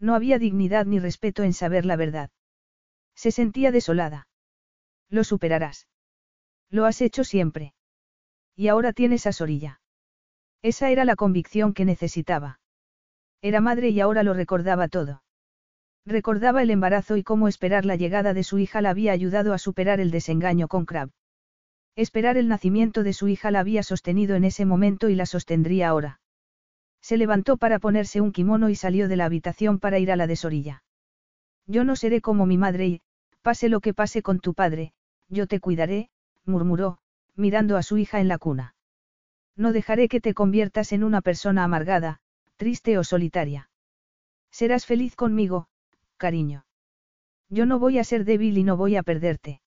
No 0.00 0.14
había 0.14 0.38
dignidad 0.38 0.86
ni 0.86 0.98
respeto 0.98 1.42
en 1.42 1.52
saber 1.52 1.84
la 1.84 1.96
verdad. 1.96 2.30
Se 3.14 3.30
sentía 3.30 3.70
desolada. 3.70 4.28
Lo 5.08 5.24
superarás. 5.24 5.88
Lo 6.70 6.86
has 6.86 7.00
hecho 7.00 7.24
siempre. 7.24 7.74
Y 8.56 8.68
ahora 8.68 8.92
tienes 8.92 9.26
a 9.26 9.32
Sorilla. 9.32 9.80
Esa 10.62 10.90
era 10.90 11.04
la 11.04 11.16
convicción 11.16 11.74
que 11.74 11.84
necesitaba. 11.84 12.60
Era 13.42 13.60
madre 13.60 13.90
y 13.90 14.00
ahora 14.00 14.22
lo 14.22 14.32
recordaba 14.32 14.88
todo. 14.88 15.22
Recordaba 16.06 16.62
el 16.62 16.70
embarazo 16.70 17.16
y 17.16 17.22
cómo 17.22 17.48
esperar 17.48 17.84
la 17.84 17.96
llegada 17.96 18.34
de 18.34 18.44
su 18.44 18.58
hija 18.58 18.80
la 18.80 18.90
había 18.90 19.12
ayudado 19.12 19.52
a 19.52 19.58
superar 19.58 20.00
el 20.00 20.10
desengaño 20.10 20.68
con 20.68 20.84
Crab. 20.84 21.10
Esperar 21.96 22.36
el 22.36 22.48
nacimiento 22.48 23.02
de 23.04 23.12
su 23.12 23.28
hija 23.28 23.50
la 23.50 23.60
había 23.60 23.82
sostenido 23.82 24.34
en 24.34 24.44
ese 24.44 24.64
momento 24.64 25.08
y 25.08 25.14
la 25.14 25.26
sostendría 25.26 25.88
ahora. 25.88 26.20
Se 27.00 27.16
levantó 27.16 27.56
para 27.56 27.78
ponerse 27.78 28.20
un 28.20 28.32
kimono 28.32 28.68
y 28.68 28.74
salió 28.74 29.08
de 29.08 29.16
la 29.16 29.26
habitación 29.26 29.78
para 29.78 29.98
ir 29.98 30.10
a 30.10 30.16
la 30.16 30.26
de 30.26 30.36
Sorilla. 30.36 30.82
Yo 31.66 31.84
no 31.84 31.96
seré 31.96 32.20
como 32.20 32.46
mi 32.46 32.58
madre 32.58 32.86
y, 32.86 33.02
pase 33.42 33.68
lo 33.68 33.80
que 33.80 33.94
pase 33.94 34.22
con 34.22 34.40
tu 34.40 34.54
padre, 34.54 34.92
yo 35.28 35.46
te 35.46 35.60
cuidaré, 35.60 36.10
murmuró, 36.44 36.98
mirando 37.36 37.76
a 37.76 37.82
su 37.82 37.98
hija 37.98 38.20
en 38.20 38.28
la 38.28 38.38
cuna. 38.38 38.74
No 39.56 39.72
dejaré 39.72 40.08
que 40.08 40.20
te 40.20 40.34
conviertas 40.34 40.92
en 40.92 41.04
una 41.04 41.20
persona 41.20 41.62
amargada, 41.62 42.20
triste 42.56 42.98
o 42.98 43.04
solitaria. 43.04 43.70
Serás 44.50 44.86
feliz 44.86 45.14
conmigo, 45.14 45.68
cariño. 46.16 46.64
Yo 47.48 47.66
no 47.66 47.78
voy 47.78 47.98
a 47.98 48.04
ser 48.04 48.24
débil 48.24 48.58
y 48.58 48.64
no 48.64 48.76
voy 48.76 48.96
a 48.96 49.02
perderte. 49.02 49.60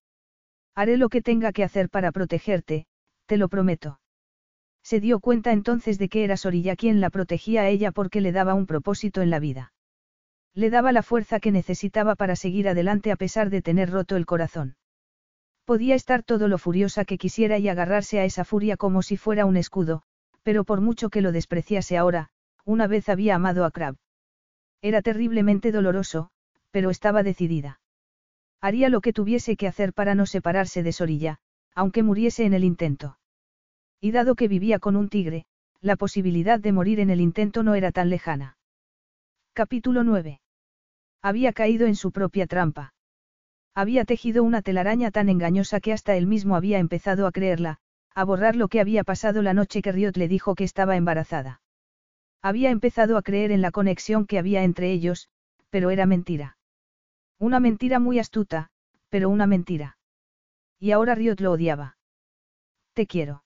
Haré 0.77 0.97
lo 0.97 1.09
que 1.09 1.23
tenga 1.23 1.53
que 1.53 1.63
hacer 1.63 1.89
para 1.89 2.11
protegerte, 2.11 2.85
te 3.25 3.37
lo 3.37 3.49
prometo. 3.49 3.99
Se 4.83 4.99
dio 4.99 5.19
cuenta 5.19 5.51
entonces 5.51 5.97
de 5.97 6.07
que 6.07 6.23
era 6.23 6.37
Sorilla 6.37 6.75
quien 6.75 7.01
la 7.01 7.09
protegía 7.09 7.61
a 7.61 7.67
ella 7.67 7.91
porque 7.91 8.21
le 8.21 8.31
daba 8.31 8.53
un 8.53 8.67
propósito 8.67 9.23
en 9.23 9.31
la 9.31 9.39
vida. 9.39 9.73
Le 10.53 10.69
daba 10.69 10.91
la 10.91 11.01
fuerza 11.01 11.39
que 11.39 11.51
necesitaba 11.51 12.15
para 12.15 12.35
seguir 12.35 12.69
adelante 12.69 13.11
a 13.11 13.15
pesar 13.15 13.49
de 13.49 13.63
tener 13.63 13.89
roto 13.89 14.17
el 14.17 14.27
corazón. 14.27 14.75
Podía 15.65 15.95
estar 15.95 16.21
todo 16.21 16.47
lo 16.47 16.59
furiosa 16.59 17.05
que 17.05 17.17
quisiera 17.17 17.57
y 17.57 17.69
agarrarse 17.69 18.19
a 18.19 18.25
esa 18.25 18.45
furia 18.45 18.77
como 18.77 19.01
si 19.01 19.17
fuera 19.17 19.47
un 19.47 19.57
escudo, 19.57 20.03
pero 20.43 20.63
por 20.63 20.79
mucho 20.79 21.09
que 21.09 21.21
lo 21.21 21.31
despreciase 21.31 21.97
ahora, 21.97 22.29
una 22.65 22.85
vez 22.85 23.09
había 23.09 23.33
amado 23.33 23.65
a 23.65 23.71
Crab. 23.71 23.95
Era 24.83 25.01
terriblemente 25.01 25.71
doloroso, 25.71 26.29
pero 26.69 26.91
estaba 26.91 27.23
decidida. 27.23 27.79
Haría 28.61 28.89
lo 28.89 29.01
que 29.01 29.13
tuviese 29.13 29.55
que 29.55 29.67
hacer 29.67 29.93
para 29.93 30.15
no 30.15 30.25
separarse 30.25 30.83
de 30.83 30.91
Sorilla, 30.91 31.37
aunque 31.75 32.03
muriese 32.03 32.45
en 32.45 32.53
el 32.53 32.63
intento. 32.63 33.17
Y 34.01 34.11
dado 34.11 34.35
que 34.35 34.47
vivía 34.47 34.79
con 34.79 34.95
un 34.95 35.09
tigre, 35.09 35.45
la 35.81 35.95
posibilidad 35.95 36.59
de 36.59 36.71
morir 36.71 36.99
en 36.99 37.09
el 37.09 37.21
intento 37.21 37.63
no 37.63 37.75
era 37.75 37.91
tan 37.91 38.09
lejana. 38.09 38.57
Capítulo 39.53 40.03
9. 40.03 40.41
Había 41.21 41.53
caído 41.53 41.87
en 41.87 41.95
su 41.95 42.11
propia 42.11 42.47
trampa. 42.47 42.93
Había 43.75 44.05
tejido 44.05 44.43
una 44.43 44.63
telaraña 44.63 45.11
tan 45.11 45.29
engañosa 45.29 45.79
que 45.79 45.93
hasta 45.93 46.15
él 46.15 46.25
mismo 46.25 46.55
había 46.55 46.79
empezado 46.79 47.27
a 47.27 47.31
creerla, 47.31 47.77
a 48.15 48.23
borrar 48.23 48.55
lo 48.55 48.69
que 48.69 48.79
había 48.79 49.03
pasado 49.03 49.43
la 49.43 49.53
noche 49.53 49.83
que 49.83 49.91
Riot 49.91 50.13
le 50.15 50.27
dijo 50.27 50.55
que 50.55 50.63
estaba 50.63 50.95
embarazada. 50.95 51.61
Había 52.41 52.71
empezado 52.71 53.17
a 53.17 53.21
creer 53.21 53.51
en 53.51 53.61
la 53.61 53.71
conexión 53.71 54.25
que 54.25 54.39
había 54.39 54.63
entre 54.63 54.91
ellos, 54.91 55.29
pero 55.69 55.91
era 55.91 56.07
mentira. 56.07 56.56
Una 57.39 57.59
mentira 57.59 57.99
muy 57.99 58.19
astuta, 58.19 58.69
pero 59.09 59.29
una 59.29 59.47
mentira. 59.47 59.97
Y 60.79 60.91
ahora 60.91 61.15
Riot 61.15 61.37
lo 61.39 61.51
odiaba. 61.51 61.97
Te 62.93 63.05
quiero. 63.07 63.43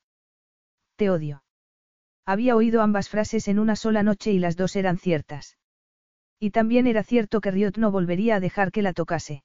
Te 0.95 1.09
odio. 1.09 1.43
Había 2.25 2.55
oído 2.55 2.81
ambas 2.81 3.09
frases 3.09 3.47
en 3.47 3.59
una 3.59 3.75
sola 3.75 4.03
noche 4.03 4.31
y 4.31 4.39
las 4.39 4.55
dos 4.55 4.75
eran 4.75 4.97
ciertas. 4.97 5.57
Y 6.39 6.51
también 6.51 6.87
era 6.87 7.03
cierto 7.03 7.41
que 7.41 7.51
Riot 7.51 7.73
no 7.77 7.91
volvería 7.91 8.35
a 8.35 8.39
dejar 8.39 8.71
que 8.71 8.81
la 8.81 8.93
tocase. 8.93 9.43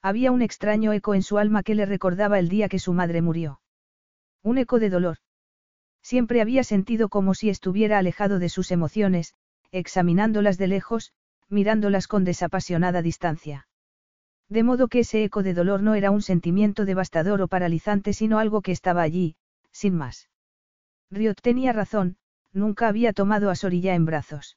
Había 0.00 0.32
un 0.32 0.42
extraño 0.42 0.92
eco 0.92 1.14
en 1.14 1.22
su 1.22 1.38
alma 1.38 1.62
que 1.62 1.74
le 1.74 1.84
recordaba 1.84 2.38
el 2.38 2.48
día 2.48 2.68
que 2.68 2.78
su 2.78 2.92
madre 2.92 3.20
murió. 3.20 3.60
Un 4.42 4.58
eco 4.58 4.78
de 4.78 4.90
dolor. 4.90 5.18
Siempre 6.02 6.40
había 6.40 6.64
sentido 6.64 7.08
como 7.08 7.34
si 7.34 7.50
estuviera 7.50 7.98
alejado 7.98 8.38
de 8.38 8.48
sus 8.48 8.70
emociones, 8.70 9.34
examinándolas 9.72 10.56
de 10.56 10.68
lejos, 10.68 11.12
mirándolas 11.48 12.06
con 12.06 12.24
desapasionada 12.24 13.02
distancia. 13.02 13.68
De 14.48 14.62
modo 14.62 14.88
que 14.88 15.00
ese 15.00 15.24
eco 15.24 15.42
de 15.42 15.54
dolor 15.54 15.82
no 15.82 15.94
era 15.94 16.10
un 16.10 16.22
sentimiento 16.22 16.84
devastador 16.84 17.42
o 17.42 17.48
paralizante, 17.48 18.12
sino 18.12 18.38
algo 18.38 18.62
que 18.62 18.72
estaba 18.72 19.02
allí, 19.02 19.36
sin 19.72 19.94
más. 19.94 20.28
Riot 21.10 21.36
tenía 21.42 21.72
razón, 21.72 22.16
nunca 22.52 22.88
había 22.88 23.12
tomado 23.12 23.50
a 23.50 23.54
Sorilla 23.54 23.94
en 23.94 24.04
brazos. 24.04 24.56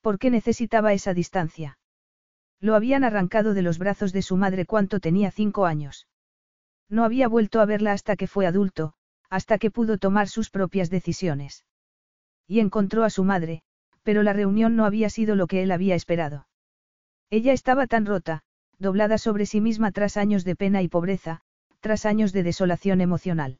¿Por 0.00 0.18
qué 0.18 0.30
necesitaba 0.30 0.92
esa 0.92 1.14
distancia? 1.14 1.78
Lo 2.60 2.74
habían 2.74 3.04
arrancado 3.04 3.54
de 3.54 3.62
los 3.62 3.78
brazos 3.78 4.12
de 4.12 4.22
su 4.22 4.36
madre 4.36 4.64
cuando 4.66 5.00
tenía 5.00 5.30
cinco 5.30 5.66
años. 5.66 6.06
No 6.88 7.04
había 7.04 7.28
vuelto 7.28 7.60
a 7.60 7.66
verla 7.66 7.92
hasta 7.92 8.16
que 8.16 8.26
fue 8.26 8.46
adulto, 8.46 8.94
hasta 9.28 9.58
que 9.58 9.70
pudo 9.70 9.98
tomar 9.98 10.28
sus 10.28 10.50
propias 10.50 10.90
decisiones. 10.90 11.64
Y 12.46 12.60
encontró 12.60 13.04
a 13.04 13.10
su 13.10 13.24
madre, 13.24 13.62
pero 14.04 14.22
la 14.22 14.32
reunión 14.32 14.76
no 14.76 14.84
había 14.84 15.10
sido 15.10 15.34
lo 15.34 15.48
que 15.48 15.62
él 15.62 15.72
había 15.72 15.96
esperado. 15.96 16.46
Ella 17.30 17.52
estaba 17.52 17.88
tan 17.88 18.06
rota, 18.06 18.42
doblada 18.78 19.18
sobre 19.18 19.46
sí 19.46 19.60
misma 19.60 19.90
tras 19.90 20.16
años 20.16 20.44
de 20.44 20.54
pena 20.54 20.82
y 20.82 20.88
pobreza, 20.88 21.40
tras 21.80 22.06
años 22.06 22.32
de 22.32 22.44
desolación 22.44 23.00
emocional. 23.00 23.58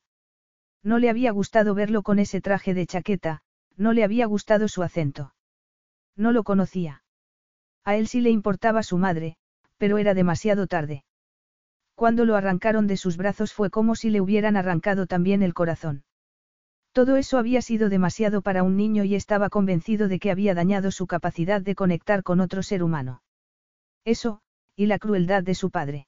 No 0.83 0.99
le 0.99 1.11
había 1.11 1.33
gustado 1.33 1.75
verlo 1.75 2.03
con 2.03 2.19
ese 2.19 2.41
traje 2.41 2.75
de 2.75 2.87
chaqueta, 2.87 3.41
no 3.77 3.93
le 3.93 4.05
había 4.05 4.27
gustado 4.27 4.69
su 4.69 4.83
acento. 4.83 5.35
No 6.17 6.31
lo 6.31 6.45
conocía. 6.45 7.03
A 7.85 7.97
él 7.97 8.07
sí 8.07 8.21
le 8.21 8.31
importaba 8.31 8.83
su 8.83 8.99
madre, 8.99 9.37
pero 9.79 9.99
era 9.99 10.15
demasiado 10.15 10.67
tarde. 10.67 11.05
Cuando 11.95 12.25
lo 12.25 12.37
arrancaron 12.37 12.87
de 12.87 12.97
sus 12.97 13.17
brazos 13.17 13.53
fue 13.53 13.71
como 13.71 13.95
si 13.95 14.11
le 14.11 14.21
hubieran 14.21 14.57
arrancado 14.57 15.07
también 15.07 15.43
el 15.43 15.55
corazón. 15.55 16.05
Todo 16.95 17.17
eso 17.17 17.39
había 17.39 17.61
sido 17.61 17.89
demasiado 17.89 18.41
para 18.41 18.63
un 18.63 18.77
niño 18.77 19.03
y 19.03 19.17
estaba 19.17 19.51
convencido 19.51 20.07
de 20.07 20.21
que 20.21 20.31
había 20.31 20.55
dañado 20.55 20.93
su 20.93 21.09
capacidad 21.09 21.61
de 21.61 21.75
conectar 21.75 22.23
con 22.23 22.39
otro 22.39 22.63
ser 22.63 22.85
humano. 22.85 23.21
Eso, 24.05 24.43
y 24.77 24.87
la 24.87 25.01
crueldad 25.01 25.43
de 25.43 25.57
su 25.57 25.71
padre. 25.71 26.07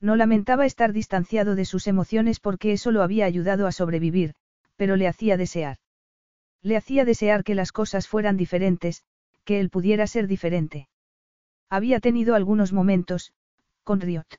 No 0.00 0.14
lamentaba 0.14 0.64
estar 0.64 0.92
distanciado 0.92 1.56
de 1.56 1.64
sus 1.64 1.88
emociones 1.88 2.38
porque 2.38 2.70
eso 2.70 2.92
lo 2.92 3.02
había 3.02 3.24
ayudado 3.24 3.66
a 3.66 3.72
sobrevivir, 3.72 4.34
pero 4.76 4.94
le 4.94 5.08
hacía 5.08 5.36
desear. 5.36 5.78
Le 6.62 6.76
hacía 6.76 7.04
desear 7.04 7.42
que 7.42 7.56
las 7.56 7.72
cosas 7.72 8.06
fueran 8.06 8.36
diferentes, 8.36 9.02
que 9.44 9.58
él 9.58 9.70
pudiera 9.70 10.06
ser 10.06 10.28
diferente. 10.28 10.88
Había 11.68 11.98
tenido 11.98 12.36
algunos 12.36 12.72
momentos, 12.72 13.32
con 13.82 14.00
Riot. 14.00 14.38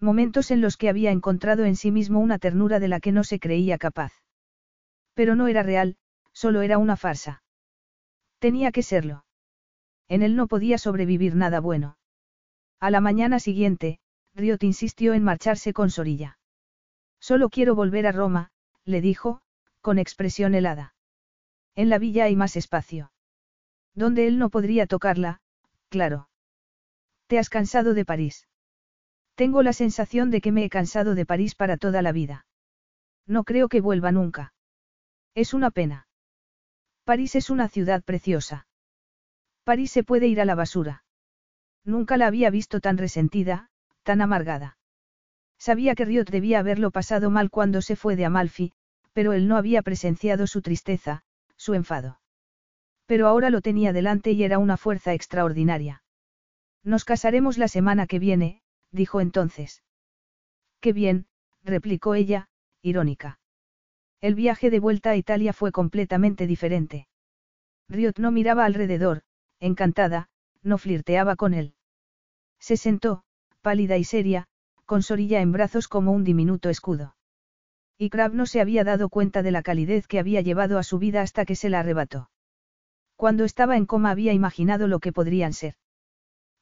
Momentos 0.00 0.50
en 0.50 0.60
los 0.60 0.76
que 0.76 0.88
había 0.88 1.12
encontrado 1.12 1.64
en 1.66 1.76
sí 1.76 1.92
mismo 1.92 2.18
una 2.18 2.40
ternura 2.40 2.80
de 2.80 2.88
la 2.88 2.98
que 2.98 3.12
no 3.12 3.22
se 3.22 3.38
creía 3.38 3.78
capaz. 3.78 4.12
Pero 5.14 5.36
no 5.36 5.48
era 5.48 5.62
real, 5.62 5.96
solo 6.32 6.62
era 6.62 6.78
una 6.78 6.96
farsa. 6.96 7.42
Tenía 8.38 8.72
que 8.72 8.82
serlo. 8.82 9.24
En 10.08 10.22
él 10.22 10.36
no 10.36 10.46
podía 10.46 10.78
sobrevivir 10.78 11.34
nada 11.34 11.60
bueno. 11.60 11.96
A 12.80 12.90
la 12.90 13.00
mañana 13.00 13.38
siguiente, 13.38 14.00
Riot 14.34 14.58
insistió 14.62 15.14
en 15.14 15.22
marcharse 15.22 15.72
con 15.72 15.90
Sorilla. 15.90 16.38
Solo 17.20 17.50
quiero 17.50 17.74
volver 17.74 18.06
a 18.06 18.12
Roma, 18.12 18.50
le 18.84 19.00
dijo, 19.00 19.42
con 19.80 19.98
expresión 19.98 20.54
helada. 20.54 20.94
En 21.74 21.88
la 21.88 21.98
villa 21.98 22.24
hay 22.24 22.36
más 22.36 22.56
espacio. 22.56 23.12
Donde 23.94 24.26
él 24.26 24.38
no 24.38 24.50
podría 24.50 24.86
tocarla, 24.86 25.40
claro. 25.88 26.28
¿Te 27.26 27.38
has 27.38 27.48
cansado 27.48 27.94
de 27.94 28.04
París? 28.04 28.48
Tengo 29.34 29.62
la 29.62 29.72
sensación 29.72 30.30
de 30.30 30.40
que 30.40 30.52
me 30.52 30.64
he 30.64 30.68
cansado 30.68 31.14
de 31.14 31.26
París 31.26 31.54
para 31.54 31.76
toda 31.76 32.02
la 32.02 32.12
vida. 32.12 32.46
No 33.26 33.44
creo 33.44 33.68
que 33.68 33.80
vuelva 33.80 34.12
nunca. 34.12 34.52
Es 35.34 35.54
una 35.54 35.70
pena. 35.70 36.06
París 37.04 37.34
es 37.34 37.48
una 37.48 37.68
ciudad 37.68 38.02
preciosa. 38.02 38.66
París 39.64 39.90
se 39.90 40.04
puede 40.04 40.26
ir 40.26 40.40
a 40.40 40.44
la 40.44 40.54
basura. 40.54 41.04
Nunca 41.84 42.16
la 42.16 42.26
había 42.26 42.50
visto 42.50 42.80
tan 42.80 42.98
resentida, 42.98 43.70
tan 44.02 44.20
amargada. 44.20 44.76
Sabía 45.58 45.94
que 45.94 46.04
Riot 46.04 46.24
debía 46.24 46.58
haberlo 46.58 46.90
pasado 46.90 47.30
mal 47.30 47.50
cuando 47.50 47.82
se 47.82 47.96
fue 47.96 48.16
de 48.16 48.24
Amalfi, 48.24 48.72
pero 49.12 49.32
él 49.32 49.48
no 49.48 49.56
había 49.56 49.82
presenciado 49.82 50.46
su 50.46 50.60
tristeza, 50.60 51.22
su 51.56 51.74
enfado. 51.74 52.20
Pero 53.06 53.26
ahora 53.26 53.50
lo 53.50 53.60
tenía 53.60 53.92
delante 53.92 54.32
y 54.32 54.44
era 54.44 54.58
una 54.58 54.76
fuerza 54.76 55.12
extraordinaria. 55.12 56.02
Nos 56.82 57.04
casaremos 57.04 57.58
la 57.58 57.68
semana 57.68 58.06
que 58.06 58.18
viene, 58.18 58.62
dijo 58.90 59.20
entonces. 59.20 59.82
Qué 60.80 60.92
bien, 60.92 61.26
replicó 61.62 62.14
ella, 62.14 62.48
irónica. 62.82 63.38
El 64.22 64.36
viaje 64.36 64.70
de 64.70 64.78
vuelta 64.78 65.10
a 65.10 65.16
Italia 65.16 65.52
fue 65.52 65.72
completamente 65.72 66.46
diferente. 66.46 67.08
Riot 67.88 68.14
no 68.18 68.30
miraba 68.30 68.64
alrededor, 68.64 69.22
encantada, 69.58 70.28
no 70.62 70.78
flirteaba 70.78 71.34
con 71.34 71.54
él. 71.54 71.74
Se 72.60 72.76
sentó, 72.76 73.24
pálida 73.62 73.98
y 73.98 74.04
seria, 74.04 74.46
con 74.86 75.02
Sorilla 75.02 75.40
en 75.40 75.50
brazos 75.50 75.88
como 75.88 76.12
un 76.12 76.22
diminuto 76.22 76.70
escudo. 76.70 77.16
Y 77.98 78.10
Crab 78.10 78.32
no 78.32 78.46
se 78.46 78.60
había 78.60 78.84
dado 78.84 79.08
cuenta 79.08 79.42
de 79.42 79.50
la 79.50 79.62
calidez 79.62 80.06
que 80.06 80.20
había 80.20 80.40
llevado 80.40 80.78
a 80.78 80.84
su 80.84 81.00
vida 81.00 81.20
hasta 81.20 81.44
que 81.44 81.56
se 81.56 81.68
la 81.68 81.80
arrebató. 81.80 82.30
Cuando 83.16 83.42
estaba 83.42 83.76
en 83.76 83.86
coma 83.86 84.10
había 84.10 84.32
imaginado 84.32 84.86
lo 84.86 85.00
que 85.00 85.12
podrían 85.12 85.52
ser. 85.52 85.74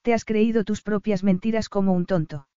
Te 0.00 0.14
has 0.14 0.24
creído 0.24 0.64
tus 0.64 0.80
propias 0.80 1.22
mentiras 1.22 1.68
como 1.68 1.92
un 1.92 2.06
tonto. 2.06 2.48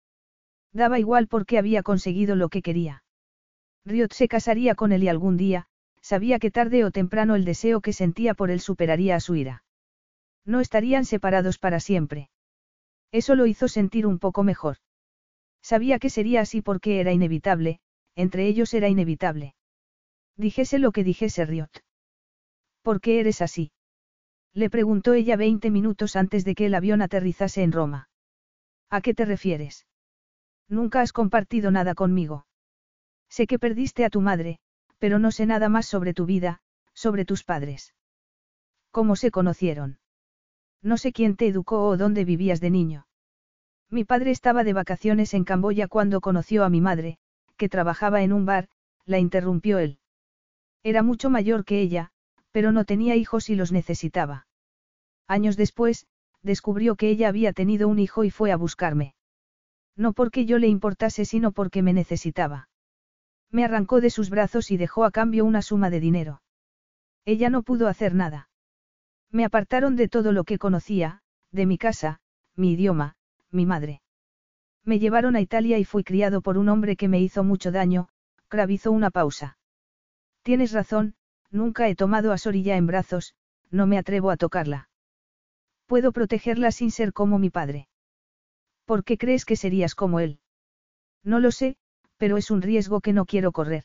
Daba 0.73 1.01
igual 1.01 1.27
porque 1.27 1.59
había 1.59 1.83
conseguido 1.83 2.37
lo 2.37 2.49
que 2.51 2.63
quería. 2.63 3.03
Riot 3.85 4.13
se 4.13 4.29
casaría 4.29 4.75
con 4.75 4.93
él 4.93 5.03
y 5.03 5.09
algún 5.09 5.37
día, 5.37 5.67
sabía 6.01 6.39
que 6.39 6.51
tarde 6.51 6.85
o 6.85 6.91
temprano 6.91 7.35
el 7.35 7.45
deseo 7.45 7.81
que 7.81 7.93
sentía 7.93 8.35
por 8.35 8.51
él 8.51 8.61
superaría 8.61 9.17
a 9.17 9.21
su 9.21 9.35
ira. 9.35 9.65
No 10.45 10.61
estarían 10.61 11.05
separados 11.05 11.59
para 11.59 11.81
siempre. 11.81 12.31
Eso 13.11 13.35
lo 13.35 13.47
hizo 13.47 13.69
sentir 13.69 14.07
un 14.07 14.19
poco 14.19 14.43
mejor. 14.43 14.77
Sabía 15.63 15.99
que 15.99 16.11
sería 16.11 16.41
así 16.41 16.63
porque 16.63 17.01
era 17.01 17.13
inevitable, 17.13 17.81
entre 18.17 18.47
ellos 18.47 18.75
era 18.75 18.89
inevitable. 18.89 19.55
Dijese 20.37 20.79
lo 20.79 20.93
que 20.93 21.05
dijese 21.05 21.45
Riot. 21.45 21.71
¿Por 22.83 23.01
qué 23.01 23.21
eres 23.21 23.43
así? 23.43 23.71
Le 24.55 24.71
preguntó 24.71 25.15
ella 25.15 25.37
veinte 25.37 25.71
minutos 25.71 26.17
antes 26.17 26.45
de 26.45 26.55
que 26.55 26.67
el 26.67 26.75
avión 26.75 27.01
aterrizase 27.01 27.63
en 27.63 27.73
Roma. 27.73 28.09
¿A 28.91 29.01
qué 29.01 29.15
te 29.15 29.25
refieres? 29.25 29.87
Nunca 30.69 31.01
has 31.01 31.13
compartido 31.13 31.71
nada 31.71 31.95
conmigo. 31.95 32.47
Sé 33.37 33.47
que 33.47 33.59
perdiste 33.59 34.05
a 34.05 34.11
tu 34.11 34.21
madre, 34.21 34.59
pero 34.99 35.19
no 35.19 35.31
sé 35.31 35.47
nada 35.47 35.71
más 35.71 35.87
sobre 35.87 36.13
tu 36.13 36.27
vida, 36.27 36.61
sobre 36.93 37.25
tus 37.25 37.45
padres. 37.45 37.95
¿Cómo 38.91 39.17
se 39.17 39.31
conocieron? 39.31 39.99
No 40.83 40.99
sé 40.99 41.15
quién 41.15 41.37
te 41.37 41.47
educó 41.47 41.89
o 41.89 41.97
dónde 41.97 42.27
vivías 42.27 42.61
de 42.61 42.69
niño. 42.69 43.07
Mi 43.89 44.05
padre 44.05 44.33
estaba 44.33 44.65
de 44.65 44.75
vacaciones 44.75 45.33
en 45.33 45.45
Camboya 45.45 45.89
cuando 45.89 46.21
conoció 46.21 46.63
a 46.63 46.69
mi 46.69 46.83
madre, 46.83 47.17
que 47.57 47.71
trabajaba 47.71 48.23
en 48.23 48.35
un 48.35 48.45
bar, 48.45 48.69
la 49.07 49.19
interrumpió 49.19 49.79
él. 49.79 49.99
Era 50.83 51.03
mucho 51.03 51.31
mayor 51.31 51.65
que 51.65 51.81
ella, 51.81 52.11
pero 52.51 52.71
no 52.71 52.85
tenía 52.85 53.17
hijos 53.17 53.49
y 53.49 53.55
los 53.55 53.73
necesitaba. 53.73 54.47
Años 55.27 55.57
después, 55.57 56.07
descubrió 56.43 56.97
que 56.97 57.09
ella 57.09 57.29
había 57.29 57.55
tenido 57.55 57.89
un 57.89 57.99
hijo 57.99 58.25
y 58.25 58.31
fue 58.31 58.53
a 58.53 58.57
buscarme. 58.57 59.15
No 59.97 60.13
porque 60.13 60.45
yo 60.45 60.59
le 60.59 60.69
importase, 60.69 61.25
sino 61.25 61.53
porque 61.53 61.81
me 61.81 61.95
necesitaba. 61.95 62.69
Me 63.53 63.65
arrancó 63.65 64.01
de 64.01 64.11
sus 64.11 64.31
brazos 64.31 64.73
y 64.73 64.77
dejó 64.77 65.05
a 65.05 65.13
cambio 65.13 65.45
una 65.45 65.63
suma 65.63 65.91
de 65.91 66.01
dinero. 66.01 66.43
Ella 67.25 67.51
no 67.51 67.63
pudo 67.63 67.87
hacer 67.87 68.15
nada. 68.15 68.49
Me 69.31 69.45
apartaron 69.45 69.95
de 69.95 70.09
todo 70.09 70.33
lo 70.33 70.43
que 70.43 70.59
conocía, 70.59 71.23
de 71.53 71.67
mi 71.67 71.79
casa, 71.79 72.19
mi 72.57 72.73
idioma, 72.73 73.15
mi 73.51 73.67
madre. 73.67 74.03
Me 74.85 74.99
llevaron 74.99 75.37
a 75.37 75.41
Italia 75.41 75.79
y 75.79 75.85
fui 75.85 76.03
criado 76.03 76.41
por 76.41 76.59
un 76.59 76.69
hombre 76.69 76.97
que 76.97 77.07
me 77.07 77.21
hizo 77.21 77.45
mucho 77.45 77.71
daño, 77.71 78.09
Cravizó 78.53 78.93
una 78.93 79.11
pausa. 79.11 79.57
Tienes 80.43 80.73
razón, 80.73 81.15
nunca 81.51 81.89
he 81.89 81.95
tomado 81.95 82.33
a 82.33 82.37
Sorilla 82.37 82.77
en 82.77 82.87
brazos, 82.87 83.35
no 83.71 83.87
me 83.87 83.97
atrevo 83.97 84.31
a 84.31 84.37
tocarla. 84.37 84.91
Puedo 85.87 86.13
protegerla 86.13 86.71
sin 86.71 86.91
ser 86.91 87.15
como 87.15 87.39
mi 87.39 87.49
padre. 87.49 87.89
¿Por 88.85 89.05
qué 89.05 89.17
crees 89.17 89.47
que 89.47 89.57
serías 89.57 89.95
como 89.95 90.21
él? 90.21 90.39
No 91.25 91.41
lo 91.41 91.51
sé, 91.51 91.79
pero 92.23 92.37
es 92.37 92.53
un 92.53 92.63
riesgo 92.63 93.01
que 93.01 93.13
no 93.13 93.27
quiero 93.27 93.51
correr. 93.51 93.83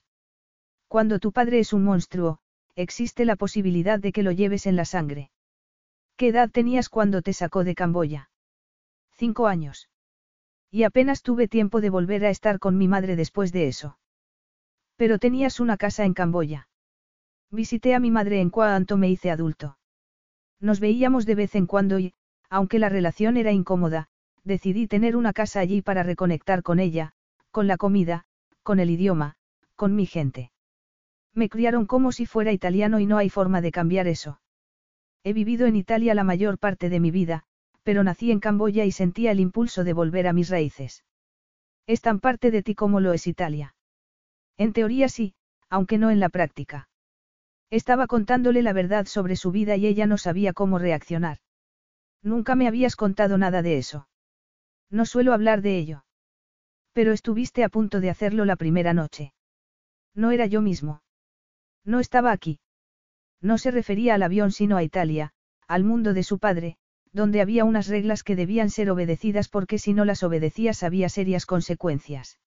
Cuando 0.87 1.17
tu 1.17 1.31
padre 1.31 1.57
es 1.57 1.73
un 1.73 1.83
monstruo, 1.83 2.37
existe 2.75 3.25
la 3.25 3.35
posibilidad 3.35 3.97
de 3.99 4.11
que 4.11 4.21
lo 4.21 4.31
lleves 4.31 4.67
en 4.67 4.75
la 4.75 4.85
sangre. 4.85 5.31
¿Qué 6.17 6.27
edad 6.27 6.51
tenías 6.51 6.87
cuando 6.87 7.23
te 7.23 7.33
sacó 7.33 7.63
de 7.63 7.73
Camboya? 7.73 8.29
Cinco 9.15 9.47
años. 9.47 9.89
Y 10.69 10.83
apenas 10.83 11.23
tuve 11.23 11.47
tiempo 11.47 11.81
de 11.81 11.89
volver 11.89 12.25
a 12.25 12.29
estar 12.29 12.59
con 12.59 12.77
mi 12.77 12.87
madre 12.87 13.15
después 13.15 13.51
de 13.51 13.69
eso. 13.69 13.97
Pero 14.97 15.17
tenías 15.17 15.59
una 15.59 15.75
casa 15.75 16.05
en 16.05 16.13
Camboya. 16.13 16.69
Visité 17.49 17.95
a 17.95 17.99
mi 17.99 18.11
madre 18.11 18.39
en 18.39 18.51
cuanto 18.51 18.97
me 18.97 19.09
hice 19.09 19.31
adulto. 19.31 19.79
Nos 20.59 20.79
veíamos 20.79 21.25
de 21.25 21.33
vez 21.33 21.55
en 21.55 21.65
cuando 21.65 21.97
y, 21.97 22.13
aunque 22.51 22.77
la 22.77 22.89
relación 22.89 23.35
era 23.35 23.51
incómoda, 23.51 24.09
decidí 24.43 24.85
tener 24.85 25.15
una 25.15 25.33
casa 25.33 25.59
allí 25.59 25.81
para 25.81 26.03
reconectar 26.03 26.61
con 26.61 26.79
ella, 26.79 27.15
con 27.57 27.65
la 27.65 27.77
comida, 27.77 28.23
con 28.61 28.79
el 28.79 28.91
idioma, 28.91 29.33
con 29.75 29.95
mi 29.95 30.05
gente. 30.05 30.51
Me 31.33 31.49
criaron 31.49 31.87
como 31.87 32.11
si 32.11 32.27
fuera 32.27 32.51
italiano 32.51 32.99
y 32.99 33.07
no 33.07 33.17
hay 33.17 33.31
forma 33.31 33.61
de 33.61 33.71
cambiar 33.71 34.07
eso. 34.07 34.39
He 35.23 35.33
vivido 35.33 35.65
en 35.65 35.75
Italia 35.75 36.13
la 36.13 36.23
mayor 36.23 36.59
parte 36.59 36.91
de 36.91 36.99
mi 36.99 37.09
vida, 37.09 37.45
pero 37.81 38.03
nací 38.03 38.29
en 38.29 38.39
Camboya 38.39 38.85
y 38.85 38.91
sentía 38.91 39.31
el 39.31 39.39
impulso 39.39 39.83
de 39.83 39.93
volver 39.93 40.27
a 40.27 40.33
mis 40.33 40.49
raíces. 40.49 41.03
Es 41.87 42.01
tan 42.01 42.19
parte 42.19 42.51
de 42.51 42.61
ti 42.61 42.75
como 42.75 42.99
lo 42.99 43.11
es 43.11 43.25
Italia. 43.25 43.73
En 44.59 44.71
teoría 44.71 45.09
sí, 45.09 45.33
aunque 45.67 45.97
no 45.97 46.11
en 46.11 46.19
la 46.19 46.29
práctica. 46.29 46.89
Estaba 47.71 48.05
contándole 48.05 48.61
la 48.61 48.73
verdad 48.73 49.07
sobre 49.07 49.35
su 49.35 49.49
vida 49.49 49.77
y 49.77 49.87
ella 49.87 50.05
no 50.05 50.19
sabía 50.19 50.53
cómo 50.53 50.77
reaccionar. 50.77 51.39
Nunca 52.21 52.53
me 52.53 52.67
habías 52.67 52.95
contado 52.95 53.39
nada 53.39 53.63
de 53.63 53.79
eso. 53.79 54.07
No 54.91 55.07
suelo 55.07 55.33
hablar 55.33 55.63
de 55.63 55.79
ello. 55.79 56.03
Pero 56.97 57.13
estuviste 57.13 57.63
a 57.63 57.69
punto 57.69 57.99
de 57.99 58.09
hacerlo 58.09 58.43
la 58.43 58.55
primera 58.55 58.91
noche. 58.91 59.31
No 60.15 60.31
era 60.31 60.47
yo 60.47 60.63
mismo. 60.63 61.03
No 61.85 61.99
estaba 61.99 62.31
aquí. 62.31 62.59
No 63.39 63.59
se 63.59 63.69
refería 63.69 64.15
al 64.15 64.23
avión 64.23 64.51
sino 64.51 64.77
a 64.77 64.81
Italia, 64.81 65.31
al 65.67 65.83
mundo 65.83 66.15
de 66.15 66.23
su 66.23 66.39
padre, 66.39 66.75
donde 67.13 67.39
había 67.39 67.65
unas 67.65 67.87
reglas 67.87 68.23
que 68.23 68.35
debían 68.35 68.71
ser 68.71 68.89
obedecidas 68.89 69.47
porque 69.47 69.77
si 69.77 69.93
no 69.93 70.05
las 70.05 70.23
obedecías 70.23 70.81
había 70.81 71.07
serias 71.07 71.45
consecuencias. 71.45 72.39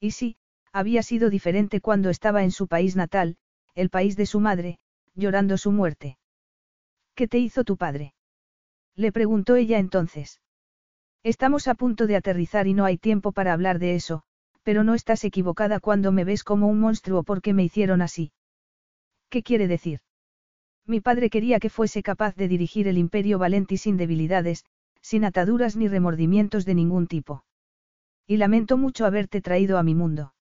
Y 0.00 0.12
sí, 0.12 0.38
había 0.72 1.02
sido 1.02 1.28
diferente 1.28 1.82
cuando 1.82 2.08
estaba 2.08 2.44
en 2.44 2.52
su 2.52 2.68
país 2.68 2.96
natal, 2.96 3.36
el 3.74 3.90
país 3.90 4.16
de 4.16 4.24
su 4.24 4.40
madre, 4.40 4.78
llorando 5.14 5.58
su 5.58 5.70
muerte. 5.70 6.16
¿Qué 7.14 7.28
te 7.28 7.36
hizo 7.36 7.62
tu 7.62 7.76
padre? 7.76 8.14
Le 8.94 9.12
preguntó 9.12 9.54
ella 9.54 9.78
entonces. 9.78 10.40
Estamos 11.26 11.66
a 11.66 11.74
punto 11.74 12.06
de 12.06 12.14
aterrizar 12.14 12.68
y 12.68 12.72
no 12.72 12.84
hay 12.84 12.98
tiempo 12.98 13.32
para 13.32 13.52
hablar 13.52 13.80
de 13.80 13.96
eso, 13.96 14.22
pero 14.62 14.84
no 14.84 14.94
estás 14.94 15.24
equivocada 15.24 15.80
cuando 15.80 16.12
me 16.12 16.22
ves 16.22 16.44
como 16.44 16.68
un 16.68 16.78
monstruo 16.78 17.24
porque 17.24 17.52
me 17.52 17.64
hicieron 17.64 18.00
así. 18.00 18.30
¿Qué 19.28 19.42
quiere 19.42 19.66
decir? 19.66 19.98
Mi 20.86 21.00
padre 21.00 21.28
quería 21.28 21.58
que 21.58 21.68
fuese 21.68 22.04
capaz 22.04 22.36
de 22.36 22.46
dirigir 22.46 22.86
el 22.86 22.96
imperio 22.96 23.40
Valenti 23.40 23.76
sin 23.76 23.96
debilidades, 23.96 24.64
sin 25.00 25.24
ataduras 25.24 25.74
ni 25.74 25.88
remordimientos 25.88 26.64
de 26.64 26.76
ningún 26.76 27.08
tipo. 27.08 27.42
Y 28.28 28.36
lamento 28.36 28.76
mucho 28.76 29.04
haberte 29.04 29.40
traído 29.40 29.78
a 29.78 29.82
mi 29.82 29.96
mundo. 29.96 30.32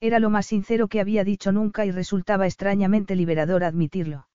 Era 0.00 0.18
lo 0.18 0.28
más 0.28 0.46
sincero 0.46 0.88
que 0.88 1.00
había 1.00 1.22
dicho 1.22 1.52
nunca 1.52 1.86
y 1.86 1.92
resultaba 1.92 2.46
extrañamente 2.46 3.14
liberador 3.14 3.62
admitirlo. 3.62 4.26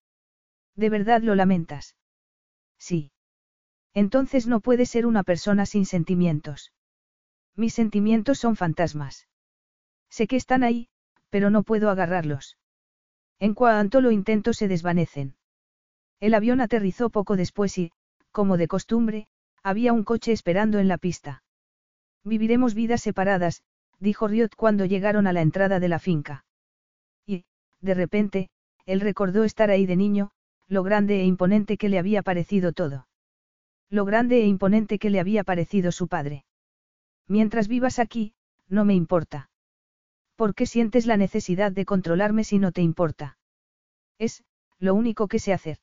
¿De 0.78 0.90
verdad 0.90 1.22
lo 1.22 1.36
lamentas? 1.36 1.98
Sí. 2.80 3.12
Entonces 3.96 4.46
no 4.46 4.60
puede 4.60 4.86
ser 4.86 5.08
una 5.08 5.24
persona 5.24 5.66
sin 5.66 5.86
sentimientos. 5.86 6.74
Mis 7.56 7.74
sentimientos 7.74 8.38
son 8.38 8.58
fantasmas. 8.58 9.28
Sé 10.10 10.28
que 10.28 10.36
están 10.36 10.64
ahí, 10.64 10.90
pero 11.30 11.50
no 11.50 11.64
puedo 11.64 11.90
agarrarlos. 11.90 12.58
En 13.40 13.54
cuanto 13.54 14.02
lo 14.02 14.12
intento 14.12 14.52
se 14.52 14.68
desvanecen. 14.68 15.36
El 16.20 16.34
avión 16.34 16.60
aterrizó 16.60 17.10
poco 17.10 17.38
después 17.38 17.78
y, 17.78 17.92
como 18.32 18.58
de 18.58 18.68
costumbre, 18.68 19.28
había 19.64 19.94
un 19.94 20.04
coche 20.04 20.34
esperando 20.34 20.80
en 20.80 20.90
la 20.90 20.98
pista. 20.98 21.44
Viviremos 22.26 22.74
vidas 22.74 23.02
separadas, 23.02 23.64
dijo 24.00 24.28
Riot 24.28 24.50
cuando 24.58 24.84
llegaron 24.86 25.26
a 25.26 25.34
la 25.34 25.42
entrada 25.42 25.80
de 25.80 25.88
la 25.88 26.00
finca. 26.00 26.46
Y, 27.26 27.46
de 27.80 27.94
repente, 27.94 28.50
él 28.86 29.00
recordó 29.00 29.46
estar 29.46 29.70
ahí 29.70 29.86
de 29.86 29.96
niño, 29.96 30.32
lo 30.68 30.84
grande 30.84 31.22
e 31.22 31.26
imponente 31.26 31.78
que 31.78 31.88
le 31.88 31.98
había 31.98 32.24
parecido 32.24 32.74
todo. 32.74 33.08
Lo 33.90 34.06
grande 34.06 34.42
e 34.42 34.48
imponente 34.48 35.00
que 35.00 35.10
le 35.10 35.20
había 35.20 35.44
parecido 35.44 35.92
su 35.92 36.08
padre. 36.08 36.46
Mientras 37.28 37.68
vivas 37.68 38.00
aquí, 38.00 38.34
no 38.68 38.86
me 38.86 38.94
importa. 38.94 39.50
¿Por 40.36 40.54
qué 40.54 40.66
sientes 40.66 41.06
la 41.06 41.18
necesidad 41.18 41.72
de 41.72 41.86
controlarme 41.86 42.44
si 42.44 42.60
no 42.60 42.72
te 42.72 42.82
importa? 42.82 43.38
Es, 44.20 44.44
lo 44.80 44.94
único 44.94 45.28
que 45.28 45.40
sé 45.40 45.54
hacer. 45.54 45.78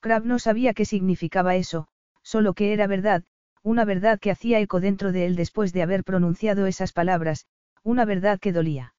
Crab 0.00 0.24
no 0.24 0.38
sabía 0.38 0.74
qué 0.74 0.84
significaba 0.84 1.56
eso, 1.56 1.88
solo 2.22 2.54
que 2.54 2.72
era 2.72 2.86
verdad, 2.86 3.24
una 3.62 3.84
verdad 3.84 4.18
que 4.18 4.30
hacía 4.30 4.58
eco 4.60 4.80
dentro 4.80 5.12
de 5.12 5.26
él 5.26 5.36
después 5.36 5.72
de 5.72 5.82
haber 5.82 6.04
pronunciado 6.04 6.66
esas 6.66 6.92
palabras, 6.92 7.46
una 7.82 8.04
verdad 8.04 8.40
que 8.40 8.52
dolía. 8.52 8.94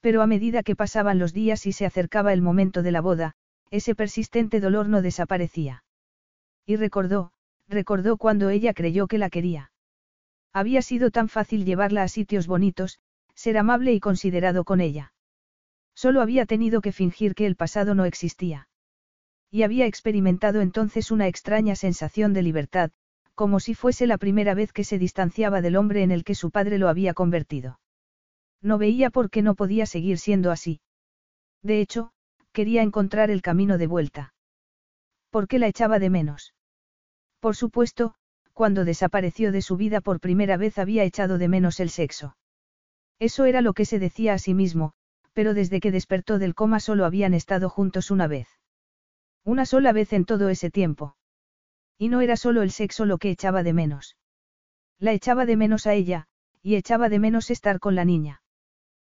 Pero 0.00 0.22
a 0.22 0.26
medida 0.26 0.62
que 0.62 0.76
pasaban 0.76 1.18
los 1.18 1.32
días 1.32 1.66
y 1.66 1.72
se 1.72 1.86
acercaba 1.86 2.32
el 2.32 2.42
momento 2.42 2.82
de 2.82 2.92
la 2.92 3.00
boda, 3.00 3.34
ese 3.70 3.94
persistente 3.94 4.60
dolor 4.60 4.88
no 4.88 5.02
desaparecía. 5.02 5.84
Y 6.66 6.76
recordó, 6.76 7.32
recordó 7.68 8.16
cuando 8.16 8.50
ella 8.50 8.74
creyó 8.74 9.06
que 9.06 9.18
la 9.18 9.30
quería. 9.30 9.72
Había 10.52 10.82
sido 10.82 11.10
tan 11.10 11.28
fácil 11.28 11.64
llevarla 11.64 12.02
a 12.02 12.08
sitios 12.08 12.46
bonitos, 12.46 12.98
ser 13.34 13.56
amable 13.56 13.92
y 13.92 14.00
considerado 14.00 14.64
con 14.64 14.80
ella. 14.80 15.12
Solo 15.94 16.20
había 16.20 16.46
tenido 16.46 16.80
que 16.80 16.92
fingir 16.92 17.34
que 17.34 17.46
el 17.46 17.56
pasado 17.56 17.94
no 17.94 18.04
existía. 18.04 18.68
Y 19.50 19.62
había 19.62 19.86
experimentado 19.86 20.60
entonces 20.60 21.10
una 21.10 21.26
extraña 21.28 21.74
sensación 21.74 22.32
de 22.32 22.42
libertad, 22.42 22.90
como 23.34 23.60
si 23.60 23.74
fuese 23.74 24.06
la 24.06 24.18
primera 24.18 24.54
vez 24.54 24.72
que 24.72 24.84
se 24.84 24.98
distanciaba 24.98 25.60
del 25.60 25.76
hombre 25.76 26.02
en 26.02 26.10
el 26.10 26.24
que 26.24 26.34
su 26.34 26.50
padre 26.50 26.78
lo 26.78 26.88
había 26.88 27.14
convertido. 27.14 27.80
No 28.62 28.76
veía 28.78 29.10
por 29.10 29.30
qué 29.30 29.42
no 29.42 29.54
podía 29.54 29.86
seguir 29.86 30.18
siendo 30.18 30.50
así. 30.50 30.80
De 31.62 31.80
hecho, 31.80 32.12
quería 32.52 32.82
encontrar 32.82 33.30
el 33.30 33.42
camino 33.42 33.78
de 33.78 33.86
vuelta. 33.86 34.34
¿Por 35.30 35.48
qué 35.48 35.58
la 35.58 35.68
echaba 35.68 35.98
de 35.98 36.10
menos? 36.10 36.54
Por 37.40 37.56
supuesto, 37.56 38.14
cuando 38.52 38.84
desapareció 38.84 39.52
de 39.52 39.62
su 39.62 39.76
vida 39.76 40.00
por 40.00 40.20
primera 40.20 40.56
vez 40.56 40.78
había 40.78 41.04
echado 41.04 41.38
de 41.38 41.48
menos 41.48 41.80
el 41.80 41.88
sexo. 41.88 42.36
Eso 43.18 43.44
era 43.44 43.60
lo 43.60 43.72
que 43.72 43.84
se 43.84 43.98
decía 43.98 44.34
a 44.34 44.38
sí 44.38 44.54
mismo, 44.54 44.92
pero 45.32 45.54
desde 45.54 45.80
que 45.80 45.92
despertó 45.92 46.38
del 46.38 46.54
coma 46.54 46.80
solo 46.80 47.04
habían 47.04 47.34
estado 47.34 47.68
juntos 47.68 48.10
una 48.10 48.26
vez. 48.26 48.48
Una 49.44 49.64
sola 49.64 49.92
vez 49.92 50.12
en 50.12 50.24
todo 50.24 50.48
ese 50.48 50.70
tiempo. 50.70 51.16
Y 51.96 52.08
no 52.08 52.20
era 52.20 52.36
solo 52.36 52.62
el 52.62 52.70
sexo 52.70 53.06
lo 53.06 53.18
que 53.18 53.30
echaba 53.30 53.62
de 53.62 53.72
menos. 53.72 54.16
La 54.98 55.12
echaba 55.12 55.46
de 55.46 55.56
menos 55.56 55.86
a 55.86 55.94
ella, 55.94 56.26
y 56.62 56.74
echaba 56.74 57.08
de 57.08 57.18
menos 57.18 57.50
estar 57.50 57.78
con 57.78 57.94
la 57.94 58.04
niña. 58.04 58.42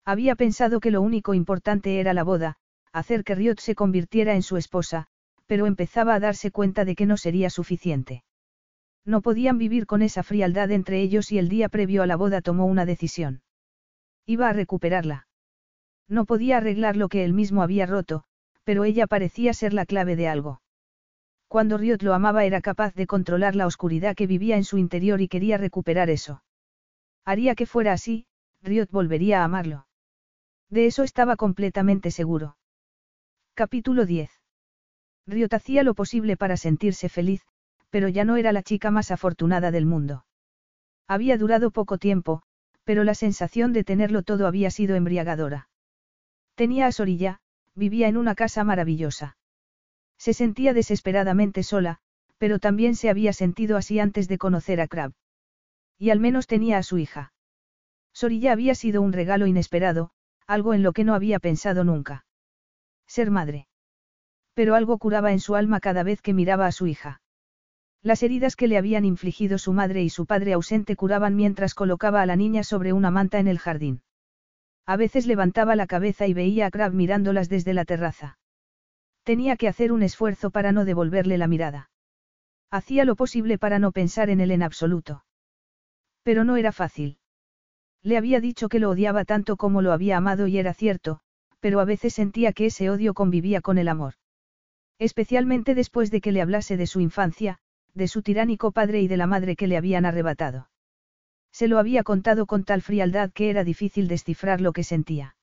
Había 0.05 0.37
pensado 0.37 0.81
que 0.81 0.91
lo 0.91 1.01
único 1.01 1.35
importante 1.35 1.99
era 2.01 2.13
la 2.13 2.23
boda, 2.23 2.57
hacer 2.93 3.25
que 3.25 3.35
Riot 3.35 3.59
se 3.59 3.75
convirtiera 3.75 4.35
en 4.35 4.43
su 4.43 4.57
esposa, 4.57 5.09
pero 5.53 5.67
empezaba 5.67 6.15
a 6.15 6.19
darse 6.19 6.51
cuenta 6.51 6.87
de 6.87 6.95
que 6.95 7.05
no 7.05 7.19
sería 7.19 7.51
suficiente. 7.51 8.25
No 9.05 9.21
podían 9.21 9.59
vivir 9.59 9.85
con 9.85 10.01
esa 10.01 10.23
frialdad 10.23 10.71
entre 10.71 11.03
ellos 11.03 11.31
y 11.31 11.37
el 11.37 11.51
día 11.51 11.69
previo 11.69 12.03
a 12.03 12.07
la 12.07 12.17
boda 12.17 12.41
tomó 12.41 12.65
una 12.65 12.87
decisión. 12.87 13.43
Iba 14.25 14.49
a 14.49 14.55
recuperarla. 14.55 15.29
No 16.09 16.25
podía 16.25 16.57
arreglar 16.57 16.97
lo 16.97 17.11
que 17.11 17.23
él 17.23 17.35
mismo 17.35 17.63
había 17.63 17.85
roto, 17.85 18.25
pero 18.65 18.85
ella 18.85 19.07
parecía 19.07 19.53
ser 19.53 19.75
la 19.75 19.85
clave 19.85 20.17
de 20.17 20.27
algo. 20.27 20.63
Cuando 21.49 21.77
Riot 21.77 21.99
lo 22.01 22.15
amaba 22.15 22.47
era 22.47 22.63
capaz 22.63 22.95
de 22.95 23.07
controlar 23.07 23.55
la 23.55 23.67
oscuridad 23.67 24.17
que 24.17 24.27
vivía 24.27 24.57
en 24.57 24.65
su 24.65 24.79
interior 24.79 25.21
y 25.21 25.29
quería 25.29 25.59
recuperar 25.59 26.09
eso. 26.09 26.43
Haría 27.27 27.55
que 27.55 27.67
fuera 27.67 27.93
así, 27.93 28.25
Riot 28.63 28.87
volvería 28.91 29.43
a 29.43 29.45
amarlo. 29.45 29.87
De 30.71 30.87
eso 30.87 31.03
estaba 31.03 31.37
completamente 31.37 32.11
seguro. 32.11 32.57
Capítulo 33.53 34.07
10. 34.07 34.42
Riot 35.26 35.55
hacía 35.55 35.83
lo 35.83 35.94
posible 35.94 36.36
para 36.36 36.57
sentirse 36.57 37.09
feliz, 37.09 37.42
pero 37.91 38.09
ya 38.09 38.25
no 38.25 38.36
era 38.36 38.52
la 38.52 38.62
chica 38.62 38.91
más 38.91 39.10
afortunada 39.10 39.70
del 39.70 39.86
mundo. 39.86 40.25
Había 41.07 41.36
durado 41.36 41.70
poco 41.70 41.99
tiempo, 41.99 42.42
pero 42.84 43.05
la 43.05 43.15
sensación 43.15 43.73
de 43.73 43.84
tenerlo 43.84 44.23
todo 44.23 44.47
había 44.47 44.70
sido 44.70 44.97
embriagadora. 44.97 45.68
Tenía 46.55 46.86
a 46.86 46.92
Sorilla, 46.92 47.41
vivía 47.75 48.09
en 48.09 48.17
una 48.17 48.34
casa 48.34 48.65
maravillosa. 48.65 49.36
Se 50.18 50.34
sentía 50.34 50.73
desesperadamente 50.73 51.62
sola, 51.62 51.99
pero 52.39 52.59
también 52.59 52.97
se 52.97 53.10
había 53.10 53.33
sentido 53.33 53.76
así 53.76 54.01
antes 54.01 54.28
de 54.28 54.39
conocer 54.39 54.81
a 54.81 54.89
Crab. 54.89 55.12
Y 55.99 56.10
al 56.10 56.18
menos 56.18 56.47
tenía 56.47 56.78
a 56.78 56.83
su 56.83 56.99
hija. 56.99 57.33
Sorilla 58.12 58.52
había 58.52 58.75
sido 58.75 59.01
un 59.02 59.12
regalo 59.12 59.47
inesperado, 59.47 60.10
algo 60.47 60.75
en 60.75 60.83
lo 60.83 60.92
que 60.92 61.05
no 61.05 61.15
había 61.15 61.39
pensado 61.39 61.84
nunca. 61.84 62.26
Ser 63.07 63.31
madre. 63.31 63.68
Pero 64.55 64.75
algo 64.75 64.99
curaba 64.99 65.33
en 65.33 65.41
su 65.41 65.55
alma 65.55 65.81
cada 65.81 66.03
vez 66.03 66.21
que 66.21 66.35
miraba 66.35 66.67
a 66.67 66.73
su 66.73 66.87
hija. 66.87 67.21
Las 68.03 68.23
heridas 68.23 68.57
que 68.57 68.67
le 68.67 68.79
habían 68.79 69.05
infligido 69.05 69.59
su 69.59 69.73
madre 69.73 70.03
y 70.03 70.11
su 70.11 70.27
padre 70.27 70.53
ausente 70.55 70.97
curaban 70.97 71.37
mientras 71.37 71.75
colocaba 71.75 72.21
a 72.21 72.27
la 72.27 72.37
niña 72.37 72.65
sobre 72.65 72.93
una 72.93 73.11
manta 73.11 73.39
en 73.39 73.47
el 73.47 73.59
jardín. 73.59 74.03
A 74.85 74.97
veces 74.97 75.27
levantaba 75.27 75.77
la 75.77 75.87
cabeza 75.87 76.27
y 76.27 76.35
veía 76.35 76.67
a 76.67 76.71
Crab 76.71 76.93
mirándolas 76.93 77.49
desde 77.49 77.75
la 77.75 77.85
terraza. 77.85 78.39
Tenía 79.23 79.57
que 79.57 79.69
hacer 79.69 79.93
un 79.93 80.03
esfuerzo 80.03 80.51
para 80.51 80.73
no 80.73 80.85
devolverle 80.85 81.39
la 81.39 81.47
mirada. 81.47 81.91
Hacía 82.71 83.05
lo 83.05 83.15
posible 83.15 83.59
para 83.59 83.79
no 83.79 83.93
pensar 83.93 84.31
en 84.31 84.41
él 84.41 84.51
en 84.51 84.65
absoluto. 84.65 85.25
Pero 86.25 86.43
no 86.43 86.57
era 86.57 86.73
fácil. 86.73 87.19
Le 88.03 88.17
había 88.17 88.41
dicho 88.41 88.69
que 88.69 88.81
lo 88.81 88.91
odiaba 88.91 89.25
tanto 89.25 89.57
como 89.57 89.81
lo 89.81 89.93
había 89.93 90.17
amado 90.17 90.49
y 90.49 90.59
era 90.59 90.75
cierto, 90.75 91.21
pero 91.61 91.79
a 91.79 91.85
veces 91.85 92.15
sentía 92.15 92.53
que 92.53 92.67
ese 92.67 92.91
odio 92.91 93.15
convivía 93.15 93.61
con 93.61 93.79
el 93.79 93.87
amor. 93.87 94.15
Especialmente 95.03 95.75
después 95.75 96.13
de 96.13 96.21
que 96.21 96.31
le 96.31 96.41
hablase 96.41 96.77
de 96.77 96.87
su 96.87 97.01
infancia, 97.01 97.59
de 97.93 98.07
su 98.07 98.23
tiránico 98.23 98.71
padre 98.71 99.01
y 99.01 99.09
de 99.09 99.17
la 99.17 99.27
madre 99.27 99.57
que 99.57 99.67
le 99.67 99.77
habían 99.77 100.05
arrebatado. 100.05 100.71
Se 101.51 101.67
lo 101.67 101.81
había 101.81 102.05
contado 102.05 102.47
con 102.47 102.63
tal 102.63 102.83
frialdad 102.83 103.33
que 103.33 103.51
era 103.51 103.65
difícil 103.65 104.07
descifrar 104.07 104.61
lo 104.61 104.73
que 104.73 104.85
sentía. 104.85 105.35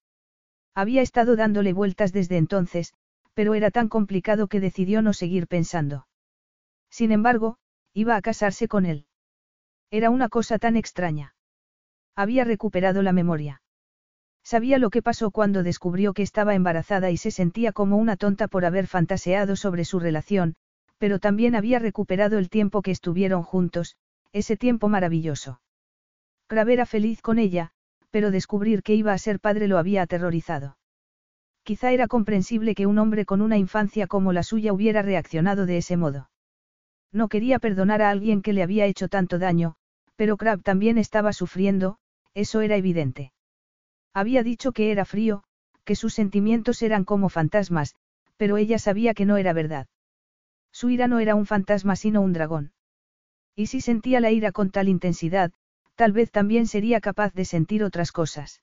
Había 0.76 1.02
estado 1.02 1.36
dándole 1.36 1.74
vueltas 1.74 2.14
desde 2.14 2.38
entonces, 2.38 2.94
pero 3.34 3.54
era 3.54 3.70
tan 3.70 3.90
complicado 3.90 4.48
que 4.48 4.62
decidió 4.62 5.02
no 5.02 5.12
seguir 5.12 5.46
pensando. 5.46 6.08
Sin 6.90 7.12
embargo, 7.12 7.58
iba 7.94 8.16
a 8.16 8.22
casarse 8.22 8.70
con 8.70 8.86
él. 8.86 9.08
Era 9.92 10.10
una 10.10 10.30
cosa 10.30 10.58
tan 10.58 10.78
extraña. 10.78 11.36
Había 12.16 12.46
recuperado 12.46 13.02
la 13.02 13.12
memoria. 13.12 13.62
Sabía 14.50 14.80
lo 14.80 14.90
que 14.90 15.04
pasó 15.04 15.30
cuando 15.30 15.62
descubrió 15.62 16.14
que 16.14 16.24
estaba 16.24 16.56
embarazada 16.56 17.12
y 17.12 17.18
se 17.18 17.30
sentía 17.30 17.72
como 17.72 17.98
una 17.98 18.18
tonta 18.18 18.48
por 18.48 18.66
haber 18.66 18.88
fantaseado 18.88 19.56
sobre 19.56 19.86
su 19.86 20.00
relación, 20.00 20.56
pero 20.98 21.20
también 21.20 21.54
había 21.54 21.78
recuperado 21.78 22.40
el 22.40 22.50
tiempo 22.50 22.82
que 22.82 22.90
estuvieron 22.90 23.44
juntos, 23.44 23.96
ese 24.34 24.58
tiempo 24.58 24.90
maravilloso. 24.90 25.62
Crab 26.48 26.68
era 26.70 26.88
feliz 26.88 27.22
con 27.22 27.38
ella, 27.38 27.70
pero 28.10 28.32
descubrir 28.32 28.82
que 28.82 28.96
iba 28.96 29.14
a 29.14 29.20
ser 29.20 29.40
padre 29.40 29.68
lo 29.68 29.78
había 29.78 30.02
aterrorizado. 30.02 30.80
Quizá 31.62 31.92
era 31.92 32.08
comprensible 32.08 32.74
que 32.74 32.88
un 32.88 32.98
hombre 32.98 33.26
con 33.26 33.42
una 33.42 33.60
infancia 33.60 34.08
como 34.08 34.34
la 34.34 34.42
suya 34.42 34.74
hubiera 34.74 35.04
reaccionado 35.04 35.68
de 35.68 35.78
ese 35.78 35.96
modo. 35.96 36.32
No 37.12 37.28
quería 37.28 37.60
perdonar 37.60 38.02
a 38.02 38.10
alguien 38.10 38.42
que 38.42 38.54
le 38.54 38.64
había 38.64 38.88
hecho 38.88 39.10
tanto 39.10 39.38
daño, 39.38 39.76
pero 40.16 40.38
Crab 40.38 40.64
también 40.64 40.98
estaba 40.98 41.34
sufriendo, 41.34 42.00
eso 42.34 42.62
era 42.62 42.78
evidente. 42.78 43.32
Había 44.14 44.44
dicho 44.44 44.72
que 44.72 44.92
era 44.92 45.06
frío, 45.06 45.44
que 45.84 45.96
sus 45.96 46.14
sentimientos 46.14 46.82
eran 46.82 47.06
como 47.06 47.30
fantasmas, 47.30 47.96
pero 48.38 48.58
ella 48.58 48.80
sabía 48.80 49.14
que 49.14 49.26
no 49.26 49.38
era 49.38 49.54
verdad. 49.54 49.88
Su 50.72 50.90
ira 50.90 51.08
no 51.08 51.20
era 51.20 51.36
un 51.36 51.46
fantasma 51.46 51.96
sino 51.96 52.22
un 52.22 52.34
dragón. 52.34 52.74
Y 53.56 53.68
si 53.68 53.82
sentía 53.82 54.20
la 54.20 54.32
ira 54.32 54.52
con 54.52 54.72
tal 54.72 54.88
intensidad, 54.88 55.52
tal 55.96 56.14
vez 56.14 56.32
también 56.32 56.68
sería 56.68 57.02
capaz 57.02 57.34
de 57.34 57.46
sentir 57.46 57.84
otras 57.84 58.12
cosas. 58.12 58.62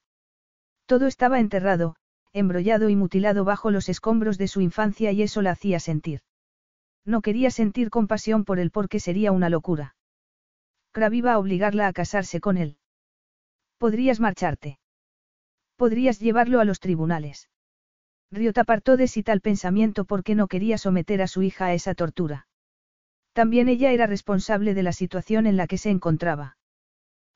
Todo 0.86 1.07
estaba 1.07 1.41
enterrado, 1.41 1.97
embrollado 2.33 2.89
y 2.89 2.97
mutilado 2.97 3.44
bajo 3.44 3.70
los 3.70 3.89
escombros 3.89 4.39
de 4.39 4.49
su 4.49 4.60
infancia 4.60 5.12
y 5.12 5.23
eso 5.23 5.42
la 5.42 5.50
hacía 5.50 5.81
sentir. 5.81 6.20
No 7.05 7.20
quería 7.20 7.50
sentir 7.50 7.91
compasión 7.91 8.44
por 8.44 8.58
él 8.58 8.70
porque 8.70 9.00
sería 9.00 9.33
una 9.33 9.49
locura. 9.49 9.97
Krav 10.92 11.12
iba 11.12 11.33
a 11.33 11.39
obligarla 11.39 11.86
a 11.86 11.92
casarse 11.92 12.41
con 12.41 12.57
él. 12.57 12.78
Podrías 13.78 14.18
marcharte. 14.20 14.78
Podrías 15.76 16.18
llevarlo 16.20 16.60
a 16.60 16.64
los 16.64 16.80
tribunales. 16.80 17.48
Riot 18.32 18.58
apartó 18.58 18.96
de 18.96 19.08
sí 19.08 19.22
tal 19.22 19.40
pensamiento 19.40 20.05
porque 20.05 20.34
no 20.34 20.48
quería 20.48 20.78
someter 20.78 21.22
a 21.22 21.28
su 21.28 21.42
hija 21.42 21.66
a 21.66 21.74
esa 21.74 21.94
tortura. 21.94 22.48
También 23.32 23.68
ella 23.68 23.92
era 23.92 24.06
responsable 24.06 24.74
de 24.74 24.82
la 24.82 24.92
situación 24.92 25.46
en 25.46 25.56
la 25.56 25.66
que 25.66 25.78
se 25.78 25.90
encontraba. 25.90 26.56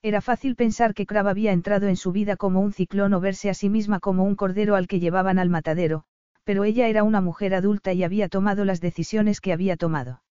Era 0.02 0.22
fácil 0.22 0.56
pensar 0.56 0.94
que 0.94 1.04
Crab 1.04 1.28
había 1.28 1.52
entrado 1.52 1.86
en 1.86 1.96
su 1.96 2.10
vida 2.10 2.36
como 2.36 2.60
un 2.60 2.72
ciclón 2.72 3.12
o 3.12 3.20
verse 3.20 3.50
a 3.50 3.54
sí 3.54 3.68
misma 3.68 4.00
como 4.00 4.24
un 4.24 4.34
cordero 4.34 4.74
al 4.74 4.88
que 4.88 4.98
llevaban 4.98 5.38
al 5.38 5.50
matadero, 5.50 6.04
pero 6.44 6.64
ella 6.64 6.88
era 6.88 7.02
una 7.02 7.20
mujer 7.20 7.54
adulta 7.54 7.92
y 7.92 8.02
había 8.02 8.30
tomado 8.30 8.64
las 8.64 8.80
decisiones 8.80 9.42
que 9.42 9.52
había 9.52 9.76
tomado. 9.76 10.22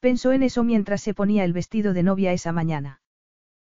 Pensó 0.00 0.32
en 0.32 0.42
eso 0.42 0.64
mientras 0.64 1.02
se 1.02 1.14
ponía 1.14 1.44
el 1.44 1.52
vestido 1.52 1.92
de 1.92 2.02
novia 2.02 2.32
esa 2.32 2.50
mañana. 2.50 3.00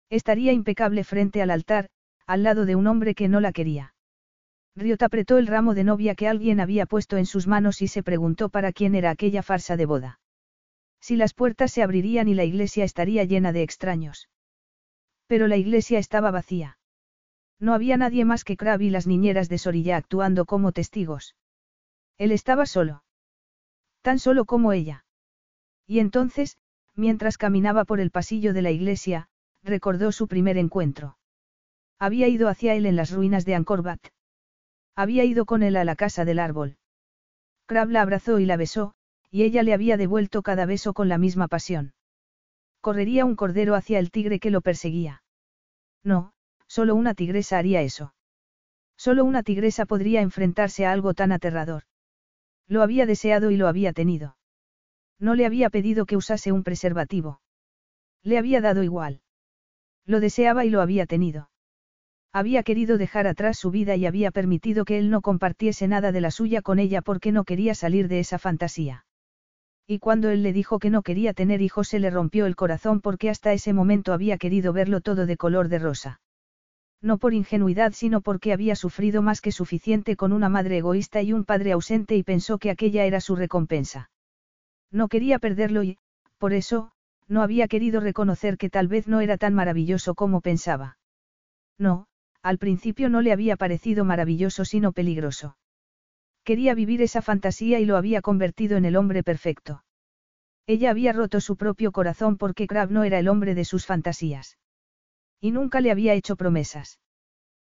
Estaría 0.09 0.53
impecable 0.53 1.03
frente 1.03 1.41
al 1.41 1.49
altar, 1.49 1.89
al 2.27 2.43
lado 2.43 2.65
de 2.65 2.75
un 2.75 2.87
hombre 2.87 3.15
que 3.15 3.27
no 3.27 3.39
la 3.39 3.53
quería. 3.53 3.95
Riot 4.75 5.01
apretó 5.01 5.39
el 5.39 5.47
ramo 5.47 5.73
de 5.73 5.83
novia 5.83 6.13
que 6.13 6.27
alguien 6.27 6.59
había 6.59 6.85
puesto 6.85 7.17
en 7.17 7.25
sus 7.25 7.47
manos 7.47 7.81
y 7.81 7.87
se 7.87 8.03
preguntó 8.03 8.49
para 8.49 8.71
quién 8.71 8.93
era 8.93 9.09
aquella 9.09 9.41
farsa 9.41 9.75
de 9.75 9.87
boda. 9.87 10.19
Si 11.01 11.15
las 11.15 11.33
puertas 11.33 11.71
se 11.71 11.81
abrirían 11.81 12.27
y 12.27 12.35
la 12.35 12.43
iglesia 12.43 12.83
estaría 12.83 13.23
llena 13.23 13.53
de 13.53 13.63
extraños. 13.63 14.29
Pero 15.25 15.47
la 15.47 15.57
iglesia 15.57 15.97
estaba 15.99 16.29
vacía. 16.29 16.77
No 17.59 17.73
había 17.73 17.97
nadie 17.97 18.23
más 18.23 18.43
que 18.43 18.57
Crab 18.57 18.81
y 18.81 18.89
las 18.89 19.07
niñeras 19.07 19.49
de 19.49 19.57
Sorilla 19.57 19.97
actuando 19.97 20.45
como 20.45 20.73
testigos. 20.73 21.35
Él 22.17 22.31
estaba 22.31 22.65
solo. 22.65 23.03
Tan 24.01 24.19
solo 24.19 24.45
como 24.45 24.73
ella. 24.73 25.05
Y 25.87 25.99
entonces, 25.99 26.57
mientras 26.93 27.37
caminaba 27.37 27.85
por 27.85 27.99
el 27.99 28.11
pasillo 28.11 28.53
de 28.53 28.61
la 28.61 28.71
iglesia, 28.71 29.29
recordó 29.63 30.11
su 30.11 30.27
primer 30.27 30.57
encuentro. 30.57 31.17
Había 31.99 32.27
ido 32.27 32.47
hacia 32.47 32.75
él 32.75 32.85
en 32.85 32.95
las 32.95 33.11
ruinas 33.11 33.45
de 33.45 33.55
Ancorbat. 33.55 33.99
Había 34.95 35.23
ido 35.23 35.45
con 35.45 35.63
él 35.63 35.75
a 35.75 35.83
la 35.83 35.95
casa 35.95 36.25
del 36.25 36.39
árbol. 36.39 36.77
Crab 37.65 37.89
la 37.89 38.01
abrazó 38.01 38.39
y 38.39 38.45
la 38.45 38.57
besó, 38.57 38.93
y 39.29 39.43
ella 39.43 39.63
le 39.63 39.73
había 39.73 39.97
devuelto 39.97 40.41
cada 40.41 40.65
beso 40.65 40.93
con 40.93 41.09
la 41.09 41.17
misma 41.17 41.47
pasión. 41.47 41.93
Correría 42.81 43.25
un 43.25 43.35
cordero 43.35 43.75
hacia 43.75 43.99
el 43.99 44.11
tigre 44.11 44.39
que 44.39 44.51
lo 44.51 44.61
perseguía. 44.61 45.23
No, 46.03 46.31
solo 46.67 46.95
una 46.95 47.13
tigresa 47.13 47.57
haría 47.57 47.81
eso. 47.81 48.13
Solo 48.95 49.25
una 49.25 49.43
tigresa 49.43 49.85
podría 49.85 50.21
enfrentarse 50.21 50.85
a 50.85 50.91
algo 50.91 51.13
tan 51.13 51.31
aterrador. 51.31 51.83
Lo 52.67 52.81
había 52.81 53.05
deseado 53.05 53.51
y 53.51 53.57
lo 53.57 53.67
había 53.67 53.93
tenido. 53.93 54.37
No 55.19 55.35
le 55.35 55.45
había 55.45 55.69
pedido 55.69 56.05
que 56.05 56.17
usase 56.17 56.51
un 56.51 56.63
preservativo. 56.63 57.41
Le 58.23 58.37
había 58.37 58.61
dado 58.61 58.83
igual. 58.83 59.21
Lo 60.05 60.19
deseaba 60.19 60.65
y 60.65 60.69
lo 60.69 60.81
había 60.81 61.05
tenido. 61.05 61.49
Había 62.37 62.61
querido 62.61 62.99
dejar 62.99 63.25
atrás 63.25 63.57
su 63.57 63.71
vida 63.71 63.95
y 63.95 64.05
había 64.05 64.29
permitido 64.29 64.85
que 64.85 64.99
él 64.99 65.09
no 65.09 65.21
compartiese 65.21 65.87
nada 65.87 66.11
de 66.11 66.21
la 66.21 66.29
suya 66.29 66.61
con 66.61 66.77
ella 66.77 67.01
porque 67.01 67.31
no 67.31 67.43
quería 67.45 67.73
salir 67.73 68.07
de 68.07 68.19
esa 68.19 68.37
fantasía. 68.37 69.07
Y 69.87 69.97
cuando 69.97 70.29
él 70.29 70.43
le 70.43 70.53
dijo 70.53 70.77
que 70.77 70.91
no 70.91 71.01
quería 71.01 71.33
tener 71.33 71.63
hijos 71.63 71.87
se 71.87 71.97
le 71.97 72.11
rompió 72.11 72.45
el 72.45 72.55
corazón 72.55 73.01
porque 73.01 73.31
hasta 73.31 73.53
ese 73.53 73.73
momento 73.73 74.13
había 74.13 74.37
querido 74.37 74.71
verlo 74.71 75.01
todo 75.01 75.25
de 75.25 75.35
color 75.35 75.67
de 75.67 75.79
rosa. 75.79 76.21
No 77.01 77.17
por 77.17 77.33
ingenuidad 77.33 77.93
sino 77.93 78.21
porque 78.21 78.53
había 78.53 78.75
sufrido 78.75 79.23
más 79.23 79.41
que 79.41 79.51
suficiente 79.51 80.15
con 80.15 80.31
una 80.31 80.47
madre 80.47 80.77
egoísta 80.77 81.23
y 81.23 81.33
un 81.33 81.43
padre 81.43 81.71
ausente 81.71 82.15
y 82.15 82.21
pensó 82.21 82.59
que 82.59 82.69
aquella 82.69 83.05
era 83.05 83.19
su 83.19 83.35
recompensa. 83.35 84.11
No 84.91 85.07
quería 85.07 85.39
perderlo 85.39 85.81
y, 85.81 85.97
por 86.37 86.53
eso, 86.53 86.91
no 87.27 87.41
había 87.41 87.67
querido 87.67 87.99
reconocer 87.99 88.59
que 88.59 88.69
tal 88.69 88.87
vez 88.87 89.07
no 89.07 89.21
era 89.21 89.37
tan 89.37 89.55
maravilloso 89.55 90.13
como 90.13 90.41
pensaba. 90.41 90.99
No, 91.79 92.05
al 92.41 92.57
principio 92.57 93.09
no 93.09 93.21
le 93.21 93.31
había 93.31 93.57
parecido 93.57 94.05
maravilloso 94.05 94.65
sino 94.65 94.91
peligroso. 94.91 95.57
Quería 96.43 96.73
vivir 96.73 97.01
esa 97.01 97.21
fantasía 97.21 97.79
y 97.79 97.85
lo 97.85 97.97
había 97.97 98.21
convertido 98.21 98.77
en 98.77 98.85
el 98.85 98.95
hombre 98.95 99.23
perfecto. 99.23 99.83
Ella 100.65 100.91
había 100.91 101.13
roto 101.13 101.41
su 101.41 101.55
propio 101.57 101.91
corazón 101.91 102.37
porque 102.37 102.67
Crab 102.67 102.91
no 102.91 103.03
era 103.03 103.19
el 103.19 103.27
hombre 103.27 103.55
de 103.55 103.65
sus 103.65 103.85
fantasías. 103.85 104.57
Y 105.39 105.51
nunca 105.51 105.81
le 105.81 105.91
había 105.91 106.13
hecho 106.13 106.35
promesas. 106.35 106.99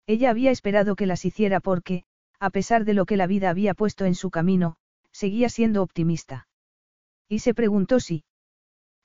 Ella 0.07 0.29
había 0.29 0.51
esperado 0.51 0.95
que 0.95 1.05
las 1.05 1.25
hiciera 1.25 1.59
porque, 1.59 2.03
a 2.39 2.49
pesar 2.49 2.85
de 2.85 2.93
lo 2.93 3.05
que 3.05 3.17
la 3.17 3.27
vida 3.27 3.49
había 3.49 3.73
puesto 3.73 4.05
en 4.05 4.15
su 4.15 4.29
camino, 4.29 4.75
seguía 5.11 5.49
siendo 5.49 5.83
optimista. 5.83 6.47
Y 7.29 7.39
se 7.39 7.53
preguntó 7.53 7.99
si. 7.99 8.23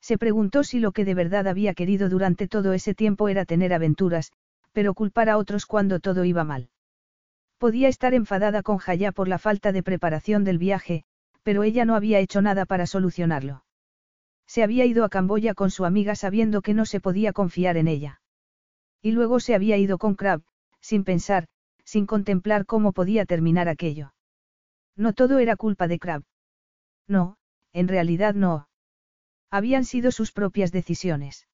Se 0.00 0.18
preguntó 0.18 0.64
si 0.64 0.78
lo 0.78 0.92
que 0.92 1.04
de 1.04 1.14
verdad 1.14 1.46
había 1.46 1.74
querido 1.74 2.08
durante 2.08 2.48
todo 2.48 2.72
ese 2.72 2.94
tiempo 2.94 3.28
era 3.28 3.44
tener 3.44 3.72
aventuras, 3.72 4.32
pero 4.76 4.92
culpar 4.92 5.30
a 5.30 5.38
otros 5.38 5.64
cuando 5.64 6.00
todo 6.00 6.26
iba 6.26 6.44
mal. 6.44 6.68
Podía 7.56 7.88
estar 7.88 8.12
enfadada 8.12 8.62
con 8.62 8.76
Jaya 8.76 9.10
por 9.10 9.26
la 9.26 9.38
falta 9.38 9.72
de 9.72 9.82
preparación 9.82 10.44
del 10.44 10.58
viaje, 10.58 11.04
pero 11.42 11.62
ella 11.62 11.86
no 11.86 11.94
había 11.94 12.18
hecho 12.18 12.42
nada 12.42 12.66
para 12.66 12.86
solucionarlo. 12.86 13.64
Se 14.46 14.62
había 14.62 14.84
ido 14.84 15.06
a 15.06 15.08
Camboya 15.08 15.54
con 15.54 15.70
su 15.70 15.86
amiga 15.86 16.14
sabiendo 16.14 16.60
que 16.60 16.74
no 16.74 16.84
se 16.84 17.00
podía 17.00 17.32
confiar 17.32 17.78
en 17.78 17.88
ella. 17.88 18.20
Y 19.00 19.12
luego 19.12 19.40
se 19.40 19.54
había 19.54 19.78
ido 19.78 19.96
con 19.96 20.14
Crab, 20.14 20.42
sin 20.82 21.04
pensar, 21.04 21.46
sin 21.82 22.04
contemplar 22.04 22.66
cómo 22.66 22.92
podía 22.92 23.24
terminar 23.24 23.70
aquello. 23.70 24.12
No 24.94 25.14
todo 25.14 25.38
era 25.38 25.56
culpa 25.56 25.88
de 25.88 25.98
Crab. 25.98 26.22
No, 27.08 27.38
en 27.72 27.88
realidad 27.88 28.34
no. 28.34 28.68
Habían 29.50 29.86
sido 29.86 30.12
sus 30.12 30.32
propias 30.32 30.70
decisiones. 30.70 31.48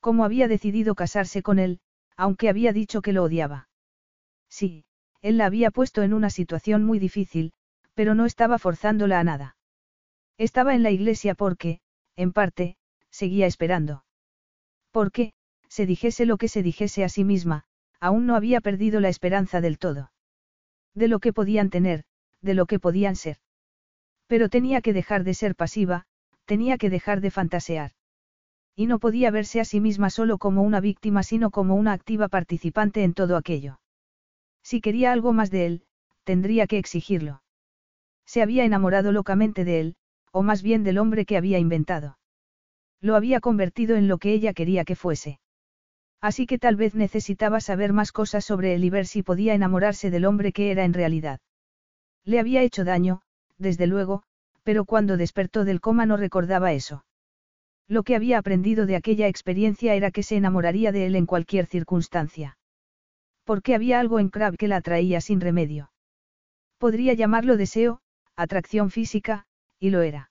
Cómo 0.00 0.26
había 0.26 0.46
decidido 0.46 0.94
casarse 0.94 1.42
con 1.42 1.58
él, 1.58 1.80
aunque 2.16 2.48
había 2.48 2.72
dicho 2.72 3.02
que 3.02 3.12
lo 3.12 3.24
odiaba. 3.24 3.68
Sí, 4.48 4.84
él 5.20 5.38
la 5.38 5.46
había 5.46 5.70
puesto 5.70 6.02
en 6.02 6.12
una 6.12 6.30
situación 6.30 6.84
muy 6.84 6.98
difícil, 6.98 7.52
pero 7.94 8.14
no 8.14 8.26
estaba 8.26 8.58
forzándola 8.58 9.20
a 9.20 9.24
nada. 9.24 9.56
Estaba 10.36 10.74
en 10.74 10.82
la 10.82 10.90
iglesia 10.90 11.34
porque, 11.34 11.80
en 12.16 12.32
parte, 12.32 12.76
seguía 13.10 13.46
esperando. 13.46 14.04
Porque, 14.90 15.32
se 15.68 15.86
dijese 15.86 16.26
lo 16.26 16.36
que 16.36 16.48
se 16.48 16.62
dijese 16.62 17.04
a 17.04 17.08
sí 17.08 17.24
misma, 17.24 17.64
aún 18.00 18.26
no 18.26 18.36
había 18.36 18.60
perdido 18.60 19.00
la 19.00 19.08
esperanza 19.08 19.60
del 19.60 19.78
todo. 19.78 20.12
De 20.94 21.08
lo 21.08 21.20
que 21.20 21.32
podían 21.32 21.70
tener, 21.70 22.04
de 22.42 22.54
lo 22.54 22.66
que 22.66 22.78
podían 22.78 23.16
ser. 23.16 23.38
Pero 24.26 24.48
tenía 24.48 24.82
que 24.82 24.92
dejar 24.92 25.24
de 25.24 25.34
ser 25.34 25.56
pasiva, 25.56 26.06
tenía 26.44 26.78
que 26.78 26.90
dejar 26.90 27.20
de 27.20 27.30
fantasear. 27.30 27.92
Y 28.76 28.86
no 28.86 28.98
podía 28.98 29.30
verse 29.30 29.60
a 29.60 29.64
sí 29.64 29.80
misma 29.80 30.10
solo 30.10 30.38
como 30.38 30.62
una 30.62 30.80
víctima, 30.80 31.22
sino 31.22 31.50
como 31.50 31.76
una 31.76 31.92
activa 31.92 32.28
participante 32.28 33.04
en 33.04 33.14
todo 33.14 33.36
aquello. 33.36 33.80
Si 34.62 34.80
quería 34.80 35.12
algo 35.12 35.32
más 35.32 35.50
de 35.50 35.66
él, 35.66 35.82
tendría 36.24 36.66
que 36.66 36.78
exigirlo. 36.78 37.42
Se 38.26 38.42
había 38.42 38.64
enamorado 38.64 39.12
locamente 39.12 39.64
de 39.64 39.80
él, 39.80 39.96
o 40.32 40.42
más 40.42 40.62
bien 40.62 40.82
del 40.82 40.98
hombre 40.98 41.24
que 41.26 41.36
había 41.36 41.58
inventado. 41.58 42.18
Lo 43.00 43.14
había 43.14 43.40
convertido 43.40 43.96
en 43.96 44.08
lo 44.08 44.18
que 44.18 44.32
ella 44.32 44.54
quería 44.54 44.84
que 44.84 44.96
fuese. 44.96 45.38
Así 46.20 46.46
que 46.46 46.58
tal 46.58 46.74
vez 46.74 46.94
necesitaba 46.94 47.60
saber 47.60 47.92
más 47.92 48.10
cosas 48.10 48.44
sobre 48.44 48.74
él 48.74 48.82
y 48.82 48.90
ver 48.90 49.06
si 49.06 49.22
podía 49.22 49.54
enamorarse 49.54 50.10
del 50.10 50.24
hombre 50.24 50.52
que 50.52 50.70
era 50.70 50.84
en 50.84 50.94
realidad. 50.94 51.38
Le 52.24 52.40
había 52.40 52.62
hecho 52.62 52.82
daño, 52.82 53.20
desde 53.58 53.86
luego, 53.86 54.22
pero 54.62 54.86
cuando 54.86 55.18
despertó 55.18 55.66
del 55.66 55.82
coma 55.82 56.06
no 56.06 56.16
recordaba 56.16 56.72
eso. 56.72 57.04
Lo 57.88 58.02
que 58.02 58.16
había 58.16 58.38
aprendido 58.38 58.86
de 58.86 58.96
aquella 58.96 59.28
experiencia 59.28 59.94
era 59.94 60.10
que 60.10 60.22
se 60.22 60.36
enamoraría 60.36 60.90
de 60.90 61.06
él 61.06 61.16
en 61.16 61.26
cualquier 61.26 61.66
circunstancia. 61.66 62.56
Porque 63.44 63.74
había 63.74 64.00
algo 64.00 64.18
en 64.18 64.30
Crab 64.30 64.56
que 64.56 64.68
la 64.68 64.76
atraía 64.76 65.20
sin 65.20 65.40
remedio. 65.40 65.90
Podría 66.78 67.12
llamarlo 67.12 67.56
deseo, 67.56 68.00
atracción 68.36 68.90
física, 68.90 69.46
y 69.78 69.90
lo 69.90 70.02
era. 70.02 70.30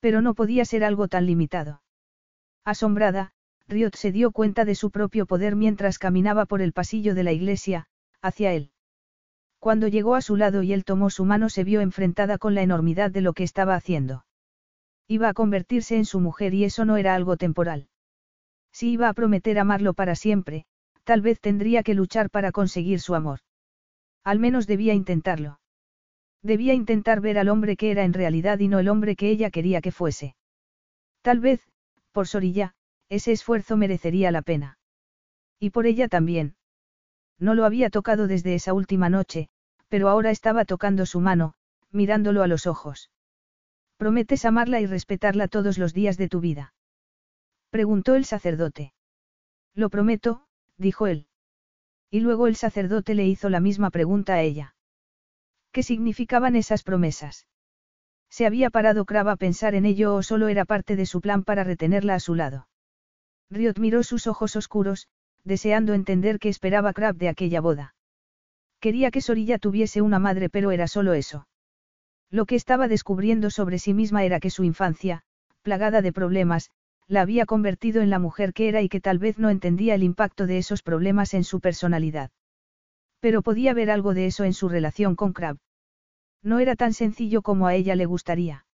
Pero 0.00 0.22
no 0.22 0.34
podía 0.34 0.64
ser 0.64 0.84
algo 0.84 1.08
tan 1.08 1.26
limitado. 1.26 1.82
Asombrada, 2.64 3.32
Riot 3.68 3.94
se 3.94 4.12
dio 4.12 4.30
cuenta 4.30 4.64
de 4.64 4.74
su 4.74 4.90
propio 4.90 5.26
poder 5.26 5.56
mientras 5.56 5.98
caminaba 5.98 6.46
por 6.46 6.62
el 6.62 6.72
pasillo 6.72 7.14
de 7.14 7.24
la 7.24 7.32
iglesia, 7.32 7.86
hacia 8.22 8.52
él. 8.52 8.70
Cuando 9.58 9.88
llegó 9.88 10.14
a 10.14 10.20
su 10.20 10.36
lado 10.36 10.62
y 10.62 10.72
él 10.72 10.84
tomó 10.84 11.10
su 11.10 11.24
mano 11.24 11.48
se 11.48 11.64
vio 11.64 11.80
enfrentada 11.80 12.38
con 12.38 12.54
la 12.54 12.62
enormidad 12.62 13.10
de 13.10 13.20
lo 13.20 13.32
que 13.32 13.42
estaba 13.42 13.74
haciendo. 13.74 14.25
Iba 15.08 15.28
a 15.28 15.34
convertirse 15.34 15.96
en 15.96 16.04
su 16.04 16.20
mujer 16.20 16.54
y 16.54 16.64
eso 16.64 16.84
no 16.84 16.96
era 16.96 17.14
algo 17.14 17.36
temporal. 17.36 17.88
Si 18.72 18.90
iba 18.90 19.08
a 19.08 19.14
prometer 19.14 19.58
amarlo 19.58 19.94
para 19.94 20.14
siempre, 20.14 20.66
tal 21.04 21.22
vez 21.22 21.40
tendría 21.40 21.82
que 21.82 21.94
luchar 21.94 22.30
para 22.30 22.52
conseguir 22.52 23.00
su 23.00 23.14
amor. 23.14 23.40
Al 24.24 24.40
menos 24.40 24.66
debía 24.66 24.92
intentarlo. 24.92 25.60
Debía 26.42 26.74
intentar 26.74 27.20
ver 27.20 27.38
al 27.38 27.48
hombre 27.48 27.76
que 27.76 27.90
era 27.90 28.04
en 28.04 28.12
realidad 28.12 28.58
y 28.58 28.68
no 28.68 28.78
el 28.80 28.88
hombre 28.88 29.16
que 29.16 29.30
ella 29.30 29.50
quería 29.50 29.80
que 29.80 29.92
fuese. 29.92 30.34
Tal 31.22 31.40
vez, 31.40 31.60
por 32.12 32.26
Sorilla, 32.26 32.74
ese 33.08 33.32
esfuerzo 33.32 33.76
merecería 33.76 34.30
la 34.32 34.42
pena. 34.42 34.78
Y 35.60 35.70
por 35.70 35.86
ella 35.86 36.08
también. 36.08 36.56
No 37.38 37.54
lo 37.54 37.64
había 37.64 37.90
tocado 37.90 38.26
desde 38.26 38.54
esa 38.54 38.72
última 38.74 39.08
noche, 39.08 39.48
pero 39.88 40.08
ahora 40.08 40.30
estaba 40.30 40.64
tocando 40.64 41.06
su 41.06 41.20
mano, 41.20 41.54
mirándolo 41.92 42.42
a 42.42 42.46
los 42.46 42.66
ojos. 42.66 43.10
¿Prometes 43.96 44.44
amarla 44.44 44.80
y 44.80 44.86
respetarla 44.86 45.48
todos 45.48 45.78
los 45.78 45.94
días 45.94 46.16
de 46.18 46.28
tu 46.28 46.40
vida? 46.40 46.74
Preguntó 47.70 48.14
el 48.14 48.24
sacerdote. 48.24 48.92
Lo 49.74 49.90
prometo, 49.90 50.46
dijo 50.76 51.06
él. 51.06 51.26
Y 52.10 52.20
luego 52.20 52.46
el 52.46 52.56
sacerdote 52.56 53.14
le 53.14 53.26
hizo 53.26 53.48
la 53.48 53.60
misma 53.60 53.90
pregunta 53.90 54.34
a 54.34 54.42
ella. 54.42 54.74
¿Qué 55.72 55.82
significaban 55.82 56.56
esas 56.56 56.82
promesas? 56.82 57.46
¿Se 58.30 58.46
había 58.46 58.70
parado 58.70 59.04
Crab 59.04 59.28
a 59.28 59.36
pensar 59.36 59.74
en 59.74 59.86
ello 59.86 60.14
o 60.14 60.22
solo 60.22 60.48
era 60.48 60.64
parte 60.64 60.96
de 60.96 61.06
su 61.06 61.20
plan 61.20 61.42
para 61.42 61.64
retenerla 61.64 62.14
a 62.14 62.20
su 62.20 62.34
lado? 62.34 62.68
Riot 63.50 63.78
miró 63.78 64.02
sus 64.02 64.26
ojos 64.26 64.56
oscuros, 64.56 65.08
deseando 65.44 65.94
entender 65.94 66.38
qué 66.38 66.48
esperaba 66.48 66.92
Crab 66.92 67.16
de 67.16 67.28
aquella 67.28 67.60
boda. 67.60 67.94
Quería 68.80 69.10
que 69.10 69.20
Sorilla 69.20 69.58
tuviese 69.58 70.02
una 70.02 70.18
madre 70.18 70.50
pero 70.50 70.70
era 70.70 70.88
solo 70.88 71.14
eso. 71.14 71.46
Lo 72.30 72.46
que 72.46 72.56
estaba 72.56 72.88
descubriendo 72.88 73.50
sobre 73.50 73.78
sí 73.78 73.94
misma 73.94 74.24
era 74.24 74.40
que 74.40 74.50
su 74.50 74.64
infancia, 74.64 75.22
plagada 75.62 76.02
de 76.02 76.12
problemas, 76.12 76.70
la 77.08 77.20
había 77.20 77.46
convertido 77.46 78.02
en 78.02 78.10
la 78.10 78.18
mujer 78.18 78.52
que 78.52 78.68
era 78.68 78.82
y 78.82 78.88
que 78.88 79.00
tal 79.00 79.18
vez 79.18 79.38
no 79.38 79.50
entendía 79.50 79.94
el 79.94 80.02
impacto 80.02 80.46
de 80.46 80.58
esos 80.58 80.82
problemas 80.82 81.34
en 81.34 81.44
su 81.44 81.60
personalidad. 81.60 82.30
Pero 83.20 83.42
podía 83.42 83.74
ver 83.74 83.90
algo 83.90 84.12
de 84.12 84.26
eso 84.26 84.44
en 84.44 84.52
su 84.52 84.68
relación 84.68 85.14
con 85.14 85.32
Crab. 85.32 85.58
No 86.42 86.58
era 86.58 86.76
tan 86.76 86.92
sencillo 86.92 87.42
como 87.42 87.66
a 87.66 87.74
ella 87.74 87.94
le 87.94 88.06
gustaría. 88.06 88.66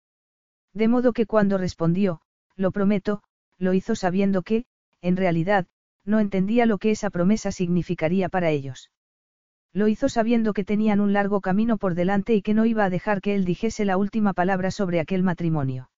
De 0.72 0.88
modo 0.88 1.12
que 1.12 1.26
cuando 1.26 1.58
respondió, 1.58 2.22
lo 2.56 2.72
prometo, 2.72 3.22
lo 3.58 3.74
hizo 3.74 3.94
sabiendo 3.94 4.42
que, 4.42 4.64
en 5.02 5.16
realidad, 5.16 5.66
no 6.04 6.18
entendía 6.20 6.66
lo 6.66 6.78
que 6.78 6.90
esa 6.90 7.10
promesa 7.10 7.52
significaría 7.52 8.28
para 8.28 8.50
ellos. 8.50 8.90
Lo 9.74 9.88
hizo 9.88 10.08
sabiendo 10.08 10.52
que 10.52 10.64
tenían 10.64 11.00
un 11.00 11.12
largo 11.12 11.40
camino 11.40 11.78
por 11.78 11.94
delante 11.94 12.34
y 12.34 12.42
que 12.42 12.52
no 12.52 12.66
iba 12.66 12.84
a 12.84 12.90
dejar 12.90 13.20
que 13.20 13.34
él 13.34 13.44
dijese 13.44 13.84
la 13.84 13.96
última 13.96 14.34
palabra 14.34 14.70
sobre 14.70 15.00
aquel 15.00 15.22
matrimonio. 15.22 15.90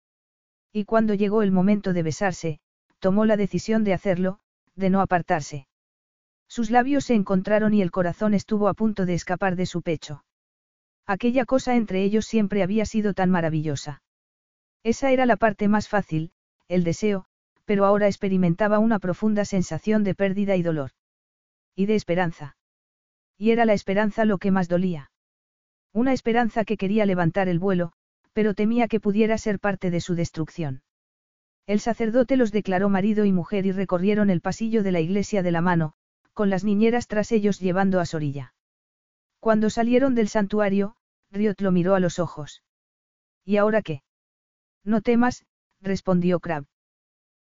Y 0.73 0.85
cuando 0.85 1.15
llegó 1.15 1.43
el 1.43 1.53
momento 1.53 1.93
de 1.93 2.03
besarse, 2.03 2.61
tomó 2.99 3.25
la 3.25 3.37
decisión 3.37 3.83
de 3.85 3.95
hacerlo, 3.95 4.39
de 4.75 4.91
no 4.91 5.01
apartarse. 5.01 5.67
Sus 6.49 6.71
labios 6.71 7.05
se 7.05 7.15
encontraron 7.15 7.73
y 7.73 7.81
el 7.81 7.91
corazón 7.91 8.35
estuvo 8.35 8.69
a 8.69 8.75
punto 8.75 9.07
de 9.07 9.15
escapar 9.15 9.57
de 9.57 9.65
su 9.65 9.81
pecho. 9.81 10.23
Aquella 11.07 11.47
cosa 11.47 11.75
entre 11.75 12.03
ellos 12.05 12.27
siempre 12.27 12.63
había 12.63 12.85
sido 12.85 13.15
tan 13.15 13.31
maravillosa. 13.31 14.03
Esa 14.83 15.13
era 15.13 15.27
la 15.27 15.37
parte 15.37 15.69
más 15.69 15.89
fácil, 15.89 16.33
el 16.69 16.85
deseo, 16.85 17.25
pero 17.65 17.87
ahora 17.87 18.07
experimentaba 18.07 18.79
una 18.79 18.99
profunda 18.99 19.45
sensación 19.45 20.05
de 20.05 20.15
pérdida 20.15 20.57
y 20.57 20.63
dolor. 20.63 20.91
Y 21.75 21.87
de 21.87 21.95
esperanza. 21.95 22.57
Y 23.39 23.51
era 23.51 23.65
la 23.65 23.73
esperanza 23.73 24.25
lo 24.25 24.39
que 24.39 24.51
más 24.51 24.69
dolía. 24.69 25.11
Una 25.93 26.13
esperanza 26.13 26.65
que 26.65 26.77
quería 26.77 27.07
levantar 27.07 27.49
el 27.49 27.59
vuelo, 27.59 27.93
pero 28.33 28.55
temía 28.55 28.89
que 28.89 29.01
pudiera 29.01 29.37
ser 29.39 29.59
parte 29.59 29.91
de 29.91 30.01
su 30.01 30.15
destrucción. 30.15 30.83
El 31.67 31.81
sacerdote 31.81 32.37
los 32.37 32.51
declaró 32.51 32.89
marido 32.89 33.25
y 33.25 33.33
mujer 33.33 33.67
y 33.67 33.73
recorrieron 33.73 34.31
el 34.31 34.41
pasillo 34.41 34.83
de 34.83 34.93
la 34.93 35.01
iglesia 35.01 35.43
de 35.43 35.53
la 35.53 35.61
mano, 35.61 35.95
con 36.33 36.51
las 36.51 36.65
niñeras 36.65 37.07
tras 37.07 37.31
ellos 37.31 37.61
llevando 37.61 38.01
a 38.01 38.07
Sorilla. 38.07 38.55
Cuando 39.39 39.71
salieron 39.71 40.15
del 40.15 40.29
santuario, 40.29 40.97
Riot 41.31 41.57
lo 41.59 41.73
miró 41.73 41.95
a 41.95 42.01
los 42.01 42.19
ojos. 42.19 42.63
¿Y 43.45 43.57
ahora 43.57 43.83
qué? 43.83 44.03
No 44.85 45.01
temas, 45.03 45.45
respondió 45.81 46.41
Crab. 46.41 46.65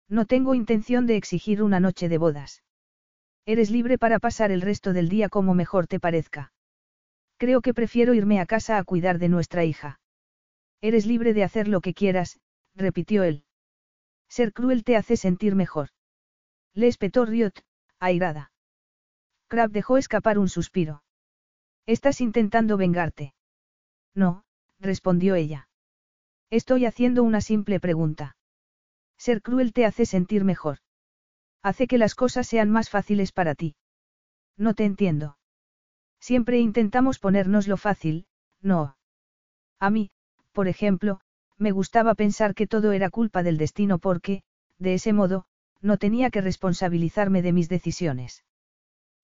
No 0.07 0.25
tengo 0.25 0.55
intención 0.55 1.05
de 1.05 1.15
exigir 1.15 1.63
una 1.63 1.79
noche 1.79 2.09
de 2.09 2.17
bodas. 2.17 2.63
Eres 3.45 3.71
libre 3.71 3.97
para 3.97 4.19
pasar 4.19 4.51
el 4.51 4.61
resto 4.61 4.93
del 4.93 5.09
día 5.09 5.29
como 5.29 5.53
mejor 5.53 5.87
te 5.87 5.99
parezca. 5.99 6.53
Creo 7.37 7.61
que 7.61 7.73
prefiero 7.73 8.13
irme 8.13 8.39
a 8.39 8.45
casa 8.45 8.77
a 8.77 8.83
cuidar 8.83 9.17
de 9.17 9.29
nuestra 9.29 9.65
hija. 9.65 9.99
Eres 10.79 11.05
libre 11.05 11.33
de 11.33 11.43
hacer 11.43 11.67
lo 11.67 11.81
que 11.81 11.93
quieras, 11.93 12.39
repitió 12.75 13.23
él. 13.23 13.43
Ser 14.29 14.53
cruel 14.53 14.83
te 14.83 14.95
hace 14.95 15.17
sentir 15.17 15.55
mejor. 15.55 15.89
Le 16.73 16.87
espetó 16.87 17.25
Riot, 17.25 17.53
airada. 17.99 18.51
Crab 19.47 19.71
dejó 19.71 19.97
escapar 19.97 20.37
un 20.37 20.47
suspiro. 20.47 21.03
¿Estás 21.85 22.21
intentando 22.21 22.77
vengarte? 22.77 23.33
No, 24.13 24.45
respondió 24.79 25.35
ella. 25.35 25.67
Estoy 26.49 26.85
haciendo 26.85 27.23
una 27.23 27.41
simple 27.41 27.79
pregunta. 27.79 28.35
Ser 29.17 29.41
cruel 29.41 29.73
te 29.73 29.85
hace 29.85 30.05
sentir 30.05 30.43
mejor. 30.43 30.77
Hace 31.64 31.88
que 31.88 31.98
las 31.98 32.15
cosas 32.15 32.48
sean 32.48 32.69
más 32.69 32.90
fáciles 32.90 33.31
para 33.31 33.56
ti. 33.56 33.75
No 34.57 34.73
te 34.73 34.85
entiendo. 34.85 35.38
Siempre 36.19 36.59
intentamos 36.59 37.19
ponernos 37.19 37.67
lo 37.67 37.77
fácil, 37.77 38.25
no. 38.61 38.98
A 39.80 39.90
mí, 39.90 40.11
por 40.51 40.67
ejemplo, 40.67 41.22
me 41.57 41.72
gustaba 41.72 42.15
pensar 42.15 42.56
que 42.56 42.67
todo 42.67 42.91
era 42.91 43.09
culpa 43.09 43.43
del 43.43 43.57
destino 43.57 43.99
porque, 43.99 44.43
de 44.77 44.95
ese 44.95 45.14
modo, 45.14 45.45
no 45.81 45.98
tenía 45.98 46.30
que 46.30 46.41
responsabilizarme 46.41 47.41
de 47.41 47.53
mis 47.53 47.69
decisiones. 47.69 48.43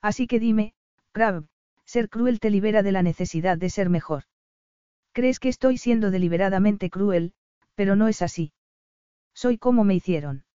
Así 0.02 0.28
que 0.28 0.40
dime, 0.40 0.74
Crab, 1.12 1.48
ser 1.86 2.10
cruel 2.10 2.40
te 2.40 2.50
libera 2.50 2.84
de 2.84 2.92
la 2.92 3.02
necesidad 3.02 3.58
de 3.58 3.70
ser 3.70 3.90
mejor. 3.90 4.24
Crees 5.14 5.40
que 5.40 5.50
estoy 5.50 5.78
siendo 5.78 6.12
deliberadamente 6.12 6.90
cruel, 6.90 7.34
pero 7.76 7.96
no 7.96 8.08
es 8.08 8.22
así. 8.22 8.54
Soy 9.34 9.58
como 9.58 9.84
me 9.84 9.96
hicieron. 9.96 10.46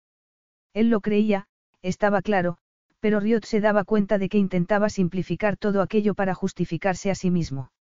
Él 0.73 0.89
lo 0.89 1.01
creía, 1.01 1.49
estaba 1.83 2.23
claro, 2.23 2.59
pero 3.01 3.21
Riot 3.21 3.45
se 3.45 3.61
daba 3.61 3.85
cuenta 3.85 4.19
de 4.19 4.29
que 4.29 4.39
intentaba 4.39 4.89
simplificar 4.89 5.57
todo 5.57 5.83
aquello 5.83 6.15
para 6.15 6.35
justificarse 6.35 7.11
a 7.11 7.15
sí 7.15 7.31
mismo. 7.31 7.73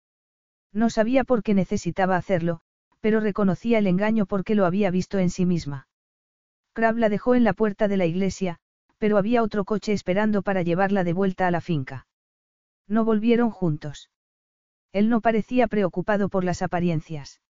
No 0.73 0.89
sabía 0.89 1.23
por 1.23 1.43
qué 1.43 1.53
necesitaba 1.53 2.17
hacerlo, 2.17 2.61
pero 3.01 3.19
reconocía 3.19 3.79
el 3.79 3.87
engaño 3.87 4.25
porque 4.25 4.55
lo 4.55 4.65
había 4.65 4.89
visto 4.89 5.19
en 5.19 5.29
sí 5.29 5.45
misma. 5.45 5.87
Crab 6.73 6.97
la 6.97 7.09
dejó 7.09 7.35
en 7.35 7.43
la 7.43 7.53
puerta 7.53 7.87
de 7.87 7.97
la 7.97 8.05
iglesia, 8.05 8.57
pero 8.97 9.17
había 9.17 9.43
otro 9.43 9.65
coche 9.65 9.93
esperando 9.93 10.41
para 10.41 10.61
llevarla 10.61 11.03
de 11.03 11.13
vuelta 11.13 11.47
a 11.47 11.51
la 11.51 11.61
finca. 11.61 12.07
No 12.87 13.05
volvieron 13.05 13.49
juntos. 13.49 14.09
Él 14.91 15.09
no 15.09 15.21
parecía 15.21 15.67
preocupado 15.67 16.29
por 16.29 16.43
las 16.43 16.61
apariencias. 16.61 17.41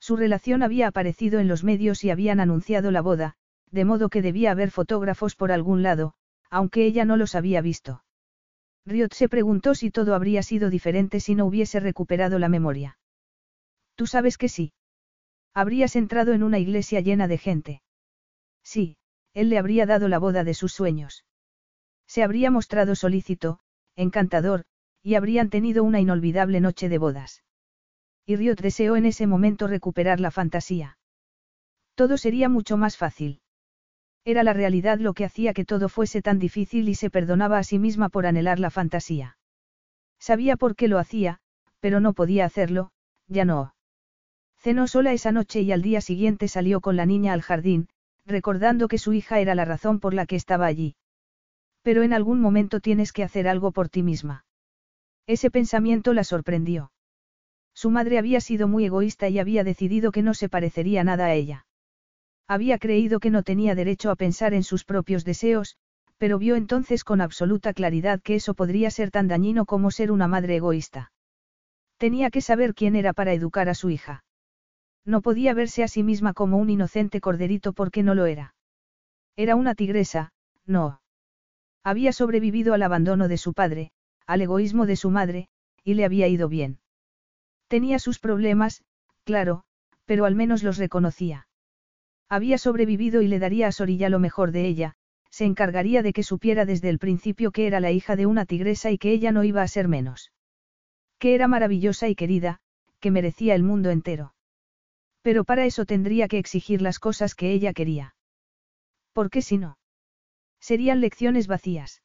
Su 0.00 0.16
relación 0.16 0.62
había 0.62 0.88
aparecido 0.88 1.40
en 1.40 1.48
los 1.48 1.64
medios 1.64 2.04
y 2.04 2.10
habían 2.10 2.40
anunciado 2.40 2.90
la 2.90 3.02
boda, 3.02 3.36
de 3.70 3.84
modo 3.84 4.08
que 4.08 4.22
debía 4.22 4.50
haber 4.50 4.70
fotógrafos 4.70 5.34
por 5.34 5.52
algún 5.52 5.82
lado, 5.82 6.14
aunque 6.50 6.84
ella 6.84 7.04
no 7.04 7.16
los 7.16 7.34
había 7.34 7.60
visto. 7.60 8.04
Riot 8.86 9.12
se 9.12 9.28
preguntó 9.28 9.74
si 9.74 9.90
todo 9.90 10.14
habría 10.14 10.42
sido 10.42 10.70
diferente 10.70 11.20
si 11.20 11.34
no 11.34 11.46
hubiese 11.46 11.78
recuperado 11.80 12.38
la 12.38 12.48
memoria. 12.48 12.98
Tú 13.94 14.06
sabes 14.06 14.38
que 14.38 14.48
sí. 14.48 14.72
Habrías 15.52 15.96
entrado 15.96 16.32
en 16.32 16.42
una 16.42 16.58
iglesia 16.58 17.00
llena 17.00 17.28
de 17.28 17.38
gente. 17.38 17.82
Sí, 18.62 18.96
él 19.34 19.50
le 19.50 19.58
habría 19.58 19.86
dado 19.86 20.08
la 20.08 20.18
boda 20.18 20.44
de 20.44 20.54
sus 20.54 20.72
sueños. 20.72 21.24
Se 22.06 22.22
habría 22.22 22.50
mostrado 22.50 22.94
solícito, 22.94 23.60
encantador, 23.96 24.64
y 25.02 25.14
habrían 25.16 25.50
tenido 25.50 25.84
una 25.84 26.00
inolvidable 26.00 26.60
noche 26.60 26.88
de 26.88 26.98
bodas. 26.98 27.42
Y 28.24 28.36
Riot 28.36 28.56
deseó 28.56 28.96
en 28.96 29.06
ese 29.06 29.26
momento 29.26 29.66
recuperar 29.66 30.20
la 30.20 30.30
fantasía. 30.30 30.98
Todo 31.94 32.16
sería 32.16 32.48
mucho 32.48 32.76
más 32.76 32.96
fácil. 32.96 33.40
Era 34.28 34.42
la 34.42 34.52
realidad 34.52 34.98
lo 34.98 35.14
que 35.14 35.24
hacía 35.24 35.54
que 35.54 35.64
todo 35.64 35.88
fuese 35.88 36.20
tan 36.20 36.38
difícil 36.38 36.90
y 36.90 36.94
se 36.94 37.08
perdonaba 37.08 37.56
a 37.56 37.64
sí 37.64 37.78
misma 37.78 38.10
por 38.10 38.26
anhelar 38.26 38.60
la 38.60 38.68
fantasía. 38.68 39.38
Sabía 40.18 40.58
por 40.58 40.76
qué 40.76 40.86
lo 40.86 40.98
hacía, 40.98 41.38
pero 41.80 41.98
no 41.98 42.12
podía 42.12 42.44
hacerlo, 42.44 42.90
ya 43.26 43.46
no. 43.46 43.74
Cenó 44.58 44.86
sola 44.86 45.14
esa 45.14 45.32
noche 45.32 45.62
y 45.62 45.72
al 45.72 45.80
día 45.80 46.02
siguiente 46.02 46.46
salió 46.46 46.82
con 46.82 46.94
la 46.94 47.06
niña 47.06 47.32
al 47.32 47.40
jardín, 47.40 47.88
recordando 48.26 48.86
que 48.86 48.98
su 48.98 49.14
hija 49.14 49.40
era 49.40 49.54
la 49.54 49.64
razón 49.64 49.98
por 49.98 50.12
la 50.12 50.26
que 50.26 50.36
estaba 50.36 50.66
allí. 50.66 50.94
Pero 51.80 52.02
en 52.02 52.12
algún 52.12 52.38
momento 52.38 52.80
tienes 52.80 53.14
que 53.14 53.24
hacer 53.24 53.48
algo 53.48 53.72
por 53.72 53.88
ti 53.88 54.02
misma. 54.02 54.44
Ese 55.26 55.50
pensamiento 55.50 56.12
la 56.12 56.22
sorprendió. 56.22 56.92
Su 57.72 57.88
madre 57.88 58.18
había 58.18 58.42
sido 58.42 58.68
muy 58.68 58.84
egoísta 58.84 59.30
y 59.30 59.38
había 59.38 59.64
decidido 59.64 60.12
que 60.12 60.20
no 60.20 60.34
se 60.34 60.50
parecería 60.50 61.02
nada 61.02 61.24
a 61.24 61.32
ella. 61.32 61.64
Había 62.48 62.78
creído 62.78 63.20
que 63.20 63.30
no 63.30 63.42
tenía 63.42 63.74
derecho 63.74 64.10
a 64.10 64.16
pensar 64.16 64.54
en 64.54 64.62
sus 64.62 64.84
propios 64.84 65.24
deseos, 65.26 65.76
pero 66.16 66.38
vio 66.38 66.56
entonces 66.56 67.04
con 67.04 67.20
absoluta 67.20 67.74
claridad 67.74 68.22
que 68.22 68.36
eso 68.36 68.54
podría 68.54 68.90
ser 68.90 69.10
tan 69.10 69.28
dañino 69.28 69.66
como 69.66 69.90
ser 69.90 70.10
una 70.10 70.28
madre 70.28 70.56
egoísta. 70.56 71.12
Tenía 71.98 72.30
que 72.30 72.40
saber 72.40 72.74
quién 72.74 72.96
era 72.96 73.12
para 73.12 73.34
educar 73.34 73.68
a 73.68 73.74
su 73.74 73.90
hija. 73.90 74.24
No 75.04 75.20
podía 75.20 75.52
verse 75.52 75.82
a 75.82 75.88
sí 75.88 76.02
misma 76.02 76.32
como 76.32 76.56
un 76.56 76.70
inocente 76.70 77.20
corderito 77.20 77.72
porque 77.72 78.02
no 78.02 78.14
lo 78.14 78.26
era. 78.26 78.54
Era 79.36 79.54
una 79.54 79.74
tigresa, 79.74 80.32
no. 80.64 81.00
Había 81.84 82.12
sobrevivido 82.12 82.72
al 82.74 82.82
abandono 82.82 83.28
de 83.28 83.36
su 83.36 83.52
padre, 83.52 83.92
al 84.26 84.40
egoísmo 84.40 84.86
de 84.86 84.96
su 84.96 85.10
madre, 85.10 85.48
y 85.84 85.94
le 85.94 86.04
había 86.04 86.28
ido 86.28 86.48
bien. 86.48 86.80
Tenía 87.68 87.98
sus 87.98 88.18
problemas, 88.18 88.84
claro, 89.24 89.64
pero 90.06 90.24
al 90.24 90.34
menos 90.34 90.62
los 90.62 90.78
reconocía. 90.78 91.47
Había 92.28 92.58
sobrevivido 92.58 93.22
y 93.22 93.28
le 93.28 93.38
daría 93.38 93.68
a 93.68 93.72
Sorilla 93.72 94.08
lo 94.08 94.18
mejor 94.18 94.52
de 94.52 94.66
ella, 94.66 94.94
se 95.30 95.44
encargaría 95.44 96.02
de 96.02 96.12
que 96.12 96.22
supiera 96.22 96.64
desde 96.64 96.88
el 96.88 96.98
principio 96.98 97.52
que 97.52 97.66
era 97.66 97.80
la 97.80 97.90
hija 97.90 98.16
de 98.16 98.26
una 98.26 98.44
tigresa 98.44 98.90
y 98.90 98.98
que 98.98 99.12
ella 99.12 99.32
no 99.32 99.44
iba 99.44 99.62
a 99.62 99.68
ser 99.68 99.88
menos. 99.88 100.32
Que 101.18 101.34
era 101.34 101.48
maravillosa 101.48 102.08
y 102.08 102.14
querida, 102.14 102.60
que 103.00 103.10
merecía 103.10 103.54
el 103.54 103.62
mundo 103.62 103.90
entero. 103.90 104.34
Pero 105.22 105.44
para 105.44 105.64
eso 105.64 105.84
tendría 105.84 106.28
que 106.28 106.38
exigir 106.38 106.82
las 106.82 106.98
cosas 106.98 107.34
que 107.34 107.52
ella 107.52 107.72
quería. 107.72 108.14
¿Por 109.12 109.30
qué 109.30 109.42
si 109.42 109.58
no? 109.58 109.78
Serían 110.60 111.00
lecciones 111.00 111.46
vacías. 111.46 112.02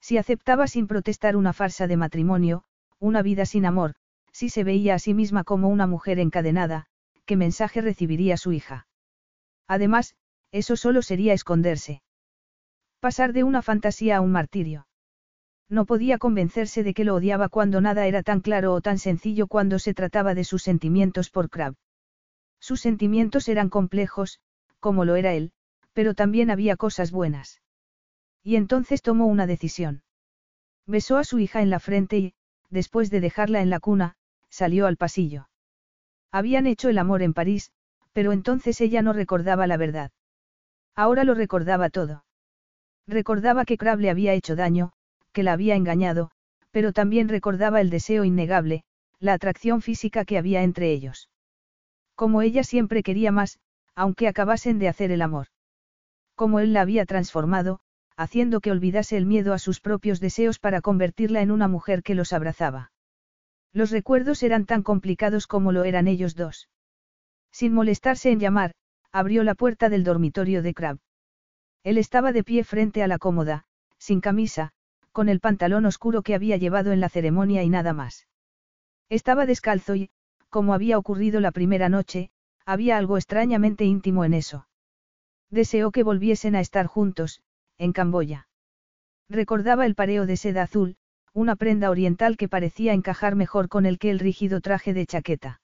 Si 0.00 0.18
aceptaba 0.18 0.66
sin 0.66 0.86
protestar 0.86 1.36
una 1.36 1.52
farsa 1.52 1.86
de 1.86 1.96
matrimonio, 1.96 2.64
una 2.98 3.22
vida 3.22 3.46
sin 3.46 3.66
amor, 3.66 3.94
si 4.32 4.48
se 4.48 4.64
veía 4.64 4.94
a 4.94 4.98
sí 4.98 5.14
misma 5.14 5.44
como 5.44 5.68
una 5.68 5.86
mujer 5.86 6.18
encadenada, 6.18 6.86
¿qué 7.24 7.36
mensaje 7.36 7.80
recibiría 7.80 8.36
su 8.36 8.52
hija? 8.52 8.86
Además, 9.66 10.14
eso 10.52 10.76
solo 10.76 11.02
sería 11.02 11.32
esconderse. 11.32 12.02
Pasar 13.00 13.32
de 13.32 13.44
una 13.44 13.62
fantasía 13.62 14.16
a 14.16 14.20
un 14.20 14.32
martirio. 14.32 14.86
No 15.68 15.86
podía 15.86 16.18
convencerse 16.18 16.82
de 16.82 16.94
que 16.94 17.04
lo 17.04 17.14
odiaba 17.14 17.48
cuando 17.48 17.80
nada 17.80 18.06
era 18.06 18.22
tan 18.22 18.40
claro 18.40 18.74
o 18.74 18.80
tan 18.80 18.98
sencillo 18.98 19.46
cuando 19.46 19.78
se 19.78 19.94
trataba 19.94 20.34
de 20.34 20.44
sus 20.44 20.62
sentimientos 20.62 21.30
por 21.30 21.50
Crab. 21.50 21.74
Sus 22.60 22.80
sentimientos 22.80 23.48
eran 23.48 23.70
complejos, 23.70 24.40
como 24.80 25.04
lo 25.04 25.16
era 25.16 25.32
él, 25.34 25.52
pero 25.92 26.14
también 26.14 26.50
había 26.50 26.76
cosas 26.76 27.10
buenas. 27.10 27.60
Y 28.42 28.56
entonces 28.56 29.00
tomó 29.02 29.26
una 29.26 29.46
decisión. 29.46 30.02
Besó 30.86 31.16
a 31.16 31.24
su 31.24 31.38
hija 31.38 31.62
en 31.62 31.70
la 31.70 31.80
frente 31.80 32.18
y, 32.18 32.34
después 32.68 33.10
de 33.10 33.20
dejarla 33.20 33.62
en 33.62 33.70
la 33.70 33.80
cuna, 33.80 34.16
salió 34.50 34.86
al 34.86 34.96
pasillo. 34.96 35.48
Habían 36.30 36.66
hecho 36.66 36.88
el 36.88 36.98
amor 36.98 37.22
en 37.22 37.32
París, 37.32 37.72
pero 38.14 38.32
entonces 38.32 38.80
ella 38.80 39.02
no 39.02 39.12
recordaba 39.12 39.66
la 39.66 39.76
verdad. 39.76 40.10
Ahora 40.94 41.24
lo 41.24 41.34
recordaba 41.34 41.90
todo. 41.90 42.24
Recordaba 43.06 43.64
que 43.66 43.76
Crab 43.76 43.98
le 43.98 44.08
había 44.08 44.32
hecho 44.32 44.56
daño, 44.56 44.92
que 45.32 45.42
la 45.42 45.52
había 45.52 45.74
engañado, 45.74 46.30
pero 46.70 46.92
también 46.92 47.28
recordaba 47.28 47.80
el 47.80 47.90
deseo 47.90 48.24
innegable, 48.24 48.84
la 49.18 49.34
atracción 49.34 49.82
física 49.82 50.24
que 50.24 50.38
había 50.38 50.62
entre 50.62 50.92
ellos. 50.92 51.28
Como 52.14 52.40
ella 52.40 52.62
siempre 52.62 53.02
quería 53.02 53.32
más, 53.32 53.58
aunque 53.96 54.28
acabasen 54.28 54.78
de 54.78 54.88
hacer 54.88 55.10
el 55.10 55.20
amor. 55.20 55.48
Como 56.36 56.60
él 56.60 56.72
la 56.72 56.82
había 56.82 57.06
transformado, 57.06 57.80
haciendo 58.16 58.60
que 58.60 58.70
olvidase 58.70 59.16
el 59.16 59.26
miedo 59.26 59.52
a 59.52 59.58
sus 59.58 59.80
propios 59.80 60.20
deseos 60.20 60.60
para 60.60 60.80
convertirla 60.80 61.42
en 61.42 61.50
una 61.50 61.66
mujer 61.66 62.02
que 62.02 62.14
los 62.14 62.32
abrazaba. 62.32 62.92
Los 63.72 63.90
recuerdos 63.90 64.44
eran 64.44 64.66
tan 64.66 64.84
complicados 64.84 65.48
como 65.48 65.72
lo 65.72 65.82
eran 65.82 66.06
ellos 66.06 66.36
dos. 66.36 66.68
Sin 67.54 67.72
molestarse 67.72 68.32
en 68.32 68.40
llamar, 68.40 68.72
abrió 69.12 69.44
la 69.44 69.54
puerta 69.54 69.88
del 69.88 70.02
dormitorio 70.02 70.60
de 70.60 70.74
Crab. 70.74 70.98
Él 71.84 71.98
estaba 71.98 72.32
de 72.32 72.42
pie 72.42 72.64
frente 72.64 73.04
a 73.04 73.06
la 73.06 73.18
cómoda, 73.18 73.64
sin 73.96 74.20
camisa, 74.20 74.72
con 75.12 75.28
el 75.28 75.38
pantalón 75.38 75.86
oscuro 75.86 76.22
que 76.22 76.34
había 76.34 76.56
llevado 76.56 76.90
en 76.90 76.98
la 76.98 77.08
ceremonia 77.08 77.62
y 77.62 77.68
nada 77.68 77.92
más. 77.92 78.26
Estaba 79.08 79.46
descalzo 79.46 79.94
y, 79.94 80.10
como 80.50 80.74
había 80.74 80.98
ocurrido 80.98 81.38
la 81.38 81.52
primera 81.52 81.88
noche, 81.88 82.32
había 82.66 82.96
algo 82.96 83.18
extrañamente 83.18 83.84
íntimo 83.84 84.24
en 84.24 84.34
eso. 84.34 84.66
Deseó 85.48 85.92
que 85.92 86.02
volviesen 86.02 86.56
a 86.56 86.60
estar 86.60 86.86
juntos, 86.86 87.40
en 87.78 87.92
Camboya. 87.92 88.48
Recordaba 89.28 89.86
el 89.86 89.94
pareo 89.94 90.26
de 90.26 90.36
seda 90.36 90.62
azul, 90.62 90.96
una 91.32 91.54
prenda 91.54 91.90
oriental 91.90 92.36
que 92.36 92.48
parecía 92.48 92.94
encajar 92.94 93.36
mejor 93.36 93.68
con 93.68 93.86
el 93.86 94.00
que 94.00 94.10
el 94.10 94.18
rígido 94.18 94.60
traje 94.60 94.92
de 94.92 95.06
chaqueta. 95.06 95.60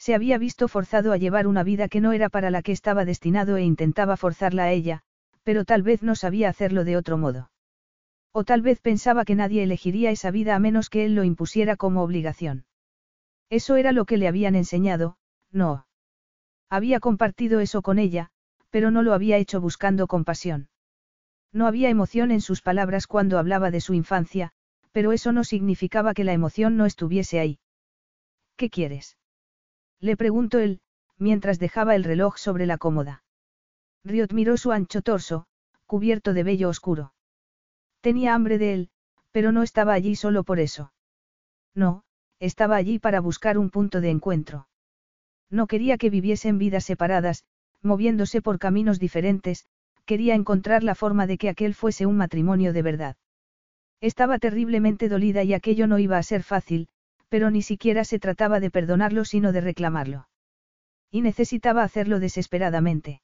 Se 0.00 0.14
había 0.14 0.38
visto 0.38 0.66
forzado 0.66 1.12
a 1.12 1.18
llevar 1.18 1.46
una 1.46 1.62
vida 1.62 1.86
que 1.86 2.00
no 2.00 2.12
era 2.12 2.30
para 2.30 2.50
la 2.50 2.62
que 2.62 2.72
estaba 2.72 3.04
destinado 3.04 3.58
e 3.58 3.62
intentaba 3.62 4.16
forzarla 4.16 4.64
a 4.64 4.72
ella, 4.72 5.02
pero 5.42 5.66
tal 5.66 5.82
vez 5.82 6.02
no 6.02 6.14
sabía 6.14 6.48
hacerlo 6.48 6.84
de 6.84 6.96
otro 6.96 7.18
modo. 7.18 7.50
O 8.32 8.44
tal 8.44 8.62
vez 8.62 8.80
pensaba 8.80 9.26
que 9.26 9.34
nadie 9.34 9.62
elegiría 9.62 10.10
esa 10.10 10.30
vida 10.30 10.56
a 10.56 10.58
menos 10.58 10.88
que 10.88 11.04
él 11.04 11.14
lo 11.14 11.22
impusiera 11.22 11.76
como 11.76 12.02
obligación. 12.02 12.64
Eso 13.50 13.76
era 13.76 13.92
lo 13.92 14.06
que 14.06 14.16
le 14.16 14.26
habían 14.26 14.54
enseñado, 14.54 15.18
no. 15.52 15.86
Había 16.70 16.98
compartido 16.98 17.60
eso 17.60 17.82
con 17.82 17.98
ella, 17.98 18.30
pero 18.70 18.90
no 18.90 19.02
lo 19.02 19.12
había 19.12 19.36
hecho 19.36 19.60
buscando 19.60 20.06
compasión. 20.06 20.70
No 21.52 21.66
había 21.66 21.90
emoción 21.90 22.30
en 22.30 22.40
sus 22.40 22.62
palabras 22.62 23.06
cuando 23.06 23.38
hablaba 23.38 23.70
de 23.70 23.82
su 23.82 23.92
infancia, 23.92 24.52
pero 24.92 25.12
eso 25.12 25.32
no 25.32 25.44
significaba 25.44 26.14
que 26.14 26.24
la 26.24 26.32
emoción 26.32 26.78
no 26.78 26.86
estuviese 26.86 27.38
ahí. 27.38 27.58
¿Qué 28.56 28.70
quieres? 28.70 29.18
Le 30.00 30.16
preguntó 30.16 30.58
él, 30.58 30.80
mientras 31.18 31.58
dejaba 31.58 31.94
el 31.94 32.04
reloj 32.04 32.36
sobre 32.38 32.66
la 32.66 32.78
cómoda. 32.78 33.22
Riot 34.04 34.28
miró 34.32 34.56
su 34.56 34.72
ancho 34.72 35.02
torso, 35.02 35.46
cubierto 35.86 36.32
de 36.32 36.42
vello 36.42 36.68
oscuro. 36.68 37.12
Tenía 38.00 38.34
hambre 38.34 38.56
de 38.58 38.72
él, 38.72 38.90
pero 39.30 39.52
no 39.52 39.62
estaba 39.62 39.92
allí 39.92 40.16
solo 40.16 40.42
por 40.42 40.58
eso. 40.58 40.92
No, 41.74 42.04
estaba 42.38 42.76
allí 42.76 42.98
para 42.98 43.20
buscar 43.20 43.58
un 43.58 43.70
punto 43.70 44.00
de 44.00 44.10
encuentro. 44.10 44.68
No 45.50 45.66
quería 45.66 45.98
que 45.98 46.10
viviesen 46.10 46.58
vidas 46.58 46.84
separadas, 46.84 47.44
moviéndose 47.82 48.40
por 48.40 48.58
caminos 48.58 48.98
diferentes, 48.98 49.66
quería 50.06 50.34
encontrar 50.34 50.82
la 50.82 50.94
forma 50.94 51.26
de 51.26 51.38
que 51.38 51.48
aquel 51.48 51.74
fuese 51.74 52.06
un 52.06 52.16
matrimonio 52.16 52.72
de 52.72 52.82
verdad. 52.82 53.16
Estaba 54.00 54.38
terriblemente 54.38 55.08
dolida 55.08 55.42
y 55.42 55.52
aquello 55.52 55.86
no 55.86 55.98
iba 55.98 56.16
a 56.16 56.22
ser 56.22 56.42
fácil, 56.42 56.88
pero 57.30 57.50
ni 57.50 57.62
siquiera 57.62 58.04
se 58.04 58.18
trataba 58.18 58.60
de 58.60 58.70
perdonarlo 58.70 59.24
sino 59.24 59.52
de 59.52 59.62
reclamarlo. 59.62 60.28
Y 61.10 61.22
necesitaba 61.22 61.82
hacerlo 61.82 62.20
desesperadamente. 62.20 63.22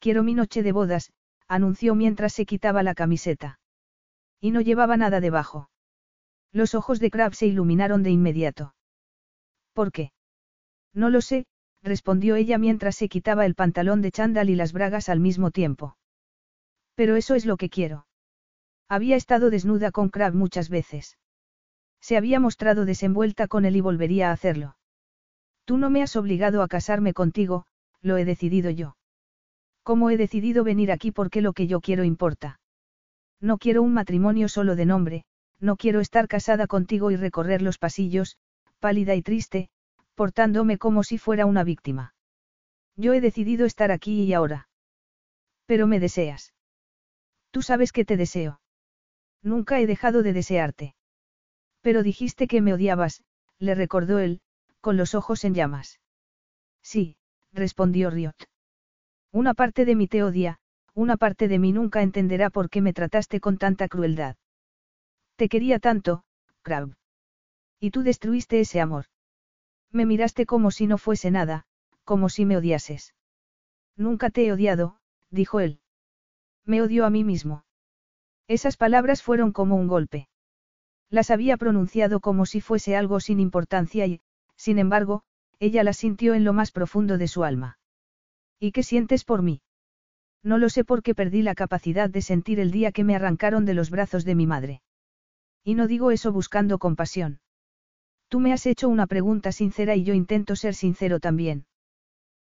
Quiero 0.00 0.22
mi 0.24 0.34
noche 0.34 0.62
de 0.62 0.72
bodas, 0.72 1.12
anunció 1.48 1.94
mientras 1.94 2.32
se 2.32 2.44
quitaba 2.44 2.82
la 2.82 2.94
camiseta. 2.94 3.60
Y 4.40 4.50
no 4.50 4.60
llevaba 4.60 4.96
nada 4.96 5.20
debajo. 5.20 5.70
Los 6.52 6.74
ojos 6.74 6.98
de 6.98 7.10
Crab 7.10 7.34
se 7.34 7.46
iluminaron 7.46 8.02
de 8.02 8.10
inmediato. 8.10 8.74
¿Por 9.72 9.92
qué? 9.92 10.12
No 10.92 11.08
lo 11.08 11.20
sé, 11.20 11.46
respondió 11.82 12.34
ella 12.34 12.58
mientras 12.58 12.96
se 12.96 13.08
quitaba 13.08 13.46
el 13.46 13.54
pantalón 13.54 14.02
de 14.02 14.10
chándal 14.10 14.50
y 14.50 14.56
las 14.56 14.72
bragas 14.72 15.08
al 15.08 15.20
mismo 15.20 15.50
tiempo. 15.52 15.96
Pero 16.96 17.16
eso 17.16 17.36
es 17.36 17.46
lo 17.46 17.56
que 17.56 17.70
quiero. 17.70 18.06
Había 18.88 19.16
estado 19.16 19.48
desnuda 19.48 19.92
con 19.92 20.08
Crab 20.08 20.34
muchas 20.34 20.68
veces. 20.68 21.16
Se 22.02 22.16
había 22.16 22.40
mostrado 22.40 22.84
desenvuelta 22.84 23.46
con 23.46 23.64
él 23.64 23.76
y 23.76 23.80
volvería 23.80 24.28
a 24.28 24.32
hacerlo. 24.32 24.76
Tú 25.64 25.78
no 25.78 25.88
me 25.88 26.02
has 26.02 26.16
obligado 26.16 26.62
a 26.62 26.68
casarme 26.68 27.14
contigo, 27.14 27.64
lo 28.00 28.16
he 28.18 28.24
decidido 28.24 28.70
yo. 28.70 28.96
¿Cómo 29.84 30.10
he 30.10 30.16
decidido 30.16 30.64
venir 30.64 30.90
aquí 30.90 31.12
porque 31.12 31.40
lo 31.40 31.52
que 31.52 31.68
yo 31.68 31.80
quiero 31.80 32.02
importa? 32.02 32.60
No 33.40 33.56
quiero 33.56 33.82
un 33.82 33.94
matrimonio 33.94 34.48
solo 34.48 34.74
de 34.74 34.84
nombre, 34.84 35.24
no 35.60 35.76
quiero 35.76 36.00
estar 36.00 36.26
casada 36.26 36.66
contigo 36.66 37.12
y 37.12 37.16
recorrer 37.16 37.62
los 37.62 37.78
pasillos, 37.78 38.36
pálida 38.80 39.14
y 39.14 39.22
triste, 39.22 39.70
portándome 40.16 40.78
como 40.78 41.04
si 41.04 41.18
fuera 41.18 41.46
una 41.46 41.62
víctima. 41.62 42.14
Yo 42.96 43.12
he 43.14 43.20
decidido 43.20 43.64
estar 43.64 43.92
aquí 43.92 44.24
y 44.24 44.34
ahora. 44.34 44.68
Pero 45.66 45.86
me 45.86 46.00
deseas. 46.00 46.52
Tú 47.52 47.62
sabes 47.62 47.92
que 47.92 48.04
te 48.04 48.16
deseo. 48.16 48.60
Nunca 49.40 49.78
he 49.78 49.86
dejado 49.86 50.22
de 50.22 50.32
desearte. 50.32 50.94
Pero 51.82 52.02
dijiste 52.02 52.46
que 52.46 52.62
me 52.62 52.72
odiabas, 52.72 53.22
le 53.58 53.74
recordó 53.74 54.18
él, 54.18 54.40
con 54.80 54.96
los 54.96 55.14
ojos 55.14 55.44
en 55.44 55.54
llamas. 55.54 56.00
Sí, 56.82 57.16
respondió 57.52 58.10
Riot. 58.10 58.36
Una 59.30 59.54
parte 59.54 59.84
de 59.84 59.94
mí 59.94 60.08
te 60.08 60.22
odia, 60.22 60.58
una 60.94 61.16
parte 61.16 61.48
de 61.48 61.58
mí 61.58 61.72
nunca 61.72 62.02
entenderá 62.02 62.50
por 62.50 62.70
qué 62.70 62.80
me 62.80 62.92
trataste 62.92 63.40
con 63.40 63.58
tanta 63.58 63.88
crueldad. 63.88 64.36
Te 65.36 65.48
quería 65.48 65.78
tanto, 65.78 66.24
Crab. 66.62 66.96
Y 67.80 67.90
tú 67.90 68.02
destruiste 68.02 68.60
ese 68.60 68.80
amor. 68.80 69.06
Me 69.90 70.06
miraste 70.06 70.46
como 70.46 70.70
si 70.70 70.86
no 70.86 70.98
fuese 70.98 71.30
nada, 71.30 71.64
como 72.04 72.28
si 72.28 72.44
me 72.44 72.56
odiases. 72.56 73.14
Nunca 73.96 74.30
te 74.30 74.46
he 74.46 74.52
odiado, 74.52 74.98
dijo 75.30 75.60
él. 75.60 75.80
Me 76.64 76.80
odio 76.82 77.04
a 77.06 77.10
mí 77.10 77.24
mismo. 77.24 77.64
Esas 78.48 78.76
palabras 78.76 79.22
fueron 79.22 79.52
como 79.52 79.76
un 79.76 79.88
golpe. 79.88 80.28
Las 81.12 81.30
había 81.30 81.58
pronunciado 81.58 82.20
como 82.20 82.46
si 82.46 82.62
fuese 82.62 82.96
algo 82.96 83.20
sin 83.20 83.38
importancia 83.38 84.06
y, 84.06 84.22
sin 84.56 84.78
embargo, 84.78 85.24
ella 85.60 85.84
las 85.84 85.98
sintió 85.98 86.32
en 86.32 86.42
lo 86.42 86.54
más 86.54 86.72
profundo 86.72 87.18
de 87.18 87.28
su 87.28 87.44
alma. 87.44 87.78
¿Y 88.58 88.72
qué 88.72 88.82
sientes 88.82 89.22
por 89.22 89.42
mí? 89.42 89.60
No 90.42 90.56
lo 90.56 90.70
sé 90.70 90.84
porque 90.84 91.14
perdí 91.14 91.42
la 91.42 91.54
capacidad 91.54 92.08
de 92.08 92.22
sentir 92.22 92.58
el 92.60 92.70
día 92.70 92.92
que 92.92 93.04
me 93.04 93.14
arrancaron 93.14 93.66
de 93.66 93.74
los 93.74 93.90
brazos 93.90 94.24
de 94.24 94.34
mi 94.34 94.46
madre. 94.46 94.80
Y 95.62 95.74
no 95.74 95.86
digo 95.86 96.12
eso 96.12 96.32
buscando 96.32 96.78
compasión. 96.78 97.40
Tú 98.28 98.40
me 98.40 98.54
has 98.54 98.64
hecho 98.64 98.88
una 98.88 99.06
pregunta 99.06 99.52
sincera 99.52 99.94
y 99.94 100.04
yo 100.04 100.14
intento 100.14 100.56
ser 100.56 100.74
sincero 100.74 101.20
también. 101.20 101.66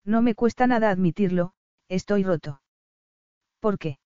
No 0.04 0.22
me 0.22 0.36
cuesta 0.36 0.68
nada 0.68 0.90
admitirlo, 0.90 1.54
estoy 1.88 2.24
roto. 2.24 2.62
¿Por 3.62 3.80
qué? 3.80 3.98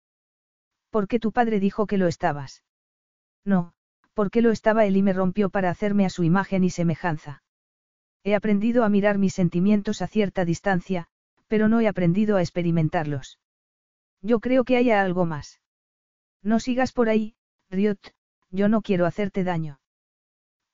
Porque 0.92 1.20
tu 1.20 1.32
padre 1.32 1.60
dijo 1.60 1.88
que 1.88 1.98
lo 1.98 2.06
estabas. 2.06 2.64
No, 3.44 3.74
porque 4.14 4.42
lo 4.42 4.52
estaba 4.52 4.86
él 4.86 4.98
y 4.98 5.04
me 5.04 5.14
rompió 5.14 5.50
para 5.50 5.70
hacerme 5.70 6.06
a 6.06 6.10
su 6.10 6.24
imagen 6.24 6.64
y 6.64 6.70
semejanza. 6.70 7.44
He 8.24 8.36
aprendido 8.36 8.84
a 8.84 8.90
mirar 8.90 9.18
mis 9.18 9.34
sentimientos 9.34 10.02
a 10.02 10.08
cierta 10.08 10.46
distancia, 10.46 11.08
pero 11.48 11.68
no 11.68 11.82
he 11.82 11.88
aprendido 11.88 12.38
a 12.38 12.42
experimentarlos. 12.42 13.40
Yo 14.22 14.40
creo 14.40 14.64
que 14.64 14.78
haya 14.78 15.02
algo 15.02 15.26
más. 15.26 15.60
No 16.44 16.60
sigas 16.60 16.92
por 16.92 17.10
ahí, 17.10 17.36
Riot, 17.70 18.00
yo 18.52 18.70
no 18.70 18.82
quiero 18.82 19.06
hacerte 19.06 19.44
daño. 19.44 19.80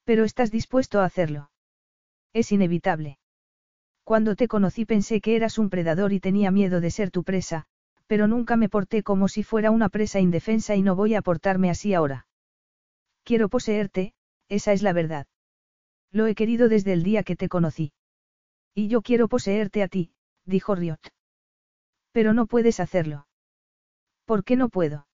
Pero 0.04 0.24
estás 0.24 0.52
dispuesto 0.52 1.00
a 1.00 1.06
hacerlo. 1.06 1.52
Es 2.34 2.52
inevitable. 2.52 3.20
Cuando 4.04 4.36
te 4.36 4.48
conocí 4.48 4.86
pensé 4.86 5.20
que 5.22 5.36
eras 5.36 5.58
un 5.58 5.70
predador 5.70 6.14
y 6.14 6.20
tenía 6.20 6.52
miedo 6.52 6.80
de 6.80 6.92
ser 6.92 7.12
tu 7.12 7.24
presa, 7.24 7.66
pero 8.08 8.28
nunca 8.28 8.56
me 8.56 8.70
porté 8.70 9.04
como 9.04 9.28
si 9.28 9.44
fuera 9.44 9.70
una 9.72 9.90
presa 9.90 10.20
indefensa 10.20 10.76
y 10.76 10.82
no 10.82 10.96
voy 10.96 11.16
a 11.16 11.22
portarme 11.22 11.70
así 11.70 11.94
ahora. 11.94 12.26
Quiero 13.28 13.50
poseerte, 13.50 14.14
esa 14.48 14.72
es 14.72 14.82
la 14.82 14.94
verdad. 14.94 15.28
Lo 16.14 16.28
he 16.28 16.34
querido 16.34 16.70
desde 16.70 16.94
el 16.94 17.04
día 17.04 17.24
que 17.24 17.36
te 17.36 17.50
conocí. 17.50 17.92
Y 18.74 18.88
yo 18.88 19.02
quiero 19.02 19.28
poseerte 19.28 19.84
a 19.84 19.90
ti, 19.90 20.14
dijo 20.46 20.76
Riot. 20.76 21.02
Pero 22.14 22.32
no 22.34 22.46
puedes 22.46 22.80
hacerlo. 22.80 23.28
¿Por 24.24 24.46
qué 24.46 24.56
no 24.56 24.70
puedo? 24.70 25.10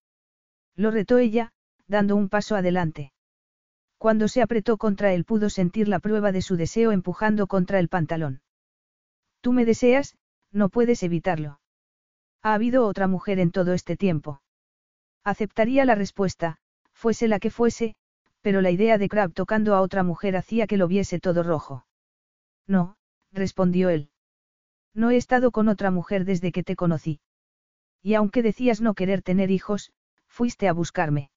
Lo 0.75 0.92
retó 0.92 1.17
ella, 1.17 1.53
dando 1.88 2.16
un 2.16 2.30
paso 2.30 2.56
adelante. 2.56 3.14
Cuando 3.98 4.27
se 4.27 4.43
apretó 4.43 4.77
contra 4.77 5.11
él 5.11 5.25
pudo 5.25 5.50
sentir 5.50 5.88
la 5.88 5.98
prueba 5.98 6.32
de 6.32 6.43
su 6.43 6.56
deseo 6.56 6.92
empujando 6.92 7.48
contra 7.48 7.80
el 7.80 7.90
pantalón. 7.90 8.43
Tú 9.42 9.53
me 9.53 9.66
deseas, 9.66 10.17
no 10.51 10.69
puedes 10.69 11.01
evitarlo. 11.01 11.59
Ha 12.43 12.53
habido 12.53 12.85
otra 12.85 13.08
mujer 13.08 13.40
en 13.40 13.50
todo 13.50 13.74
este 13.74 13.98
tiempo. 13.98 14.43
Aceptaría 15.24 15.83
la 15.83 15.95
respuesta, 15.95 16.59
fuese 16.92 17.27
la 17.27 17.40
que 17.40 17.50
fuese, 17.50 17.95
pero 18.43 18.61
la 18.61 18.72
idea 18.72 18.97
de 18.97 19.07
Crab 19.07 19.31
tocando 19.33 19.73
a 19.73 19.81
otra 19.81 20.03
mujer 20.03 20.35
hacía 20.35 20.67
que 20.67 20.75
lo 20.75 20.89
viese 20.89 21.17
todo 21.17 21.43
rojo. 21.43 21.88
No, 22.67 22.97
respondió 23.31 23.89
él. 23.89 24.09
No 24.93 25.11
he 25.11 25.15
estado 25.15 25.51
con 25.51 25.69
otra 25.69 25.91
mujer 25.91 26.25
desde 26.25 26.51
que 26.51 26.61
te 26.61 26.75
conocí. 26.75 27.22
Y 28.01 28.15
aunque 28.15 28.43
decías 28.43 28.81
no 28.81 28.95
querer 28.95 29.22
tener 29.22 29.49
hijos, 29.49 29.93
fuiste 30.27 30.67
a 30.67 30.73
buscarme. 30.73 31.31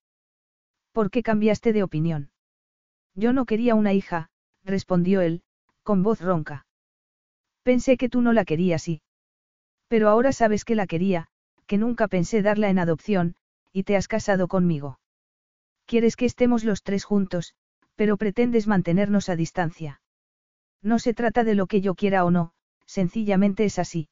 ¿Por 0.91 1.09
qué 1.09 1.23
cambiaste 1.23 1.71
de 1.71 1.81
opinión? 1.81 2.29
Yo 3.15 3.31
no 3.31 3.45
quería 3.45 3.73
una 3.73 3.93
hija, 3.93 4.29
respondió 4.65 5.21
él, 5.21 5.43
con 5.83 6.03
voz 6.03 6.19
ronca. 6.19 6.67
Pensé 7.63 7.95
que 7.95 8.09
tú 8.09 8.21
no 8.21 8.33
la 8.33 8.43
querías 8.43 8.85
y. 8.89 9.01
Pero 9.87 10.09
ahora 10.09 10.33
sabes 10.33 10.65
que 10.65 10.75
la 10.75 10.87
quería, 10.87 11.29
que 11.67 11.77
nunca 11.77 12.09
pensé 12.09 12.41
darla 12.41 12.69
en 12.69 12.79
adopción, 12.79 13.35
y 13.71 13.83
te 13.83 13.95
has 13.95 14.09
casado 14.09 14.49
conmigo. 14.49 14.99
Quieres 15.87 16.17
que 16.17 16.25
estemos 16.25 16.65
los 16.65 16.83
tres 16.83 17.05
juntos, 17.05 17.55
pero 17.95 18.17
pretendes 18.17 18.67
mantenernos 18.67 19.29
a 19.29 19.35
distancia. 19.35 20.01
No 20.83 20.99
se 20.99 21.13
trata 21.13 21.43
de 21.43 21.55
lo 21.55 21.65
que 21.65 21.81
yo 21.81 21.95
quiera 21.95 22.25
o 22.25 22.29
no, 22.29 22.51
sencillamente 22.85 23.65
es 23.65 23.79
así. 23.79 24.09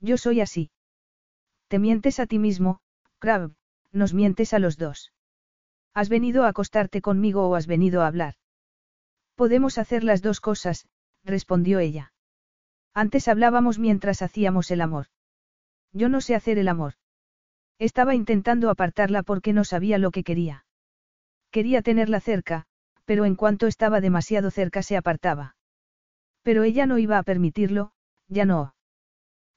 Yo 0.00 0.16
soy 0.16 0.40
así. 0.40 0.70
Te 1.68 1.78
mientes 1.78 2.18
a 2.18 2.26
ti 2.26 2.38
mismo, 2.38 2.80
Crab, 3.18 3.52
nos 3.92 4.14
mientes 4.14 4.52
a 4.54 4.58
los 4.58 4.78
dos. 4.78 5.12
¿Has 5.94 6.08
venido 6.08 6.44
a 6.44 6.48
acostarte 6.48 7.00
conmigo 7.02 7.46
o 7.48 7.54
has 7.54 7.66
venido 7.66 8.02
a 8.02 8.06
hablar? 8.06 8.34
Podemos 9.34 9.78
hacer 9.78 10.02
las 10.02 10.22
dos 10.22 10.40
cosas, 10.40 10.86
respondió 11.24 11.78
ella. 11.78 12.12
Antes 12.94 13.28
hablábamos 13.28 13.78
mientras 13.78 14.22
hacíamos 14.22 14.70
el 14.70 14.80
amor. 14.80 15.06
Yo 15.92 16.08
no 16.08 16.20
sé 16.22 16.34
hacer 16.34 16.58
el 16.58 16.68
amor. 16.68 16.94
Estaba 17.78 18.14
intentando 18.14 18.70
apartarla 18.70 19.22
porque 19.22 19.52
no 19.52 19.64
sabía 19.64 19.98
lo 19.98 20.10
que 20.10 20.24
quería. 20.24 20.65
Quería 21.50 21.82
tenerla 21.82 22.20
cerca, 22.20 22.66
pero 23.04 23.24
en 23.24 23.36
cuanto 23.36 23.66
estaba 23.66 24.00
demasiado 24.00 24.50
cerca 24.50 24.82
se 24.82 24.96
apartaba. 24.96 25.56
Pero 26.42 26.62
ella 26.64 26.86
no 26.86 26.98
iba 26.98 27.18
a 27.18 27.22
permitirlo, 27.22 27.92
ya 28.28 28.44
no. 28.44 28.74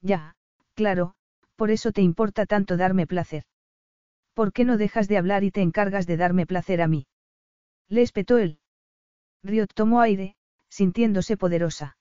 Ya, 0.02 0.36
claro, 0.76 1.16
por 1.56 1.72
eso 1.72 1.92
te 1.92 2.02
importa 2.02 2.46
tanto 2.46 2.78
darme 2.78 3.06
placer. 3.06 3.44
¿Por 4.34 4.54
qué 4.54 4.64
no 4.64 4.78
dejas 4.78 5.08
de 5.08 5.18
hablar 5.18 5.44
y 5.44 5.52
te 5.52 5.62
encargas 5.62 6.08
de 6.08 6.18
darme 6.18 6.46
placer 6.46 6.82
a 6.82 6.88
mí? 6.88 7.08
Le 7.90 8.02
espetó 8.02 8.38
él. 8.38 8.60
Riot 9.44 9.68
tomó 9.74 10.02
aire, 10.02 10.36
sintiéndose 10.70 11.38
poderosa. 11.38 11.98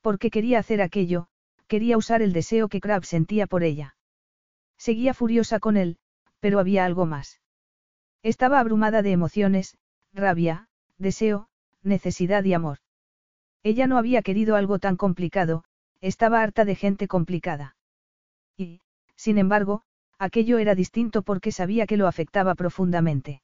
Porque 0.00 0.30
quería 0.30 0.58
hacer 0.58 0.80
aquello, 0.82 1.28
quería 1.66 1.96
usar 1.96 2.22
el 2.22 2.32
deseo 2.32 2.68
que 2.68 2.80
Crab 2.80 3.04
sentía 3.04 3.46
por 3.46 3.64
ella. 3.64 3.96
Seguía 4.76 5.14
furiosa 5.14 5.58
con 5.58 5.76
él, 5.76 5.98
pero 6.40 6.60
había 6.60 6.84
algo 6.84 7.06
más. 7.06 7.40
Estaba 8.22 8.60
abrumada 8.60 9.02
de 9.02 9.12
emociones, 9.12 9.76
rabia, 10.12 10.68
deseo, 10.98 11.48
necesidad 11.82 12.44
y 12.44 12.54
amor. 12.54 12.78
Ella 13.62 13.86
no 13.86 13.98
había 13.98 14.22
querido 14.22 14.56
algo 14.56 14.78
tan 14.78 14.96
complicado, 14.96 15.64
estaba 16.00 16.42
harta 16.42 16.64
de 16.64 16.74
gente 16.74 17.08
complicada. 17.08 17.76
Y, 18.56 18.80
sin 19.16 19.38
embargo, 19.38 19.82
aquello 20.18 20.58
era 20.58 20.74
distinto 20.74 21.22
porque 21.22 21.52
sabía 21.52 21.86
que 21.86 21.96
lo 21.96 22.06
afectaba 22.06 22.54
profundamente. 22.54 23.42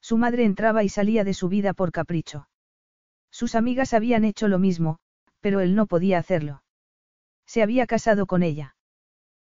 Su 0.00 0.18
madre 0.18 0.44
entraba 0.44 0.84
y 0.84 0.88
salía 0.88 1.24
de 1.24 1.34
su 1.34 1.48
vida 1.48 1.72
por 1.72 1.92
capricho. 1.92 2.48
Sus 3.30 3.54
amigas 3.54 3.92
habían 3.92 4.24
hecho 4.24 4.48
lo 4.48 4.58
mismo, 4.58 4.98
pero 5.40 5.60
él 5.60 5.74
no 5.74 5.86
podía 5.86 6.18
hacerlo. 6.18 6.62
Se 7.46 7.62
había 7.62 7.86
casado 7.86 8.26
con 8.26 8.42
ella. 8.42 8.76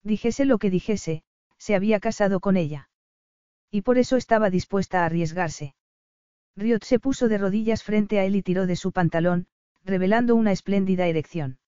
Dijese 0.02 0.44
lo 0.44 0.58
que 0.58 0.70
dijese, 0.70 1.22
se 1.58 1.74
había 1.74 2.00
casado 2.00 2.40
con 2.40 2.56
ella. 2.56 2.88
Y 3.74 3.82
por 3.82 3.96
eso 3.96 4.16
estaba 4.16 4.50
dispuesta 4.50 5.02
a 5.02 5.06
arriesgarse. 5.06 5.74
Riot 6.56 6.84
se 6.84 7.00
puso 7.00 7.28
de 7.28 7.38
rodillas 7.38 7.82
frente 7.82 8.18
a 8.18 8.24
él 8.24 8.36
y 8.36 8.42
tiró 8.42 8.66
de 8.66 8.76
su 8.76 8.92
pantalón, 8.92 9.46
revelando 9.82 10.36
una 10.36 10.52
espléndida 10.52 11.06
erección. 11.06 11.58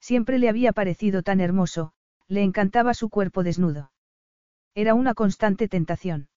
Siempre 0.00 0.40
le 0.40 0.48
había 0.48 0.72
parecido 0.72 1.22
tan 1.22 1.40
hermoso, 1.40 1.92
le 2.26 2.42
encantaba 2.42 2.94
su 2.94 3.08
cuerpo 3.10 3.44
desnudo. 3.44 3.92
Era 4.74 4.94
una 4.94 5.14
constante 5.14 5.68
tentación. 5.68 6.28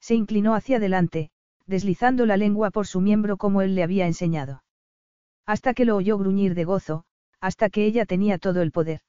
Se 0.00 0.16
inclinó 0.16 0.56
hacia 0.56 0.78
adelante, 0.78 1.30
deslizando 1.66 2.26
la 2.26 2.36
lengua 2.36 2.72
por 2.72 2.88
su 2.88 3.00
miembro 3.00 3.36
como 3.36 3.62
él 3.62 3.76
le 3.76 3.84
había 3.84 4.08
enseñado. 4.08 4.64
Hasta 5.46 5.74
que 5.74 5.84
lo 5.84 5.94
oyó 5.94 6.18
gruñir 6.18 6.56
de 6.56 6.64
gozo, 6.64 7.04
hasta 7.40 7.70
que 7.70 7.84
ella 7.84 8.04
tenía 8.04 8.38
todo 8.38 8.62
el 8.62 8.72
poder. 8.72 9.02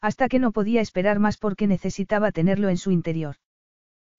Hasta 0.00 0.28
que 0.28 0.40
no 0.40 0.50
podía 0.50 0.80
esperar 0.80 1.20
más 1.20 1.36
porque 1.36 1.68
necesitaba 1.68 2.32
tenerlo 2.32 2.68
en 2.68 2.78
su 2.78 2.90
interior. 2.90 3.36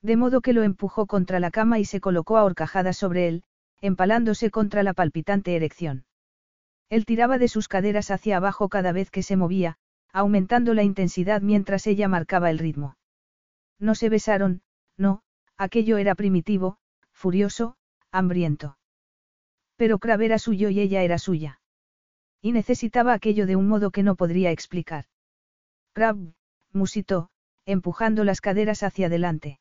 De 0.01 0.15
modo 0.17 0.41
que 0.41 0.53
lo 0.53 0.64
empujó 0.64 1.07
contra 1.07 1.40
la 1.40 1.51
cama 1.51 1.80
y 1.80 1.85
se 1.85 1.99
colocó 1.99 2.38
a 2.38 2.43
horcajadas 2.43 2.98
sobre 2.98 3.27
él, 3.27 3.43
empalándose 3.82 4.51
contra 4.51 4.83
la 4.83 4.93
palpitante 4.93 5.56
erección. 5.56 6.06
Él 6.90 7.06
tiraba 7.06 7.38
de 7.38 7.48
sus 7.48 7.67
caderas 7.67 8.11
hacia 8.11 8.38
abajo 8.38 8.69
cada 8.69 8.91
vez 8.91 9.09
que 9.09 9.24
se 9.24 9.35
movía, 9.35 9.77
aumentando 10.11 10.74
la 10.74 10.83
intensidad 10.83 11.41
mientras 11.41 11.88
ella 11.88 12.07
marcaba 12.07 12.49
el 12.49 12.59
ritmo. 12.59 12.98
No 13.80 13.95
se 13.95 14.09
besaron, 14.09 14.61
no, 14.98 15.22
aquello 15.57 15.98
era 15.98 16.15
primitivo, 16.15 16.77
furioso, 17.11 17.75
hambriento. 18.11 18.77
Pero 19.75 19.99
Crab 19.99 20.22
era 20.22 20.40
suyo 20.40 20.69
y 20.69 20.80
ella 20.80 21.01
era 21.01 21.17
suya. 21.17 21.59
Y 22.41 22.51
necesitaba 22.51 23.14
aquello 23.14 23.45
de 23.45 23.56
un 23.56 23.67
modo 23.67 23.91
que 23.91 24.03
no 24.03 24.15
podría 24.15 24.51
explicar. 24.51 25.06
Crab, 25.93 26.17
musitó, 26.72 27.30
empujando 27.65 28.24
las 28.24 28.40
caderas 28.40 28.83
hacia 28.83 29.07
adelante. 29.07 29.59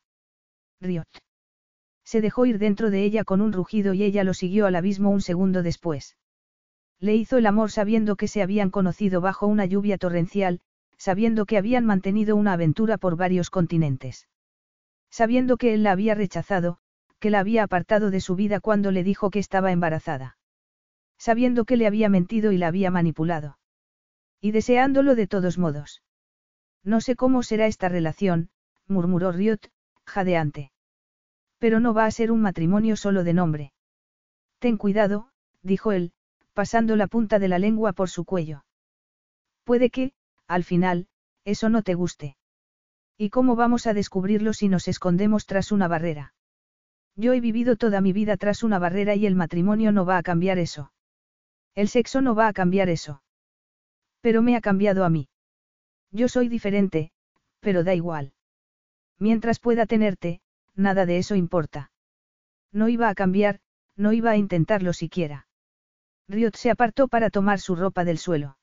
Riot. 0.81 1.07
Se 2.03 2.21
dejó 2.21 2.45
ir 2.45 2.59
dentro 2.59 2.91
de 2.91 3.03
ella 3.03 3.23
con 3.23 3.41
un 3.41 3.51
rugido 3.51 3.93
y 3.93 4.03
ella 4.03 4.23
lo 4.23 4.33
siguió 4.33 4.67
al 4.67 4.75
abismo 4.75 5.09
un 5.09 5.21
segundo 5.21 5.63
después. 5.63 6.17
Le 6.99 7.15
hizo 7.15 7.37
el 7.37 7.45
amor 7.45 7.71
sabiendo 7.71 8.15
que 8.15 8.27
se 8.27 8.41
habían 8.41 8.69
conocido 8.69 9.21
bajo 9.21 9.47
una 9.47 9.65
lluvia 9.65 9.97
torrencial, 9.97 10.61
sabiendo 10.97 11.45
que 11.45 11.57
habían 11.57 11.85
mantenido 11.85 12.35
una 12.35 12.53
aventura 12.53 12.97
por 12.97 13.17
varios 13.17 13.49
continentes. 13.49 14.27
Sabiendo 15.09 15.57
que 15.57 15.73
él 15.73 15.83
la 15.83 15.91
había 15.91 16.15
rechazado, 16.15 16.77
que 17.19 17.29
la 17.29 17.39
había 17.39 17.63
apartado 17.63 18.11
de 18.11 18.21
su 18.21 18.35
vida 18.35 18.59
cuando 18.59 18.91
le 18.91 19.03
dijo 19.03 19.29
que 19.29 19.39
estaba 19.39 19.71
embarazada. 19.71 20.37
Sabiendo 21.17 21.65
que 21.65 21.77
le 21.77 21.87
había 21.87 22.09
mentido 22.09 22.51
y 22.51 22.57
la 22.57 22.67
había 22.67 22.91
manipulado. 22.91 23.57
Y 24.41 24.51
deseándolo 24.51 25.15
de 25.15 25.27
todos 25.27 25.57
modos. 25.57 26.01
No 26.83 27.01
sé 27.01 27.15
cómo 27.15 27.41
será 27.41 27.65
esta 27.67 27.89
relación, 27.89 28.49
murmuró 28.87 29.31
Riot, 29.31 29.71
jadeante. 30.05 30.71
Pero 31.57 31.79
no 31.79 31.93
va 31.93 32.05
a 32.05 32.11
ser 32.11 32.31
un 32.31 32.41
matrimonio 32.41 32.95
solo 32.95 33.23
de 33.23 33.33
nombre. 33.33 33.73
Ten 34.59 34.77
cuidado, 34.77 35.29
dijo 35.61 35.91
él, 35.91 36.13
pasando 36.53 36.95
la 36.95 37.07
punta 37.07 37.39
de 37.39 37.47
la 37.47 37.59
lengua 37.59 37.93
por 37.93 38.09
su 38.09 38.25
cuello. 38.25 38.65
Puede 39.63 39.89
que, 39.89 40.13
al 40.47 40.63
final, 40.63 41.07
eso 41.43 41.69
no 41.69 41.81
te 41.81 41.95
guste. 41.95 42.37
¿Y 43.17 43.29
cómo 43.29 43.55
vamos 43.55 43.87
a 43.87 43.93
descubrirlo 43.93 44.53
si 44.53 44.67
nos 44.67 44.87
escondemos 44.87 45.45
tras 45.45 45.71
una 45.71 45.87
barrera? 45.87 46.33
Yo 47.15 47.33
he 47.33 47.39
vivido 47.39 47.77
toda 47.77 48.01
mi 48.01 48.11
vida 48.11 48.35
tras 48.35 48.61
una 48.61 48.77
barrera 48.77 49.15
y 49.15 49.25
el 49.25 49.35
matrimonio 49.35 49.91
no 49.91 50.05
va 50.05 50.17
a 50.17 50.23
cambiar 50.23 50.59
eso. 50.59 50.91
El 51.73 51.87
sexo 51.87 52.21
no 52.21 52.35
va 52.35 52.47
a 52.47 52.53
cambiar 52.53 52.89
eso. 52.89 53.23
Pero 54.21 54.41
me 54.41 54.55
ha 54.55 54.61
cambiado 54.61 55.05
a 55.05 55.09
mí. 55.09 55.29
Yo 56.11 56.27
soy 56.27 56.49
diferente, 56.49 57.11
pero 57.59 57.83
da 57.83 57.95
igual. 57.95 58.34
Mientras 59.19 59.59
pueda 59.59 59.85
tenerte, 59.85 60.41
nada 60.75 61.05
de 61.05 61.17
eso 61.17 61.35
importa. 61.35 61.91
No 62.71 62.89
iba 62.89 63.09
a 63.09 63.15
cambiar, 63.15 63.59
no 63.95 64.11
iba 64.11 64.31
a 64.31 64.37
intentarlo 64.37 64.93
siquiera. 64.93 65.47
Riot 66.27 66.55
se 66.55 66.71
apartó 66.71 67.07
para 67.07 67.29
tomar 67.29 67.59
su 67.59 67.75
ropa 67.75 68.03
del 68.03 68.17
suelo. 68.17 68.57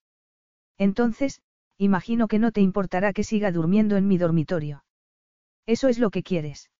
Entonces, 0.78 1.40
imagino 1.78 2.28
que 2.28 2.38
no 2.38 2.52
te 2.52 2.60
importará 2.60 3.12
que 3.12 3.24
siga 3.24 3.52
durmiendo 3.52 3.96
en 3.96 4.06
mi 4.08 4.18
dormitorio. 4.18 4.84
Eso 5.66 5.88
es 5.88 5.98
lo 5.98 6.10
que 6.10 6.22
quieres. 6.22 6.70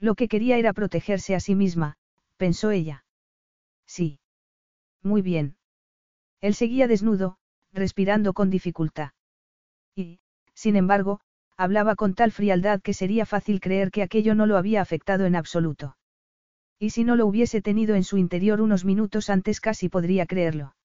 Lo 0.00 0.14
que 0.14 0.28
quería 0.28 0.56
era 0.58 0.72
protegerse 0.72 1.34
a 1.34 1.40
sí 1.40 1.54
misma, 1.54 1.96
pensó 2.36 2.70
ella. 2.70 3.04
Sí. 3.86 4.20
Muy 5.02 5.22
bien. 5.22 5.56
Él 6.40 6.54
seguía 6.54 6.88
desnudo, 6.88 7.38
respirando 7.72 8.32
con 8.32 8.50
dificultad. 8.50 9.10
Y, 9.94 10.20
sin 10.54 10.76
embargo, 10.76 11.20
hablaba 11.58 11.96
con 11.96 12.14
tal 12.14 12.30
frialdad 12.30 12.80
que 12.80 12.94
sería 12.94 13.26
fácil 13.26 13.60
creer 13.60 13.90
que 13.90 14.02
aquello 14.02 14.36
no 14.36 14.46
lo 14.46 14.56
había 14.56 14.80
afectado 14.80 15.26
en 15.26 15.34
absoluto. 15.34 15.96
Y 16.78 16.90
si 16.90 17.02
no 17.02 17.16
lo 17.16 17.26
hubiese 17.26 17.60
tenido 17.60 17.96
en 17.96 18.04
su 18.04 18.16
interior 18.16 18.60
unos 18.60 18.84
minutos 18.84 19.28
antes 19.28 19.60
casi 19.60 19.88
podría 19.88 20.24
creerlo. 20.24 20.76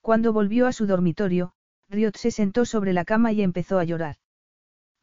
Cuando 0.00 0.32
volvió 0.32 0.68
a 0.68 0.72
su 0.72 0.86
dormitorio, 0.86 1.52
Riot 1.88 2.16
se 2.16 2.30
sentó 2.30 2.64
sobre 2.64 2.92
la 2.92 3.04
cama 3.04 3.32
y 3.32 3.42
empezó 3.42 3.80
a 3.80 3.84
llorar. 3.84 4.16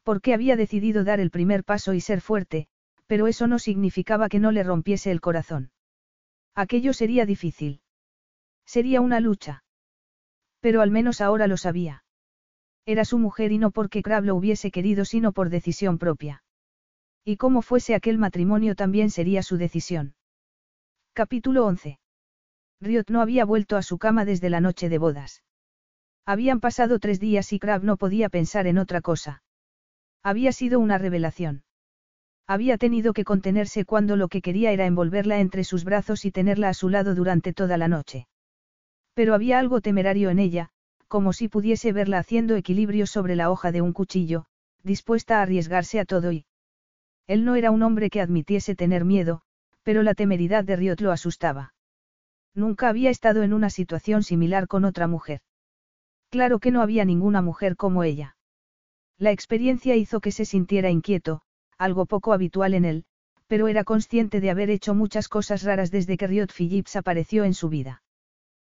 Porque 0.02 0.32
había 0.32 0.56
decidido 0.56 1.04
dar 1.04 1.20
el 1.20 1.30
primer 1.30 1.62
paso 1.62 1.92
y 1.92 2.00
ser 2.00 2.22
fuerte, 2.22 2.66
pero 3.06 3.26
eso 3.26 3.46
no 3.46 3.58
significaba 3.58 4.30
que 4.30 4.40
no 4.40 4.50
le 4.50 4.62
rompiese 4.62 5.10
el 5.10 5.20
corazón. 5.20 5.72
Aquello 6.54 6.94
sería 6.94 7.26
difícil. 7.26 7.82
Sería 8.64 9.02
una 9.02 9.20
lucha. 9.20 9.62
Pero 10.60 10.80
al 10.80 10.90
menos 10.90 11.20
ahora 11.20 11.48
lo 11.48 11.58
sabía. 11.58 12.05
Era 12.86 13.04
su 13.04 13.18
mujer 13.18 13.50
y 13.50 13.58
no 13.58 13.72
porque 13.72 14.00
Crab 14.00 14.24
lo 14.24 14.36
hubiese 14.36 14.70
querido 14.70 15.04
sino 15.04 15.32
por 15.32 15.50
decisión 15.50 15.98
propia. 15.98 16.44
Y 17.24 17.36
como 17.36 17.60
fuese 17.60 17.96
aquel 17.96 18.16
matrimonio 18.16 18.76
también 18.76 19.10
sería 19.10 19.42
su 19.42 19.56
decisión. 19.56 20.14
Capítulo 21.12 21.66
11. 21.66 21.98
Riot 22.80 23.06
no 23.08 23.20
había 23.20 23.44
vuelto 23.44 23.76
a 23.76 23.82
su 23.82 23.98
cama 23.98 24.24
desde 24.24 24.50
la 24.50 24.60
noche 24.60 24.88
de 24.88 24.98
bodas. 24.98 25.42
Habían 26.24 26.60
pasado 26.60 27.00
tres 27.00 27.18
días 27.18 27.52
y 27.52 27.58
Crab 27.58 27.82
no 27.82 27.96
podía 27.96 28.28
pensar 28.28 28.68
en 28.68 28.78
otra 28.78 29.00
cosa. 29.00 29.42
Había 30.22 30.52
sido 30.52 30.78
una 30.78 30.98
revelación. 30.98 31.64
Había 32.46 32.78
tenido 32.78 33.12
que 33.12 33.24
contenerse 33.24 33.84
cuando 33.84 34.14
lo 34.14 34.28
que 34.28 34.42
quería 34.42 34.70
era 34.70 34.86
envolverla 34.86 35.40
entre 35.40 35.64
sus 35.64 35.82
brazos 35.82 36.24
y 36.24 36.30
tenerla 36.30 36.68
a 36.68 36.74
su 36.74 36.88
lado 36.88 37.16
durante 37.16 37.52
toda 37.52 37.76
la 37.76 37.88
noche. 37.88 38.28
Pero 39.14 39.34
había 39.34 39.58
algo 39.58 39.80
temerario 39.80 40.30
en 40.30 40.38
ella, 40.38 40.70
como 41.08 41.32
si 41.32 41.48
pudiese 41.48 41.92
verla 41.92 42.18
haciendo 42.18 42.56
equilibrio 42.56 43.06
sobre 43.06 43.36
la 43.36 43.50
hoja 43.50 43.72
de 43.72 43.82
un 43.82 43.92
cuchillo, 43.92 44.46
dispuesta 44.82 45.38
a 45.38 45.42
arriesgarse 45.42 46.00
a 46.00 46.04
todo 46.04 46.32
y... 46.32 46.46
Él 47.26 47.44
no 47.44 47.56
era 47.56 47.70
un 47.70 47.82
hombre 47.82 48.10
que 48.10 48.20
admitiese 48.20 48.74
tener 48.74 49.04
miedo, 49.04 49.42
pero 49.82 50.02
la 50.02 50.14
temeridad 50.14 50.64
de 50.64 50.76
Riot 50.76 50.96
lo 51.00 51.12
asustaba. 51.12 51.74
Nunca 52.54 52.88
había 52.88 53.10
estado 53.10 53.42
en 53.42 53.52
una 53.52 53.70
situación 53.70 54.22
similar 54.22 54.66
con 54.66 54.84
otra 54.84 55.06
mujer. 55.06 55.40
Claro 56.30 56.58
que 56.58 56.70
no 56.70 56.82
había 56.82 57.04
ninguna 57.04 57.42
mujer 57.42 57.76
como 57.76 58.02
ella. 58.02 58.36
La 59.18 59.30
experiencia 59.30 59.96
hizo 59.96 60.20
que 60.20 60.32
se 60.32 60.44
sintiera 60.44 60.90
inquieto, 60.90 61.42
algo 61.78 62.06
poco 62.06 62.32
habitual 62.32 62.74
en 62.74 62.84
él, 62.84 63.04
pero 63.46 63.68
era 63.68 63.84
consciente 63.84 64.40
de 64.40 64.50
haber 64.50 64.70
hecho 64.70 64.94
muchas 64.94 65.28
cosas 65.28 65.62
raras 65.62 65.90
desde 65.90 66.16
que 66.16 66.26
Riot 66.26 66.48
Phillips 66.56 66.96
apareció 66.96 67.44
en 67.44 67.54
su 67.54 67.68
vida. 67.68 68.02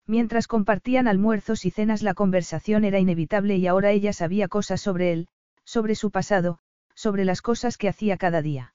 Mientras 0.09 0.47
compartían 0.47 1.07
almuerzos 1.07 1.67
y 1.67 1.71
cenas 1.71 2.03
la 2.03 2.15
conversación 2.15 2.85
era 2.85 2.99
inevitable 2.99 3.57
y 3.57 3.67
ahora 3.67 3.91
ella 3.91 4.15
sabía 4.15 4.49
cosas 4.49 4.81
sobre 4.81 5.13
él, 5.13 5.29
sobre 5.65 5.95
su 5.95 6.11
pasado, 6.11 6.61
sobre 6.95 7.27
las 7.27 7.43
cosas 7.43 7.77
que 7.77 7.91
hacía 7.91 8.17
cada 8.17 8.41
día. 8.41 8.73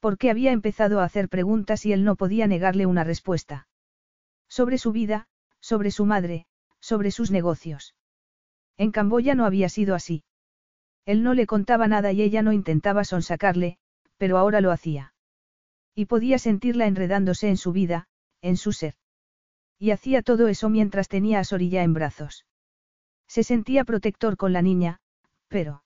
Porque 0.00 0.30
había 0.30 0.52
empezado 0.52 1.00
a 1.00 1.04
hacer 1.04 1.28
preguntas 1.28 1.84
y 1.84 1.92
él 1.92 2.02
no 2.02 2.16
podía 2.16 2.46
negarle 2.46 2.86
una 2.86 3.04
respuesta. 3.04 3.68
Sobre 4.48 4.78
su 4.78 4.90
vida, 4.90 5.28
sobre 5.60 5.90
su 5.90 6.06
madre, 6.06 6.46
sobre 6.80 7.10
sus 7.10 7.30
negocios. 7.30 7.94
En 8.78 8.90
Camboya 8.90 9.34
no 9.34 9.44
había 9.44 9.68
sido 9.68 9.94
así. 9.94 10.24
Él 11.04 11.22
no 11.22 11.34
le 11.34 11.46
contaba 11.46 11.88
nada 11.88 12.10
y 12.12 12.22
ella 12.22 12.40
no 12.40 12.54
intentaba 12.54 13.04
sonsacarle, 13.04 13.76
pero 14.16 14.38
ahora 14.38 14.62
lo 14.62 14.72
hacía. 14.72 15.12
Y 15.94 16.06
podía 16.06 16.38
sentirla 16.38 16.86
enredándose 16.86 17.50
en 17.50 17.58
su 17.58 17.72
vida, 17.72 18.08
en 18.40 18.56
su 18.56 18.72
ser. 18.72 18.94
Y 19.78 19.92
hacía 19.92 20.22
todo 20.22 20.48
eso 20.48 20.68
mientras 20.68 21.08
tenía 21.08 21.38
a 21.38 21.44
Sorilla 21.44 21.82
en 21.82 21.94
brazos. 21.94 22.46
Se 23.26 23.42
sentía 23.42 23.84
protector 23.84 24.36
con 24.36 24.52
la 24.52 24.62
niña, 24.62 25.00
pero... 25.48 25.84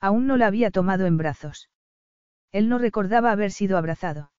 Aún 0.00 0.26
no 0.26 0.36
la 0.36 0.46
había 0.46 0.70
tomado 0.70 1.06
en 1.06 1.16
brazos. 1.16 1.68
Él 2.50 2.68
no 2.68 2.78
recordaba 2.78 3.30
haber 3.30 3.50
sido 3.50 3.76
abrazado. 3.76 4.32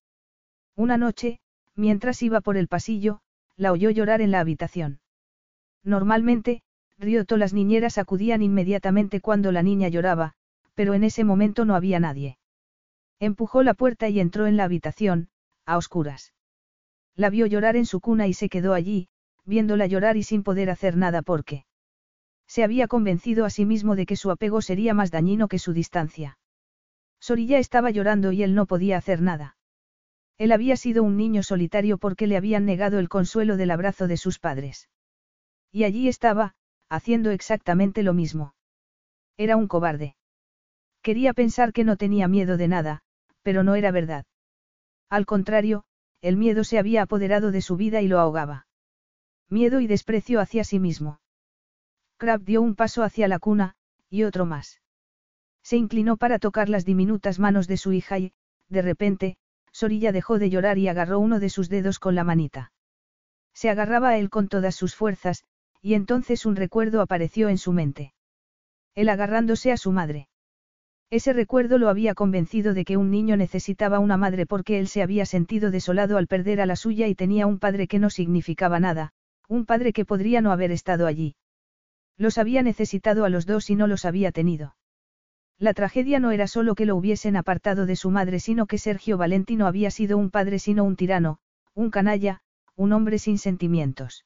Una 0.76 0.98
noche, 0.98 1.40
mientras 1.76 2.22
iba 2.22 2.42
por 2.42 2.58
el 2.58 2.68
pasillo, 2.68 3.22
la 3.56 3.72
oyó 3.72 3.90
llorar 3.90 4.22
en 4.22 4.32
la 4.32 4.40
habitación. 4.40 5.00
Normalmente, 5.84 6.64
Rioto 6.98 7.38
las 7.38 7.54
niñeras 7.54 7.98
acudían 7.98 8.42
inmediatamente 8.42 9.20
cuando 9.20 9.52
la 9.52 9.64
niña 9.64 9.88
lloraba, 9.90 10.34
pero 10.74 10.94
en 10.94 11.04
ese 11.04 11.24
momento 11.24 11.66
no 11.66 11.76
había 11.76 12.00
nadie. 12.00 12.38
Empujó 13.20 13.64
la 13.64 13.74
puerta 13.74 14.10
y 14.10 14.20
entró 14.20 14.48
en 14.48 14.58
la 14.58 14.64
habitación, 14.64 15.30
a 15.66 15.78
oscuras. 15.78 16.33
La 17.16 17.30
vio 17.30 17.46
llorar 17.46 17.76
en 17.76 17.86
su 17.86 18.00
cuna 18.00 18.28
y 18.28 18.34
se 18.34 18.50
quedó 18.50 18.74
allí, 18.74 19.08
viéndola 19.46 19.86
llorar 19.88 20.18
y 20.18 20.24
sin 20.24 20.44
poder 20.44 20.70
hacer 20.70 20.98
nada 20.98 21.22
porque. 21.22 21.66
Se 22.48 22.64
había 22.64 22.88
convencido 22.88 23.46
a 23.46 23.50
sí 23.50 23.66
mismo 23.66 23.96
de 23.96 24.06
que 24.06 24.16
su 24.16 24.32
apego 24.32 24.62
sería 24.62 24.94
más 24.94 25.12
dañino 25.12 25.48
que 25.48 25.60
su 25.60 25.74
distancia. 25.74 26.38
Sorilla 27.20 27.58
estaba 27.58 27.92
llorando 27.92 28.32
y 28.32 28.44
él 28.44 28.54
no 28.54 28.66
podía 28.66 28.98
hacer 28.98 29.22
nada. 29.22 29.58
Él 30.38 30.52
había 30.52 30.76
sido 30.76 31.04
un 31.04 31.16
niño 31.16 31.44
solitario 31.44 31.98
porque 31.98 32.28
le 32.28 32.38
habían 32.38 32.66
negado 32.66 33.00
el 33.00 33.10
consuelo 33.10 33.56
del 33.56 33.72
abrazo 33.72 34.08
de 34.08 34.18
sus 34.18 34.40
padres. 34.40 34.90
Y 35.72 35.86
allí 35.86 36.08
estaba, 36.08 36.56
haciendo 36.90 37.32
exactamente 37.32 38.04
lo 38.04 38.14
mismo. 38.14 38.56
Era 39.38 39.56
un 39.56 39.68
cobarde. 39.68 40.16
Quería 41.02 41.34
pensar 41.34 41.74
que 41.74 41.84
no 41.84 41.98
tenía 41.98 42.28
miedo 42.28 42.58
de 42.58 42.68
nada, 42.68 43.02
pero 43.42 43.64
no 43.64 43.76
era 43.76 43.92
verdad. 43.92 44.26
Al 45.10 45.26
contrario, 45.26 45.86
el 46.24 46.38
miedo 46.38 46.64
se 46.64 46.80
había 46.80 47.02
apoderado 47.02 47.52
de 47.52 47.62
su 47.62 47.76
vida 47.76 48.02
y 48.02 48.08
lo 48.08 48.18
ahogaba. 48.18 48.66
Miedo 49.50 49.82
y 49.82 49.88
desprecio 49.88 50.40
hacia 50.40 50.64
sí 50.64 50.80
mismo. 50.80 51.20
Crab 52.16 52.42
dio 52.44 52.62
un 52.62 52.76
paso 52.76 53.04
hacia 53.04 53.28
la 53.28 53.40
cuna, 53.40 53.76
y 54.10 54.24
otro 54.24 54.46
más. 54.46 54.82
Se 55.64 55.76
inclinó 55.76 56.16
para 56.16 56.40
tocar 56.40 56.70
las 56.70 56.86
diminutas 56.86 57.40
manos 57.40 57.68
de 57.68 57.76
su 57.76 57.92
hija 57.92 58.20
y, 58.20 58.32
de 58.70 58.82
repente, 58.82 59.38
Sorilla 59.74 60.14
dejó 60.14 60.40
de 60.40 60.50
llorar 60.50 60.78
y 60.78 60.88
agarró 60.88 61.20
uno 61.20 61.42
de 61.42 61.50
sus 61.50 61.68
dedos 61.68 62.00
con 62.00 62.16
la 62.16 62.24
manita. 62.24 62.72
Se 63.54 63.70
agarraba 63.70 64.10
a 64.10 64.18
él 64.18 64.30
con 64.30 64.48
todas 64.48 64.76
sus 64.76 64.96
fuerzas, 64.96 65.44
y 65.82 65.96
entonces 65.96 66.46
un 66.46 66.56
recuerdo 66.56 67.02
apareció 67.02 67.50
en 67.50 67.58
su 67.58 67.74
mente. 67.74 68.14
Él 68.96 69.10
agarrándose 69.10 69.74
a 69.74 69.78
su 69.78 69.92
madre. 69.92 70.30
Ese 71.14 71.32
recuerdo 71.32 71.78
lo 71.78 71.90
había 71.90 72.16
convencido 72.16 72.74
de 72.74 72.86
que 72.86 72.98
un 72.98 73.12
niño 73.12 73.38
necesitaba 73.38 74.00
una 74.00 74.18
madre 74.18 74.48
porque 74.48 74.80
él 74.80 74.88
se 74.88 75.04
había 75.04 75.28
sentido 75.28 75.70
desolado 75.70 76.18
al 76.18 76.26
perder 76.26 76.60
a 76.60 76.66
la 76.66 76.76
suya 76.76 77.08
y 77.08 77.14
tenía 77.14 77.46
un 77.46 77.60
padre 77.60 77.88
que 77.88 78.00
no 78.00 78.10
significaba 78.10 78.80
nada, 78.80 79.14
un 79.48 79.68
padre 79.68 79.94
que 79.94 80.06
podría 80.06 80.42
no 80.42 80.52
haber 80.52 80.72
estado 80.72 81.06
allí. 81.06 81.36
Los 82.18 82.40
había 82.40 82.64
necesitado 82.64 83.26
a 83.26 83.30
los 83.30 83.46
dos 83.46 83.70
y 83.70 83.76
no 83.76 83.86
los 83.86 84.06
había 84.06 84.32
tenido. 84.32 84.76
La 85.60 85.76
tragedia 85.76 86.20
no 86.20 86.32
era 86.32 86.48
solo 86.48 86.74
que 86.74 86.88
lo 86.88 86.96
hubiesen 86.96 87.36
apartado 87.36 87.86
de 87.86 87.96
su 87.96 88.10
madre, 88.10 88.40
sino 88.40 88.66
que 88.66 88.80
Sergio 88.80 89.16
Valenti 89.16 89.56
no 89.56 89.68
había 89.68 89.92
sido 89.92 90.18
un 90.18 90.32
padre 90.32 90.58
sino 90.58 90.84
un 90.84 90.96
tirano, 90.96 91.38
un 91.76 91.92
canalla, 91.92 92.42
un 92.76 92.92
hombre 92.92 93.20
sin 93.20 93.38
sentimientos. 93.38 94.26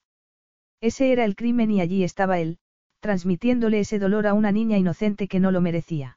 Ese 0.80 1.12
era 1.12 1.26
el 1.26 1.36
crimen 1.36 1.70
y 1.70 1.82
allí 1.82 2.06
estaba 2.06 2.40
él, 2.40 2.60
transmitiéndole 3.02 3.82
ese 3.82 4.00
dolor 4.00 4.26
a 4.26 4.34
una 4.34 4.54
niña 4.54 4.78
inocente 4.78 5.28
que 5.28 5.42
no 5.42 5.52
lo 5.52 5.60
merecía. 5.60 6.17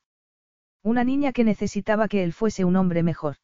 Una 0.82 1.04
niña 1.04 1.32
que 1.32 1.44
necesitaba 1.44 2.08
que 2.08 2.24
él 2.24 2.32
fuese 2.32 2.64
un 2.64 2.76
hombre 2.76 3.02
mejor. 3.02 3.36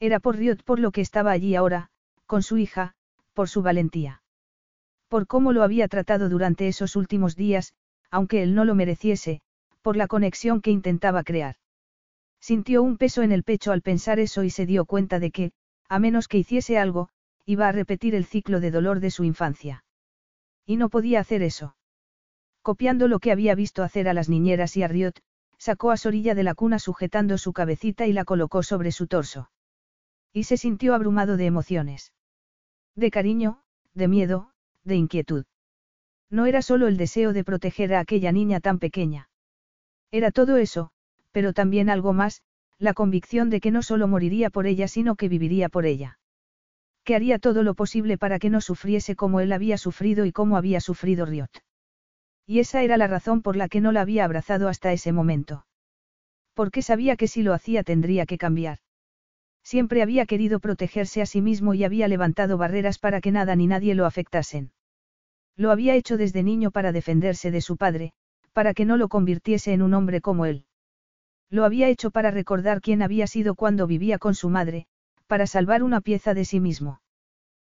Era 0.00 0.18
por 0.18 0.36
Riot 0.36 0.62
por 0.64 0.80
lo 0.80 0.90
que 0.90 1.00
estaba 1.00 1.30
allí 1.30 1.54
ahora, 1.54 1.90
con 2.26 2.42
su 2.42 2.58
hija, 2.58 2.94
por 3.32 3.48
su 3.48 3.62
valentía. 3.62 4.22
Por 5.08 5.26
cómo 5.26 5.52
lo 5.52 5.62
había 5.62 5.88
tratado 5.88 6.28
durante 6.28 6.68
esos 6.68 6.96
últimos 6.96 7.36
días, 7.36 7.74
aunque 8.10 8.42
él 8.42 8.54
no 8.54 8.64
lo 8.64 8.74
mereciese, 8.74 9.40
por 9.82 9.96
la 9.96 10.08
conexión 10.08 10.60
que 10.60 10.70
intentaba 10.70 11.22
crear. 11.22 11.56
Sintió 12.40 12.82
un 12.82 12.98
peso 12.98 13.22
en 13.22 13.32
el 13.32 13.44
pecho 13.44 13.72
al 13.72 13.82
pensar 13.82 14.18
eso 14.18 14.42
y 14.42 14.50
se 14.50 14.66
dio 14.66 14.84
cuenta 14.84 15.18
de 15.18 15.30
que, 15.30 15.52
a 15.88 15.98
menos 15.98 16.28
que 16.28 16.38
hiciese 16.38 16.78
algo, 16.78 17.08
iba 17.46 17.68
a 17.68 17.72
repetir 17.72 18.14
el 18.14 18.24
ciclo 18.24 18.60
de 18.60 18.70
dolor 18.70 19.00
de 19.00 19.10
su 19.10 19.24
infancia. 19.24 19.84
Y 20.66 20.76
no 20.76 20.88
podía 20.88 21.20
hacer 21.20 21.42
eso. 21.42 21.76
Copiando 22.62 23.08
lo 23.08 23.20
que 23.20 23.32
había 23.32 23.54
visto 23.54 23.82
hacer 23.82 24.08
a 24.08 24.12
las 24.12 24.28
niñeras 24.28 24.76
y 24.76 24.82
a 24.82 24.88
Riot, 24.88 25.14
sacó 25.58 25.90
a 25.90 25.96
Sorilla 25.96 26.34
de 26.34 26.42
la 26.42 26.54
cuna 26.54 26.78
sujetando 26.78 27.36
su 27.38 27.52
cabecita 27.52 28.06
y 28.06 28.12
la 28.12 28.24
colocó 28.24 28.62
sobre 28.62 28.92
su 28.92 29.06
torso. 29.06 29.50
Y 30.32 30.44
se 30.44 30.56
sintió 30.56 30.94
abrumado 30.94 31.36
de 31.36 31.46
emociones. 31.46 32.12
De 32.94 33.10
cariño, 33.10 33.62
de 33.94 34.08
miedo, 34.08 34.50
de 34.84 34.96
inquietud. 34.96 35.44
No 36.30 36.46
era 36.46 36.62
solo 36.62 36.86
el 36.86 36.96
deseo 36.96 37.32
de 37.32 37.44
proteger 37.44 37.94
a 37.94 38.00
aquella 38.00 38.32
niña 38.32 38.60
tan 38.60 38.78
pequeña. 38.78 39.30
Era 40.10 40.30
todo 40.30 40.56
eso, 40.56 40.90
pero 41.32 41.52
también 41.52 41.90
algo 41.90 42.12
más, 42.12 42.42
la 42.78 42.94
convicción 42.94 43.50
de 43.50 43.60
que 43.60 43.70
no 43.70 43.82
solo 43.82 44.08
moriría 44.08 44.50
por 44.50 44.66
ella 44.66 44.88
sino 44.88 45.16
que 45.16 45.28
viviría 45.28 45.68
por 45.68 45.84
ella 45.84 46.18
que 47.08 47.14
haría 47.14 47.38
todo 47.38 47.62
lo 47.62 47.72
posible 47.72 48.18
para 48.18 48.38
que 48.38 48.50
no 48.50 48.60
sufriese 48.60 49.16
como 49.16 49.40
él 49.40 49.52
había 49.52 49.78
sufrido 49.78 50.26
y 50.26 50.32
como 50.32 50.58
había 50.58 50.78
sufrido 50.78 51.24
Riot. 51.24 51.48
Y 52.50 52.60
esa 52.60 52.82
era 52.82 52.96
la 52.96 53.06
razón 53.06 53.42
por 53.42 53.56
la 53.56 53.68
que 53.68 53.82
no 53.82 53.92
la 53.92 54.00
había 54.00 54.24
abrazado 54.24 54.68
hasta 54.68 54.90
ese 54.90 55.12
momento. 55.12 55.66
Porque 56.54 56.80
sabía 56.80 57.14
que 57.16 57.28
si 57.28 57.42
lo 57.42 57.52
hacía 57.52 57.84
tendría 57.84 58.24
que 58.24 58.38
cambiar. 58.38 58.78
Siempre 59.62 60.00
había 60.00 60.24
querido 60.24 60.58
protegerse 60.58 61.20
a 61.20 61.26
sí 61.26 61.42
mismo 61.42 61.74
y 61.74 61.84
había 61.84 62.08
levantado 62.08 62.56
barreras 62.56 62.98
para 62.98 63.20
que 63.20 63.32
nada 63.32 63.54
ni 63.54 63.66
nadie 63.66 63.94
lo 63.94 64.06
afectasen. 64.06 64.72
Lo 65.56 65.70
había 65.70 65.94
hecho 65.94 66.16
desde 66.16 66.42
niño 66.42 66.70
para 66.70 66.90
defenderse 66.90 67.50
de 67.50 67.60
su 67.60 67.76
padre, 67.76 68.14
para 68.54 68.72
que 68.72 68.86
no 68.86 68.96
lo 68.96 69.08
convirtiese 69.08 69.74
en 69.74 69.82
un 69.82 69.92
hombre 69.92 70.22
como 70.22 70.46
él. 70.46 70.64
Lo 71.50 71.66
había 71.66 71.90
hecho 71.90 72.10
para 72.10 72.30
recordar 72.30 72.80
quién 72.80 73.02
había 73.02 73.26
sido 73.26 73.56
cuando 73.56 73.86
vivía 73.86 74.16
con 74.18 74.34
su 74.34 74.48
madre, 74.48 74.86
para 75.26 75.46
salvar 75.46 75.82
una 75.82 76.00
pieza 76.00 76.32
de 76.32 76.46
sí 76.46 76.60
mismo. 76.60 77.02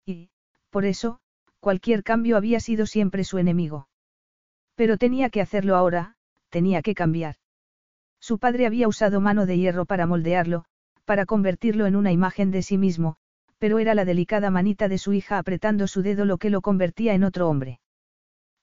Y, 0.06 0.30
por 0.70 0.84
eso, 0.84 1.18
cualquier 1.58 2.04
cambio 2.04 2.36
había 2.36 2.60
sido 2.60 2.86
siempre 2.86 3.24
su 3.24 3.38
enemigo. 3.38 3.88
Pero 4.80 4.96
tenía 4.96 5.28
que 5.28 5.42
hacerlo 5.42 5.76
ahora, 5.76 6.14
tenía 6.48 6.80
que 6.80 6.94
cambiar. 6.94 7.34
Su 8.18 8.38
padre 8.38 8.64
había 8.64 8.88
usado 8.88 9.20
mano 9.20 9.44
de 9.44 9.58
hierro 9.58 9.84
para 9.84 10.06
moldearlo, 10.06 10.64
para 11.04 11.26
convertirlo 11.26 11.84
en 11.84 11.96
una 11.96 12.12
imagen 12.12 12.50
de 12.50 12.62
sí 12.62 12.78
mismo, 12.78 13.16
pero 13.58 13.78
era 13.78 13.94
la 13.94 14.06
delicada 14.06 14.50
manita 14.50 14.88
de 14.88 14.96
su 14.96 15.12
hija 15.12 15.36
apretando 15.36 15.86
su 15.86 16.00
dedo 16.00 16.24
lo 16.24 16.38
que 16.38 16.48
lo 16.48 16.62
convertía 16.62 17.12
en 17.12 17.24
otro 17.24 17.50
hombre. 17.50 17.78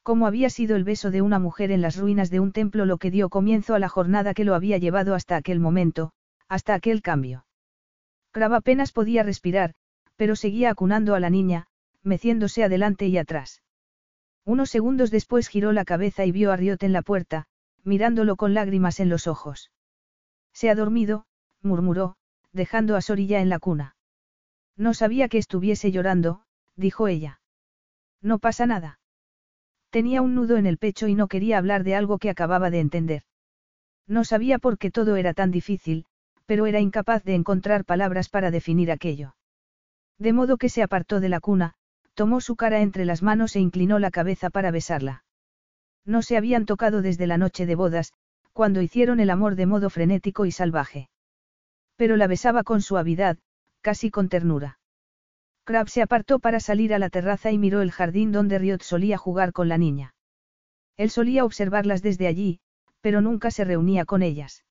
Como 0.02 0.26
había 0.26 0.50
sido 0.50 0.76
el 0.76 0.84
beso 0.84 1.12
de 1.12 1.22
una 1.22 1.38
mujer 1.38 1.70
en 1.70 1.84
las 1.84 1.98
ruinas 1.98 2.32
de 2.32 2.40
un 2.40 2.52
templo 2.52 2.88
lo 2.88 2.98
que 2.98 3.12
dio 3.12 3.30
comienzo 3.30 3.76
a 3.76 3.80
la 3.80 3.88
jornada 3.88 4.34
que 4.34 4.44
lo 4.44 4.56
había 4.56 4.80
llevado 4.80 5.14
hasta 5.14 5.36
aquel 5.36 5.60
momento, 5.60 6.14
hasta 6.48 6.74
aquel 6.74 7.04
cambio. 7.04 7.46
Crab 8.32 8.56
apenas 8.56 8.92
podía 8.92 9.22
respirar, 9.22 9.76
pero 10.16 10.36
seguía 10.36 10.72
acunando 10.72 11.14
a 11.14 11.20
la 11.20 11.30
niña, 11.30 11.68
meciéndose 12.02 12.64
adelante 12.64 13.06
y 13.06 13.20
atrás. 13.20 13.62
Unos 14.48 14.69
segundos 14.69 15.11
después 15.11 15.50
giró 15.50 15.74
la 15.74 15.84
cabeza 15.84 16.24
y 16.24 16.32
vio 16.32 16.53
a 16.53 16.56
Riot 16.56 16.77
en 16.80 16.93
la 16.93 17.01
puerta, 17.01 17.48
mirándolo 17.84 18.38
con 18.38 18.53
lágrimas 18.53 19.01
en 19.01 19.09
los 19.09 19.27
ojos. 19.27 19.72
Se 20.53 20.69
ha 20.69 20.76
dormido, 20.76 21.26
murmuró, 21.61 22.16
dejando 22.53 22.95
a 22.95 23.01
Sorilla 23.01 23.42
en 23.42 23.50
la 23.50 23.59
cuna. 23.59 23.98
No 24.77 24.93
sabía 24.93 25.27
que 25.27 25.38
estuviese 25.38 25.92
llorando, 25.92 26.43
dijo 26.77 27.09
ella. 27.09 27.42
No 28.22 28.40
pasa 28.40 28.66
nada. 28.66 29.01
Tenía 29.90 30.22
un 30.22 30.34
nudo 30.34 30.56
en 30.56 30.66
el 30.66 30.77
pecho 30.77 31.09
y 31.09 31.16
no 31.16 31.27
quería 31.27 31.58
hablar 31.58 31.84
de 31.84 31.95
algo 31.95 32.17
que 32.17 32.30
acababa 32.30 32.69
de 32.69 32.80
entender. 32.80 33.24
No 34.08 34.24
sabía 34.24 34.59
por 34.59 34.77
qué 34.77 34.92
todo 34.92 35.17
era 35.17 35.34
tan 35.34 35.51
difícil, 35.51 36.06
pero 36.45 36.67
era 36.67 36.80
incapaz 36.80 37.22
de 37.26 37.35
encontrar 37.35 37.84
palabras 37.84 38.30
para 38.30 38.50
definir 38.50 38.92
aquello. 38.92 39.35
De 40.17 40.32
modo 40.32 40.56
que 40.56 40.69
se 40.69 40.84
apartó 40.84 41.19
de 41.19 41.27
la 41.27 41.42
cuna, 41.42 41.74
tomó 42.18 42.42
su 42.42 42.56
cara 42.56 42.82
entre 42.82 43.06
las 43.06 43.22
manos 43.22 43.56
e 43.56 43.60
inclinó 43.60 44.00
la 44.00 44.10
cabeza 44.10 44.50
para 44.50 44.72
besarla. 44.72 45.24
No 46.04 46.24
se 46.24 46.36
habían 46.36 46.66
tocado 46.66 47.04
desde 47.04 47.28
la 47.28 47.38
noche 47.38 47.68
de 47.68 47.76
bodas, 47.76 48.12
cuando 48.54 48.82
hicieron 48.82 49.20
el 49.20 49.30
amor 49.30 49.54
de 49.54 49.68
modo 49.68 49.92
frenético 49.92 50.48
y 50.48 50.52
salvaje. 50.52 51.12
Pero 51.96 52.18
la 52.18 52.26
besaba 52.26 52.64
con 52.64 52.82
suavidad, 52.82 53.38
casi 53.82 54.10
con 54.10 54.30
ternura. 54.30 54.80
Crab 55.64 55.90
se 55.90 56.02
apartó 56.02 56.40
para 56.40 56.60
salir 56.60 56.92
a 56.92 56.98
la 56.98 57.12
terraza 57.12 57.52
y 57.52 57.60
miró 57.60 57.84
el 57.84 57.92
jardín 57.92 58.32
donde 58.32 58.58
Riot 58.58 58.82
solía 58.82 59.20
jugar 59.20 59.54
con 59.54 59.70
la 59.70 59.78
niña. 59.78 60.16
Él 60.96 61.12
solía 61.12 61.46
observarlas 61.46 62.02
desde 62.02 62.26
allí, 62.26 62.62
pero 63.00 63.22
nunca 63.22 63.52
se 63.52 63.64
reunía 63.64 64.06
con 64.06 64.24
ellas. 64.24 64.66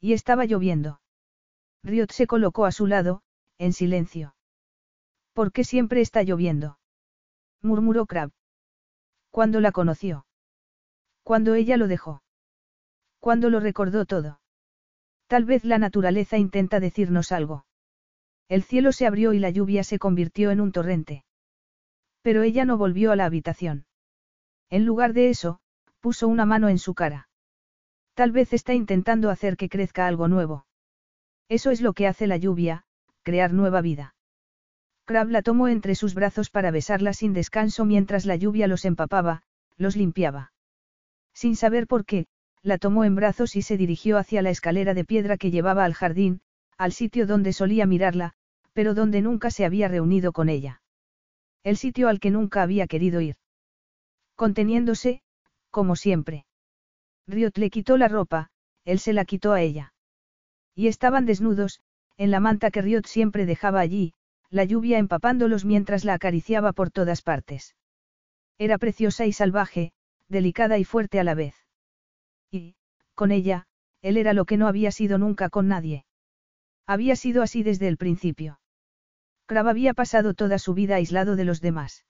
Y 0.00 0.12
estaba 0.12 0.44
lloviendo. 0.44 1.00
Riot 1.82 2.12
se 2.12 2.28
colocó 2.28 2.64
a 2.64 2.70
su 2.70 2.86
lado, 2.86 3.22
en 3.58 3.72
silencio. 3.72 4.36
¿Por 5.32 5.52
qué 5.52 5.64
siempre 5.64 6.00
está 6.00 6.22
lloviendo? 6.22 6.78
murmuró 7.62 8.06
Crab. 8.06 8.30
¿Cuándo 9.30 9.60
la 9.60 9.72
conoció? 9.72 10.26
Cuando 11.22 11.54
ella 11.54 11.76
lo 11.76 11.86
dejó. 11.86 12.22
Cuando 13.20 13.50
lo 13.50 13.60
recordó 13.60 14.06
todo. 14.06 14.40
Tal 15.26 15.44
vez 15.44 15.64
la 15.64 15.78
naturaleza 15.78 16.38
intenta 16.38 16.80
decirnos 16.80 17.30
algo. 17.30 17.64
El 18.48 18.64
cielo 18.64 18.90
se 18.90 19.06
abrió 19.06 19.32
y 19.32 19.38
la 19.38 19.50
lluvia 19.50 19.84
se 19.84 19.98
convirtió 19.98 20.50
en 20.50 20.60
un 20.60 20.72
torrente. 20.72 21.24
Pero 22.22 22.42
ella 22.42 22.64
no 22.64 22.76
volvió 22.76 23.12
a 23.12 23.16
la 23.16 23.26
habitación. 23.26 23.86
En 24.70 24.84
lugar 24.84 25.12
de 25.12 25.30
eso, 25.30 25.60
puso 26.00 26.26
una 26.26 26.46
mano 26.46 26.68
en 26.68 26.78
su 26.78 26.94
cara. 26.94 27.28
Tal 28.14 28.32
vez 28.32 28.52
está 28.52 28.74
intentando 28.74 29.30
hacer 29.30 29.56
que 29.56 29.68
crezca 29.68 30.06
algo 30.06 30.26
nuevo. 30.26 30.66
Eso 31.48 31.70
es 31.70 31.80
lo 31.80 31.92
que 31.92 32.06
hace 32.06 32.26
la 32.26 32.36
lluvia, 32.36 32.84
crear 33.22 33.52
nueva 33.52 33.80
vida. 33.80 34.14
Crab 35.10 35.28
la 35.28 35.42
tomó 35.42 35.66
entre 35.66 35.96
sus 35.96 36.14
brazos 36.14 36.50
para 36.50 36.70
besarla 36.70 37.14
sin 37.14 37.32
descanso 37.32 37.84
mientras 37.84 38.26
la 38.26 38.36
lluvia 38.36 38.68
los 38.68 38.84
empapaba, 38.84 39.42
los 39.76 39.96
limpiaba. 39.96 40.52
Sin 41.34 41.56
saber 41.56 41.88
por 41.88 42.04
qué, 42.04 42.28
la 42.62 42.78
tomó 42.78 43.02
en 43.02 43.16
brazos 43.16 43.56
y 43.56 43.62
se 43.62 43.76
dirigió 43.76 44.18
hacia 44.18 44.40
la 44.40 44.50
escalera 44.50 44.94
de 44.94 45.04
piedra 45.04 45.36
que 45.36 45.50
llevaba 45.50 45.84
al 45.84 45.94
jardín, 45.94 46.42
al 46.78 46.92
sitio 46.92 47.26
donde 47.26 47.52
solía 47.52 47.86
mirarla, 47.86 48.34
pero 48.72 48.94
donde 48.94 49.20
nunca 49.20 49.50
se 49.50 49.64
había 49.64 49.88
reunido 49.88 50.30
con 50.30 50.48
ella. 50.48 50.80
El 51.64 51.76
sitio 51.76 52.08
al 52.08 52.20
que 52.20 52.30
nunca 52.30 52.62
había 52.62 52.86
querido 52.86 53.20
ir. 53.20 53.34
Conteniéndose, 54.36 55.22
como 55.72 55.96
siempre. 55.96 56.46
Riot 57.26 57.56
le 57.56 57.70
quitó 57.70 57.96
la 57.96 58.06
ropa, 58.06 58.50
él 58.84 59.00
se 59.00 59.12
la 59.12 59.24
quitó 59.24 59.54
a 59.54 59.60
ella. 59.60 59.92
Y 60.76 60.86
estaban 60.86 61.26
desnudos, 61.26 61.80
en 62.16 62.30
la 62.30 62.38
manta 62.38 62.70
que 62.70 62.80
Riot 62.80 63.06
siempre 63.06 63.44
dejaba 63.44 63.80
allí, 63.80 64.14
la 64.50 64.64
lluvia 64.64 64.98
empapándolos 64.98 65.64
mientras 65.64 66.04
la 66.04 66.14
acariciaba 66.14 66.72
por 66.72 66.90
todas 66.90 67.22
partes. 67.22 67.76
Era 68.58 68.78
preciosa 68.78 69.24
y 69.26 69.32
salvaje, 69.32 69.92
delicada 70.28 70.78
y 70.78 70.84
fuerte 70.84 71.20
a 71.20 71.24
la 71.24 71.34
vez. 71.34 71.54
Y, 72.50 72.74
con 73.14 73.30
ella, 73.30 73.66
él 74.02 74.16
era 74.16 74.32
lo 74.32 74.44
que 74.44 74.56
no 74.56 74.66
había 74.66 74.92
sido 74.92 75.18
nunca 75.18 75.50
con 75.50 75.68
nadie. 75.68 76.04
Había 76.86 77.16
sido 77.16 77.42
así 77.42 77.62
desde 77.62 77.88
el 77.88 77.96
principio. 77.96 78.60
Crab 79.46 79.68
había 79.68 79.94
pasado 79.94 80.34
toda 80.34 80.58
su 80.58 80.74
vida 80.74 80.96
aislado 80.96 81.36
de 81.36 81.44
los 81.44 81.60
demás. 81.60 82.04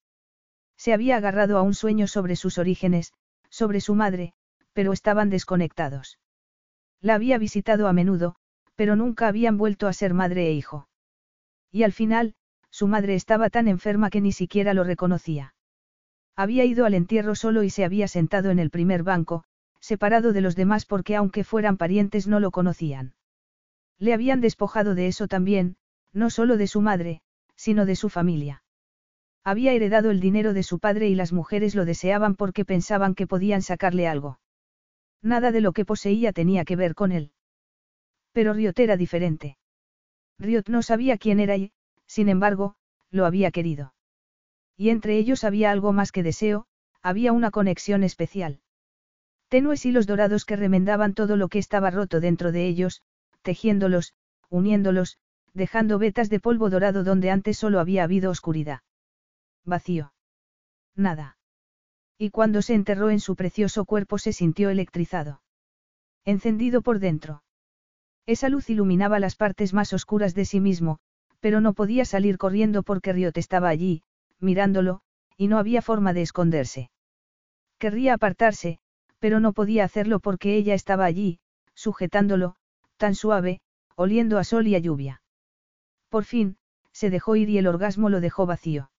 Se 0.77 0.93
había 0.93 1.17
agarrado 1.17 1.59
a 1.59 1.63
un 1.63 1.75
sueño 1.75 2.07
sobre 2.07 2.37
sus 2.37 2.59
orígenes, 2.59 3.13
sobre 3.49 3.81
su 3.81 3.95
madre, 3.95 4.35
pero 4.73 4.93
estaban 4.93 5.31
desconectados. 5.31 6.19
La 7.01 7.15
había 7.15 7.39
visitado 7.39 7.89
a 7.89 7.93
menudo, 7.93 8.37
pero 8.75 8.97
nunca 8.97 9.29
habían 9.29 9.57
vuelto 9.57 9.89
a 9.89 9.93
ser 9.93 10.15
madre 10.15 10.49
e 10.49 10.53
hijo. 10.53 10.90
Y 11.71 11.83
al 11.83 11.93
final, 11.93 12.35
su 12.71 12.87
madre 12.87 13.15
estaba 13.15 13.51
tan 13.51 13.69
enferma 13.69 14.11
que 14.11 14.21
ni 14.21 14.33
siquiera 14.33 14.75
lo 14.75 14.85
reconocía. 14.85 15.55
Había 16.37 16.65
ido 16.65 16.87
al 16.87 16.95
entierro 16.95 17.35
solo 17.35 17.63
y 17.63 17.71
se 17.71 17.85
había 17.85 18.09
sentado 18.09 18.51
en 18.51 18.59
el 18.59 18.71
primer 18.71 19.03
banco, 19.03 19.45
separado 19.81 20.33
de 20.33 20.41
los 20.41 20.57
demás 20.57 20.87
porque 20.87 21.17
aunque 21.17 21.45
fueran 21.45 21.77
parientes 21.77 22.27
no 22.27 22.41
lo 22.41 22.51
conocían. 22.51 23.15
Le 23.99 24.15
habían 24.15 24.41
despojado 24.41 24.95
de 24.95 25.07
eso 25.07 25.29
también, 25.29 25.77
no 26.13 26.31
solo 26.31 26.57
de 26.57 26.67
su 26.67 26.81
madre, 26.81 27.21
sino 27.57 27.87
de 27.87 27.97
su 27.97 28.09
familia. 28.09 28.63
Había 29.45 29.73
heredado 29.73 30.11
el 30.11 30.21
dinero 30.21 30.53
de 30.53 30.63
su 30.63 30.79
padre 30.79 31.09
y 31.09 31.15
las 31.15 31.33
mujeres 31.33 31.75
lo 31.75 31.85
deseaban 31.85 32.35
porque 32.35 32.65
pensaban 32.65 33.15
que 33.15 33.27
podían 33.27 33.63
sacarle 33.63 34.07
algo. 34.07 34.39
Nada 35.23 35.53
de 35.53 35.61
lo 35.61 35.73
que 35.73 35.85
poseía 35.85 36.33
tenía 36.33 36.65
que 36.65 36.77
ver 36.77 36.95
con 36.95 37.13
él. 37.13 37.33
Pero 38.33 38.53
Riot 38.53 38.79
era 38.79 38.97
diferente. 38.97 39.59
Riot 40.41 40.65
no 40.69 40.83
sabía 40.83 41.19
quién 41.19 41.39
era 41.39 41.57
y, 41.57 41.73
sin 42.07 42.29
embargo, 42.29 42.75
lo 43.11 43.27
había 43.27 43.51
querido. 43.51 43.95
Y 44.77 44.89
entre 44.89 45.19
ellos 45.19 45.45
había 45.45 45.71
algo 45.71 45.93
más 45.93 46.11
que 46.11 46.23
deseo, 46.23 46.67
había 47.03 47.33
una 47.33 47.51
conexión 47.51 48.03
especial. 48.03 48.61
Tenues 49.49 49.85
hilos 49.85 50.07
dorados 50.07 50.45
que 50.45 50.57
remendaban 50.57 51.13
todo 51.13 51.37
lo 51.37 51.49
que 51.49 51.59
estaba 51.59 51.91
roto 51.91 52.21
dentro 52.21 52.53
de 52.53 52.67
ellos, 52.67 53.03
tejiéndolos, 53.43 54.15
uniéndolos, 54.49 55.19
dejando 55.53 55.99
vetas 55.99 56.31
de 56.31 56.41
polvo 56.41 56.71
dorado 56.71 57.05
donde 57.05 57.31
antes 57.31 57.59
solo 57.59 57.81
había 57.81 58.05
habido 58.05 58.31
oscuridad. 58.31 58.81
Vacío. 59.65 60.15
Nada. 60.95 61.37
Y 62.17 62.31
cuando 62.31 62.63
se 62.63 62.75
enterró 62.75 63.11
en 63.11 63.21
su 63.21 63.37
precioso 63.37 63.85
cuerpo 63.85 64.19
se 64.19 64.33
sintió 64.33 64.71
electrizado. 64.71 65.43
Encendido 66.25 66.83
por 66.83 66.99
dentro. 66.99 67.43
Esa 68.31 68.49
luz 68.49 68.71
iluminaba 68.71 69.19
las 69.19 69.35
partes 69.35 69.75
más 69.75 69.93
oscuras 69.93 70.37
de 70.37 70.45
sí 70.45 70.61
mismo, 70.61 71.01
pero 71.41 71.61
no 71.61 71.73
podía 71.73 72.05
salir 72.05 72.39
corriendo 72.39 72.85
porque 72.85 73.13
Riot 73.13 73.33
estaba 73.35 73.69
allí, 73.69 74.05
mirándolo, 74.39 75.01
y 75.37 75.49
no 75.49 75.59
había 75.59 75.83
forma 75.83 76.13
de 76.13 76.23
esconderse. 76.23 76.93
Querría 77.79 78.15
apartarse, 78.15 78.79
pero 79.19 79.41
no 79.41 79.53
podía 79.53 79.83
hacerlo 79.83 80.21
porque 80.21 80.55
ella 80.55 80.75
estaba 80.75 81.07
allí, 81.07 81.41
sujetándolo, 81.75 82.55
tan 82.99 83.17
suave, 83.17 83.63
oliendo 83.97 84.39
a 84.39 84.45
sol 84.45 84.69
y 84.69 84.77
a 84.77 84.79
lluvia. 84.79 85.23
Por 86.09 86.23
fin, 86.23 86.57
se 86.93 87.11
dejó 87.11 87.35
ir 87.35 87.49
y 87.49 87.59
el 87.59 87.67
orgasmo 87.67 88.11
lo 88.11 88.21
dejó 88.21 88.47
vacío. 88.47 88.93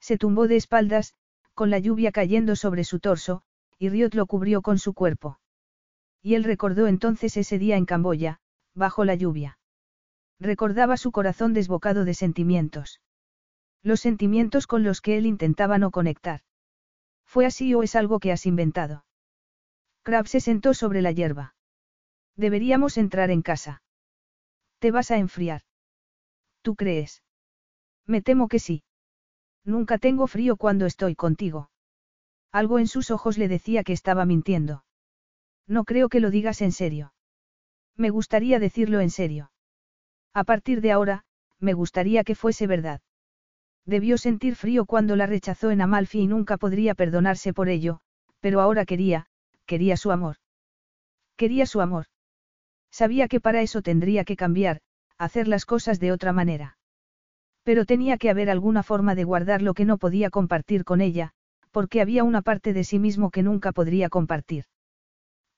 Se 0.00 0.16
tumbó 0.16 0.48
de 0.48 0.56
espaldas, 0.56 1.12
con 1.52 1.68
la 1.68 1.78
lluvia 1.78 2.10
cayendo 2.10 2.56
sobre 2.56 2.84
su 2.84 3.00
torso, 3.00 3.42
y 3.78 3.90
Riot 3.90 4.14
lo 4.14 4.24
cubrió 4.24 4.62
con 4.62 4.78
su 4.78 4.94
cuerpo. 4.94 5.40
Y 6.22 6.36
él 6.36 6.44
recordó 6.44 6.86
entonces 6.86 7.36
ese 7.36 7.58
día 7.58 7.76
en 7.76 7.84
Camboya, 7.84 8.40
bajo 8.76 9.04
la 9.04 9.16
lluvia. 9.16 9.58
Recordaba 10.38 10.96
su 10.96 11.10
corazón 11.10 11.54
desbocado 11.54 12.04
de 12.04 12.14
sentimientos. 12.14 13.00
Los 13.82 14.00
sentimientos 14.00 14.66
con 14.66 14.84
los 14.84 15.00
que 15.00 15.16
él 15.16 15.26
intentaba 15.26 15.78
no 15.78 15.90
conectar. 15.90 16.42
¿Fue 17.24 17.46
así 17.46 17.74
o 17.74 17.82
es 17.82 17.96
algo 17.96 18.20
que 18.20 18.32
has 18.32 18.46
inventado? 18.46 19.04
Crab 20.02 20.28
se 20.28 20.40
sentó 20.40 20.74
sobre 20.74 21.02
la 21.02 21.10
hierba. 21.10 21.54
Deberíamos 22.36 22.98
entrar 22.98 23.30
en 23.30 23.42
casa. 23.42 23.82
Te 24.78 24.90
vas 24.90 25.10
a 25.10 25.16
enfriar. 25.16 25.62
¿Tú 26.62 26.76
crees? 26.76 27.22
Me 28.06 28.22
temo 28.22 28.46
que 28.46 28.58
sí. 28.58 28.84
Nunca 29.64 29.98
tengo 29.98 30.26
frío 30.26 30.56
cuando 30.56 30.86
estoy 30.86 31.16
contigo. 31.16 31.70
Algo 32.52 32.78
en 32.78 32.86
sus 32.86 33.10
ojos 33.10 33.38
le 33.38 33.48
decía 33.48 33.82
que 33.82 33.92
estaba 33.92 34.24
mintiendo. 34.24 34.84
No 35.66 35.84
creo 35.84 36.08
que 36.08 36.20
lo 36.20 36.30
digas 36.30 36.60
en 36.60 36.72
serio. 36.72 37.12
Me 37.96 38.10
gustaría 38.10 38.58
decirlo 38.58 39.00
en 39.00 39.10
serio. 39.10 39.50
A 40.34 40.44
partir 40.44 40.80
de 40.80 40.92
ahora, 40.92 41.24
me 41.58 41.72
gustaría 41.72 42.24
que 42.24 42.34
fuese 42.34 42.66
verdad. 42.66 43.00
Debió 43.86 44.18
sentir 44.18 44.56
frío 44.56 44.84
cuando 44.84 45.16
la 45.16 45.26
rechazó 45.26 45.70
en 45.70 45.80
Amalfi 45.80 46.20
y 46.20 46.26
nunca 46.26 46.58
podría 46.58 46.94
perdonarse 46.94 47.54
por 47.54 47.68
ello, 47.68 48.00
pero 48.40 48.60
ahora 48.60 48.84
quería, 48.84 49.26
quería 49.64 49.96
su 49.96 50.10
amor. 50.10 50.36
Quería 51.36 51.66
su 51.66 51.80
amor. 51.80 52.06
Sabía 52.90 53.28
que 53.28 53.40
para 53.40 53.62
eso 53.62 53.82
tendría 53.82 54.24
que 54.24 54.36
cambiar, 54.36 54.80
hacer 55.18 55.48
las 55.48 55.64
cosas 55.64 56.00
de 56.00 56.12
otra 56.12 56.32
manera. 56.32 56.78
Pero 57.62 57.84
tenía 57.84 58.18
que 58.18 58.30
haber 58.30 58.50
alguna 58.50 58.82
forma 58.82 59.14
de 59.14 59.24
guardar 59.24 59.62
lo 59.62 59.74
que 59.74 59.84
no 59.84 59.98
podía 59.98 60.30
compartir 60.30 60.84
con 60.84 61.00
ella, 61.00 61.32
porque 61.70 62.00
había 62.00 62.24
una 62.24 62.42
parte 62.42 62.72
de 62.72 62.84
sí 62.84 62.98
mismo 62.98 63.30
que 63.30 63.42
nunca 63.42 63.72
podría 63.72 64.08
compartir. 64.08 64.64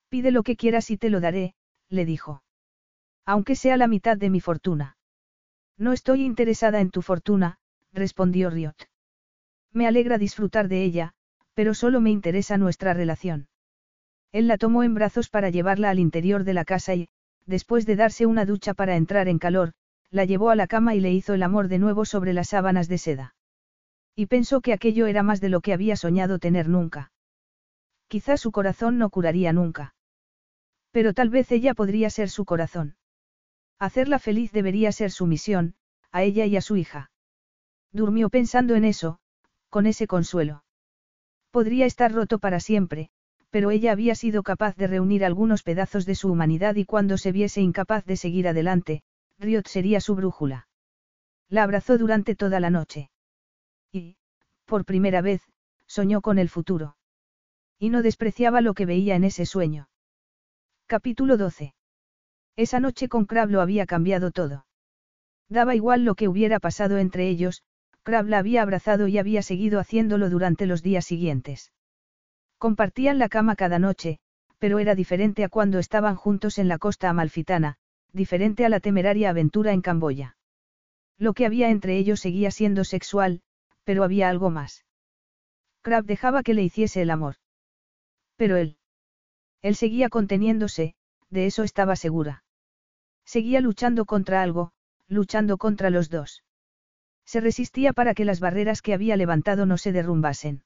Pide 0.09 0.31
lo 0.31 0.43
que 0.43 0.55
quieras 0.55 0.89
y 0.91 0.97
te 0.97 1.09
lo 1.09 1.19
daré, 1.19 1.53
le 1.89 2.05
dijo. 2.05 2.43
Aunque 3.25 3.55
sea 3.55 3.77
la 3.77 3.87
mitad 3.87 4.17
de 4.17 4.29
mi 4.29 4.39
fortuna. 4.39 4.97
No 5.77 5.93
estoy 5.93 6.23
interesada 6.23 6.81
en 6.81 6.91
tu 6.91 7.01
fortuna, 7.01 7.57
respondió 7.93 8.49
Riot. 8.49 8.75
Me 9.71 9.87
alegra 9.87 10.17
disfrutar 10.17 10.67
de 10.67 10.83
ella, 10.83 11.13
pero 11.53 11.73
solo 11.73 12.01
me 12.01 12.09
interesa 12.09 12.57
nuestra 12.57 12.93
relación. 12.93 13.47
Él 14.31 14.47
la 14.47 14.57
tomó 14.57 14.83
en 14.83 14.93
brazos 14.93 15.29
para 15.29 15.49
llevarla 15.49 15.89
al 15.89 15.99
interior 15.99 16.43
de 16.43 16.53
la 16.53 16.65
casa 16.65 16.95
y, 16.95 17.09
después 17.45 17.85
de 17.85 17.95
darse 17.95 18.25
una 18.25 18.45
ducha 18.45 18.73
para 18.73 18.95
entrar 18.95 19.27
en 19.27 19.39
calor, 19.39 19.73
la 20.11 20.25
llevó 20.25 20.49
a 20.49 20.55
la 20.55 20.67
cama 20.67 20.95
y 20.95 20.99
le 20.99 21.11
hizo 21.11 21.33
el 21.33 21.43
amor 21.43 21.67
de 21.67 21.79
nuevo 21.79 22.05
sobre 22.05 22.33
las 22.33 22.49
sábanas 22.49 22.87
de 22.87 22.97
seda. 22.97 23.35
Y 24.15 24.25
pensó 24.25 24.61
que 24.61 24.73
aquello 24.73 25.07
era 25.07 25.23
más 25.23 25.39
de 25.39 25.49
lo 25.49 25.61
que 25.61 25.73
había 25.73 25.95
soñado 25.95 26.39
tener 26.39 26.67
nunca. 26.67 27.11
Quizás 28.07 28.41
su 28.41 28.51
corazón 28.51 28.97
no 28.97 29.09
curaría 29.09 29.53
nunca. 29.53 29.93
Pero 30.91 31.13
tal 31.13 31.29
vez 31.29 31.51
ella 31.51 31.73
podría 31.73 32.09
ser 32.09 32.29
su 32.29 32.45
corazón. 32.45 32.95
Hacerla 33.77 34.19
feliz 34.19 34.51
debería 34.51 34.91
ser 34.91 35.11
su 35.11 35.27
misión, 35.27 35.75
a 36.11 36.23
ella 36.23 36.45
y 36.45 36.57
a 36.57 36.61
su 36.61 36.75
hija. 36.75 37.11
Durmió 37.91 38.29
pensando 38.29 38.75
en 38.75 38.85
eso, 38.85 39.19
con 39.69 39.85
ese 39.85 40.07
consuelo. 40.07 40.63
Podría 41.51 41.85
estar 41.85 42.11
roto 42.11 42.39
para 42.39 42.59
siempre, 42.59 43.09
pero 43.49 43.71
ella 43.71 43.91
había 43.91 44.15
sido 44.15 44.43
capaz 44.43 44.75
de 44.75 44.87
reunir 44.87 45.25
algunos 45.25 45.63
pedazos 45.63 46.05
de 46.05 46.15
su 46.15 46.31
humanidad 46.31 46.75
y 46.75 46.85
cuando 46.85 47.17
se 47.17 47.31
viese 47.31 47.61
incapaz 47.61 48.05
de 48.05 48.17
seguir 48.17 48.47
adelante, 48.47 49.01
Riot 49.39 49.67
sería 49.67 50.01
su 50.01 50.15
brújula. 50.15 50.67
La 51.47 51.63
abrazó 51.63 51.97
durante 51.97 52.35
toda 52.35 52.59
la 52.59 52.69
noche. 52.69 53.09
Y, 53.91 54.17
por 54.65 54.85
primera 54.85 55.21
vez, 55.21 55.41
soñó 55.87 56.21
con 56.21 56.37
el 56.37 56.49
futuro. 56.49 56.95
Y 57.79 57.89
no 57.89 58.03
despreciaba 58.03 58.61
lo 58.61 58.73
que 58.73 58.85
veía 58.85 59.15
en 59.15 59.23
ese 59.23 59.45
sueño. 59.45 59.89
Capítulo 60.89 61.37
12. 61.37 61.75
Esa 62.55 62.79
noche 62.79 63.09
con 63.09 63.25
Crab 63.25 63.51
lo 63.51 63.61
había 63.61 63.85
cambiado 63.85 64.31
todo. 64.31 64.65
Daba 65.47 65.75
igual 65.75 66.03
lo 66.03 66.15
que 66.15 66.27
hubiera 66.27 66.59
pasado 66.59 66.97
entre 66.97 67.29
ellos, 67.29 67.61
Crab 68.01 68.25
la 68.25 68.39
había 68.39 68.63
abrazado 68.63 69.07
y 69.07 69.19
había 69.19 69.43
seguido 69.43 69.79
haciéndolo 69.79 70.31
durante 70.31 70.65
los 70.65 70.81
días 70.81 71.05
siguientes. 71.05 71.71
Compartían 72.57 73.19
la 73.19 73.29
cama 73.29 73.55
cada 73.55 73.77
noche, 73.77 74.17
pero 74.57 74.79
era 74.79 74.95
diferente 74.95 75.43
a 75.43 75.49
cuando 75.49 75.77
estaban 75.77 76.15
juntos 76.15 76.57
en 76.57 76.67
la 76.67 76.79
costa 76.79 77.07
amalfitana, 77.11 77.75
diferente 78.11 78.65
a 78.65 78.69
la 78.69 78.79
temeraria 78.79 79.29
aventura 79.29 79.73
en 79.73 79.83
Camboya. 79.83 80.37
Lo 81.19 81.33
que 81.33 81.45
había 81.45 81.69
entre 81.69 81.99
ellos 81.99 82.19
seguía 82.19 82.49
siendo 82.49 82.83
sexual, 82.83 83.43
pero 83.83 84.03
había 84.03 84.27
algo 84.27 84.49
más. 84.49 84.85
Crab 85.83 86.05
dejaba 86.05 86.41
que 86.41 86.55
le 86.55 86.63
hiciese 86.63 87.03
el 87.03 87.11
amor. 87.11 87.35
Pero 88.37 88.57
él. 88.57 88.78
Él 89.61 89.75
seguía 89.75 90.09
conteniéndose, 90.09 90.95
de 91.29 91.45
eso 91.45 91.63
estaba 91.63 91.95
segura. 91.95 92.43
Seguía 93.25 93.61
luchando 93.61 94.05
contra 94.05 94.41
algo, 94.41 94.71
luchando 95.07 95.57
contra 95.57 95.89
los 95.89 96.09
dos. 96.09 96.43
Se 97.25 97.41
resistía 97.41 97.93
para 97.93 98.13
que 98.13 98.25
las 98.25 98.39
barreras 98.39 98.81
que 98.81 98.93
había 98.93 99.15
levantado 99.17 99.65
no 99.65 99.77
se 99.77 99.91
derrumbasen. 99.91 100.63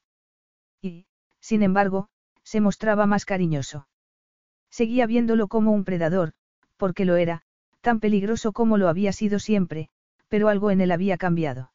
Y, 0.81 1.07
sin 1.39 1.63
embargo, 1.63 2.07
se 2.43 2.61
mostraba 2.61 3.05
más 3.05 3.25
cariñoso. 3.25 3.87
Seguía 4.69 5.05
viéndolo 5.05 5.47
como 5.47 5.71
un 5.71 5.83
predador, 5.83 6.33
porque 6.77 7.05
lo 7.05 7.15
era, 7.15 7.41
tan 7.81 7.99
peligroso 7.99 8.53
como 8.53 8.77
lo 8.77 8.87
había 8.87 9.11
sido 9.11 9.39
siempre, 9.39 9.89
pero 10.29 10.47
algo 10.47 10.71
en 10.71 10.81
él 10.81 10.91
había 10.91 11.17
cambiado. 11.17 11.71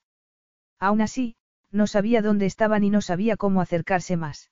Aún 0.79 1.01
así, 1.01 1.37
no 1.71 1.87
sabía 1.87 2.23
dónde 2.23 2.47
estaban 2.47 2.83
y 2.85 2.91
no 2.91 3.03
sabía 3.03 3.37
cómo 3.37 3.61
acercarse 3.61 4.17
más. 4.17 4.51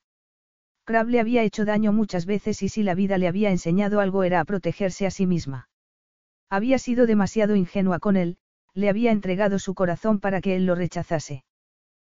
Crab 0.87 1.09
le 1.09 1.19
había 1.19 1.43
hecho 1.43 1.65
daño 1.65 1.93
muchas 1.93 2.27
veces 2.27 2.63
y 2.63 2.69
si 2.69 2.85
la 2.85 2.95
vida 2.95 3.19
le 3.19 3.27
había 3.27 3.51
enseñado 3.51 3.99
algo 3.99 4.23
era 4.23 4.39
a 4.39 4.45
protegerse 4.45 5.05
a 5.05 5.11
sí 5.11 5.27
misma. 5.27 5.69
Había 6.49 6.79
sido 6.79 7.07
demasiado 7.07 7.57
ingenua 7.57 7.99
con 7.99 8.17
él, 8.17 8.39
le 8.73 8.89
había 8.89 9.11
entregado 9.11 9.59
su 9.59 9.75
corazón 9.75 10.21
para 10.21 10.41
que 10.41 10.55
él 10.55 10.65
lo 10.65 10.77
rechazase. 10.77 11.45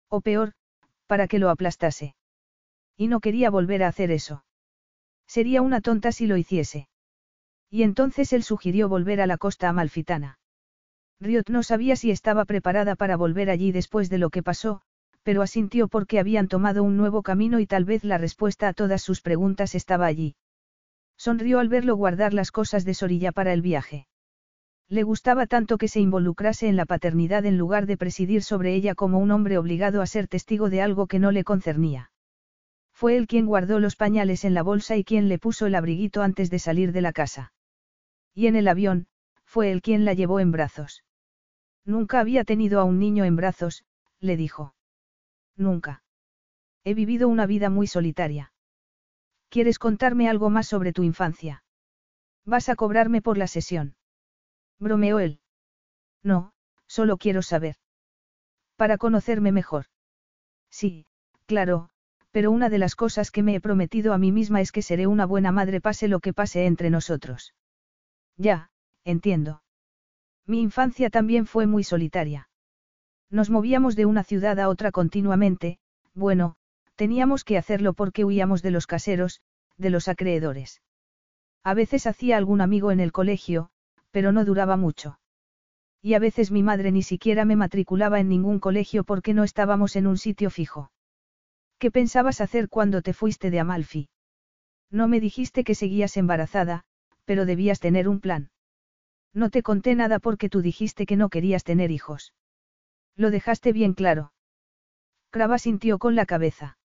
O 0.08 0.20
peor, 0.20 0.52
para 1.08 1.26
que 1.26 1.40
lo 1.40 1.50
aplastase. 1.50 2.14
Y 2.96 3.08
no 3.08 3.18
quería 3.18 3.50
volver 3.50 3.82
a 3.82 3.88
hacer 3.88 4.12
eso. 4.12 4.44
Sería 5.26 5.62
una 5.62 5.80
tonta 5.80 6.12
si 6.12 6.28
lo 6.28 6.36
hiciese. 6.36 6.88
Y 7.70 7.82
entonces 7.82 8.32
él 8.32 8.44
sugirió 8.44 8.88
volver 8.88 9.20
a 9.20 9.26
la 9.26 9.36
costa 9.36 9.68
amalfitana. 9.68 10.38
Riot 11.18 11.48
no 11.48 11.64
sabía 11.64 11.96
si 11.96 12.12
estaba 12.12 12.44
preparada 12.44 12.94
para 12.94 13.16
volver 13.16 13.50
allí 13.50 13.72
después 13.72 14.10
de 14.10 14.18
lo 14.18 14.30
que 14.30 14.44
pasó, 14.44 14.82
pero 15.30 15.42
asintió 15.42 15.86
porque 15.86 16.18
habían 16.18 16.48
tomado 16.48 16.82
un 16.82 16.96
nuevo 16.96 17.22
camino 17.22 17.60
y 17.60 17.66
tal 17.68 17.84
vez 17.84 18.02
la 18.02 18.18
respuesta 18.18 18.66
a 18.66 18.72
todas 18.72 19.00
sus 19.00 19.20
preguntas 19.20 19.76
estaba 19.76 20.06
allí. 20.06 20.34
Sonrió 21.16 21.60
al 21.60 21.68
verlo 21.68 21.94
guardar 21.94 22.34
las 22.34 22.50
cosas 22.50 22.84
de 22.84 22.94
Sorilla 22.94 23.30
para 23.30 23.52
el 23.52 23.62
viaje. 23.62 24.08
Le 24.88 25.04
gustaba 25.04 25.46
tanto 25.46 25.78
que 25.78 25.86
se 25.86 26.00
involucrase 26.00 26.66
en 26.66 26.74
la 26.74 26.84
paternidad 26.84 27.46
en 27.46 27.58
lugar 27.58 27.86
de 27.86 27.96
presidir 27.96 28.42
sobre 28.42 28.74
ella 28.74 28.96
como 28.96 29.20
un 29.20 29.30
hombre 29.30 29.56
obligado 29.56 30.02
a 30.02 30.06
ser 30.06 30.26
testigo 30.26 30.68
de 30.68 30.82
algo 30.82 31.06
que 31.06 31.20
no 31.20 31.30
le 31.30 31.44
concernía. 31.44 32.10
Fue 32.92 33.16
él 33.16 33.28
quien 33.28 33.46
guardó 33.46 33.78
los 33.78 33.94
pañales 33.94 34.44
en 34.44 34.54
la 34.54 34.64
bolsa 34.64 34.96
y 34.96 35.04
quien 35.04 35.28
le 35.28 35.38
puso 35.38 35.66
el 35.66 35.76
abriguito 35.76 36.22
antes 36.22 36.50
de 36.50 36.58
salir 36.58 36.90
de 36.90 37.02
la 37.02 37.12
casa. 37.12 37.52
Y 38.34 38.48
en 38.48 38.56
el 38.56 38.66
avión, 38.66 39.06
fue 39.44 39.70
él 39.70 39.80
quien 39.80 40.04
la 40.04 40.12
llevó 40.12 40.40
en 40.40 40.50
brazos. 40.50 41.04
Nunca 41.84 42.18
había 42.18 42.42
tenido 42.42 42.80
a 42.80 42.84
un 42.84 42.98
niño 42.98 43.24
en 43.24 43.36
brazos, 43.36 43.84
le 44.18 44.36
dijo. 44.36 44.74
Nunca. 45.60 46.02
He 46.84 46.94
vivido 46.94 47.28
una 47.28 47.44
vida 47.44 47.68
muy 47.68 47.86
solitaria. 47.86 48.52
¿Quieres 49.50 49.78
contarme 49.78 50.28
algo 50.28 50.48
más 50.48 50.66
sobre 50.66 50.92
tu 50.94 51.02
infancia? 51.02 51.62
¿Vas 52.46 52.70
a 52.70 52.76
cobrarme 52.76 53.20
por 53.20 53.36
la 53.36 53.46
sesión? 53.46 53.94
Bromeó 54.78 55.18
él. 55.18 55.40
No, 56.22 56.52
solo 56.86 57.18
quiero 57.18 57.42
saber. 57.42 57.76
Para 58.76 58.96
conocerme 58.96 59.52
mejor. 59.52 59.84
Sí, 60.70 61.04
claro, 61.44 61.90
pero 62.30 62.50
una 62.50 62.70
de 62.70 62.78
las 62.78 62.94
cosas 62.94 63.30
que 63.30 63.42
me 63.42 63.54
he 63.54 63.60
prometido 63.60 64.14
a 64.14 64.18
mí 64.18 64.32
misma 64.32 64.62
es 64.62 64.72
que 64.72 64.80
seré 64.80 65.06
una 65.06 65.26
buena 65.26 65.52
madre 65.52 65.82
pase 65.82 66.08
lo 66.08 66.20
que 66.20 66.32
pase 66.32 66.64
entre 66.64 66.88
nosotros. 66.88 67.54
Ya, 68.38 68.70
entiendo. 69.04 69.62
Mi 70.46 70.62
infancia 70.62 71.10
también 71.10 71.44
fue 71.44 71.66
muy 71.66 71.84
solitaria. 71.84 72.49
Nos 73.30 73.48
movíamos 73.48 73.94
de 73.94 74.06
una 74.06 74.24
ciudad 74.24 74.58
a 74.58 74.68
otra 74.68 74.90
continuamente, 74.90 75.78
bueno, 76.14 76.56
teníamos 76.96 77.44
que 77.44 77.56
hacerlo 77.56 77.92
porque 77.92 78.24
huíamos 78.24 78.62
de 78.62 78.72
los 78.72 78.86
caseros, 78.86 79.40
de 79.76 79.90
los 79.90 80.08
acreedores. 80.08 80.82
A 81.62 81.74
veces 81.74 82.06
hacía 82.06 82.36
algún 82.36 82.60
amigo 82.60 82.90
en 82.90 83.00
el 83.00 83.12
colegio, 83.12 83.70
pero 84.10 84.32
no 84.32 84.44
duraba 84.44 84.76
mucho. 84.76 85.20
Y 86.02 86.14
a 86.14 86.18
veces 86.18 86.50
mi 86.50 86.62
madre 86.62 86.90
ni 86.90 87.02
siquiera 87.02 87.44
me 87.44 87.56
matriculaba 87.56 88.18
en 88.20 88.28
ningún 88.28 88.58
colegio 88.58 89.04
porque 89.04 89.34
no 89.34 89.44
estábamos 89.44 89.96
en 89.96 90.06
un 90.06 90.16
sitio 90.16 90.50
fijo. 90.50 90.90
¿Qué 91.78 91.90
pensabas 91.90 92.40
hacer 92.40 92.68
cuando 92.68 93.00
te 93.02 93.12
fuiste 93.12 93.50
de 93.50 93.60
Amalfi? 93.60 94.08
No 94.90 95.08
me 95.08 95.20
dijiste 95.20 95.62
que 95.62 95.74
seguías 95.74 96.16
embarazada, 96.16 96.84
pero 97.24 97.46
debías 97.46 97.80
tener 97.80 98.08
un 98.08 98.20
plan. 98.20 98.50
No 99.32 99.50
te 99.50 99.62
conté 99.62 99.94
nada 99.94 100.18
porque 100.18 100.48
tú 100.48 100.62
dijiste 100.62 101.06
que 101.06 101.16
no 101.16 101.28
querías 101.28 101.62
tener 101.62 101.90
hijos. 101.90 102.32
Lo 103.20 103.30
dejaste 103.30 103.74
bien 103.74 103.92
claro. 103.92 104.32
Crava 105.28 105.58
sintió 105.58 105.98
con 105.98 106.14
la 106.14 106.24
cabeza. 106.24 106.78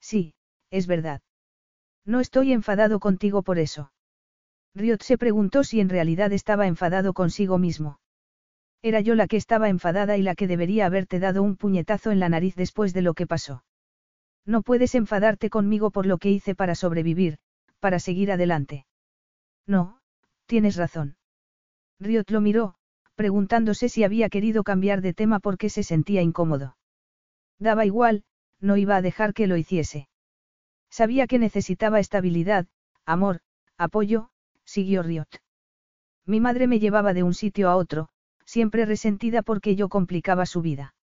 Sí, 0.00 0.34
es 0.72 0.88
verdad. 0.88 1.20
No 2.04 2.18
estoy 2.18 2.52
enfadado 2.52 2.98
contigo 2.98 3.44
por 3.44 3.60
eso. 3.60 3.92
Riot 4.74 5.02
se 5.02 5.18
preguntó 5.18 5.62
si 5.62 5.78
en 5.78 5.88
realidad 5.88 6.32
estaba 6.32 6.66
enfadado 6.66 7.12
consigo 7.12 7.58
mismo. 7.58 8.00
Era 8.82 9.02
yo 9.02 9.14
la 9.14 9.28
que 9.28 9.36
estaba 9.36 9.68
enfadada 9.68 10.16
y 10.16 10.22
la 10.22 10.34
que 10.34 10.48
debería 10.48 10.86
haberte 10.86 11.20
dado 11.20 11.44
un 11.44 11.56
puñetazo 11.56 12.10
en 12.10 12.18
la 12.18 12.28
nariz 12.28 12.56
después 12.56 12.92
de 12.92 13.02
lo 13.02 13.14
que 13.14 13.28
pasó. 13.28 13.62
No 14.44 14.62
puedes 14.62 14.96
enfadarte 14.96 15.48
conmigo 15.48 15.92
por 15.92 16.06
lo 16.06 16.18
que 16.18 16.32
hice 16.32 16.56
para 16.56 16.74
sobrevivir, 16.74 17.38
para 17.78 18.00
seguir 18.00 18.32
adelante. 18.32 18.84
No, 19.68 20.00
tienes 20.46 20.74
razón. 20.74 21.14
Riot 22.00 22.24
lo 22.30 22.40
miró, 22.40 22.74
preguntándose 23.14 23.88
si 23.88 24.04
había 24.04 24.28
querido 24.28 24.64
cambiar 24.64 25.00
de 25.00 25.14
tema 25.14 25.40
porque 25.40 25.68
se 25.68 25.82
sentía 25.82 26.22
incómodo. 26.22 26.76
Daba 27.58 27.84
igual, 27.84 28.24
no 28.60 28.76
iba 28.76 28.96
a 28.96 29.02
dejar 29.02 29.34
que 29.34 29.46
lo 29.46 29.56
hiciese. 29.56 30.08
Sabía 30.90 31.26
que 31.26 31.38
necesitaba 31.38 32.00
estabilidad, 32.00 32.66
amor, 33.06 33.40
apoyo, 33.78 34.30
siguió 34.64 35.02
Riot. 35.02 35.28
Mi 36.26 36.40
madre 36.40 36.66
me 36.66 36.78
llevaba 36.78 37.14
de 37.14 37.22
un 37.22 37.34
sitio 37.34 37.68
a 37.68 37.76
otro, 37.76 38.08
siempre 38.44 38.84
resentida 38.84 39.42
porque 39.42 39.74
yo 39.76 39.88
complicaba 39.88 40.46
su 40.46 40.62
vida. 40.62 40.94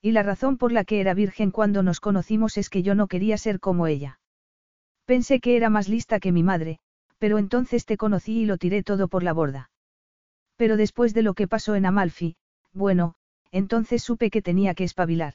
Y 0.00 0.12
la 0.12 0.22
razón 0.22 0.56
por 0.56 0.72
la 0.72 0.84
que 0.84 1.00
era 1.00 1.14
virgen 1.14 1.50
cuando 1.50 1.82
nos 1.82 2.00
conocimos 2.00 2.56
es 2.56 2.70
que 2.70 2.82
yo 2.82 2.94
no 2.94 3.08
quería 3.08 3.36
ser 3.36 3.58
como 3.60 3.86
ella. 3.86 4.20
Pensé 5.04 5.40
que 5.40 5.56
era 5.56 5.70
más 5.70 5.88
lista 5.88 6.20
que 6.20 6.32
mi 6.32 6.42
madre, 6.42 6.78
pero 7.18 7.38
entonces 7.38 7.84
te 7.84 7.96
conocí 7.96 8.42
y 8.42 8.46
lo 8.46 8.58
tiré 8.58 8.82
todo 8.82 9.08
por 9.08 9.22
la 9.22 9.32
borda. 9.32 9.70
Pero 10.58 10.76
después 10.76 11.14
de 11.14 11.22
lo 11.22 11.34
que 11.34 11.46
pasó 11.46 11.76
en 11.76 11.86
Amalfi, 11.86 12.36
bueno, 12.74 13.14
entonces 13.52 14.02
supe 14.02 14.28
que 14.28 14.42
tenía 14.42 14.74
que 14.74 14.82
espabilar. 14.82 15.34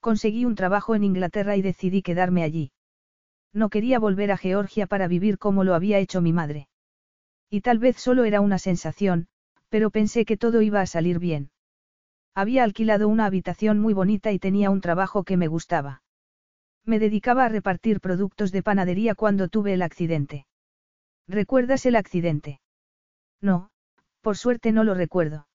Conseguí 0.00 0.44
un 0.44 0.54
trabajo 0.54 0.94
en 0.94 1.04
Inglaterra 1.04 1.56
y 1.56 1.62
decidí 1.62 2.02
quedarme 2.02 2.42
allí. 2.44 2.70
No 3.54 3.70
quería 3.70 3.98
volver 3.98 4.30
a 4.30 4.36
Georgia 4.36 4.86
para 4.86 5.08
vivir 5.08 5.38
como 5.38 5.64
lo 5.64 5.74
había 5.74 5.98
hecho 5.98 6.20
mi 6.20 6.34
madre. 6.34 6.68
Y 7.48 7.62
tal 7.62 7.78
vez 7.78 7.96
solo 7.96 8.24
era 8.24 8.42
una 8.42 8.58
sensación, 8.58 9.26
pero 9.70 9.90
pensé 9.90 10.26
que 10.26 10.36
todo 10.36 10.60
iba 10.60 10.82
a 10.82 10.86
salir 10.86 11.18
bien. 11.18 11.50
Había 12.34 12.62
alquilado 12.62 13.08
una 13.08 13.24
habitación 13.24 13.80
muy 13.80 13.94
bonita 13.94 14.32
y 14.32 14.38
tenía 14.38 14.68
un 14.68 14.82
trabajo 14.82 15.24
que 15.24 15.38
me 15.38 15.48
gustaba. 15.48 16.02
Me 16.84 16.98
dedicaba 16.98 17.46
a 17.46 17.48
repartir 17.48 18.00
productos 18.00 18.52
de 18.52 18.62
panadería 18.62 19.14
cuando 19.14 19.48
tuve 19.48 19.72
el 19.72 19.80
accidente. 19.80 20.46
¿Recuerdas 21.26 21.86
el 21.86 21.96
accidente? 21.96 22.60
No, 23.40 23.70
por 24.20 24.36
suerte 24.36 24.72
no 24.72 24.84
lo 24.84 24.94
recuerdo. 24.94 25.46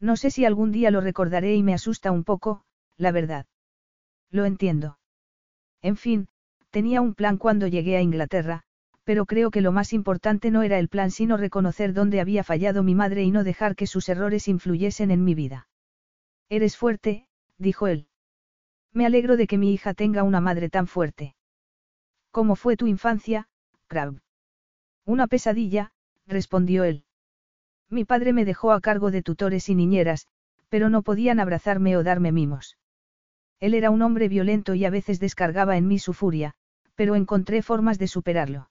No 0.00 0.16
sé 0.16 0.30
si 0.30 0.44
algún 0.44 0.72
día 0.72 0.90
lo 0.90 1.00
recordaré 1.00 1.54
y 1.54 1.62
me 1.62 1.74
asusta 1.74 2.10
un 2.10 2.24
poco, 2.24 2.64
la 2.96 3.12
verdad. 3.12 3.46
Lo 4.30 4.44
entiendo. 4.44 4.98
En 5.82 5.96
fin, 5.96 6.28
tenía 6.70 7.00
un 7.00 7.14
plan 7.14 7.38
cuando 7.38 7.66
llegué 7.66 7.96
a 7.96 8.02
Inglaterra, 8.02 8.64
pero 9.04 9.24
creo 9.24 9.50
que 9.50 9.60
lo 9.60 9.72
más 9.72 9.92
importante 9.92 10.50
no 10.50 10.62
era 10.62 10.78
el 10.78 10.88
plan 10.88 11.10
sino 11.10 11.36
reconocer 11.36 11.94
dónde 11.94 12.20
había 12.20 12.44
fallado 12.44 12.82
mi 12.82 12.94
madre 12.94 13.22
y 13.22 13.30
no 13.30 13.44
dejar 13.44 13.76
que 13.76 13.86
sus 13.86 14.08
errores 14.08 14.48
influyesen 14.48 15.10
en 15.10 15.24
mi 15.24 15.34
vida. 15.34 15.68
Eres 16.48 16.76
fuerte, 16.76 17.28
dijo 17.56 17.86
él. 17.86 18.08
Me 18.92 19.06
alegro 19.06 19.36
de 19.36 19.46
que 19.46 19.58
mi 19.58 19.72
hija 19.72 19.94
tenga 19.94 20.22
una 20.22 20.40
madre 20.40 20.68
tan 20.68 20.86
fuerte. 20.86 21.36
¿Cómo 22.30 22.56
fue 22.56 22.76
tu 22.76 22.86
infancia, 22.86 23.48
Crab? 23.86 24.20
Una 25.04 25.26
pesadilla, 25.26 25.92
respondió 26.26 26.84
él. 26.84 27.05
Mi 27.88 28.04
padre 28.04 28.32
me 28.32 28.44
dejó 28.44 28.72
a 28.72 28.80
cargo 28.80 29.10
de 29.10 29.22
tutores 29.22 29.68
y 29.68 29.74
niñeras, 29.74 30.26
pero 30.68 30.90
no 30.90 31.02
podían 31.02 31.40
abrazarme 31.40 31.96
o 31.96 32.02
darme 32.02 32.32
mimos. 32.32 32.76
Él 33.60 33.74
era 33.74 33.90
un 33.90 34.02
hombre 34.02 34.28
violento 34.28 34.74
y 34.74 34.84
a 34.84 34.90
veces 34.90 35.20
descargaba 35.20 35.76
en 35.76 35.86
mí 35.86 35.98
su 35.98 36.12
furia, 36.12 36.54
pero 36.94 37.14
encontré 37.14 37.62
formas 37.62 37.98
de 37.98 38.08
superarlo. 38.08 38.70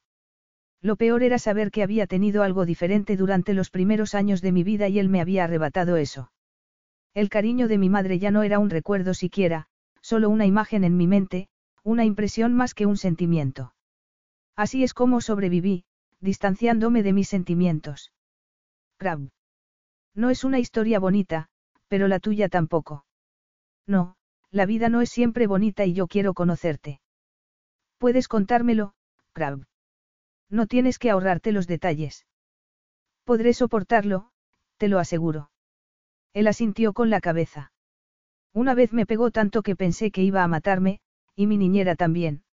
Lo 0.82 0.98
peor 0.98 1.24
era 1.24 1.40
saber 1.40 1.72
que 1.72 1.82
había 1.82 2.06
tenido 2.06 2.44
algo 2.44 2.66
diferente 2.66 3.18
durante 3.18 3.53
los 3.53 3.69
primeros 3.69 4.14
años 4.14 4.42
de 4.42 4.52
mi 4.52 4.64
vida 4.64 4.88
y 4.88 5.00
él 5.00 5.10
me 5.10 5.22
había 5.22 5.45
arrebatado 5.45 5.98
eso. 5.98 6.32
El 7.14 7.30
cariño 7.30 7.68
de 7.68 7.77
mi 7.77 7.90
madre 7.90 8.19
ya 8.19 8.30
no 8.30 8.44
era 8.44 8.60
un 8.60 8.69
recuerdo 8.69 9.14
siquiera, 9.14 9.68
solo 10.02 10.30
una 10.30 10.45
imagen 10.45 10.84
en 10.84 10.98
mi 10.98 11.08
mente, 11.08 11.48
una 11.84 12.03
impresión 12.03 12.53
más 12.53 12.74
que 12.74 12.85
un 12.85 12.98
sentimiento. 12.98 13.74
Así 14.56 14.84
es 14.84 14.94
como 14.94 15.22
sobreviví, 15.22 15.85
distanciándome 16.19 17.03
de 17.03 17.14
mis 17.14 17.30
sentimientos. 17.30 18.11
Crab. 18.98 19.30
No 20.14 20.30
es 20.30 20.43
una 20.43 20.59
historia 20.59 20.99
bonita, 20.99 21.49
pero 21.88 22.07
la 22.07 22.19
tuya 22.19 22.49
tampoco. 22.49 23.06
No, 23.85 24.15
la 24.51 24.65
vida 24.65 24.90
no 24.90 25.01
es 25.01 25.09
siempre 25.09 25.48
bonita 25.48 25.85
y 25.85 25.93
yo 25.93 26.07
quiero 26.07 26.33
conocerte. 26.33 27.01
Puedes 27.98 28.27
contármelo, 28.27 28.93
Crab. 29.33 29.65
No 30.49 30.67
tienes 30.67 30.99
que 30.99 31.09
ahorrarte 31.09 31.51
los 31.51 31.67
detalles. 31.67 32.25
Podré 33.25 33.53
soportarlo, 33.53 34.30
te 34.77 34.88
lo 34.88 34.99
aseguro. 34.99 35.51
Él 36.33 36.48
asintió 36.48 36.93
con 36.93 37.09
la 37.09 37.22
cabeza. 37.22 37.72
Una 38.53 38.74
vez 38.74 38.93
me 38.93 39.06
pegó 39.06 39.32
tanto 39.32 39.64
que 39.64 39.75
pensé 39.75 40.11
que 40.11 40.22
iba 40.22 40.43
a 40.43 40.48
matarme, 40.48 40.99
y 41.35 41.48
mi 41.48 41.57
niñera 41.57 41.95
también. 41.95 42.43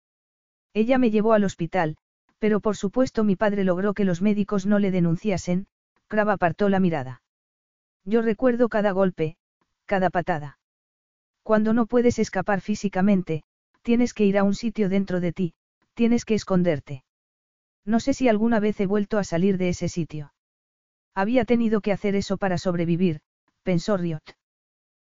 Ella 0.75 0.99
me 0.99 1.11
llevó 1.11 1.35
al 1.35 1.45
hospital, 1.45 1.97
pero 2.39 2.61
por 2.61 2.77
supuesto 2.77 3.23
mi 3.23 3.37
padre 3.37 3.63
logró 3.63 3.95
que 3.95 4.05
los 4.05 4.23
médicos 4.23 4.67
no 4.67 4.79
le 4.79 4.91
denunciasen, 4.91 5.67
Crab 6.13 6.29
apartó 6.29 6.69
la 6.69 6.79
mirada. 6.79 7.23
Yo 8.05 8.21
recuerdo 8.21 8.69
cada 8.69 8.93
golpe, 8.93 9.39
cada 9.87 10.11
patada. 10.11 10.59
Cuando 11.43 11.73
no 11.73 11.87
puedes 11.87 12.19
escapar 12.19 12.61
físicamente, 12.61 13.45
tienes 13.81 14.13
que 14.13 14.27
ir 14.27 14.37
a 14.37 14.45
un 14.45 14.55
sitio 14.55 14.91
dentro 14.91 15.21
de 15.21 15.33
ti, 15.33 15.55
tienes 15.95 16.27
que 16.27 16.35
esconderte. 16.35 17.03
No 17.87 17.99
sé 17.99 18.13
si 18.13 18.29
alguna 18.29 18.61
vez 18.61 18.79
he 18.79 18.85
vuelto 18.85 19.17
a 19.17 19.25
salir 19.25 19.57
de 19.57 19.71
ese 19.71 19.89
sitio. 19.89 20.35
Había 21.15 21.47
tenido 21.47 21.81
que 21.81 21.93
hacer 21.93 22.15
eso 22.15 22.37
para 22.37 22.59
sobrevivir, 22.59 23.23
pensó 23.63 23.97
Riot. 23.97 24.37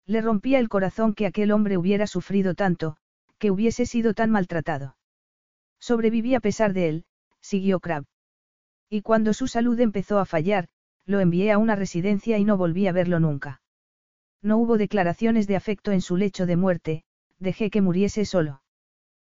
Le 0.06 0.20
rompía 0.20 0.60
el 0.60 0.68
corazón 0.68 1.14
que 1.14 1.28
aquel 1.28 1.54
hombre 1.54 1.78
hubiera 1.78 2.08
sufrido 2.08 2.56
tanto, 2.56 2.98
que 3.38 3.52
hubiese 3.52 3.86
sido 3.86 4.14
tan 4.14 4.32
maltratado. 4.32 4.98
Sobreviví 5.80 6.36
a 6.36 6.42
pesar 6.42 6.74
de 6.74 6.90
él, 6.90 7.06
siguió 7.40 7.80
Crab. 7.80 8.04
Y 8.90 9.02
cuando 9.02 9.34
su 9.34 9.48
salud 9.48 9.80
empezó 9.80 10.20
a 10.20 10.26
fallar, 10.26 10.68
lo 11.10 11.20
envié 11.22 11.52
a 11.52 11.58
una 11.58 11.76
residencia 11.76 12.38
y 12.38 12.46
no 12.46 12.56
volví 12.56 12.86
a 12.86 12.92
verlo 12.92 13.20
nunca. 13.20 13.62
No 14.44 14.60
hubo 14.60 14.78
declaraciones 14.78 15.48
de 15.48 15.56
afecto 15.56 15.92
en 15.92 16.02
su 16.02 16.16
lecho 16.16 16.46
de 16.46 16.56
muerte, 16.56 17.04
dejé 17.40 17.72
que 17.72 17.82
muriese 17.82 18.26
solo. 18.26 18.62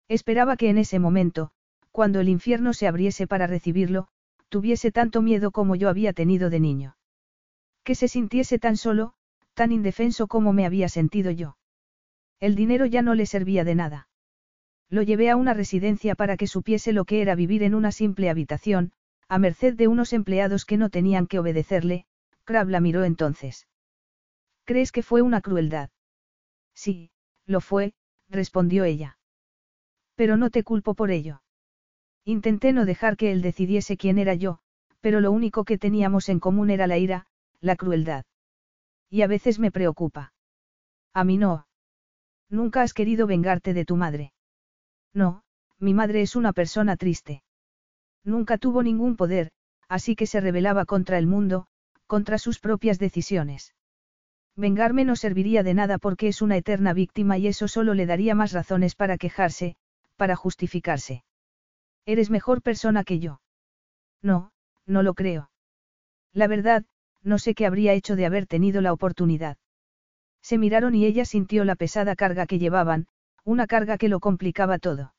Esperaba 0.06 0.58
que 0.58 0.68
en 0.68 0.76
ese 0.76 0.98
momento, 0.98 1.50
cuando 1.90 2.20
el 2.20 2.28
infierno 2.28 2.74
se 2.74 2.86
abriese 2.86 3.26
para 3.26 3.46
recibirlo, 3.46 4.08
tuviese 4.50 4.92
tanto 4.92 5.22
miedo 5.22 5.50
como 5.50 5.74
yo 5.74 5.88
había 5.88 6.12
tenido 6.12 6.50
de 6.50 6.60
niño. 6.60 6.96
Que 7.84 7.94
se 7.94 8.06
sintiese 8.06 8.58
tan 8.58 8.76
solo, 8.76 9.14
tan 9.54 9.72
indefenso 9.72 10.26
como 10.26 10.52
me 10.52 10.66
había 10.66 10.90
sentido 10.90 11.30
yo. 11.30 11.56
El 12.38 12.54
dinero 12.54 12.84
ya 12.84 13.00
no 13.00 13.14
le 13.14 13.24
servía 13.24 13.64
de 13.64 13.76
nada. 13.76 14.08
Lo 14.90 15.00
llevé 15.00 15.30
a 15.30 15.36
una 15.36 15.54
residencia 15.54 16.16
para 16.16 16.36
que 16.36 16.46
supiese 16.46 16.92
lo 16.92 17.06
que 17.06 17.22
era 17.22 17.34
vivir 17.34 17.62
en 17.62 17.74
una 17.74 17.92
simple 17.92 18.28
habitación, 18.28 18.92
a 19.32 19.38
merced 19.38 19.76
de 19.76 19.88
unos 19.88 20.12
empleados 20.12 20.66
que 20.66 20.76
no 20.76 20.90
tenían 20.90 21.26
que 21.26 21.38
obedecerle, 21.38 22.04
Crab 22.44 22.68
la 22.68 22.80
miró 22.80 23.04
entonces. 23.04 23.66
¿Crees 24.66 24.92
que 24.92 25.02
fue 25.02 25.22
una 25.22 25.40
crueldad? 25.40 25.88
Sí, 26.74 27.10
lo 27.46 27.62
fue, 27.62 27.94
respondió 28.28 28.84
ella. 28.84 29.16
Pero 30.16 30.36
no 30.36 30.50
te 30.50 30.62
culpo 30.62 30.92
por 30.92 31.10
ello. 31.10 31.40
Intenté 32.26 32.74
no 32.74 32.84
dejar 32.84 33.16
que 33.16 33.32
él 33.32 33.40
decidiese 33.40 33.96
quién 33.96 34.18
era 34.18 34.34
yo, 34.34 34.58
pero 35.00 35.22
lo 35.22 35.32
único 35.32 35.64
que 35.64 35.78
teníamos 35.78 36.28
en 36.28 36.38
común 36.38 36.68
era 36.68 36.86
la 36.86 36.98
ira, 36.98 37.26
la 37.62 37.76
crueldad. 37.76 38.26
Y 39.08 39.22
a 39.22 39.28
veces 39.28 39.58
me 39.58 39.70
preocupa. 39.70 40.34
A 41.14 41.24
mí 41.24 41.38
no. 41.38 41.66
Nunca 42.50 42.82
has 42.82 42.92
querido 42.92 43.26
vengarte 43.26 43.72
de 43.72 43.86
tu 43.86 43.96
madre. 43.96 44.34
No, 45.14 45.42
mi 45.78 45.94
madre 45.94 46.20
es 46.20 46.36
una 46.36 46.52
persona 46.52 46.98
triste. 46.98 47.42
Nunca 48.24 48.58
tuvo 48.58 48.82
ningún 48.82 49.16
poder, 49.16 49.50
así 49.88 50.14
que 50.16 50.26
se 50.26 50.40
rebelaba 50.40 50.84
contra 50.84 51.18
el 51.18 51.26
mundo, 51.26 51.66
contra 52.06 52.38
sus 52.38 52.58
propias 52.58 52.98
decisiones. 52.98 53.74
Vengarme 54.56 55.04
no 55.04 55.16
serviría 55.16 55.62
de 55.62 55.74
nada 55.74 55.98
porque 55.98 56.28
es 56.28 56.42
una 56.42 56.56
eterna 56.56 56.92
víctima 56.92 57.38
y 57.38 57.46
eso 57.46 57.68
solo 57.68 57.94
le 57.94 58.06
daría 58.06 58.34
más 58.34 58.52
razones 58.52 58.94
para 58.94 59.16
quejarse, 59.16 59.76
para 60.16 60.36
justificarse. 60.36 61.24
Eres 62.04 62.30
mejor 62.30 62.62
persona 62.62 63.04
que 63.04 63.18
yo. 63.18 63.40
No, 64.22 64.52
no 64.86 65.02
lo 65.02 65.14
creo. 65.14 65.50
La 66.32 66.46
verdad, 66.46 66.84
no 67.22 67.38
sé 67.38 67.54
qué 67.54 67.66
habría 67.66 67.92
hecho 67.92 68.16
de 68.16 68.26
haber 68.26 68.46
tenido 68.46 68.80
la 68.80 68.92
oportunidad. 68.92 69.56
Se 70.42 70.58
miraron 70.58 70.94
y 70.94 71.06
ella 71.06 71.24
sintió 71.24 71.64
la 71.64 71.76
pesada 71.76 72.16
carga 72.16 72.46
que 72.46 72.58
llevaban, 72.58 73.06
una 73.44 73.66
carga 73.66 73.96
que 73.96 74.08
lo 74.08 74.20
complicaba 74.20 74.78
todo. 74.78 75.14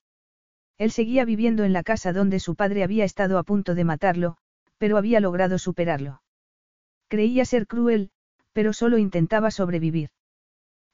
Él 0.78 0.92
seguía 0.92 1.26
viviendo 1.26 1.64
en 1.64 1.74
la 1.74 1.84
casa 1.84 2.14
donde 2.14 2.40
su 2.40 2.56
padre 2.56 2.84
había 2.84 3.06
estado 3.06 3.38
a 3.38 3.44
punto 3.44 3.76
de 3.76 3.84
matarlo, 3.84 4.38
pero 4.78 4.98
había 4.98 5.20
logrado 5.20 5.58
superarlo. 5.58 6.22
Creía 7.08 7.46
ser 7.46 7.68
cruel, 7.68 8.10
pero 8.54 8.74
solo 8.74 8.98
intentaba 8.98 9.52
sobrevivir. 9.52 10.10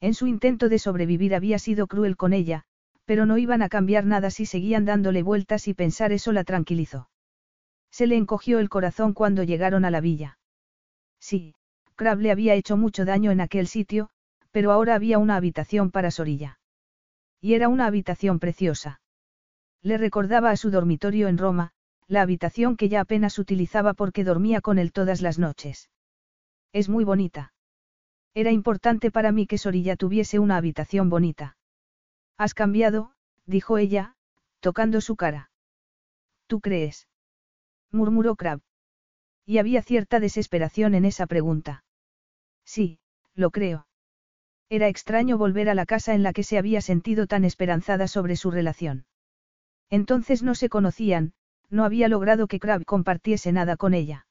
En 0.01 0.13
su 0.13 0.27
intento 0.27 0.69
de 0.69 0.79
sobrevivir 0.79 1.35
había 1.35 1.59
sido 1.59 1.87
cruel 1.87 2.15
con 2.17 2.33
ella, 2.33 2.63
pero 3.05 3.25
no 3.25 3.37
iban 3.37 3.61
a 3.61 3.69
cambiar 3.69 4.05
nada 4.05 4.29
si 4.29 4.45
seguían 4.45 4.85
dándole 4.85 5.23
vueltas 5.23 5.67
y 5.67 5.73
pensar 5.73 6.11
eso 6.11 6.31
la 6.31 6.43
tranquilizó. 6.43 7.09
Se 7.91 8.05
le 8.05 8.15
encogió 8.15 8.59
el 8.59 8.69
corazón 8.69 9.13
cuando 9.13 9.43
llegaron 9.43 9.83
a 9.83 9.91
la 9.91 9.99
villa. 9.99 10.37
Sí, 11.19 11.55
Crab 11.95 12.19
le 12.19 12.31
había 12.31 12.53
hecho 12.53 12.77
mucho 12.77 13.05
daño 13.05 13.31
en 13.31 13.41
aquel 13.41 13.67
sitio, 13.67 14.09
pero 14.51 14.71
ahora 14.71 14.95
había 14.95 15.17
una 15.17 15.35
habitación 15.35 15.91
para 15.91 16.11
Sorilla. 16.11 16.59
Y 17.41 17.55
era 17.55 17.67
una 17.67 17.87
habitación 17.87 18.39
preciosa. 18.39 19.01
Le 19.81 19.97
recordaba 19.97 20.51
a 20.51 20.57
su 20.57 20.71
dormitorio 20.71 21.27
en 21.27 21.37
Roma, 21.37 21.71
la 22.07 22.21
habitación 22.21 22.75
que 22.75 22.89
ya 22.89 23.01
apenas 23.01 23.39
utilizaba 23.39 23.93
porque 23.93 24.23
dormía 24.23 24.61
con 24.61 24.79
él 24.79 24.91
todas 24.91 25.21
las 25.21 25.39
noches. 25.39 25.89
Es 26.73 26.89
muy 26.89 27.03
bonita. 27.03 27.53
Era 28.33 28.51
importante 28.51 29.11
para 29.11 29.31
mí 29.31 29.47
que 29.47 29.57
Sorilla 29.57 29.95
tuviese 29.95 30.39
una 30.39 30.57
habitación 30.57 31.09
bonita. 31.09 31.57
Has 32.37 32.53
cambiado, 32.53 33.13
dijo 33.45 33.77
ella, 33.77 34.15
tocando 34.59 35.01
su 35.01 35.15
cara. 35.15 35.51
¿Tú 36.47 36.61
crees? 36.61 37.07
murmuró 37.91 38.35
Crab. 38.35 38.61
Y 39.45 39.57
había 39.57 39.81
cierta 39.81 40.19
desesperación 40.19 40.93
en 40.95 41.05
esa 41.05 41.25
pregunta. 41.25 41.83
Sí, 42.65 42.99
lo 43.33 43.51
creo. 43.51 43.87
Era 44.69 44.87
extraño 44.87 45.37
volver 45.37 45.69
a 45.69 45.73
la 45.73 45.85
casa 45.85 46.13
en 46.13 46.21
la 46.21 46.33
que 46.33 46.43
se 46.43 46.57
había 46.57 46.81
sentido 46.81 47.25
tan 47.25 47.43
esperanzada 47.43 48.07
sobre 48.07 48.35
su 48.35 48.51
relación. 48.51 49.05
Entonces 49.89 50.43
no 50.43 50.55
se 50.55 50.69
conocían, 50.69 51.33
no 51.69 51.83
había 51.83 52.07
logrado 52.07 52.47
que 52.47 52.59
Crab 52.59 52.85
compartiese 52.85 53.51
nada 53.51 53.77
con 53.77 53.93
ella. 53.93 54.27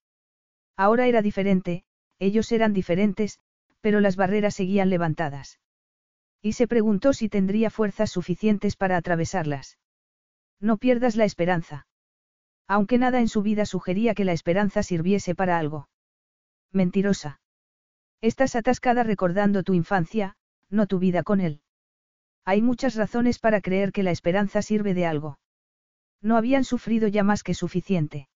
Ahora 0.76 1.06
era 1.06 1.22
diferente, 1.22 1.84
ellos 2.18 2.50
eran 2.52 2.72
diferentes, 2.72 3.40
pero 3.80 4.00
las 4.00 4.16
barreras 4.16 4.54
seguían 4.54 4.90
levantadas. 4.90 5.60
Y 6.42 6.52
se 6.52 6.68
preguntó 6.68 7.12
si 7.12 7.28
tendría 7.28 7.70
fuerzas 7.70 8.10
suficientes 8.10 8.76
para 8.76 8.96
atravesarlas. 8.96 9.78
No 10.60 10.76
pierdas 10.76 11.16
la 11.16 11.24
esperanza. 11.24 11.86
Aunque 12.66 12.98
nada 12.98 13.20
en 13.20 13.28
su 13.28 13.42
vida 13.42 13.66
sugería 13.66 14.14
que 14.14 14.24
la 14.24 14.32
esperanza 14.32 14.82
sirviese 14.82 15.34
para 15.34 15.58
algo. 15.58 15.88
Mentirosa. 16.72 17.40
Estás 18.20 18.56
atascada 18.56 19.04
recordando 19.04 19.62
tu 19.62 19.74
infancia, 19.74 20.36
no 20.68 20.86
tu 20.86 20.98
vida 20.98 21.22
con 21.22 21.40
él. 21.40 21.62
Hay 22.44 22.62
muchas 22.62 22.94
razones 22.94 23.38
para 23.38 23.60
creer 23.60 23.92
que 23.92 24.02
la 24.02 24.10
esperanza 24.10 24.62
sirve 24.62 24.94
de 24.94 25.06
algo. 25.06 25.38
No 26.20 26.36
habían 26.36 26.64
sufrido 26.64 27.08
ya 27.08 27.22
más 27.22 27.42
que 27.42 27.54
suficiente. 27.54 28.28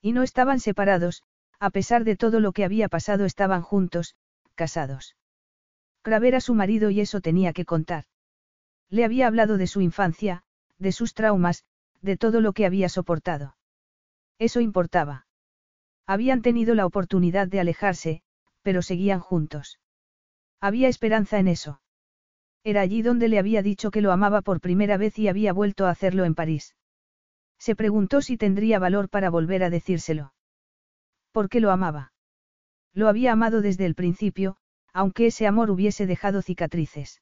Y 0.00 0.12
no 0.12 0.22
estaban 0.22 0.60
separados, 0.60 1.22
a 1.58 1.70
pesar 1.70 2.04
de 2.04 2.16
todo 2.16 2.40
lo 2.40 2.52
que 2.52 2.64
había 2.64 2.88
pasado 2.88 3.24
estaban 3.24 3.62
juntos, 3.62 4.16
casados. 4.54 5.16
Craver 6.02 6.28
era 6.28 6.40
su 6.40 6.54
marido 6.54 6.90
y 6.90 7.00
eso 7.00 7.20
tenía 7.20 7.52
que 7.52 7.64
contar. 7.64 8.04
Le 8.88 9.04
había 9.04 9.26
hablado 9.26 9.58
de 9.58 9.66
su 9.66 9.80
infancia, 9.80 10.42
de 10.78 10.92
sus 10.92 11.14
traumas, 11.14 11.64
de 12.00 12.16
todo 12.16 12.40
lo 12.40 12.52
que 12.52 12.64
había 12.64 12.88
soportado. 12.88 13.56
Eso 14.38 14.60
importaba. 14.60 15.26
Habían 16.06 16.40
tenido 16.42 16.74
la 16.74 16.86
oportunidad 16.86 17.46
de 17.46 17.60
alejarse, 17.60 18.22
pero 18.62 18.80
seguían 18.82 19.20
juntos. 19.20 19.78
Había 20.60 20.88
esperanza 20.88 21.38
en 21.38 21.48
eso. 21.48 21.82
Era 22.64 22.80
allí 22.80 23.02
donde 23.02 23.28
le 23.28 23.38
había 23.38 23.62
dicho 23.62 23.90
que 23.90 24.00
lo 24.00 24.12
amaba 24.12 24.42
por 24.42 24.60
primera 24.60 24.96
vez 24.96 25.18
y 25.18 25.28
había 25.28 25.52
vuelto 25.52 25.86
a 25.86 25.90
hacerlo 25.90 26.24
en 26.24 26.34
París. 26.34 26.74
Se 27.60 27.76
preguntó 27.76 28.22
si 28.22 28.38
tendría 28.38 28.78
valor 28.78 29.10
para 29.10 29.28
volver 29.28 29.62
a 29.62 29.70
decírselo. 29.70 30.32
¿Por 31.30 31.50
qué 31.50 31.60
lo 31.60 31.70
amaba? 31.70 32.12
Lo 32.94 33.06
había 33.06 33.32
amado 33.32 33.60
desde 33.60 33.84
el 33.84 33.94
principio, 33.94 34.56
aunque 34.94 35.26
ese 35.26 35.46
amor 35.46 35.70
hubiese 35.70 36.06
dejado 36.06 36.40
cicatrices. 36.40 37.20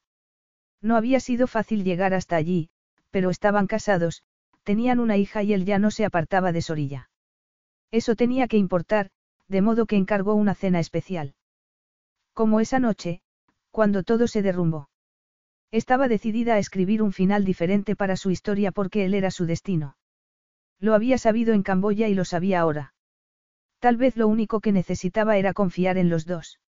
No 0.80 0.96
había 0.96 1.18
sido 1.18 1.48
fácil 1.48 1.82
llegar 1.82 2.14
hasta 2.14 2.36
allí, 2.36 2.70
pero 3.10 3.30
estaban 3.30 3.66
casados, 3.66 4.22
tenían 4.62 5.00
una 5.00 5.16
hija 5.16 5.42
y 5.42 5.52
él 5.52 5.64
ya 5.64 5.80
no 5.80 5.90
se 5.90 6.04
apartaba 6.04 6.52
de 6.52 6.62
Sorilla. 6.62 7.10
Eso 7.90 8.14
tenía 8.14 8.46
que 8.46 8.58
importar, 8.58 9.10
de 9.48 9.60
modo 9.60 9.86
que 9.86 9.96
encargó 9.96 10.34
una 10.34 10.54
cena 10.54 10.78
especial. 10.78 11.34
Como 12.32 12.60
esa 12.60 12.78
noche, 12.78 13.22
Cuando 13.70 14.02
todo 14.02 14.26
se 14.28 14.42
derrumbó. 14.42 14.88
Estaba 15.70 16.08
decidida 16.08 16.54
a 16.54 16.58
escribir 16.58 17.02
un 17.02 17.12
final 17.12 17.44
diferente 17.44 17.94
para 17.94 18.16
su 18.16 18.30
historia 18.30 18.72
porque 18.72 19.04
él 19.04 19.14
era 19.14 19.30
su 19.30 19.44
destino. 19.44 19.97
Lo 20.80 20.94
había 20.94 21.18
sabido 21.18 21.54
en 21.54 21.62
Camboya 21.62 22.08
y 22.08 22.14
lo 22.14 22.24
sabía 22.24 22.60
ahora. 22.60 22.94
Tal 23.80 23.96
vez 23.96 24.16
lo 24.16 24.28
único 24.28 24.60
que 24.60 24.72
necesitaba 24.72 25.36
era 25.36 25.52
confiar 25.52 25.98
en 25.98 26.08
los 26.08 26.26
dos. 26.26 26.60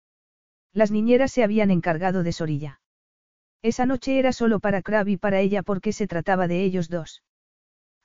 Las 0.73 0.91
niñeras 0.91 1.31
se 1.31 1.43
habían 1.43 1.71
encargado 1.71 2.23
de 2.23 2.31
Sorilla. 2.31 2.81
Esa 3.61 3.85
noche 3.85 4.19
era 4.19 4.31
solo 4.31 4.59
para 4.59 4.81
Crab 4.81 5.07
y 5.07 5.17
para 5.17 5.39
ella 5.39 5.63
porque 5.63 5.91
se 5.91 6.07
trataba 6.07 6.47
de 6.47 6.63
ellos 6.63 6.89
dos. 6.89 7.23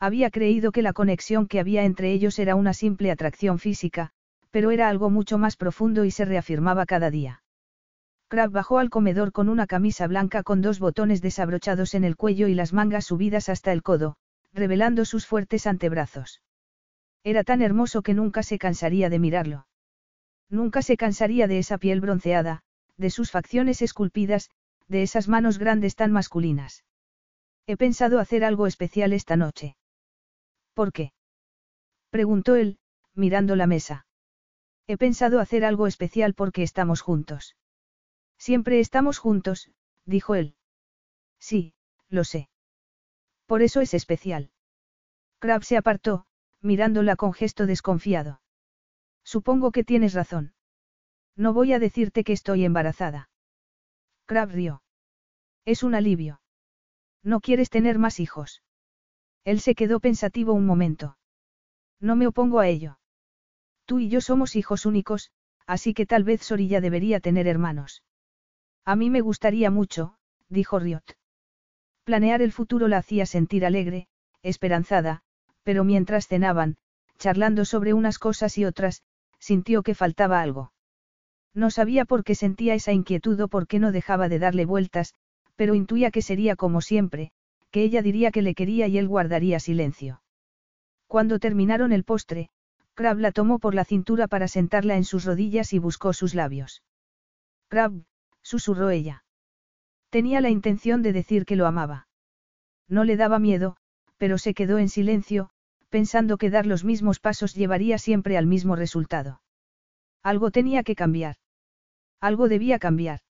Había 0.01 0.31
creído 0.31 0.73
que 0.73 0.83
la 0.83 0.93
conexión 0.93 1.47
que 1.47 1.61
había 1.61 1.85
entre 1.85 2.13
ellos 2.13 2.39
era 2.39 2.57
una 2.57 2.75
simple 2.75 3.11
atracción 3.11 3.59
física, 3.59 4.11
pero 4.51 4.71
era 4.71 4.89
algo 4.89 5.11
mucho 5.11 5.39
más 5.39 5.57
profundo 5.57 6.05
y 6.05 6.11
se 6.11 6.25
reafirmaba 6.25 6.87
cada 6.87 7.11
día. 7.11 7.43
Crab 8.29 8.51
bajó 8.51 8.79
al 8.79 8.91
comedor 8.91 9.33
con 9.33 9.49
una 9.49 9.67
camisa 9.67 10.07
blanca 10.07 10.43
con 10.43 10.61
dos 10.61 10.81
botones 10.81 11.23
desabrochados 11.23 11.95
en 11.95 12.05
el 12.05 12.17
cuello 12.17 12.49
y 12.49 12.55
las 12.55 12.73
mangas 12.73 13.05
subidas 13.05 13.49
hasta 13.49 13.73
el 13.73 13.83
codo, 13.83 14.17
revelando 14.55 15.05
sus 15.05 15.27
fuertes 15.27 15.67
antebrazos. 15.67 16.41
Era 17.25 17.43
tan 17.43 17.61
hermoso 17.61 18.03
que 18.03 18.15
nunca 18.15 18.43
se 18.43 18.59
cansaría 18.59 19.11
de 19.11 19.19
mirarlo. 19.19 19.67
Nunca 20.49 20.81
se 20.83 20.97
cansaría 20.97 21.49
de 21.49 21.59
esa 21.59 21.79
piel 21.79 22.01
bronceada, 22.01 22.63
de 22.97 23.11
sus 23.11 23.31
facciones 23.31 23.83
esculpidas, 23.83 24.51
de 24.87 25.03
esas 25.03 25.27
manos 25.29 25.59
grandes 25.59 25.97
tan 25.97 26.13
masculinas. 26.13 26.85
He 27.67 27.77
pensado 27.77 28.21
hacer 28.21 28.45
algo 28.45 28.67
especial 28.67 29.13
esta 29.13 29.37
noche. 29.37 29.77
¿Por 30.75 30.93
qué? 30.93 31.13
preguntó 32.11 32.55
él, 32.55 32.79
mirando 33.15 33.57
la 33.57 33.67
mesa. 33.67 34.07
He 34.87 34.97
pensado 34.97 35.41
hacer 35.41 35.65
algo 35.65 35.87
especial 35.87 36.35
porque 36.35 36.63
estamos 36.63 37.01
juntos. 37.01 37.57
Siempre 38.39 38.81
estamos 38.81 39.19
juntos, 39.19 39.71
dijo 40.05 40.35
él. 40.35 40.55
Sí, 41.41 41.75
lo 42.09 42.23
sé. 42.23 42.49
Por 43.55 43.63
eso 43.63 43.81
es 43.81 43.95
especial. 43.95 44.51
Crab 45.39 45.63
se 45.63 45.77
apartó, 45.77 46.27
mirándola 46.61 47.15
con 47.15 47.33
gesto 47.33 47.67
desconfiado. 47.67 48.41
Supongo 49.23 49.71
que 49.71 49.85
tienes 49.85 50.13
razón. 50.13 50.55
No 51.37 51.53
voy 51.53 51.73
a 51.73 51.79
decirte 51.79 52.25
que 52.25 52.33
estoy 52.33 52.65
embarazada. 52.65 53.31
Crab 54.27 54.49
rió. 54.51 54.83
Es 55.65 55.85
un 55.85 55.95
alivio. 55.95 56.41
No 57.23 57.39
quieres 57.39 57.71
tener 57.71 57.97
más 57.97 58.19
hijos. 58.19 58.65
Él 59.45 59.61
se 59.61 59.77
quedó 59.77 60.01
pensativo 60.01 60.53
un 60.53 60.67
momento. 60.67 61.17
No 62.01 62.17
me 62.17 62.27
opongo 62.27 62.59
a 62.59 62.67
ello. 62.67 62.99
Tú 63.85 64.01
y 64.01 64.09
yo 64.09 64.21
somos 64.21 64.57
hijos 64.57 64.85
únicos, 64.85 65.31
así 65.65 65.95
que 65.95 66.07
tal 66.07 66.25
vez 66.25 66.43
Sorilla 66.43 66.81
debería 66.81 67.21
tener 67.21 67.47
hermanos. 67.47 68.03
A 68.85 68.97
mí 68.97 69.11
me 69.11 69.21
gustaría 69.21 69.71
mucho, 69.71 70.19
dijo 70.49 70.81
Riot. 70.81 71.05
Planear 72.05 72.43
el 72.43 72.53
futuro 72.53 72.87
la 72.87 72.99
hacía 72.99 73.27
sentir 73.27 73.65
alegre, 73.65 74.09
esperanzada, 74.43 75.23
pero 75.63 75.85
mientras 75.85 76.29
cenaban, 76.29 76.77
charlando 77.19 77.65
sobre 77.65 77.95
unas 77.95 78.19
cosas 78.19 78.59
y 78.59 78.65
otras, 78.65 79.03
sintió 79.39 79.83
que 79.83 79.95
faltaba 79.95 80.43
algo. 80.43 80.73
No 81.55 81.71
sabía 81.71 82.05
por 82.05 82.25
qué 82.25 82.35
sentía 82.35 82.75
esa 82.75 82.93
inquietud 82.93 83.41
o 83.41 83.49
por 83.49 83.67
qué 83.67 83.79
no 83.79 83.93
dejaba 83.93 84.29
de 84.29 84.39
darle 84.39 84.67
vueltas, 84.67 85.15
pero 85.57 85.75
intuía 85.75 86.11
que 86.11 86.21
sería 86.21 86.57
como 86.57 86.81
siempre, 86.81 87.31
que 87.71 87.83
ella 87.83 88.03
diría 88.03 88.31
que 88.31 88.43
le 88.43 88.55
quería 88.55 88.87
y 88.87 88.99
él 88.99 89.09
guardaría 89.09 89.59
silencio. 89.61 90.21
Cuando 91.07 91.39
terminaron 91.39 91.93
el 91.93 92.05
postre, 92.05 92.51
Crab 92.95 93.19
la 93.19 93.33
tomó 93.33 93.59
por 93.59 93.75
la 93.75 93.85
cintura 93.85 94.29
para 94.29 94.47
sentarla 94.49 94.97
en 94.97 95.05
sus 95.05 95.25
rodillas 95.25 95.73
y 95.73 95.79
buscó 95.79 96.13
sus 96.13 96.35
labios. 96.35 96.83
Crab, 97.69 97.93
susurró 98.43 98.91
ella. 98.91 99.24
Tenía 100.15 100.41
la 100.41 100.49
intención 100.49 101.03
de 101.03 101.13
decir 101.13 101.45
que 101.45 101.57
lo 101.57 101.67
amaba. 101.67 102.07
No 102.87 103.03
le 103.03 103.17
daba 103.17 103.41
miedo, 103.41 103.77
pero 104.17 104.39
se 104.39 104.55
quedó 104.55 104.79
en 104.79 104.89
silencio, 104.89 105.51
pensando 105.89 106.39
que 106.39 106.51
dar 106.51 106.67
los 106.67 106.85
mismos 106.85 107.19
pasos 107.19 107.53
llevaría 107.57 107.99
siempre 107.99 108.39
al 108.39 108.47
mismo 108.47 108.77
resultado. 108.77 109.43
Algo 110.23 110.53
tenía 110.53 110.85
que 110.85 110.95
cambiar. 110.95 111.39
Algo 112.21 112.49
debía 112.49 112.79
cambiar. 112.79 113.23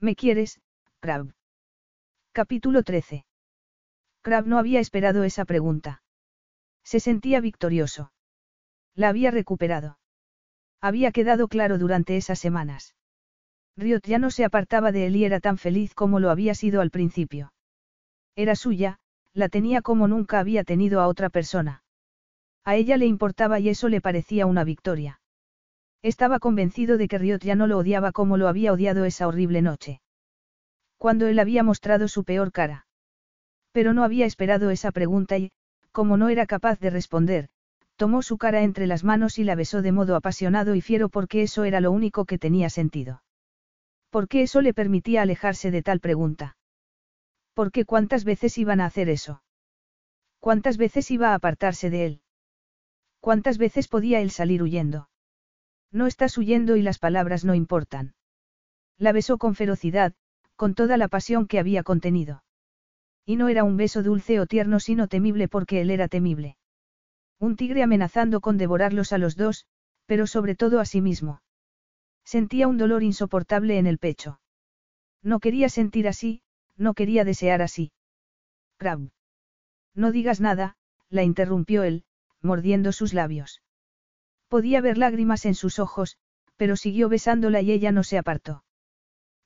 ¿Me 0.00 0.16
quieres, 0.16 0.62
Crab? 1.00 1.34
Capítulo 2.32 2.84
13. 2.84 3.26
Crab 4.22 4.46
no 4.46 4.56
había 4.56 4.80
esperado 4.80 5.24
esa 5.24 5.44
pregunta. 5.44 6.02
Se 6.84 7.00
sentía 7.00 7.42
victorioso. 7.42 8.12
La 8.94 9.10
había 9.10 9.30
recuperado. 9.30 9.98
Había 10.80 11.12
quedado 11.12 11.48
claro 11.48 11.76
durante 11.76 12.16
esas 12.16 12.38
semanas. 12.38 12.94
Riot 13.78 14.00
ya 14.06 14.18
no 14.18 14.32
se 14.32 14.44
apartaba 14.44 14.90
de 14.90 15.06
él 15.06 15.14
y 15.14 15.24
era 15.24 15.38
tan 15.38 15.56
feliz 15.56 15.94
como 15.94 16.18
lo 16.18 16.30
había 16.30 16.56
sido 16.56 16.80
al 16.80 16.90
principio. 16.90 17.52
Era 18.34 18.56
suya, 18.56 18.98
la 19.34 19.48
tenía 19.48 19.82
como 19.82 20.08
nunca 20.08 20.40
había 20.40 20.64
tenido 20.64 21.00
a 21.00 21.06
otra 21.06 21.30
persona. 21.30 21.84
A 22.64 22.74
ella 22.74 22.96
le 22.96 23.06
importaba 23.06 23.60
y 23.60 23.68
eso 23.68 23.88
le 23.88 24.00
parecía 24.00 24.46
una 24.46 24.64
victoria. 24.64 25.20
Estaba 26.02 26.40
convencido 26.40 26.98
de 26.98 27.06
que 27.06 27.18
Riot 27.18 27.38
ya 27.38 27.54
no 27.54 27.68
lo 27.68 27.78
odiaba 27.78 28.10
como 28.10 28.36
lo 28.36 28.48
había 28.48 28.72
odiado 28.72 29.04
esa 29.04 29.28
horrible 29.28 29.62
noche. 29.62 30.00
Cuando 30.96 31.28
él 31.28 31.38
había 31.38 31.62
mostrado 31.62 32.08
su 32.08 32.24
peor 32.24 32.50
cara. 32.50 32.86
Pero 33.70 33.94
no 33.94 34.02
había 34.02 34.26
esperado 34.26 34.70
esa 34.70 34.90
pregunta 34.90 35.38
y, 35.38 35.52
como 35.92 36.16
no 36.16 36.30
era 36.30 36.46
capaz 36.46 36.80
de 36.80 36.90
responder, 36.90 37.48
tomó 37.94 38.22
su 38.22 38.38
cara 38.38 38.62
entre 38.62 38.88
las 38.88 39.04
manos 39.04 39.38
y 39.38 39.44
la 39.44 39.54
besó 39.54 39.82
de 39.82 39.92
modo 39.92 40.16
apasionado 40.16 40.74
y 40.74 40.80
fiero 40.80 41.08
porque 41.08 41.42
eso 41.42 41.62
era 41.62 41.80
lo 41.80 41.92
único 41.92 42.24
que 42.24 42.38
tenía 42.38 42.70
sentido. 42.70 43.22
¿Por 44.10 44.28
qué 44.28 44.42
eso 44.42 44.60
le 44.60 44.74
permitía 44.74 45.22
alejarse 45.22 45.70
de 45.70 45.82
tal 45.82 46.00
pregunta? 46.00 46.56
¿Por 47.54 47.72
qué 47.72 47.84
cuántas 47.84 48.24
veces 48.24 48.56
iban 48.56 48.80
a 48.80 48.86
hacer 48.86 49.08
eso? 49.08 49.42
¿Cuántas 50.40 50.76
veces 50.78 51.10
iba 51.10 51.30
a 51.30 51.34
apartarse 51.34 51.90
de 51.90 52.06
él? 52.06 52.22
¿Cuántas 53.20 53.58
veces 53.58 53.88
podía 53.88 54.20
él 54.20 54.30
salir 54.30 54.62
huyendo? 54.62 55.08
No 55.90 56.06
estás 56.06 56.38
huyendo 56.38 56.76
y 56.76 56.82
las 56.82 56.98
palabras 56.98 57.44
no 57.44 57.54
importan. 57.54 58.14
La 58.96 59.12
besó 59.12 59.38
con 59.38 59.54
ferocidad, 59.54 60.14
con 60.56 60.74
toda 60.74 60.96
la 60.96 61.08
pasión 61.08 61.46
que 61.46 61.58
había 61.58 61.82
contenido. 61.82 62.42
Y 63.24 63.36
no 63.36 63.48
era 63.48 63.64
un 63.64 63.76
beso 63.76 64.02
dulce 64.02 64.40
o 64.40 64.46
tierno 64.46 64.80
sino 64.80 65.08
temible 65.08 65.48
porque 65.48 65.80
él 65.80 65.90
era 65.90 66.08
temible. 66.08 66.56
Un 67.38 67.56
tigre 67.56 67.82
amenazando 67.82 68.40
con 68.40 68.56
devorarlos 68.56 69.12
a 69.12 69.18
los 69.18 69.36
dos, 69.36 69.66
pero 70.06 70.26
sobre 70.26 70.54
todo 70.54 70.80
a 70.80 70.84
sí 70.84 71.00
mismo. 71.00 71.42
Sentía 72.28 72.68
un 72.68 72.76
dolor 72.76 73.02
insoportable 73.02 73.78
en 73.78 73.86
el 73.86 73.96
pecho. 73.96 74.38
No 75.22 75.40
quería 75.40 75.70
sentir 75.70 76.06
así, 76.06 76.42
no 76.76 76.92
quería 76.92 77.24
desear 77.24 77.62
así. 77.62 77.90
Crab. 78.76 79.08
No 79.94 80.12
digas 80.12 80.38
nada, 80.38 80.76
la 81.08 81.22
interrumpió 81.22 81.84
él, 81.84 82.04
mordiendo 82.42 82.92
sus 82.92 83.14
labios. 83.14 83.62
Podía 84.48 84.82
ver 84.82 84.98
lágrimas 84.98 85.46
en 85.46 85.54
sus 85.54 85.78
ojos, 85.78 86.18
pero 86.58 86.76
siguió 86.76 87.08
besándola 87.08 87.62
y 87.62 87.72
ella 87.72 87.92
no 87.92 88.04
se 88.04 88.18
apartó. 88.18 88.62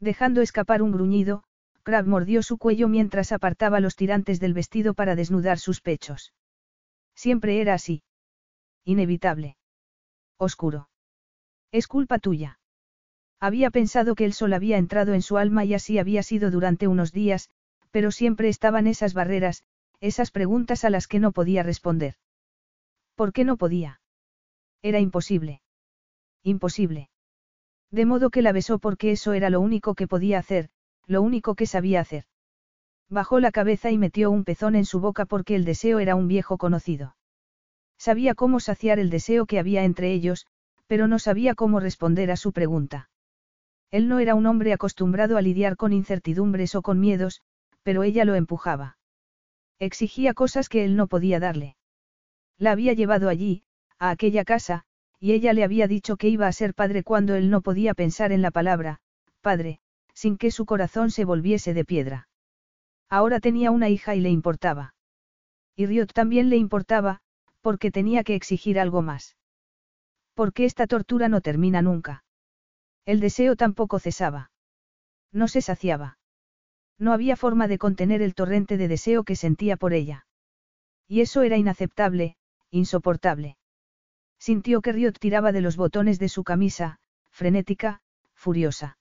Dejando 0.00 0.40
escapar 0.40 0.82
un 0.82 0.90
gruñido, 0.90 1.44
Crab 1.84 2.08
mordió 2.08 2.42
su 2.42 2.58
cuello 2.58 2.88
mientras 2.88 3.30
apartaba 3.30 3.78
los 3.78 3.94
tirantes 3.94 4.40
del 4.40 4.54
vestido 4.54 4.94
para 4.94 5.14
desnudar 5.14 5.60
sus 5.60 5.80
pechos. 5.80 6.34
Siempre 7.14 7.60
era 7.60 7.74
así. 7.74 8.02
Inevitable. 8.84 9.56
Oscuro. 10.36 10.88
Es 11.70 11.86
culpa 11.86 12.18
tuya. 12.18 12.58
Había 13.42 13.72
pensado 13.72 14.14
que 14.14 14.24
el 14.24 14.34
sol 14.34 14.52
había 14.52 14.78
entrado 14.78 15.14
en 15.14 15.20
su 15.20 15.36
alma 15.36 15.64
y 15.64 15.74
así 15.74 15.98
había 15.98 16.22
sido 16.22 16.52
durante 16.52 16.86
unos 16.86 17.10
días, 17.10 17.50
pero 17.90 18.12
siempre 18.12 18.48
estaban 18.48 18.86
esas 18.86 19.14
barreras, 19.14 19.64
esas 20.00 20.30
preguntas 20.30 20.84
a 20.84 20.90
las 20.90 21.08
que 21.08 21.18
no 21.18 21.32
podía 21.32 21.64
responder. 21.64 22.14
¿Por 23.16 23.32
qué 23.32 23.42
no 23.42 23.56
podía? 23.56 24.00
Era 24.80 25.00
imposible. 25.00 25.60
Imposible. 26.44 27.10
De 27.90 28.06
modo 28.06 28.30
que 28.30 28.42
la 28.42 28.52
besó 28.52 28.78
porque 28.78 29.10
eso 29.10 29.32
era 29.32 29.50
lo 29.50 29.60
único 29.60 29.96
que 29.96 30.06
podía 30.06 30.38
hacer, 30.38 30.68
lo 31.08 31.20
único 31.20 31.56
que 31.56 31.66
sabía 31.66 32.00
hacer. 32.00 32.26
Bajó 33.08 33.40
la 33.40 33.50
cabeza 33.50 33.90
y 33.90 33.98
metió 33.98 34.30
un 34.30 34.44
pezón 34.44 34.76
en 34.76 34.84
su 34.84 35.00
boca 35.00 35.24
porque 35.24 35.56
el 35.56 35.64
deseo 35.64 35.98
era 35.98 36.14
un 36.14 36.28
viejo 36.28 36.58
conocido. 36.58 37.16
Sabía 37.98 38.36
cómo 38.36 38.60
saciar 38.60 39.00
el 39.00 39.10
deseo 39.10 39.46
que 39.46 39.58
había 39.58 39.82
entre 39.82 40.12
ellos, 40.12 40.46
pero 40.86 41.08
no 41.08 41.18
sabía 41.18 41.56
cómo 41.56 41.80
responder 41.80 42.30
a 42.30 42.36
su 42.36 42.52
pregunta. 42.52 43.08
Él 43.92 44.08
no 44.08 44.18
era 44.18 44.34
un 44.34 44.46
hombre 44.46 44.72
acostumbrado 44.72 45.36
a 45.36 45.42
lidiar 45.42 45.76
con 45.76 45.92
incertidumbres 45.92 46.74
o 46.74 46.82
con 46.82 46.98
miedos, 46.98 47.42
pero 47.82 48.02
ella 48.02 48.24
lo 48.24 48.34
empujaba. 48.34 48.96
Exigía 49.78 50.32
cosas 50.32 50.68
que 50.68 50.84
él 50.84 50.96
no 50.96 51.06
podía 51.06 51.38
darle. 51.38 51.76
La 52.58 52.72
había 52.72 52.94
llevado 52.94 53.28
allí, 53.28 53.64
a 53.98 54.08
aquella 54.08 54.44
casa, 54.44 54.84
y 55.20 55.32
ella 55.32 55.52
le 55.52 55.62
había 55.62 55.86
dicho 55.86 56.16
que 56.16 56.28
iba 56.28 56.46
a 56.48 56.52
ser 56.52 56.74
padre 56.74 57.04
cuando 57.04 57.34
él 57.34 57.50
no 57.50 57.60
podía 57.60 57.92
pensar 57.92 58.32
en 58.32 58.40
la 58.40 58.50
palabra, 58.50 59.00
padre, 59.42 59.78
sin 60.14 60.38
que 60.38 60.50
su 60.50 60.64
corazón 60.64 61.10
se 61.10 61.26
volviese 61.26 61.74
de 61.74 61.84
piedra. 61.84 62.28
Ahora 63.10 63.40
tenía 63.40 63.70
una 63.70 63.90
hija 63.90 64.14
y 64.14 64.20
le 64.20 64.30
importaba. 64.30 64.94
Y 65.76 65.84
Riot 65.84 66.06
también 66.14 66.48
le 66.48 66.56
importaba, 66.56 67.20
porque 67.60 67.90
tenía 67.90 68.24
que 68.24 68.34
exigir 68.36 68.80
algo 68.80 69.02
más. 69.02 69.36
Porque 70.34 70.64
esta 70.64 70.86
tortura 70.86 71.28
no 71.28 71.42
termina 71.42 71.82
nunca. 71.82 72.24
El 73.04 73.20
deseo 73.20 73.56
tampoco 73.56 73.98
cesaba. 73.98 74.50
No 75.32 75.48
se 75.48 75.60
saciaba. 75.60 76.18
No 76.98 77.12
había 77.12 77.36
forma 77.36 77.66
de 77.66 77.78
contener 77.78 78.22
el 78.22 78.34
torrente 78.34 78.76
de 78.76 78.86
deseo 78.86 79.24
que 79.24 79.34
sentía 79.34 79.76
por 79.76 79.92
ella. 79.92 80.26
Y 81.08 81.20
eso 81.20 81.42
era 81.42 81.56
inaceptable, 81.56 82.36
insoportable. 82.70 83.56
Sintió 84.38 84.82
que 84.82 84.92
Riot 84.92 85.14
tiraba 85.18 85.52
de 85.52 85.60
los 85.60 85.76
botones 85.76 86.18
de 86.18 86.28
su 86.28 86.44
camisa, 86.44 87.00
frenética, 87.30 88.02
furiosa. 88.34 88.98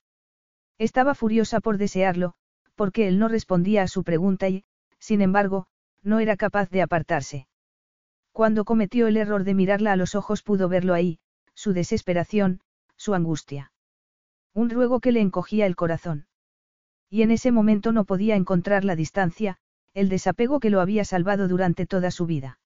Estaba 0.77 1.13
furiosa 1.13 1.59
por 1.59 1.77
desearlo, 1.77 2.33
porque 2.75 3.07
él 3.07 3.19
no 3.19 3.27
respondía 3.27 3.83
a 3.83 3.87
su 3.87 4.03
pregunta 4.03 4.49
y, 4.49 4.63
sin 4.97 5.21
embargo, 5.21 5.67
no 6.01 6.19
era 6.19 6.37
capaz 6.37 6.69
de 6.69 6.81
apartarse. 6.81 7.47
Cuando 8.31 8.65
cometió 8.65 9.07
el 9.07 9.17
error 9.17 9.43
de 9.43 9.53
mirarla 9.53 9.91
a 9.91 9.95
los 9.95 10.15
ojos 10.15 10.41
pudo 10.41 10.69
verlo 10.69 10.93
ahí, 10.93 11.19
su 11.53 11.73
desesperación, 11.73 12.61
su 12.95 13.13
angustia. 13.13 13.71
Un 14.53 14.69
ruego 14.69 14.99
que 14.99 15.11
le 15.11 15.21
encogía 15.21 15.65
el 15.65 15.75
corazón. 15.75 16.27
Y 17.09 17.21
en 17.21 17.31
ese 17.31 17.51
momento 17.51 17.91
no 17.91 18.05
podía 18.05 18.35
encontrar 18.35 18.83
la 18.83 18.95
distancia, 18.95 19.57
el 19.93 20.09
desapego 20.09 20.59
que 20.59 20.69
lo 20.69 20.81
había 20.81 21.05
salvado 21.05 21.47
durante 21.47 21.85
toda 21.85 22.11
su 22.11 22.25
vida. 22.25 22.59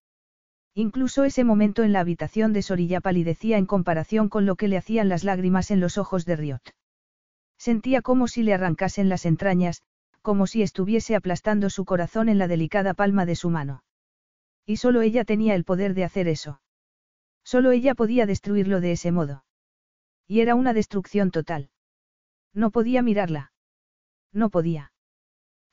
Incluso 0.74 1.24
ese 1.24 1.44
momento 1.44 1.84
en 1.84 1.94
la 1.94 2.02
habitación 2.02 2.54
de 2.54 2.62
Sorilla 2.62 3.02
palidecía 3.02 3.58
en 3.58 3.66
comparación 3.66 4.30
con 4.30 4.46
lo 4.46 4.56
que 4.56 4.68
le 4.68 4.78
hacían 4.78 5.10
las 5.10 5.24
lágrimas 5.24 5.72
en 5.72 5.80
los 5.80 5.98
ojos 5.98 6.26
de 6.26 6.36
Riot. 6.36 6.62
Sentía 7.58 8.02
como 8.02 8.28
si 8.28 8.44
le 8.44 8.54
arrancasen 8.54 9.08
las 9.08 9.26
entrañas, 9.26 9.82
como 10.22 10.48
si 10.48 10.64
estuviese 10.64 11.16
aplastando 11.16 11.70
su 11.70 11.86
corazón 11.86 12.30
en 12.30 12.38
la 12.38 12.48
delicada 12.48 12.94
palma 12.94 13.26
de 13.26 13.36
su 13.36 13.50
mano. 13.50 13.84
Y 14.66 14.78
solo 14.78 15.02
ella 15.02 15.24
tenía 15.24 15.56
el 15.56 15.64
poder 15.64 15.94
de 15.94 16.04
hacer 16.04 16.28
eso. 16.28 16.62
Solo 17.44 17.72
ella 17.72 17.96
podía 17.96 18.26
destruirlo 18.26 18.82
de 18.82 18.92
ese 18.92 19.12
modo. 19.12 19.46
Y 20.28 20.40
era 20.42 20.56
una 20.56 20.74
destrucción 20.74 21.30
total. 21.30 21.70
No 22.56 22.72
podía 22.72 23.04
mirarla. 23.04 23.52
No 24.32 24.50
podía. 24.50 24.94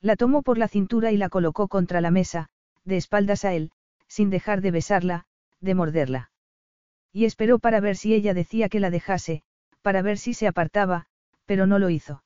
La 0.01 0.17
tomó 0.17 0.43
por 0.43 0.59
la 0.59 0.67
cintura 0.67 1.13
y 1.13 1.17
la 1.17 1.29
colocó 1.29 1.69
contra 1.69 2.01
la 2.01 2.11
mesa, 2.11 2.49
de 2.85 2.97
espaldas 2.97 3.45
a 3.45 3.55
él, 3.55 3.71
sin 4.09 4.31
dejar 4.31 4.61
de 4.61 4.73
besarla, 4.73 5.27
de 5.61 5.75
morderla. 5.77 6.33
Y 7.13 7.25
esperó 7.25 7.61
para 7.61 7.81
ver 7.81 7.97
si 7.97 8.13
ella 8.15 8.35
decía 8.35 8.69
que 8.69 8.81
la 8.81 8.91
dejase, 8.91 9.45
para 9.81 10.03
ver 10.03 10.19
si 10.19 10.35
se 10.35 10.49
apartaba, 10.49 11.07
pero 11.47 11.67
no 11.67 11.79
lo 11.79 11.89
hizo. 11.89 12.25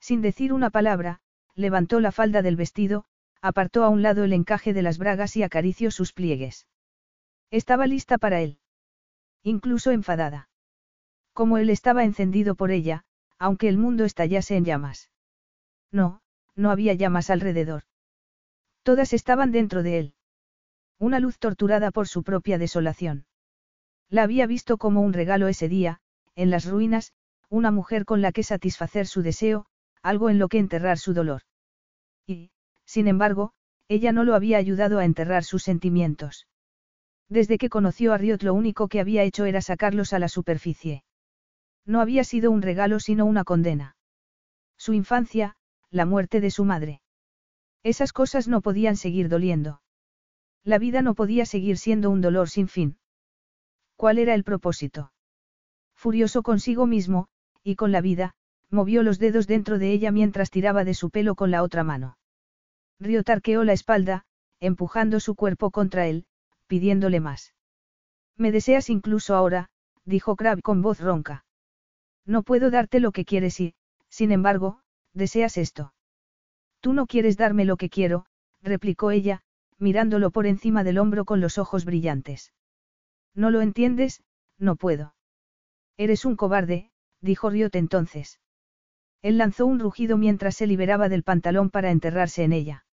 Sin 0.00 0.22
decir 0.22 0.54
una 0.54 0.70
palabra, 0.70 1.20
levantó 1.54 2.00
la 2.00 2.12
falda 2.12 2.40
del 2.40 2.56
vestido, 2.56 3.04
apartó 3.42 3.84
a 3.84 3.90
un 3.90 4.02
lado 4.02 4.24
el 4.24 4.32
encaje 4.32 4.72
de 4.72 4.82
las 4.82 4.96
bragas 4.96 5.36
y 5.36 5.42
acarició 5.42 5.90
sus 5.90 6.14
pliegues. 6.14 6.66
Estaba 7.50 7.86
lista 7.86 8.16
para 8.16 8.40
él. 8.40 8.58
Incluso 9.42 9.90
enfadada. 9.90 10.48
Como 11.34 11.58
él 11.58 11.68
estaba 11.68 12.04
encendido 12.04 12.54
por 12.54 12.70
ella, 12.70 13.04
aunque 13.38 13.68
el 13.68 13.78
mundo 13.78 14.04
estallase 14.04 14.56
en 14.56 14.64
llamas. 14.64 15.10
No, 15.92 16.20
no 16.54 16.70
había 16.70 16.94
llamas 16.94 17.30
alrededor. 17.30 17.82
Todas 18.82 19.12
estaban 19.12 19.52
dentro 19.52 19.82
de 19.82 19.98
él. 19.98 20.14
Una 20.98 21.20
luz 21.20 21.38
torturada 21.38 21.90
por 21.90 22.08
su 22.08 22.22
propia 22.22 22.58
desolación. 22.58 23.26
La 24.08 24.22
había 24.22 24.46
visto 24.46 24.78
como 24.78 25.02
un 25.02 25.12
regalo 25.12 25.48
ese 25.48 25.68
día, 25.68 26.00
en 26.34 26.50
las 26.50 26.66
ruinas, 26.66 27.12
una 27.48 27.70
mujer 27.70 28.04
con 28.04 28.22
la 28.22 28.32
que 28.32 28.42
satisfacer 28.42 29.06
su 29.06 29.22
deseo, 29.22 29.66
algo 30.02 30.30
en 30.30 30.38
lo 30.38 30.48
que 30.48 30.58
enterrar 30.58 30.98
su 30.98 31.12
dolor. 31.12 31.42
Y, 32.26 32.50
sin 32.84 33.08
embargo, 33.08 33.52
ella 33.88 34.12
no 34.12 34.24
lo 34.24 34.34
había 34.34 34.58
ayudado 34.58 34.98
a 34.98 35.04
enterrar 35.04 35.44
sus 35.44 35.62
sentimientos. 35.62 36.46
Desde 37.28 37.58
que 37.58 37.68
conoció 37.68 38.12
a 38.12 38.18
Riot 38.18 38.38
lo 38.42 38.54
único 38.54 38.88
que 38.88 39.00
había 39.00 39.22
hecho 39.24 39.44
era 39.44 39.60
sacarlos 39.60 40.12
a 40.12 40.18
la 40.18 40.28
superficie. 40.28 41.02
No 41.86 42.00
había 42.00 42.24
sido 42.24 42.50
un 42.50 42.62
regalo 42.62 43.00
sino 43.00 43.24
una 43.24 43.44
condena. 43.44 43.96
Su 44.76 44.92
infancia, 44.92 45.56
la 45.90 46.04
muerte 46.04 46.40
de 46.40 46.50
su 46.50 46.64
madre. 46.64 47.00
Esas 47.82 48.12
cosas 48.12 48.48
no 48.48 48.60
podían 48.60 48.96
seguir 48.96 49.28
doliendo. 49.28 49.80
La 50.64 50.78
vida 50.78 51.00
no 51.00 51.14
podía 51.14 51.46
seguir 51.46 51.78
siendo 51.78 52.10
un 52.10 52.20
dolor 52.20 52.50
sin 52.50 52.66
fin. 52.66 52.98
¿Cuál 53.94 54.18
era 54.18 54.34
el 54.34 54.42
propósito? 54.42 55.12
Furioso 55.94 56.42
consigo 56.42 56.86
mismo, 56.86 57.28
y 57.62 57.76
con 57.76 57.92
la 57.92 58.00
vida, 58.00 58.34
movió 58.68 59.04
los 59.04 59.20
dedos 59.20 59.46
dentro 59.46 59.78
de 59.78 59.92
ella 59.92 60.10
mientras 60.10 60.50
tiraba 60.50 60.84
de 60.84 60.94
su 60.94 61.10
pelo 61.10 61.36
con 61.36 61.52
la 61.52 61.62
otra 61.62 61.84
mano. 61.84 62.18
Río 62.98 63.22
tarqueó 63.22 63.62
la 63.62 63.72
espalda, 63.72 64.24
empujando 64.58 65.20
su 65.20 65.36
cuerpo 65.36 65.70
contra 65.70 66.08
él, 66.08 66.26
pidiéndole 66.66 67.20
más. 67.20 67.54
Me 68.36 68.50
deseas 68.50 68.90
incluso 68.90 69.34
ahora, 69.34 69.70
dijo 70.04 70.36
Crab 70.36 70.60
con 70.62 70.82
voz 70.82 71.00
ronca. 71.00 71.45
No 72.26 72.42
puedo 72.42 72.70
darte 72.70 73.00
lo 73.00 73.12
que 73.12 73.24
quieres 73.24 73.60
y, 73.60 73.74
sin 74.08 74.32
embargo, 74.32 74.80
deseas 75.14 75.56
esto. 75.56 75.94
Tú 76.80 76.92
no 76.92 77.06
quieres 77.06 77.36
darme 77.36 77.64
lo 77.64 77.76
que 77.76 77.88
quiero, 77.88 78.26
replicó 78.62 79.10
ella, 79.12 79.42
mirándolo 79.78 80.30
por 80.30 80.46
encima 80.46 80.84
del 80.84 80.98
hombro 80.98 81.24
con 81.24 81.40
los 81.40 81.58
ojos 81.58 81.84
brillantes. 81.84 82.52
No 83.34 83.50
lo 83.50 83.60
entiendes, 83.60 84.22
no 84.58 84.76
puedo. 84.76 85.14
Eres 85.96 86.24
un 86.24 86.36
cobarde, 86.36 86.90
dijo 87.20 87.50
Riot 87.50 87.70
entonces. 87.74 88.40
Él 89.22 89.38
lanzó 89.38 89.66
un 89.66 89.78
rugido 89.78 90.16
mientras 90.16 90.56
se 90.56 90.66
liberaba 90.66 91.08
del 91.08 91.22
pantalón 91.22 91.70
para 91.70 91.90
enterrarse 91.90 92.44
en 92.44 92.52
ella. 92.52 92.86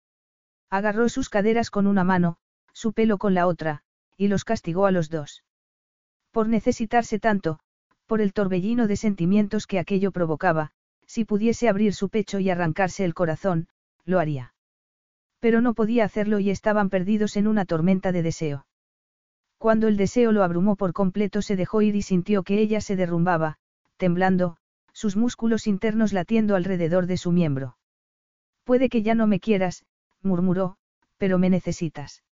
Agarró 0.68 1.08
sus 1.08 1.28
caderas 1.28 1.70
con 1.70 1.86
una 1.86 2.04
mano, 2.04 2.36
su 2.72 2.92
pelo 2.92 3.18
con 3.18 3.34
la 3.34 3.46
otra, 3.46 3.82
y 4.16 4.28
los 4.28 4.44
castigó 4.44 4.86
a 4.86 4.90
los 4.90 5.10
dos. 5.10 5.44
Por 6.30 6.48
necesitarse 6.48 7.18
tanto, 7.18 7.60
por 8.10 8.20
el 8.20 8.32
torbellino 8.32 8.88
de 8.88 8.96
sentimientos 8.96 9.68
que 9.68 9.78
aquello 9.78 10.10
provocaba, 10.10 10.72
si 11.06 11.24
pudiese 11.24 11.68
abrir 11.68 11.94
su 11.94 12.08
pecho 12.08 12.40
y 12.40 12.50
arrancarse 12.50 13.04
el 13.04 13.14
corazón, 13.14 13.68
lo 14.04 14.18
haría. 14.18 14.52
Pero 15.38 15.60
no 15.60 15.74
podía 15.74 16.06
hacerlo 16.06 16.40
y 16.40 16.50
estaban 16.50 16.90
perdidos 16.90 17.36
en 17.36 17.46
una 17.46 17.66
tormenta 17.66 18.10
de 18.10 18.24
deseo. 18.24 18.66
Cuando 19.58 19.86
el 19.86 19.96
deseo 19.96 20.32
lo 20.32 20.42
abrumó 20.42 20.74
por 20.74 20.92
completo 20.92 21.40
se 21.40 21.54
dejó 21.54 21.82
ir 21.82 21.94
y 21.94 22.02
sintió 22.02 22.42
que 22.42 22.58
ella 22.58 22.80
se 22.80 22.96
derrumbaba, 22.96 23.58
temblando, 23.96 24.56
sus 24.92 25.14
músculos 25.14 25.68
internos 25.68 26.12
latiendo 26.12 26.56
alrededor 26.56 27.06
de 27.06 27.16
su 27.16 27.30
miembro. 27.30 27.76
Puede 28.64 28.88
que 28.88 29.02
ya 29.02 29.14
no 29.14 29.28
me 29.28 29.38
quieras, 29.38 29.84
murmuró, 30.20 30.78
pero 31.16 31.38
me 31.38 31.48
necesitas. 31.48 32.24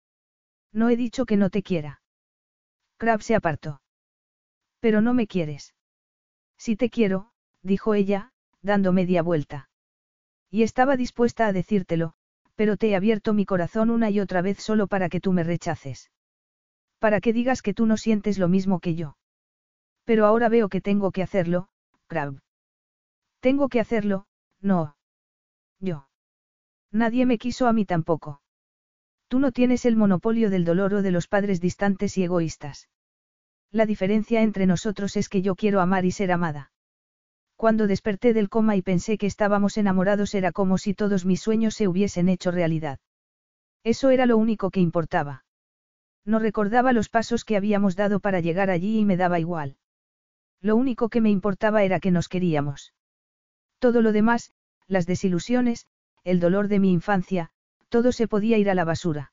No 0.73 0.89
he 0.89 0.97
dicho 0.97 1.25
que 1.25 1.37
no 1.37 1.51
te 1.51 1.63
quiera. 1.63 2.01
Crab 2.97 3.23
se 3.23 3.37
apartó. 3.37 3.81
Pero 4.81 5.01
no 5.01 5.15
me 5.15 5.27
quieres. 5.27 5.75
Si 6.57 6.77
te 6.77 6.91
quiero, 6.91 7.31
dijo 7.63 7.95
ella, 7.95 8.33
dando 8.63 8.93
media 8.93 9.23
vuelta. 9.23 9.71
Y 10.51 10.63
estaba 10.63 10.97
dispuesta 10.97 11.47
a 11.47 11.53
decírtelo, 11.53 12.15
pero 12.55 12.77
te 12.77 12.89
he 12.89 12.97
abierto 12.97 13.35
mi 13.35 13.45
corazón 13.45 13.91
una 13.91 14.11
y 14.11 14.21
otra 14.21 14.43
vez 14.43 14.59
solo 14.59 14.87
para 14.87 15.09
que 15.09 15.21
tú 15.21 15.33
me 15.33 15.45
rechaces. 15.45 16.11
Para 16.99 17.21
que 17.21 17.33
digas 17.33 17.63
que 17.63 17.75
tú 17.75 17.87
no 17.87 17.97
sientes 17.97 18.39
lo 18.39 18.49
mismo 18.49 18.81
que 18.81 18.95
yo. 18.95 19.17
Pero 20.05 20.27
ahora 20.27 20.49
veo 20.49 20.69
que 20.69 20.81
tengo 20.81 21.13
que 21.13 21.23
hacerlo, 21.23 21.69
Crab. 22.07 22.41
Tengo 23.41 23.69
que 23.69 23.79
hacerlo, 23.79 24.27
no. 24.61 24.97
Yo. 25.79 26.09
Nadie 26.91 27.27
me 27.27 27.39
quiso 27.39 27.69
a 27.69 27.73
mí 27.73 27.85
tampoco. 27.85 28.41
Tú 29.29 29.39
no 29.39 29.53
tienes 29.53 29.85
el 29.85 29.97
monopolio 29.97 30.51
del 30.51 30.65
dolor 30.65 30.95
o 30.95 31.03
de 31.03 31.11
los 31.11 31.29
padres 31.29 31.61
distantes 31.61 32.17
y 32.17 32.25
egoístas. 32.25 32.89
La 33.71 33.87
diferencia 33.87 34.43
entre 34.43 34.67
nosotros 34.67 35.17
es 35.17 35.29
que 35.29 35.43
yo 35.43 35.55
quiero 35.55 35.81
amar 35.81 36.05
y 36.05 36.11
ser 36.11 36.33
amada. 36.33 36.73
Cuando 37.57 37.87
desperté 37.87 38.33
del 38.33 38.49
coma 38.49 38.77
y 38.77 38.83
pensé 38.83 39.19
que 39.19 39.27
estábamos 39.27 39.77
enamorados 39.77 40.35
era 40.35 40.53
como 40.53 40.79
si 40.79 40.95
todos 40.95 41.27
mis 41.27 41.41
sueños 41.41 41.75
se 41.75 41.89
hubiesen 41.89 42.29
hecho 42.29 42.51
realidad. 42.51 43.01
Eso 43.85 44.11
era 44.11 44.27
lo 44.27 44.37
único 44.37 44.71
que 44.71 44.81
importaba. 44.81 45.45
No 46.25 46.39
recordaba 46.39 46.93
los 46.93 47.09
pasos 47.09 47.45
que 47.45 47.57
habíamos 47.57 47.97
dado 47.97 48.21
para 48.21 48.41
llegar 48.41 48.71
allí 48.71 48.99
y 48.99 49.05
me 49.05 49.17
daba 49.17 49.41
igual. 49.41 49.77
Lo 50.61 50.77
único 50.77 51.09
que 51.09 51.21
me 51.21 51.31
importaba 51.31 51.83
era 51.83 52.01
que 52.01 52.11
nos 52.11 52.29
queríamos. 52.29 52.95
Todo 53.79 54.03
lo 54.03 54.13
demás, 54.13 54.53
las 54.87 55.07
desilusiones, 55.07 55.87
el 56.25 56.41
dolor 56.41 56.69
de 56.69 56.79
mi 56.79 56.93
infancia, 56.93 57.51
todo 57.89 58.13
se 58.13 58.29
podía 58.29 58.59
ir 58.59 58.71
a 58.71 58.75
la 58.75 58.85
basura. 58.85 59.33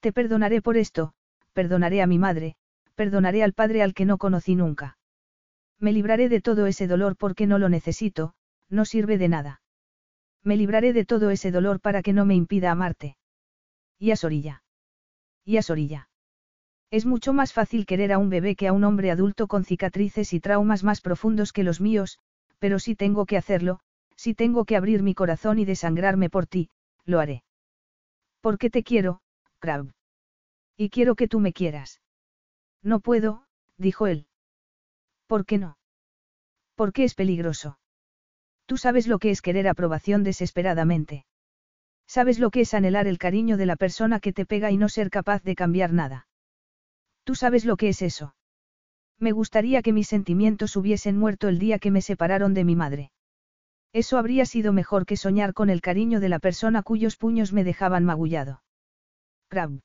Te 0.00 0.12
perdonaré 0.12 0.62
por 0.62 0.76
esto, 0.76 1.14
perdonaré 1.52 2.02
a 2.02 2.06
mi 2.06 2.18
madre, 2.18 2.56
perdonaré 3.00 3.42
al 3.42 3.54
padre 3.54 3.82
al 3.82 3.94
que 3.94 4.04
no 4.04 4.18
conocí 4.18 4.54
nunca. 4.54 4.98
Me 5.78 5.90
libraré 5.90 6.28
de 6.28 6.42
todo 6.42 6.66
ese 6.66 6.86
dolor 6.86 7.16
porque 7.16 7.46
no 7.46 7.56
lo 7.58 7.70
necesito, 7.70 8.34
no 8.68 8.84
sirve 8.84 9.16
de 9.16 9.26
nada. 9.26 9.62
Me 10.44 10.54
libraré 10.58 10.92
de 10.92 11.06
todo 11.06 11.30
ese 11.30 11.50
dolor 11.50 11.80
para 11.80 12.02
que 12.02 12.12
no 12.12 12.26
me 12.26 12.34
impida 12.34 12.70
amarte. 12.70 13.16
Y 13.98 14.10
a 14.10 14.16
Sorilla. 14.16 14.64
Y 15.46 15.56
a 15.56 15.62
Sorilla. 15.62 16.10
Es 16.90 17.06
mucho 17.06 17.32
más 17.32 17.54
fácil 17.54 17.86
querer 17.86 18.12
a 18.12 18.18
un 18.18 18.28
bebé 18.28 18.54
que 18.54 18.68
a 18.68 18.74
un 18.74 18.84
hombre 18.84 19.10
adulto 19.10 19.48
con 19.48 19.64
cicatrices 19.64 20.34
y 20.34 20.40
traumas 20.40 20.84
más 20.84 21.00
profundos 21.00 21.54
que 21.54 21.64
los 21.64 21.80
míos, 21.80 22.18
pero 22.58 22.78
si 22.78 22.96
tengo 22.96 23.24
que 23.24 23.38
hacerlo, 23.38 23.80
si 24.14 24.34
tengo 24.34 24.66
que 24.66 24.76
abrir 24.76 25.02
mi 25.02 25.14
corazón 25.14 25.58
y 25.58 25.64
desangrarme 25.64 26.28
por 26.28 26.46
ti, 26.46 26.68
lo 27.06 27.18
haré. 27.18 27.44
Porque 28.42 28.68
te 28.68 28.82
quiero, 28.82 29.22
Crab. 29.58 29.90
Y 30.76 30.90
quiero 30.90 31.14
que 31.14 31.28
tú 31.28 31.40
me 31.40 31.54
quieras. 31.54 31.99
No 32.82 33.00
puedo, 33.00 33.44
dijo 33.76 34.06
él. 34.06 34.26
¿Por 35.26 35.44
qué 35.44 35.58
no? 35.58 35.78
Porque 36.74 37.04
es 37.04 37.14
peligroso. 37.14 37.78
Tú 38.66 38.76
sabes 38.76 39.06
lo 39.06 39.18
que 39.18 39.30
es 39.30 39.42
querer 39.42 39.68
aprobación 39.68 40.22
desesperadamente. 40.22 41.26
Sabes 42.06 42.38
lo 42.38 42.50
que 42.50 42.62
es 42.62 42.74
anhelar 42.74 43.06
el 43.06 43.18
cariño 43.18 43.56
de 43.56 43.66
la 43.66 43.76
persona 43.76 44.18
que 44.20 44.32
te 44.32 44.46
pega 44.46 44.70
y 44.70 44.76
no 44.76 44.88
ser 44.88 45.10
capaz 45.10 45.42
de 45.42 45.54
cambiar 45.54 45.92
nada. 45.92 46.26
Tú 47.24 47.34
sabes 47.34 47.64
lo 47.64 47.76
que 47.76 47.88
es 47.88 48.02
eso. 48.02 48.34
Me 49.18 49.32
gustaría 49.32 49.82
que 49.82 49.92
mis 49.92 50.08
sentimientos 50.08 50.76
hubiesen 50.76 51.18
muerto 51.18 51.48
el 51.48 51.58
día 51.58 51.78
que 51.78 51.90
me 51.90 52.00
separaron 52.00 52.54
de 52.54 52.64
mi 52.64 52.74
madre. 52.74 53.12
Eso 53.92 54.18
habría 54.18 54.46
sido 54.46 54.72
mejor 54.72 55.04
que 55.04 55.16
soñar 55.16 55.52
con 55.52 55.68
el 55.68 55.80
cariño 55.80 56.20
de 56.20 56.28
la 56.28 56.38
persona 56.38 56.82
cuyos 56.82 57.16
puños 57.16 57.52
me 57.52 57.64
dejaban 57.64 58.04
magullado. 58.04 58.62
Crab. 59.48 59.80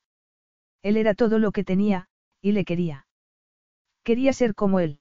Él 0.82 0.96
era 0.96 1.14
todo 1.14 1.38
lo 1.38 1.52
que 1.52 1.64
tenía, 1.64 2.08
y 2.46 2.52
le 2.52 2.64
quería. 2.64 3.08
Quería 4.04 4.32
ser 4.32 4.54
como 4.54 4.78
él. 4.78 5.00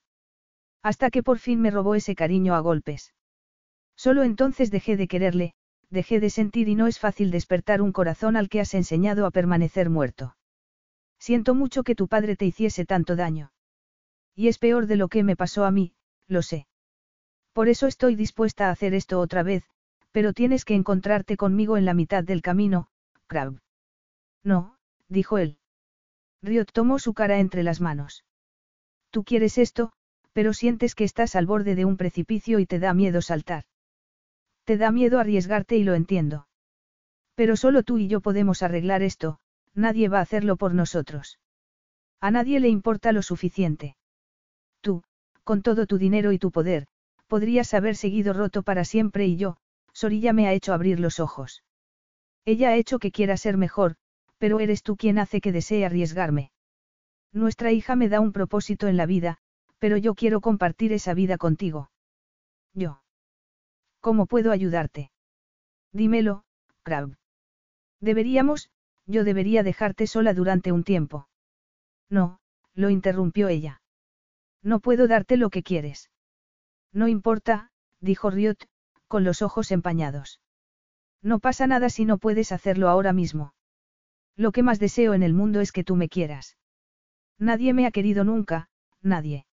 Hasta 0.82 1.12
que 1.12 1.22
por 1.22 1.38
fin 1.38 1.62
me 1.62 1.70
robó 1.70 1.94
ese 1.94 2.16
cariño 2.16 2.56
a 2.56 2.60
golpes. 2.60 3.14
Solo 3.96 4.24
entonces 4.24 4.72
dejé 4.72 4.98
de 4.98 5.08
quererle, 5.08 5.54
dejé 5.92 6.20
de 6.20 6.32
sentir 6.32 6.68
y 6.70 6.74
no 6.74 6.88
es 6.88 6.98
fácil 6.98 7.30
despertar 7.30 7.84
un 7.84 7.92
corazón 7.92 8.36
al 8.36 8.50
que 8.50 8.62
has 8.62 8.74
enseñado 8.74 9.28
a 9.28 9.32
permanecer 9.32 9.92
muerto. 9.92 10.36
Siento 11.20 11.54
mucho 11.54 11.84
que 11.84 11.94
tu 11.94 12.08
padre 12.08 12.36
te 12.36 12.46
hiciese 12.46 12.84
tanto 12.84 13.16
daño. 13.16 13.52
Y 14.34 14.48
es 14.48 14.58
peor 14.58 14.88
de 14.88 14.96
lo 14.96 15.08
que 15.08 15.22
me 15.22 15.36
pasó 15.36 15.66
a 15.66 15.72
mí, 15.72 15.94
lo 16.28 16.42
sé. 16.42 16.66
Por 17.54 17.70
eso 17.70 17.86
estoy 17.86 18.16
dispuesta 18.16 18.70
a 18.70 18.72
hacer 18.72 18.96
esto 18.96 19.20
otra 19.20 19.44
vez, 19.44 19.70
pero 20.12 20.34
tienes 20.34 20.66
que 20.66 20.74
encontrarte 20.74 21.38
conmigo 21.38 21.78
en 21.78 21.86
la 21.86 21.94
mitad 21.94 22.24
del 22.24 22.42
camino, 22.42 22.88
Crab. 23.28 23.60
No, 24.44 24.80
dijo 25.10 25.38
él. 25.38 25.60
Riot 26.42 26.66
tomó 26.74 27.00
su 27.00 27.14
cara 27.14 27.40
entre 27.40 27.64
las 27.64 27.82
manos. 27.82 28.24
Tú 29.10 29.24
quieres 29.24 29.58
esto, 29.58 29.92
pero 30.34 30.54
sientes 30.54 30.96
que 30.96 31.04
estás 31.06 31.36
al 31.36 31.46
borde 31.46 31.76
de 31.76 31.86
un 31.86 31.98
precipicio 31.98 32.60
y 32.60 32.66
te 32.66 32.80
da 32.80 32.94
miedo 32.94 33.22
saltar. 33.22 33.64
Te 34.66 34.78
da 34.78 34.92
miedo 34.92 35.20
arriesgarte 35.20 35.78
y 35.78 35.84
lo 35.84 35.94
entiendo. 35.94 36.48
Pero 37.36 37.56
solo 37.56 37.84
tú 37.84 37.98
y 37.98 38.08
yo 38.08 38.22
podemos 38.22 38.64
arreglar 38.64 39.02
esto, 39.02 39.40
nadie 39.74 40.10
va 40.10 40.20
a 40.20 40.24
hacerlo 40.24 40.58
por 40.58 40.74
nosotros. 40.74 41.40
A 42.20 42.32
nadie 42.32 42.60
le 42.60 42.70
importa 42.70 43.12
lo 43.12 43.22
suficiente. 43.22 43.96
Tú, 44.82 45.04
con 45.44 45.62
todo 45.62 45.86
tu 45.86 45.98
dinero 45.98 46.32
y 46.32 46.40
tu 46.40 46.52
poder, 46.52 46.88
podrías 47.28 47.74
haber 47.74 47.96
seguido 47.96 48.34
roto 48.34 48.64
para 48.64 48.86
siempre 48.86 49.26
y 49.26 49.36
yo, 49.36 49.58
Sorilla 49.94 50.34
me 50.34 50.48
ha 50.48 50.54
hecho 50.54 50.74
abrir 50.74 51.00
los 51.00 51.20
ojos. 51.20 51.64
Ella 52.46 52.70
ha 52.70 52.76
hecho 52.76 53.00
que 53.00 53.12
quiera 53.12 53.38
ser 53.38 53.58
mejor, 53.58 53.96
pero 54.38 54.60
eres 54.60 54.84
tú 54.84 54.98
quien 54.98 55.20
hace 55.20 55.42
que 55.42 55.52
desee 55.52 55.86
arriesgarme. 55.86 56.52
Nuestra 57.32 57.72
hija 57.72 57.96
me 57.96 58.10
da 58.10 58.20
un 58.20 58.32
propósito 58.32 58.88
en 58.88 58.98
la 58.98 59.06
vida, 59.06 59.40
pero 59.80 59.98
yo 59.98 60.16
quiero 60.16 60.42
compartir 60.42 60.94
esa 60.94 61.14
vida 61.14 61.38
contigo. 61.38 61.92
Yo. 62.74 63.02
¿Cómo 64.00 64.26
puedo 64.26 64.52
ayudarte? 64.52 65.12
Dímelo, 65.92 66.44
Crab. 66.84 67.18
Deberíamos, 68.00 68.70
yo 69.06 69.24
debería 69.24 69.64
dejarte 69.64 70.08
sola 70.08 70.34
durante 70.34 70.72
un 70.72 70.84
tiempo. 70.84 71.28
No, 72.10 72.40
lo 72.74 72.90
interrumpió 72.90 73.48
ella. 73.48 73.82
No 74.62 74.80
puedo 74.80 75.08
darte 75.08 75.38
lo 75.38 75.50
que 75.50 75.64
quieres. 75.64 76.10
No 76.92 77.08
importa, 77.08 77.72
dijo 78.00 78.30
Riot, 78.30 78.68
con 79.08 79.24
los 79.24 79.42
ojos 79.42 79.72
empañados. 79.72 80.40
No 81.22 81.40
pasa 81.40 81.68
nada 81.68 81.90
si 81.90 82.06
no 82.06 82.18
puedes 82.18 82.52
hacerlo 82.52 82.90
ahora 82.90 83.14
mismo. 83.14 83.54
Lo 84.36 84.52
que 84.52 84.64
más 84.64 84.80
deseo 84.80 85.14
en 85.14 85.24
el 85.24 85.34
mundo 85.34 85.62
es 85.62 85.72
que 85.72 85.84
tú 85.84 85.96
me 85.96 86.10
quieras. 86.10 86.58
Nadie 87.40 87.74
me 87.74 87.86
ha 87.86 87.92
querido 87.92 88.24
nunca, 88.24 88.70
nadie. 89.02 89.46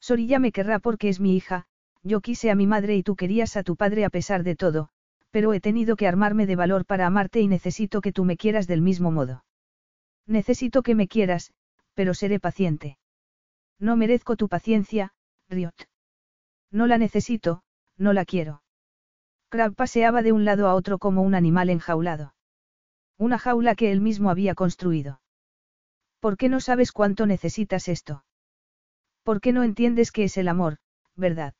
Sorilla 0.00 0.38
me 0.38 0.52
querrá 0.52 0.78
porque 0.78 1.08
es 1.08 1.20
mi 1.20 1.36
hija, 1.36 1.66
yo 2.02 2.20
quise 2.20 2.50
a 2.50 2.54
mi 2.54 2.66
madre 2.66 2.96
y 2.96 3.02
tú 3.02 3.16
querías 3.16 3.56
a 3.56 3.62
tu 3.62 3.76
padre 3.76 4.04
a 4.04 4.10
pesar 4.10 4.44
de 4.44 4.56
todo, 4.56 4.88
pero 5.30 5.52
he 5.52 5.60
tenido 5.60 5.96
que 5.96 6.06
armarme 6.06 6.46
de 6.46 6.56
valor 6.56 6.86
para 6.86 7.06
amarte 7.06 7.40
y 7.40 7.48
necesito 7.48 8.00
que 8.00 8.12
tú 8.12 8.24
me 8.24 8.36
quieras 8.36 8.66
del 8.66 8.82
mismo 8.82 9.10
modo. 9.10 9.44
Necesito 10.26 10.82
que 10.82 10.94
me 10.94 11.08
quieras, 11.08 11.52
pero 11.94 12.14
seré 12.14 12.38
paciente. 12.40 12.98
No 13.78 13.96
merezco 13.96 14.36
tu 14.36 14.48
paciencia, 14.48 15.12
Riot. 15.48 15.74
No 16.70 16.86
la 16.86 16.98
necesito, 16.98 17.62
no 17.96 18.12
la 18.12 18.24
quiero. 18.24 18.62
Crab 19.48 19.74
paseaba 19.74 20.22
de 20.22 20.32
un 20.32 20.44
lado 20.44 20.68
a 20.68 20.74
otro 20.74 20.98
como 20.98 21.22
un 21.22 21.34
animal 21.34 21.70
enjaulado. 21.70 22.34
Una 23.18 23.38
jaula 23.38 23.74
que 23.74 23.90
él 23.90 24.00
mismo 24.00 24.30
había 24.30 24.54
construido. 24.54 25.20
¿Por 26.20 26.36
qué 26.36 26.48
no 26.48 26.60
sabes 26.60 26.92
cuánto 26.92 27.26
necesitas 27.26 27.88
esto? 27.88 28.24
¿Por 29.24 29.40
qué 29.40 29.52
no 29.52 29.64
entiendes 29.64 30.12
qué 30.12 30.24
es 30.24 30.36
el 30.36 30.48
amor, 30.48 30.78
verdad? 31.16 31.54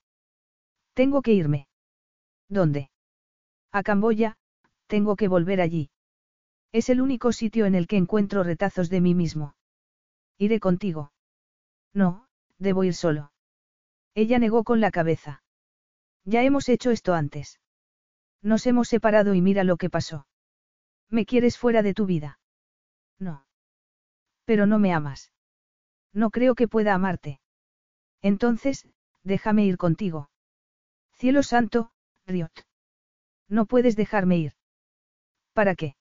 Tengo 0.94 1.20
que 1.20 1.32
irme. 1.32 1.68
¿Dónde? 2.48 2.90
A 3.72 3.82
Camboya, 3.82 4.38
tengo 4.86 5.16
que 5.16 5.28
volver 5.28 5.60
allí. 5.60 5.90
Es 6.72 6.88
el 6.88 7.00
único 7.00 7.32
sitio 7.32 7.66
en 7.66 7.74
el 7.74 7.86
que 7.86 7.96
encuentro 7.96 8.42
retazos 8.42 8.88
de 8.88 9.00
mí 9.00 9.14
mismo. 9.14 9.54
Iré 10.38 10.60
contigo. 10.60 11.12
No, 11.92 12.26
debo 12.58 12.84
ir 12.84 12.94
solo. 12.94 13.32
Ella 14.14 14.38
negó 14.38 14.64
con 14.64 14.80
la 14.80 14.90
cabeza. 14.90 15.42
Ya 16.24 16.42
hemos 16.42 16.68
hecho 16.68 16.90
esto 16.90 17.14
antes. 17.14 17.60
Nos 18.42 18.66
hemos 18.66 18.88
separado 18.88 19.34
y 19.34 19.40
mira 19.40 19.64
lo 19.64 19.76
que 19.76 19.90
pasó. 19.90 20.26
¿Me 21.10 21.26
quieres 21.26 21.58
fuera 21.58 21.82
de 21.82 21.94
tu 21.94 22.06
vida? 22.06 22.38
No. 23.18 23.46
Pero 24.44 24.66
no 24.66 24.78
me 24.78 24.92
amas. 24.92 25.32
No 26.12 26.30
creo 26.30 26.54
que 26.54 26.68
pueda 26.68 26.94
amarte. 26.94 27.40
Entonces, 28.22 28.86
déjame 29.22 29.64
ir 29.64 29.76
contigo. 29.76 30.30
Cielo 31.14 31.42
santo, 31.42 31.90
Riot. 32.26 32.52
No 33.48 33.66
puedes 33.66 33.96
dejarme 33.96 34.38
ir. 34.38 34.52
¿Para 35.52 35.74
qué? 35.74 35.96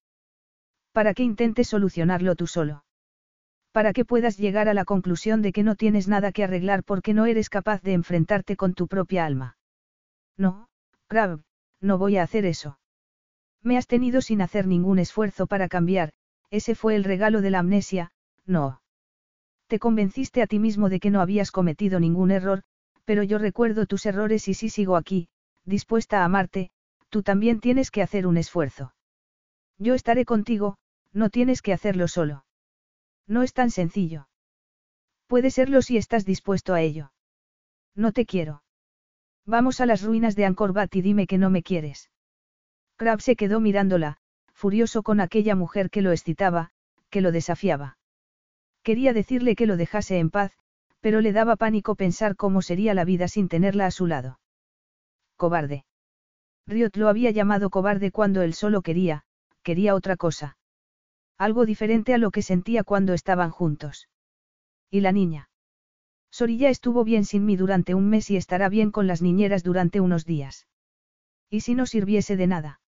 Para 0.92 1.14
que 1.14 1.24
intentes 1.24 1.68
solucionarlo 1.68 2.36
tú 2.36 2.48
solo 2.48 2.84
para 3.78 3.94
que 3.94 4.06
puedas 4.06 4.38
llegar 4.38 4.70
a 4.70 4.74
la 4.74 4.86
conclusión 4.86 5.44
de 5.44 5.52
que 5.52 5.62
no 5.62 5.76
tienes 5.76 6.08
nada 6.08 6.32
que 6.32 6.44
arreglar 6.44 6.84
porque 6.84 7.14
no 7.14 7.28
eres 7.28 7.48
capaz 7.48 7.84
de 7.84 7.94
enfrentarte 7.94 8.56
con 8.56 8.74
tu 8.74 8.88
propia 8.88 9.24
alma. 9.24 9.56
No, 10.36 10.68
Crab, 11.06 11.44
no 11.80 12.00
voy 12.00 12.18
a 12.18 12.24
hacer 12.24 12.48
eso. 12.48 12.80
Me 13.64 13.78
has 13.78 13.88
tenido 13.88 14.22
sin 14.22 14.42
hacer 14.42 14.68
ningún 14.68 15.00
esfuerzo 15.00 15.48
para 15.48 15.68
cambiar, 15.68 16.14
ese 16.50 16.76
fue 16.76 16.96
el 16.96 17.04
regalo 17.04 17.42
de 17.42 17.52
la 17.52 17.60
amnesia, 17.60 18.12
no. 18.46 18.82
Te 19.68 19.80
convenciste 19.80 20.42
a 20.42 20.48
ti 20.48 20.60
mismo 20.60 20.90
de 20.90 21.00
que 21.00 21.10
no 21.10 21.22
habías 21.22 21.52
cometido 21.52 22.00
ningún 22.00 22.32
error, 22.32 22.64
pero 23.04 23.24
yo 23.24 23.38
recuerdo 23.38 23.86
tus 23.86 24.06
errores 24.06 24.48
y 24.48 24.54
si 24.54 24.70
sigo 24.70 24.96
aquí, 24.96 25.28
dispuesta 25.66 26.22
a 26.22 26.26
amarte, 26.26 26.72
tú 27.10 27.24
también 27.24 27.60
tienes 27.60 27.92
que 27.92 28.02
hacer 28.02 28.28
un 28.28 28.38
esfuerzo. 28.38 28.94
Yo 29.78 29.94
estaré 29.94 30.26
contigo, 30.26 30.78
no 31.14 31.30
tienes 31.30 31.62
que 31.62 31.74
hacerlo 31.74 32.08
solo. 32.08 32.46
No 33.28 33.44
es 33.44 33.54
tan 33.54 33.72
sencillo. 33.72 34.28
Puede 35.28 35.52
serlo 35.52 35.82
si 35.82 35.98
estás 35.98 36.26
dispuesto 36.26 36.74
a 36.74 36.82
ello. 36.82 37.12
No 37.96 38.14
te 38.14 38.26
quiero. 38.26 38.64
Vamos 39.46 39.82
a 39.82 39.86
las 39.86 40.02
ruinas 40.02 40.36
de 40.36 40.46
Angkor 40.46 40.72
Wat 40.72 40.94
y 40.96 41.02
dime 41.02 41.28
que 41.28 41.38
no 41.38 41.50
me 41.50 41.64
quieres. 41.64 42.10
Crab 42.98 43.22
se 43.22 43.36
quedó 43.36 43.60
mirándola, 43.60 44.18
furioso 44.54 45.04
con 45.04 45.20
aquella 45.20 45.56
mujer 45.56 45.92
que 45.92 46.02
lo 46.02 46.12
excitaba, 46.12 46.72
que 47.10 47.22
lo 47.22 47.32
desafiaba. 47.32 47.98
Quería 48.84 49.14
decirle 49.14 49.56
que 49.56 49.68
lo 49.68 49.78
dejase 49.78 50.18
en 50.18 50.32
paz, 50.32 50.52
pero 51.00 51.22
le 51.22 51.32
daba 51.32 51.56
pánico 51.56 51.96
pensar 51.96 52.36
cómo 52.36 52.62
sería 52.62 52.96
la 52.96 53.06
vida 53.06 53.28
sin 53.28 53.50
tenerla 53.50 53.86
a 53.86 53.92
su 53.92 54.08
lado. 54.08 54.40
Cobarde. 55.36 55.86
Riot 56.66 56.96
lo 56.96 57.08
había 57.08 57.30
llamado 57.32 57.70
cobarde 57.70 58.12
cuando 58.12 58.42
él 58.42 58.56
solo 58.56 58.82
quería, 58.82 59.24
quería 59.62 59.94
otra 59.94 60.18
cosa. 60.18 60.58
Algo 61.38 61.66
diferente 61.66 62.16
a 62.16 62.18
lo 62.18 62.32
que 62.32 62.42
sentía 62.42 62.84
cuando 62.84 63.14
estaban 63.14 63.52
juntos. 63.52 64.10
¿Y 64.90 65.02
la 65.02 65.12
niña? 65.12 65.50
Sorilla 66.32 66.70
estuvo 66.70 67.04
bien 67.04 67.26
sin 67.26 67.46
mí 67.46 67.56
durante 67.56 67.94
un 67.94 68.10
mes 68.10 68.32
y 68.32 68.38
estará 68.38 68.70
bien 68.70 68.92
con 68.92 69.06
las 69.06 69.22
niñeras 69.22 69.64
durante 69.64 70.02
unos 70.02 70.26
días. 70.26 70.68
¿Y 71.50 71.62
si 71.62 71.76
no 71.76 71.86
sirviese 71.86 72.36
de 72.36 72.48
nada? 72.48 72.82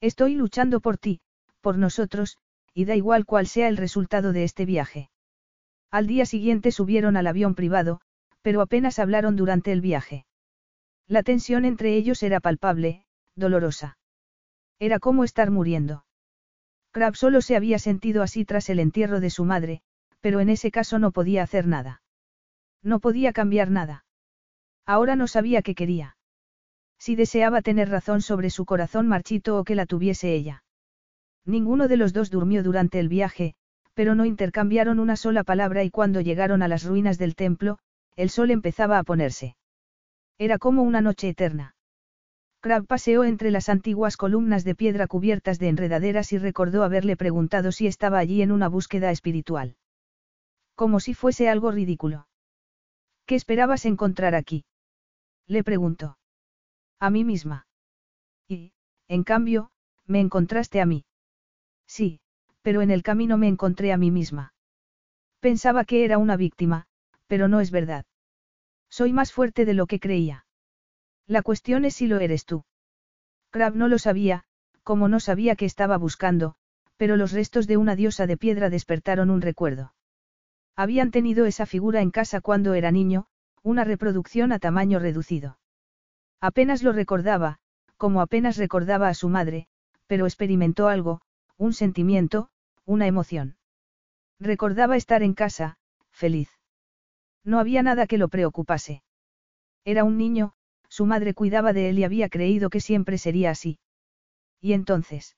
Estoy 0.00 0.34
luchando 0.34 0.80
por 0.80 0.98
ti, 0.98 1.20
por 1.60 1.78
nosotros, 1.78 2.36
y 2.74 2.84
da 2.84 2.94
igual 2.94 3.24
cuál 3.24 3.46
sea 3.46 3.68
el 3.68 3.76
resultado 3.76 4.32
de 4.32 4.44
este 4.44 4.66
viaje. 4.66 5.10
Al 5.90 6.06
día 6.06 6.26
siguiente 6.26 6.72
subieron 6.72 7.16
al 7.16 7.26
avión 7.26 7.54
privado, 7.54 8.00
pero 8.42 8.60
apenas 8.60 8.98
hablaron 8.98 9.36
durante 9.36 9.72
el 9.72 9.80
viaje. 9.80 10.26
La 11.08 11.22
tensión 11.22 11.64
entre 11.64 11.96
ellos 11.96 12.22
era 12.22 12.40
palpable, 12.40 13.06
dolorosa. 13.34 13.98
Era 14.78 14.98
como 14.98 15.24
estar 15.24 15.50
muriendo. 15.50 16.04
Crab 16.90 17.16
solo 17.16 17.40
se 17.40 17.56
había 17.56 17.78
sentido 17.78 18.22
así 18.22 18.44
tras 18.44 18.68
el 18.68 18.80
entierro 18.80 19.20
de 19.20 19.30
su 19.30 19.44
madre, 19.44 19.82
pero 20.20 20.40
en 20.40 20.48
ese 20.48 20.70
caso 20.70 20.98
no 20.98 21.12
podía 21.12 21.42
hacer 21.42 21.66
nada. 21.66 22.02
No 22.82 23.00
podía 23.00 23.32
cambiar 23.32 23.70
nada. 23.70 24.04
Ahora 24.84 25.16
no 25.16 25.26
sabía 25.26 25.62
qué 25.62 25.74
quería. 25.74 26.15
Si 26.98 27.16
deseaba 27.16 27.62
tener 27.62 27.88
razón 27.88 28.22
sobre 28.22 28.50
su 28.50 28.64
corazón 28.64 29.06
marchito 29.06 29.58
o 29.58 29.64
que 29.64 29.74
la 29.74 29.86
tuviese 29.86 30.34
ella. 30.34 30.64
Ninguno 31.44 31.88
de 31.88 31.96
los 31.96 32.12
dos 32.12 32.30
durmió 32.30 32.62
durante 32.62 32.98
el 32.98 33.08
viaje, 33.08 33.54
pero 33.94 34.14
no 34.14 34.24
intercambiaron 34.24 34.98
una 34.98 35.16
sola 35.16 35.44
palabra 35.44 35.84
y 35.84 35.90
cuando 35.90 36.20
llegaron 36.20 36.62
a 36.62 36.68
las 36.68 36.84
ruinas 36.84 37.18
del 37.18 37.34
templo, 37.34 37.78
el 38.16 38.30
sol 38.30 38.50
empezaba 38.50 38.98
a 38.98 39.04
ponerse. 39.04 39.56
Era 40.38 40.58
como 40.58 40.82
una 40.82 41.00
noche 41.00 41.28
eterna. 41.28 41.76
Crab 42.60 42.86
paseó 42.86 43.24
entre 43.24 43.50
las 43.50 43.68
antiguas 43.68 44.16
columnas 44.16 44.64
de 44.64 44.74
piedra 44.74 45.06
cubiertas 45.06 45.58
de 45.58 45.68
enredaderas 45.68 46.32
y 46.32 46.38
recordó 46.38 46.82
haberle 46.82 47.16
preguntado 47.16 47.70
si 47.72 47.86
estaba 47.86 48.18
allí 48.18 48.42
en 48.42 48.50
una 48.50 48.68
búsqueda 48.68 49.10
espiritual. 49.10 49.76
Como 50.74 51.00
si 51.00 51.14
fuese 51.14 51.48
algo 51.48 51.70
ridículo. 51.70 52.26
¿Qué 53.24 53.34
esperabas 53.34 53.86
encontrar 53.86 54.34
aquí? 54.34 54.64
Le 55.46 55.62
preguntó. 55.62 56.18
A 56.98 57.10
mí 57.10 57.24
misma. 57.24 57.66
Y, 58.48 58.72
en 59.08 59.24
cambio, 59.24 59.70
me 60.06 60.20
encontraste 60.20 60.80
a 60.80 60.86
mí. 60.86 61.04
Sí, 61.86 62.20
pero 62.62 62.82
en 62.82 62.90
el 62.90 63.02
camino 63.02 63.36
me 63.36 63.48
encontré 63.48 63.92
a 63.92 63.96
mí 63.96 64.10
misma. 64.10 64.54
Pensaba 65.40 65.84
que 65.84 66.04
era 66.04 66.18
una 66.18 66.36
víctima, 66.36 66.86
pero 67.26 67.48
no 67.48 67.60
es 67.60 67.70
verdad. 67.70 68.06
Soy 68.88 69.12
más 69.12 69.32
fuerte 69.32 69.64
de 69.64 69.74
lo 69.74 69.86
que 69.86 70.00
creía. 70.00 70.46
La 71.26 71.42
cuestión 71.42 71.84
es 71.84 71.94
si 71.94 72.06
lo 72.06 72.18
eres 72.18 72.44
tú. 72.44 72.64
Crab 73.50 73.74
no 73.74 73.88
lo 73.88 73.98
sabía, 73.98 74.44
como 74.82 75.08
no 75.08 75.20
sabía 75.20 75.56
que 75.56 75.64
estaba 75.64 75.98
buscando, 75.98 76.54
pero 76.96 77.16
los 77.16 77.32
restos 77.32 77.66
de 77.66 77.76
una 77.76 77.96
diosa 77.96 78.26
de 78.26 78.36
piedra 78.36 78.70
despertaron 78.70 79.30
un 79.30 79.42
recuerdo. 79.42 79.94
Habían 80.76 81.10
tenido 81.10 81.46
esa 81.46 81.66
figura 81.66 82.00
en 82.00 82.10
casa 82.10 82.40
cuando 82.40 82.74
era 82.74 82.90
niño, 82.90 83.26
una 83.62 83.84
reproducción 83.84 84.52
a 84.52 84.58
tamaño 84.58 84.98
reducido. 84.98 85.58
Apenas 86.40 86.82
lo 86.82 86.92
recordaba, 86.92 87.58
como 87.96 88.20
apenas 88.20 88.56
recordaba 88.56 89.08
a 89.08 89.14
su 89.14 89.28
madre, 89.28 89.68
pero 90.06 90.26
experimentó 90.26 90.88
algo, 90.88 91.20
un 91.56 91.72
sentimiento, 91.72 92.48
una 92.84 93.06
emoción. 93.06 93.56
Recordaba 94.38 94.96
estar 94.96 95.22
en 95.22 95.34
casa, 95.34 95.78
feliz. 96.10 96.50
No 97.44 97.58
había 97.58 97.82
nada 97.82 98.06
que 98.06 98.18
lo 98.18 98.28
preocupase. 98.28 99.02
Era 99.84 100.04
un 100.04 100.18
niño, 100.18 100.52
su 100.88 101.06
madre 101.06 101.32
cuidaba 101.32 101.72
de 101.72 101.88
él 101.88 101.98
y 101.98 102.04
había 102.04 102.28
creído 102.28 102.70
que 102.70 102.80
siempre 102.80 103.18
sería 103.18 103.50
así. 103.50 103.78
¿Y 104.60 104.72
entonces? 104.72 105.36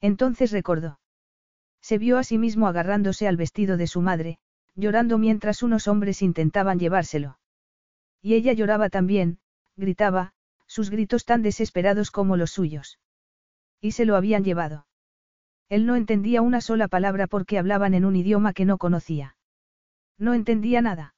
Entonces 0.00 0.52
recordó. 0.52 1.00
Se 1.80 1.98
vio 1.98 2.18
a 2.18 2.24
sí 2.24 2.38
mismo 2.38 2.66
agarrándose 2.66 3.28
al 3.28 3.36
vestido 3.36 3.76
de 3.76 3.86
su 3.86 4.00
madre, 4.00 4.38
llorando 4.74 5.18
mientras 5.18 5.62
unos 5.62 5.88
hombres 5.88 6.22
intentaban 6.22 6.78
llevárselo. 6.78 7.38
Y 8.20 8.34
ella 8.34 8.52
lloraba 8.52 8.88
también, 8.88 9.38
gritaba, 9.78 10.32
sus 10.66 10.90
gritos 10.90 11.24
tan 11.24 11.42
desesperados 11.42 12.10
como 12.10 12.36
los 12.36 12.50
suyos. 12.50 12.98
Y 13.80 13.92
se 13.92 14.04
lo 14.04 14.16
habían 14.16 14.44
llevado. 14.44 14.86
Él 15.68 15.86
no 15.86 15.96
entendía 15.96 16.42
una 16.42 16.60
sola 16.60 16.88
palabra 16.88 17.26
porque 17.26 17.58
hablaban 17.58 17.94
en 17.94 18.04
un 18.04 18.16
idioma 18.16 18.52
que 18.52 18.64
no 18.64 18.78
conocía. 18.78 19.36
No 20.18 20.34
entendía 20.34 20.82
nada. 20.82 21.14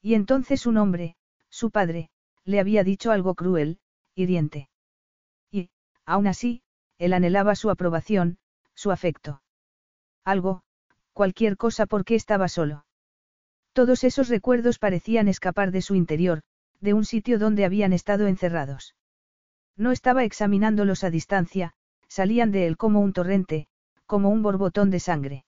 Y 0.00 0.14
entonces 0.14 0.66
un 0.66 0.76
hombre, 0.76 1.16
su 1.50 1.70
padre, 1.70 2.10
le 2.44 2.60
había 2.60 2.84
dicho 2.84 3.10
algo 3.10 3.34
cruel, 3.34 3.78
hiriente. 4.14 4.68
Y, 5.50 5.70
aún 6.04 6.26
así, 6.26 6.62
él 6.98 7.12
anhelaba 7.12 7.54
su 7.54 7.70
aprobación, 7.70 8.38
su 8.74 8.90
afecto. 8.90 9.42
Algo, 10.24 10.62
cualquier 11.12 11.56
cosa 11.56 11.86
porque 11.86 12.14
estaba 12.14 12.48
solo. 12.48 12.86
Todos 13.72 14.04
esos 14.04 14.28
recuerdos 14.28 14.78
parecían 14.78 15.26
escapar 15.28 15.70
de 15.72 15.82
su 15.82 15.94
interior, 15.94 16.42
de 16.84 16.92
un 16.92 17.06
sitio 17.06 17.38
donde 17.38 17.64
habían 17.64 17.94
estado 17.94 18.26
encerrados. 18.26 18.94
No 19.74 19.90
estaba 19.90 20.22
examinándolos 20.24 21.02
a 21.02 21.08
distancia, 21.08 21.72
salían 22.08 22.52
de 22.52 22.66
él 22.66 22.76
como 22.76 23.00
un 23.00 23.14
torrente, 23.14 23.68
como 24.04 24.28
un 24.28 24.42
borbotón 24.42 24.90
de 24.90 25.00
sangre. 25.00 25.46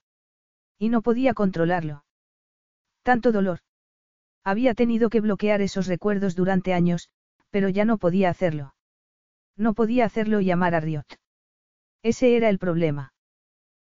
Y 0.78 0.88
no 0.88 1.02
podía 1.02 1.34
controlarlo. 1.34 2.04
Tanto 3.02 3.32
dolor. 3.32 3.58
Había 4.44 4.72
tenido 4.74 5.10
que 5.10 5.20
bloquear 5.20 5.60
esos 5.60 5.86
recuerdos 5.86 6.36
durante 6.36 6.72
años, 6.72 7.10
pero 7.50 7.68
ya 7.68 7.84
no 7.84 7.98
podía 7.98 8.30
hacerlo. 8.30 8.74
No 9.56 9.74
podía 9.74 10.06
hacerlo 10.06 10.40
y 10.40 10.50
amar 10.50 10.74
a 10.74 10.80
Riot. 10.80 11.06
Ese 12.02 12.36
era 12.36 12.48
el 12.48 12.58
problema. 12.58 13.12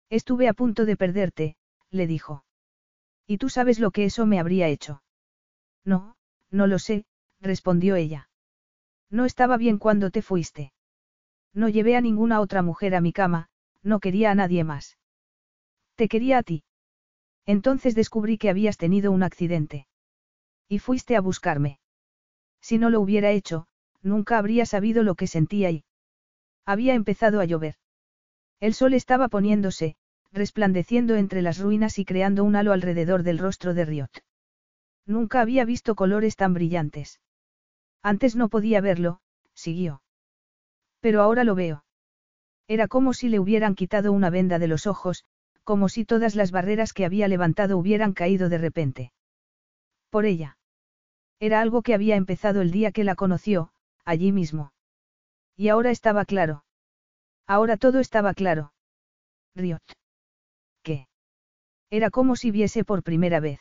Estuve 0.10 0.48
a 0.48 0.54
punto 0.54 0.86
de 0.86 0.96
perderte, 0.96 1.58
le 1.90 2.08
dijo. 2.08 2.46
¿Y 3.28 3.40
tú 3.40 3.50
sabes 3.50 3.78
lo 3.80 3.92
que 3.92 4.06
eso 4.06 4.26
me 4.26 4.40
habría 4.40 4.70
hecho? 4.70 5.04
No, 5.84 6.16
no 6.50 6.68
lo 6.68 6.80
sé, 6.80 7.06
respondió 7.42 7.96
ella. 7.96 8.30
No 9.10 9.26
estaba 9.26 9.58
bien 9.58 9.78
cuando 9.78 10.10
te 10.12 10.22
fuiste. 10.22 10.72
No 11.54 11.68
llevé 11.68 11.98
a 11.98 12.02
ninguna 12.02 12.40
otra 12.40 12.62
mujer 12.62 12.96
a 12.96 13.02
mi 13.02 13.12
cama, 13.12 13.50
no 13.84 14.00
quería 14.00 14.32
a 14.32 14.36
nadie 14.36 14.64
más. 14.64 14.98
Te 15.96 16.08
quería 16.08 16.38
a 16.38 16.44
ti. 16.44 16.64
Entonces 17.46 17.96
descubrí 17.96 18.38
que 18.38 18.50
habías 18.50 18.78
tenido 18.78 19.12
un 19.12 19.24
accidente. 19.24 19.88
Y 20.70 20.80
fuiste 20.80 21.16
a 21.16 21.22
buscarme. 21.22 21.80
Si 22.62 22.78
no 22.78 22.90
lo 22.90 23.02
hubiera 23.02 23.32
hecho, 23.32 23.68
nunca 24.02 24.38
habría 24.38 24.66
sabido 24.66 25.04
lo 25.04 25.16
que 25.16 25.28
sentía 25.28 25.72
y... 25.72 25.84
Había 26.66 26.94
empezado 26.94 27.42
a 27.42 27.46
llover. 27.46 27.76
El 28.60 28.74
sol 28.74 28.94
estaba 28.94 29.28
poniéndose, 29.28 29.96
resplandeciendo 30.32 31.16
entre 31.16 31.42
las 31.42 31.58
ruinas 31.58 32.00
y 32.00 32.06
creando 32.06 32.44
un 32.44 32.56
halo 32.56 32.72
alrededor 32.72 33.24
del 33.24 33.40
rostro 33.40 33.74
de 33.74 33.86
Riot. 33.86 34.12
Nunca 35.06 35.42
había 35.42 35.66
visto 35.66 35.96
colores 35.96 36.36
tan 36.36 36.54
brillantes. 36.54 37.20
Antes 38.04 38.36
no 38.36 38.50
podía 38.50 38.82
verlo, 38.82 39.22
siguió. 39.54 40.02
Pero 41.00 41.22
ahora 41.22 41.44
lo 41.44 41.56
veo. 41.56 41.84
Era 42.68 42.88
como 42.88 43.14
si 43.14 43.30
le 43.30 43.40
hubieran 43.40 43.76
quitado 43.76 44.12
una 44.12 44.30
venda 44.30 44.60
de 44.60 44.68
los 44.68 44.88
ojos, 44.88 45.26
como 45.64 45.90
si 45.90 46.06
todas 46.06 46.36
las 46.36 46.52
barreras 46.52 46.94
que 46.94 47.06
había 47.06 47.28
levantado 47.28 47.78
hubieran 47.78 48.14
caído 48.14 48.50
de 48.50 48.58
repente. 48.58 49.14
Por 50.10 50.26
ella. 50.26 50.58
Era 51.40 51.62
algo 51.62 51.82
que 51.82 51.94
había 51.94 52.16
empezado 52.16 52.62
el 52.62 52.72
día 52.72 52.92
que 52.92 53.04
la 53.04 53.16
conoció, 53.16 53.72
allí 54.06 54.32
mismo. 54.32 54.74
Y 55.56 55.70
ahora 55.70 55.92
estaba 55.92 56.26
claro. 56.26 56.64
Ahora 57.48 57.78
todo 57.78 58.00
estaba 58.00 58.34
claro. 58.34 58.74
Riot. 59.56 59.82
¿Qué? 60.84 61.08
Era 61.90 62.10
como 62.10 62.36
si 62.36 62.52
viese 62.52 62.84
por 62.84 63.04
primera 63.04 63.40
vez. 63.40 63.60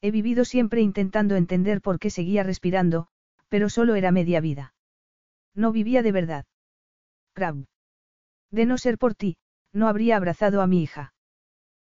He 0.00 0.10
vivido 0.10 0.44
siempre 0.44 0.80
intentando 0.80 1.36
entender 1.36 1.80
por 1.80 1.98
qué 1.98 2.10
seguía 2.10 2.42
respirando, 2.42 3.08
pero 3.48 3.68
solo 3.68 3.94
era 3.94 4.12
media 4.12 4.40
vida. 4.40 4.74
No 5.54 5.72
vivía 5.72 6.02
de 6.02 6.12
verdad. 6.12 6.44
Crab. 7.32 7.66
De 8.50 8.66
no 8.66 8.78
ser 8.78 8.98
por 8.98 9.14
ti, 9.14 9.36
no 9.72 9.88
habría 9.88 10.16
abrazado 10.16 10.62
a 10.62 10.66
mi 10.66 10.82
hija. 10.82 11.12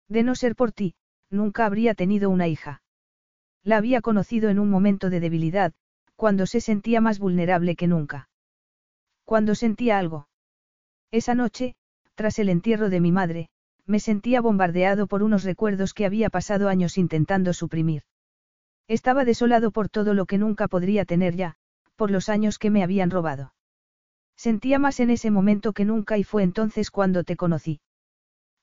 De 0.09 0.23
no 0.23 0.35
ser 0.35 0.57
por 0.57 0.73
ti, 0.73 0.95
nunca 1.31 1.67
habría 1.67 1.95
tenido 1.95 2.31
una 2.31 2.49
hija. 2.49 2.83
La 3.63 3.77
había 3.77 4.01
conocido 4.01 4.49
en 4.49 4.59
un 4.59 4.71
momento 4.71 5.11
de 5.11 5.21
debilidad, 5.21 5.73
cuando 6.17 6.47
se 6.47 6.61
sentía 6.61 7.01
más 7.01 7.19
vulnerable 7.19 7.77
que 7.77 7.87
nunca. 7.87 8.29
Cuando 9.25 9.55
sentía 9.55 9.99
algo. 9.99 10.29
Esa 11.11 11.35
noche, 11.35 11.75
tras 12.15 12.39
el 12.39 12.49
entierro 12.49 12.91
de 12.91 13.01
mi 13.01 13.13
madre, 13.13 13.49
me 13.87 14.01
sentía 14.01 14.41
bombardeado 14.41 15.07
por 15.07 15.23
unos 15.23 15.45
recuerdos 15.45 15.95
que 15.95 16.07
había 16.07 16.31
pasado 16.31 16.69
años 16.69 16.99
intentando 16.99 17.53
suprimir. 17.53 18.03
Estaba 18.91 19.25
desolado 19.25 19.71
por 19.71 19.89
todo 19.89 20.15
lo 20.15 20.27
que 20.27 20.37
nunca 20.37 20.67
podría 20.67 21.05
tener 21.05 21.37
ya, 21.37 21.55
por 21.95 22.11
los 22.11 22.29
años 22.29 22.59
que 22.59 22.71
me 22.71 22.83
habían 22.83 23.09
robado. 23.09 23.55
Sentía 24.37 24.81
más 24.81 24.99
en 24.99 25.11
ese 25.11 25.31
momento 25.31 25.73
que 25.73 25.85
nunca 25.85 26.19
y 26.19 26.25
fue 26.25 26.43
entonces 26.43 26.91
cuando 26.91 27.23
te 27.23 27.37
conocí. 27.37 27.81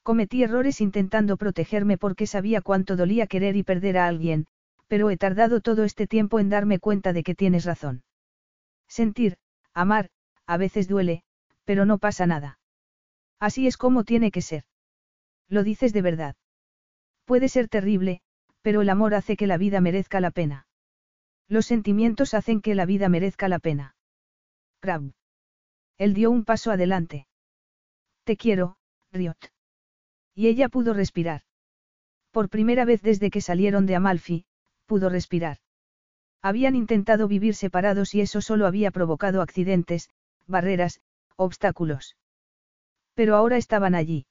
Cometí 0.03 0.43
errores 0.43 0.81
intentando 0.81 1.37
protegerme 1.37 1.97
porque 1.97 2.27
sabía 2.27 2.59
cuánto 2.59 2.97
dolía 2.97 3.27
querer 3.27 3.55
y 3.55 3.63
perder 3.63 3.97
a 3.97 4.05
alguien, 4.05 4.47
pero 4.89 5.09
he 5.09 5.15
tardado 5.15 5.61
todo 5.61 5.85
este 5.85 6.07
tiempo 6.07 6.41
en 6.41 6.49
darme 6.49 6.79
cuenta 6.79 7.13
de 7.13 7.23
que 7.23 7.33
tienes 7.33 7.63
razón. 7.63 8.03
Sentir, 8.89 9.37
amar, 9.73 10.09
a 10.45 10.57
veces 10.57 10.89
duele, 10.89 11.23
pero 11.63 11.85
no 11.85 11.99
pasa 11.99 12.27
nada. 12.27 12.59
Así 13.39 13.65
es 13.65 13.77
como 13.77 14.03
tiene 14.03 14.31
que 14.31 14.41
ser. 14.41 14.65
Lo 15.47 15.63
dices 15.63 15.93
de 15.93 16.01
verdad. 16.01 16.35
Puede 17.23 17.47
ser 17.47 17.69
terrible, 17.69 18.21
pero 18.67 18.81
el 18.81 18.89
amor 18.89 19.15
hace 19.15 19.37
que 19.37 19.47
la 19.47 19.57
vida 19.57 19.79
merezca 19.79 20.19
la 20.19 20.29
pena. 20.29 20.67
Los 21.47 21.67
sentimientos 21.67 22.33
hacen 22.33 22.59
que 22.59 22.75
la 22.75 22.85
vida 22.85 23.07
merezca 23.07 23.47
la 23.47 23.59
pena. 23.59 23.95
Crab. 24.81 25.13
Él 25.97 26.13
dio 26.13 26.29
un 26.29 26.43
paso 26.43 26.71
adelante. 26.71 27.29
Te 28.25 28.35
quiero, 28.35 28.75
Riot. 29.13 29.37
Y 30.35 30.47
ella 30.47 30.67
pudo 30.67 30.93
respirar. 30.93 31.43
Por 32.31 32.49
primera 32.49 32.83
vez 32.83 33.01
desde 33.01 33.29
que 33.29 33.39
salieron 33.39 33.85
de 33.85 33.95
Amalfi, 33.95 34.43
pudo 34.85 35.07
respirar. 35.07 35.59
Habían 36.41 36.75
intentado 36.75 37.29
vivir 37.29 37.55
separados 37.55 38.13
y 38.15 38.19
eso 38.19 38.41
solo 38.41 38.67
había 38.67 38.91
provocado 38.91 39.41
accidentes, 39.41 40.09
barreras, 40.45 40.99
obstáculos. 41.37 42.17
Pero 43.13 43.37
ahora 43.37 43.55
estaban 43.55 43.95
allí. 43.95 44.25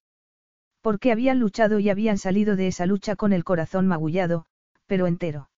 Porque 0.87 1.11
habían 1.11 1.41
luchado 1.41 1.81
y 1.81 1.91
habían 1.91 2.17
salido 2.17 2.55
de 2.55 2.69
esa 2.69 2.87
lucha 2.87 3.17
con 3.17 3.33
el 3.33 3.43
corazón 3.43 3.89
magullado, 3.89 4.47
pero 4.87 5.09
entero. 5.09 5.51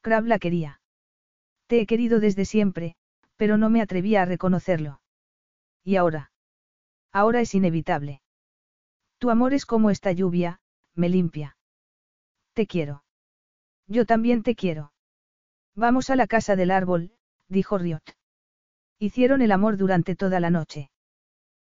Crab 0.00 0.24
la 0.24 0.38
quería. 0.38 0.80
Te 1.66 1.78
he 1.78 1.84
querido 1.84 2.20
desde 2.20 2.46
siempre, 2.46 2.96
pero 3.36 3.58
no 3.58 3.68
me 3.68 3.82
atrevía 3.82 4.22
a 4.22 4.24
reconocerlo. 4.24 5.02
¿Y 5.84 5.96
ahora? 5.96 6.32
Ahora 7.12 7.42
es 7.42 7.54
inevitable. 7.54 8.22
Tu 9.18 9.28
amor 9.28 9.52
es 9.52 9.66
como 9.66 9.90
esta 9.90 10.10
lluvia, 10.10 10.62
me 10.94 11.10
limpia. 11.10 11.58
Te 12.54 12.66
quiero. 12.66 13.04
Yo 13.88 14.06
también 14.06 14.42
te 14.42 14.54
quiero. 14.54 14.94
Vamos 15.74 16.08
a 16.08 16.16
la 16.16 16.26
casa 16.26 16.56
del 16.56 16.70
árbol, 16.70 17.12
dijo 17.50 17.76
Riot. 17.76 18.16
Hicieron 18.98 19.42
el 19.42 19.52
amor 19.52 19.76
durante 19.76 20.16
toda 20.16 20.40
la 20.40 20.48
noche. 20.48 20.90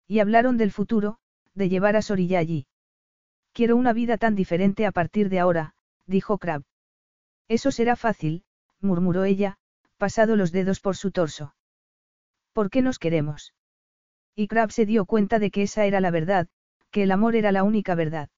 Y 0.09 0.19
hablaron 0.19 0.57
del 0.57 0.73
futuro, 0.73 1.19
de 1.56 1.69
llevar 1.69 1.95
a 1.95 2.01
Sorilla 2.01 2.40
allí. 2.40 2.67
Quiero 3.53 3.77
una 3.77 3.93
vida 3.93 4.17
tan 4.17 4.35
diferente 4.35 4.85
a 4.85 4.92
partir 4.92 5.30
de 5.30 5.40
ahora, 5.40 5.74
dijo 6.06 6.38
Crab. 6.38 6.64
Eso 7.48 7.72
será 7.72 7.95
fácil, 7.95 8.43
murmuró 8.82 9.24
ella, 9.24 9.58
pasado 9.98 10.35
los 10.35 10.51
dedos 10.51 10.80
por 10.80 10.95
su 10.95 11.11
torso. 11.11 11.56
¿Por 12.53 12.69
qué 12.69 12.82
nos 12.82 13.00
queremos? 13.00 13.53
Y 14.35 14.48
Crab 14.48 14.72
se 14.72 14.85
dio 14.85 15.06
cuenta 15.06 15.40
de 15.40 15.51
que 15.51 15.64
esa 15.64 15.85
era 15.85 16.01
la 16.01 16.11
verdad, 16.11 16.48
que 16.92 17.03
el 17.03 17.11
amor 17.11 17.35
era 17.35 17.51
la 17.51 17.64
única 17.64 17.95
verdad. 17.95 18.30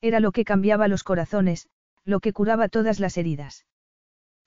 Era 0.00 0.18
lo 0.18 0.32
que 0.32 0.44
cambiaba 0.44 0.88
los 0.88 1.04
corazones, 1.04 1.68
lo 2.04 2.20
que 2.20 2.32
curaba 2.32 2.68
todas 2.68 2.98
las 2.98 3.16
heridas. 3.16 3.66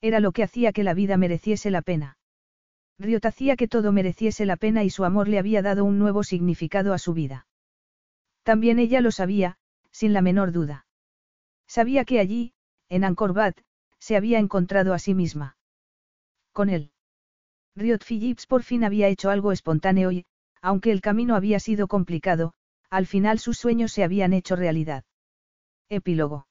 Era 0.02 0.20
lo 0.20 0.34
que 0.34 0.44
hacía 0.44 0.74
que 0.74 0.84
la 0.84 0.94
vida 0.94 1.16
mereciese 1.16 1.72
la 1.72 1.82
pena. 1.82 2.18
Riot 3.00 3.26
hacía 3.26 3.56
que 3.56 3.68
todo 3.68 3.92
mereciese 3.92 4.46
la 4.46 4.58
pena 4.58 4.84
y 4.84 4.90
su 4.90 5.06
amor 5.06 5.28
le 5.28 5.40
había 5.40 5.62
dado 5.62 5.86
un 5.86 6.00
nuevo 6.00 6.24
significado 6.24 6.94
a 6.94 6.98
su 6.98 7.14
vida. 7.14 7.48
También 8.46 8.78
ella 8.78 9.02
lo 9.02 9.12
sabía, 9.12 9.58
sin 9.90 10.14
la 10.14 10.22
menor 10.22 10.52
duda. 10.52 10.86
Sabía 11.66 12.06
que 12.06 12.20
allí, 12.20 12.54
en 12.90 13.04
Ancorbat, 13.04 13.58
se 13.98 14.16
había 14.16 14.38
encontrado 14.38 14.94
a 14.94 15.00
sí 15.00 15.16
misma. 15.16 15.58
Con 16.54 16.70
él. 16.70 16.92
Riot 17.76 18.04
Phillips 18.08 18.46
por 18.46 18.62
fin 18.62 18.84
había 18.84 19.08
hecho 19.08 19.32
algo 19.32 19.52
espontáneo 19.52 20.12
y, 20.12 20.26
aunque 20.62 20.92
el 20.92 21.02
camino 21.02 21.36
había 21.36 21.60
sido 21.60 21.88
complicado, 21.88 22.54
al 22.92 23.08
final 23.08 23.40
sus 23.40 23.58
sueños 23.58 23.92
se 23.92 24.04
habían 24.04 24.32
hecho 24.32 24.56
realidad. 24.56 25.06
Epílogo. 25.90 26.48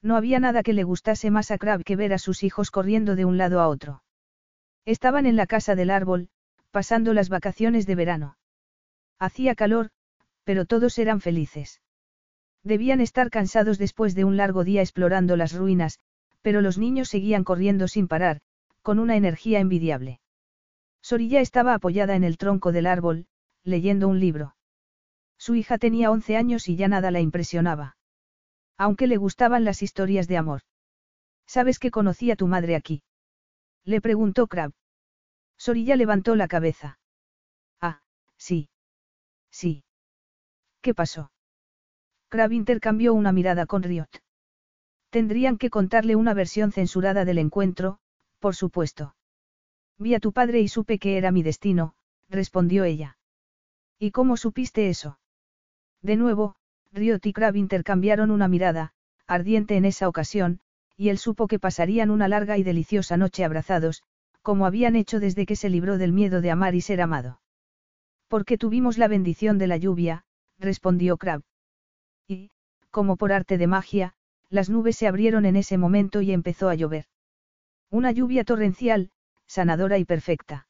No 0.00 0.14
había 0.14 0.38
nada 0.38 0.62
que 0.62 0.72
le 0.72 0.84
gustase 0.84 1.32
más 1.32 1.50
a 1.50 1.58
Crab 1.58 1.82
que 1.82 1.96
ver 1.96 2.12
a 2.12 2.18
sus 2.18 2.44
hijos 2.44 2.70
corriendo 2.70 3.16
de 3.16 3.24
un 3.24 3.38
lado 3.38 3.60
a 3.60 3.66
otro. 3.66 4.04
Estaban 4.84 5.26
en 5.26 5.34
la 5.34 5.48
casa 5.48 5.74
del 5.74 5.90
árbol, 5.90 6.28
pasando 6.70 7.12
las 7.12 7.28
vacaciones 7.28 7.86
de 7.86 7.96
verano. 7.96 8.38
Hacía 9.18 9.56
calor, 9.56 9.90
pero 10.48 10.64
todos 10.64 10.98
eran 10.98 11.20
felices. 11.20 11.82
Debían 12.64 13.02
estar 13.02 13.28
cansados 13.28 13.76
después 13.76 14.14
de 14.14 14.24
un 14.24 14.38
largo 14.38 14.64
día 14.64 14.80
explorando 14.80 15.36
las 15.36 15.52
ruinas, 15.52 15.98
pero 16.40 16.62
los 16.62 16.78
niños 16.78 17.10
seguían 17.10 17.44
corriendo 17.44 17.86
sin 17.86 18.08
parar, 18.08 18.40
con 18.80 18.98
una 18.98 19.14
energía 19.14 19.60
envidiable. 19.60 20.20
Sorilla 21.02 21.42
estaba 21.42 21.74
apoyada 21.74 22.16
en 22.16 22.24
el 22.24 22.38
tronco 22.38 22.72
del 22.72 22.86
árbol, 22.86 23.26
leyendo 23.62 24.08
un 24.08 24.20
libro. 24.20 24.56
Su 25.36 25.54
hija 25.54 25.76
tenía 25.76 26.10
11 26.10 26.38
años 26.38 26.66
y 26.70 26.76
ya 26.76 26.88
nada 26.88 27.10
la 27.10 27.20
impresionaba. 27.20 27.98
Aunque 28.78 29.06
le 29.06 29.18
gustaban 29.18 29.64
las 29.64 29.82
historias 29.82 30.28
de 30.28 30.38
amor. 30.38 30.62
¿Sabes 31.46 31.78
que 31.78 31.90
conocí 31.90 32.30
a 32.30 32.36
tu 32.36 32.46
madre 32.46 32.74
aquí? 32.74 33.02
Le 33.84 34.00
preguntó 34.00 34.46
Crab. 34.46 34.72
Sorilla 35.58 35.94
levantó 35.94 36.36
la 36.36 36.48
cabeza. 36.48 36.98
Ah, 37.82 38.00
sí. 38.38 38.70
Sí. 39.50 39.84
¿Qué 40.80 40.94
pasó? 40.94 41.30
Crab 42.28 42.52
intercambió 42.52 43.14
una 43.14 43.32
mirada 43.32 43.66
con 43.66 43.82
Riot. 43.82 44.08
Tendrían 45.10 45.56
que 45.58 45.70
contarle 45.70 46.16
una 46.16 46.34
versión 46.34 46.72
censurada 46.72 47.24
del 47.24 47.38
encuentro, 47.38 47.98
por 48.38 48.54
supuesto. 48.54 49.14
Vi 49.98 50.14
a 50.14 50.20
tu 50.20 50.32
padre 50.32 50.60
y 50.60 50.68
supe 50.68 50.98
que 50.98 51.16
era 51.16 51.32
mi 51.32 51.42
destino, 51.42 51.94
respondió 52.28 52.84
ella. 52.84 53.18
¿Y 53.98 54.10
cómo 54.10 54.36
supiste 54.36 54.88
eso? 54.88 55.18
De 56.02 56.16
nuevo, 56.16 56.56
Riot 56.92 57.20
y 57.24 57.32
Crab 57.32 57.56
intercambiaron 57.56 58.30
una 58.30 58.46
mirada, 58.46 58.92
ardiente 59.26 59.76
en 59.76 59.84
esa 59.84 60.08
ocasión, 60.08 60.60
y 60.96 61.08
él 61.08 61.18
supo 61.18 61.48
que 61.48 61.58
pasarían 61.58 62.10
una 62.10 62.28
larga 62.28 62.58
y 62.58 62.62
deliciosa 62.62 63.16
noche 63.16 63.44
abrazados, 63.44 64.02
como 64.42 64.66
habían 64.66 64.96
hecho 64.96 65.20
desde 65.20 65.46
que 65.46 65.56
se 65.56 65.70
libró 65.70 65.98
del 65.98 66.12
miedo 66.12 66.40
de 66.40 66.50
amar 66.50 66.74
y 66.74 66.80
ser 66.80 67.00
amado. 67.00 67.40
Porque 68.28 68.58
tuvimos 68.58 68.98
la 68.98 69.08
bendición 69.08 69.58
de 69.58 69.66
la 69.66 69.76
lluvia, 69.76 70.24
respondió 70.58 71.16
Crab. 71.16 71.42
Y, 72.26 72.50
como 72.90 73.16
por 73.16 73.32
arte 73.32 73.58
de 73.58 73.66
magia, 73.66 74.14
las 74.50 74.70
nubes 74.70 74.96
se 74.96 75.06
abrieron 75.06 75.46
en 75.46 75.56
ese 75.56 75.78
momento 75.78 76.20
y 76.20 76.32
empezó 76.32 76.68
a 76.68 76.74
llover. 76.74 77.06
Una 77.90 78.12
lluvia 78.12 78.44
torrencial, 78.44 79.10
sanadora 79.46 79.98
y 79.98 80.04
perfecta. 80.04 80.66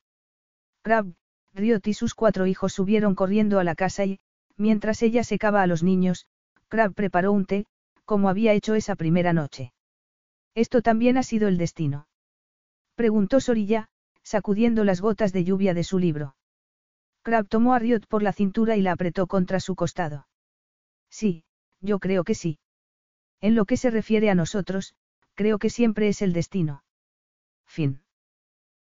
Crab, 0.82 1.12
Riot 1.54 1.86
y 1.86 1.94
sus 1.94 2.14
cuatro 2.14 2.46
hijos 2.46 2.72
subieron 2.72 3.14
corriendo 3.14 3.58
a 3.58 3.64
la 3.64 3.74
casa 3.74 4.04
y, 4.04 4.20
mientras 4.56 5.02
ella 5.02 5.24
secaba 5.24 5.62
a 5.62 5.66
los 5.66 5.82
niños, 5.82 6.26
Crab 6.68 6.94
preparó 6.94 7.32
un 7.32 7.46
té, 7.46 7.66
como 8.04 8.28
había 8.28 8.52
hecho 8.52 8.74
esa 8.74 8.96
primera 8.96 9.32
noche. 9.32 9.72
Esto 10.54 10.82
también 10.82 11.16
ha 11.18 11.22
sido 11.22 11.48
el 11.48 11.58
destino. 11.58 12.08
Preguntó 12.94 13.40
Sorilla, 13.40 13.88
sacudiendo 14.22 14.84
las 14.84 15.00
gotas 15.00 15.32
de 15.32 15.44
lluvia 15.44 15.74
de 15.74 15.84
su 15.84 15.98
libro. 15.98 16.34
Crab 17.28 17.46
tomó 17.46 17.74
a 17.74 17.78
Riot 17.78 18.06
por 18.08 18.22
la 18.22 18.32
cintura 18.32 18.78
y 18.78 18.80
la 18.80 18.92
apretó 18.92 19.26
contra 19.26 19.60
su 19.60 19.74
costado. 19.76 20.26
Sí, 21.10 21.44
yo 21.82 21.98
creo 21.98 22.24
que 22.24 22.34
sí. 22.34 22.58
En 23.42 23.54
lo 23.54 23.66
que 23.66 23.76
se 23.76 23.90
refiere 23.90 24.30
a 24.30 24.34
nosotros, 24.34 24.94
creo 25.34 25.58
que 25.58 25.68
siempre 25.68 26.08
es 26.08 26.22
el 26.22 26.32
destino. 26.32 26.84
Fin. 27.66 28.00